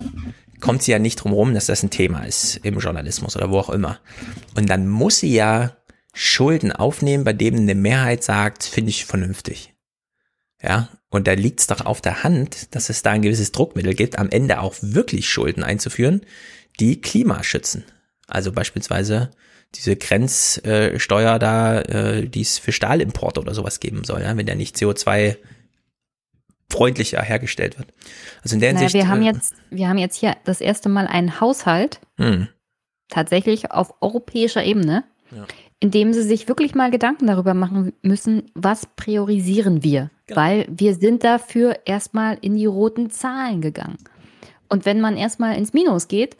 kommt 0.59 0.83
sie 0.83 0.91
ja 0.91 0.99
nicht 0.99 1.17
drum 1.17 1.33
rum, 1.33 1.53
dass 1.53 1.65
das 1.65 1.83
ein 1.83 1.89
Thema 1.89 2.23
ist 2.23 2.57
im 2.63 2.79
Journalismus 2.79 3.35
oder 3.35 3.49
wo 3.49 3.59
auch 3.59 3.69
immer. 3.69 3.99
Und 4.55 4.69
dann 4.69 4.87
muss 4.87 5.19
sie 5.19 5.33
ja 5.33 5.77
Schulden 6.13 6.71
aufnehmen, 6.71 7.23
bei 7.23 7.33
denen 7.33 7.61
eine 7.61 7.75
Mehrheit 7.75 8.23
sagt, 8.23 8.63
finde 8.63 8.89
ich 8.89 9.05
vernünftig. 9.05 9.73
Ja, 10.61 10.89
und 11.09 11.27
da 11.27 11.33
liegt 11.33 11.59
es 11.59 11.67
doch 11.67 11.85
auf 11.85 12.01
der 12.01 12.23
Hand, 12.23 12.75
dass 12.75 12.89
es 12.89 13.03
da 13.03 13.11
ein 13.11 13.21
gewisses 13.21 13.51
Druckmittel 13.51 13.93
gibt, 13.93 14.17
am 14.17 14.29
Ende 14.29 14.59
auch 14.59 14.75
wirklich 14.81 15.29
Schulden 15.29 15.63
einzuführen, 15.63 16.21
die 16.79 16.99
Klima 16.99 17.43
schützen. 17.43 17.83
Also 18.27 18.51
beispielsweise 18.51 19.31
diese 19.75 19.95
Grenzsteuer 19.95 21.39
da, 21.39 21.81
äh, 21.81 22.27
die 22.27 22.41
es 22.41 22.57
für 22.57 22.71
Stahlimport 22.71 23.37
oder 23.37 23.53
sowas 23.53 23.79
geben 23.79 24.03
soll, 24.03 24.21
ja, 24.21 24.35
wenn 24.35 24.45
der 24.45 24.55
nicht 24.55 24.75
CO2 24.75 25.37
freundlicher 26.69 27.21
hergestellt 27.21 27.77
wird. 27.77 27.93
Also 28.43 28.55
in 28.55 28.61
der 28.61 28.73
naja, 28.73 28.81
Hinsicht. 28.87 29.03
Wir 29.03 29.11
haben 29.11 29.21
äh, 29.21 29.25
jetzt, 29.25 29.53
wir 29.69 29.87
haben 29.87 29.97
jetzt 29.97 30.15
hier 30.17 30.35
das 30.43 30.61
erste 30.61 30.89
Mal 30.89 31.07
einen 31.07 31.39
Haushalt, 31.39 32.01
hm. 32.17 32.47
tatsächlich 33.09 33.71
auf 33.71 34.01
europäischer 34.01 34.63
Ebene, 34.63 35.03
Ja. 35.31 35.45
in 35.79 35.91
dem 35.91 36.13
sie 36.13 36.23
sich 36.23 36.47
wirklich 36.47 36.75
mal 36.75 36.91
Gedanken 36.91 37.27
darüber 37.27 37.53
machen 37.53 37.93
müssen, 38.01 38.51
was 38.53 38.85
priorisieren 38.95 39.83
wir? 39.83 40.11
Genau. 40.27 40.39
Weil 40.39 40.67
wir 40.69 40.93
sind 40.93 41.23
dafür 41.23 41.79
erstmal 41.85 42.37
in 42.41 42.55
die 42.55 42.65
roten 42.65 43.09
Zahlen 43.09 43.61
gegangen. 43.61 43.97
Und 44.69 44.85
wenn 44.85 44.99
man 44.99 45.17
erstmal 45.17 45.57
ins 45.57 45.73
Minus 45.73 46.07
geht 46.07 46.35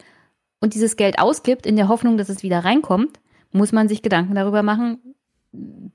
und 0.60 0.74
dieses 0.74 0.96
Geld 0.96 1.18
ausgibt 1.18 1.66
in 1.66 1.76
der 1.76 1.88
Hoffnung, 1.88 2.18
dass 2.18 2.28
es 2.28 2.42
wieder 2.42 2.64
reinkommt, 2.64 3.18
muss 3.50 3.72
man 3.72 3.88
sich 3.88 4.02
Gedanken 4.02 4.34
darüber 4.34 4.62
machen, 4.62 4.98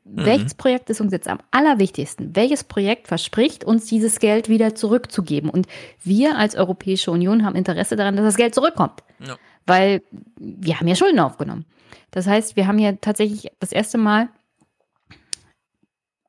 welches 0.04 0.56
Projekt 0.56 0.90
ist 0.90 1.00
uns 1.00 1.12
jetzt 1.12 1.28
am 1.28 1.40
allerwichtigsten? 1.52 2.36
Welches 2.36 2.64
Projekt 2.64 3.08
verspricht 3.08 3.64
uns 3.64 3.86
dieses 3.86 4.20
Geld 4.20 4.50
wieder 4.50 4.74
zurückzugeben? 4.74 5.50
Und 5.50 5.68
wir 6.04 6.38
als 6.38 6.56
Europäische 6.56 7.12
Union 7.12 7.46
haben 7.46 7.56
Interesse 7.56 7.96
daran, 7.96 8.16
dass 8.16 8.26
das 8.26 8.36
Geld 8.36 8.56
zurückkommt. 8.56 9.04
Ja. 9.20 9.38
Weil 9.68 10.02
wir 10.38 10.80
haben 10.80 10.88
ja 10.88 10.96
Schulden 10.96 11.20
aufgenommen. 11.20 11.66
Das 12.12 12.26
heißt, 12.28 12.56
wir 12.56 12.68
haben 12.68 12.80
ja 12.80 12.94
tatsächlich 12.94 13.52
das 13.60 13.72
erste 13.72 13.98
Mal 13.98 14.30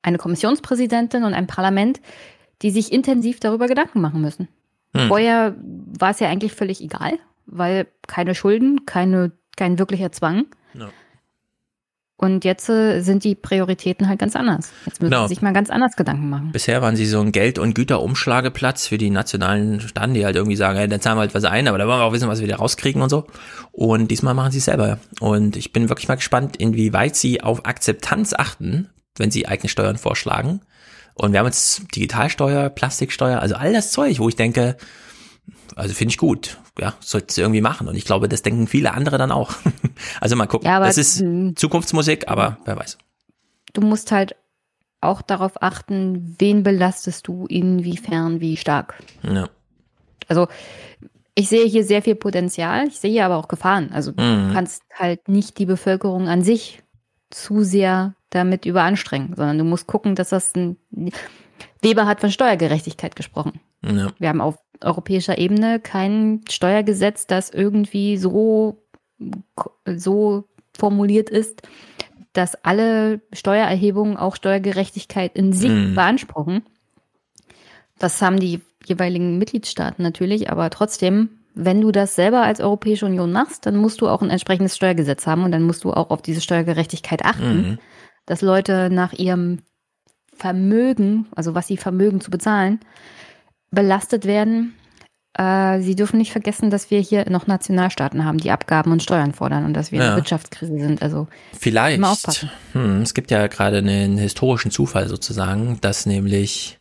eine 0.04 0.18
Kommissionspräsidentin 0.18 1.24
und 1.24 1.34
ein 1.34 1.46
Parlament, 1.46 2.00
die 2.62 2.70
sich 2.70 2.92
intensiv 2.92 3.40
darüber 3.40 3.66
Gedanken 3.66 4.00
machen 4.00 4.20
müssen. 4.20 4.48
Hm. 4.94 5.08
Vorher 5.08 5.56
war 5.98 6.10
es 6.10 6.20
ja 6.20 6.28
eigentlich 6.28 6.52
völlig 6.52 6.80
egal, 6.82 7.18
weil 7.46 7.88
keine 8.06 8.34
Schulden, 8.34 8.86
keine, 8.86 9.32
kein 9.56 9.78
wirklicher 9.78 10.12
Zwang. 10.12 10.46
Ja. 10.74 10.90
Und 12.16 12.44
jetzt 12.44 12.68
äh, 12.68 13.00
sind 13.00 13.24
die 13.24 13.34
Prioritäten 13.34 14.08
halt 14.08 14.20
ganz 14.20 14.36
anders. 14.36 14.70
Jetzt 14.86 15.00
müssen 15.02 15.10
Genau. 15.10 15.26
sie 15.26 15.34
sich 15.34 15.42
mal 15.42 15.52
ganz 15.52 15.68
anders 15.68 15.96
Gedanken 15.96 16.30
machen. 16.30 16.52
Bisher 16.52 16.80
waren 16.80 16.94
sie 16.96 17.06
so 17.06 17.20
ein 17.20 17.32
Geld- 17.32 17.58
und 17.58 17.74
Güterumschlageplatz 17.74 18.86
für 18.86 18.98
die 18.98 19.10
nationalen 19.10 19.80
Staaten, 19.80 20.14
die 20.14 20.24
halt 20.24 20.36
irgendwie 20.36 20.56
sagen, 20.56 20.78
hey, 20.78 20.86
dann 20.88 21.00
zahlen 21.00 21.16
wir 21.16 21.22
halt 21.22 21.34
was 21.34 21.44
ein, 21.44 21.66
aber 21.66 21.76
da 21.76 21.88
wollen 21.88 21.98
wir 21.98 22.04
auch 22.04 22.12
wissen, 22.12 22.28
was 22.28 22.40
wir 22.40 22.46
da 22.46 22.56
rauskriegen 22.56 23.02
und 23.02 23.08
so. 23.10 23.26
Und 23.72 24.10
diesmal 24.12 24.34
machen 24.34 24.52
sie 24.52 24.58
es 24.58 24.66
selber. 24.66 24.98
Und 25.18 25.56
ich 25.56 25.72
bin 25.72 25.88
wirklich 25.88 26.06
mal 26.08 26.14
gespannt, 26.14 26.56
inwieweit 26.56 27.16
sie 27.16 27.40
auf 27.42 27.66
Akzeptanz 27.66 28.32
achten, 28.32 28.88
wenn 29.18 29.30
sie 29.30 29.46
eigene 29.48 29.68
Steuern 29.68 29.96
vorschlagen. 29.98 30.60
Und 31.14 31.32
wir 31.32 31.38
haben 31.38 31.46
jetzt 31.46 31.94
Digitalsteuer, 31.94 32.70
Plastiksteuer, 32.70 33.38
also 33.40 33.54
all 33.54 33.72
das 33.72 33.92
Zeug, 33.92 34.18
wo 34.18 34.28
ich 34.28 34.36
denke, 34.36 34.76
also 35.76 35.94
finde 35.94 36.10
ich 36.12 36.18
gut. 36.18 36.58
Ja, 36.80 36.94
sollte 37.00 37.26
es 37.28 37.38
irgendwie 37.38 37.60
machen. 37.60 37.86
Und 37.86 37.94
ich 37.94 38.04
glaube, 38.04 38.28
das 38.28 38.42
denken 38.42 38.66
viele 38.66 38.92
andere 38.94 39.18
dann 39.18 39.30
auch. 39.30 39.52
Also 40.20 40.34
mal 40.34 40.46
gucken. 40.46 40.66
Ja, 40.66 40.76
aber- 40.78 40.86
das 40.86 40.98
ist 40.98 41.22
Zukunftsmusik, 41.56 42.28
aber 42.28 42.58
wer 42.64 42.76
weiß. 42.76 42.98
Du 43.74 43.80
musst 43.80 44.10
halt 44.10 44.34
auch 45.00 45.22
darauf 45.22 45.62
achten, 45.62 46.34
wen 46.40 46.62
belastest 46.64 47.28
du 47.28 47.46
inwiefern, 47.46 48.40
wie 48.40 48.56
stark. 48.56 48.94
Ja. 49.22 49.48
Also 50.26 50.48
ich 51.36 51.48
sehe 51.48 51.66
hier 51.66 51.84
sehr 51.84 52.02
viel 52.02 52.14
Potenzial, 52.16 52.88
ich 52.88 52.98
sehe 52.98 53.10
hier 53.12 53.26
aber 53.26 53.36
auch 53.36 53.46
Gefahren. 53.48 53.90
Also 53.92 54.10
Mhm. 54.12 54.48
du 54.48 54.50
kannst 54.52 54.82
halt 54.94 55.28
nicht 55.28 55.58
die 55.58 55.66
Bevölkerung 55.66 56.26
an 56.28 56.42
sich 56.42 56.82
zu 57.30 57.62
sehr 57.62 58.14
damit 58.34 58.66
überanstrengen, 58.66 59.34
sondern 59.36 59.58
du 59.58 59.64
musst 59.64 59.86
gucken, 59.86 60.14
dass 60.14 60.30
das 60.30 60.54
ein 60.54 60.76
Weber 61.80 62.06
hat 62.06 62.20
von 62.20 62.30
Steuergerechtigkeit 62.30 63.16
gesprochen. 63.16 63.60
Ja. 63.84 64.08
Wir 64.18 64.28
haben 64.28 64.40
auf 64.40 64.56
europäischer 64.80 65.38
Ebene 65.38 65.80
kein 65.80 66.40
Steuergesetz, 66.48 67.26
das 67.26 67.50
irgendwie 67.50 68.16
so, 68.16 68.82
so 69.86 70.44
formuliert 70.76 71.30
ist, 71.30 71.62
dass 72.32 72.56
alle 72.64 73.20
Steuererhebungen 73.32 74.16
auch 74.16 74.34
Steuergerechtigkeit 74.36 75.36
in 75.36 75.52
sich 75.52 75.70
Mhm. 75.70 75.94
beanspruchen. 75.94 76.62
Das 77.98 78.20
haben 78.20 78.40
die 78.40 78.60
jeweiligen 78.84 79.38
Mitgliedstaaten 79.38 80.02
natürlich, 80.02 80.50
aber 80.50 80.68
trotzdem, 80.70 81.28
wenn 81.54 81.80
du 81.80 81.92
das 81.92 82.16
selber 82.16 82.42
als 82.42 82.60
Europäische 82.60 83.06
Union 83.06 83.30
machst, 83.30 83.66
dann 83.66 83.76
musst 83.76 84.00
du 84.00 84.08
auch 84.08 84.20
ein 84.20 84.30
entsprechendes 84.30 84.74
Steuergesetz 84.76 85.26
haben 85.26 85.44
und 85.44 85.52
dann 85.52 85.62
musst 85.62 85.84
du 85.84 85.92
auch 85.92 86.10
auf 86.10 86.20
diese 86.22 86.40
Steuergerechtigkeit 86.40 87.24
achten, 87.24 87.56
Mhm. 87.56 87.78
Dass 88.26 88.42
Leute 88.42 88.90
nach 88.90 89.12
ihrem 89.12 89.60
Vermögen, 90.36 91.26
also 91.36 91.54
was 91.54 91.66
sie 91.68 91.76
vermögen 91.76 92.20
zu 92.20 92.30
bezahlen, 92.30 92.80
belastet 93.70 94.24
werden. 94.24 94.74
Äh, 95.36 95.80
sie 95.80 95.96
dürfen 95.96 96.18
nicht 96.18 96.32
vergessen, 96.32 96.70
dass 96.70 96.90
wir 96.90 97.00
hier 97.00 97.28
noch 97.30 97.46
Nationalstaaten 97.46 98.24
haben, 98.24 98.38
die 98.38 98.50
Abgaben 98.50 98.92
und 98.92 99.02
Steuern 99.02 99.32
fordern 99.32 99.64
und 99.64 99.74
dass 99.74 99.90
wir 99.90 99.98
in 99.98 100.02
Ja. 100.02 100.08
einer 100.08 100.16
Wirtschaftskrise 100.16 100.78
sind. 100.78 101.02
Also 101.02 101.26
Vielleicht. 101.58 101.98
Immer 101.98 102.10
aufpassen. 102.12 102.50
Hm, 102.72 103.02
es 103.02 103.14
gibt 103.14 103.30
ja 103.30 103.46
gerade 103.48 103.78
einen 103.78 104.16
historischen 104.18 104.70
Zufall 104.70 105.08
sozusagen, 105.08 105.78
dass 105.80 106.06
nämlich 106.06 106.78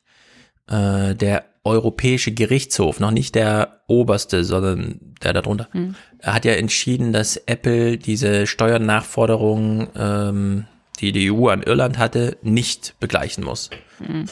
äh, 0.70 1.14
der 1.16 1.46
Europäische 1.66 2.32
Gerichtshof, 2.32 3.00
noch 3.00 3.12
nicht 3.12 3.36
der 3.36 3.82
oberste, 3.88 4.44
sondern 4.44 5.00
der 5.24 5.34
darunter, 5.34 5.68
Hm. 5.72 5.96
hat 6.22 6.46
ja 6.46 6.54
entschieden, 6.54 7.14
dass 7.14 7.38
Apple 7.38 7.98
diese 7.98 8.46
Steuernachforderungen, 8.48 9.88
ähm, 9.96 10.66
die 11.00 11.12
die 11.12 11.32
EU 11.32 11.48
an 11.50 11.64
Irland 11.64 11.98
hatte, 11.98 12.38
nicht 12.42 12.96
begleichen 13.00 13.44
muss. 13.44 13.70
hm. 14.00 14.26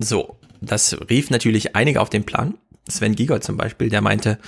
So, 0.00 0.38
das 0.60 0.96
rief 1.10 1.30
natürlich 1.30 1.74
einige 1.74 2.00
auf 2.00 2.08
den 2.10 2.24
Plan. 2.24 2.54
Sven 2.88 3.16
Giegold 3.16 3.42
zum 3.42 3.56
Beispiel, 3.56 3.88
der 3.90 4.00
meinte, 4.00 4.38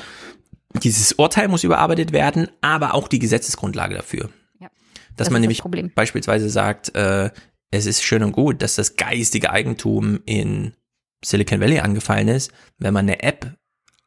dieses 0.82 1.12
Urteil 1.14 1.48
muss 1.48 1.64
überarbeitet 1.64 2.12
werden, 2.12 2.48
aber 2.60 2.94
auch 2.94 3.08
die 3.08 3.18
Gesetzesgrundlage 3.18 3.96
dafür. 3.96 4.30
Ja, 4.60 4.68
Dass 5.16 5.26
das 5.26 5.30
man 5.30 5.34
das 5.34 5.40
nämlich 5.42 5.60
Problem. 5.62 5.90
beispielsweise 5.94 6.48
sagt, 6.48 6.94
äh, 6.94 7.30
es 7.72 7.86
ist 7.86 8.02
schön 8.02 8.22
und 8.22 8.30
gut, 8.32 8.62
dass 8.62 8.76
das 8.76 8.94
geistige 8.94 9.50
Eigentum 9.50 10.20
in 10.24 10.72
Silicon 11.24 11.60
Valley 11.60 11.80
angefallen 11.80 12.28
ist, 12.28 12.52
wenn 12.78 12.94
man 12.94 13.06
eine 13.08 13.22
App 13.22 13.54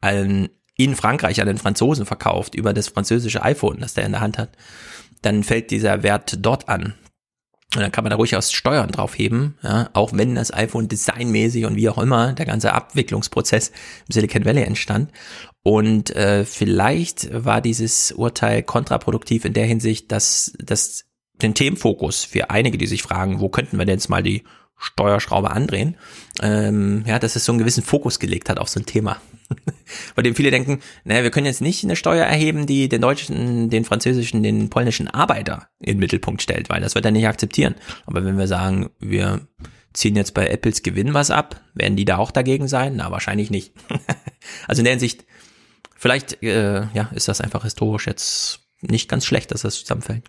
an, 0.00 0.48
in 0.76 0.96
Frankreich 0.96 1.40
an 1.42 1.46
den 1.46 1.58
Franzosen 1.58 2.06
verkauft 2.06 2.54
über 2.54 2.72
das 2.72 2.88
französische 2.88 3.42
iPhone, 3.42 3.80
das 3.80 3.92
der 3.94 4.04
in 4.06 4.12
der 4.12 4.20
Hand 4.22 4.38
hat, 4.38 4.50
dann 5.22 5.44
fällt 5.44 5.70
dieser 5.70 6.02
Wert 6.02 6.38
dort 6.40 6.68
an. 6.68 6.94
Und 7.74 7.82
dann 7.82 7.90
kann 7.90 8.04
man 8.04 8.10
da 8.10 8.16
ruhig 8.16 8.36
aus 8.36 8.52
Steuern 8.52 8.90
draufheben, 8.90 9.58
ja, 9.62 9.90
auch 9.94 10.12
wenn 10.12 10.34
das 10.34 10.54
iPhone 10.54 10.88
designmäßig 10.88 11.64
und 11.64 11.76
wie 11.76 11.88
auch 11.88 11.98
immer 11.98 12.32
der 12.32 12.46
ganze 12.46 12.72
Abwicklungsprozess 12.72 13.70
im 13.70 14.12
Silicon 14.12 14.44
Valley 14.44 14.62
entstand. 14.62 15.10
Und 15.62 16.14
äh, 16.14 16.44
vielleicht 16.44 17.28
war 17.32 17.60
dieses 17.60 18.12
Urteil 18.12 18.62
kontraproduktiv 18.62 19.44
in 19.44 19.54
der 19.54 19.66
Hinsicht, 19.66 20.12
dass 20.12 20.52
das 20.58 21.06
den 21.42 21.54
Themenfokus 21.54 22.22
für 22.24 22.50
einige, 22.50 22.78
die 22.78 22.86
sich 22.86 23.02
fragen, 23.02 23.40
wo 23.40 23.48
könnten 23.48 23.78
wir 23.78 23.86
denn 23.86 23.96
jetzt 23.96 24.08
mal 24.08 24.22
die 24.22 24.44
Steuerschraube 24.78 25.50
andrehen, 25.50 25.96
ähm, 26.42 27.04
ja, 27.06 27.18
dass 27.18 27.36
es 27.36 27.44
so 27.44 27.52
einen 27.52 27.58
gewissen 27.58 27.82
Fokus 27.82 28.18
gelegt 28.18 28.48
hat 28.48 28.58
auf 28.58 28.68
so 28.68 28.80
ein 28.80 28.86
Thema. 28.86 29.20
Bei 30.14 30.22
dem 30.22 30.34
viele 30.34 30.50
denken, 30.50 30.80
naja, 31.04 31.22
wir 31.22 31.30
können 31.30 31.46
jetzt 31.46 31.60
nicht 31.60 31.84
eine 31.84 31.96
Steuer 31.96 32.24
erheben, 32.24 32.66
die 32.66 32.88
den 32.88 33.00
deutschen, 33.00 33.70
den 33.70 33.84
französischen, 33.84 34.42
den 34.42 34.70
polnischen 34.70 35.08
Arbeiter 35.08 35.68
in 35.80 35.94
den 35.94 36.00
Mittelpunkt 36.00 36.42
stellt, 36.42 36.70
weil 36.70 36.80
das 36.80 36.94
wird 36.94 37.04
er 37.04 37.10
nicht 37.10 37.26
akzeptieren. 37.26 37.74
Aber 38.06 38.24
wenn 38.24 38.38
wir 38.38 38.46
sagen, 38.46 38.90
wir 38.98 39.46
ziehen 39.92 40.16
jetzt 40.16 40.34
bei 40.34 40.48
Apples 40.48 40.82
Gewinn 40.82 41.14
was 41.14 41.30
ab, 41.30 41.60
werden 41.74 41.96
die 41.96 42.04
da 42.04 42.18
auch 42.18 42.30
dagegen 42.30 42.68
sein? 42.68 42.96
Na, 42.96 43.10
wahrscheinlich 43.10 43.50
nicht. 43.50 43.72
also 44.68 44.80
in 44.80 44.84
der 44.84 44.92
Hinsicht, 44.92 45.24
vielleicht, 45.96 46.42
äh, 46.42 46.86
ja, 46.92 47.10
ist 47.14 47.28
das 47.28 47.40
einfach 47.40 47.62
historisch 47.62 48.06
jetzt 48.06 48.60
nicht 48.80 49.08
ganz 49.08 49.24
schlecht, 49.24 49.50
dass 49.50 49.62
das 49.62 49.80
zusammenfällt. 49.80 50.24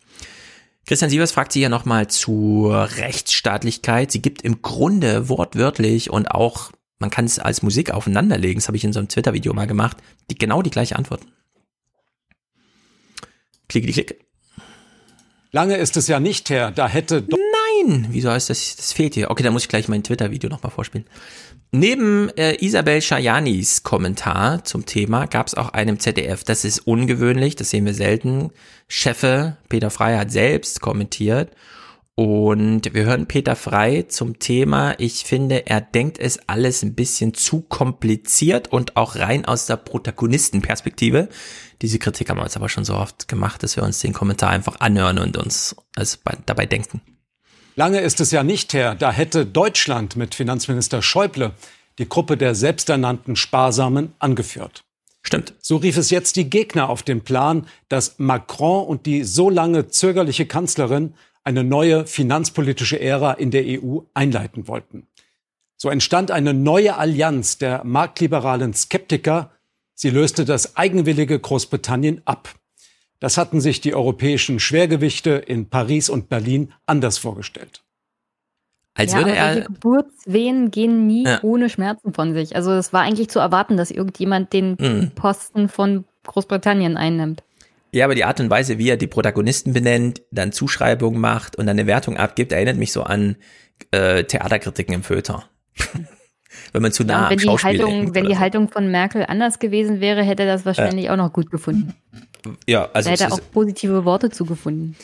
Christian 0.85 1.09
Sievers 1.09 1.31
fragt 1.31 1.51
sie 1.51 1.61
ja 1.61 1.69
nochmal 1.69 2.07
zur 2.07 2.89
Rechtsstaatlichkeit. 2.97 4.11
Sie 4.11 4.21
gibt 4.21 4.43
im 4.43 4.61
Grunde 4.61 5.29
wortwörtlich 5.29 6.11
und 6.11 6.29
auch, 6.29 6.71
man 6.99 7.09
kann 7.09 7.25
es 7.25 7.39
als 7.39 7.63
Musik 7.63 7.91
aufeinanderlegen, 7.91 8.59
das 8.59 8.67
habe 8.67 8.77
ich 8.77 8.83
in 8.83 8.93
so 8.93 8.99
einem 8.99 9.09
Twitter-Video 9.09 9.53
mal 9.53 9.65
gemacht, 9.65 9.97
die, 10.29 10.35
genau 10.37 10.61
die 10.61 10.69
gleiche 10.69 10.95
Antwort. 10.95 11.21
Klicke 13.67 13.87
die 13.87 13.93
Klick. 13.93 14.19
Lange 15.51 15.77
ist 15.77 15.97
es 15.97 16.07
ja 16.07 16.19
nicht 16.19 16.49
her, 16.49 16.69
da 16.69 16.87
hätte... 16.87 17.25
Nein! 17.29 18.07
Wieso 18.11 18.29
heißt 18.29 18.49
das? 18.49 18.75
Das 18.75 18.93
fehlt 18.93 19.15
hier. 19.15 19.31
Okay, 19.31 19.41
dann 19.41 19.53
muss 19.53 19.63
ich 19.63 19.69
gleich 19.69 19.87
mein 19.87 20.03
Twitter-Video 20.03 20.49
nochmal 20.49 20.71
vorspielen. 20.71 21.07
Neben 21.71 22.29
äh, 22.37 22.55
Isabel 22.63 23.01
Shayanis 23.01 23.83
Kommentar 23.83 24.63
zum 24.63 24.85
Thema 24.85 25.25
gab 25.25 25.47
es 25.47 25.55
auch 25.55 25.69
einen 25.69 25.99
ZDF. 25.99 26.43
Das 26.43 26.63
ist 26.63 26.79
ungewöhnlich, 26.79 27.55
das 27.55 27.69
sehen 27.69 27.85
wir 27.85 27.93
selten. 27.93 28.51
Chefe 28.87 29.57
Peter 29.67 29.89
Frey 29.89 30.15
hat 30.15 30.31
selbst 30.31 30.81
kommentiert. 30.81 31.51
Und 32.17 32.93
wir 32.93 33.03
hören 33.03 33.25
Peter 33.25 33.57
Frey 33.57 34.07
zum 34.07 34.39
Thema. 34.39 34.95
Ich 34.99 35.25
finde, 35.25 35.67
er 35.67 35.81
denkt 35.81 36.17
es 36.17 36.39
alles 36.47 36.81
ein 36.81 36.95
bisschen 36.95 37.33
zu 37.33 37.59
kompliziert 37.59 38.71
und 38.71 38.95
auch 38.95 39.17
rein 39.17 39.43
aus 39.43 39.65
der 39.65 39.75
Protagonistenperspektive. 39.75 41.27
Diese 41.81 41.99
Kritik 41.99 42.29
haben 42.29 42.37
wir 42.37 42.43
uns 42.43 42.55
aber 42.55 42.69
schon 42.69 42.85
so 42.85 42.95
oft 42.95 43.27
gemacht, 43.27 43.63
dass 43.63 43.75
wir 43.75 43.83
uns 43.83 43.99
den 43.99 44.13
Kommentar 44.13 44.51
einfach 44.51 44.79
anhören 44.79 45.19
und 45.19 45.35
uns 45.35 45.75
also 45.97 46.17
dabei 46.45 46.65
denken. 46.65 47.01
Lange 47.77 47.99
ist 47.99 48.21
es 48.21 48.31
ja 48.31 48.41
nicht 48.43 48.73
her, 48.73 48.95
da 48.95 49.11
hätte 49.11 49.45
Deutschland 49.45 50.15
mit 50.15 50.33
Finanzminister 50.33 51.01
Schäuble 51.01 51.51
die 51.99 52.07
Gruppe 52.07 52.37
der 52.37 52.55
selbsternannten 52.55 53.35
Sparsamen 53.35 54.13
angeführt. 54.17 54.85
Stimmt. 55.21 55.53
So 55.59 55.77
rief 55.77 55.97
es 55.97 56.09
jetzt 56.09 56.37
die 56.37 56.49
Gegner 56.49 56.89
auf 56.89 57.03
den 57.03 57.21
Plan, 57.21 57.67
dass 57.89 58.17
Macron 58.17 58.85
und 58.85 59.05
die 59.05 59.23
so 59.23 59.49
lange 59.49 59.89
zögerliche 59.89 60.45
Kanzlerin 60.45 61.15
eine 61.43 61.65
neue 61.65 62.07
finanzpolitische 62.07 62.99
Ära 62.99 63.33
in 63.33 63.51
der 63.51 63.65
EU 63.65 63.99
einleiten 64.13 64.69
wollten. 64.69 65.07
So 65.75 65.89
entstand 65.89 66.31
eine 66.31 66.53
neue 66.53 66.95
Allianz 66.95 67.57
der 67.57 67.83
marktliberalen 67.83 68.73
Skeptiker. 68.73 69.51
Sie 69.93 70.11
löste 70.11 70.45
das 70.45 70.77
eigenwillige 70.77 71.37
Großbritannien 71.37 72.21
ab. 72.23 72.55
Das 73.19 73.37
hatten 73.37 73.61
sich 73.61 73.81
die 73.81 73.95
europäischen 73.95 74.59
Schwergewichte 74.59 75.31
in 75.31 75.69
Paris 75.69 76.09
und 76.09 76.29
Berlin 76.29 76.73
anders 76.85 77.17
vorgestellt. 77.17 77.83
Als 78.93 79.11
ja, 79.11 79.19
würde 79.19 79.35
er. 79.35 79.61
Geburtswehen 79.61 80.71
gehen 80.71 81.05
nie 81.05 81.25
ja. 81.25 81.39
ohne 81.41 81.69
Schmerzen 81.69 82.13
von 82.13 82.33
sich. 82.33 82.55
Also 82.55 82.71
es 82.71 82.93
war 82.93 83.01
eigentlich 83.01 83.29
zu 83.29 83.39
erwarten, 83.39 83.77
dass 83.77 83.91
irgendjemand 83.91 84.53
den 84.53 84.77
mhm. 84.79 85.11
Posten 85.15 85.67
von 85.67 86.05
Großbritannien 86.23 86.97
einnimmt. 86.97 87.43
Ja, 87.91 88.05
aber 88.05 88.15
die 88.15 88.25
Art 88.25 88.39
und 88.39 88.49
Weise, 88.49 88.77
wie 88.77 88.89
er 88.89 88.97
die 88.97 89.07
Protagonisten 89.07 89.73
benennt, 89.73 90.21
dann 90.31 90.51
Zuschreibungen 90.51 91.19
macht 91.19 91.57
und 91.57 91.65
dann 91.65 91.77
eine 91.77 91.87
Wertung 91.87 92.17
abgibt, 92.17 92.51
erinnert 92.51 92.77
mich 92.77 92.91
so 92.91 93.03
an 93.03 93.37
äh, 93.91 94.23
Theaterkritiken 94.23 94.95
im 94.95 95.03
Feuilleton. 95.03 95.43
wenn 96.73 96.81
man 96.81 96.91
zu 96.91 97.03
nah 97.03 97.23
ja, 97.23 97.29
wenn 97.29 97.39
am 97.39 97.39
Schauspiel 97.39 97.77
die 97.77 97.83
Haltung, 97.83 98.15
Wenn 98.15 98.25
die. 98.25 98.37
Haltung 98.37 98.69
von 98.69 98.91
Merkel 98.91 99.25
anders 99.27 99.59
gewesen 99.59 99.99
wäre, 99.99 100.23
hätte 100.23 100.43
er 100.43 100.53
das 100.53 100.65
wahrscheinlich 100.65 101.05
ja. 101.05 101.13
auch 101.13 101.17
noch 101.17 101.33
gut 101.33 101.51
gefunden. 101.51 101.93
Ja, 102.67 102.89
also. 102.93 103.07
Da 103.07 103.13
hätte 103.13 103.23
er 103.25 103.33
auch 103.33 103.39
positive 103.51 104.05
Worte 104.05 104.29
zugefunden. 104.29 104.95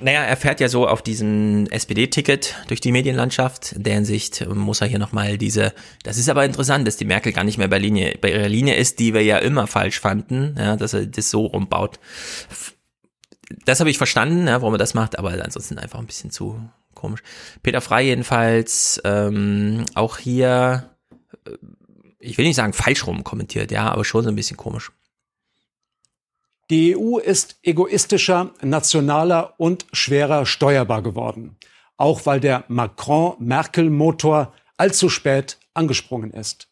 Naja, 0.00 0.22
er 0.22 0.36
fährt 0.36 0.60
ja 0.60 0.68
so 0.68 0.86
auf 0.86 1.02
diesem 1.02 1.66
SPD-Ticket 1.66 2.54
durch 2.68 2.80
die 2.80 2.92
Medienlandschaft. 2.92 3.72
In 3.72 3.82
der 3.82 3.94
Hinsicht 3.94 4.46
muss 4.48 4.80
er 4.80 4.86
hier 4.86 4.98
nochmal 4.98 5.38
diese, 5.38 5.72
das 6.02 6.18
ist 6.18 6.28
aber 6.28 6.44
interessant, 6.44 6.86
dass 6.86 6.96
die 6.96 7.04
Merkel 7.04 7.32
gar 7.32 7.44
nicht 7.44 7.58
mehr 7.58 7.68
bei 7.68 7.78
Linie, 7.78 8.18
bei 8.20 8.32
ihrer 8.32 8.48
Linie 8.48 8.76
ist, 8.76 8.98
die 8.98 9.14
wir 9.14 9.22
ja 9.22 9.38
immer 9.38 9.66
falsch 9.66 10.00
fanden, 10.00 10.56
ja, 10.58 10.76
dass 10.76 10.92
er 10.92 11.06
das 11.06 11.30
so 11.30 11.46
rumbaut. 11.46 11.98
Das 13.64 13.80
habe 13.80 13.90
ich 13.90 13.98
verstanden, 13.98 14.46
ja, 14.46 14.60
warum 14.60 14.74
er 14.74 14.78
das 14.78 14.94
macht, 14.94 15.18
aber 15.18 15.32
ansonsten 15.32 15.78
einfach 15.78 15.98
ein 15.98 16.06
bisschen 16.06 16.30
zu 16.30 16.60
komisch. 16.94 17.22
Peter 17.62 17.80
Frey 17.80 18.06
jedenfalls 18.06 19.00
ähm, 19.04 19.84
auch 19.94 20.18
hier, 20.18 20.90
äh, 21.46 21.50
ich 22.18 22.38
will 22.38 22.46
nicht 22.46 22.56
sagen 22.56 22.72
falsch 22.72 23.06
rum 23.06 23.24
kommentiert, 23.24 23.70
ja, 23.70 23.90
aber 23.90 24.04
schon 24.04 24.24
so 24.24 24.30
ein 24.30 24.36
bisschen 24.36 24.56
komisch. 24.56 24.90
Die 26.70 26.96
EU 26.96 27.18
ist 27.18 27.56
egoistischer, 27.62 28.52
nationaler 28.62 29.54
und 29.58 29.86
schwerer 29.92 30.46
steuerbar 30.46 31.02
geworden. 31.02 31.56
Auch 31.96 32.26
weil 32.26 32.40
der 32.40 32.64
Macron-Merkel-Motor 32.68 34.52
allzu 34.76 35.08
spät 35.08 35.58
angesprungen 35.74 36.32
ist. 36.32 36.68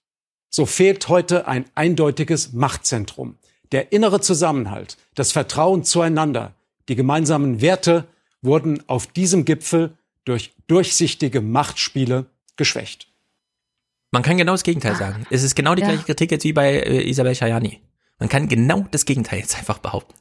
So 0.48 0.66
fehlt 0.66 1.08
heute 1.08 1.46
ein 1.46 1.64
eindeutiges 1.74 2.52
Machtzentrum. 2.52 3.36
Der 3.70 3.92
innere 3.92 4.20
Zusammenhalt, 4.20 4.96
das 5.14 5.32
Vertrauen 5.32 5.84
zueinander, 5.84 6.54
die 6.88 6.96
gemeinsamen 6.96 7.60
Werte 7.60 8.04
wurden 8.42 8.86
auf 8.88 9.06
diesem 9.06 9.44
Gipfel 9.44 9.96
durch 10.24 10.52
durchsichtige 10.66 11.40
Machtspiele 11.40 12.26
geschwächt. 12.56 13.08
Man 14.10 14.22
kann 14.22 14.36
genau 14.36 14.52
das 14.52 14.62
Gegenteil 14.62 14.94
sagen. 14.96 15.26
Es 15.30 15.42
ist 15.42 15.54
genau 15.54 15.74
die 15.74 15.80
ja. 15.82 15.88
gleiche 15.88 16.04
Kritik 16.04 16.30
jetzt 16.32 16.44
wie 16.44 16.52
bei 16.52 16.74
äh, 16.74 17.08
Isabel 17.08 17.34
Schajani. 17.34 17.80
Man 18.22 18.28
kann 18.28 18.46
genau 18.46 18.86
das 18.92 19.04
Gegenteil 19.04 19.40
jetzt 19.40 19.58
einfach 19.58 19.78
behaupten. 19.78 20.14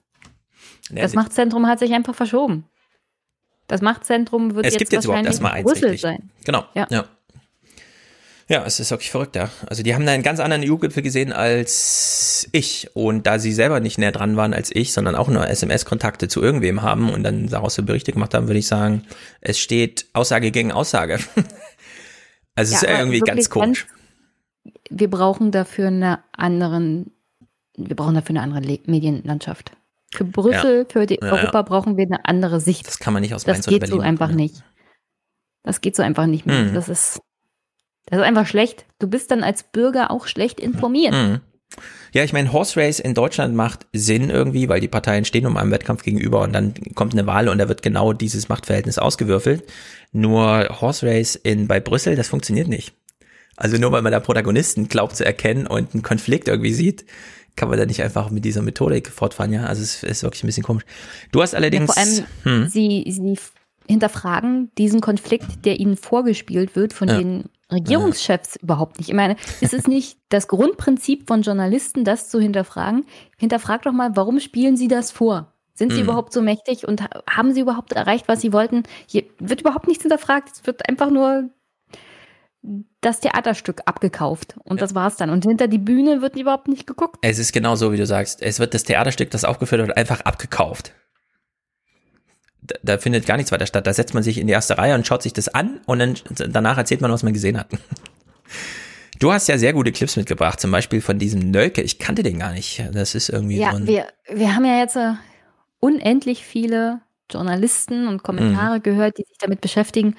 Das 0.89 1.13
Machtzentrum 1.13 1.67
hat 1.67 1.77
sich 1.77 1.93
einfach 1.93 2.15
verschoben. 2.15 2.65
Das 3.67 3.83
Machtzentrum 3.83 4.55
wird 4.55 4.65
es 4.65 4.73
jetzt, 4.73 4.91
jetzt 4.91 5.07
wahrscheinlich 5.07 5.33
erstmal 5.33 5.61
Brüssel 5.61 5.95
sein. 5.99 6.31
Genau. 6.43 6.65
Ja. 6.73 6.87
ja. 6.89 7.05
Ja, 8.47 8.65
es 8.65 8.79
ist 8.79 8.89
wirklich 8.89 9.11
verrückt, 9.11 9.35
ja. 9.35 9.51
Also 9.67 9.83
die 9.83 9.93
haben 9.93 10.03
da 10.03 10.13
einen 10.13 10.23
ganz 10.23 10.39
anderen 10.39 10.67
EU-Gipfel 10.67 11.03
gesehen 11.03 11.31
als 11.31 12.49
ich. 12.53 12.89
Und 12.95 13.27
da 13.27 13.37
sie 13.37 13.53
selber 13.53 13.79
nicht 13.81 13.99
näher 13.99 14.11
dran 14.11 14.35
waren 14.35 14.55
als 14.55 14.75
ich, 14.75 14.93
sondern 14.93 15.15
auch 15.15 15.27
nur 15.27 15.47
SMS-Kontakte 15.47 16.27
zu 16.27 16.41
irgendwem 16.41 16.81
haben 16.81 17.13
und 17.13 17.21
dann 17.21 17.49
daraus 17.49 17.75
so 17.75 17.83
Berichte 17.83 18.13
gemacht 18.13 18.33
haben, 18.33 18.47
würde 18.47 18.57
ich 18.57 18.67
sagen, 18.67 19.03
es 19.41 19.59
steht 19.59 20.07
Aussage 20.13 20.49
gegen 20.49 20.71
Aussage. 20.71 21.19
also 22.55 22.73
es 22.73 22.81
ist 22.81 22.89
irgendwie 22.89 23.19
ganz 23.19 23.51
komisch. 23.51 23.85
wir 24.89 25.09
brauchen 25.11 25.51
dafür 25.51 25.89
eine 25.89 26.23
anderen 26.31 27.11
wir 27.87 27.95
brauchen 27.95 28.15
dafür 28.15 28.35
eine 28.35 28.41
andere 28.41 28.61
Le 28.61 28.79
Medienlandschaft. 28.85 29.71
Für 30.13 30.25
Brüssel, 30.25 30.79
ja. 30.79 30.85
für 30.89 31.09
ja, 31.09 31.17
Europa 31.21 31.61
brauchen 31.61 31.97
wir 31.97 32.05
eine 32.05 32.25
andere 32.25 32.59
Sicht. 32.59 32.87
Das 32.87 32.99
kann 32.99 33.13
man 33.13 33.21
nicht 33.21 33.33
aus 33.33 33.45
Das 33.45 33.65
geht 33.65 33.87
so 33.87 33.99
einfach 33.99 34.27
machen, 34.27 34.35
nicht. 34.35 34.63
Das 35.63 35.79
geht 35.79 35.95
so 35.95 36.03
einfach 36.03 36.25
nicht 36.25 36.45
mehr. 36.45 36.63
Mhm. 36.63 36.73
Das 36.73 36.89
ist 36.89 37.21
das 38.07 38.19
ist 38.19 38.25
einfach 38.25 38.47
schlecht. 38.47 38.85
Du 38.99 39.07
bist 39.07 39.31
dann 39.31 39.43
als 39.43 39.63
Bürger 39.63 40.11
auch 40.11 40.27
schlecht 40.27 40.59
informiert. 40.59 41.13
Mhm. 41.13 41.39
Ja, 42.13 42.25
ich 42.25 42.33
meine, 42.33 42.51
Horse 42.51 42.77
Race 42.77 42.99
in 42.99 43.13
Deutschland 43.13 43.55
macht 43.55 43.87
Sinn 43.93 44.29
irgendwie, 44.29 44.67
weil 44.67 44.81
die 44.81 44.89
Parteien 44.89 45.23
stehen 45.23 45.45
um 45.45 45.55
einen 45.55 45.71
Wettkampf 45.71 46.03
gegenüber 46.03 46.41
und 46.41 46.51
dann 46.51 46.73
kommt 46.95 47.13
eine 47.13 47.25
Wahl 47.25 47.47
und 47.47 47.57
da 47.57 47.69
wird 47.69 47.81
genau 47.81 48.11
dieses 48.11 48.49
Machtverhältnis 48.49 48.97
ausgewürfelt. 48.97 49.63
Nur 50.11 50.81
Horse 50.81 51.05
Race 51.05 51.35
in, 51.35 51.67
bei 51.67 51.79
Brüssel, 51.79 52.17
das 52.17 52.27
funktioniert 52.27 52.67
nicht. 52.67 52.93
Also 53.55 53.77
nur 53.77 53.93
weil 53.93 54.01
man 54.01 54.11
da 54.11 54.19
Protagonisten 54.19 54.89
glaubt 54.89 55.15
zu 55.15 55.23
erkennen 55.23 55.67
und 55.67 55.93
einen 55.93 56.03
Konflikt 56.03 56.49
irgendwie 56.49 56.73
sieht, 56.73 57.05
kann 57.55 57.69
man 57.69 57.77
da 57.77 57.85
nicht 57.85 58.01
einfach 58.01 58.29
mit 58.29 58.45
dieser 58.45 58.61
Methodik 58.61 59.09
fortfahren, 59.09 59.51
ja? 59.53 59.65
Also 59.65 59.81
es 59.81 60.03
ist 60.03 60.23
wirklich 60.23 60.43
ein 60.43 60.47
bisschen 60.47 60.63
komisch. 60.63 60.83
Du 61.31 61.41
hast 61.41 61.55
allerdings. 61.55 61.95
Ja, 61.95 62.03
vor 62.03 62.03
allem, 62.03 62.25
hm. 62.43 62.69
sie, 62.69 63.05
sie 63.07 63.37
hinterfragen 63.87 64.71
diesen 64.77 65.01
Konflikt, 65.01 65.65
der 65.65 65.79
ihnen 65.79 65.97
vorgespielt 65.97 66.75
wird 66.75 66.93
von 66.93 67.09
ja. 67.09 67.17
den 67.17 67.45
Regierungschefs 67.71 68.55
ja. 68.55 68.63
überhaupt 68.63 68.99
nicht. 68.99 69.09
Ich 69.09 69.15
meine, 69.15 69.35
ist 69.59 69.73
es 69.73 69.87
nicht 69.87 70.17
das 70.29 70.47
Grundprinzip 70.47 71.27
von 71.27 71.41
Journalisten, 71.41 72.03
das 72.03 72.29
zu 72.29 72.39
hinterfragen? 72.39 73.05
Hinterfragt 73.37 73.85
doch 73.85 73.93
mal, 73.93 74.15
warum 74.15 74.39
spielen 74.39 74.77
sie 74.77 74.87
das 74.87 75.11
vor? 75.11 75.53
Sind 75.73 75.91
sie 75.91 75.99
hm. 75.99 76.05
überhaupt 76.05 76.33
so 76.33 76.41
mächtig 76.41 76.87
und 76.87 77.01
haben 77.29 77.53
sie 77.53 77.61
überhaupt 77.61 77.93
erreicht, 77.93 78.27
was 78.27 78.41
sie 78.41 78.53
wollten? 78.53 78.83
Hier 79.07 79.23
wird 79.39 79.61
überhaupt 79.61 79.87
nichts 79.87 80.03
hinterfragt. 80.03 80.49
Es 80.53 80.65
wird 80.65 80.87
einfach 80.87 81.09
nur 81.09 81.49
das 83.01 83.19
Theaterstück 83.19 83.81
abgekauft 83.85 84.55
und 84.63 84.77
ja. 84.77 84.81
das 84.81 84.95
war's 84.95 85.17
dann. 85.17 85.31
Und 85.31 85.43
hinter 85.45 85.67
die 85.67 85.79
Bühne 85.79 86.21
wird 86.21 86.35
überhaupt 86.35 86.67
nicht 86.67 86.85
geguckt. 86.85 87.17
Es 87.21 87.39
ist 87.39 87.51
genau 87.51 87.75
so, 87.75 87.91
wie 87.91 87.97
du 87.97 88.05
sagst. 88.05 88.41
Es 88.41 88.59
wird 88.59 88.73
das 88.75 88.83
Theaterstück, 88.83 89.31
das 89.31 89.43
aufgeführt 89.43 89.85
wird, 89.85 89.97
einfach 89.97 90.21
abgekauft. 90.21 90.93
Da, 92.61 92.75
da, 92.83 92.97
findet 92.99 93.25
gar 93.25 93.37
nichts 93.37 93.51
weiter 93.51 93.65
statt. 93.65 93.87
Da 93.87 93.93
setzt 93.93 94.13
man 94.13 94.21
sich 94.21 94.37
in 94.37 94.45
die 94.45 94.53
erste 94.53 94.77
Reihe 94.77 94.93
und 94.93 95.07
schaut 95.07 95.23
sich 95.23 95.33
das 95.33 95.47
an 95.49 95.81
und 95.87 95.99
dann 95.99 96.15
danach 96.51 96.77
erzählt 96.77 97.01
man, 97.01 97.11
was 97.11 97.23
man 97.23 97.33
gesehen 97.33 97.59
hat. 97.59 97.67
Du 99.19 99.31
hast 99.31 99.47
ja 99.47 99.57
sehr 99.59 99.73
gute 99.73 99.91
Clips 99.91 100.15
mitgebracht, 100.15 100.59
zum 100.59 100.71
Beispiel 100.71 100.99
von 100.99 101.19
diesem 101.19 101.51
Nölke. 101.51 101.83
Ich 101.83 101.99
kannte 101.99 102.23
den 102.23 102.39
gar 102.39 102.53
nicht. 102.53 102.83
Das 102.91 103.13
ist 103.13 103.29
irgendwie 103.29 103.57
ja, 103.57 103.69
so 103.69 103.77
ein 103.77 103.85
wir, 103.85 104.07
wir 104.27 104.55
haben 104.55 104.65
ja 104.65 104.79
jetzt 104.79 104.95
uh, 104.95 105.13
unendlich 105.79 106.43
viele 106.43 107.01
Journalisten 107.31 108.07
und 108.07 108.23
Kommentare 108.23 108.77
mhm. 108.77 108.83
gehört, 108.83 109.19
die 109.19 109.23
sich 109.27 109.37
damit 109.39 109.61
beschäftigen, 109.61 110.15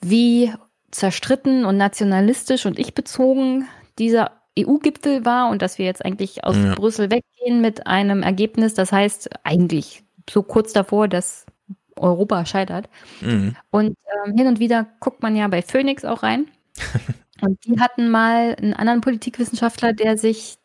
wie 0.00 0.52
zerstritten 0.92 1.64
und 1.64 1.76
nationalistisch 1.76 2.66
und 2.66 2.78
ich 2.78 2.94
bezogen 2.94 3.66
dieser 3.98 4.30
EU-Gipfel 4.58 5.24
war 5.24 5.50
und 5.50 5.62
dass 5.62 5.78
wir 5.78 5.86
jetzt 5.86 6.04
eigentlich 6.04 6.44
aus 6.44 6.56
ja. 6.56 6.74
Brüssel 6.74 7.10
weggehen 7.10 7.60
mit 7.60 7.86
einem 7.86 8.22
Ergebnis, 8.22 8.74
das 8.74 8.92
heißt 8.92 9.30
eigentlich 9.44 10.04
so 10.30 10.42
kurz 10.42 10.72
davor, 10.72 11.08
dass 11.08 11.46
Europa 11.96 12.44
scheitert. 12.46 12.88
Mhm. 13.20 13.56
Und 13.70 13.96
ähm, 14.26 14.36
hin 14.36 14.46
und 14.46 14.60
wieder 14.60 14.86
guckt 15.00 15.22
man 15.22 15.34
ja 15.34 15.48
bei 15.48 15.62
Phoenix 15.62 16.04
auch 16.04 16.22
rein. 16.22 16.46
und 17.40 17.64
die 17.64 17.80
hatten 17.80 18.10
mal 18.10 18.54
einen 18.56 18.74
anderen 18.74 19.00
Politikwissenschaftler, 19.00 19.92
der 19.94 20.18
sich 20.18 20.58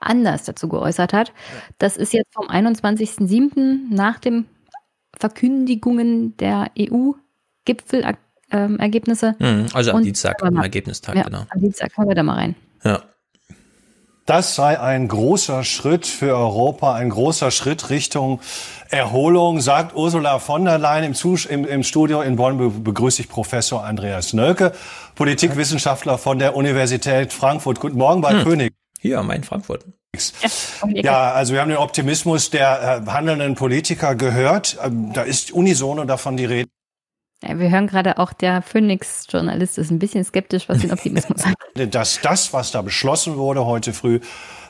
anders 0.00 0.44
dazu 0.44 0.68
geäußert 0.68 1.12
hat. 1.12 1.32
Das 1.78 1.96
ist 1.96 2.12
jetzt 2.12 2.34
vom 2.34 2.48
21.07. 2.48 3.94
nach 3.94 4.18
den 4.18 4.46
Verkündigungen 5.16 6.36
der 6.38 6.70
EU-Gipfelergebnisse. 8.52 9.34
Mhm, 9.38 9.66
also 9.72 9.90
am 9.90 9.96
und 9.96 10.04
Dienstag, 10.04 10.42
am 10.42 10.56
Ergebnistag, 10.56 11.16
ja, 11.16 11.24
genau. 11.24 11.46
Am 11.48 11.60
Dienstag 11.60 11.94
kommen 11.94 12.08
wir 12.08 12.14
da 12.14 12.22
mal 12.22 12.36
rein. 12.36 12.54
Ja. 12.84 13.02
Das 14.26 14.54
sei 14.54 14.80
ein 14.80 15.06
großer 15.08 15.64
Schritt 15.64 16.06
für 16.06 16.34
Europa, 16.34 16.94
ein 16.94 17.10
großer 17.10 17.50
Schritt 17.50 17.90
Richtung 17.90 18.40
Erholung, 18.88 19.60
sagt 19.60 19.94
Ursula 19.94 20.38
von 20.38 20.64
der 20.64 20.78
Leyen. 20.78 21.12
Im, 21.12 21.36
im, 21.50 21.64
im 21.66 21.82
Studio 21.82 22.22
in 22.22 22.36
Bonn 22.36 22.82
begrüße 22.82 23.20
ich 23.20 23.28
Professor 23.28 23.84
Andreas 23.84 24.32
Nölke, 24.32 24.72
Politikwissenschaftler 25.14 26.16
von 26.16 26.38
der 26.38 26.56
Universität 26.56 27.34
Frankfurt. 27.34 27.80
Guten 27.80 27.98
Morgen 27.98 28.22
bei 28.22 28.32
hm. 28.32 28.44
König. 28.44 28.72
Hier, 28.98 29.22
mein 29.22 29.44
Frankfurt. 29.44 29.84
Ja, 30.88 31.32
also 31.32 31.52
wir 31.52 31.60
haben 31.60 31.68
den 31.68 31.78
Optimismus 31.78 32.48
der 32.48 33.02
äh, 33.06 33.10
handelnden 33.10 33.56
Politiker 33.56 34.14
gehört. 34.14 34.78
Ähm, 34.82 35.12
da 35.12 35.22
ist 35.22 35.52
unisono 35.52 36.04
davon 36.04 36.36
die 36.36 36.44
Rede. 36.44 36.70
Ja, 37.46 37.58
wir 37.58 37.70
hören 37.70 37.86
gerade 37.86 38.18
auch, 38.18 38.32
der 38.32 38.62
Phoenix-Journalist 38.62 39.78
ist 39.78 39.90
ein 39.90 39.98
bisschen 39.98 40.24
skeptisch, 40.24 40.68
was 40.68 40.78
den 40.78 40.92
Optimismus 40.92 41.42
angeht. 41.44 41.94
Dass 41.94 42.20
das, 42.20 42.52
was 42.52 42.70
da 42.70 42.82
beschlossen 42.82 43.36
wurde 43.36 43.66
heute 43.66 43.92
früh, 43.92 44.20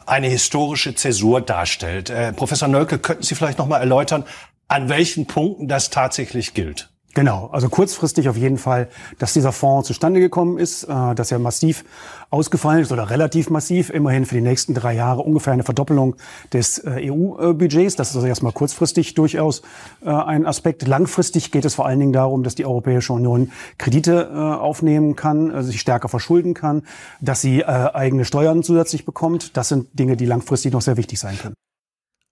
eine 0.07 0.29
historische 0.29 0.95
Zäsur 0.95 1.41
darstellt. 1.41 2.11
Äh, 2.11 2.33
Professor 2.33 2.69
Nölke, 2.69 2.99
könnten 2.99 3.23
Sie 3.23 3.35
vielleicht 3.35 3.59
noch 3.59 3.67
mal 3.67 3.79
erläutern, 3.79 4.25
an 4.69 4.89
welchen 4.89 5.27
Punkten 5.27 5.69
das 5.69 5.91
tatsächlich 5.91 6.55
gilt? 6.55 6.91
Genau, 7.15 7.49
also 7.53 7.69
kurzfristig 7.69 8.29
auf 8.29 8.37
jeden 8.37 8.59
Fall, 8.59 8.89
dass 9.21 9.33
dieser 9.33 9.53
Fonds 9.53 9.87
zustande 9.87 10.19
gekommen 10.19 10.59
ist, 10.59 10.83
äh, 10.85 11.15
dass 11.15 11.31
er 11.31 11.39
massiv 11.39 11.85
ausgefallen 12.31 12.83
ist 12.83 12.91
oder 12.91 13.09
relativ 13.09 13.51
massiv, 13.51 13.91
immerhin 13.91 14.27
für 14.27 14.35
die 14.35 14.41
nächsten 14.41 14.75
drei 14.75 14.95
Jahre 14.95 15.23
ungefähr 15.23 15.53
eine 15.53 15.63
Verdoppelung 15.63 16.17
des 16.53 16.79
äh, 16.79 17.09
EU-Budgets. 17.11 17.95
Das 17.95 18.11
ist 18.11 18.17
also 18.17 18.27
erstmal 18.27 18.53
kurzfristig 18.53 19.15
durchaus 19.15 19.63
äh, 20.05 20.11
ein 20.11 20.45
Aspekt. 20.45 20.87
Langfristig 20.89 21.53
geht 21.53 21.65
es 21.65 21.77
vor 21.77 21.87
allen 21.87 22.01
Dingen 22.01 22.13
darum, 22.13 22.43
dass 22.43 22.57
die 22.57 22.67
Europäische 22.67 23.13
Union 23.13 23.53
Kredite 23.79 24.31
äh, 24.33 24.37
aufnehmen 24.37 25.15
kann, 25.15 25.53
äh, 25.53 25.63
sich 25.63 25.81
stärker 25.81 26.09
verschulden 26.09 26.53
kann, 26.53 26.83
dass 27.21 27.41
sie 27.41 27.61
äh, 27.61 27.65
eigene 27.65 28.25
Steuern 28.25 28.65
zusätzlich 28.65 29.05
bekommt. 29.05 29.57
Das 29.57 29.69
sind 29.69 29.97
Dinge, 29.97 30.17
die 30.17 30.27
langfristig 30.27 30.73
noch 30.73 30.83
sehr 30.83 30.97
wichtig 30.97 31.21
sein 31.21 31.39
können. 31.39 31.55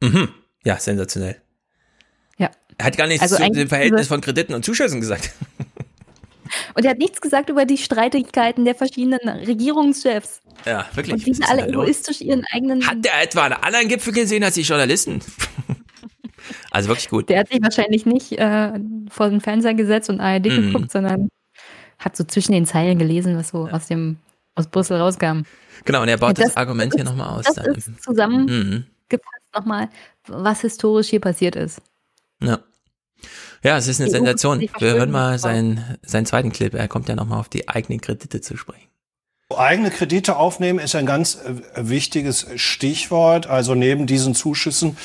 Mhm. 0.02 0.28
Ja, 0.64 0.76
sensationell. 0.78 1.36
Er 2.78 2.86
hat 2.86 2.96
gar 2.96 3.06
nichts 3.06 3.22
also 3.22 3.36
zu 3.36 3.50
dem 3.50 3.68
Verhältnis 3.68 4.08
von 4.08 4.20
Krediten 4.20 4.54
und 4.54 4.64
Zuschüssen 4.64 5.00
gesagt. 5.00 5.30
Und 6.74 6.84
er 6.84 6.90
hat 6.90 6.98
nichts 6.98 7.20
gesagt 7.20 7.48
über 7.48 7.64
die 7.64 7.78
Streitigkeiten 7.78 8.64
der 8.64 8.74
verschiedenen 8.74 9.26
Regierungschefs. 9.26 10.42
Ja, 10.66 10.86
wirklich. 10.94 11.14
Und 11.14 11.26
wie 11.26 11.34
sind 11.34 11.48
alle 11.48 11.66
egoistisch 11.66 12.20
ihren 12.20 12.44
eigenen. 12.52 12.86
Hat 12.86 13.04
der 13.04 13.22
etwa 13.22 13.44
einen 13.44 13.54
anderen 13.54 13.88
Gipfel 13.88 14.12
gesehen 14.12 14.44
als 14.44 14.54
die 14.54 14.62
Journalisten? 14.62 15.20
also 16.70 16.88
wirklich 16.88 17.08
gut. 17.08 17.28
Der 17.28 17.40
hat 17.40 17.48
sich 17.48 17.62
wahrscheinlich 17.62 18.06
nicht 18.06 18.32
äh, 18.32 18.72
vor 19.08 19.30
den 19.30 19.40
Fernseher 19.40 19.74
gesetzt 19.74 20.10
und 20.10 20.20
ARD 20.20 20.46
mm. 20.46 20.48
geguckt, 20.48 20.92
sondern 20.92 21.28
hat 21.98 22.16
so 22.16 22.24
zwischen 22.24 22.52
den 22.52 22.66
Zeilen 22.66 22.98
gelesen, 22.98 23.36
was 23.36 23.48
so 23.48 23.66
ja. 23.66 23.72
aus 23.72 23.86
dem 23.86 24.18
aus 24.54 24.66
Brüssel 24.66 24.98
rauskam. 24.98 25.42
Genau, 25.84 26.02
und 26.02 26.08
er 26.08 26.18
baut 26.18 26.38
das, 26.38 26.48
das 26.48 26.56
Argument 26.56 26.92
das 26.92 27.00
hier 27.00 27.04
nochmal 27.04 27.38
aus. 27.38 27.46
Das 27.46 27.54
dann. 27.54 27.74
ist 27.74 28.02
zusammengefasst 28.02 28.86
mhm. 29.10 29.54
nochmal, 29.54 29.88
was 30.26 30.60
historisch 30.60 31.08
hier 31.08 31.20
passiert 31.20 31.56
ist. 31.56 31.80
Ja. 32.46 32.58
Ja, 33.64 33.76
es 33.76 33.86
ist 33.86 34.00
eine 34.00 34.10
Sensation. 34.10 34.60
Wir 34.78 34.94
hören 34.94 35.10
mal 35.10 35.38
seinen, 35.38 35.98
seinen 36.02 36.26
zweiten 36.26 36.50
Clip. 36.50 36.74
Er 36.74 36.88
kommt 36.88 37.08
ja 37.08 37.14
nochmal 37.14 37.38
auf 37.38 37.48
die 37.48 37.68
eigenen 37.68 38.00
Kredite 38.00 38.40
zu 38.40 38.56
sprechen. 38.56 38.88
Eigene 39.58 39.90
Kredite 39.90 40.36
aufnehmen 40.36 40.78
ist 40.78 40.94
ein 40.94 41.06
ganz 41.06 41.36
äh, 41.36 41.88
wichtiges 41.88 42.46
Stichwort. 42.56 43.46
Also 43.46 43.74
neben 43.74 44.06
diesen 44.06 44.34
Zuschüssen, 44.34 44.96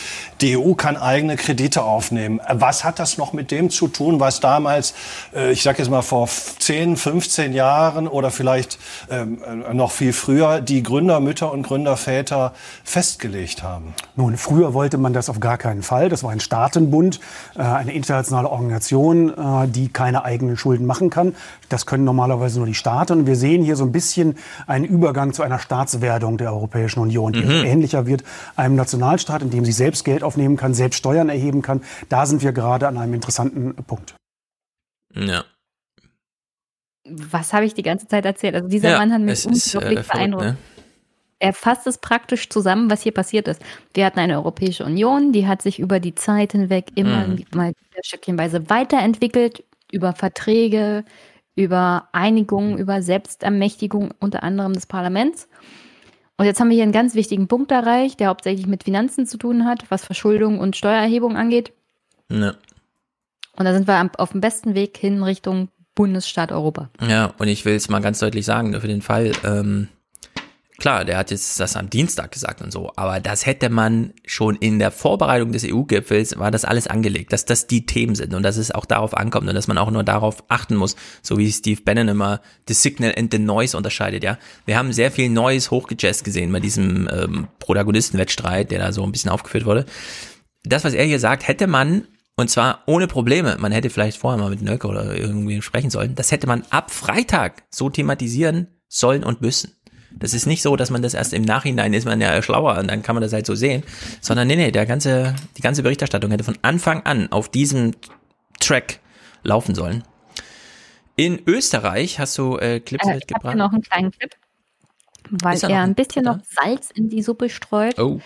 die 0.42 0.58
EU 0.58 0.74
kann 0.74 0.98
eigene 0.98 1.36
Kredite 1.36 1.84
aufnehmen. 1.84 2.42
Was 2.52 2.84
hat 2.84 3.00
das 3.00 3.18
noch 3.18 3.34
mit 3.34 3.52
dem 3.52 3.70
zu 3.70 3.88
tun, 3.88 4.20
was 4.20 4.40
damals, 4.40 4.94
äh, 5.34 5.52
ich 5.52 5.64
sage 5.64 5.80
jetzt 5.80 5.90
mal 5.90 6.02
vor 6.02 6.28
10, 6.28 6.98
15 6.98 7.54
Jahren 7.54 8.08
oder 8.08 8.32
vielleicht 8.32 8.80
ähm, 9.10 9.40
äh, 9.44 9.74
noch 9.74 9.92
viel 9.92 10.14
früher, 10.14 10.62
die 10.62 10.84
Gründermütter 10.84 11.52
und 11.52 11.64
Gründerväter 11.64 12.54
festgelegt 12.84 13.64
haben? 13.64 13.94
Nun, 14.16 14.38
früher 14.38 14.74
wollte 14.74 14.98
man 14.98 15.14
das 15.14 15.30
auf 15.30 15.40
gar 15.40 15.58
keinen 15.58 15.84
Fall. 15.84 16.10
Das 16.10 16.24
war 16.24 16.32
ein 16.32 16.40
Staatenbund, 16.40 17.20
eine 17.56 17.94
internationale 17.94 18.50
Organisation, 18.50 19.34
die 19.72 19.90
keine 19.90 20.26
eigenen 20.26 20.58
Schulden 20.58 20.86
machen 20.86 21.10
kann. 21.10 21.36
Das 21.70 21.86
können 21.86 22.04
normalerweise 22.04 22.60
nur 22.60 22.68
die 22.68 22.74
Staaten. 22.74 23.28
Wir 23.28 23.36
sehen 23.36 23.64
hier 23.64 23.76
so 23.76 23.84
ein 23.84 23.92
bisschen 23.92 24.38
ein 24.68 24.84
Übergang 24.84 25.34
zu 25.34 25.44
einer 25.44 25.60
Staatswerdung 25.60 26.38
der 26.38 26.54
Europäischen 26.54 27.00
Union, 27.02 27.34
die 27.34 27.44
mhm. 27.44 27.66
ähnlicher 27.66 28.06
wird 28.06 28.24
einem 28.56 28.76
Nationalstaat, 28.76 29.42
in 29.42 29.50
dem 29.50 29.66
sie 29.66 29.72
selbst 29.72 30.06
Geld 30.06 30.24
aufnehmen 30.24 30.56
kann, 30.56 30.74
selbst 30.74 30.98
Steuern 30.98 31.30
erheben 31.30 31.62
kann. 31.62 31.82
Da 32.10 32.26
sind 32.26 32.42
wir 32.42 32.54
gerade 32.54 32.88
an 32.88 32.98
einem 32.98 33.14
interessanten 33.14 33.76
Punkt. 33.76 34.16
Ja. 35.14 35.44
Was 37.10 37.54
habe 37.54 37.66
ich 37.66 37.74
die 37.74 37.84
ganze 37.84 38.08
Zeit 38.08 38.26
erzählt? 38.26 38.56
Also 38.56 38.68
dieser 38.68 38.92
ja, 38.92 38.98
Mann 38.98 39.14
hat 39.14 39.22
mich 39.22 39.46
unglaublich 39.46 40.00
äh, 40.00 40.04
beeindruckt. 40.04 40.46
Ne? 40.46 40.58
Er 41.40 41.54
fasst 41.54 41.86
es 41.86 42.00
praktisch 42.00 42.50
zusammen, 42.50 42.90
was 42.90 43.04
hier 43.04 43.14
passiert 43.14 43.48
ist. 43.48 43.62
Wir 43.94 44.06
hatten 44.06 44.20
eine 44.20 44.38
Europäische 44.38 44.84
Union, 44.84 45.32
die 45.32 45.48
hat 45.48 45.62
sich 45.62 45.80
über 45.80 46.00
die 46.00 46.16
Zeit 46.16 46.54
hinweg 46.54 46.88
immer 46.96 47.28
mhm. 47.28 47.44
mal 47.54 47.74
stückchenweise 48.02 48.70
weiterentwickelt, 48.70 49.64
über 49.92 50.14
Verträge, 50.14 51.06
über 51.58 52.08
Einigung, 52.14 52.78
über 52.78 53.02
Selbstermächtigung 53.02 54.14
unter 54.20 54.44
anderem 54.44 54.74
des 54.74 54.86
Parlaments. 54.86 55.50
Und 56.38 56.46
jetzt 56.46 56.60
haben 56.60 56.70
wir 56.70 56.76
hier 56.76 56.84
einen 56.84 56.92
ganz 56.92 57.16
wichtigen 57.16 57.48
Punkt 57.48 57.72
erreicht, 57.72 58.20
der 58.20 58.28
hauptsächlich 58.30 58.68
mit 58.68 58.84
Finanzen 58.84 59.26
zu 59.26 59.38
tun 59.38 59.66
hat, 59.66 59.90
was 59.90 60.06
Verschuldung 60.06 60.60
und 60.60 60.78
Steuererhebung 60.78 61.36
angeht. 61.36 61.74
Ja. 62.30 62.54
Und 63.58 63.66
da 63.66 63.74
sind 63.74 63.88
wir 63.88 64.12
auf 64.20 64.32
dem 64.34 64.42
besten 64.42 64.76
Weg 64.76 64.98
hin 64.98 65.24
Richtung 65.24 65.70
Bundesstaat 65.96 66.52
Europa. 66.52 66.90
Ja, 67.02 67.34
und 67.40 67.48
ich 67.48 67.66
will 67.66 67.74
es 67.74 67.90
mal 67.90 68.02
ganz 68.02 68.20
deutlich 68.20 68.46
sagen, 68.46 68.80
für 68.80 68.88
den 68.88 69.02
Fall, 69.02 69.32
ähm, 69.44 69.88
Klar, 70.80 71.06
der 71.06 71.18
hat 71.18 71.32
jetzt 71.32 71.60
das 71.60 71.76
am 71.76 71.90
Dienstag 71.90 72.32
gesagt 72.32 72.62
und 72.62 72.72
so, 72.72 72.92
aber 72.96 73.20
das 73.20 73.48
hätte 73.48 73.70
man 73.70 74.14
schon 74.28 74.56
in 74.56 74.78
der 74.78 74.92
Vorbereitung 74.92 75.52
des 75.52 75.64
EU-Gipfels, 75.66 76.38
war 76.38 76.52
das 76.52 76.66
alles 76.66 76.86
angelegt, 76.86 77.34
dass 77.34 77.46
das 77.46 77.66
die 77.66 77.88
Themen 77.88 78.14
sind 78.14 78.36
und 78.36 78.44
dass 78.44 78.58
es 78.58 78.70
auch 78.70 78.86
darauf 78.86 79.18
ankommt 79.18 79.50
und 79.50 79.56
dass 79.56 79.68
man 79.68 79.80
auch 79.80 79.90
nur 79.90 80.04
darauf 80.04 80.44
achten 80.50 80.76
muss, 80.76 80.96
so 81.24 81.40
wie 81.40 81.52
Steve 81.52 81.82
Bannon 81.82 82.10
immer 82.10 82.42
the 82.68 82.76
signal 82.76 83.12
and 83.18 83.34
the 83.34 83.40
noise 83.40 83.76
unterscheidet, 83.76 84.24
ja. 84.24 84.38
Wir 84.66 84.78
haben 84.78 84.94
sehr 84.94 85.12
viel 85.12 85.30
Neues 85.30 85.72
hochgejazzt 85.72 86.24
gesehen 86.24 86.52
bei 86.52 86.60
diesem 86.60 87.10
ähm, 87.12 87.48
Protagonistenwettstreit, 87.58 88.70
der 88.70 88.78
da 88.78 88.92
so 88.92 89.04
ein 89.04 89.12
bisschen 89.12 89.32
aufgeführt 89.32 89.66
wurde. 89.66 89.86
Das, 90.64 90.84
was 90.84 90.94
er 90.94 91.06
hier 91.06 91.20
sagt, 91.20 91.48
hätte 91.48 91.66
man 91.66 92.08
und 92.36 92.52
zwar 92.52 92.84
ohne 92.86 93.08
Probleme. 93.08 93.58
Man 93.58 93.72
hätte 93.72 93.90
vielleicht 93.90 94.20
vorher 94.20 94.40
mal 94.40 94.52
mit 94.52 94.62
Nöcke 94.62 94.88
oder 94.88 95.16
irgendwie 95.18 95.60
sprechen 95.64 95.90
sollen. 95.90 96.14
Das 96.14 96.32
hätte 96.32 96.46
man 96.46 96.64
ab 96.70 96.92
Freitag 96.92 97.64
so 97.72 97.90
thematisieren 97.90 98.68
sollen 98.88 99.24
und 99.24 99.42
müssen. 99.42 99.77
Das 100.12 100.34
ist 100.34 100.46
nicht 100.46 100.62
so, 100.62 100.76
dass 100.76 100.90
man 100.90 101.02
das 101.02 101.14
erst 101.14 101.34
im 101.34 101.44
Nachhinein 101.44 101.94
ist 101.94 102.06
man 102.06 102.22
ja 102.22 102.42
schlauer 102.42 102.78
und 102.78 102.90
dann 102.90 103.02
kann 103.02 103.16
man 103.16 103.22
das 103.22 103.34
halt 103.34 103.46
so 103.46 103.56
sehen, 103.56 103.84
sondern 104.22 104.48
nee, 104.48 104.56
nee, 104.56 104.72
der 104.72 104.86
ganze, 104.86 105.36
die 105.58 105.62
ganze 105.62 105.84
Berichterstattung 105.84 106.32
hätte 106.32 106.44
von 106.44 106.58
Anfang 106.62 107.06
an 107.06 107.32
auf 107.32 107.50
diesem 107.50 107.94
Track 108.60 109.00
laufen 109.44 109.76
sollen. 109.76 110.04
In 111.16 111.42
Österreich 111.46 112.20
hast 112.20 112.38
du 112.38 112.58
äh, 112.58 112.80
Clips 112.80 113.08
äh, 113.08 113.16
mitgebracht. 113.16 113.42
Ich 113.44 113.50
habe 113.50 113.58
noch 113.58 113.74
einen 113.74 113.82
kleinen 113.82 114.12
Clip, 114.12 114.32
weil 115.30 115.58
er, 115.58 115.70
er 115.70 115.82
ein 115.82 115.96
bisschen 115.96 116.26
noch 116.26 116.40
Salz 116.44 116.92
in 116.92 117.10
die 117.10 117.22
Suppe 117.22 117.50
streut. 117.50 118.00
Oh. 118.00 118.20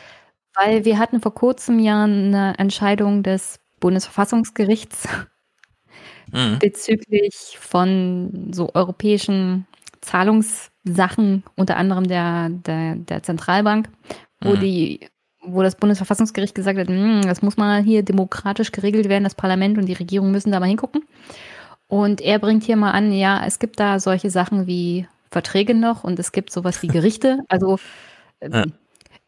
Weil 0.54 0.84
wir 0.84 1.00
hatten 1.00 1.22
vor 1.22 1.34
kurzem 1.34 1.80
ja 1.80 2.04
eine 2.04 2.56
Entscheidung 2.58 3.24
des 3.24 3.60
Bundesverfassungsgerichts 3.80 5.08
mhm. 6.32 6.60
bezüglich 6.60 7.58
von 7.60 8.52
so 8.52 8.70
europäischen 8.74 9.68
Zahlungssachen, 10.86 11.44
unter 11.56 11.78
anderem 11.78 12.08
der, 12.08 12.50
der, 12.50 12.96
der 12.96 13.24
Zentralbank, 13.24 13.90
wo 14.42 14.56
mhm. 14.56 14.60
die 14.60 15.00
wo 15.44 15.64
das 15.64 15.76
Bundesverfassungsgericht 15.76 16.54
gesagt 16.54 16.78
hat, 16.78 16.88
hm, 16.88 17.24
das 17.24 17.42
muss 17.42 17.58
mal 17.58 17.82
hier 17.82 18.04
demokratisch 18.04 18.72
geregelt 18.72 19.10
werden, 19.10 19.24
das 19.24 19.34
Parlament 19.34 19.80
und 19.80 19.88
die 19.88 19.94
Regierung 19.94 20.30
müssen 20.30 20.52
da 20.52 20.60
mal 20.60 20.68
hingucken. 20.68 21.04
Und 21.88 22.22
er 22.22 22.38
bringt 22.38 22.64
hier 22.64 22.76
mal 22.76 22.92
an, 22.92 23.12
ja, 23.12 23.44
es 23.44 23.58
gibt 23.58 23.80
da 23.80 24.00
solche 24.00 24.30
Sachen 24.30 24.68
wie 24.68 25.08
Verträge 25.32 25.74
noch 25.74 26.04
und 26.04 26.20
es 26.20 26.32
gibt 26.32 26.52
sowas 26.52 26.82
wie 26.84 26.88
Gerichte. 26.88 27.40
Also 27.50 27.80
ja. 28.40 28.66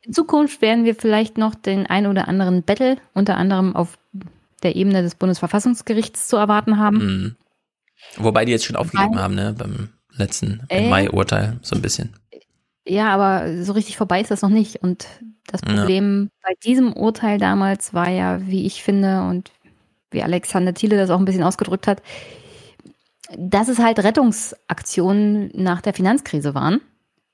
in 0.02 0.14
Zukunft 0.14 0.62
werden 0.62 0.86
wir 0.86 0.94
vielleicht 0.94 1.40
noch 1.40 1.56
den 1.56 1.88
ein 1.88 2.06
oder 2.06 2.28
anderen 2.28 2.62
Battle, 2.62 2.98
unter 3.16 3.36
anderem 3.36 3.76
auf 3.76 3.98
der 4.62 4.76
Ebene 4.76 5.02
des 5.02 5.16
Bundesverfassungsgerichts 5.16 6.28
zu 6.28 6.38
erwarten 6.38 6.78
haben. 6.78 6.98
Mhm. 6.98 7.36
Wobei 8.18 8.46
die 8.46 8.52
jetzt 8.52 8.66
schon 8.66 8.76
aufgegeben 8.76 9.18
haben, 9.18 9.34
ne, 9.34 9.56
beim 9.58 9.90
letzten 10.16 10.62
Äh? 10.70 10.90
Mai-Urteil, 10.90 11.60
so 11.62 11.76
ein 11.76 11.82
bisschen. 11.82 12.14
Ja, 12.86 13.14
aber 13.14 13.64
so 13.64 13.74
richtig 13.74 13.98
vorbei 13.98 14.22
ist 14.22 14.32
das 14.32 14.42
noch 14.42 14.50
nicht. 14.50 14.84
Und 14.84 15.08
das 15.48 15.62
Problem 15.62 16.30
bei 16.42 16.54
diesem 16.64 16.94
Urteil 16.94 17.38
damals 17.38 17.94
war 17.94 18.10
ja, 18.10 18.46
wie 18.46 18.66
ich 18.66 18.84
finde 18.84 19.22
und 19.24 19.52
wie 20.12 20.24
Alexander 20.24 20.74
Thiele 20.74 20.98
das 20.98 21.10
auch 21.10 21.20
ein 21.20 21.26
bisschen 21.26 21.44
ausgedrückt 21.44 21.88
hat, 21.88 22.02
dass 23.38 23.68
es 23.68 23.80
halt 23.80 24.00
Rettungsaktionen 24.00 25.52
nach 25.54 25.82
der 25.82 25.94
Finanzkrise 25.94 26.54
waren. 26.54 26.82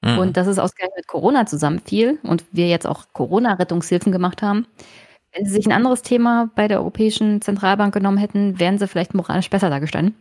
Mhm. 0.01 0.17
Und 0.17 0.37
dass 0.37 0.47
es 0.47 0.59
ausgerechnet 0.59 0.97
mit 0.97 1.07
Corona 1.07 1.45
zusammenfiel 1.45 2.19
und 2.23 2.45
wir 2.51 2.67
jetzt 2.67 2.87
auch 2.87 3.05
Corona-Rettungshilfen 3.13 4.11
gemacht 4.11 4.41
haben. 4.41 4.65
Wenn 5.33 5.45
sie 5.45 5.51
sich 5.51 5.65
ein 5.65 5.73
anderes 5.73 6.01
Thema 6.01 6.49
bei 6.55 6.67
der 6.67 6.79
Europäischen 6.79 7.41
Zentralbank 7.41 7.93
genommen 7.93 8.17
hätten, 8.17 8.59
wären 8.59 8.77
sie 8.77 8.87
vielleicht 8.87 9.13
moralisch 9.13 9.49
besser 9.49 9.69
dargestanden. 9.69 10.15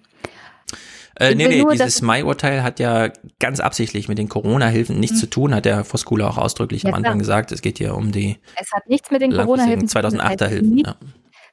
Äh, 1.21 1.35
nee, 1.35 1.49
nee, 1.49 1.63
nur, 1.63 1.73
dieses 1.73 2.01
Mai-Urteil 2.03 2.63
hat 2.63 2.79
ja 2.81 3.09
ganz 3.41 3.61
absichtlich 3.61 4.09
mit 4.09 4.19
den 4.19 4.29
Corona-Hilfen 4.29 5.01
nichts 5.01 5.17
Mhm. 5.17 5.21
zu 5.21 5.31
tun, 5.31 5.55
hat 5.55 5.65
der 5.65 5.85
Voskuhle 5.85 6.27
auch 6.29 6.39
ausdrücklich 6.39 6.85
Ja, 6.85 6.91
am 6.91 6.95
Anfang 6.95 7.13
klar. 7.13 7.19
gesagt. 7.19 7.53
Es 7.53 7.61
geht 7.63 7.79
hier 7.79 7.95
um 7.97 8.13
die 8.13 8.37
Es 8.61 8.71
hat 8.73 8.89
nichts 8.89 9.11
mit 9.11 9.21
den 9.23 9.33
Corona-Hilfen 9.33 9.89
zu 9.89 9.95
tun. 9.95 10.03
Das 10.03 10.13
2008er 10.15 10.45
heißt 10.45 10.53
Hilfen. 10.55 10.71
nicht- 10.75 10.87
Ja. 10.87 10.97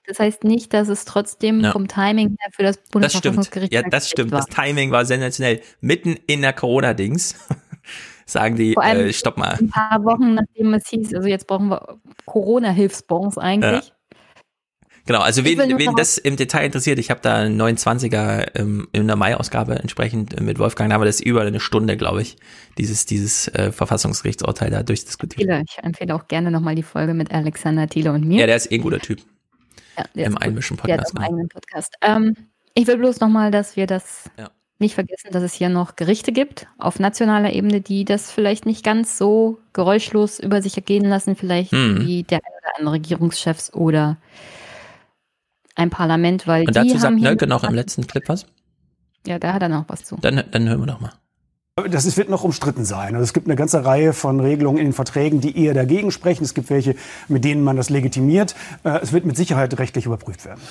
Das 0.08 0.19
heißt 0.19 0.44
nicht, 0.44 0.72
dass 0.72 0.88
es 0.88 1.03
trotzdem 1.06 1.61
Ja. 1.61 1.72
vom 1.72 1.88
Timing 1.88 2.38
her 2.40 2.50
für 2.56 2.61
das 2.61 2.76
Das 2.76 2.84
stimmt. 2.84 2.92
Bundesverfassungsgericht 2.92 3.74
Ja, 3.74 3.82
halt 3.82 3.92
das 3.92 4.08
stimmt. 4.10 4.32
war. 4.32 4.42
Das 4.45 4.56
Timing 4.56 4.92
war 4.92 5.03
sensationell. 5.03 5.61
Mitten 5.82 6.16
in 6.27 6.42
der 6.44 6.53
Corona-Dings 6.53 7.34
sagen 8.27 8.56
die, 8.56 8.74
Vor 8.74 8.84
allem 8.84 9.08
äh, 9.08 9.14
stopp 9.14 9.38
mal. 9.38 9.58
ein 9.60 9.69
paar 9.72 10.03
Wochen, 10.03 10.35
nachdem 10.35 10.76
es 10.76 10.88
hieß, 10.90 11.16
also 11.16 11.27
jetzt 11.27 11.48
brauchen 11.48 11.69
wir 11.69 11.98
Corona-Hilfsbons 12.26 13.40
eigentlich. 13.40 13.94
Genau, 15.08 15.19
also 15.19 15.43
wen, 15.45 15.59
wen 15.77 15.95
das 15.95 16.17
im 16.17 16.35
Detail 16.35 16.66
interessiert, 16.66 16.98
ich 16.98 17.11
habe 17.11 17.19
da 17.22 17.35
einen 17.35 17.61
29er 17.61 18.58
ähm, 18.59 18.88
in 18.92 19.06
der 19.06 19.16
Mai-Ausgabe 19.16 19.75
entsprechend 19.75 20.34
äh, 20.35 20.42
mit 20.42 20.58
Wolfgang, 20.58 20.90
da 20.90 20.95
haben 20.95 21.01
wir 21.01 21.06
das 21.06 21.19
über 21.19 21.42
eine 21.42 21.59
Stunde, 21.59 21.95
glaube 21.95 22.24
ich, 22.24 22.38
dieses, 22.80 23.06
dieses 23.06 23.48
äh, 23.50 23.72
Verfassungsgerichtsurteil 23.72 24.72
da 24.72 24.82
durchdiskutiert. 24.82 25.64
Ich 25.69 25.84
empfehle 25.84 26.16
auch 26.16 26.27
gerne 26.27 26.50
nochmal 26.50 26.74
die 26.74 26.84
Folge 26.84 27.14
mit 27.14 27.32
Alexander 27.32 27.88
Thiele 27.88 28.11
und 28.14 28.25
mir. 28.25 28.40
Ja, 28.42 28.45
der 28.48 28.56
ist 28.56 28.72
eh 28.72 28.75
ein 28.75 28.82
guter 28.82 29.00
Typ. 29.00 29.19
Ja, 29.98 30.06
der 30.16 30.25
Im 30.25 30.34
ist. 30.34 30.42
Einmischen-Podcast, 30.42 31.00
einen 31.00 31.14
genau. 31.16 31.27
eigenen 31.27 31.50
Podcast. 31.50 31.93
Ähm, 32.01 32.35
ich 32.74 32.88
will 32.88 32.98
bloß 32.98 33.19
nochmal, 33.19 33.51
dass 33.51 33.75
wir 33.77 33.85
das 33.85 34.30
Ja. 34.40 34.50
nicht 34.80 34.95
vergessen, 34.95 35.30
dass 35.32 35.43
es 35.43 35.53
hier 35.53 35.69
noch 35.69 35.95
Gerichte 35.95 36.32
gibt 36.32 36.66
auf 36.80 37.00
nationaler 37.00 37.53
Ebene, 37.53 37.80
die 37.80 38.06
das 38.06 38.32
vielleicht 38.32 38.66
nicht 38.66 38.84
ganz 38.84 39.19
so 39.19 39.59
geräuschlos 39.74 40.40
über 40.40 40.64
sich 40.64 40.75
ergehen 40.75 41.06
lassen, 41.06 41.35
vielleicht 41.35 41.72
Hm. 41.74 42.06
wie 42.08 42.24
der 42.24 42.40
ein 42.40 42.51
oder 42.59 42.80
andere 42.80 42.95
Regierungschefs 42.95 43.72
oder 43.72 44.17
ein 45.76 45.90
Parlament, 45.90 46.48
weil 46.48 46.62
Und 46.62 46.70
die 46.70 46.74
dazu 46.74 46.98
sagt 46.98 47.20
Nölke 47.20 47.48
noch 47.48 47.64
im 47.64 47.74
letzten 47.74 48.08
Clip 48.08 48.28
was? 48.28 48.45
Ja, 49.28 49.40
da 49.40 49.54
hat 49.54 49.62
er 49.62 49.70
noch 49.70 49.86
was 49.88 50.04
zu. 50.04 50.18
Dann, 50.22 50.44
dann 50.52 50.68
hören 50.70 50.80
wir 50.80 50.88
doch 50.88 51.00
mal. 51.00 51.12
Das 51.90 52.16
wird 52.16 52.30
noch 52.30 52.45
umstritten 52.45 52.86
sein. 52.86 53.16
Also 53.16 53.24
es 53.24 53.34
gibt 53.34 53.48
eine 53.48 53.58
ganze 53.58 53.84
Reihe 53.84 54.14
von 54.14 54.40
Regelungen 54.40 54.78
in 54.78 54.86
den 54.88 54.94
Verträgen, 54.94 55.42
die 55.42 55.62
eher 55.62 55.74
dagegen 55.74 56.10
sprechen. 56.12 56.45
Es 56.45 56.54
gibt 56.54 56.70
welche, 56.70 56.95
mit 57.28 57.44
denen 57.44 57.64
man 57.64 57.76
das 57.76 57.90
legitimiert. 57.90 58.56
Äh, 58.84 59.00
Es 59.02 59.12
wird 59.12 59.26
mit 59.26 59.36
Sicherheit 59.36 59.78
rechtlich 59.78 60.06
überprüft 60.06 60.45
werden. 60.45 60.62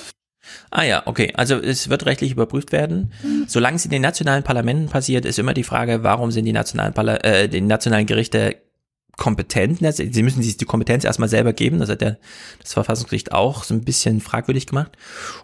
Ah 0.71 0.83
ja, 0.83 1.03
okay. 1.05 1.31
Also 1.35 1.55
es 1.55 1.89
wird 1.89 2.05
rechtlich 2.07 2.31
überprüft 2.31 2.71
werden. 2.71 3.13
Solange 3.47 3.75
es 3.75 3.85
in 3.85 3.91
den 3.91 4.01
nationalen 4.01 4.43
Parlamenten 4.43 4.89
passiert, 4.89 5.25
ist 5.25 5.37
immer 5.37 5.53
die 5.53 5.63
Frage, 5.63 6.01
warum 6.03 6.31
sind 6.31 6.45
die 6.45 6.53
nationalen, 6.53 6.93
Parla 6.93 7.17
äh, 7.17 7.49
die 7.49 7.61
nationalen 7.61 8.05
Gerichte 8.07 8.55
kompetent? 9.17 9.79
Sie 9.95 10.23
müssen 10.23 10.43
sich 10.43 10.57
die 10.57 10.65
Kompetenz 10.65 11.03
erstmal 11.03 11.29
selber 11.29 11.53
geben. 11.53 11.79
Das 11.79 11.89
hat 11.89 12.01
ja 12.01 12.15
das 12.61 12.73
Verfassungsgericht 12.73 13.31
auch 13.31 13.63
so 13.63 13.73
ein 13.73 13.83
bisschen 13.83 14.21
fragwürdig 14.21 14.67
gemacht. 14.67 14.91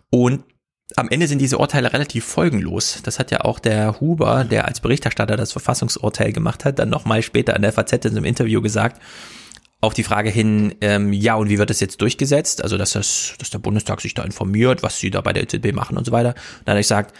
Und 0.09 0.43
am 0.95 1.09
Ende 1.09 1.27
sind 1.27 1.39
diese 1.39 1.57
Urteile 1.57 1.93
relativ 1.93 2.25
folgenlos. 2.25 2.99
Das 3.03 3.19
hat 3.19 3.31
ja 3.31 3.41
auch 3.41 3.59
der 3.59 3.99
Huber, 3.99 4.43
der 4.43 4.65
als 4.65 4.81
Berichterstatter 4.81 5.37
das 5.37 5.51
Verfassungsurteil 5.51 6.33
gemacht 6.33 6.65
hat, 6.65 6.79
dann 6.79 6.89
nochmal 6.89 7.21
später 7.21 7.55
an 7.55 7.61
der 7.61 7.71
FAZ 7.71 8.05
in 8.05 8.11
einem 8.11 8.25
Interview 8.25 8.61
gesagt, 8.61 9.01
auf 9.79 9.95
die 9.95 10.03
Frage 10.03 10.29
hin, 10.29 10.75
ähm, 10.81 11.11
ja, 11.11 11.35
und 11.35 11.49
wie 11.49 11.57
wird 11.57 11.71
das 11.71 11.79
jetzt 11.79 12.01
durchgesetzt? 12.01 12.63
Also, 12.63 12.77
dass, 12.77 12.91
das, 12.91 13.33
dass 13.39 13.49
der 13.49 13.57
Bundestag 13.57 13.99
sich 13.99 14.13
da 14.13 14.23
informiert, 14.23 14.83
was 14.83 14.99
sie 14.99 15.09
da 15.09 15.21
bei 15.21 15.33
der 15.33 15.43
EZB 15.43 15.73
machen 15.73 15.97
und 15.97 16.05
so 16.05 16.11
weiter. 16.11 16.35
Dann 16.65 16.73
hat 16.73 16.77
er 16.77 16.81
gesagt, 16.81 17.15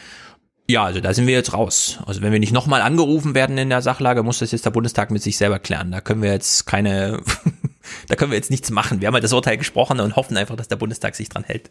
ja, 0.72 0.85
also 0.85 1.01
da 1.01 1.14
sind 1.14 1.27
wir 1.27 1.33
jetzt 1.33 1.53
raus. 1.53 2.00
Also 2.06 2.22
wenn 2.22 2.32
wir 2.32 2.40
nicht 2.40 2.53
nochmal 2.53 2.82
angerufen 2.82 3.35
werden 3.35 3.58
in 3.58 3.69
der 3.69 3.82
Sachlage, 3.82 4.24
muss 4.24 4.40
das 4.40 4.51
jetzt 4.51 4.66
der 4.66 4.72
Bundestag 4.72 5.11
mit 5.11 5.22
sich 5.22 5.38
selber 5.38 5.59
klären. 5.59 5.91
Da 5.91 6.01
können 6.01 6.22
wir 6.22 6.32
jetzt 6.32 6.66
keine, 6.66 7.22
da 8.08 8.16
können 8.16 8.32
wir 8.32 8.38
jetzt 8.38 8.51
nichts 8.51 8.72
machen. 8.72 9.01
Wir 9.01 9.08
haben 9.08 9.14
halt 9.14 9.24
das 9.24 9.33
Urteil 9.33 9.58
gesprochen 9.58 10.00
und 10.00 10.16
hoffen 10.16 10.38
einfach, 10.38 10.56
dass 10.56 10.67
der 10.67 10.77
Bundestag 10.77 11.16
sich 11.16 11.30
dran 11.30 11.43
hält. 11.43 11.69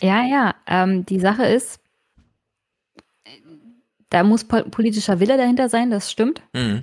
Ja, 0.00 0.24
ja. 0.24 0.54
Ähm, 0.66 1.06
die 1.06 1.20
Sache 1.20 1.44
ist, 1.44 1.78
da 4.10 4.24
muss 4.24 4.44
po 4.44 4.62
politischer 4.64 5.20
Wille 5.20 5.36
dahinter 5.36 5.68
sein, 5.68 5.90
das 5.90 6.10
stimmt. 6.10 6.42
Mhm. 6.52 6.82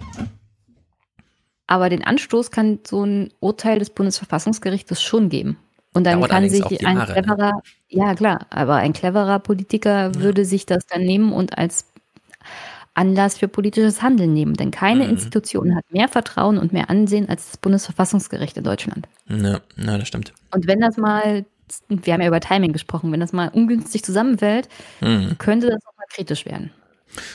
Aber 1.68 1.90
den 1.90 2.04
Anstoß 2.04 2.50
kann 2.50 2.80
so 2.88 3.04
ein 3.04 3.32
Urteil 3.40 3.78
des 3.78 3.92
Bundesverfassungsgerichtes 3.92 5.02
schon 5.02 5.30
geben. 5.30 5.58
Und 5.94 6.04
dann 6.06 6.20
Dauert 6.20 6.30
kann 6.32 6.50
sich 6.50 6.64
ein 6.86 6.98
Jahre, 6.98 7.14
ne? 7.14 7.22
cleverer, 7.22 7.62
ja 7.90 8.14
klar, 8.16 8.46
aber 8.52 8.76
ein 8.76 8.94
cleverer 8.94 9.40
Politiker 9.40 10.14
würde 10.16 10.46
sich 10.46 10.66
das 10.66 10.86
dann 10.86 11.02
nehmen 11.02 11.34
und 11.34 11.58
als 11.58 11.86
Anlass 12.94 13.38
für 13.38 13.48
politisches 13.48 14.02
Handeln 14.02 14.34
nehmen. 14.34 14.54
Denn 14.56 14.72
keine 14.72 15.06
Mhm. 15.06 15.12
Institution 15.12 15.76
hat 15.76 15.86
mehr 15.92 16.08
Vertrauen 16.08 16.58
und 16.58 16.74
mehr 16.74 16.90
Ansehen 16.90 17.30
als 17.30 17.48
das 17.48 17.58
Bundesverfassungsgericht 17.58 18.58
in 18.58 18.64
Deutschland. 18.64 19.08
Ja, 19.30 19.60
ja, 19.78 19.98
das 19.98 20.08
stimmt. 20.08 20.34
Und 20.52 20.68
wenn 20.68 20.80
das 20.80 20.98
mal, 20.98 21.46
wir 21.88 22.14
haben 22.14 22.22
ja 22.22 22.28
über 22.28 22.40
Timing 22.40 22.74
gesprochen, 22.74 23.12
wenn 23.12 23.20
das 23.20 23.32
mal 23.34 23.50
ungünstig 23.50 24.04
zusammenfällt, 24.04 24.68
Mhm. 25.02 25.38
könnte 25.38 25.68
das 25.68 25.80
auch 25.86 25.98
mal 25.98 26.06
kritisch 26.10 26.46
werden. 26.46 26.72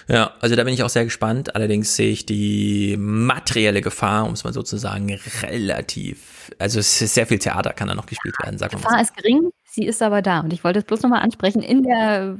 Ja, 0.07 0.33
also 0.41 0.55
da 0.55 0.63
bin 0.65 0.75
ich 0.75 0.83
auch 0.85 0.89
sehr 0.89 1.05
gespannt. 1.05 1.57
Allerdings 1.57 1.97
sehe 1.97 2.13
ich 2.13 2.27
die 2.27 2.97
materielle 2.99 3.81
Gefahr, 3.81 4.27
um 4.27 4.35
es 4.35 4.45
mal 4.45 4.53
so 4.53 4.63
zu 4.63 4.77
sagen, 4.77 5.19
relativ. 5.43 6.34
Also 6.59 6.81
sehr 6.81 7.27
viel 7.27 7.39
Theater 7.39 7.73
kann 7.73 7.89
da 7.89 7.95
noch 7.95 8.07
gespielt 8.07 8.35
werden, 8.43 8.59
sagen 8.59 8.73
wir 8.75 8.79
mal. 8.81 8.85
Gefahr 8.89 9.03
ist 9.03 9.17
gering, 9.17 9.51
sie 9.65 9.85
ist 9.87 10.03
aber 10.03 10.23
da. 10.23 10.41
Und 10.41 10.53
ich 10.53 10.65
wollte 10.65 10.79
es 10.81 10.85
bloß 10.85 11.03
nochmal 11.03 11.23
ansprechen, 11.23 11.63
in 11.63 11.83
der 11.83 12.39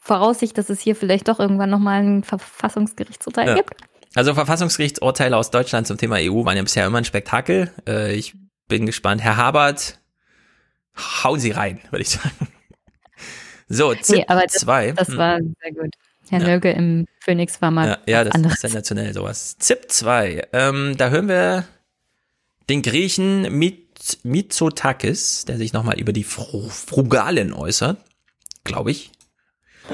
Voraussicht, 0.00 0.56
dass 0.58 0.68
es 0.70 0.80
hier 0.80 0.96
vielleicht 0.96 1.28
doch 1.28 1.38
irgendwann 1.38 1.70
nochmal 1.70 2.02
ein 2.02 2.24
Verfassungsgerichtsurteil 2.24 3.48
Ja. 3.48 3.54
gibt. 3.54 3.74
Also 4.14 4.34
Verfassungsgerichtsurteile 4.34 5.36
aus 5.36 5.50
Deutschland 5.50 5.86
zum 5.86 5.96
Thema 5.96 6.16
EU 6.18 6.44
waren 6.44 6.56
ja 6.56 6.62
bisher 6.62 6.86
immer 6.86 6.98
ein 6.98 7.04
Spektakel. 7.04 7.70
Äh, 7.88 8.14
ich 8.14 8.34
bin 8.68 8.84
gespannt. 8.86 9.22
Herr 9.22 9.36
Habert, 9.38 10.00
hauen 11.24 11.40
Sie 11.40 11.50
rein, 11.52 11.80
würde 11.90 12.02
ich 12.02 12.10
sagen. 12.10 12.30
So, 13.68 13.94
ZIP 13.94 14.16
Nee, 14.18 14.24
aber 14.28 14.42
das, 14.42 14.52
2. 14.54 14.92
das 14.92 15.08
Hm. 15.08 15.16
war 15.16 15.38
sehr 15.38 15.72
gut. 15.72 15.94
Herr 16.28 16.40
Ja. 16.40 16.46
Nölke 16.46 16.72
im 16.72 17.06
Phoenix 17.20 17.62
war 17.62 17.70
mal 17.70 17.88
Ja, 17.88 17.98
ja 18.06 18.24
das 18.24 18.34
anderes. 18.34 18.56
ist 18.56 18.60
sensationell 18.60 19.14
sowas. 19.14 19.56
ZIP 19.58 19.90
2. 19.90 20.48
Ähm, 20.52 20.94
da 20.98 21.08
hören 21.08 21.28
wir 21.28 21.64
den 22.68 22.82
Griechen 22.82 23.56
Mit 23.58 24.18
Mitsotakis, 24.24 25.44
der 25.44 25.58
sich 25.58 25.72
nochmal 25.72 25.98
über 26.00 26.12
die 26.12 26.24
Fru 26.24 26.68
Frugalen 26.68 27.52
äußert, 27.52 27.98
glaube 28.64 28.90
ich, 28.90 29.10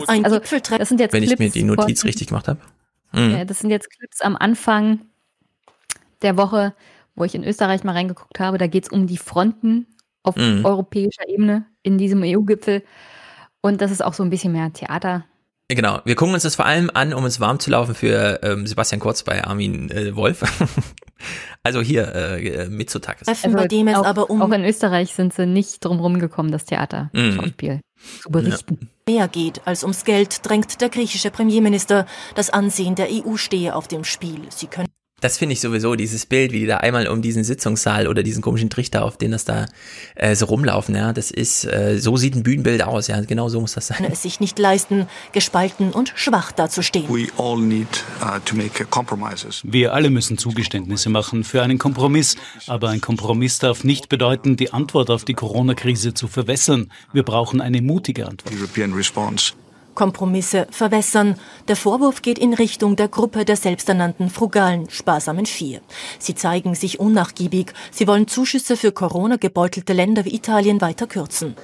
Ein 0.06 0.24
Also, 0.24 0.38
Gipfeltreffen. 0.40 0.78
das 0.78 0.88
sind 0.88 1.00
jetzt 1.00 1.12
wenn 1.12 1.22
ich 1.22 1.30
Clips 1.30 1.40
mir 1.40 1.50
die 1.50 1.62
Notiz 1.64 2.00
von- 2.00 2.08
richtig 2.08 2.28
gemacht 2.28 2.48
habe. 2.48 2.60
Mhm. 3.12 3.30
Ja, 3.32 3.44
das 3.44 3.58
sind 3.60 3.70
jetzt 3.70 3.90
Clips 3.90 4.20
am 4.20 4.36
Anfang 4.36 5.00
der 6.22 6.36
Woche, 6.36 6.74
wo 7.14 7.24
ich 7.24 7.34
in 7.34 7.44
Österreich 7.44 7.84
mal 7.84 7.92
reingeguckt 7.92 8.38
habe. 8.40 8.58
Da 8.58 8.66
geht 8.66 8.84
es 8.84 8.90
um 8.90 9.06
die 9.06 9.16
Fronten 9.18 9.86
auf 10.22 10.36
Mhm. 10.36 10.64
europäischer 10.64 11.26
Ebene 11.28 11.64
in 11.82 11.97
diesem 11.98 12.22
EU-Gipfel. 12.22 12.82
Und 13.60 13.80
das 13.80 13.90
ist 13.90 14.02
auch 14.05 14.14
so 14.14 14.22
ein 14.22 14.30
bisschen 14.30 14.52
mehr 14.52 14.72
Theater. 14.72 15.24
Genau, 15.68 16.00
wir 16.05 16.14
gucken 16.14 16.34
uns 16.34 16.44
das 16.44 16.55
vor 16.56 16.64
allem 16.66 16.90
an, 16.94 17.12
um 17.12 17.24
es 17.26 17.40
warm 17.40 17.58
zu 17.60 17.70
laufen 17.70 17.94
für 17.94 18.40
ähm, 18.42 18.66
Sebastian 18.66 19.00
Kurz 19.00 19.22
bei 19.22 19.44
Armin 19.44 19.90
äh, 19.90 20.14
Wolf. 20.16 20.42
Also 21.62 21.80
hier, 21.80 22.14
äh, 22.14 22.47
äh, 22.47 22.68
Mitsotakis. 22.68 23.26
Bei 23.26 23.66
dem 23.68 23.88
es 23.88 23.97
auch, 23.97 24.05
aber 24.05 24.30
um 24.30 24.42
auch 24.42 24.50
in 24.50 24.64
Österreich 24.64 25.14
sind 25.14 25.32
sie 25.34 25.47
nicht 25.47 25.84
drum 25.84 26.00
rumgekommen, 26.00 26.52
das 26.52 26.64
Theater, 26.64 27.10
Mhm. 27.12 27.32
Schauspiel 27.32 27.80
zu 28.22 28.30
berichten. 28.30 28.90
mehr 29.08 29.28
geht 29.28 29.66
als 29.66 29.82
ums 29.82 30.05
Geld, 30.05 30.47
drängt 30.47 30.80
der 30.80 30.88
griechische 30.88 31.30
Premierminister. 31.30 32.06
Das 32.34 32.50
Ansehen 32.50 32.94
der 32.94 33.08
EU 33.10 33.36
stehe 33.36 33.74
auf 33.74 33.88
dem 33.88 34.05
Spiel. 34.05 34.40
Sie 34.50 34.66
können 34.66 34.88
Das 35.20 35.36
finde 35.36 35.55
ich 35.55 35.60
sowieso, 35.60 35.97
dieses 35.97 36.26
Bild, 36.26 36.52
wie 36.52 36.60
die 36.60 36.66
da 36.66 36.78
einmal 36.78 37.08
um 37.08 37.22
diesen 37.22 37.42
Sitzungssaal 37.42 38.06
oder 38.06 38.22
diesen 38.22 38.40
komischen 38.40 38.70
Trichter, 38.70 39.05
auf 39.05 39.16
den 39.16 39.32
das 39.32 39.44
da 39.44 39.66
äh, 40.14 40.36
so 40.36 40.47
rumlaufen, 40.47 40.94
ja, 40.94 41.12
das 41.12 41.30
ist, 41.30 41.64
äh, 41.64 41.98
so 41.98 42.16
sieht 42.16 42.36
ein 42.36 42.44
Bühnenbild 42.44 42.82
aus, 42.82 43.08
ja, 43.08 43.20
genau 43.22 43.48
so 43.48 43.60
muss 43.60 43.72
das 43.72 43.88
sein. 43.88 44.05
es 44.10 44.22
sich 44.22 44.38
nicht 44.38 44.58
leisten, 44.58 45.08
gespalten 45.32 45.90
und 45.90 46.12
schwach 46.14 46.52
dazustehen. 46.52 47.08
We 47.08 47.26
all 47.36 47.58
need 47.58 48.05
uh, 48.22 48.38
to 48.44 48.55
make 48.55 48.82
uh, 48.82 48.86
compromises. 48.86 49.62
Wir 49.64 49.92
alle 49.92 50.10
müssen 50.10 50.38
Zugeständnisse 50.38 51.10
machen 51.10 51.42
für 51.44 51.62
einen 51.62 51.78
Kompromiss. 51.78 52.36
Aber 52.66 52.90
ein 52.90 53.00
Kompromiss 53.00 53.58
darf 53.58 53.84
nicht 53.84 54.08
bedeuten, 54.08 54.56
die 54.56 54.72
Antwort 54.72 55.10
auf 55.10 55.24
die 55.24 55.34
Corona-Krise 55.34 56.14
zu 56.14 56.28
verwässern. 56.28 56.92
Wir 57.12 57.22
brauchen 57.22 57.60
eine 57.60 57.82
mutige 57.82 58.26
Antwort. 58.26 58.55
Kompromisse 59.99 60.68
verwässern. 60.70 61.35
Der 61.67 61.75
Vorwurf 61.75 62.23
geht 62.23 62.39
in 62.39 62.55
Richtung 62.55 62.94
der 62.94 63.09
Gruppe 63.09 63.44
der 63.44 63.57
selbsternannten 63.57 64.31
frugalen, 64.31 64.89
sparsamen 64.91 65.44
Vier. 65.44 65.81
Sie 66.20 66.36
zeigen 66.36 66.77
sich 66.77 67.01
unnachgiebig. 67.01 67.73
Sie 67.91 68.07
wollen 68.07 68.28
Zuschüsse 68.28 68.77
für 68.77 68.93
Corona 68.93 69.39
gebeutelte 69.39 69.94
Länder 69.94 70.25
wie 70.25 70.36
Italien 70.36 70.81
weiter 70.81 71.09
kürzen. 71.09 71.57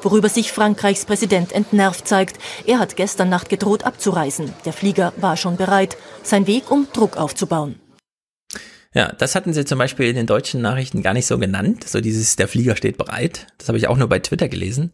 Worüber 0.00 0.30
sich 0.30 0.50
Frankreichs 0.50 1.04
Präsident 1.04 1.52
entnervt 1.52 2.08
zeigt. 2.08 2.38
Er 2.64 2.78
hat 2.78 2.96
gestern 2.96 3.28
Nacht 3.28 3.50
gedroht 3.50 3.84
abzureisen. 3.84 4.54
Der 4.64 4.72
Flieger 4.72 5.12
war 5.18 5.36
schon 5.36 5.58
bereit. 5.58 5.98
Sein 6.22 6.46
Weg, 6.46 6.70
um 6.70 6.88
Druck 6.90 7.18
aufzubauen. 7.18 7.74
Ja, 8.94 9.12
das 9.12 9.34
hatten 9.34 9.52
sie 9.52 9.66
zum 9.66 9.78
Beispiel 9.78 10.08
in 10.08 10.16
den 10.16 10.26
deutschen 10.26 10.62
Nachrichten 10.62 11.02
gar 11.02 11.12
nicht 11.12 11.26
so 11.26 11.36
genannt. 11.36 11.86
So 11.86 12.00
dieses, 12.00 12.36
der 12.36 12.48
Flieger 12.48 12.76
steht 12.76 12.96
bereit. 12.96 13.48
Das 13.58 13.68
habe 13.68 13.76
ich 13.76 13.88
auch 13.88 13.98
nur 13.98 14.08
bei 14.08 14.20
Twitter 14.20 14.48
gelesen. 14.48 14.92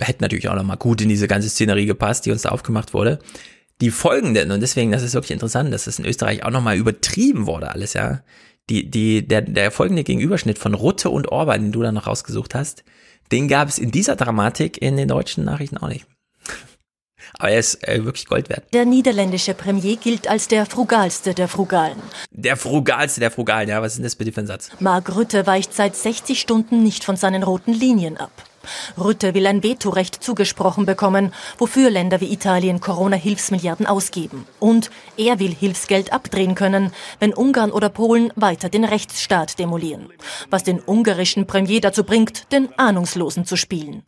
Hätte 0.00 0.22
natürlich 0.22 0.48
auch 0.48 0.54
nochmal 0.54 0.76
gut 0.76 1.00
in 1.00 1.08
diese 1.08 1.26
ganze 1.26 1.48
Szenerie 1.48 1.86
gepasst, 1.86 2.26
die 2.26 2.30
uns 2.30 2.42
da 2.42 2.50
aufgemacht 2.50 2.92
wurde. 2.92 3.18
Die 3.80 3.90
folgenden, 3.90 4.50
und 4.50 4.60
deswegen, 4.60 4.92
das 4.92 5.02
ist 5.02 5.14
wirklich 5.14 5.32
interessant, 5.32 5.72
dass 5.72 5.84
das 5.84 5.98
in 5.98 6.04
Österreich 6.04 6.44
auch 6.44 6.50
nochmal 6.50 6.76
übertrieben 6.76 7.46
wurde 7.46 7.70
alles, 7.70 7.94
ja. 7.94 8.20
Die, 8.68 8.90
die, 8.90 9.26
der, 9.26 9.42
der 9.42 9.70
folgende 9.70 10.02
Gegenüberschnitt 10.02 10.58
von 10.58 10.74
Rutte 10.74 11.08
und 11.08 11.28
Orban, 11.28 11.62
den 11.62 11.72
du 11.72 11.82
da 11.82 11.92
noch 11.92 12.08
rausgesucht 12.08 12.54
hast, 12.54 12.84
den 13.30 13.48
gab 13.48 13.68
es 13.68 13.78
in 13.78 13.90
dieser 13.90 14.16
Dramatik 14.16 14.80
in 14.82 14.96
den 14.96 15.08
deutschen 15.08 15.44
Nachrichten 15.44 15.78
auch 15.78 15.88
nicht. 15.88 16.06
Aber 17.38 17.50
er 17.50 17.58
ist 17.58 17.86
äh, 17.86 18.04
wirklich 18.04 18.26
Gold 18.26 18.48
wert. 18.48 18.64
Der 18.72 18.84
niederländische 18.84 19.54
Premier 19.54 19.96
gilt 19.96 20.28
als 20.28 20.48
der 20.48 20.66
frugalste 20.66 21.32
der 21.32 21.48
Frugalen. 21.48 21.98
Der 22.30 22.56
frugalste 22.56 23.20
der 23.20 23.30
Frugalen, 23.30 23.68
ja, 23.68 23.80
was 23.80 23.92
ist 23.92 23.96
denn 23.98 24.04
das 24.04 24.16
bitte 24.16 24.32
für 24.32 24.40
ein 24.40 24.46
Satz? 24.46 24.70
Mark 24.80 25.14
Rütte 25.14 25.46
weicht 25.46 25.72
seit 25.72 25.94
60 25.96 26.40
Stunden 26.40 26.82
nicht 26.82 27.04
von 27.04 27.16
seinen 27.16 27.42
roten 27.42 27.72
Linien 27.72 28.16
ab. 28.16 28.30
Rütte 28.98 29.34
will 29.34 29.46
ein 29.46 29.62
Vetorecht 29.62 30.22
zugesprochen 30.22 30.86
bekommen, 30.86 31.32
wofür 31.58 31.90
Länder 31.90 32.20
wie 32.20 32.32
Italien 32.32 32.80
Corona-Hilfsmilliarden 32.80 33.86
ausgeben. 33.86 34.46
Und 34.60 34.90
er 35.16 35.38
will 35.38 35.54
Hilfsgeld 35.54 36.12
abdrehen 36.12 36.54
können, 36.54 36.92
wenn 37.20 37.34
Ungarn 37.34 37.70
oder 37.70 37.88
Polen 37.88 38.32
weiter 38.36 38.68
den 38.68 38.84
Rechtsstaat 38.84 39.58
demolieren. 39.58 40.08
Was 40.50 40.64
den 40.64 40.80
ungarischen 40.80 41.46
Premier 41.46 41.80
dazu 41.80 42.04
bringt, 42.04 42.52
den 42.52 42.68
Ahnungslosen 42.78 43.44
zu 43.44 43.56
spielen. 43.56 44.02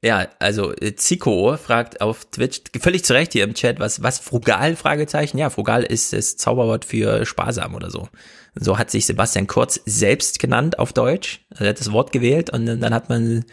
Ja, 0.00 0.28
also 0.38 0.72
äh, 0.76 0.94
Zico 0.94 1.56
fragt 1.56 2.00
auf 2.00 2.24
Twitch 2.26 2.60
völlig 2.80 3.04
zu 3.04 3.14
Recht 3.14 3.32
hier 3.32 3.42
im 3.42 3.54
Chat, 3.54 3.80
was 3.80 4.00
was 4.00 4.20
frugal 4.20 4.76
Fragezeichen. 4.76 5.38
Ja, 5.38 5.50
frugal 5.50 5.82
ist 5.82 6.12
das 6.12 6.36
Zauberwort 6.36 6.84
für 6.84 7.26
sparsam 7.26 7.74
oder 7.74 7.90
so. 7.90 8.08
So 8.54 8.78
hat 8.78 8.92
sich 8.92 9.06
Sebastian 9.06 9.48
Kurz 9.48 9.80
selbst 9.86 10.38
genannt 10.38 10.78
auf 10.78 10.92
Deutsch. 10.92 11.44
Er 11.58 11.70
hat 11.70 11.80
das 11.80 11.90
Wort 11.90 12.12
gewählt 12.12 12.50
und 12.50 12.66
dann 12.66 12.94
hat 12.94 13.08
man 13.08 13.44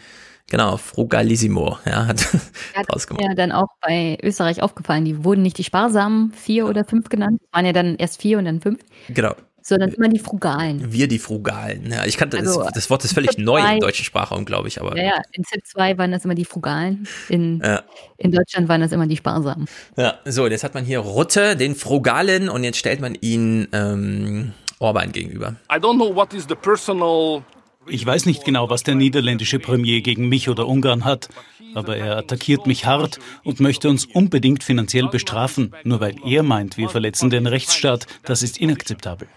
genau 0.48 0.76
frugalissimo, 0.76 1.78
ja, 1.84 2.06
hat 2.06 2.26
ja, 2.74 2.82
ja 3.20 3.34
dann 3.34 3.52
auch 3.52 3.68
bei 3.80 4.18
Österreich 4.22 4.62
aufgefallen. 4.62 5.04
Die 5.04 5.24
wurden 5.24 5.42
nicht 5.42 5.58
die 5.58 5.64
sparsamen 5.64 6.32
vier 6.32 6.66
oder 6.66 6.84
fünf 6.84 7.08
genannt, 7.08 7.40
waren 7.52 7.66
ja 7.66 7.72
dann 7.72 7.96
erst 7.96 8.20
vier 8.20 8.38
und 8.38 8.44
dann 8.44 8.60
fünf. 8.60 8.80
Genau 9.08 9.34
sondern 9.66 9.90
immer 9.90 10.08
die 10.08 10.20
Frugalen. 10.20 10.92
Wir 10.92 11.08
die 11.08 11.18
Frugalen. 11.18 11.90
Ja, 11.90 12.04
ich 12.04 12.16
kannte 12.16 12.38
also, 12.38 12.62
das, 12.62 12.72
das 12.72 12.90
Wort 12.90 13.04
ist 13.04 13.14
völlig 13.14 13.36
neu 13.36 13.60
im 13.60 13.80
deutschen 13.80 14.04
Sprachraum, 14.04 14.44
glaube 14.44 14.68
ich. 14.68 14.80
Aber 14.80 14.96
ja, 14.96 15.06
ja, 15.06 15.22
in 15.32 15.42
ZIP 15.42 15.66
2 15.66 15.98
waren 15.98 16.12
das 16.12 16.24
immer 16.24 16.36
die 16.36 16.44
Frugalen. 16.44 17.08
In, 17.28 17.60
ja. 17.64 17.82
in 18.16 18.30
Deutschland 18.30 18.68
waren 18.68 18.80
das 18.80 18.92
immer 18.92 19.08
die 19.08 19.16
Sparsamen. 19.16 19.66
Ja, 19.96 20.20
so, 20.24 20.46
jetzt 20.46 20.62
hat 20.62 20.74
man 20.74 20.84
hier 20.84 21.00
Rutte, 21.00 21.56
den 21.56 21.74
Frugalen, 21.74 22.48
und 22.48 22.62
jetzt 22.62 22.78
stellt 22.78 23.00
man 23.00 23.16
ihn 23.20 23.66
ähm, 23.72 24.52
Orban 24.78 25.10
gegenüber. 25.10 25.56
I 25.68 25.78
don't 25.78 25.96
know 25.96 26.14
what 26.14 26.32
is 26.32 26.46
the 26.48 26.54
personal 26.54 27.42
ich 27.88 28.04
weiß 28.04 28.26
nicht 28.26 28.44
genau, 28.44 28.70
was 28.70 28.82
der 28.82 28.94
niederländische 28.94 29.58
Premier 29.58 30.00
gegen 30.00 30.28
mich 30.28 30.48
oder 30.48 30.66
Ungarn 30.66 31.04
hat, 31.04 31.28
aber 31.74 31.96
er 31.96 32.16
attackiert 32.16 32.66
mich 32.66 32.86
hart 32.86 33.18
und 33.44 33.60
möchte 33.60 33.88
uns 33.88 34.06
unbedingt 34.06 34.64
finanziell 34.64 35.08
bestrafen, 35.08 35.74
nur 35.84 36.00
weil 36.00 36.16
er 36.24 36.42
meint, 36.42 36.76
wir 36.76 36.88
verletzen 36.88 37.30
den 37.30 37.46
Rechtsstaat. 37.46 38.06
Das 38.24 38.42
ist 38.42 38.58
inakzeptabel. 38.58 39.28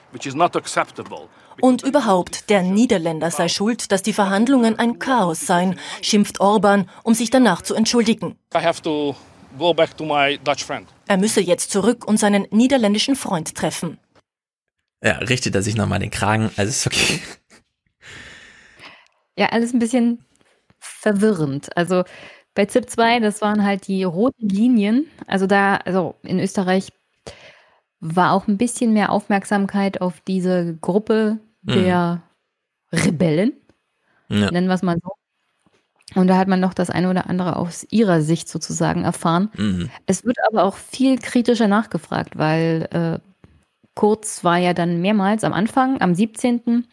Und 1.61 1.84
überhaupt, 1.84 2.50
der 2.50 2.64
Niederländer 2.64 3.32
sei 3.32 3.50
schuld, 3.50 3.92
dass 3.92 4.02
die 4.02 4.14
Verhandlungen 4.14 4.80
ein 4.80 4.98
Chaos 5.00 5.45
seien, 5.45 5.78
schimpft 6.02 6.40
Orban, 6.40 6.90
um 7.03 7.14
sich 7.14 7.30
danach 7.30 7.61
zu 7.61 7.76
entschuldigen. 7.76 8.38
Er 11.08 11.18
müsse 11.18 11.42
jetzt 11.42 11.72
zurück 11.72 12.08
und 12.08 12.18
seinen 12.18 12.48
niederländischen 12.52 13.16
Freund 13.16 13.56
treffen. 13.56 13.98
Ja, 15.03 15.14
richtet 15.18 15.56
er 15.56 15.61
sich 15.61 15.76
nochmal 15.76 16.00
den 16.00 16.11
Kragen. 16.11 16.52
Also 16.56 16.69
ist 16.69 16.88
okay. 16.88 17.22
Ja, 19.40 19.48
alles 19.48 19.74
ein 19.74 19.80
bisschen 19.80 20.19
verwirrend. 20.80 21.76
Also 21.77 22.03
bei 22.56 22.66
ZIP 22.66 22.90
2, 22.90 23.22
das 23.22 23.42
waren 23.42 23.64
halt 23.64 23.88
die 23.88 24.03
roten 24.03 24.50
Linien. 24.50 25.06
Also 25.27 25.48
da, 25.48 25.77
also 25.77 26.16
in 26.24 26.40
Österreich 26.40 26.90
war 28.01 28.34
auch 28.34 28.48
ein 28.48 28.58
bisschen 28.58 28.92
mehr 28.92 29.11
Aufmerksamkeit 29.11 30.01
auf 30.01 30.19
diese 30.22 30.76
Gruppe 30.82 31.40
der 31.61 32.22
mhm. 32.92 33.00
Rebellen. 33.00 33.53
Ja. 34.27 34.51
Nennen 34.51 34.68
wir 34.68 34.76
es 34.76 34.84
mal 34.84 34.98
so. 35.01 35.14
Und 36.19 36.27
da 36.27 36.38
hat 36.38 36.48
man 36.48 36.59
noch 36.59 36.74
das 36.74 36.90
eine 36.90 37.09
oder 37.09 37.30
andere 37.30 37.56
aus 37.56 37.85
ihrer 37.92 38.22
Sicht 38.22 38.50
sozusagen 38.50 39.03
erfahren. 39.03 39.51
Mhm. 39.56 39.90
Es 40.06 40.26
wird 40.26 40.38
aber 40.48 40.64
auch 40.64 40.76
viel 40.76 41.18
kritischer 41.18 41.68
nachgefragt, 41.68 42.38
weil 42.38 42.88
äh, 42.92 43.19
Kurz 44.00 44.45
war 44.45 44.58
ja 44.58 44.74
dann 44.74 45.01
mehrmals 45.01 45.43
am 45.43 45.51
Anfang, 45.51 46.00
am 46.00 46.16
17 46.16 46.85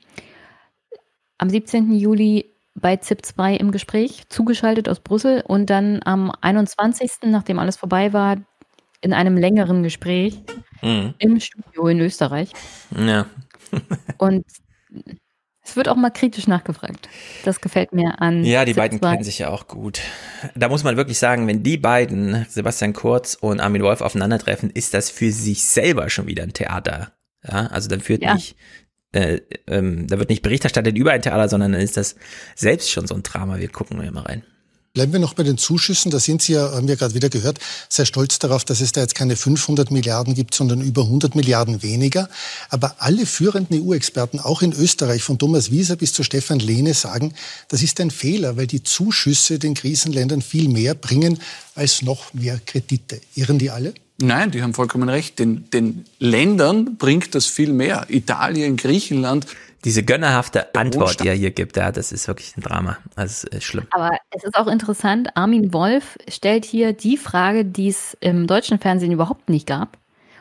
am 1.38 1.50
17. 1.50 1.92
Juli 1.92 2.52
bei 2.74 2.94
ZIP2 2.94 3.56
im 3.56 3.72
Gespräch, 3.72 4.28
zugeschaltet 4.28 4.88
aus 4.88 5.00
Brüssel 5.00 5.42
und 5.46 5.70
dann 5.70 6.00
am 6.04 6.30
21., 6.40 7.10
nachdem 7.24 7.58
alles 7.58 7.76
vorbei 7.76 8.12
war, 8.12 8.36
in 9.00 9.12
einem 9.12 9.36
längeren 9.36 9.82
Gespräch 9.82 10.42
mhm. 10.82 11.14
im 11.18 11.40
Studio 11.40 11.88
in 11.88 12.00
Österreich. 12.00 12.52
Ja. 12.96 13.26
und 14.18 14.44
es 15.62 15.76
wird 15.76 15.88
auch 15.88 15.96
mal 15.96 16.10
kritisch 16.10 16.46
nachgefragt. 16.46 17.08
Das 17.44 17.60
gefällt 17.60 17.92
mir 17.92 18.20
an. 18.20 18.44
Ja, 18.44 18.64
die 18.64 18.72
ZIP 18.72 18.78
beiden 18.78 19.00
kennen 19.00 19.24
sich 19.24 19.40
ja 19.40 19.48
auch 19.48 19.66
gut. 19.66 20.00
Da 20.54 20.68
muss 20.68 20.84
man 20.84 20.96
wirklich 20.96 21.18
sagen, 21.18 21.46
wenn 21.48 21.62
die 21.62 21.76
beiden, 21.76 22.46
Sebastian 22.48 22.92
Kurz 22.92 23.34
und 23.34 23.60
Armin 23.60 23.82
Wolf, 23.82 24.00
aufeinandertreffen, 24.00 24.70
ist 24.70 24.94
das 24.94 25.10
für 25.10 25.32
sich 25.32 25.64
selber 25.64 26.08
schon 26.08 26.26
wieder 26.26 26.44
ein 26.44 26.52
Theater. 26.52 27.12
Ja, 27.42 27.66
also 27.66 27.88
dann 27.88 28.00
führt 28.00 28.22
ja. 28.22 28.34
nicht 28.34 28.56
äh, 29.16 29.40
ähm, 29.66 30.06
da 30.06 30.18
wird 30.18 30.28
nicht 30.28 30.42
Bericht 30.42 30.64
erstattet 30.64 30.96
über 30.96 31.12
ein 31.12 31.22
Theater, 31.22 31.48
sondern 31.48 31.72
dann 31.72 31.80
ist 31.80 31.96
das 31.96 32.16
selbst 32.54 32.90
schon 32.90 33.06
so 33.06 33.14
ein 33.14 33.22
Drama. 33.22 33.58
Wir 33.58 33.68
gucken 33.68 33.96
mal 33.96 34.22
rein. 34.22 34.42
Bleiben 34.92 35.12
wir 35.12 35.20
noch 35.20 35.34
bei 35.34 35.42
den 35.42 35.58
Zuschüssen. 35.58 36.10
Da 36.10 36.18
sind 36.18 36.40
Sie 36.40 36.54
ja, 36.54 36.72
haben 36.72 36.88
wir 36.88 36.96
gerade 36.96 37.14
wieder 37.14 37.28
gehört, 37.28 37.58
sehr 37.88 38.06
stolz 38.06 38.38
darauf, 38.38 38.64
dass 38.64 38.80
es 38.80 38.92
da 38.92 39.02
jetzt 39.02 39.14
keine 39.14 39.36
500 39.36 39.90
Milliarden 39.90 40.34
gibt, 40.34 40.54
sondern 40.54 40.80
über 40.80 41.02
100 41.02 41.34
Milliarden 41.34 41.82
weniger. 41.82 42.30
Aber 42.70 42.96
alle 42.98 43.26
führenden 43.26 43.82
EU-Experten, 43.82 44.40
auch 44.40 44.62
in 44.62 44.72
Österreich, 44.72 45.22
von 45.22 45.38
Thomas 45.38 45.70
Wieser 45.70 45.96
bis 45.96 46.14
zu 46.14 46.22
Stefan 46.22 46.60
Lehne, 46.60 46.94
sagen, 46.94 47.34
das 47.68 47.82
ist 47.82 48.00
ein 48.00 48.10
Fehler, 48.10 48.56
weil 48.56 48.66
die 48.66 48.82
Zuschüsse 48.82 49.58
den 49.58 49.74
Krisenländern 49.74 50.40
viel 50.40 50.68
mehr 50.68 50.94
bringen 50.94 51.40
als 51.74 52.00
noch 52.00 52.32
mehr 52.32 52.58
Kredite. 52.64 53.20
Irren 53.34 53.58
die 53.58 53.70
alle? 53.70 53.92
Nein, 54.18 54.50
die 54.50 54.62
haben 54.62 54.74
vollkommen 54.74 55.08
recht. 55.08 55.38
Den, 55.38 55.68
den 55.70 56.04
Ländern 56.18 56.96
bringt 56.96 57.34
das 57.34 57.46
viel 57.46 57.72
mehr. 57.72 58.06
Italien, 58.08 58.76
Griechenland. 58.76 59.46
Diese 59.84 60.02
gönnerhafte 60.02 60.74
Antwort, 60.74 61.22
die 61.22 61.28
er 61.28 61.34
hier 61.34 61.52
gibt, 61.52 61.76
ja, 61.76 61.92
das 61.92 62.10
ist 62.10 62.26
wirklich 62.26 62.56
ein 62.56 62.62
Drama. 62.62 62.98
Das 63.14 63.44
ist 63.44 63.62
schlimm. 63.62 63.86
Aber 63.90 64.16
es 64.30 64.42
ist 64.42 64.56
auch 64.56 64.66
interessant, 64.66 65.36
Armin 65.36 65.72
Wolf 65.72 66.18
stellt 66.28 66.64
hier 66.64 66.92
die 66.92 67.16
Frage, 67.16 67.64
die 67.64 67.88
es 67.88 68.16
im 68.20 68.46
deutschen 68.46 68.78
Fernsehen 68.78 69.12
überhaupt 69.12 69.48
nicht 69.48 69.66
gab 69.66 69.96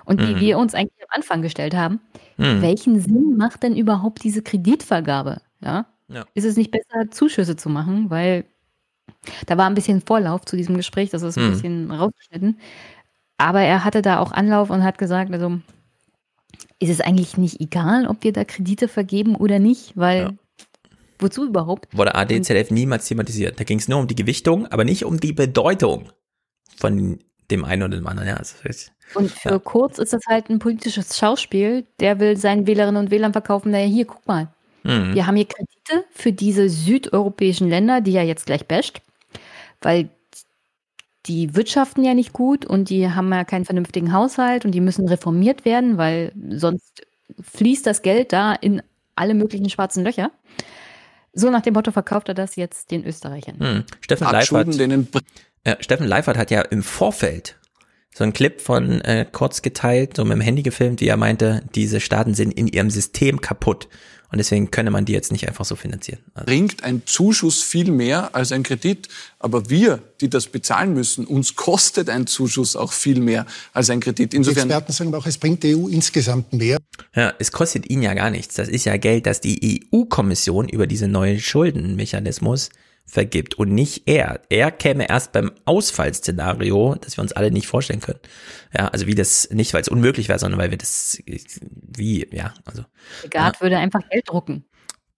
und 0.05 0.21
die 0.21 0.33
mhm. 0.35 0.39
wir 0.39 0.57
uns 0.57 0.73
eigentlich 0.73 1.03
am 1.03 1.17
Anfang 1.17 1.41
gestellt 1.41 1.75
haben. 1.75 1.99
Mhm. 2.37 2.61
Welchen 2.61 2.99
Sinn 2.99 3.37
macht 3.37 3.61
denn 3.61 3.75
überhaupt 3.75 4.23
diese 4.23 4.41
Kreditvergabe? 4.41 5.41
Ja? 5.61 5.85
ja? 6.07 6.25
Ist 6.33 6.45
es 6.45 6.57
nicht 6.57 6.71
besser, 6.71 7.11
Zuschüsse 7.11 7.55
zu 7.55 7.69
machen? 7.69 8.09
Weil 8.09 8.45
da 9.45 9.57
war 9.57 9.67
ein 9.67 9.75
bisschen 9.75 10.01
Vorlauf 10.01 10.45
zu 10.45 10.55
diesem 10.55 10.75
Gespräch, 10.75 11.09
das 11.09 11.21
ist 11.21 11.37
ein 11.37 11.47
mhm. 11.47 11.51
bisschen 11.51 11.91
rausgeschnitten. 11.91 12.59
Aber 13.37 13.61
er 13.61 13.83
hatte 13.83 14.01
da 14.01 14.19
auch 14.19 14.31
Anlauf 14.31 14.69
und 14.69 14.83
hat 14.83 14.97
gesagt, 14.97 15.31
also 15.33 15.59
ist 16.79 16.89
es 16.89 17.01
eigentlich 17.01 17.37
nicht 17.37 17.59
egal, 17.61 18.07
ob 18.07 18.23
wir 18.23 18.33
da 18.33 18.43
Kredite 18.43 18.87
vergeben 18.87 19.35
oder 19.35 19.59
nicht, 19.59 19.93
weil 19.95 20.19
ja. 20.19 20.33
wozu 21.19 21.45
überhaupt? 21.45 21.95
Wurde 21.95 22.15
ADZF 22.15 22.71
niemals 22.71 23.07
thematisiert. 23.07 23.59
Da 23.59 23.63
ging 23.63 23.79
es 23.79 23.87
nur 23.87 23.99
um 23.99 24.07
die 24.07 24.15
Gewichtung, 24.15 24.67
aber 24.67 24.83
nicht 24.83 25.05
um 25.05 25.19
die 25.19 25.33
Bedeutung 25.33 26.09
von 26.77 27.19
dem 27.51 27.65
einen 27.65 27.83
oder 27.83 27.97
dem 27.97 28.07
anderen. 28.07 28.27
Ja, 28.29 28.41
und 29.13 29.31
für 29.31 29.49
ja. 29.49 29.59
Kurz 29.59 29.99
ist 29.99 30.13
das 30.13 30.23
halt 30.27 30.49
ein 30.49 30.59
politisches 30.59 31.17
Schauspiel. 31.17 31.85
Der 31.99 32.19
will 32.19 32.37
seinen 32.37 32.67
Wählerinnen 32.67 33.03
und 33.03 33.11
Wählern 33.11 33.33
verkaufen, 33.33 33.71
naja, 33.71 33.85
hier, 33.85 34.05
guck 34.05 34.25
mal. 34.27 34.47
Mhm. 34.83 35.13
Wir 35.13 35.27
haben 35.27 35.35
hier 35.35 35.47
Kredite 35.47 36.05
für 36.11 36.31
diese 36.31 36.69
südeuropäischen 36.69 37.69
Länder, 37.69 38.01
die 38.01 38.15
er 38.15 38.23
jetzt 38.23 38.45
gleich 38.45 38.67
basht, 38.67 39.01
weil 39.81 40.09
die 41.25 41.55
wirtschaften 41.55 42.03
ja 42.03 42.13
nicht 42.13 42.33
gut 42.33 42.65
und 42.65 42.89
die 42.89 43.09
haben 43.09 43.31
ja 43.31 43.43
keinen 43.43 43.65
vernünftigen 43.65 44.13
Haushalt 44.13 44.65
und 44.65 44.71
die 44.71 44.81
müssen 44.81 45.07
reformiert 45.07 45.65
werden, 45.65 45.97
weil 45.97 46.31
sonst 46.49 47.05
fließt 47.41 47.85
das 47.85 48.01
Geld 48.01 48.33
da 48.33 48.53
in 48.53 48.81
alle 49.15 49.33
möglichen 49.33 49.69
schwarzen 49.69 50.03
Löcher. 50.03 50.31
So 51.33 51.49
nach 51.49 51.61
dem 51.61 51.73
Motto 51.73 51.91
verkauft 51.91 52.29
er 52.29 52.35
das 52.35 52.55
jetzt 52.55 52.91
den 52.91 53.05
Österreichern. 53.05 53.59
Hm. 53.59 53.83
Steffen 54.01 54.31
Leifert, 54.31 54.75
ja, 55.65 55.77
Steffen 55.79 56.07
Leifert 56.07 56.37
hat 56.37 56.51
ja 56.51 56.61
im 56.61 56.83
Vorfeld 56.83 57.57
so 58.13 58.23
einen 58.23 58.31
Clip 58.31 58.61
von 58.61 59.01
äh, 59.01 59.25
kurz 59.29 59.61
geteilt, 59.61 60.15
so 60.15 60.23
mit 60.23 60.33
dem 60.33 60.41
Handy 60.41 60.61
gefilmt, 60.63 61.01
wie 61.01 61.07
er 61.07 61.17
meinte, 61.17 61.63
diese 61.75 61.99
Staaten 61.99 62.33
sind 62.33 62.53
in 62.53 62.67
ihrem 62.67 62.89
System 62.89 63.41
kaputt. 63.41 63.89
Und 64.31 64.37
deswegen 64.37 64.71
könne 64.71 64.91
man 64.91 65.05
die 65.05 65.13
jetzt 65.13 65.31
nicht 65.31 65.47
einfach 65.47 65.65
so 65.65 65.75
finanzieren. 65.75 66.19
Also 66.33 66.45
bringt 66.45 66.83
ein 66.83 67.03
Zuschuss 67.05 67.61
viel 67.63 67.91
mehr 67.91 68.35
als 68.35 68.51
ein 68.51 68.63
Kredit. 68.63 69.07
Aber 69.39 69.69
wir, 69.69 70.01
die 70.21 70.29
das 70.29 70.47
bezahlen 70.47 70.93
müssen, 70.93 71.25
uns 71.25 71.55
kostet 71.55 72.09
ein 72.09 72.27
Zuschuss 72.27 72.75
auch 72.75 72.91
viel 72.91 73.19
mehr 73.19 73.45
als 73.73 73.89
ein 73.89 73.99
Kredit. 73.99 74.33
Insofern, 74.33 74.67
die 74.67 74.73
Experten 74.73 74.91
sagen 74.93 75.13
auch, 75.13 75.25
es 75.25 75.37
bringt 75.37 75.63
die 75.63 75.75
EU 75.75 75.87
insgesamt 75.87 76.53
mehr. 76.53 76.77
Ja, 77.15 77.33
es 77.39 77.51
kostet 77.51 77.89
ihnen 77.89 78.03
ja 78.03 78.13
gar 78.13 78.29
nichts. 78.29 78.55
Das 78.55 78.67
ist 78.67 78.85
ja 78.85 78.97
Geld, 78.97 79.25
das 79.25 79.41
die 79.41 79.87
EU-Kommission 79.93 80.67
über 80.69 80.87
diese 80.87 81.07
neue 81.07 81.39
Schuldenmechanismus 81.39 82.69
vergibt 83.05 83.53
und 83.55 83.71
nicht 83.71 84.07
er. 84.07 84.41
Er 84.49 84.71
käme 84.71 85.07
erst 85.07 85.31
beim 85.31 85.51
Ausfallszenario, 85.65 86.95
das 86.95 87.17
wir 87.17 87.21
uns 87.21 87.33
alle 87.33 87.51
nicht 87.51 87.67
vorstellen 87.67 88.01
können. 88.01 88.19
Ja, 88.73 88.87
also 88.87 89.07
wie 89.07 89.15
das, 89.15 89.49
nicht 89.51 89.73
weil 89.73 89.81
es 89.81 89.87
unmöglich 89.87 90.27
wäre, 90.27 90.39
sondern 90.39 90.59
weil 90.59 90.71
wir 90.71 90.77
das, 90.77 91.21
wie, 91.25 92.27
ja, 92.31 92.53
also. 92.65 92.83
Gard 93.29 93.55
ja. 93.55 93.61
würde 93.61 93.77
einfach 93.77 94.01
Geld 94.09 94.27
drucken. 94.27 94.65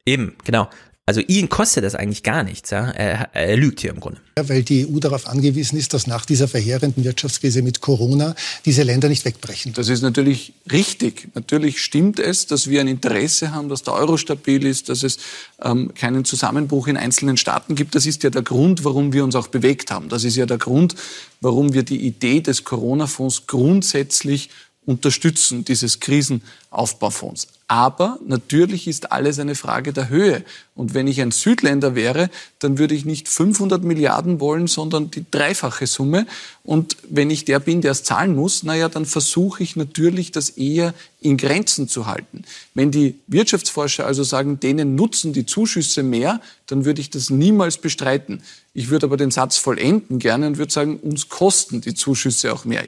Eben, 0.05 0.37
genau. 0.45 0.69
Also 1.09 1.21
ihn 1.21 1.47
kostet 1.47 1.85
das 1.85 1.95
eigentlich 1.95 2.21
gar 2.21 2.43
nichts. 2.43 2.69
Ja? 2.69 2.89
Er, 2.89 3.29
er 3.33 3.55
lügt 3.55 3.79
hier 3.79 3.91
im 3.91 4.01
Grunde. 4.01 4.19
Ja, 4.37 4.49
weil 4.49 4.61
die 4.61 4.85
EU 4.85 4.99
darauf 4.99 5.25
angewiesen 5.25 5.79
ist, 5.79 5.93
dass 5.93 6.05
nach 6.05 6.25
dieser 6.25 6.49
verheerenden 6.49 7.05
Wirtschaftskrise 7.05 7.61
mit 7.61 7.79
Corona 7.79 8.35
diese 8.65 8.83
Länder 8.83 9.07
nicht 9.07 9.23
wegbrechen. 9.23 9.71
Das 9.71 9.87
ist 9.87 10.01
natürlich 10.01 10.51
richtig. 10.69 11.29
Natürlich 11.33 11.79
stimmt 11.79 12.19
es, 12.19 12.45
dass 12.45 12.69
wir 12.69 12.81
ein 12.81 12.89
Interesse 12.89 13.53
haben, 13.53 13.69
dass 13.69 13.83
der 13.83 13.93
Euro 13.93 14.17
stabil 14.17 14.65
ist, 14.65 14.89
dass 14.89 15.03
es 15.03 15.17
ähm, 15.63 15.93
keinen 15.93 16.25
Zusammenbruch 16.25 16.87
in 16.87 16.97
einzelnen 16.97 17.37
Staaten 17.37 17.75
gibt. 17.75 17.95
Das 17.95 18.05
ist 18.05 18.23
ja 18.23 18.29
der 18.29 18.41
Grund, 18.41 18.83
warum 18.83 19.13
wir 19.13 19.23
uns 19.23 19.35
auch 19.35 19.47
bewegt 19.47 19.91
haben. 19.91 20.09
Das 20.09 20.25
ist 20.25 20.35
ja 20.35 20.45
der 20.45 20.57
Grund, 20.57 20.95
warum 21.39 21.73
wir 21.73 21.83
die 21.83 22.05
Idee 22.05 22.41
des 22.41 22.65
Corona-Fonds 22.65 23.47
grundsätzlich 23.47 24.49
unterstützen, 24.87 25.65
dieses 25.65 25.99
Krisenaufbaufonds. 25.99 27.49
Aber 27.67 28.17
natürlich 28.25 28.87
ist 28.87 29.11
alles 29.11 29.37
eine 29.37 29.53
Frage 29.53 29.91
der 29.91 30.07
Höhe. 30.07 30.45
Und 30.75 30.93
wenn 30.93 31.07
ich 31.07 31.19
ein 31.19 31.31
Südländer 31.31 31.93
wäre, 31.93 32.29
dann 32.59 32.77
würde 32.77 32.95
ich 32.95 33.03
nicht 33.03 33.27
500 33.27 33.83
Milliarden 33.83 34.39
wollen, 34.39 34.67
sondern 34.67 35.11
die 35.11 35.25
dreifache 35.29 35.87
Summe. 35.87 36.25
Und 36.63 36.95
wenn 37.09 37.29
ich 37.29 37.43
der 37.43 37.59
bin, 37.59 37.81
der 37.81 37.91
es 37.91 38.03
zahlen 38.03 38.33
muss, 38.33 38.63
naja, 38.63 38.87
dann 38.87 39.05
versuche 39.05 39.61
ich 39.61 39.75
natürlich, 39.75 40.31
das 40.31 40.51
eher 40.51 40.93
in 41.19 41.35
Grenzen 41.35 41.89
zu 41.89 42.05
halten. 42.05 42.43
Wenn 42.73 42.89
die 42.89 43.15
Wirtschaftsforscher 43.27 44.05
also 44.05 44.23
sagen, 44.23 44.61
denen 44.61 44.95
nutzen 44.95 45.33
die 45.33 45.45
Zuschüsse 45.45 46.01
mehr, 46.01 46.39
dann 46.67 46.85
würde 46.85 47.01
ich 47.01 47.09
das 47.09 47.29
niemals 47.29 47.77
bestreiten. 47.77 48.41
Ich 48.73 48.87
würde 48.89 49.07
aber 49.07 49.17
den 49.17 49.31
Satz 49.31 49.57
vollenden 49.57 50.19
gerne 50.19 50.47
und 50.47 50.57
würde 50.57 50.71
sagen, 50.71 50.97
uns 50.97 51.27
kosten 51.27 51.81
die 51.81 51.93
Zuschüsse 51.93 52.53
auch 52.53 52.63
mehr. 52.63 52.85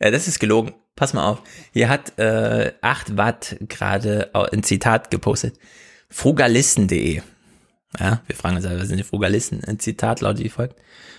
Ja, 0.00 0.12
das 0.12 0.28
ist 0.28 0.38
gelogen 0.38 0.72
pass 0.96 1.14
mal 1.14 1.28
auf. 1.28 1.42
Hier 1.72 1.88
hat 1.88 2.18
äh, 2.18 2.72
8 2.80 3.16
Watt 3.16 3.56
gerade 3.68 4.30
ein 4.52 4.62
Zitat 4.62 5.10
gepostet. 5.10 5.58
Frugalisten.de. 6.08 7.22
Ja, 7.98 8.22
wir 8.26 8.36
fragen 8.36 8.56
uns, 8.56 8.64
was 8.64 8.88
sind 8.88 8.98
die 8.98 9.04
Frugalisten? 9.04 9.62
Ein 9.64 9.78
Zitat 9.78 10.20
lautet 10.20 10.44
wie 10.44 10.48
folgt. 10.48 10.76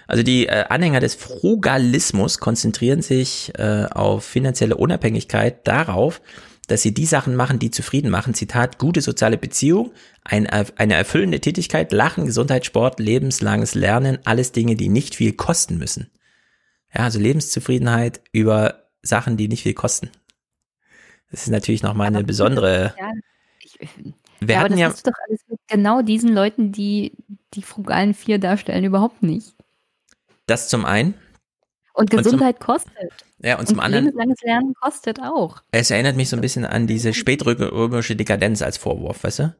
Also 0.08 0.24
die 0.24 0.48
äh, 0.48 0.66
Anhänger 0.70 1.00
des 1.00 1.16
Frugalismus 1.16 2.40
konzentrieren 2.40 3.02
sich 3.02 3.52
äh, 3.58 3.86
auf 3.86 4.26
finanzielle 4.26 4.76
Unabhängigkeit 4.76 5.68
darauf, 5.68 6.22
dass 6.68 6.82
sie 6.82 6.94
die 6.94 7.06
Sachen 7.06 7.36
machen, 7.36 7.60
die 7.60 7.72
zufrieden 7.72 8.10
machen. 8.10 8.34
Zitat, 8.34 8.78
gute 8.78 9.02
soziale 9.02 9.38
Beziehung, 9.38 9.94
ein, 10.24 10.48
eine 10.48 10.96
erfüllende 10.96 11.40
Tätigkeit, 11.40 11.92
Lachen, 11.92 12.26
Gesundheit, 12.26 12.66
Sport, 12.66 13.00
lebenslanges 13.00 13.76
Lernen, 13.76 14.20
alles 14.26 14.52
Dinge, 14.52 14.76
die 14.76 14.90
nicht 14.90 15.16
viel 15.16 15.34
kosten 15.34 15.78
müssen. 15.78 16.10
Ja, 16.94 17.04
also 17.04 17.20
Lebenszufriedenheit 17.20 18.22
über 18.32 18.85
Sachen, 19.06 19.38
die 19.38 19.48
nicht 19.48 19.64
viel 19.64 19.74
kosten. 19.74 20.10
Das 21.32 21.44
ist 21.44 21.50
natürlich 21.50 21.84
nochmal 21.84 22.08
eine 22.08 22.24
besondere. 22.24 22.94
Ja, 22.98 23.12
ich, 23.62 23.80
wir 24.40 24.56
ja, 24.56 24.62
hatten 24.62 24.72
das 24.74 24.80
ja, 24.80 24.88
ist 24.90 25.08
doch 25.08 25.14
alles 25.28 25.42
mit 25.48 25.60
genau 25.68 26.02
diesen 26.02 26.34
Leuten, 26.34 26.72
die 26.72 27.14
die 27.54 27.62
frugalen 27.62 28.14
vier 28.14 28.40
darstellen, 28.40 28.84
überhaupt 28.84 29.24
nicht. 29.24 29.56
Das 30.46 30.70
zum 30.70 30.86
einen. 30.86 31.16
Und 31.94 32.10
Gesundheit 32.10 32.56
und 32.56 32.62
zum, 32.62 32.76
kostet. 32.76 33.26
Ja, 33.40 33.58
und 33.58 33.68
zum 33.68 33.78
und 33.78 33.84
anderen. 33.86 34.06
Lebenslanges 34.06 34.42
Lernen 34.42 34.74
kostet 34.82 35.20
auch. 35.22 35.62
Es 35.72 35.92
erinnert 35.92 36.18
mich 36.18 36.30
so 36.30 36.36
ein 36.36 36.42
bisschen 36.42 36.66
an 36.66 36.88
diese 36.88 37.14
spätrömische 37.14 38.16
Dekadenz 38.16 38.62
als 38.62 38.78
Vorwurf, 38.78 39.24
weißt 39.24 39.40
du? 39.40 39.56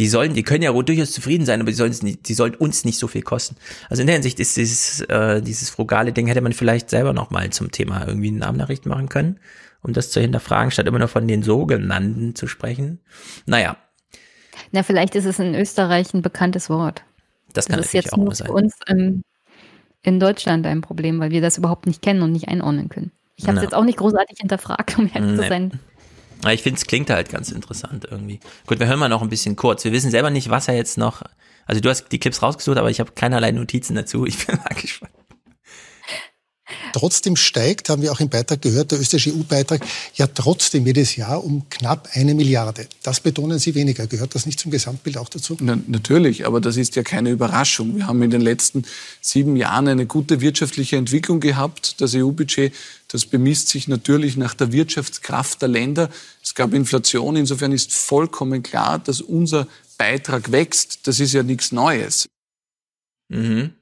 Die 0.00 0.08
sollen, 0.08 0.32
die 0.32 0.42
können 0.44 0.62
ja 0.62 0.72
durchaus 0.72 1.12
zufrieden 1.12 1.44
sein, 1.44 1.60
aber 1.60 1.70
die 1.70 1.76
sollen, 1.76 1.94
nicht, 2.00 2.26
die 2.26 2.32
sollen 2.32 2.54
uns 2.54 2.86
nicht 2.86 2.98
so 2.98 3.06
viel 3.06 3.20
kosten. 3.20 3.56
Also 3.90 4.00
in 4.00 4.06
der 4.06 4.14
Hinsicht 4.14 4.40
ist 4.40 4.56
dieses, 4.56 5.02
äh, 5.02 5.42
dieses 5.42 5.68
frugale 5.68 6.14
Ding 6.14 6.26
hätte 6.26 6.40
man 6.40 6.54
vielleicht 6.54 6.88
selber 6.88 7.12
noch 7.12 7.28
mal 7.28 7.50
zum 7.50 7.70
Thema 7.70 8.06
irgendwie 8.06 8.28
eine 8.28 8.38
Namennachricht 8.38 8.86
machen 8.86 9.10
können, 9.10 9.38
um 9.82 9.92
das 9.92 10.10
zu 10.10 10.18
hinterfragen, 10.18 10.70
statt 10.70 10.86
immer 10.86 10.98
nur 10.98 11.08
von 11.08 11.28
den 11.28 11.42
sogenannten 11.42 12.34
zu 12.34 12.46
sprechen. 12.46 13.00
Naja. 13.44 13.76
Na, 14.72 14.84
vielleicht 14.84 15.16
ist 15.16 15.26
es 15.26 15.38
in 15.38 15.54
Österreich 15.54 16.14
ein 16.14 16.22
bekanntes 16.22 16.70
Wort. 16.70 17.04
Das 17.52 17.66
kann 17.66 17.76
das 17.76 17.88
natürlich 17.88 18.06
ist 18.06 18.12
jetzt 18.12 18.12
auch 18.14 18.24
nur 18.24 18.34
sein. 18.34 18.46
für 18.46 18.54
uns 18.54 18.78
im, 18.88 19.22
in 20.00 20.18
Deutschland 20.18 20.66
ein 20.66 20.80
Problem, 20.80 21.20
weil 21.20 21.30
wir 21.30 21.42
das 21.42 21.58
überhaupt 21.58 21.84
nicht 21.84 22.00
kennen 22.00 22.22
und 22.22 22.32
nicht 22.32 22.48
einordnen 22.48 22.88
können. 22.88 23.12
Ich 23.36 23.46
habe 23.48 23.58
es 23.58 23.64
jetzt 23.64 23.74
auch 23.74 23.84
nicht 23.84 23.98
großartig 23.98 24.38
hinterfragt, 24.40 24.98
um 24.98 25.10
ehrlich 25.12 25.32
nee. 25.32 25.42
zu 25.42 25.48
sein. 25.48 25.78
Ich 26.48 26.62
finde, 26.62 26.78
es 26.78 26.86
klingt 26.86 27.10
halt 27.10 27.28
ganz 27.28 27.50
interessant 27.50 28.06
irgendwie. 28.10 28.40
Gut, 28.66 28.80
wir 28.80 28.86
hören 28.86 28.98
mal 28.98 29.08
noch 29.08 29.22
ein 29.22 29.28
bisschen 29.28 29.56
kurz. 29.56 29.84
Wir 29.84 29.92
wissen 29.92 30.10
selber 30.10 30.30
nicht, 30.30 30.48
was 30.48 30.68
er 30.68 30.74
jetzt 30.74 30.96
noch. 30.96 31.22
Also 31.66 31.80
du 31.80 31.88
hast 31.88 32.08
die 32.10 32.18
Clips 32.18 32.42
rausgesucht, 32.42 32.78
aber 32.78 32.90
ich 32.90 33.00
habe 33.00 33.12
keinerlei 33.12 33.52
Notizen 33.52 33.94
dazu. 33.94 34.26
Ich 34.26 34.46
bin 34.46 34.56
mal 34.56 34.74
gespannt. 34.74 35.12
Trotzdem 36.92 37.36
steigt, 37.36 37.88
haben 37.88 38.02
wir 38.02 38.12
auch 38.12 38.20
im 38.20 38.28
Beitrag 38.28 38.62
gehört, 38.62 38.90
der 38.90 39.00
österreichische 39.00 39.36
EU-Beitrag 39.36 39.84
ja 40.14 40.26
trotzdem 40.26 40.86
jedes 40.86 41.16
Jahr 41.16 41.44
um 41.44 41.68
knapp 41.68 42.08
eine 42.12 42.34
Milliarde. 42.34 42.86
Das 43.02 43.20
betonen 43.20 43.58
Sie 43.58 43.74
weniger. 43.74 44.06
Gehört 44.06 44.34
das 44.34 44.46
nicht 44.46 44.58
zum 44.58 44.70
Gesamtbild 44.70 45.16
auch 45.18 45.28
dazu? 45.28 45.56
Na, 45.60 45.78
natürlich, 45.86 46.46
aber 46.46 46.60
das 46.60 46.76
ist 46.76 46.96
ja 46.96 47.02
keine 47.02 47.30
Überraschung. 47.30 47.96
Wir 47.96 48.06
haben 48.06 48.22
in 48.22 48.30
den 48.30 48.40
letzten 48.40 48.84
sieben 49.20 49.56
Jahren 49.56 49.88
eine 49.88 50.06
gute 50.06 50.40
wirtschaftliche 50.40 50.96
Entwicklung 50.96 51.40
gehabt. 51.40 52.00
Das 52.00 52.14
EU-Budget, 52.14 52.72
das 53.10 53.26
bemisst 53.26 53.68
sich 53.68 53.88
natürlich 53.88 54.36
nach 54.36 54.54
der 54.54 54.72
Wirtschaftskraft 54.72 55.62
der 55.62 55.68
Länder. 55.68 56.10
Es 56.42 56.54
gab 56.54 56.72
Inflation. 56.72 57.34
Insofern 57.34 57.72
ist 57.72 57.92
vollkommen 57.92 58.62
klar, 58.62 59.00
dass 59.00 59.20
unser 59.20 59.66
Beitrag 59.98 60.52
wächst. 60.52 61.06
Das 61.08 61.18
ist 61.18 61.32
ja 61.32 61.42
nichts 61.42 61.72
Neues. 61.72 62.28
Mhm. 63.28 63.74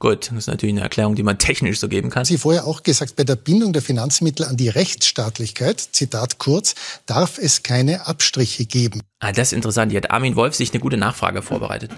Gut, 0.00 0.30
das 0.30 0.38
ist 0.38 0.46
natürlich 0.46 0.74
eine 0.74 0.82
Erklärung, 0.82 1.16
die 1.16 1.24
man 1.24 1.38
technisch 1.38 1.80
so 1.80 1.88
geben 1.88 2.08
kann. 2.08 2.24
Sie 2.24 2.38
vorher 2.38 2.66
auch 2.66 2.84
gesagt, 2.84 3.16
bei 3.16 3.24
der 3.24 3.34
Bindung 3.34 3.72
der 3.72 3.82
Finanzmittel 3.82 4.46
an 4.46 4.56
die 4.56 4.68
Rechtsstaatlichkeit, 4.68 5.80
Zitat 5.80 6.38
kurz, 6.38 6.76
darf 7.06 7.38
es 7.38 7.64
keine 7.64 8.06
Abstriche 8.06 8.64
geben. 8.64 9.00
Ah, 9.18 9.32
das 9.32 9.48
ist 9.48 9.54
interessant. 9.54 9.90
Hier 9.90 10.00
hat 10.00 10.12
Armin 10.12 10.36
Wolf 10.36 10.54
sich 10.54 10.72
eine 10.72 10.78
gute 10.78 10.96
Nachfrage 10.96 11.42
vorbereitet. 11.42 11.90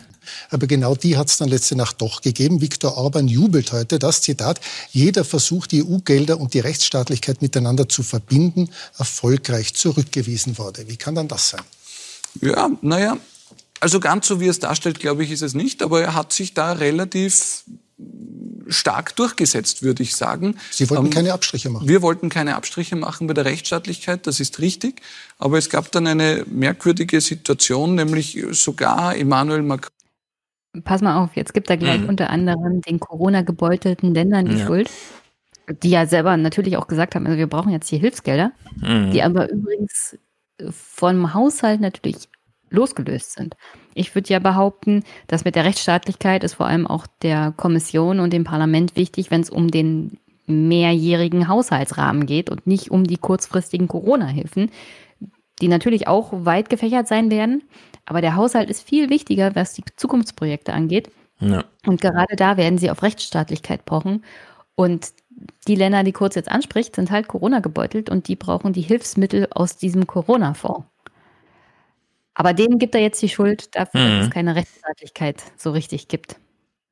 Aber 0.49 0.67
genau 0.67 0.95
die 0.95 1.19
hat 1.19 1.29
es 1.29 1.37
dann 1.37 1.51
letzte 1.51 1.77
Nacht 1.77 2.01
doch 2.01 2.23
gegeben. 2.23 2.63
Viktor 2.63 2.97
Orban 2.97 3.29
jubelt 3.29 3.73
heute, 3.73 3.99
das 3.99 4.23
Zitat, 4.23 4.61
jeder 4.91 5.25
Versuch, 5.25 5.67
die 5.67 5.85
EU-Gelder 5.85 6.41
und 6.41 6.55
die 6.55 6.61
Rechtsstaatlichkeit 6.61 7.43
miteinander 7.43 7.87
zu 7.87 8.03
verbinden, 8.03 8.71
erfolgreich 8.97 9.75
zurückgewiesen 9.75 10.57
wurde. 10.57 10.89
Wie 10.89 10.97
kann 10.97 11.15
dann 11.15 11.29
das 11.29 11.51
sein? 11.51 11.63
Ja, 12.41 12.71
naja, 12.81 13.19
also 13.81 13.99
ganz 13.99 14.27
so 14.27 14.41
wie 14.41 14.47
er 14.47 14.51
es 14.51 14.59
darstellt, 14.59 15.01
glaube 15.01 15.25
ich, 15.25 15.31
ist 15.31 15.43
es 15.43 15.55
nicht. 15.55 15.83
Aber 15.83 16.01
er 16.01 16.15
hat 16.15 16.33
sich 16.33 16.55
da 16.55 16.73
relativ 16.73 17.65
stark 18.69 19.17
durchgesetzt, 19.17 19.83
würde 19.83 20.03
ich 20.03 20.15
sagen. 20.15 20.57
Sie 20.71 20.89
wollten 20.91 21.07
ähm, 21.07 21.11
keine 21.11 21.33
Abstriche 21.33 21.71
machen. 21.71 21.89
Wir 21.89 22.03
wollten 22.03 22.29
keine 22.29 22.57
Abstriche 22.57 22.97
machen 22.97 23.27
bei 23.27 23.35
der 23.35 23.45
Rechtsstaatlichkeit, 23.45 24.27
das 24.27 24.41
ist 24.41 24.61
richtig. 24.61 25.03
Aber 25.39 25.59
es 25.59 25.71
gab 25.71 25.91
dann 25.93 26.07
eine 26.07 26.45
merkwürdige 26.51 27.21
Situation, 27.21 27.95
nämlich 27.95 28.43
sogar 28.53 29.17
Emmanuel 29.17 29.63
Macron. 29.63 29.91
Pass 30.85 31.03
mal 31.03 31.23
auf, 31.23 31.35
jetzt 31.35 31.53
gibt 31.53 31.69
er 31.69 31.77
gleich 31.77 32.01
mhm. 32.01 32.09
unter 32.09 32.31
anderem 32.31 32.81
den 32.83 33.01
Corona-gebeutelten 33.01 34.15
Ländern 34.15 34.47
die 34.47 34.57
ja. 34.57 34.67
Schuld, 34.67 34.89
die 35.83 35.91
ja 35.91 36.07
selber 36.07 36.37
natürlich 36.37 36.77
auch 36.77 36.87
gesagt 36.87 37.17
haben, 37.17 37.27
also 37.27 37.39
wir 37.39 37.49
brauchen 37.49 37.73
jetzt 37.73 37.89
hier 37.89 37.99
Hilfsgelder, 37.99 38.53
mhm. 38.77 39.11
die 39.11 39.23
aber 39.23 39.51
übrigens 39.51 40.17
vom 40.71 41.35
Haushalt 41.35 41.81
natürlich 41.81 42.29
losgelöst 42.69 43.33
sind. 43.33 43.57
Ich 43.95 44.15
würde 44.15 44.33
ja 44.33 44.39
behaupten, 44.39 45.05
dass 45.27 45.45
mit 45.45 45.55
der 45.55 45.65
Rechtsstaatlichkeit 45.65 46.45
ist 46.45 46.55
vor 46.55 46.67
allem 46.67 46.87
auch 46.87 47.07
der 47.23 47.53
Kommission 47.57 48.21
und 48.21 48.33
dem 48.33 48.45
Parlament 48.45 48.97
wichtig, 48.97 49.31
wenn 49.31 49.41
es 49.41 49.51
um 49.51 49.71
den 49.71 50.19
mehrjährigen 50.47 51.49
Haushaltsrahmen 51.49 52.27
geht 52.27 52.51
und 52.51 52.67
nicht 52.67 52.91
um 52.91 53.05
die 53.05 53.17
kurzfristigen 53.17 53.89
Corona-Hilfen, 53.89 54.71
die 55.61 55.69
natürlich 55.69 56.09
auch 56.09 56.31
weit 56.33 56.71
gefächert 56.71 57.07
sein 57.09 57.31
werden. 57.31 57.63
Aber 58.07 58.21
der 58.21 58.35
Haushalt 58.35 58.71
ist 58.71 58.83
viel 58.83 59.11
wichtiger, 59.11 59.55
was 59.55 59.75
die 59.75 59.85
Zukunftsprojekte 59.97 60.73
angeht. 60.73 61.11
Ja. 61.41 61.65
Und 61.87 62.01
gerade 62.01 62.37
da 62.37 62.57
werden 62.57 62.79
sie 62.79 62.91
auf 62.91 63.03
Rechtsstaatlichkeit 63.03 63.85
pochen. 63.85 64.25
Und 64.75 65.13
die 65.69 65.75
Länder, 65.75 66.03
die 66.05 66.13
Kurz 66.13 66.35
jetzt 66.35 66.51
anspricht, 66.51 66.97
sind 66.97 67.11
halt 67.11 67.29
Corona 67.29 67.61
gebeutelt 67.61 68.11
und 68.11 68.29
die 68.29 68.37
brauchen 68.37 68.73
die 68.73 68.83
Hilfsmittel 68.83 69.49
aus 69.51 69.77
diesem 69.77 70.07
Corona-Fonds. 70.07 70.90
Aber 72.41 72.55
denen 72.55 72.79
gibt 72.79 72.95
er 72.95 73.03
jetzt 73.03 73.21
die 73.21 73.29
Schuld 73.29 73.69
dafür, 73.77 74.01
Mhm. 74.01 74.17
dass 74.17 74.27
es 74.29 74.33
keine 74.33 74.55
Rechtsstaatlichkeit 74.55 75.43
so 75.59 75.73
richtig 75.73 76.09
gibt. 76.09 76.37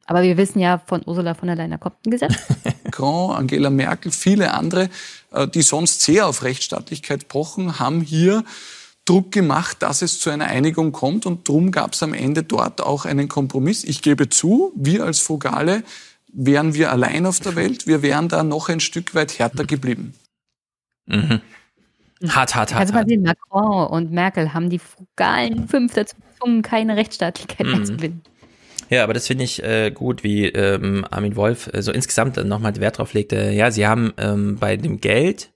Aber 0.04 0.22
wir 0.22 0.36
wissen 0.36 0.58
ja 0.58 0.76
von 0.86 1.00
Ursula 1.06 1.32
von 1.32 1.46
der 1.46 1.56
Leyen, 1.56 1.70
da 1.70 1.78
kommt 1.78 1.96
ein 2.04 2.10
Gesetz. 2.10 2.34
Macron, 2.84 3.30
Angela 3.34 3.70
Merkel, 3.70 4.12
viele 4.12 4.52
andere, 4.52 4.90
äh, 5.32 5.48
die 5.48 5.62
sonst 5.62 6.02
sehr 6.02 6.26
auf 6.26 6.42
Rechtsstaatlichkeit 6.42 7.28
pochen, 7.28 7.78
haben 7.78 8.02
hier 8.02 8.44
Druck 9.06 9.32
gemacht, 9.32 9.78
dass 9.80 10.02
es 10.02 10.20
zu 10.20 10.28
einer 10.28 10.48
Einigung 10.48 10.92
kommt. 10.92 11.24
Und 11.24 11.48
darum 11.48 11.70
gab 11.70 11.94
es 11.94 12.02
am 12.02 12.12
Ende 12.12 12.42
dort 12.42 12.82
auch 12.82 13.06
einen 13.06 13.28
Kompromiss. 13.28 13.84
Ich 13.84 14.02
gebe 14.02 14.28
zu, 14.28 14.72
wir 14.76 15.02
als 15.04 15.18
Frugale 15.20 15.82
wären 16.30 16.74
wir 16.74 16.92
allein 16.92 17.24
auf 17.24 17.40
der 17.40 17.56
Welt. 17.56 17.86
Wir 17.86 18.02
wären 18.02 18.28
da 18.28 18.42
noch 18.42 18.68
ein 18.68 18.80
Stück 18.80 19.14
weit 19.14 19.38
härter 19.38 19.64
geblieben. 19.64 20.12
Mhm. 21.06 21.40
Hart, 22.26 22.54
hart, 22.54 22.72
hart. 22.72 22.80
Also 22.80 22.94
mal 22.94 23.06
sehen, 23.06 23.22
Macron 23.22 23.86
und 23.88 24.10
Merkel 24.10 24.52
haben 24.54 24.70
die 24.70 24.78
frugalen 24.80 25.68
fünf 25.68 25.94
dazu 25.94 26.16
gezwungen, 26.16 26.62
keine 26.62 26.96
Rechtsstaatlichkeit 26.96 27.66
mehr 27.66 27.76
Mhm. 27.78 27.84
zu 27.84 27.96
gewinnen. 27.96 28.22
Ja, 28.90 29.04
aber 29.04 29.12
das 29.12 29.26
finde 29.26 29.44
ich 29.44 29.62
äh, 29.62 29.90
gut, 29.90 30.24
wie 30.24 30.46
ähm, 30.46 31.04
Armin 31.10 31.36
Wolf 31.36 31.68
äh, 31.72 31.82
so 31.82 31.92
insgesamt 31.92 32.42
nochmal 32.44 32.74
Wert 32.76 32.98
drauf 32.98 33.12
legte. 33.12 33.50
Ja, 33.50 33.70
sie 33.70 33.86
haben 33.86 34.14
ähm, 34.16 34.56
bei 34.58 34.76
dem 34.76 35.00
Geld 35.00 35.50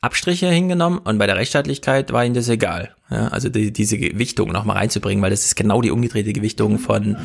Abstriche 0.00 0.48
hingenommen 0.48 0.98
und 0.98 1.18
bei 1.18 1.26
der 1.26 1.36
Rechtsstaatlichkeit 1.36 2.12
war 2.12 2.24
ihnen 2.24 2.34
das 2.34 2.48
egal. 2.48 2.94
Ja, 3.10 3.28
also 3.28 3.48
die, 3.48 3.72
diese 3.72 3.98
Gewichtung 3.98 4.50
nochmal 4.50 4.76
reinzubringen, 4.78 5.22
weil 5.22 5.30
das 5.30 5.44
ist 5.44 5.54
genau 5.54 5.80
die 5.80 5.90
umgedrehte 5.92 6.32
Gewichtung 6.32 6.78
von 6.78 7.16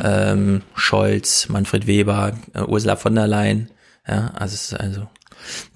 ähm, 0.00 0.62
Scholz, 0.74 1.48
Manfred 1.48 1.86
Weber, 1.86 2.38
äh, 2.54 2.62
Ursula 2.62 2.96
von 2.96 3.14
der 3.16 3.26
Leyen. 3.26 3.70
Ja, 4.06 4.28
also, 4.34 4.76
also 4.76 5.00
in 5.02 5.08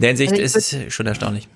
der 0.00 0.08
Hinsicht 0.10 0.32
Also 0.32 0.42
ist 0.42 0.72
es 0.72 0.94
schon 0.94 1.06
erstaunlich. 1.06 1.48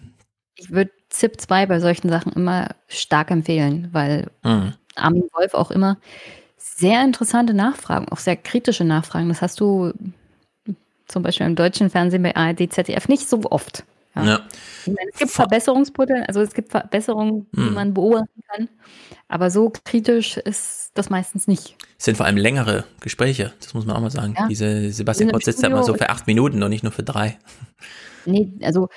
Ich 0.59 0.71
würde 0.71 0.91
ZIP 1.09 1.41
2 1.41 1.67
bei 1.67 1.81
solchen 1.81 2.09
Sachen 2.11 2.33
immer 2.33 2.69
stark 2.89 3.31
empfehlen, 3.31 3.89
weil 3.93 4.27
Mhm. 4.45 4.75
Armin 4.97 5.29
Wolf 5.33 5.55
auch 5.55 5.71
immer 5.71 5.97
sehr 6.59 7.03
interessante 7.05 7.55
Nachfragen, 7.55 8.09
auch 8.11 8.19
sehr 8.19 8.37
kritische 8.37 8.85
Nachfragen. 8.85 9.29
Das 9.29 9.41
hast 9.41 9.61
du 9.61 9.93
zum 11.07 11.23
Beispiel 11.23 11.47
im 11.47 11.55
deutschen 11.57 11.89
Fernsehen 11.89 12.23
bei 12.23 12.37
ARD, 12.37 12.71
ZDF 12.73 13.09
nicht 13.09 13.29
so 13.29 13.41
oft. 13.51 13.85
Ja. 14.15 14.25
Ja. 14.25 14.41
Meine, 14.87 15.11
es 15.13 15.19
gibt 15.19 15.31
Verbesserungspotenzial, 15.31 16.27
also 16.27 16.41
es 16.41 16.53
gibt 16.53 16.71
Verbesserungen, 16.73 17.47
die 17.53 17.61
Mhm. 17.61 17.75
man 17.75 17.95
beobachten 17.95 18.43
kann, 18.49 18.69
aber 19.29 19.51
so 19.51 19.71
kritisch 19.85 20.37
ist 20.39 20.91
das 20.95 21.09
meistens 21.09 21.47
nicht. 21.47 21.77
Es 21.99 22.07
sind 22.07 22.17
vor 22.17 22.27
allem 22.27 22.37
längere 22.37 22.85
Gespräche, 23.01 23.53
das 23.61 23.75
muss 23.75 23.87
man 23.87 23.97
auch 23.97 24.01
mal 24.01 24.11
sagen. 24.11 24.35
Ja. 24.37 24.49
Diese 24.49 24.91
Sebastian 24.91 25.31
Kurz 25.31 25.45
sitzt 25.45 25.63
da 25.63 25.69
immer 25.69 25.85
so 25.85 25.95
für 25.95 26.11
acht 26.11 26.27
Minuten 26.27 26.63
und 26.63 26.71
nicht 26.71 26.83
nur 26.83 26.93
für 26.93 27.05
drei. 27.05 27.39
Nee, 28.25 28.53
also 28.63 28.89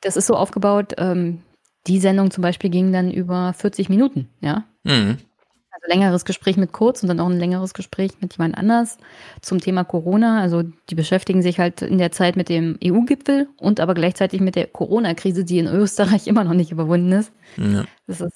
das 0.00 0.16
ist 0.16 0.26
so 0.26 0.34
aufgebaut, 0.34 0.94
ähm, 0.98 1.42
die 1.86 1.98
Sendung 1.98 2.30
zum 2.30 2.42
Beispiel 2.42 2.70
ging 2.70 2.92
dann 2.92 3.10
über 3.10 3.54
40 3.54 3.88
Minuten, 3.88 4.28
ja. 4.40 4.64
Mhm. 4.84 5.18
Also 5.72 5.86
längeres 5.86 6.24
Gespräch 6.24 6.56
mit 6.56 6.72
Kurz 6.72 7.02
und 7.02 7.08
dann 7.08 7.20
auch 7.20 7.28
ein 7.28 7.38
längeres 7.38 7.72
Gespräch 7.72 8.12
mit 8.20 8.36
jemand 8.36 8.58
anders 8.58 8.98
zum 9.40 9.60
Thema 9.60 9.84
Corona. 9.84 10.40
Also 10.40 10.62
die 10.62 10.94
beschäftigen 10.94 11.42
sich 11.42 11.58
halt 11.58 11.80
in 11.80 11.96
der 11.96 12.12
Zeit 12.12 12.36
mit 12.36 12.48
dem 12.48 12.78
EU-Gipfel 12.84 13.48
und 13.56 13.80
aber 13.80 13.94
gleichzeitig 13.94 14.40
mit 14.40 14.56
der 14.56 14.66
Corona-Krise, 14.66 15.44
die 15.44 15.58
in 15.58 15.66
Österreich 15.66 16.26
immer 16.26 16.44
noch 16.44 16.54
nicht 16.54 16.70
überwunden 16.70 17.12
ist. 17.12 17.32
Ja. 17.56 17.84
Das 18.06 18.20
ist 18.20 18.34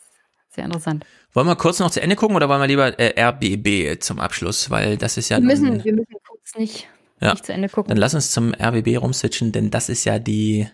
sehr 0.48 0.64
interessant. 0.64 1.04
Wollen 1.34 1.46
wir 1.46 1.56
kurz 1.56 1.80
noch 1.80 1.90
zu 1.90 2.00
Ende 2.00 2.16
gucken 2.16 2.36
oder 2.36 2.48
wollen 2.48 2.60
wir 2.60 2.68
lieber 2.68 2.98
äh, 2.98 3.20
RBB 3.20 4.00
zum 4.00 4.20
Abschluss? 4.20 4.70
Weil 4.70 4.96
das 4.96 5.16
ist 5.16 5.28
ja. 5.28 5.38
wir, 5.38 5.44
müssen, 5.44 5.84
wir 5.84 5.92
müssen 5.92 6.14
kurz 6.26 6.54
nicht, 6.56 6.88
ja. 7.20 7.32
nicht 7.32 7.44
zu 7.44 7.52
Ende 7.52 7.68
gucken. 7.68 7.88
Dann 7.88 7.98
lass 7.98 8.14
uns 8.14 8.30
zum 8.30 8.54
RBB 8.54 8.96
rumswitchen, 8.96 9.52
denn 9.52 9.70
das 9.70 9.88
ist 9.88 10.04
ja 10.04 10.18
die 10.18 10.68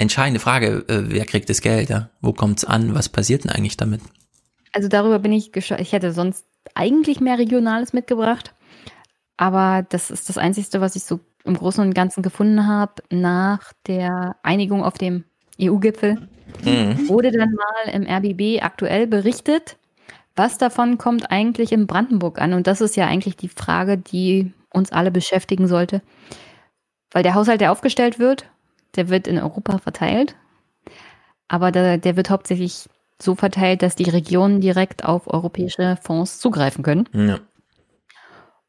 entscheidende 0.00 0.40
Frage. 0.40 0.84
Äh, 0.88 1.04
wer 1.12 1.26
kriegt 1.26 1.48
das 1.50 1.60
Geld? 1.60 1.90
Ja? 1.90 2.10
Wo 2.20 2.32
kommt's 2.32 2.64
an? 2.64 2.94
Was 2.94 3.08
passiert 3.08 3.44
denn 3.44 3.50
eigentlich 3.50 3.76
damit? 3.76 4.00
Also 4.72 4.88
darüber 4.88 5.18
bin 5.18 5.32
ich 5.32 5.52
gescha 5.52 5.78
Ich 5.78 5.92
hätte 5.92 6.12
sonst 6.12 6.44
eigentlich 6.74 7.20
mehr 7.20 7.38
Regionales 7.38 7.92
mitgebracht. 7.92 8.54
Aber 9.36 9.86
das 9.88 10.10
ist 10.10 10.28
das 10.28 10.38
Einzige, 10.38 10.80
was 10.80 10.96
ich 10.96 11.04
so 11.04 11.20
im 11.44 11.54
Großen 11.54 11.82
und 11.82 11.94
Ganzen 11.94 12.22
gefunden 12.22 12.66
habe 12.66 13.02
nach 13.10 13.72
der 13.86 14.36
Einigung 14.42 14.84
auf 14.84 14.98
dem 14.98 15.24
EU-Gipfel. 15.60 16.28
Mhm. 16.64 17.08
Wurde 17.08 17.30
dann 17.30 17.54
mal 17.54 17.94
im 17.94 18.06
RBB 18.06 18.62
aktuell 18.62 19.06
berichtet, 19.06 19.78
was 20.36 20.58
davon 20.58 20.98
kommt 20.98 21.30
eigentlich 21.30 21.72
in 21.72 21.86
Brandenburg 21.86 22.40
an? 22.40 22.52
Und 22.52 22.66
das 22.66 22.80
ist 22.80 22.96
ja 22.96 23.06
eigentlich 23.06 23.36
die 23.36 23.48
Frage, 23.48 23.98
die 23.98 24.52
uns 24.72 24.92
alle 24.92 25.10
beschäftigen 25.10 25.66
sollte. 25.68 26.02
Weil 27.10 27.22
der 27.22 27.34
Haushalt, 27.34 27.60
der 27.60 27.72
aufgestellt 27.72 28.18
wird, 28.18 28.46
der 28.96 29.08
wird 29.08 29.26
in 29.26 29.38
Europa 29.38 29.78
verteilt. 29.78 30.36
Aber 31.48 31.72
der, 31.72 31.98
der 31.98 32.16
wird 32.16 32.30
hauptsächlich 32.30 32.88
so 33.20 33.34
verteilt, 33.34 33.82
dass 33.82 33.96
die 33.96 34.08
Regionen 34.08 34.60
direkt 34.60 35.04
auf 35.04 35.26
europäische 35.26 35.98
Fonds 36.00 36.38
zugreifen 36.38 36.82
können. 36.82 37.08
Ja. 37.12 37.40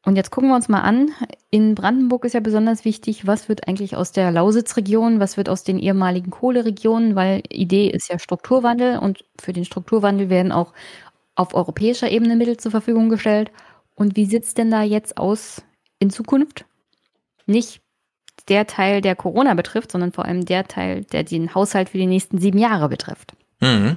Und 0.04 0.16
jetzt 0.16 0.30
gucken 0.32 0.50
wir 0.50 0.56
uns 0.56 0.68
mal 0.68 0.80
an. 0.80 1.10
In 1.50 1.76
Brandenburg 1.76 2.24
ist 2.24 2.32
ja 2.32 2.40
besonders 2.40 2.84
wichtig, 2.84 3.26
was 3.26 3.48
wird 3.48 3.68
eigentlich 3.68 3.96
aus 3.96 4.10
der 4.10 4.32
Lausitzregion, 4.32 5.20
was 5.20 5.36
wird 5.36 5.48
aus 5.48 5.62
den 5.62 5.78
ehemaligen 5.78 6.30
Kohleregionen, 6.30 7.14
weil 7.14 7.42
Idee 7.48 7.88
ist 7.88 8.08
ja 8.08 8.18
Strukturwandel 8.18 8.98
und 8.98 9.24
für 9.40 9.52
den 9.52 9.64
Strukturwandel 9.64 10.28
werden 10.28 10.50
auch 10.50 10.72
auf 11.36 11.54
europäischer 11.54 12.10
Ebene 12.10 12.34
Mittel 12.34 12.56
zur 12.56 12.72
Verfügung 12.72 13.10
gestellt. 13.10 13.52
Und 13.94 14.16
wie 14.16 14.24
sieht's 14.24 14.54
denn 14.54 14.70
da 14.70 14.82
jetzt 14.82 15.18
aus 15.18 15.62
in 16.00 16.10
Zukunft? 16.10 16.64
Nicht 17.46 17.81
der 18.48 18.66
Teil, 18.66 19.00
der 19.00 19.16
Corona 19.16 19.54
betrifft, 19.54 19.92
sondern 19.92 20.12
vor 20.12 20.24
allem 20.24 20.44
der 20.44 20.66
Teil, 20.66 21.04
der 21.04 21.24
den 21.24 21.54
Haushalt 21.54 21.90
für 21.90 21.98
die 21.98 22.06
nächsten 22.06 22.38
sieben 22.38 22.58
Jahre 22.58 22.88
betrifft. 22.88 23.32
Mhm. 23.60 23.96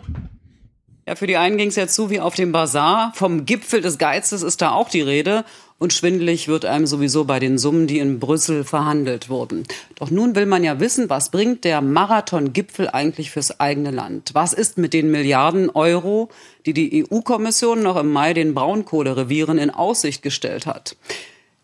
Ja, 1.08 1.16
für 1.16 1.28
die 1.28 1.38
einen 1.38 1.58
ging 1.58 1.70
es 1.70 1.76
jetzt 1.76 1.94
so 1.94 2.10
wie 2.10 2.20
auf 2.20 2.34
dem 2.34 2.52
Bazar. 2.52 3.12
Vom 3.14 3.46
Gipfel 3.46 3.82
des 3.82 4.00
Geizes 4.00 4.42
ist 4.42 4.62
da 4.62 4.72
auch 4.72 4.90
die 4.90 5.02
Rede. 5.02 5.46
Und 5.78 5.94
schwindelig 5.94 6.48
wird 6.48 6.66
einem 6.66 6.88
sowieso 6.88 7.26
bei 7.26 7.38
den 7.40 7.58
Summen, 7.58 7.86
die 7.86 8.00
in 8.00 8.20
Brüssel 8.20 8.64
verhandelt 8.64 9.30
wurden. 9.30 9.66
Doch 9.96 10.10
nun 10.10 10.34
will 10.34 10.46
man 10.46 10.64
ja 10.64 10.80
wissen, 10.80 11.10
was 11.10 11.30
bringt 11.30 11.64
der 11.66 11.82
Marathon-Gipfel 11.82 12.90
eigentlich 12.90 13.30
fürs 13.30 13.60
eigene 13.60 13.92
Land? 13.92 14.32
Was 14.34 14.54
ist 14.54 14.78
mit 14.78 14.94
den 14.94 15.12
Milliarden 15.12 15.70
Euro, 15.70 16.30
die 16.66 16.74
die 16.74 17.06
EU-Kommission 17.06 17.84
noch 17.84 17.98
im 17.98 18.12
Mai 18.12 18.34
den 18.34 18.56
Braunkohlerevieren 18.56 19.58
in 19.58 19.70
Aussicht 19.70 20.24
gestellt 20.24 20.66
hat? 20.66 20.96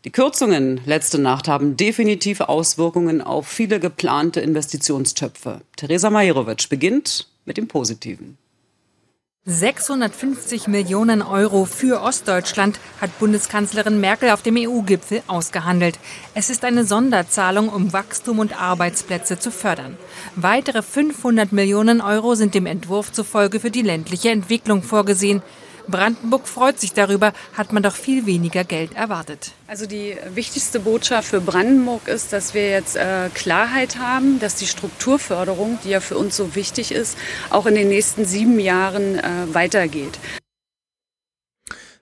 Die 0.03 0.11
Kürzungen 0.11 0.81
letzte 0.87 1.19
Nacht 1.19 1.47
haben 1.47 1.77
definitiv 1.77 2.41
Auswirkungen 2.41 3.21
auf 3.21 3.47
viele 3.47 3.79
geplante 3.79 4.39
Investitionstöpfe. 4.39 5.61
Theresa 5.75 6.09
Majerovic 6.09 6.69
beginnt 6.69 7.27
mit 7.45 7.57
dem 7.57 7.67
Positiven. 7.67 8.39
650 9.45 10.67
Millionen 10.67 11.21
Euro 11.21 11.65
für 11.65 12.01
Ostdeutschland 12.01 12.79
hat 12.99 13.17
Bundeskanzlerin 13.19 13.99
Merkel 13.99 14.31
auf 14.31 14.41
dem 14.41 14.55
EU-Gipfel 14.55 15.21
ausgehandelt. 15.27 15.99
Es 16.33 16.49
ist 16.49 16.63
eine 16.63 16.83
Sonderzahlung, 16.83 17.69
um 17.69 17.93
Wachstum 17.93 18.39
und 18.39 18.59
Arbeitsplätze 18.59 19.37
zu 19.37 19.51
fördern. 19.51 19.97
Weitere 20.35 20.81
500 20.81 21.51
Millionen 21.51 22.01
Euro 22.01 22.33
sind 22.33 22.55
dem 22.55 22.65
Entwurf 22.65 23.11
zufolge 23.11 23.59
für 23.59 23.71
die 23.71 23.81
ländliche 23.81 24.29
Entwicklung 24.29 24.81
vorgesehen. 24.81 25.43
Brandenburg 25.87 26.47
freut 26.47 26.79
sich 26.79 26.93
darüber, 26.93 27.33
hat 27.53 27.73
man 27.73 27.83
doch 27.83 27.95
viel 27.95 28.25
weniger 28.25 28.63
Geld 28.63 28.93
erwartet. 28.93 29.51
Also 29.67 29.85
die 29.85 30.15
wichtigste 30.33 30.79
Botschaft 30.79 31.29
für 31.29 31.41
Brandenburg 31.41 32.07
ist, 32.07 32.33
dass 32.33 32.53
wir 32.53 32.69
jetzt 32.69 32.95
äh, 32.95 33.29
Klarheit 33.33 33.97
haben, 33.97 34.39
dass 34.39 34.55
die 34.55 34.67
Strukturförderung, 34.67 35.79
die 35.83 35.89
ja 35.89 35.99
für 35.99 36.17
uns 36.17 36.37
so 36.37 36.55
wichtig 36.55 36.91
ist, 36.91 37.17
auch 37.49 37.65
in 37.65 37.75
den 37.75 37.87
nächsten 37.89 38.25
sieben 38.25 38.59
Jahren 38.59 39.19
äh, 39.19 39.53
weitergeht. 39.53 40.19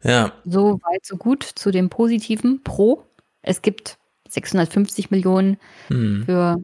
Ja. 0.04 0.32
So 0.46 0.80
weit, 0.84 1.06
so 1.06 1.18
gut 1.18 1.44
zu 1.44 1.72
dem 1.72 1.90
Positiven 1.90 2.64
pro. 2.64 3.04
Es 3.42 3.62
gibt 3.62 3.98
650 4.30 5.12
Millionen 5.12 5.58
Hm. 5.88 6.24
für 6.26 6.62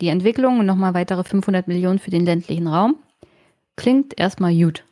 die 0.00 0.08
Entwicklung 0.08 0.58
und 0.60 0.66
nochmal 0.66 0.94
weitere 0.94 1.24
500 1.24 1.68
Millionen 1.68 1.98
für 1.98 2.10
den 2.10 2.24
ländlichen 2.24 2.66
Raum. 2.66 2.96
Klingt 3.76 4.18
erstmal 4.18 4.54
gut. 4.54 4.84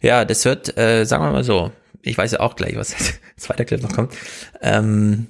Ja, 0.00 0.24
das 0.24 0.44
wird, 0.44 0.76
äh, 0.78 1.04
sagen 1.04 1.24
wir 1.24 1.32
mal 1.32 1.44
so, 1.44 1.72
ich 2.02 2.16
weiß 2.16 2.32
ja 2.32 2.40
auch 2.40 2.56
gleich, 2.56 2.76
was 2.76 2.94
als 2.98 3.20
zweiter 3.36 3.64
Clip 3.64 3.82
noch 3.82 3.92
kommt. 3.92 4.14
Ähm, 4.60 5.28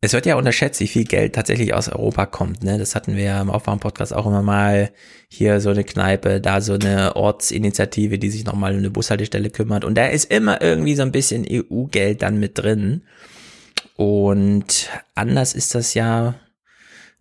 es 0.00 0.12
wird 0.12 0.26
ja 0.26 0.36
unterschätzt, 0.36 0.78
wie 0.80 0.86
viel 0.86 1.04
Geld 1.04 1.34
tatsächlich 1.34 1.74
aus 1.74 1.88
Europa 1.88 2.26
kommt. 2.26 2.62
Ne? 2.62 2.78
Das 2.78 2.94
hatten 2.94 3.16
wir 3.16 3.24
ja 3.24 3.40
im 3.42 3.50
Aufwachen-Podcast 3.50 4.14
auch 4.14 4.26
immer 4.26 4.42
mal. 4.42 4.92
Hier 5.28 5.60
so 5.60 5.70
eine 5.70 5.82
Kneipe, 5.82 6.40
da 6.40 6.60
so 6.60 6.74
eine 6.74 7.16
Ortsinitiative, 7.16 8.18
die 8.18 8.30
sich 8.30 8.44
nochmal 8.44 8.72
um 8.72 8.78
eine 8.78 8.90
Bushaltestelle 8.90 9.50
kümmert. 9.50 9.84
Und 9.84 9.96
da 9.96 10.06
ist 10.06 10.30
immer 10.30 10.62
irgendwie 10.62 10.94
so 10.94 11.02
ein 11.02 11.10
bisschen 11.10 11.44
EU-Geld 11.50 12.22
dann 12.22 12.38
mit 12.38 12.58
drin. 12.58 13.02
Und 13.96 14.88
anders 15.16 15.54
ist 15.54 15.74
das 15.74 15.94
ja 15.94 16.34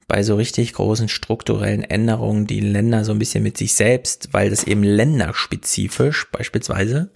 bei 0.08 0.24
so 0.24 0.36
richtig 0.36 0.74
großen 0.74 1.10
strukturellen 1.10 1.84
Änderungen, 1.84 2.48
die 2.48 2.61
Länder 2.61 3.03
so 3.03 3.11
ein 3.11 3.19
bisschen 3.19 3.44
mit 3.44 3.58
sich 3.58 3.76
selbst, 3.76 4.30
weil 4.32 4.50
das 4.50 4.64
eben 4.64 4.84
länderspezifisch 4.84 6.27
beispielsweise, 6.32 7.11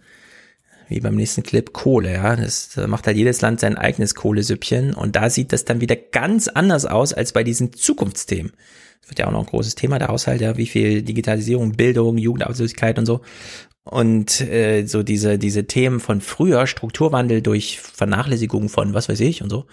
wie 0.89 0.99
beim 0.99 1.15
nächsten 1.15 1.43
Clip, 1.43 1.71
Kohle, 1.71 2.13
ja, 2.13 2.35
das 2.35 2.71
da 2.75 2.85
macht 2.87 3.07
halt 3.07 3.15
jedes 3.15 3.39
Land 3.39 3.61
sein 3.61 3.77
eigenes 3.77 4.13
Kohlesüppchen 4.13 4.93
und 4.93 5.15
da 5.15 5.29
sieht 5.29 5.53
das 5.53 5.63
dann 5.63 5.79
wieder 5.79 5.95
ganz 5.95 6.49
anders 6.49 6.85
aus 6.85 7.13
als 7.13 7.31
bei 7.31 7.45
diesen 7.45 7.71
Zukunftsthemen. 7.71 8.51
Das 8.99 9.09
wird 9.09 9.19
ja 9.19 9.27
auch 9.27 9.31
noch 9.31 9.39
ein 9.39 9.49
großes 9.49 9.75
Thema, 9.75 9.97
der 9.97 10.09
Haushalt, 10.09 10.41
ja, 10.41 10.57
wie 10.57 10.67
viel 10.67 11.01
Digitalisierung, 11.01 11.71
Bildung, 11.71 12.17
Jugendarbeitslosigkeit 12.17 12.99
und 12.99 13.05
so. 13.05 13.21
Und 13.83 14.41
äh, 14.41 14.85
so 14.85 15.01
diese, 15.01 15.39
diese 15.39 15.65
Themen 15.65 15.99
von 15.99 16.21
früher, 16.21 16.67
Strukturwandel 16.67 17.41
durch 17.41 17.79
Vernachlässigung 17.79 18.69
von 18.69 18.93
was 18.93 19.09
weiß 19.09 19.21
ich 19.21 19.41
und 19.41 19.49
so, 19.49 19.65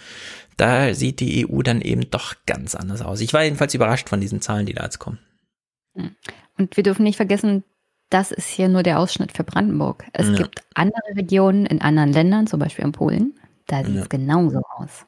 da 0.58 0.92
sieht 0.94 1.20
die 1.20 1.46
EU 1.48 1.62
dann 1.62 1.80
eben 1.80 2.10
doch 2.10 2.34
ganz 2.46 2.74
anders 2.74 3.00
aus. 3.00 3.20
Ich 3.20 3.32
war 3.32 3.44
jedenfalls 3.44 3.72
überrascht 3.74 4.08
von 4.08 4.20
diesen 4.20 4.42
Zahlen, 4.42 4.66
die 4.66 4.74
da 4.74 4.84
jetzt 4.84 4.98
kommen. 4.98 5.18
Und 6.58 6.76
wir 6.76 6.82
dürfen 6.84 7.04
nicht 7.04 7.16
vergessen, 7.16 7.64
das 8.10 8.30
ist 8.30 8.48
hier 8.48 8.68
nur 8.68 8.82
der 8.82 8.98
Ausschnitt 8.98 9.32
für 9.32 9.44
Brandenburg. 9.44 10.04
Es 10.12 10.28
Ja. 10.28 10.34
gibt 10.34 10.62
andere 10.74 11.00
Regionen 11.16 11.66
in 11.66 11.80
anderen 11.80 12.12
Ländern, 12.12 12.46
zum 12.46 12.60
Beispiel 12.60 12.84
in 12.84 12.92
Polen, 12.92 13.34
da 13.66 13.78
sieht 13.84 13.94
es 13.94 14.00
Ja. 14.02 14.06
genauso 14.08 14.60
aus. 14.76 15.06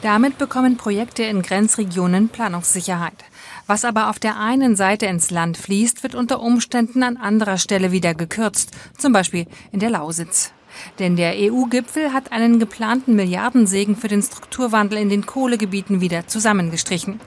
Damit 0.00 0.38
bekommen 0.38 0.76
Projekte 0.76 1.22
in 1.22 1.42
Grenzregionen 1.42 2.28
Planungssicherheit. 2.28 3.24
Was 3.66 3.84
aber 3.84 4.10
auf 4.10 4.18
der 4.18 4.38
einen 4.38 4.74
Seite 4.74 5.06
ins 5.06 5.30
Land 5.30 5.56
fließt, 5.56 6.02
wird 6.02 6.14
unter 6.14 6.40
Umständen 6.40 7.02
an 7.02 7.16
anderer 7.16 7.58
Stelle 7.58 7.92
wieder 7.92 8.14
gekürzt, 8.14 8.72
zum 8.98 9.12
Beispiel 9.12 9.46
in 9.70 9.80
der 9.80 9.90
Lausitz. 9.90 10.52
Denn 10.98 11.16
der 11.16 11.34
EU-Gipfel 11.36 12.12
hat 12.12 12.32
einen 12.32 12.58
geplanten 12.58 13.14
Milliardensegen 13.14 13.96
für 13.96 14.08
den 14.08 14.22
Strukturwandel 14.22 14.98
in 14.98 15.08
den 15.08 15.26
Kohlegebieten 15.26 16.00
wieder 16.00 16.26
zusammengestrichen. 16.26 17.20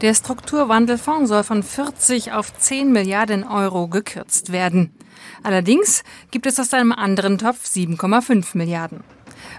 Der 0.00 0.14
Strukturwandelfonds 0.14 1.28
soll 1.28 1.44
von 1.44 1.62
40 1.62 2.32
auf 2.32 2.56
10 2.56 2.90
Milliarden 2.90 3.44
Euro 3.44 3.88
gekürzt 3.88 4.50
werden. 4.50 4.94
Allerdings 5.42 6.04
gibt 6.30 6.46
es 6.46 6.58
aus 6.58 6.72
einem 6.72 6.92
anderen 6.92 7.36
Topf 7.36 7.66
7,5 7.66 8.56
Milliarden. 8.56 9.04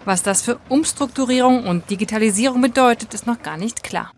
Was 0.05 0.23
das 0.23 0.41
für 0.41 0.59
Umstrukturierung 0.69 1.65
und 1.65 1.89
Digitalisierung 1.89 2.61
bedeutet, 2.61 3.13
ist 3.13 3.27
noch 3.27 3.43
gar 3.43 3.57
nicht 3.57 3.83
klar. 3.83 4.11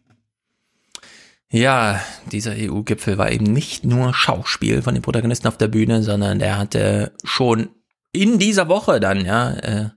Ja, 1.50 2.02
dieser 2.32 2.54
EU-Gipfel 2.56 3.18
war 3.18 3.32
eben 3.32 3.46
nicht 3.46 3.86
nur 3.86 4.14
Schauspiel 4.14 4.82
von 4.82 4.96
den 4.96 5.04
Protagonisten 5.04 5.48
auf 5.48 5.58
der 5.58 5.68
Bühne, 5.68 6.02
sondern 6.02 6.40
der 6.40 6.58
hatte 6.58 7.14
schon 7.24 7.70
in 8.14 8.40
dieser 8.40 8.70
Woche 8.70 9.00
dann, 9.02 9.26
ja, 9.26 9.52
äh, 9.52 9.90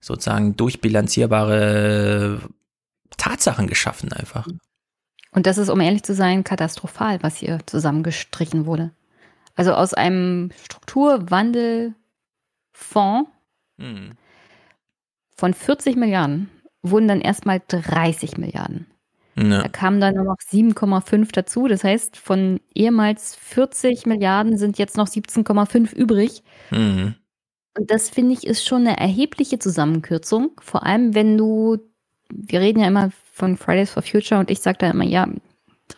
sozusagen 0.00 0.56
durchbilanzierbare 0.56 2.40
Tatsachen 3.18 3.66
geschaffen 3.66 4.12
einfach. 4.12 4.46
Und 5.32 5.46
das 5.46 5.58
ist, 5.58 5.68
um 5.68 5.80
ehrlich 5.80 6.02
zu 6.02 6.14
sein, 6.14 6.42
katastrophal, 6.42 7.22
was 7.22 7.36
hier 7.36 7.58
zusammengestrichen 7.66 8.64
wurde. 8.66 8.92
Also 9.54 9.74
aus 9.74 9.92
einem 9.94 10.50
Strukturwandelfonds 10.64 11.94
Hm. 13.78 14.12
von 15.36 15.54
40 15.54 15.96
Milliarden 15.96 16.50
wurden 16.82 17.08
dann 17.08 17.20
erstmal 17.20 17.60
30 17.66 18.38
Milliarden. 18.38 18.86
Ja. 19.36 19.62
Da 19.62 19.68
kamen 19.68 20.00
dann 20.00 20.14
noch 20.14 20.36
7,5 20.38 21.32
dazu. 21.32 21.66
Das 21.66 21.84
heißt, 21.84 22.16
von 22.16 22.60
ehemals 22.74 23.36
40 23.36 24.06
Milliarden 24.06 24.58
sind 24.58 24.78
jetzt 24.78 24.96
noch 24.96 25.08
17,5 25.08 25.92
übrig. 25.94 26.42
Mhm. 26.70 27.14
Und 27.76 27.90
das 27.90 28.10
finde 28.10 28.32
ich 28.34 28.46
ist 28.46 28.64
schon 28.66 28.86
eine 28.86 28.96
erhebliche 28.98 29.58
Zusammenkürzung. 29.58 30.52
Vor 30.60 30.84
allem, 30.84 31.14
wenn 31.14 31.38
du, 31.38 31.78
wir 32.30 32.60
reden 32.60 32.80
ja 32.80 32.88
immer 32.88 33.10
von 33.32 33.56
Fridays 33.56 33.90
for 33.90 34.02
Future 34.02 34.40
und 34.40 34.50
ich 34.50 34.60
sage 34.60 34.78
da 34.80 34.90
immer, 34.90 35.04
ja, 35.04 35.28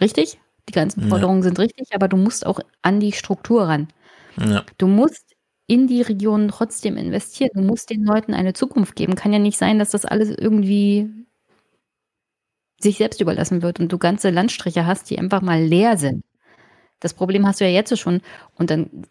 richtig, 0.01 0.39
die 0.69 0.73
ganzen 0.73 1.03
Ja. 1.03 1.09
Forderungen 1.09 1.43
sind 1.43 1.59
richtig, 1.59 1.89
aber 1.95 2.09
du 2.09 2.17
musst 2.17 2.47
auch 2.47 2.61
an 2.83 3.01
die 3.01 3.13
Struktur 3.13 3.65
ran. 3.65 3.89
Ja. 4.39 4.65
Du 4.79 4.87
musst 4.87 5.25
in 5.67 5.87
die 5.87 6.03
Regionen 6.03 6.49
trotzdem 6.49 6.97
investieren. 6.97 7.51
Du 7.55 7.63
musst 7.63 7.91
den 7.91 8.05
Leuten 8.05 8.35
eine 8.35 8.53
Zukunft 8.53 8.97
geben. 8.97 9.15
Kann 9.15 9.33
ja 9.33 9.39
nicht 9.39 9.59
sein, 9.59 9.79
dass 9.79 9.91
das 9.91 10.05
alles 10.05 10.31
irgendwie 10.31 11.09
sich 12.81 12.99
selbst 12.99 13.21
überlassen 13.21 13.63
wird 13.63 13.81
und 13.81 13.93
du 13.93 13.99
ganze 13.99 14.31
Landstriche 14.31 14.87
hast, 14.87 15.09
die 15.11 15.19
einfach 15.19 15.41
mal 15.43 15.63
leer 15.63 15.97
sind. 15.97 16.25
Das 17.01 17.15
Problem 17.15 17.47
hast 17.47 17.61
du 17.61 17.65
ja 17.67 17.71
jetzt 17.71 17.97
schon. 17.99 18.23
Und 18.57 18.71
dann 18.71 19.07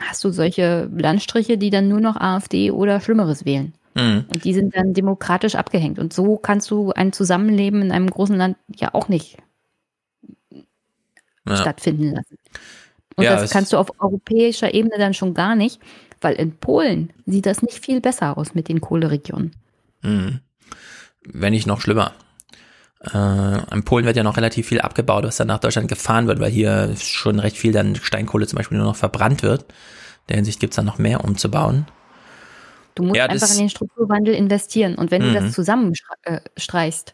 hast 0.00 0.24
du 0.24 0.30
solche 0.30 0.90
Landstriche, 0.96 1.58
die 1.58 1.70
dann 1.70 1.88
nur 1.88 2.00
noch 2.00 2.16
AfD 2.16 2.70
oder 2.70 3.00
Schlimmeres 3.00 3.44
wählen. 3.44 3.74
Mhm. 3.94 4.24
Und 4.32 4.44
die 4.44 4.54
sind 4.54 4.74
dann 4.76 4.92
demokratisch 4.92 5.54
abgehängt. 5.54 5.98
Und 5.98 6.12
so 6.12 6.36
kannst 6.36 6.70
du 6.70 6.92
ein 6.92 7.12
Zusammenleben 7.12 7.82
in 7.82 7.92
einem 7.92 8.10
großen 8.10 8.36
Land 8.36 8.56
ja 8.74 8.92
auch 8.92 9.08
nicht 9.08 9.38
Ja. 11.46 11.56
stattfinden 11.56 12.12
lassen. 12.14 12.38
Und 13.16 13.24
Ja, 13.24 13.36
das 13.36 13.50
kannst 13.50 13.72
du 13.72 13.76
auf 13.76 14.00
europäischer 14.00 14.74
Ebene 14.74 14.98
dann 14.98 15.14
schon 15.14 15.34
gar 15.34 15.54
nicht, 15.54 15.80
weil 16.20 16.34
in 16.34 16.56
Polen 16.56 17.12
sieht 17.26 17.46
das 17.46 17.62
nicht 17.62 17.78
viel 17.84 18.00
besser 18.00 18.36
aus 18.36 18.54
mit 18.54 18.68
den 18.68 18.80
Kohleregionen. 18.80 19.52
Mhm. 20.02 20.40
Wenn 21.26 21.52
nicht 21.52 21.66
noch 21.66 21.80
schlimmer. 21.80 22.12
Äh, 23.12 23.74
in 23.74 23.84
Polen 23.84 24.04
wird 24.06 24.16
ja 24.16 24.22
noch 24.22 24.36
relativ 24.36 24.68
viel 24.68 24.80
abgebaut, 24.80 25.24
was 25.24 25.36
dann 25.36 25.48
nach 25.48 25.58
Deutschland 25.58 25.88
gefahren 25.88 26.26
wird, 26.26 26.40
weil 26.40 26.50
hier 26.50 26.94
schon 26.96 27.38
recht 27.38 27.56
viel 27.56 27.72
dann 27.72 27.96
Steinkohle 27.96 28.46
zum 28.46 28.56
Beispiel 28.56 28.78
nur 28.78 28.86
noch 28.86 28.96
verbrannt 28.96 29.42
wird. 29.42 29.62
In 29.62 30.28
der 30.28 30.36
Hinsicht 30.36 30.60
gibt's 30.60 30.76
dann 30.76 30.86
noch 30.86 30.98
mehr 30.98 31.24
umzubauen. 31.24 31.86
Du 32.94 33.02
musst 33.02 33.16
Ja, 33.16 33.26
einfach 33.26 33.50
in 33.50 33.58
den 33.58 33.68
Strukturwandel 33.70 34.34
investieren. 34.34 34.94
Und 34.94 35.10
wenn 35.10 35.22
du 35.22 35.28
Mhm. 35.30 35.34
das 35.34 35.52
zusammenstreichst, 35.52 37.12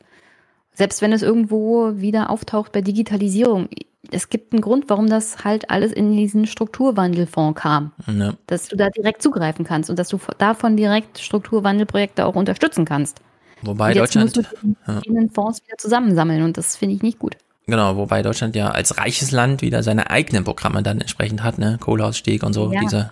selbst 0.73 1.03
wenn 1.03 1.13
es 1.13 1.23
irgendwo 1.23 1.97
wieder 1.97 2.31
auftaucht 2.31 2.73
bei 2.73 2.81
Digitalisierung, 2.83 3.69
es 4.13 4.29
gibt 4.29 4.53
einen 4.53 4.63
Grund, 4.63 4.85
warum 4.89 5.09
das 5.09 5.45
halt 5.45 5.71
alles 5.71 5.93
in 5.93 6.13
diesen 6.17 6.47
Strukturwandelfonds 6.47 7.61
kam. 7.61 7.93
Ja. 8.07 8.35
Dass 8.47 8.69
du 8.69 8.77
da 8.77 8.89
direkt 8.91 9.23
zugreifen 9.23 9.65
kannst 9.65 9.91
und 9.91 9.99
dass 9.99 10.09
du 10.09 10.19
davon 10.39 10.77
direkt 10.77 11.19
Strukturwandelprojekte 11.19 12.25
auch 12.27 12.35
unterstützen 12.35 12.85
kannst. 12.85 13.21
Wobei 13.63 13.89
jetzt 13.93 14.17
Deutschland, 14.17 14.37
musst 14.37 15.07
du 15.07 15.13
den 15.13 15.31
Fonds 15.31 15.63
wieder 15.67 15.77
zusammensammeln 15.79 16.43
und 16.43 16.57
das 16.57 16.77
finde 16.77 16.95
ich 16.95 17.03
nicht 17.03 17.19
gut. 17.19 17.37
genau, 17.67 17.97
wobei 17.97 18.23
Deutschland 18.23 18.57
ja 18.57 18.71
als 18.71 18.97
reiches 18.99 19.31
Land 19.31 19.63
wieder 19.63 19.83
seine 19.83 20.11
eigenen 20.11 20.45
Programme 20.45 20.83
dann 20.83 21.01
entsprechend 21.01 21.43
hat, 21.43 21.59
ne, 21.59 21.79
Kohleausstieg 21.81 22.43
und 22.43 22.53
so, 22.53 22.73
Ja, 22.73 22.81
diese, 22.81 23.11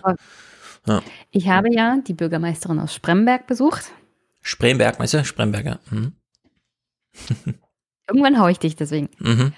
ja. 0.87 1.01
Ich 1.31 1.47
habe 1.49 1.73
ja 1.73 1.97
die 2.05 2.13
Bürgermeisterin 2.13 2.79
aus 2.79 2.93
Spremberg 2.93 3.47
besucht. 3.47 3.91
Spremberg, 4.41 4.97
meinst 4.97 5.13
du? 5.13 5.23
Spremberger. 5.23 5.79
Mhm. 5.91 6.13
Irgendwann 8.07 8.39
haue 8.39 8.51
ich 8.51 8.59
dich 8.59 8.75
deswegen. 8.75 9.09
Mhm. 9.19 9.53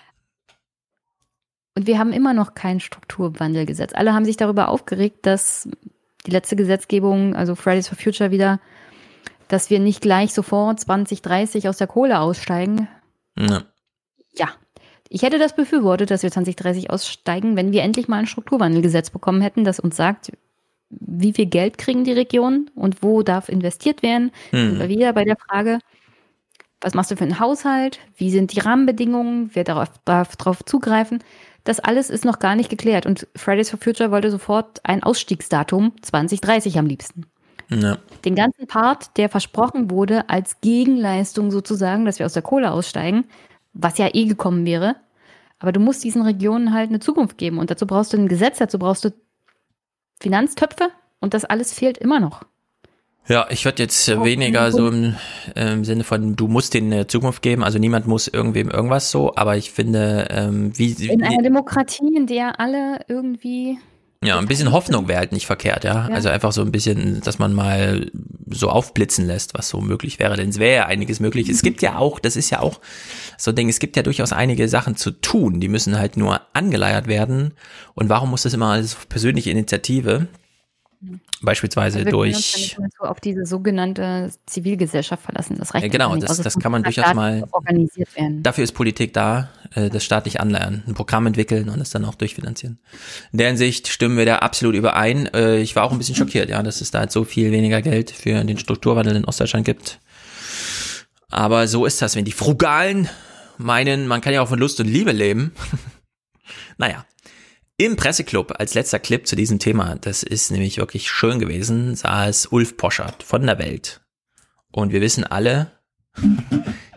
Und 1.76 1.88
wir 1.88 2.00
haben 2.00 2.12
immer 2.12 2.34
noch 2.34 2.54
kein 2.54 2.82
Strukturwandelgesetz. 2.82 3.94
Alle 3.94 4.14
haben 4.14 4.26
sich 4.26 4.36
darüber 4.36 4.68
aufgeregt, 4.68 5.26
dass 5.26 5.70
die 6.26 6.32
letzte 6.32 6.58
Gesetzgebung, 6.58 7.34
also 7.34 7.56
Fridays 7.56 7.88
for 7.88 7.98
Future 7.98 8.32
wieder, 8.32 8.60
dass 9.52 9.70
wir 9.70 9.80
nicht 9.80 10.02
gleich 10.02 10.34
sofort 10.34 10.80
2030 10.80 11.68
aus 11.68 11.78
der 11.78 11.88
Kohle 11.88 12.20
aussteigen. 12.20 12.88
Ja. 13.38 13.64
Ja, 14.34 14.48
ich 15.10 15.24
hätte 15.24 15.40
das 15.40 15.56
befürwortet, 15.56 16.10
dass 16.10 16.24
wir 16.24 16.32
2030 16.32 16.90
aussteigen, 16.90 17.58
wenn 17.58 17.74
wir 17.74 17.84
endlich 17.84 18.08
mal 18.08 18.20
ein 18.20 18.28
Strukturwandelgesetz 18.28 19.10
bekommen 19.10 19.42
hätten, 19.42 19.66
das 19.66 19.82
uns 19.82 19.98
sagt, 19.98 20.32
wie 20.90 21.34
viel 21.34 21.48
Geld 21.48 21.78
kriegen 21.78 22.06
die 22.06 22.14
Regionen 22.14 22.70
und 22.76 23.04
wo 23.04 23.24
darf 23.24 23.50
investiert 23.50 24.04
werden. 24.04 24.32
Hm. 24.52 24.78
Sind 24.78 24.90
wieder 24.90 25.12
bei 25.12 25.26
der 25.26 25.36
Frage, 25.36 25.80
was 26.80 26.94
machst 26.94 27.12
du 27.12 27.18
für 27.18 27.26
einen 27.26 27.40
Haushalt? 27.40 28.00
Wie 28.16 28.32
sind 28.32 28.54
die 28.54 28.60
Rahmenbedingungen? 28.62 29.52
Wer 29.54 29.66
darauf, 29.66 29.90
darf 30.06 30.38
darauf 30.38 30.64
zugreifen? 30.64 31.22
Das 31.66 31.82
alles 31.82 32.10
ist 32.10 32.24
noch 32.24 32.40
gar 32.40 32.56
nicht 32.56 32.70
geklärt. 32.70 33.06
Und 33.06 33.28
Fridays 33.36 33.70
for 33.70 33.80
Future 33.80 34.12
wollte 34.12 34.32
sofort 34.32 34.80
ein 34.84 35.04
Ausstiegsdatum 35.04 35.94
2030 36.02 36.80
am 36.80 36.86
liebsten. 36.86 37.26
Ja. 37.74 37.98
Den 38.26 38.36
ganzen 38.36 38.68
Part, 38.68 39.18
der 39.18 39.30
versprochen 39.30 39.90
wurde, 39.90 40.30
als 40.30 40.60
Gegenleistung 40.62 41.52
sozusagen, 41.52 42.06
dass 42.06 42.20
wir 42.20 42.26
aus 42.26 42.34
der 42.34 42.42
Kohle 42.42 42.72
aussteigen, 42.72 43.26
was 43.74 43.98
ja 43.98 44.10
eh 44.14 44.26
gekommen 44.26 44.66
wäre. 44.66 44.98
Aber 45.60 45.72
du 45.72 45.80
musst 45.80 46.04
diesen 46.04 46.24
Regionen 46.24 46.74
halt 46.74 46.90
eine 46.90 47.00
Zukunft 47.00 47.38
geben. 47.38 47.60
Und 47.60 47.72
dazu 47.72 47.88
brauchst 47.88 48.14
du 48.14 48.18
ein 48.18 48.28
Gesetz, 48.28 48.58
dazu 48.58 48.80
brauchst 48.80 49.06
du 49.06 49.14
Finanztöpfe. 50.20 50.90
Und 51.20 51.34
das 51.34 51.46
alles 51.46 51.74
fehlt 51.74 51.98
immer 51.98 52.20
noch. 52.20 52.44
Ja, 53.28 53.46
ich 53.50 53.66
würde 53.66 53.84
jetzt 53.84 54.10
äh, 54.10 54.24
weniger 54.24 54.72
so 54.72 54.90
im, 54.90 55.16
im 55.56 55.86
Sinne 55.86 56.04
von, 56.04 56.36
du 56.36 56.48
musst 56.48 56.74
denen 56.74 56.92
eine 56.92 57.08
Zukunft 57.08 57.44
geben, 57.44 57.64
also 57.64 57.78
niemand 57.78 58.08
muss 58.08 58.28
irgendwem 58.28 58.70
irgendwas 58.70 59.12
so, 59.12 59.36
aber 59.36 59.56
ich 59.58 59.72
finde, 59.72 60.28
ähm, 60.32 60.78
wie, 60.78 60.92
In 61.08 61.24
einer 61.24 61.44
Demokratie, 61.44 62.16
in 62.16 62.26
der 62.26 62.60
alle 62.60 63.02
irgendwie 63.08 63.78
ja, 64.24 64.38
ein 64.38 64.48
bisschen 64.48 64.72
Hoffnung 64.72 65.08
wäre 65.08 65.20
halt 65.20 65.32
nicht 65.32 65.48
verkehrt, 65.48 65.84
ja? 65.84 66.08
Ja. 66.08 66.14
Also 66.14 66.30
einfach 66.30 66.52
so 66.52 66.62
ein 66.62 66.72
bisschen, 66.72 67.22
dass 67.22 67.40
man 67.40 67.54
mal 67.54 68.12
so 68.50 68.70
aufblitzen 68.70 69.26
lässt, 69.26 69.56
was 69.56 69.70
so 69.70 69.82
möglich 69.82 70.20
wäre, 70.20 70.36
denn 70.36 70.50
es 70.50 70.60
wäre 70.60 70.76
ja 70.76 70.86
einiges 70.86 71.20
möglich. 71.20 71.50
Es 71.50 71.64
gibt 71.64 71.82
ja 71.82 71.98
auch, 71.98 72.20
das 72.20 72.36
ist 72.36 72.52
ja 72.52 72.60
auch 72.60 72.80
so 73.38 73.52
ein 73.52 73.56
Ding, 73.56 73.68
es 73.68 73.80
gibt 73.80 73.96
ja 73.96 74.04
durchaus 74.04 74.32
einige 74.32 74.70
Sachen 74.70 74.96
zu 74.96 75.10
tun, 75.10 75.60
die 75.60 75.70
müssen 75.70 75.98
halt 75.98 76.18
nur 76.18 76.42
angeleiert 76.54 77.08
werden. 77.08 77.54
Und 77.96 78.10
warum 78.10 78.30
muss 78.30 78.44
das 78.44 78.54
immer 78.54 78.68
alles 78.68 78.96
auf 78.96 79.10
persönliche 79.10 79.50
Initiative? 79.50 80.28
Beispielsweise 81.44 82.00
Also 82.00 82.06
wir 82.06 82.12
können 82.12 82.34
uns 82.36 82.52
durch. 82.52 82.72
ja 82.74 82.80
nicht 82.84 82.96
so 83.00 83.04
auf 83.06 83.20
diese 83.20 83.46
sogenannte 83.46 84.32
Zivilgesellschaft 84.46 85.24
verlassen. 85.24 85.58
Das 85.58 85.74
reicht 85.74 85.84
Ja, 85.86 85.92
genau, 85.92 86.14
nicht 86.16 86.24
das-. 86.30 86.38
Es 86.38 86.44
das 86.44 86.60
kann 86.60 86.72
man 86.72 86.84
von 86.84 86.94
durchaus 86.94 87.14
mal- 87.16 87.44
organisiert 87.52 88.16
werden. 88.16 88.44
Dafür 88.44 88.64
ist 88.64 88.74
Politik 88.74 89.14
da, 89.14 89.50
äh, 89.74 89.90
das 89.90 90.04
staatlich 90.04 90.40
anleiern, 90.40 90.84
ein 90.88 90.94
Programm 90.94 91.26
entwickeln 91.28 91.70
und 91.70 91.82
es 91.82 91.90
dann 91.90 92.06
auch 92.06 92.16
durchfinanzieren. 92.16 92.80
In 93.32 93.38
der 93.40 93.48
Hinsicht 93.48 93.88
stimmen 93.88 94.18
wir 94.18 94.26
da 94.26 94.38
absolut 94.38 94.76
überein. 94.76 95.28
Äh, 95.34 95.58
Ich 95.62 95.76
war 95.76 95.84
auch 95.84 95.92
ein 95.92 95.98
bisschen 95.98 96.16
schockiert, 96.16 96.50
ja, 96.50 96.62
dass 96.62 96.80
es 96.82 96.92
da 96.92 97.00
halt 97.00 97.12
so 97.12 97.24
viel 97.24 97.52
weniger 97.52 97.82
Geld 97.82 98.12
für 98.12 98.44
den 98.44 98.58
Strukturwandel 98.58 99.16
in 99.16 99.26
Ostdeutschland 99.26 99.66
gibt. 99.66 100.00
Aber 101.30 101.68
so 101.68 101.86
ist 101.86 102.02
das, 102.02 102.16
wenn 102.16 102.26
die 102.26 102.32
Frugalen 102.34 103.10
meinen, 103.58 104.08
man 104.08 104.22
kann 104.22 104.34
ja 104.34 104.42
auch 104.42 104.50
von 104.50 104.60
Lust 104.60 104.80
und 104.80 104.88
Liebe 104.88 105.12
leben. 105.12 105.54
naja. 106.78 107.06
Im 107.82 107.96
Presseclub 107.96 108.54
als 108.60 108.76
letzter 108.76 109.00
Clip 109.00 109.26
zu 109.26 109.36
diesem 109.36 109.58
Thema, 109.58 109.96
das 109.96 110.22
ist 110.22 110.52
nämlich 110.52 110.78
wirklich 110.78 111.10
schön 111.10 111.40
gewesen, 111.40 111.96
saß 111.96 112.50
Ulf 112.52 112.78
Poschert 112.78 113.24
von 113.24 113.48
der 113.48 113.58
Welt. 113.58 114.02
Und 114.72 114.94
wir 114.94 115.02
wissen 115.02 115.24
alle, 115.24 115.72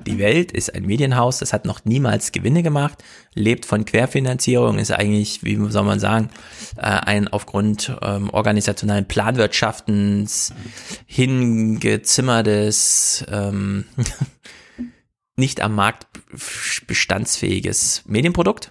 die 0.06 0.18
Welt 0.18 0.52
ist 0.52 0.74
ein 0.74 0.84
Medienhaus, 0.84 1.38
das 1.38 1.54
hat 1.54 1.64
noch 1.64 1.86
niemals 1.86 2.32
Gewinne 2.32 2.62
gemacht, 2.62 3.02
lebt 3.32 3.64
von 3.64 3.86
Querfinanzierung, 3.86 4.78
ist 4.78 4.90
eigentlich, 4.90 5.42
wie 5.42 5.56
soll 5.70 5.84
man 5.84 6.00
sagen, 6.00 6.28
äh, 6.76 6.82
ein 6.82 7.28
aufgrund 7.28 7.96
ähm, 8.02 8.28
organisationalen 8.28 9.08
Planwirtschaftens 9.08 10.52
hingezimmertes, 11.06 13.24
ähm, 13.30 13.86
nicht 15.36 15.62
am 15.62 15.76
Markt 15.76 16.08
bestandsfähiges 16.86 18.02
Medienprodukt. 18.04 18.70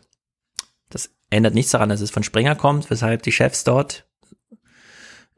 Ändert 1.33 1.53
nichts 1.53 1.71
daran, 1.71 1.89
dass 1.89 2.01
es 2.01 2.11
von 2.11 2.23
Springer 2.23 2.55
kommt, 2.55 2.89
weshalb 2.89 3.23
die 3.23 3.31
Chefs 3.31 3.63
dort 3.63 4.05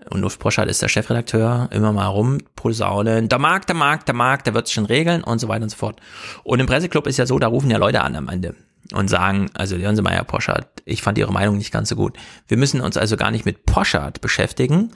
und 0.10 0.24
Ulf 0.24 0.40
Poschardt 0.40 0.70
ist 0.70 0.82
der 0.82 0.88
Chefredakteur, 0.88 1.70
immer 1.72 1.92
mal 1.92 2.08
rumposaunen, 2.08 3.30
der 3.30 3.40
Markt, 3.40 3.70
der 3.70 3.76
Markt, 3.76 4.08
der 4.08 4.16
Markt, 4.16 4.46
der 4.46 4.54
wird 4.54 4.68
es 4.68 4.74
schon 4.74 4.86
regeln 4.86 5.24
und 5.24 5.40
so 5.40 5.48
weiter 5.48 5.64
und 5.64 5.70
so 5.70 5.78
fort. 5.78 6.00
Und 6.44 6.60
im 6.60 6.66
Presseclub 6.66 7.08
ist 7.08 7.18
ja 7.18 7.26
so, 7.26 7.40
da 7.40 7.48
rufen 7.48 7.72
ja 7.72 7.78
Leute 7.78 8.02
an 8.02 8.16
am 8.16 8.30
Ende 8.30 8.56
und 8.94 9.10
sagen, 9.10 9.50
also 9.56 9.78
hören 9.78 9.96
Sie 9.96 10.02
mal, 10.02 10.14
Herr 10.14 10.24
Poschardt, 10.24 10.68
ich 10.86 11.02
fand 11.02 11.18
Ihre 11.18 11.34
Meinung 11.34 11.58
nicht 11.58 11.72
ganz 11.72 11.90
so 11.90 11.96
gut. 11.96 12.18
Wir 12.48 12.58
müssen 12.58 12.82
uns 12.82 12.98
also 12.98 13.18
gar 13.18 13.32
nicht 13.32 13.46
mit 13.46 13.66
Poschardt 13.66 14.22
beschäftigen, 14.22 14.92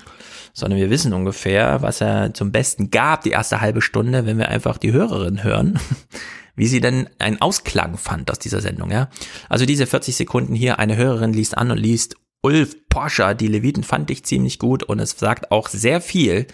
sondern 0.54 0.78
wir 0.80 0.92
wissen 0.92 1.14
ungefähr, 1.14 1.82
was 1.82 2.02
er 2.02 2.34
zum 2.34 2.52
Besten 2.52 2.92
gab, 2.92 3.24
die 3.24 3.32
erste 3.32 3.62
halbe 3.62 3.82
Stunde, 3.82 4.26
wenn 4.26 4.38
wir 4.38 4.50
einfach 4.50 4.78
die 4.78 4.92
Hörerin 4.92 5.44
hören, 5.44 5.80
wie 6.60 6.68
sie 6.68 6.82
denn 6.82 7.10
einen 7.20 7.42
Ausklang 7.42 7.98
fand 7.98 8.30
aus 8.30 8.38
dieser 8.38 8.60
Sendung, 8.60 8.92
ja. 8.92 9.10
Also 9.48 9.66
diese 9.66 9.88
40 9.88 10.16
Sekunden 10.16 10.54
hier, 10.54 10.78
eine 10.78 10.98
Hörerin 10.98 11.34
liest 11.34 11.58
an 11.58 11.72
und 11.72 11.78
liest 11.78 12.18
Ulf 12.42 12.76
Porsche, 12.90 13.34
die 13.34 13.48
Leviten 13.48 13.84
fand 13.84 14.12
ich 14.12 14.24
ziemlich 14.26 14.60
gut 14.60 14.84
und 14.84 15.00
es 15.00 15.12
sagt 15.12 15.52
auch 15.52 15.70
sehr 15.70 16.02
viel 16.02 16.48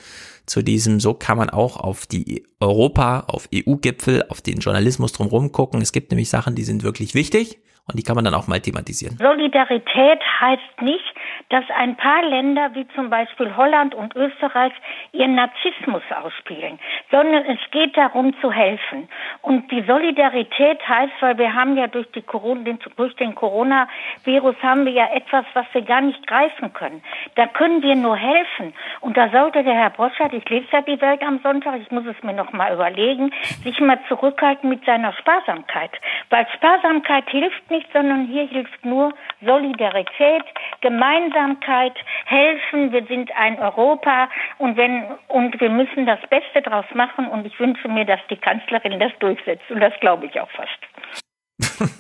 zu 0.45 0.61
diesem, 0.61 0.99
so 0.99 1.15
kann 1.15 1.37
man 1.37 1.49
auch 1.49 1.77
auf 1.77 2.05
die 2.05 2.45
Europa, 2.59 3.25
auf 3.27 3.49
EU-Gipfel, 3.53 4.25
auf 4.29 4.41
den 4.41 4.59
Journalismus 4.59 5.11
drumherum 5.11 5.51
gucken. 5.51 5.81
Es 5.81 5.91
gibt 5.91 6.11
nämlich 6.11 6.29
Sachen, 6.29 6.53
die 6.53 6.63
sind 6.63 6.83
wirklich 6.83 7.15
wichtig 7.15 7.57
und 7.87 7.97
die 7.97 8.03
kann 8.03 8.15
man 8.15 8.25
dann 8.25 8.35
auch 8.35 8.47
mal 8.47 8.59
thematisieren. 8.59 9.17
Solidarität 9.17 10.19
heißt 10.39 10.81
nicht, 10.81 11.03
dass 11.49 11.63
ein 11.77 11.95
paar 11.95 12.23
Länder 12.23 12.73
wie 12.73 12.87
zum 12.89 13.09
Beispiel 13.09 13.55
Holland 13.55 13.93
und 13.93 14.15
Österreich 14.15 14.73
ihren 15.11 15.35
Narzissmus 15.35 16.01
ausspielen, 16.09 16.79
sondern 17.11 17.45
es 17.45 17.59
geht 17.71 17.95
darum 17.95 18.35
zu 18.41 18.51
helfen. 18.51 19.07
Und 19.41 19.71
die 19.71 19.83
Solidarität 19.83 20.87
heißt, 20.87 21.13
weil 21.19 21.37
wir 21.37 21.53
haben 21.53 21.77
ja 21.77 21.87
durch, 21.87 22.09
die 22.11 22.21
Corona, 22.21 22.77
durch 22.95 23.15
den 23.15 23.35
Coronavirus 23.35 24.55
haben 24.61 24.85
wir 24.85 24.93
ja 24.93 25.13
etwas, 25.13 25.45
was 25.53 25.65
wir 25.73 25.83
gar 25.83 26.01
nicht 26.01 26.25
greifen 26.27 26.73
können. 26.73 27.03
Da 27.35 27.47
können 27.47 27.81
wir 27.81 27.95
nur 27.95 28.17
helfen. 28.17 28.73
Und 29.01 29.17
da 29.17 29.29
sollte 29.29 29.63
der 29.63 29.75
Herr 29.75 29.91
Broschert, 29.91 30.33
ich 30.33 30.47
lese 30.49 30.67
ja 30.71 30.81
die 30.81 30.99
Welt 31.01 31.21
am 31.21 31.39
Sonntag, 31.39 31.75
ich 31.79 31.91
muss 31.91 32.05
es 32.05 32.21
mir 32.23 32.33
noch 32.33 32.53
mal 32.53 32.73
überlegen, 32.73 33.31
sich 33.63 33.79
mal 33.79 33.99
zurückhalten 34.07 34.69
mit 34.69 34.83
seiner 34.85 35.13
Sparsamkeit. 35.13 35.91
Weil 36.29 36.47
Sparsamkeit 36.55 37.29
hilft 37.29 37.69
nicht, 37.69 37.87
sondern 37.93 38.27
hier 38.27 38.47
hilft 38.47 38.83
nur 38.83 39.13
Solidarität, 39.45 40.43
Gemeinsamkeit, 40.81 41.93
helfen. 42.25 42.91
Wir 42.91 43.05
sind 43.05 43.29
ein 43.35 43.59
Europa 43.59 44.29
und 44.57 44.77
wenn 44.77 45.05
und 45.27 45.59
wir 45.59 45.69
müssen 45.69 46.05
das 46.05 46.19
Beste 46.29 46.61
draus 46.61 46.85
machen. 46.93 47.27
Und 47.27 47.45
ich 47.45 47.59
wünsche 47.59 47.87
mir, 47.87 48.05
dass 48.05 48.19
die 48.29 48.37
Kanzlerin 48.37 48.99
das 48.99 49.11
durchsetzt. 49.19 49.69
Und 49.69 49.79
das 49.79 49.93
glaube 50.01 50.25
ich 50.25 50.39
auch 50.39 50.49
fast. 50.51 51.79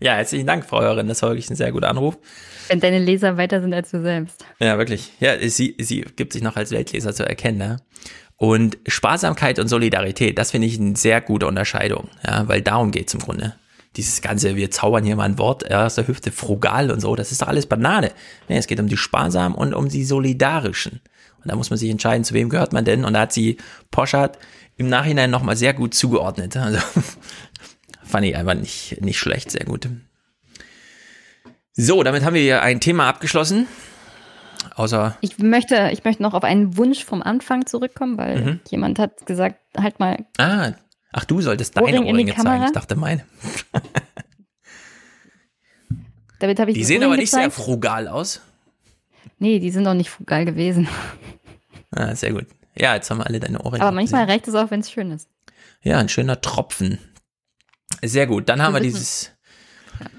ja, 0.00 0.14
herzlichen 0.14 0.46
Dank, 0.46 0.64
Frau 0.64 0.80
Hörerin. 0.80 1.08
Das 1.08 1.22
war 1.22 1.30
wirklich 1.30 1.50
ein 1.50 1.56
sehr 1.56 1.72
guter 1.72 1.88
Anruf. 1.88 2.18
Wenn 2.68 2.80
deine 2.80 2.98
Leser 2.98 3.36
weiter 3.36 3.60
sind 3.60 3.72
als 3.74 3.90
du 3.90 4.00
selbst. 4.00 4.44
Ja, 4.58 4.78
wirklich. 4.78 5.12
Ja, 5.20 5.38
sie, 5.38 5.76
sie 5.78 6.02
gibt 6.16 6.32
sich 6.32 6.42
noch 6.42 6.56
als 6.56 6.72
Weltleser 6.72 7.12
zu 7.12 7.26
erkennen. 7.26 7.58
Ne? 7.58 7.76
Und 8.36 8.78
Sparsamkeit 8.86 9.58
und 9.58 9.68
Solidarität, 9.68 10.38
das 10.38 10.50
finde 10.50 10.66
ich 10.66 10.80
eine 10.80 10.96
sehr 10.96 11.20
gute 11.20 11.46
Unterscheidung, 11.46 12.08
ja, 12.26 12.48
weil 12.48 12.62
darum 12.62 12.90
geht 12.90 13.08
es 13.08 13.14
im 13.14 13.20
Grunde 13.20 13.54
dieses 13.96 14.22
ganze, 14.22 14.56
wir 14.56 14.70
zaubern 14.70 15.04
hier 15.04 15.16
mal 15.16 15.24
ein 15.24 15.38
Wort 15.38 15.70
aus 15.72 15.96
der 15.96 16.06
Hüfte, 16.06 16.30
frugal 16.30 16.90
und 16.90 17.00
so, 17.00 17.16
das 17.16 17.32
ist 17.32 17.42
doch 17.42 17.48
alles 17.48 17.66
Banane. 17.66 18.12
Nee, 18.48 18.56
es 18.56 18.66
geht 18.66 18.78
um 18.78 18.86
die 18.86 18.96
sparsamen 18.96 19.56
und 19.56 19.74
um 19.74 19.88
die 19.88 20.04
solidarischen. 20.04 21.00
Und 21.42 21.50
da 21.50 21.56
muss 21.56 21.70
man 21.70 21.78
sich 21.78 21.90
entscheiden, 21.90 22.24
zu 22.24 22.34
wem 22.34 22.50
gehört 22.50 22.72
man 22.72 22.84
denn. 22.84 23.04
Und 23.04 23.14
da 23.14 23.20
hat 23.20 23.32
sie 23.32 23.56
Poschardt 23.90 24.38
im 24.76 24.88
Nachhinein 24.88 25.30
nochmal 25.30 25.56
sehr 25.56 25.74
gut 25.74 25.94
zugeordnet. 25.94 26.56
Also 26.56 26.78
fand 28.04 28.26
ich 28.26 28.36
einfach 28.36 28.54
nicht, 28.54 29.00
nicht 29.00 29.18
schlecht, 29.18 29.50
sehr 29.50 29.64
gut. 29.64 29.88
So, 31.72 32.02
damit 32.02 32.24
haben 32.24 32.34
wir 32.34 32.42
hier 32.42 32.62
ein 32.62 32.80
Thema 32.80 33.08
abgeschlossen. 33.08 33.66
Außer. 34.74 35.16
Ich 35.20 35.38
möchte, 35.38 35.90
ich 35.92 36.04
möchte 36.04 36.22
noch 36.22 36.34
auf 36.34 36.44
einen 36.44 36.76
Wunsch 36.76 37.04
vom 37.04 37.22
Anfang 37.22 37.66
zurückkommen, 37.66 38.18
weil 38.18 38.42
mhm. 38.42 38.60
jemand 38.68 38.98
hat 38.98 39.26
gesagt, 39.26 39.58
halt 39.76 39.98
mal. 39.98 40.26
Ah, 40.38 40.72
Ach, 41.12 41.24
du 41.24 41.40
solltest 41.40 41.76
deine 41.76 42.04
Ohrringe, 42.04 42.34
zeigen. 42.34 42.64
Ich 42.64 42.72
dachte 42.72 42.96
meine. 42.96 43.24
Damit 46.38 46.58
habe 46.58 46.70
ich 46.70 46.76
die 46.76 46.84
sehen 46.84 47.02
aber 47.02 47.16
nicht 47.16 47.30
gezeigt. 47.30 47.52
sehr 47.54 47.64
frugal 47.64 48.08
aus. 48.08 48.40
Nee, 49.38 49.58
die 49.58 49.70
sind 49.70 49.86
auch 49.86 49.94
nicht 49.94 50.10
frugal 50.10 50.44
gewesen. 50.44 50.88
Ah, 51.92 52.14
sehr 52.14 52.32
gut. 52.32 52.46
Ja, 52.76 52.94
jetzt 52.94 53.10
haben 53.10 53.18
wir 53.18 53.26
alle 53.26 53.40
deine 53.40 53.60
Ohrringe. 53.62 53.82
Aber 53.82 53.90
manchmal 53.90 54.24
gesehen. 54.24 54.32
reicht 54.32 54.46
es 54.46 54.54
auch, 54.54 54.70
wenn 54.70 54.78
es 54.78 54.92
schön 54.92 55.10
ist. 55.10 55.28
Ja, 55.82 55.98
ein 55.98 56.08
schöner 56.08 56.40
Tropfen. 56.40 57.00
Sehr 58.00 58.28
gut. 58.28 58.48
Dann 58.48 58.62
haben 58.62 58.74
wir, 58.74 58.80
wir 58.80 58.88
dieses. 58.88 59.32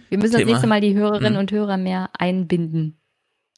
Wir 0.10 0.18
müssen 0.18 0.34
Thema. 0.34 0.42
das 0.42 0.50
nächste 0.50 0.68
Mal 0.68 0.82
die 0.82 0.94
Hörerinnen 0.94 1.36
hm. 1.36 1.40
und 1.40 1.52
Hörer 1.54 1.78
mehr 1.78 2.10
einbinden. 2.20 3.00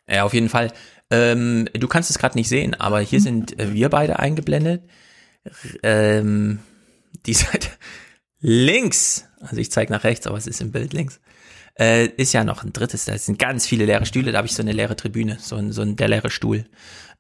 Ja, 0.07 0.25
auf 0.25 0.35
jeden 0.35 0.49
Fall. 0.49 0.71
Ähm, 1.09 1.67
du 1.73 1.87
kannst 1.87 2.11
es 2.11 2.19
gerade 2.19 2.37
nicht 2.37 2.49
sehen, 2.49 2.75
aber 2.75 2.99
hier 2.99 3.17
hm. 3.17 3.23
sind 3.23 3.59
äh, 3.59 3.73
wir 3.73 3.89
beide 3.89 4.19
eingeblendet. 4.19 4.83
Ähm, 5.81 6.59
die 7.25 7.33
Seite 7.33 7.69
links, 8.39 9.25
also 9.39 9.57
ich 9.57 9.71
zeige 9.71 9.91
nach 9.91 10.03
rechts, 10.03 10.27
aber 10.27 10.37
es 10.37 10.47
ist 10.47 10.61
im 10.61 10.71
Bild 10.71 10.93
links, 10.93 11.19
äh, 11.79 12.07
ist 12.07 12.33
ja 12.33 12.43
noch 12.43 12.63
ein 12.63 12.73
drittes. 12.73 13.05
Da 13.05 13.17
sind 13.17 13.39
ganz 13.39 13.65
viele 13.65 13.85
leere 13.85 14.05
Stühle, 14.05 14.31
da 14.31 14.37
habe 14.37 14.47
ich 14.47 14.53
so 14.53 14.61
eine 14.61 14.73
leere 14.73 14.95
Tribüne, 14.95 15.37
so 15.39 15.55
ein, 15.55 15.71
so 15.71 15.81
ein 15.81 15.95
der 15.95 16.07
leere 16.07 16.29
Stuhl. 16.29 16.65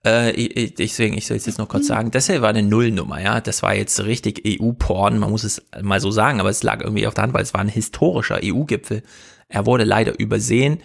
Äh, 0.05 0.31
ich, 0.31 0.75
deswegen, 0.75 1.17
ich 1.17 1.27
soll 1.27 1.37
es 1.37 1.45
jetzt 1.45 1.57
noch 1.57 1.69
kurz 1.69 1.87
sagen, 1.87 2.11
das 2.11 2.27
hier 2.27 2.41
war 2.41 2.49
eine 2.49 2.63
Nullnummer, 2.63 3.21
ja. 3.21 3.41
Das 3.41 3.63
war 3.63 3.73
jetzt 3.73 4.03
richtig 4.03 4.43
EU-Porn, 4.45 5.17
man 5.17 5.31
muss 5.31 5.43
es 5.43 5.61
mal 5.81 5.99
so 5.99 6.11
sagen, 6.11 6.39
aber 6.39 6.49
es 6.49 6.63
lag 6.63 6.81
irgendwie 6.81 7.07
auf 7.07 7.13
der 7.13 7.23
Hand, 7.23 7.33
weil 7.33 7.43
es 7.43 7.53
war 7.53 7.61
ein 7.61 7.69
historischer 7.69 8.39
EU-Gipfel. 8.43 9.03
Er 9.47 9.65
wurde 9.65 9.83
leider 9.83 10.19
übersehen. 10.19 10.79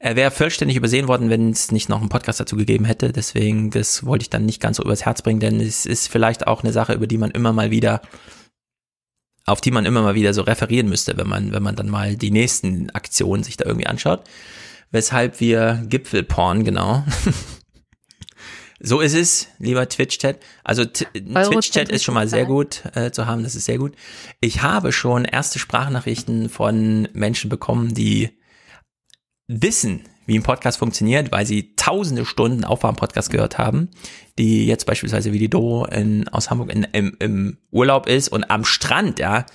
Er 0.00 0.14
wäre 0.14 0.30
vollständig 0.30 0.76
übersehen 0.76 1.08
worden, 1.08 1.28
wenn 1.28 1.50
es 1.50 1.72
nicht 1.72 1.88
noch 1.88 2.00
einen 2.00 2.08
Podcast 2.08 2.38
dazu 2.38 2.56
gegeben 2.56 2.84
hätte. 2.84 3.12
Deswegen, 3.12 3.70
das 3.70 4.06
wollte 4.06 4.22
ich 4.22 4.30
dann 4.30 4.46
nicht 4.46 4.60
ganz 4.60 4.76
so 4.76 4.84
übers 4.84 5.04
Herz 5.04 5.22
bringen, 5.22 5.40
denn 5.40 5.60
es 5.60 5.86
ist 5.86 6.08
vielleicht 6.08 6.46
auch 6.46 6.62
eine 6.62 6.72
Sache, 6.72 6.92
über 6.92 7.08
die 7.08 7.18
man 7.18 7.32
immer 7.32 7.52
mal 7.52 7.72
wieder 7.72 8.00
auf 9.48 9.60
die 9.60 9.70
man 9.70 9.86
immer 9.86 10.02
mal 10.02 10.14
wieder 10.14 10.34
so 10.34 10.42
referieren 10.42 10.88
müsste, 10.88 11.16
wenn 11.16 11.28
man, 11.28 11.52
wenn 11.52 11.62
man 11.62 11.76
dann 11.76 11.88
mal 11.88 12.16
die 12.16 12.30
nächsten 12.30 12.90
Aktionen 12.90 13.42
sich 13.42 13.56
da 13.56 13.64
irgendwie 13.64 13.86
anschaut. 13.86 14.24
Weshalb 14.90 15.40
wir 15.40 15.82
Gipfelporn, 15.88 16.64
genau. 16.64 17.04
so 18.80 19.00
ist 19.00 19.14
es, 19.14 19.48
lieber 19.58 19.88
Twitch-Chat. 19.88 20.38
Also 20.64 20.84
Twitch-Chat 20.84 21.90
ist 21.90 22.04
schon 22.04 22.14
mal 22.14 22.28
sehr 22.28 22.46
gut 22.46 22.82
äh, 22.94 23.10
zu 23.10 23.26
haben, 23.26 23.42
das 23.42 23.54
ist 23.54 23.66
sehr 23.66 23.78
gut. 23.78 23.94
Ich 24.40 24.62
habe 24.62 24.92
schon 24.92 25.24
erste 25.24 25.58
Sprachnachrichten 25.58 26.48
von 26.48 27.08
Menschen 27.12 27.50
bekommen, 27.50 27.94
die 27.94 28.30
wissen, 29.46 30.04
wie 30.28 30.38
ein 30.38 30.42
Podcast 30.42 30.78
funktioniert, 30.78 31.32
weil 31.32 31.46
sie 31.46 31.74
tausende 31.74 32.26
Stunden 32.26 32.62
Aufwärm-Podcast 32.62 33.30
gehört 33.30 33.56
haben, 33.56 33.88
die 34.38 34.66
jetzt 34.66 34.84
beispielsweise 34.84 35.32
wie 35.32 35.38
die 35.38 35.48
Do 35.48 35.86
in, 35.86 36.28
aus 36.28 36.50
Hamburg 36.50 36.70
in, 36.70 36.84
im, 36.92 37.16
im 37.18 37.58
Urlaub 37.70 38.06
ist 38.06 38.28
und 38.28 38.50
am 38.50 38.64
Strand, 38.64 39.18
ja, 39.18 39.46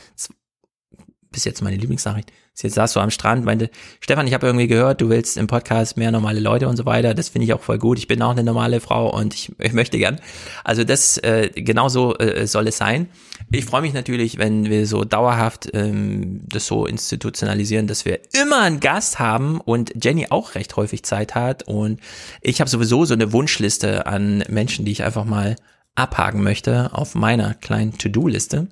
bis 1.32 1.46
jetzt 1.46 1.62
meine 1.62 1.78
Lieblingsnachricht, 1.78 2.32
Jetzt 2.62 2.76
saß 2.76 2.94
du 2.94 3.00
am 3.00 3.10
Strand, 3.10 3.44
meinte, 3.44 3.70
Stefan, 4.00 4.28
ich 4.28 4.34
habe 4.34 4.46
irgendwie 4.46 4.68
gehört, 4.68 5.02
du 5.02 5.10
willst 5.10 5.38
im 5.38 5.48
Podcast 5.48 5.98
mehr 5.98 6.12
normale 6.12 6.40
Leute 6.40 6.68
und 6.70 6.78
so 6.78 6.86
weiter. 6.86 7.14
Das 7.14 7.30
finde 7.30 7.46
ich 7.46 7.54
auch 7.54 7.62
voll 7.62 7.80
gut. 7.80 7.98
Ich 7.98 8.08
bin 8.08 8.22
auch 8.22 8.32
eine 8.32 8.44
normale 8.44 8.80
Frau 8.80 9.10
und 9.10 9.34
ich, 9.34 9.52
ich 9.60 9.74
möchte 9.74 9.98
gern. 9.98 10.20
Also 10.64 10.84
das, 10.84 11.18
äh, 11.18 11.50
genau 11.54 11.90
so 11.90 12.16
äh, 12.18 12.46
soll 12.48 12.68
es 12.68 12.78
sein. 12.78 13.08
Ich 13.52 13.66
freue 13.66 13.82
mich 13.82 13.94
natürlich, 13.94 14.38
wenn 14.38 14.70
wir 14.70 14.86
so 14.88 15.04
dauerhaft 15.04 15.72
ähm, 15.74 16.42
das 16.48 16.68
so 16.68 16.86
institutionalisieren, 16.86 17.88
dass 17.88 18.06
wir 18.06 18.20
immer 18.40 18.62
einen 18.62 18.80
Gast 18.80 19.20
haben 19.20 19.60
und 19.60 19.92
Jenny 20.02 20.28
auch 20.30 20.56
recht 20.56 20.76
häufig 20.78 21.04
Zeit 21.04 21.36
hat. 21.36 21.64
Und 21.64 22.00
ich 22.42 22.62
habe 22.62 22.70
sowieso 22.70 23.04
so 23.04 23.14
eine 23.14 23.34
Wunschliste 23.34 24.06
an 24.06 24.44
Menschen, 24.48 24.86
die 24.86 24.92
ich 24.92 25.04
einfach 25.04 25.26
mal 25.26 25.56
abhaken 25.96 26.44
möchte 26.44 26.92
auf 26.94 27.14
meiner 27.14 27.56
kleinen 27.56 27.98
To-Do-Liste. 27.98 28.68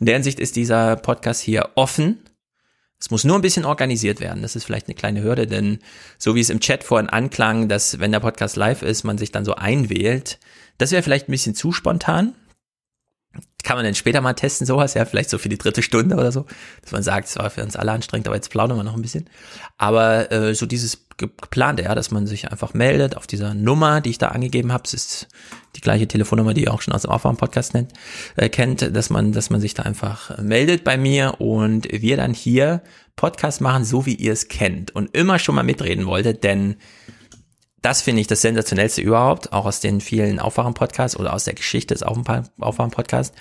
In 0.00 0.06
der 0.06 0.14
Hinsicht 0.14 0.38
ist 0.38 0.56
dieser 0.56 0.96
Podcast 0.96 1.40
hier 1.40 1.70
offen 1.74 2.18
es 3.02 3.10
muss 3.10 3.24
nur 3.24 3.36
ein 3.36 3.42
bisschen 3.42 3.64
organisiert 3.64 4.20
werden. 4.20 4.42
Das 4.42 4.54
ist 4.54 4.62
vielleicht 4.62 4.86
eine 4.86 4.94
kleine 4.94 5.24
Hürde, 5.24 5.48
denn 5.48 5.80
so 6.18 6.36
wie 6.36 6.40
es 6.40 6.50
im 6.50 6.60
Chat 6.60 6.84
vorhin 6.84 7.10
anklang, 7.10 7.68
dass 7.68 7.98
wenn 7.98 8.12
der 8.12 8.20
Podcast 8.20 8.54
live 8.54 8.82
ist, 8.82 9.02
man 9.02 9.18
sich 9.18 9.32
dann 9.32 9.44
so 9.44 9.56
einwählt, 9.56 10.38
das 10.78 10.92
wäre 10.92 11.02
vielleicht 11.02 11.28
ein 11.28 11.32
bisschen 11.32 11.56
zu 11.56 11.72
spontan. 11.72 12.36
kann 13.64 13.76
man 13.76 13.84
dann 13.84 13.96
später 13.96 14.20
mal 14.20 14.34
testen, 14.34 14.68
sowas, 14.68 14.94
ja, 14.94 15.04
vielleicht 15.04 15.30
so 15.30 15.38
für 15.38 15.48
die 15.48 15.58
dritte 15.58 15.82
Stunde 15.82 16.14
oder 16.14 16.30
so, 16.30 16.46
dass 16.82 16.92
man 16.92 17.02
sagt, 17.02 17.26
es 17.26 17.36
war 17.36 17.50
für 17.50 17.64
uns 17.64 17.74
alle 17.74 17.90
anstrengend, 17.90 18.28
aber 18.28 18.36
jetzt 18.36 18.50
plaudern 18.50 18.78
wir 18.78 18.84
noch 18.84 18.94
ein 18.94 19.02
bisschen. 19.02 19.28
Aber 19.78 20.30
äh, 20.30 20.54
so 20.54 20.66
dieses 20.66 20.96
geplante, 21.22 21.84
ja, 21.84 21.94
dass 21.94 22.10
man 22.10 22.26
sich 22.26 22.50
einfach 22.50 22.74
meldet 22.74 23.16
auf 23.16 23.26
dieser 23.26 23.54
Nummer, 23.54 24.00
die 24.00 24.10
ich 24.10 24.18
da 24.18 24.28
angegeben 24.28 24.72
habe, 24.72 24.82
es 24.86 24.94
ist 24.94 25.28
die 25.76 25.80
gleiche 25.80 26.06
Telefonnummer, 26.06 26.52
die 26.52 26.64
ihr 26.64 26.74
auch 26.74 26.82
schon 26.82 26.92
aus 26.92 27.02
dem 27.02 27.10
Aufwärm-Podcast 27.10 27.74
äh, 28.36 28.48
kennt, 28.48 28.94
dass 28.94 29.08
man, 29.08 29.32
dass 29.32 29.48
man 29.48 29.60
sich 29.60 29.74
da 29.74 29.84
einfach 29.84 30.38
meldet 30.38 30.84
bei 30.84 30.96
mir 30.96 31.40
und 31.40 31.88
wir 31.90 32.16
dann 32.16 32.34
hier 32.34 32.82
Podcast 33.16 33.60
machen, 33.60 33.84
so 33.84 34.04
wie 34.04 34.14
ihr 34.14 34.32
es 34.32 34.48
kennt 34.48 34.94
und 34.94 35.14
immer 35.16 35.38
schon 35.38 35.54
mal 35.54 35.62
mitreden 35.62 36.06
wolltet, 36.06 36.44
denn 36.44 36.76
das 37.80 38.02
finde 38.02 38.20
ich 38.20 38.26
das 38.28 38.42
sensationellste 38.42 39.00
überhaupt, 39.00 39.52
auch 39.52 39.66
aus 39.66 39.80
den 39.80 40.00
vielen 40.00 40.38
Aufwachen-Podcasts 40.38 41.16
oder 41.16 41.32
aus 41.32 41.44
der 41.44 41.54
Geschichte 41.54 41.94
des 41.94 42.02
Aufwachen-Podcasts. 42.04 43.36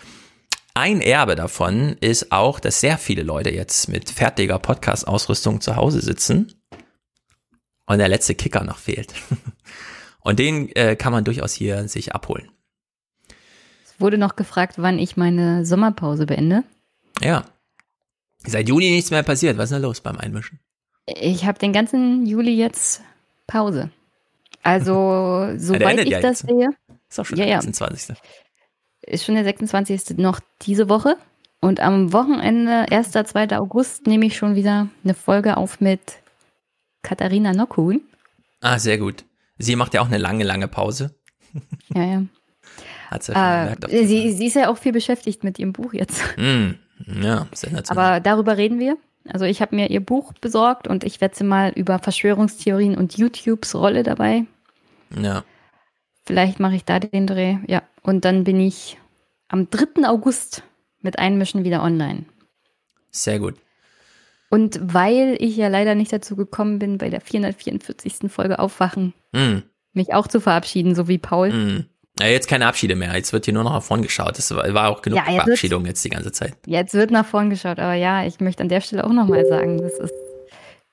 Ein 0.74 1.01
Erbe 1.01 1.35
davon 1.35 1.98
ist 2.00 2.32
auch, 2.32 2.60
dass 2.60 2.80
sehr 2.80 2.98
viele 2.98 3.24
Leute 3.24 3.51
jetzt 3.51 3.90
mit 3.90 4.10
fertiger 4.10 4.58
Podcast-Ausrüstung 4.58 5.61
zu 5.61 5.76
Hause 5.76 6.01
sitzen 6.01 6.61
und 7.92 8.00
der 8.00 8.08
letzte 8.08 8.36
Kicker 8.36 8.64
noch 8.64 8.78
fehlt. 8.78 9.14
Und 10.24 10.38
den 10.38 10.70
äh, 10.76 10.95
kann 10.95 11.11
man 11.11 11.24
durchaus 11.24 11.52
hier 11.52 11.88
sich 11.88 12.14
abholen. 12.14 12.52
Es 13.84 14.00
wurde 14.00 14.20
noch 14.20 14.36
gefragt, 14.36 14.76
wann 14.78 15.00
ich 15.00 15.18
meine 15.18 15.66
Sommerpause 15.66 16.28
beende. 16.28 16.64
Ja. 17.22 17.44
Seit 18.45 18.70
Juni 18.70 18.92
nichts 18.92 19.10
mehr 19.10 19.24
passiert. 19.24 19.58
Was 19.58 19.72
ist 19.72 19.74
denn 19.74 19.82
los 19.82 20.00
beim 20.00 20.18
Einmischen? 20.18 20.60
Ich 21.08 21.45
habe 21.45 21.58
den 21.58 21.74
ganzen 21.74 22.28
Juli 22.28 22.56
jetzt 22.56 23.02
Pause. 23.48 23.90
Also, 24.61 25.50
soweit 25.58 26.00
ich 26.02 26.10
ja 26.10 26.22
das 26.22 26.44
jetzt. 26.44 26.50
sehe. 26.52 26.68
Ist 27.10 27.20
auch 27.20 27.26
schon 27.26 27.40
ja, 27.40 27.45
der 27.45 27.61
26. 27.61 28.16
Ist 29.02 29.26
schon 29.26 29.36
der 29.36 29.44
26. 29.44 30.20
noch 30.20 30.40
diese 30.61 30.88
Woche. 30.88 31.18
Und 31.60 31.80
am 31.80 32.14
Wochenende, 32.14 32.92
1. 32.92 33.11
2. 33.11 33.58
August, 33.58 34.06
nehme 34.06 34.28
ich 34.28 34.38
schon 34.38 34.56
wieder 34.56 34.88
eine 35.03 35.16
Folge 35.16 35.58
auf 35.58 35.82
mit 35.82 36.20
Katharina 37.02 37.54
Nockhuhn. 37.54 38.02
Ah, 38.62 38.80
sehr 38.80 38.98
gut. 38.98 39.26
Sie 39.58 39.76
macht 39.76 39.94
ja 39.94 40.02
auch 40.02 40.08
eine 40.08 40.18
lange, 40.18 40.44
lange 40.44 40.68
Pause. 40.68 41.16
Ja, 41.94 42.04
ja. 42.06 42.24
Hat 43.10 43.24
sie 43.24 43.34
ja 43.34 43.38
schon 43.38 43.74
äh, 43.74 43.76
gemerkt. 43.76 44.08
Sie, 44.08 44.32
sie, 44.32 44.46
ist 44.48 44.56
ja 44.56 44.70
auch 44.70 44.78
viel 44.78 44.94
beschäftigt 44.94 45.44
mit 45.44 45.60
ihrem 45.60 45.74
Buch 45.74 45.92
jetzt. 45.92 46.24
Mm, 46.38 46.76
ja, 47.22 47.48
sensationell. 47.52 48.06
Aber 48.06 48.20
darüber 48.22 48.56
reden 48.56 48.80
wir. 48.80 48.98
Also 49.28 49.44
ich 49.44 49.62
habe 49.62 49.76
mir 49.76 49.90
ihr 49.90 50.00
Buch 50.00 50.32
besorgt 50.40 50.88
und 50.88 51.04
ich 51.04 51.20
werde 51.20 51.36
sie 51.36 51.44
mal 51.44 51.72
über 51.76 52.00
Verschwörungstheorien 52.00 52.96
und 52.98 53.18
YouTubes 53.18 53.76
Rolle 53.76 54.04
dabei. 54.04 54.46
Ja. 55.20 55.44
Vielleicht 56.26 56.62
mache 56.62 56.76
ich 56.76 56.86
da 56.86 57.00
den 57.00 57.28
Dreh. 57.28 57.58
Ja. 57.68 57.84
Und 58.02 58.24
dann 58.24 58.46
bin 58.46 58.60
ich 58.60 58.98
am 59.50 59.70
3. 59.70 60.08
August 60.08 60.64
mit 61.02 61.20
Einmischen 61.20 61.64
wieder 61.64 61.84
online. 61.84 62.26
Sehr 63.12 63.40
gut. 63.40 63.56
Und 64.52 64.80
weil 64.82 65.38
ich 65.40 65.56
ja 65.56 65.70
leider 65.70 65.96
nicht 65.96 66.14
dazu 66.14 66.36
gekommen 66.36 66.78
bin, 66.78 66.98
bei 66.98 67.10
der 67.10 67.22
444. 67.22 68.30
Folge 68.30 68.60
Aufwachen, 68.60 69.14
mm. 69.32 69.60
mich 69.94 70.14
auch 70.14 70.28
zu 70.28 70.42
verabschieden, 70.42 70.94
so 70.94 71.08
wie 71.08 71.18
Paul, 71.18 71.52
mm. 71.52 71.86
Ja, 72.20 72.28
jetzt 72.28 72.50
keine 72.50 72.68
Abschiede 72.68 72.96
mehr. 72.96 73.16
Jetzt 73.16 73.32
wird 73.32 73.46
hier 73.46 73.54
nur 73.54 73.64
noch 73.64 73.72
nach 73.72 73.84
vorn 73.84 74.02
geschaut. 74.02 74.38
Das 74.38 74.54
war 74.54 74.90
auch 74.90 75.02
genug 75.02 75.20
ja, 75.20 75.32
Verabschiedung 75.32 75.86
jetzt 75.86 76.04
die 76.04 76.10
ganze 76.10 76.32
Zeit. 76.32 76.56
Jetzt 76.68 76.94
wird 76.94 77.10
nach 77.10 77.26
vorn 77.26 77.50
geschaut. 77.50 77.80
Aber 77.80 77.94
ja, 77.94 78.26
ich 78.26 78.42
möchte 78.42 78.62
an 78.62 78.70
der 78.70 78.82
Stelle 78.82 79.06
auch 79.06 79.14
nochmal 79.14 79.46
sagen, 79.46 79.78
das 79.78 79.94
ist, 79.98 80.14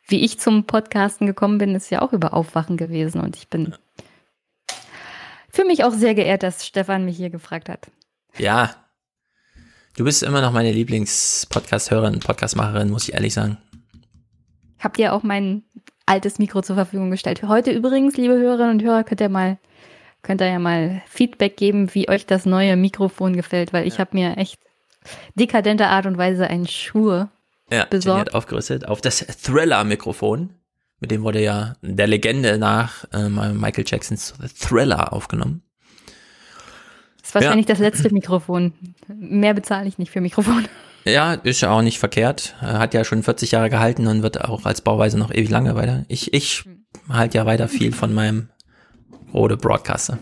wie 0.06 0.24
ich 0.24 0.38
zum 0.38 0.64
Podcasten 0.64 1.26
gekommen 1.26 1.58
bin, 1.58 1.74
ist 1.74 1.90
ja 1.90 2.02
auch 2.02 2.12
über 2.12 2.34
Aufwachen 2.34 2.76
gewesen. 2.76 3.20
Und 3.20 3.36
ich 3.36 3.48
bin 3.48 3.74
für 5.50 5.64
mich 5.64 5.82
auch 5.82 5.92
sehr 5.92 6.14
geehrt, 6.14 6.44
dass 6.44 6.64
Stefan 6.64 7.04
mich 7.04 7.16
hier 7.16 7.30
gefragt 7.30 7.68
hat. 7.68 7.88
Ja. 8.38 8.76
Du 9.98 10.04
bist 10.04 10.22
immer 10.22 10.40
noch 10.40 10.52
meine 10.52 10.70
Lieblings-Podcast-Hörerin, 10.70 12.20
Podcast-Macherin, 12.20 12.88
muss 12.88 13.08
ich 13.08 13.14
ehrlich 13.14 13.34
sagen. 13.34 13.58
Habt 14.78 14.96
ihr 15.00 15.12
auch 15.12 15.24
mein 15.24 15.64
altes 16.06 16.38
Mikro 16.38 16.62
zur 16.62 16.76
Verfügung 16.76 17.10
gestellt? 17.10 17.42
Heute 17.42 17.72
übrigens, 17.72 18.16
liebe 18.16 18.34
Hörerinnen 18.38 18.78
und 18.78 18.82
Hörer, 18.84 19.02
könnt 19.02 19.20
ihr 19.20 19.28
mal 19.28 19.58
Könnt 20.22 20.40
ihr 20.40 20.48
ja 20.48 20.60
mal 20.60 21.02
Feedback 21.08 21.56
geben, 21.56 21.94
wie 21.94 22.08
euch 22.08 22.26
das 22.26 22.46
neue 22.46 22.76
Mikrofon 22.76 23.34
gefällt, 23.34 23.72
weil 23.72 23.88
ich 23.88 23.98
habe 23.98 24.10
mir 24.16 24.36
echt 24.36 24.60
dekadenter 25.34 25.90
Art 25.90 26.06
und 26.06 26.16
Weise 26.16 26.48
einen 26.48 26.68
Schuhe 26.68 27.28
ja, 27.70 27.84
besorgt. 27.84 28.20
hat 28.20 28.34
aufgerüstet 28.34 28.86
auf 28.86 29.00
das 29.00 29.18
Thriller-Mikrofon. 29.18 30.50
Mit 31.00 31.10
dem 31.10 31.22
wurde 31.22 31.42
ja 31.42 31.74
der 31.82 32.06
Legende 32.06 32.58
nach 32.58 33.04
äh, 33.12 33.28
Michael 33.28 33.84
Jacksons 33.86 34.34
Thriller 34.60 35.12
aufgenommen. 35.12 35.62
Das 37.28 37.42
ist 37.42 37.46
wahrscheinlich 37.46 37.68
ja. 37.68 37.74
das 37.74 37.80
letzte 37.80 38.10
Mikrofon. 38.10 38.72
Mehr 39.06 39.52
bezahle 39.52 39.86
ich 39.86 39.98
nicht 39.98 40.10
für 40.10 40.22
Mikrofon. 40.22 40.66
Ja, 41.04 41.34
ist 41.34 41.60
ja 41.60 41.70
auch 41.70 41.82
nicht 41.82 41.98
verkehrt. 41.98 42.56
Hat 42.60 42.94
ja 42.94 43.04
schon 43.04 43.22
40 43.22 43.52
Jahre 43.52 43.68
gehalten 43.68 44.06
und 44.06 44.22
wird 44.22 44.42
auch 44.44 44.64
als 44.64 44.80
Bauweise 44.80 45.18
noch 45.18 45.30
ewig 45.30 45.50
lange 45.50 45.74
weiter. 45.74 46.04
Ich, 46.08 46.32
ich 46.32 46.64
halte 47.08 47.38
ja 47.38 47.46
weiter 47.46 47.68
viel 47.68 47.92
von 47.92 48.14
meinem 48.14 48.48
Rode 49.34 49.58
Broadcaster. 49.58 50.18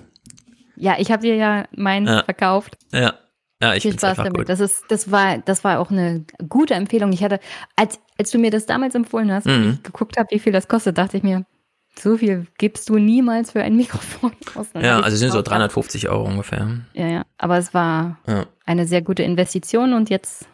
Ja, 0.74 0.96
ich 0.98 1.12
habe 1.12 1.22
dir 1.22 1.36
ja 1.36 1.64
meinen 1.76 2.06
ja. 2.06 2.24
verkauft. 2.24 2.76
Ja. 2.92 3.14
Ja, 3.62 3.74
ich 3.74 3.82
Viel 3.82 3.94
Spaß 3.94 4.18
damit. 4.18 4.34
Gut. 4.34 4.48
Das 4.48 4.60
ist, 4.60 4.84
das 4.88 5.10
war, 5.10 5.38
das 5.38 5.64
war 5.64 5.78
auch 5.78 5.90
eine 5.90 6.26
gute 6.48 6.74
Empfehlung. 6.74 7.12
Ich 7.12 7.22
hatte, 7.22 7.40
als, 7.74 7.98
als 8.18 8.30
du 8.30 8.38
mir 8.38 8.50
das 8.50 8.66
damals 8.66 8.94
empfohlen 8.94 9.32
hast, 9.32 9.46
mhm. 9.46 9.78
geguckt 9.82 10.18
habe, 10.18 10.28
wie 10.30 10.38
viel 10.38 10.52
das 10.52 10.68
kostet, 10.68 10.98
dachte 10.98 11.16
ich 11.16 11.22
mir, 11.22 11.46
so 11.98 12.16
viel 12.16 12.46
gibst 12.58 12.88
du 12.88 12.98
niemals 12.98 13.52
für 13.52 13.62
ein 13.62 13.76
Mikrofon 13.76 14.32
aus. 14.54 14.68
Ja, 14.74 15.00
also 15.00 15.16
sind 15.16 15.32
so 15.32 15.42
350 15.42 16.08
Euro 16.08 16.24
ungefähr. 16.24 16.80
Ja, 16.94 17.06
ja. 17.06 17.22
Aber 17.38 17.58
es 17.58 17.74
war 17.74 18.18
ja. 18.26 18.46
eine 18.64 18.86
sehr 18.86 19.02
gute 19.02 19.22
Investition 19.22 19.92
und 19.92 20.10
jetzt 20.10 20.46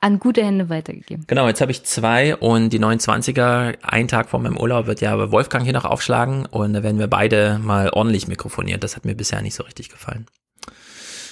an 0.00 0.20
gute 0.20 0.44
Hände 0.44 0.68
weitergegeben. 0.68 1.24
Genau, 1.26 1.48
jetzt 1.48 1.60
habe 1.60 1.72
ich 1.72 1.82
zwei 1.84 2.36
und 2.36 2.70
die 2.70 2.78
29er, 2.78 3.78
ein 3.82 4.06
Tag 4.06 4.28
vor 4.28 4.38
meinem 4.38 4.56
Urlaub 4.56 4.86
wird 4.86 5.00
ja 5.00 5.32
Wolfgang 5.32 5.64
hier 5.64 5.72
noch 5.72 5.84
aufschlagen 5.84 6.46
und 6.46 6.72
da 6.72 6.82
werden 6.82 7.00
wir 7.00 7.08
beide 7.08 7.58
mal 7.58 7.90
ordentlich 7.90 8.28
mikrofoniert. 8.28 8.84
Das 8.84 8.94
hat 8.94 9.04
mir 9.04 9.16
bisher 9.16 9.42
nicht 9.42 9.54
so 9.54 9.64
richtig 9.64 9.88
gefallen. 9.88 10.26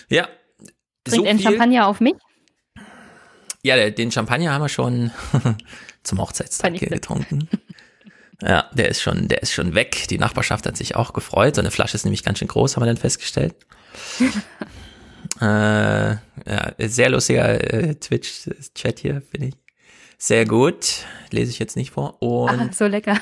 Ja. 0.08 0.28
Bringt 1.04 1.24
so 1.24 1.24
ein 1.24 1.38
Champagner 1.38 1.86
auf 1.86 2.00
mich? 2.00 2.14
Ja, 3.62 3.90
den 3.90 4.10
Champagner 4.10 4.52
haben 4.52 4.62
wir 4.62 4.68
schon 4.68 5.12
zum 6.02 6.20
Hochzeitstag 6.20 6.76
hier 6.76 6.88
getrunken. 6.88 7.48
Ja, 8.42 8.68
der 8.72 8.88
ist 8.88 9.00
schon, 9.00 9.28
der 9.28 9.42
ist 9.42 9.52
schon 9.52 9.74
weg. 9.74 10.06
Die 10.10 10.18
Nachbarschaft 10.18 10.66
hat 10.66 10.76
sich 10.76 10.94
auch 10.94 11.12
gefreut. 11.12 11.54
So 11.54 11.62
eine 11.62 11.70
Flasche 11.70 11.96
ist 11.96 12.04
nämlich 12.04 12.22
ganz 12.22 12.38
schön 12.38 12.48
groß, 12.48 12.76
haben 12.76 12.82
wir 12.82 12.86
dann 12.86 12.96
festgestellt. 12.96 13.54
Äh, 15.40 16.12
ja, 16.12 16.72
sehr 16.78 17.10
lustiger 17.10 17.72
äh, 17.72 17.94
Twitch-Chat 17.96 19.00
hier, 19.00 19.22
finde 19.30 19.48
ich. 19.48 19.54
Sehr 20.18 20.46
gut. 20.46 21.04
Lese 21.30 21.50
ich 21.50 21.58
jetzt 21.58 21.76
nicht 21.76 21.90
vor. 21.90 22.22
Und 22.22 22.48
ah, 22.48 22.70
so 22.72 22.86
lecker. 22.86 23.18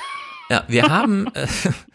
Ja, 0.51 0.65
wir 0.69 0.83
haben, 0.89 1.27
äh, 1.35 1.47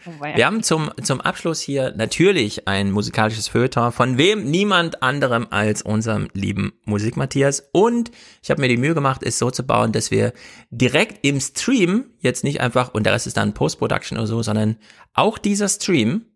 oh, 0.06 0.22
wir 0.22 0.46
haben 0.46 0.62
zum, 0.62 0.90
zum 1.02 1.20
Abschluss 1.20 1.60
hier 1.60 1.92
natürlich 1.96 2.66
ein 2.66 2.90
musikalisches 2.90 3.48
Feuilleton, 3.48 3.92
von 3.92 4.18
wem 4.18 4.50
niemand 4.50 5.02
anderem 5.02 5.46
als 5.50 5.82
unserem 5.82 6.28
lieben 6.32 6.72
Musik 6.84 7.16
Matthias. 7.16 7.68
Und 7.72 8.10
ich 8.42 8.50
habe 8.50 8.60
mir 8.60 8.68
die 8.68 8.76
Mühe 8.76 8.94
gemacht, 8.94 9.22
es 9.24 9.38
so 9.38 9.50
zu 9.50 9.62
bauen, 9.62 9.92
dass 9.92 10.10
wir 10.10 10.32
direkt 10.70 11.24
im 11.24 11.40
Stream, 11.40 12.10
jetzt 12.20 12.44
nicht 12.44 12.60
einfach, 12.60 12.94
und 12.94 13.04
der 13.04 13.12
Rest 13.12 13.26
ist 13.26 13.36
dann 13.36 13.54
Post-Production 13.54 14.18
oder 14.18 14.26
so, 14.26 14.42
sondern 14.42 14.76
auch 15.14 15.38
dieser 15.38 15.68
Stream, 15.68 16.26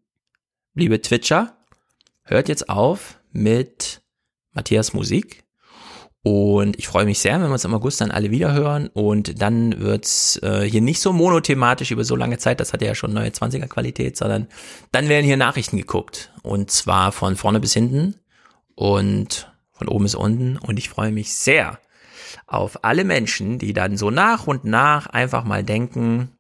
liebe 0.74 1.00
Twitcher, 1.00 1.56
hört 2.22 2.48
jetzt 2.48 2.68
auf 2.68 3.20
mit 3.32 4.02
Matthias 4.52 4.92
Musik. 4.92 5.43
Und 6.24 6.78
ich 6.78 6.88
freue 6.88 7.04
mich 7.04 7.18
sehr, 7.18 7.34
wenn 7.34 7.48
wir 7.48 7.52
uns 7.52 7.66
im 7.66 7.74
August 7.74 8.00
dann 8.00 8.10
alle 8.10 8.30
wieder 8.30 8.54
hören. 8.54 8.88
Und 8.88 9.42
dann 9.42 9.78
wird's 9.78 10.38
äh, 10.42 10.62
hier 10.62 10.80
nicht 10.80 11.00
so 11.00 11.12
monothematisch 11.12 11.90
über 11.90 12.02
so 12.02 12.16
lange 12.16 12.38
Zeit, 12.38 12.60
das 12.60 12.72
hat 12.72 12.80
ja 12.80 12.94
schon 12.94 13.12
neue 13.12 13.28
20er 13.28 13.66
Qualität, 13.66 14.16
sondern 14.16 14.48
dann 14.90 15.10
werden 15.10 15.26
hier 15.26 15.36
Nachrichten 15.36 15.76
geguckt. 15.76 16.32
Und 16.42 16.70
zwar 16.70 17.12
von 17.12 17.36
vorne 17.36 17.60
bis 17.60 17.74
hinten 17.74 18.14
und 18.74 19.52
von 19.72 19.86
oben 19.86 20.04
bis 20.04 20.14
unten. 20.14 20.56
Und 20.56 20.78
ich 20.78 20.88
freue 20.88 21.12
mich 21.12 21.34
sehr 21.34 21.78
auf 22.46 22.84
alle 22.84 23.04
Menschen, 23.04 23.58
die 23.58 23.74
dann 23.74 23.98
so 23.98 24.10
nach 24.10 24.46
und 24.46 24.64
nach 24.64 25.06
einfach 25.08 25.44
mal 25.44 25.62
denken, 25.62 26.30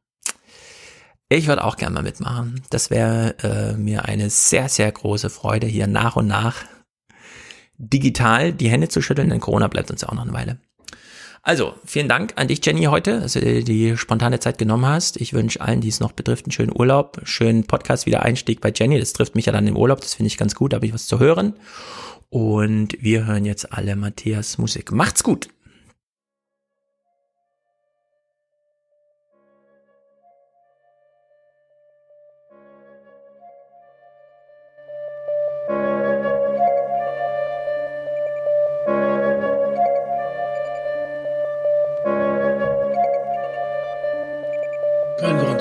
ich 1.28 1.46
würde 1.46 1.62
auch 1.62 1.76
gerne 1.76 1.94
mal 1.94 2.02
mitmachen. 2.02 2.62
Das 2.70 2.88
wäre 2.88 3.34
äh, 3.42 3.76
mir 3.76 4.06
eine 4.06 4.30
sehr, 4.30 4.70
sehr 4.70 4.90
große 4.90 5.28
Freude, 5.28 5.66
hier 5.66 5.88
nach 5.88 6.16
und 6.16 6.26
nach 6.26 6.64
digital 7.90 8.52
die 8.52 8.68
Hände 8.68 8.88
zu 8.88 9.02
schütteln, 9.02 9.30
denn 9.30 9.40
Corona 9.40 9.68
bleibt 9.68 9.90
uns 9.90 10.02
ja 10.02 10.08
auch 10.08 10.14
noch 10.14 10.22
eine 10.22 10.32
Weile. 10.32 10.58
Also, 11.46 11.74
vielen 11.84 12.08
Dank 12.08 12.32
an 12.36 12.48
dich, 12.48 12.64
Jenny, 12.64 12.84
heute, 12.84 13.20
dass 13.20 13.34
du 13.34 13.62
die 13.62 13.98
spontane 13.98 14.40
Zeit 14.40 14.56
genommen 14.56 14.86
hast. 14.86 15.18
Ich 15.20 15.34
wünsche 15.34 15.60
allen, 15.60 15.82
die 15.82 15.88
es 15.88 16.00
noch 16.00 16.12
betrifft, 16.12 16.46
einen 16.46 16.52
schönen 16.52 16.72
Urlaub, 16.74 17.20
schönen 17.24 17.64
Podcast, 17.64 18.06
wieder 18.06 18.22
Einstieg 18.22 18.62
bei 18.62 18.72
Jenny. 18.74 18.98
Das 18.98 19.12
trifft 19.12 19.34
mich 19.34 19.44
ja 19.44 19.52
dann 19.52 19.66
im 19.66 19.76
Urlaub, 19.76 20.00
das 20.00 20.14
finde 20.14 20.28
ich 20.28 20.38
ganz 20.38 20.54
gut, 20.54 20.72
da 20.72 20.76
habe 20.76 20.86
ich 20.86 20.94
was 20.94 21.06
zu 21.06 21.18
hören. 21.18 21.54
Und 22.30 22.96
wir 22.98 23.26
hören 23.26 23.44
jetzt 23.44 23.74
alle 23.74 23.94
Matthias 23.94 24.56
Musik. 24.56 24.90
Macht's 24.90 25.22
gut! 25.22 25.48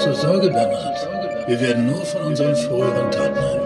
zur 0.03 0.15
Sorge, 0.15 0.49
Bernhard. 0.49 1.07
Wir 1.47 1.61
werden 1.61 1.87
nur 1.87 2.05
von 2.05 2.23
unseren 2.23 2.55
früheren 2.55 3.09
Taten 3.09 3.62